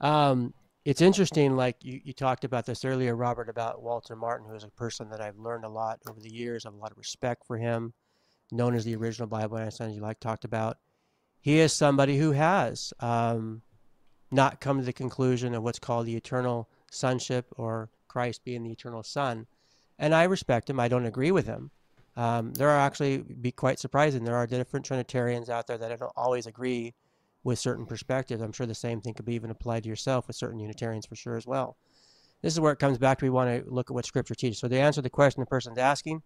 Um, 0.02 0.52
it's 0.84 1.00
interesting, 1.00 1.56
like 1.56 1.76
you, 1.82 1.98
you 2.04 2.12
talked 2.12 2.44
about 2.44 2.66
this 2.66 2.84
earlier, 2.84 3.16
Robert, 3.16 3.48
about 3.48 3.82
Walter 3.82 4.14
Martin, 4.14 4.46
who 4.46 4.54
is 4.54 4.64
a 4.64 4.68
person 4.68 5.08
that 5.08 5.22
I've 5.22 5.38
learned 5.38 5.64
a 5.64 5.68
lot 5.68 6.00
over 6.06 6.20
the 6.20 6.30
years. 6.30 6.66
I 6.66 6.68
have 6.68 6.74
a 6.74 6.78
lot 6.78 6.90
of 6.90 6.98
respect 6.98 7.46
for 7.46 7.56
him, 7.56 7.94
known 8.52 8.74
as 8.74 8.84
the 8.84 8.94
original 8.94 9.26
Bible 9.26 9.56
Answer 9.56 9.84
Man, 9.84 9.94
you 9.94 10.02
like 10.02 10.20
talked 10.20 10.44
about. 10.44 10.76
He 11.44 11.58
is 11.58 11.74
somebody 11.74 12.16
who 12.16 12.32
has 12.32 12.94
um, 13.00 13.60
not 14.30 14.62
come 14.62 14.78
to 14.78 14.84
the 14.84 14.94
conclusion 14.94 15.54
of 15.54 15.62
what's 15.62 15.78
called 15.78 16.06
the 16.06 16.16
eternal 16.16 16.70
sonship 16.90 17.44
or 17.58 17.90
Christ 18.08 18.46
being 18.46 18.62
the 18.62 18.72
eternal 18.72 19.02
son. 19.02 19.46
And 19.98 20.14
I 20.14 20.24
respect 20.24 20.70
him. 20.70 20.80
I 20.80 20.88
don't 20.88 21.04
agree 21.04 21.32
with 21.32 21.44
him. 21.44 21.70
Um, 22.16 22.54
there 22.54 22.70
are 22.70 22.80
actually 22.80 23.18
be 23.18 23.52
quite 23.52 23.78
surprising. 23.78 24.24
There 24.24 24.36
are 24.36 24.46
different 24.46 24.86
Trinitarians 24.86 25.50
out 25.50 25.66
there 25.66 25.76
that 25.76 25.92
I 25.92 25.96
don't 25.96 26.10
always 26.16 26.46
agree 26.46 26.94
with 27.42 27.58
certain 27.58 27.84
perspectives. 27.84 28.40
I'm 28.40 28.52
sure 28.52 28.64
the 28.64 28.74
same 28.74 29.02
thing 29.02 29.12
could 29.12 29.26
be 29.26 29.34
even 29.34 29.50
applied 29.50 29.82
to 29.82 29.90
yourself 29.90 30.26
with 30.26 30.36
certain 30.36 30.60
Unitarians 30.60 31.04
for 31.04 31.14
sure 31.14 31.36
as 31.36 31.46
well. 31.46 31.76
This 32.40 32.54
is 32.54 32.60
where 32.60 32.72
it 32.72 32.78
comes 32.78 32.96
back 32.96 33.18
to 33.18 33.26
we 33.26 33.30
want 33.30 33.50
to 33.50 33.70
look 33.70 33.90
at 33.90 33.94
what 33.94 34.06
Scripture 34.06 34.34
teaches. 34.34 34.60
So 34.60 34.68
to 34.68 34.78
answer 34.78 35.02
the 35.02 35.10
question 35.10 35.42
the 35.42 35.46
person's 35.46 35.76
asking, 35.76 36.22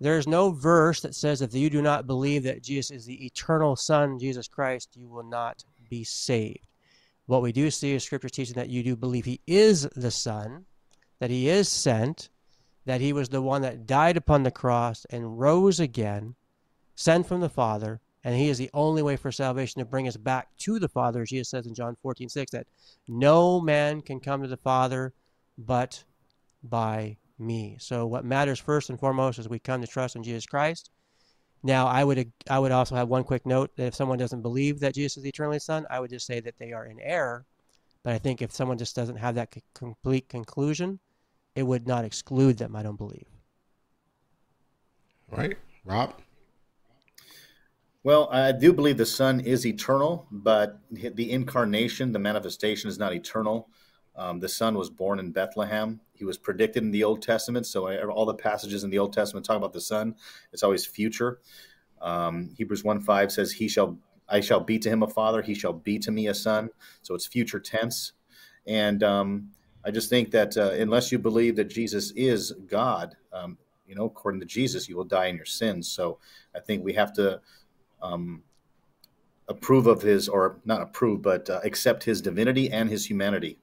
there 0.00 0.18
is 0.18 0.26
no 0.26 0.50
verse 0.50 1.00
that 1.00 1.14
says 1.14 1.42
if 1.42 1.54
you 1.54 1.70
do 1.70 1.82
not 1.82 2.06
believe 2.06 2.42
that 2.44 2.62
Jesus 2.62 2.90
is 2.90 3.06
the 3.06 3.24
eternal 3.24 3.76
Son, 3.76 4.18
Jesus 4.18 4.48
Christ, 4.48 4.96
you 4.96 5.08
will 5.08 5.22
not 5.22 5.64
be 5.88 6.04
saved. 6.04 6.66
What 7.26 7.42
we 7.42 7.52
do 7.52 7.70
see 7.70 7.92
is 7.92 8.02
Scripture 8.02 8.28
teaching 8.28 8.56
that 8.56 8.68
you 8.68 8.82
do 8.82 8.96
believe 8.96 9.24
He 9.24 9.40
is 9.46 9.82
the 9.94 10.10
Son, 10.10 10.64
that 11.20 11.30
He 11.30 11.48
is 11.48 11.68
sent, 11.68 12.30
that 12.84 13.00
He 13.00 13.12
was 13.12 13.28
the 13.28 13.42
one 13.42 13.62
that 13.62 13.86
died 13.86 14.16
upon 14.16 14.42
the 14.42 14.50
cross 14.50 15.06
and 15.10 15.38
rose 15.38 15.78
again, 15.78 16.34
sent 16.94 17.26
from 17.26 17.40
the 17.40 17.48
Father, 17.48 18.00
and 18.24 18.36
he 18.36 18.48
is 18.48 18.58
the 18.58 18.70
only 18.72 19.02
way 19.02 19.16
for 19.16 19.32
salvation 19.32 19.80
to 19.80 19.84
bring 19.84 20.06
us 20.06 20.16
back 20.16 20.56
to 20.58 20.78
the 20.78 20.88
Father. 20.88 21.24
Jesus 21.24 21.48
says 21.48 21.66
in 21.66 21.74
John 21.74 21.96
14, 22.02 22.28
6 22.28 22.52
that 22.52 22.66
no 23.08 23.60
man 23.60 24.00
can 24.00 24.20
come 24.20 24.42
to 24.42 24.48
the 24.48 24.56
Father 24.56 25.12
but 25.58 26.04
by 26.62 27.16
me. 27.42 27.76
So 27.80 28.06
what 28.06 28.24
matters 28.24 28.58
first 28.58 28.90
and 28.90 28.98
foremost 28.98 29.38
is 29.38 29.48
we 29.48 29.58
come 29.58 29.80
to 29.80 29.86
trust 29.86 30.16
in 30.16 30.22
Jesus 30.22 30.46
Christ. 30.46 30.90
Now, 31.62 31.86
I 31.86 32.02
would 32.02 32.32
I 32.50 32.58
would 32.58 32.72
also 32.72 32.96
have 32.96 33.08
one 33.08 33.24
quick 33.24 33.46
note 33.46 33.70
that 33.76 33.86
if 33.86 33.94
someone 33.94 34.18
doesn't 34.18 34.42
believe 34.42 34.80
that 34.80 34.94
Jesus 34.94 35.18
is 35.18 35.22
the 35.22 35.28
eternal 35.28 35.58
Son, 35.60 35.86
I 35.90 36.00
would 36.00 36.10
just 36.10 36.26
say 36.26 36.40
that 36.40 36.58
they 36.58 36.72
are 36.72 36.86
in 36.86 36.98
error. 37.00 37.46
But 38.02 38.14
I 38.14 38.18
think 38.18 38.42
if 38.42 38.50
someone 38.50 38.78
just 38.78 38.96
doesn't 38.96 39.16
have 39.16 39.36
that 39.36 39.54
c- 39.54 39.62
complete 39.74 40.28
conclusion, 40.28 40.98
it 41.54 41.62
would 41.62 41.86
not 41.86 42.04
exclude 42.04 42.58
them. 42.58 42.74
I 42.74 42.82
don't 42.82 42.96
believe. 42.96 43.26
Right, 45.30 45.56
Rob. 45.84 46.14
Well, 48.04 48.28
I 48.32 48.50
do 48.50 48.72
believe 48.72 48.96
the 48.96 49.06
Son 49.06 49.38
is 49.38 49.64
eternal, 49.64 50.26
but 50.32 50.80
the 50.90 51.30
incarnation, 51.30 52.10
the 52.10 52.18
manifestation, 52.18 52.88
is 52.88 52.98
not 52.98 53.14
eternal. 53.14 53.68
Um, 54.16 54.40
the 54.40 54.48
Son 54.48 54.76
was 54.76 54.90
born 54.90 55.20
in 55.20 55.30
Bethlehem. 55.30 56.00
He 56.22 56.24
was 56.24 56.38
predicted 56.38 56.84
in 56.84 56.92
the 56.92 57.02
Old 57.02 57.20
Testament. 57.20 57.66
So 57.66 57.92
all 58.08 58.26
the 58.26 58.34
passages 58.34 58.84
in 58.84 58.90
the 58.90 58.98
Old 59.00 59.12
Testament 59.12 59.44
talk 59.44 59.56
about 59.56 59.72
the 59.72 59.80
Son. 59.80 60.14
It's 60.52 60.62
always 60.62 60.86
future. 60.86 61.40
Um, 62.00 62.50
Hebrews 62.56 62.84
1 62.84 63.00
5 63.00 63.32
says, 63.32 63.50
He 63.50 63.66
shall 63.66 63.98
I 64.28 64.38
shall 64.38 64.60
be 64.60 64.78
to 64.78 64.88
him 64.88 65.02
a 65.02 65.08
father, 65.08 65.42
he 65.42 65.52
shall 65.52 65.72
be 65.72 65.98
to 65.98 66.12
me 66.12 66.28
a 66.28 66.34
son. 66.34 66.70
So 67.02 67.16
it's 67.16 67.26
future 67.26 67.58
tense. 67.58 68.12
And 68.68 69.02
um, 69.02 69.50
I 69.84 69.90
just 69.90 70.08
think 70.08 70.30
that 70.30 70.56
uh, 70.56 70.70
unless 70.70 71.10
you 71.10 71.18
believe 71.18 71.56
that 71.56 71.68
Jesus 71.68 72.12
is 72.12 72.52
God, 72.68 73.16
um, 73.32 73.58
you 73.84 73.96
know, 73.96 74.04
according 74.04 74.38
to 74.42 74.46
Jesus, 74.46 74.88
you 74.88 74.96
will 74.96 75.02
die 75.02 75.26
in 75.26 75.34
your 75.34 75.44
sins. 75.44 75.88
So 75.88 76.20
I 76.54 76.60
think 76.60 76.84
we 76.84 76.92
have 76.92 77.12
to 77.14 77.40
um, 78.00 78.44
approve 79.48 79.88
of 79.88 80.02
his, 80.02 80.28
or 80.28 80.60
not 80.64 80.82
approve, 80.82 81.20
but 81.20 81.50
uh, 81.50 81.58
accept 81.64 82.04
his 82.04 82.22
divinity 82.22 82.70
and 82.70 82.88
his 82.88 83.06
humanity. 83.06 83.58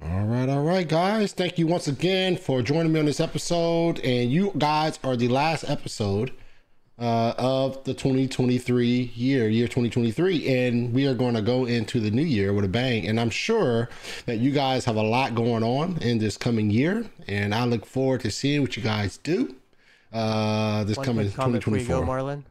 All 0.00 0.26
right, 0.26 0.48
all 0.48 0.62
right, 0.62 0.88
guys. 0.88 1.32
Thank 1.32 1.58
you 1.58 1.66
once 1.66 1.88
again 1.88 2.36
for 2.36 2.62
joining 2.62 2.92
me 2.92 3.00
on 3.00 3.06
this 3.06 3.20
episode. 3.20 3.98
And 4.00 4.30
you 4.30 4.52
guys 4.56 4.98
are 5.02 5.16
the 5.16 5.28
last 5.28 5.64
episode 5.68 6.32
uh, 6.98 7.34
of 7.36 7.82
the 7.84 7.94
2023 7.94 9.12
year, 9.14 9.48
year 9.48 9.66
2023. 9.66 10.48
And 10.48 10.94
we 10.94 11.06
are 11.06 11.14
going 11.14 11.34
to 11.34 11.42
go 11.42 11.64
into 11.64 11.98
the 11.98 12.10
new 12.10 12.22
year 12.22 12.52
with 12.52 12.64
a 12.64 12.68
bang. 12.68 13.08
And 13.08 13.18
I'm 13.18 13.30
sure 13.30 13.88
that 14.26 14.36
you 14.36 14.52
guys 14.52 14.84
have 14.84 14.96
a 14.96 15.02
lot 15.02 15.34
going 15.34 15.64
on 15.64 15.98
in 16.00 16.18
this 16.18 16.36
coming 16.36 16.70
year. 16.70 17.04
And 17.26 17.54
I 17.54 17.64
look 17.64 17.84
forward 17.84 18.20
to 18.20 18.30
seeing 18.30 18.60
what 18.62 18.76
you 18.76 18.82
guys 18.82 19.16
do 19.18 19.56
uh, 20.12 20.84
this 20.84 20.96
One 20.96 21.06
coming 21.06 21.26
quick 21.26 21.36
comment 21.36 21.64
before 21.64 21.78
you 21.78 21.84
2024. 21.84 22.06
go, 22.06 22.12
Marlon. 22.12 22.44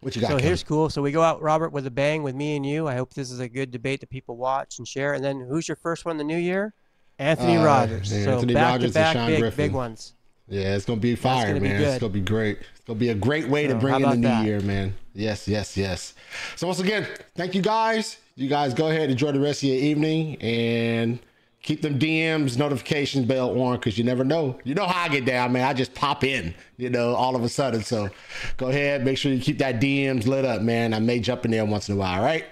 What 0.00 0.14
you 0.14 0.20
got? 0.22 0.28
So 0.28 0.32
Kelly? 0.36 0.42
here's 0.44 0.62
cool. 0.62 0.90
So 0.90 1.02
we 1.02 1.10
go 1.12 1.22
out, 1.22 1.42
Robert, 1.42 1.70
with 1.70 1.86
a 1.86 1.90
bang 1.90 2.22
with 2.22 2.34
me 2.34 2.56
and 2.56 2.64
you. 2.64 2.86
I 2.86 2.94
hope 2.94 3.14
this 3.14 3.30
is 3.30 3.40
a 3.40 3.48
good 3.48 3.70
debate 3.70 4.00
that 4.00 4.10
people 4.10 4.36
watch 4.36 4.78
and 4.78 4.86
share. 4.86 5.14
And 5.14 5.24
then 5.24 5.40
who's 5.40 5.66
your 5.68 5.76
first 5.76 6.04
one 6.04 6.12
in 6.12 6.18
the 6.18 6.24
new 6.24 6.36
year? 6.38 6.72
Anthony 7.18 7.56
Uh, 7.56 7.64
Rogers. 7.64 8.12
yeah, 8.12 8.24
so 8.24 8.32
Anthony 8.34 8.54
back 8.54 8.72
Rogers 8.72 8.84
and 8.84 8.92
to 8.94 8.98
back, 9.00 9.16
Sean 9.16 9.26
big, 9.26 9.40
Griffin. 9.40 9.66
big 9.66 9.72
ones. 9.74 10.14
Yeah, 10.50 10.76
it's 10.76 10.84
gonna 10.86 11.00
be 11.00 11.14
fire, 11.14 11.48
gonna 11.48 11.60
be 11.60 11.68
man. 11.68 11.82
it's 11.82 11.98
gonna 11.98 12.12
be 12.12 12.20
great. 12.22 12.58
It's 12.60 12.80
gonna 12.86 12.98
be 12.98 13.10
a 13.10 13.14
great 13.14 13.48
way 13.48 13.66
to 13.66 13.74
bring 13.74 13.96
in 13.96 14.02
the 14.02 14.16
new 14.16 14.22
that? 14.28 14.44
year, 14.46 14.60
man. 14.60 14.94
Yes, 15.14 15.46
yes, 15.48 15.76
yes. 15.76 16.14
So 16.56 16.66
once 16.68 16.78
again, 16.80 17.06
thank 17.34 17.54
you 17.54 17.60
guys. 17.60 18.16
You 18.36 18.48
guys 18.48 18.72
go 18.72 18.88
ahead, 18.88 19.10
enjoy 19.10 19.32
the 19.32 19.40
rest 19.40 19.62
of 19.62 19.68
your 19.68 19.78
evening, 19.78 20.36
and 20.40 21.18
keep 21.62 21.82
them 21.82 21.98
DMs, 21.98 22.56
notifications 22.56 23.26
bell 23.26 23.60
on, 23.60 23.76
because 23.76 23.98
you 23.98 24.04
never 24.04 24.24
know. 24.24 24.58
You 24.64 24.74
know 24.74 24.86
how 24.86 25.04
I 25.04 25.08
get 25.08 25.24
down, 25.24 25.52
man. 25.52 25.64
I 25.64 25.74
just 25.74 25.94
pop 25.94 26.24
in, 26.24 26.54
you 26.76 26.90
know, 26.90 27.14
all 27.14 27.36
of 27.36 27.44
a 27.44 27.48
sudden. 27.48 27.82
So 27.82 28.08
go 28.56 28.68
ahead, 28.68 29.04
make 29.04 29.18
sure 29.18 29.32
you 29.32 29.40
keep 29.40 29.58
that 29.58 29.80
DMs 29.80 30.26
lit 30.26 30.44
up, 30.44 30.62
man. 30.62 30.94
I 30.94 30.98
may 30.98 31.20
jump 31.20 31.44
in 31.44 31.50
there 31.50 31.64
once 31.64 31.88
in 31.88 31.94
a 31.94 31.98
while. 31.98 32.18
All 32.18 32.24
right. 32.24 32.44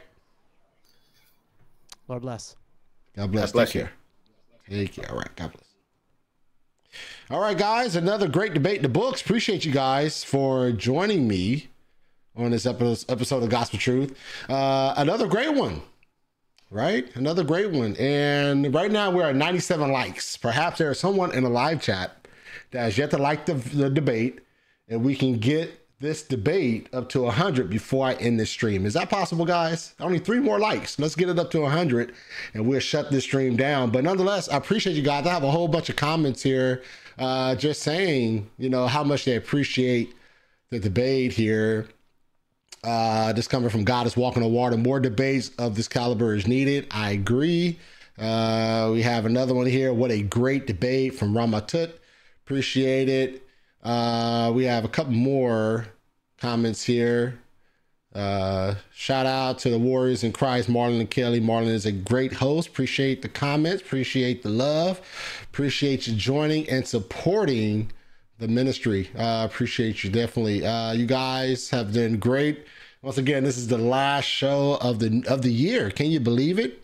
Lord 2.08 2.22
bless. 2.22 2.56
God 3.16 3.32
bless. 3.32 3.46
God 3.46 3.52
bless 3.52 3.72
Take 3.72 3.82
care. 3.82 3.92
Take 4.68 4.92
care. 4.92 5.10
All 5.10 5.18
right. 5.18 5.34
God 5.36 5.52
bless. 5.52 5.64
All 7.30 7.40
right, 7.40 7.58
guys. 7.58 7.96
Another 7.96 8.28
great 8.28 8.54
debate 8.54 8.76
in 8.76 8.82
the 8.82 8.88
books. 8.88 9.20
Appreciate 9.20 9.64
you 9.64 9.72
guys 9.72 10.22
for 10.22 10.70
joining 10.72 11.26
me 11.26 11.68
on 12.36 12.50
this 12.50 12.66
episode 12.66 13.10
episode 13.10 13.42
of 13.42 13.48
Gospel 13.48 13.78
Truth. 13.78 14.16
Uh, 14.48 14.94
another 14.96 15.26
great 15.26 15.52
one, 15.54 15.82
right? 16.70 17.14
Another 17.16 17.44
great 17.44 17.70
one. 17.70 17.96
And 17.96 18.72
right 18.74 18.90
now 18.90 19.10
we're 19.10 19.28
at 19.28 19.36
97 19.36 19.90
likes. 19.90 20.36
Perhaps 20.36 20.78
there 20.78 20.90
is 20.90 20.98
someone 20.98 21.32
in 21.32 21.44
the 21.44 21.50
live 21.50 21.80
chat 21.82 22.26
that 22.72 22.80
has 22.80 22.98
yet 22.98 23.10
to 23.10 23.18
like 23.18 23.46
the, 23.46 23.54
the 23.54 23.90
debate, 23.90 24.40
and 24.88 25.04
we 25.04 25.14
can 25.14 25.38
get 25.38 25.86
this 25.98 26.22
debate 26.22 26.88
up 26.92 27.08
to 27.08 27.22
100 27.22 27.70
before 27.70 28.06
I 28.06 28.14
end 28.14 28.38
this 28.38 28.50
stream. 28.50 28.84
Is 28.84 28.94
that 28.94 29.08
possible, 29.08 29.46
guys? 29.46 29.94
Only 29.98 30.18
three 30.18 30.40
more 30.40 30.58
likes. 30.58 30.98
Let's 30.98 31.14
get 31.14 31.30
it 31.30 31.38
up 31.38 31.50
to 31.52 31.60
100 31.60 32.12
and 32.52 32.66
we'll 32.66 32.80
shut 32.80 33.10
this 33.10 33.24
stream 33.24 33.56
down. 33.56 33.90
But 33.90 34.04
nonetheless, 34.04 34.48
I 34.50 34.58
appreciate 34.58 34.94
you 34.94 35.02
guys. 35.02 35.26
I 35.26 35.30
have 35.30 35.42
a 35.42 35.50
whole 35.50 35.68
bunch 35.68 35.88
of 35.88 35.96
comments 35.96 36.42
here 36.42 36.82
uh, 37.18 37.54
just 37.54 37.82
saying, 37.82 38.50
you 38.58 38.68
know, 38.68 38.86
how 38.86 39.04
much 39.04 39.24
they 39.24 39.36
appreciate 39.36 40.14
the 40.70 40.78
debate 40.78 41.32
here. 41.32 41.88
Uh, 42.84 43.32
this 43.32 43.48
coming 43.48 43.70
from 43.70 43.84
God 43.84 44.06
is 44.06 44.16
walking 44.16 44.42
on 44.42 44.52
water. 44.52 44.76
More 44.76 45.00
debates 45.00 45.50
of 45.58 45.74
this 45.74 45.88
caliber 45.88 46.34
is 46.34 46.46
needed. 46.46 46.86
I 46.90 47.10
agree. 47.12 47.78
Uh, 48.18 48.90
we 48.92 49.02
have 49.02 49.26
another 49.26 49.54
one 49.54 49.66
here. 49.66 49.92
What 49.92 50.10
a 50.10 50.22
great 50.22 50.66
debate 50.66 51.14
from 51.14 51.34
Ramatut. 51.34 51.92
Appreciate 52.44 53.08
it. 53.08 53.46
Uh, 53.82 54.52
we 54.54 54.64
have 54.64 54.84
a 54.84 54.88
couple 54.88 55.12
more 55.12 55.86
comments 56.38 56.82
here. 56.82 57.38
Uh, 58.14 58.76
shout 58.94 59.26
out 59.26 59.58
to 59.58 59.68
the 59.68 59.78
Warriors 59.78 60.24
in 60.24 60.32
Christ, 60.32 60.70
Marlon 60.70 61.00
and 61.00 61.10
Kelly. 61.10 61.40
Marlon 61.40 61.66
is 61.66 61.84
a 61.84 61.92
great 61.92 62.32
host. 62.32 62.68
Appreciate 62.68 63.20
the 63.20 63.28
comments. 63.28 63.82
Appreciate 63.82 64.42
the 64.42 64.48
love. 64.48 65.02
Appreciate 65.44 66.06
you 66.06 66.14
joining 66.14 66.68
and 66.70 66.86
supporting 66.86 67.92
the 68.38 68.48
ministry. 68.48 69.10
Uh, 69.16 69.46
appreciate 69.48 70.04
you 70.04 70.10
definitely. 70.10 70.64
Uh, 70.64 70.92
you 70.92 71.06
guys 71.06 71.70
have 71.70 71.92
been 71.92 72.18
great. 72.18 72.66
Once 73.02 73.18
again, 73.18 73.44
this 73.44 73.56
is 73.56 73.68
the 73.68 73.78
last 73.78 74.24
show 74.24 74.78
of 74.80 74.98
the 74.98 75.24
of 75.28 75.42
the 75.42 75.52
year. 75.52 75.90
Can 75.90 76.10
you 76.10 76.20
believe 76.20 76.58
it? 76.58 76.82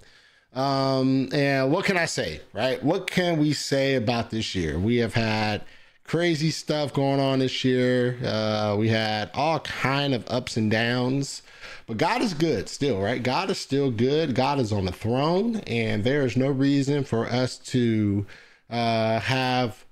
Um, 0.55 1.28
and 1.32 1.72
what 1.72 1.84
can 1.84 1.97
I 1.97 2.05
say? 2.05 2.40
Right? 2.52 2.82
What 2.82 3.10
can 3.10 3.39
we 3.39 3.52
say 3.52 3.94
about 3.94 4.31
this 4.31 4.55
year? 4.55 4.78
We 4.78 4.97
have 4.98 5.14
had 5.14 5.62
crazy 6.05 6.50
stuff 6.50 6.92
going 6.92 7.20
on 7.20 7.39
this 7.39 7.64
year. 7.64 8.18
Uh, 8.24 8.76
we 8.78 8.89
had 8.89 9.31
all 9.34 9.60
kind 9.60 10.14
of 10.14 10.28
ups 10.28 10.56
and 10.56 10.70
downs, 10.70 11.42
but 11.86 11.97
God 11.97 12.20
is 12.20 12.34
good 12.34 12.68
still, 12.68 13.00
right? 13.00 13.22
God 13.22 13.50
is 13.50 13.58
still 13.58 13.90
good. 13.90 14.34
God 14.34 14.58
is 14.58 14.72
on 14.72 14.84
the 14.84 14.92
throne, 14.92 15.56
and 15.66 16.05
there 16.05 16.22
is 16.22 16.36
no 16.36 16.48
reason 16.48 17.05
for 17.05 17.26
us 17.26 17.56
to 17.58 18.26
uh, 18.68 19.20
have 19.20 19.84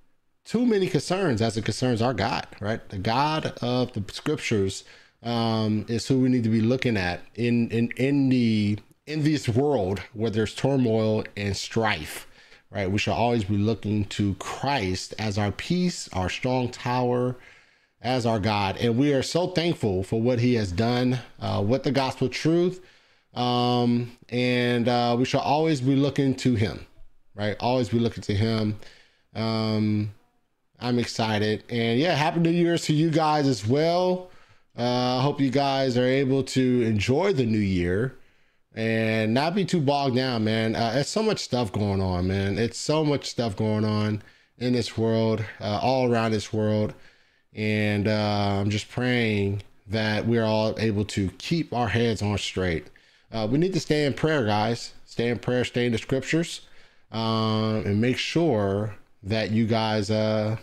too 0.44 0.66
many 0.66 0.88
concerns 0.88 1.42
as 1.42 1.56
it 1.56 1.64
concerns 1.64 2.02
our 2.02 2.14
God, 2.14 2.46
right? 2.60 2.86
The 2.88 2.98
God 2.98 3.52
of 3.62 3.92
the 3.92 4.04
scriptures 4.12 4.84
um, 5.22 5.84
is 5.88 6.08
who 6.08 6.20
we 6.20 6.28
need 6.28 6.44
to 6.44 6.50
be 6.50 6.60
looking 6.60 6.96
at 6.96 7.20
in 7.34 7.70
in 7.70 7.90
in 7.96 8.28
the 8.28 8.78
in 9.06 9.22
this 9.22 9.48
world 9.48 10.00
where 10.12 10.30
there's 10.30 10.54
turmoil 10.54 11.24
and 11.36 11.56
strife 11.56 12.26
right? 12.70 12.90
We 12.90 12.98
should 12.98 13.12
always 13.12 13.44
be 13.44 13.56
looking 13.56 14.04
to 14.06 14.34
Christ 14.34 15.14
as 15.18 15.38
our 15.38 15.52
peace, 15.52 16.08
our 16.12 16.28
strong 16.28 16.70
tower, 16.70 17.36
as 18.00 18.26
our 18.26 18.38
God. 18.38 18.76
And 18.78 18.96
we 18.96 19.12
are 19.12 19.22
so 19.22 19.48
thankful 19.48 20.02
for 20.02 20.20
what 20.20 20.38
he 20.38 20.54
has 20.54 20.72
done 20.72 21.18
uh, 21.40 21.62
with 21.66 21.82
the 21.82 21.92
gospel 21.92 22.28
truth. 22.28 22.80
Um, 23.34 24.16
and 24.28 24.88
uh, 24.88 25.16
we 25.18 25.24
should 25.24 25.40
always 25.40 25.80
be 25.80 25.96
looking 25.96 26.34
to 26.36 26.54
him, 26.54 26.86
right? 27.34 27.56
Always 27.60 27.88
be 27.88 27.98
looking 27.98 28.22
to 28.22 28.34
him. 28.34 28.76
Um, 29.34 30.12
I'm 30.80 30.98
excited. 30.98 31.64
And 31.68 31.98
yeah, 31.98 32.14
happy 32.14 32.40
New 32.40 32.50
Year's 32.50 32.84
to 32.86 32.94
you 32.94 33.10
guys 33.10 33.46
as 33.46 33.66
well. 33.66 34.30
Uh, 34.78 35.18
I 35.18 35.22
hope 35.22 35.40
you 35.40 35.50
guys 35.50 35.98
are 35.98 36.06
able 36.06 36.42
to 36.44 36.82
enjoy 36.82 37.32
the 37.32 37.44
new 37.44 37.58
year 37.58 38.16
and 38.74 39.34
not 39.34 39.54
be 39.54 39.64
too 39.64 39.80
bogged 39.80 40.16
down, 40.16 40.44
man. 40.44 40.74
Uh, 40.76 40.92
there's 40.94 41.08
so 41.08 41.22
much 41.22 41.40
stuff 41.40 41.72
going 41.72 42.00
on, 42.00 42.28
man. 42.28 42.56
It's 42.56 42.78
so 42.78 43.04
much 43.04 43.28
stuff 43.28 43.56
going 43.56 43.84
on 43.84 44.22
in 44.58 44.72
this 44.72 44.96
world, 44.96 45.44
uh, 45.60 45.80
all 45.82 46.10
around 46.10 46.30
this 46.30 46.52
world. 46.52 46.94
And 47.54 48.06
uh, 48.06 48.58
I'm 48.60 48.70
just 48.70 48.90
praying 48.90 49.62
that 49.88 50.26
we're 50.26 50.44
all 50.44 50.78
able 50.78 51.04
to 51.06 51.30
keep 51.38 51.74
our 51.74 51.88
heads 51.88 52.22
on 52.22 52.38
straight. 52.38 52.86
Uh, 53.32 53.46
we 53.50 53.58
need 53.58 53.72
to 53.72 53.80
stay 53.80 54.06
in 54.06 54.14
prayer, 54.14 54.46
guys. 54.46 54.92
Stay 55.04 55.28
in 55.28 55.38
prayer, 55.38 55.64
stay 55.64 55.86
in 55.86 55.92
the 55.92 55.98
scriptures, 55.98 56.60
um, 57.10 57.82
and 57.84 58.00
make 58.00 58.16
sure 58.16 58.94
that 59.24 59.50
you 59.50 59.66
guys 59.66 60.10
uh, 60.10 60.56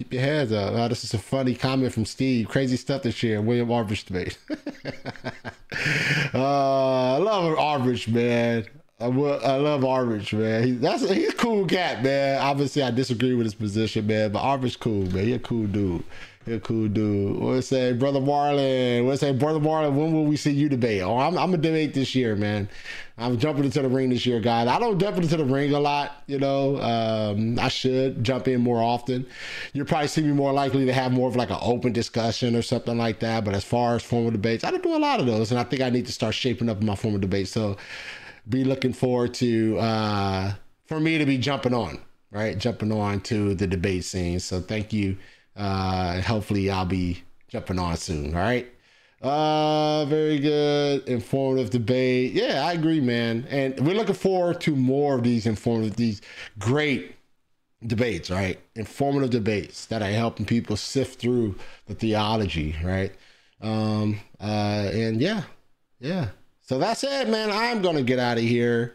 keep 0.00 0.14
your 0.14 0.22
heads 0.22 0.50
up. 0.50 0.72
Uh, 0.72 0.88
this 0.88 1.04
is 1.04 1.12
a 1.12 1.18
funny 1.18 1.54
comment 1.54 1.92
from 1.92 2.06
Steve. 2.06 2.48
Crazy 2.48 2.78
stuff 2.78 3.02
this 3.02 3.22
year. 3.22 3.42
William 3.42 3.68
Arbridge 3.68 4.06
debate. 4.06 4.38
uh, 6.34 7.16
I 7.16 7.18
love 7.18 7.58
Arbridge, 7.58 8.08
man. 8.08 8.64
I, 9.00 9.06
love 9.06 9.80
Arbridge, 9.80 10.38
man. 10.38 10.62
He, 10.62 10.72
that's 10.72 11.08
he's 11.08 11.30
a 11.30 11.36
cool 11.36 11.64
cat, 11.64 12.02
man. 12.02 12.40
Obviously, 12.40 12.82
I 12.82 12.90
disagree 12.90 13.34
with 13.34 13.46
his 13.46 13.54
position, 13.54 14.06
man, 14.06 14.32
but 14.32 14.42
Arbridge 14.42 14.78
cool, 14.78 15.06
man. 15.10 15.24
He 15.24 15.32
a 15.32 15.38
cool 15.38 15.66
dude. 15.66 16.04
He 16.44 16.52
a 16.52 16.60
cool 16.60 16.88
dude. 16.88 17.38
What 17.38 17.62
say, 17.62 17.94
brother 17.94 18.20
Marlon? 18.20 19.06
What 19.06 19.18
say, 19.18 19.32
brother 19.32 19.58
Marlon? 19.58 19.94
When 19.94 20.12
will 20.12 20.26
we 20.26 20.36
see 20.36 20.50
you 20.50 20.68
debate? 20.68 21.00
Oh, 21.00 21.16
I'm 21.16 21.38
I'm 21.38 21.54
a 21.54 21.56
debate 21.56 21.94
this 21.94 22.14
year, 22.14 22.36
man. 22.36 22.68
I'm 23.16 23.38
jumping 23.38 23.64
into 23.64 23.82
the 23.82 23.88
ring 23.88 24.08
this 24.10 24.24
year, 24.24 24.40
guys. 24.40 24.66
I 24.66 24.78
don't 24.78 24.98
jump 24.98 25.18
into 25.18 25.36
the 25.36 25.44
ring 25.44 25.74
a 25.74 25.80
lot, 25.80 26.22
you 26.26 26.38
know. 26.38 26.80
Um, 26.80 27.58
I 27.58 27.68
should 27.68 28.24
jump 28.24 28.48
in 28.48 28.62
more 28.62 28.82
often. 28.82 29.26
You'll 29.74 29.84
probably 29.84 30.08
see 30.08 30.22
me 30.22 30.32
more 30.32 30.52
likely 30.52 30.86
to 30.86 30.92
have 30.92 31.12
more 31.12 31.28
of 31.28 31.36
like 31.36 31.50
an 31.50 31.58
open 31.60 31.92
discussion 31.92 32.56
or 32.56 32.62
something 32.62 32.96
like 32.96 33.20
that. 33.20 33.44
But 33.44 33.54
as 33.54 33.64
far 33.64 33.94
as 33.96 34.02
formal 34.02 34.30
debates, 34.30 34.64
I 34.64 34.70
don't 34.70 34.82
do 34.82 34.94
a 34.94 34.98
lot 34.98 35.20
of 35.20 35.26
those, 35.26 35.50
and 35.50 35.60
I 35.60 35.64
think 35.64 35.82
I 35.82 35.90
need 35.90 36.06
to 36.06 36.12
start 36.12 36.34
shaping 36.34 36.70
up 36.70 36.82
my 36.82 36.94
formal 36.94 37.20
debates. 37.20 37.50
So 37.50 37.76
be 38.48 38.64
looking 38.64 38.92
forward 38.92 39.34
to 39.34 39.78
uh, 39.78 40.54
for 40.86 41.00
me 41.00 41.18
to 41.18 41.26
be 41.26 41.38
jumping 41.38 41.74
on, 41.74 42.00
right? 42.30 42.58
Jumping 42.58 42.92
on 42.92 43.20
to 43.22 43.54
the 43.54 43.66
debate 43.66 44.04
scene. 44.04 44.40
So 44.40 44.60
thank 44.60 44.92
you. 44.92 45.16
Uh, 45.56 46.20
hopefully 46.22 46.70
I'll 46.70 46.86
be 46.86 47.22
jumping 47.48 47.78
on 47.78 47.96
soon. 47.96 48.34
All 48.34 48.40
right. 48.40 48.68
Uh, 49.22 50.06
very 50.06 50.38
good. 50.38 51.06
Informative 51.06 51.70
debate. 51.70 52.32
Yeah, 52.32 52.64
I 52.64 52.72
agree, 52.72 53.00
man. 53.00 53.46
And 53.50 53.78
we're 53.86 53.94
looking 53.94 54.14
forward 54.14 54.60
to 54.62 54.74
more 54.74 55.16
of 55.16 55.22
these 55.22 55.46
informative, 55.46 55.96
these 55.96 56.22
great 56.58 57.14
debates, 57.86 58.30
right? 58.30 58.58
Informative 58.74 59.30
debates 59.30 59.86
that 59.86 60.02
are 60.02 60.10
helping 60.10 60.46
people 60.46 60.76
sift 60.76 61.20
through 61.20 61.56
the 61.86 61.94
theology, 61.94 62.76
right? 62.82 63.12
Um, 63.60 64.20
uh, 64.40 64.90
and 64.92 65.20
yeah, 65.20 65.42
yeah. 65.98 66.28
So 66.70 66.78
that's 66.78 67.02
it, 67.02 67.28
man. 67.28 67.50
I'm 67.50 67.82
gonna 67.82 68.04
get 68.04 68.20
out 68.20 68.38
of 68.38 68.44
here. 68.44 68.94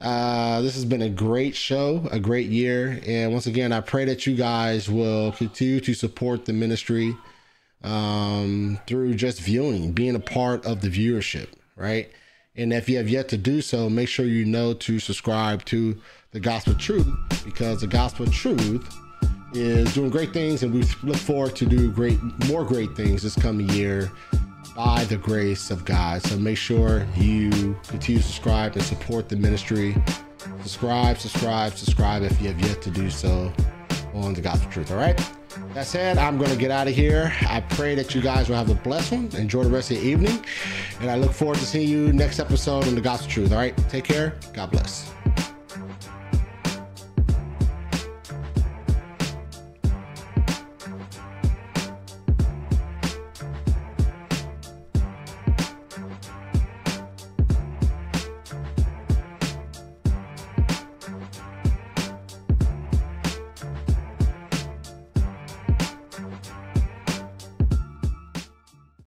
Uh, 0.00 0.60
this 0.62 0.74
has 0.74 0.84
been 0.84 1.02
a 1.02 1.08
great 1.08 1.54
show, 1.54 2.08
a 2.10 2.18
great 2.18 2.48
year, 2.48 3.00
and 3.06 3.30
once 3.30 3.46
again, 3.46 3.70
I 3.72 3.82
pray 3.82 4.04
that 4.06 4.26
you 4.26 4.34
guys 4.34 4.90
will 4.90 5.30
continue 5.30 5.78
to 5.78 5.94
support 5.94 6.44
the 6.44 6.52
ministry 6.52 7.16
um, 7.84 8.80
through 8.88 9.14
just 9.14 9.40
viewing, 9.40 9.92
being 9.92 10.16
a 10.16 10.18
part 10.18 10.66
of 10.66 10.80
the 10.80 10.88
viewership, 10.88 11.50
right? 11.76 12.10
And 12.56 12.72
if 12.72 12.88
you 12.88 12.96
have 12.96 13.08
yet 13.08 13.28
to 13.28 13.36
do 13.36 13.62
so, 13.62 13.88
make 13.88 14.08
sure 14.08 14.26
you 14.26 14.44
know 14.44 14.74
to 14.74 14.98
subscribe 14.98 15.64
to 15.66 15.96
the 16.32 16.40
Gospel 16.40 16.74
Truth 16.74 17.06
because 17.44 17.80
the 17.80 17.86
Gospel 17.86 18.26
Truth 18.26 18.92
is 19.52 19.94
doing 19.94 20.10
great 20.10 20.32
things, 20.32 20.64
and 20.64 20.74
we 20.74 20.82
look 21.04 21.18
forward 21.18 21.54
to 21.54 21.64
do 21.64 21.92
great, 21.92 22.18
more 22.48 22.64
great 22.64 22.96
things 22.96 23.22
this 23.22 23.36
coming 23.36 23.68
year 23.68 24.10
by 24.74 25.04
the 25.04 25.16
grace 25.16 25.70
of 25.70 25.84
God. 25.84 26.22
So 26.22 26.36
make 26.36 26.56
sure 26.56 27.06
you 27.16 27.76
continue 27.86 28.20
to 28.20 28.26
subscribe 28.26 28.74
and 28.74 28.82
support 28.82 29.28
the 29.28 29.36
ministry. 29.36 29.96
Subscribe, 30.62 31.18
subscribe, 31.18 31.74
subscribe 31.74 32.22
if 32.22 32.40
you 32.40 32.48
have 32.48 32.60
yet 32.60 32.82
to 32.82 32.90
do 32.90 33.10
so 33.10 33.52
on 34.14 34.34
the 34.34 34.40
Gospel 34.40 34.70
Truth. 34.70 34.90
All 34.90 34.98
right. 34.98 35.18
That 35.72 35.86
said, 35.86 36.18
I'm 36.18 36.38
going 36.38 36.50
to 36.50 36.56
get 36.56 36.70
out 36.70 36.88
of 36.88 36.94
here. 36.94 37.32
I 37.48 37.60
pray 37.60 37.94
that 37.94 38.14
you 38.14 38.20
guys 38.20 38.48
will 38.48 38.56
have 38.56 38.70
a 38.70 38.74
blessed 38.74 39.12
one. 39.12 39.30
Enjoy 39.36 39.62
the 39.62 39.70
rest 39.70 39.90
of 39.90 39.98
your 39.98 40.06
evening. 40.06 40.44
And 41.00 41.10
I 41.10 41.16
look 41.16 41.32
forward 41.32 41.58
to 41.58 41.64
seeing 41.64 41.88
you 41.88 42.12
next 42.12 42.40
episode 42.40 42.86
on 42.86 42.94
The 42.94 43.00
Gospel 43.00 43.30
Truth. 43.30 43.52
All 43.52 43.58
right. 43.58 43.76
Take 43.88 44.04
care. 44.04 44.34
God 44.52 44.70
bless. 44.70 45.10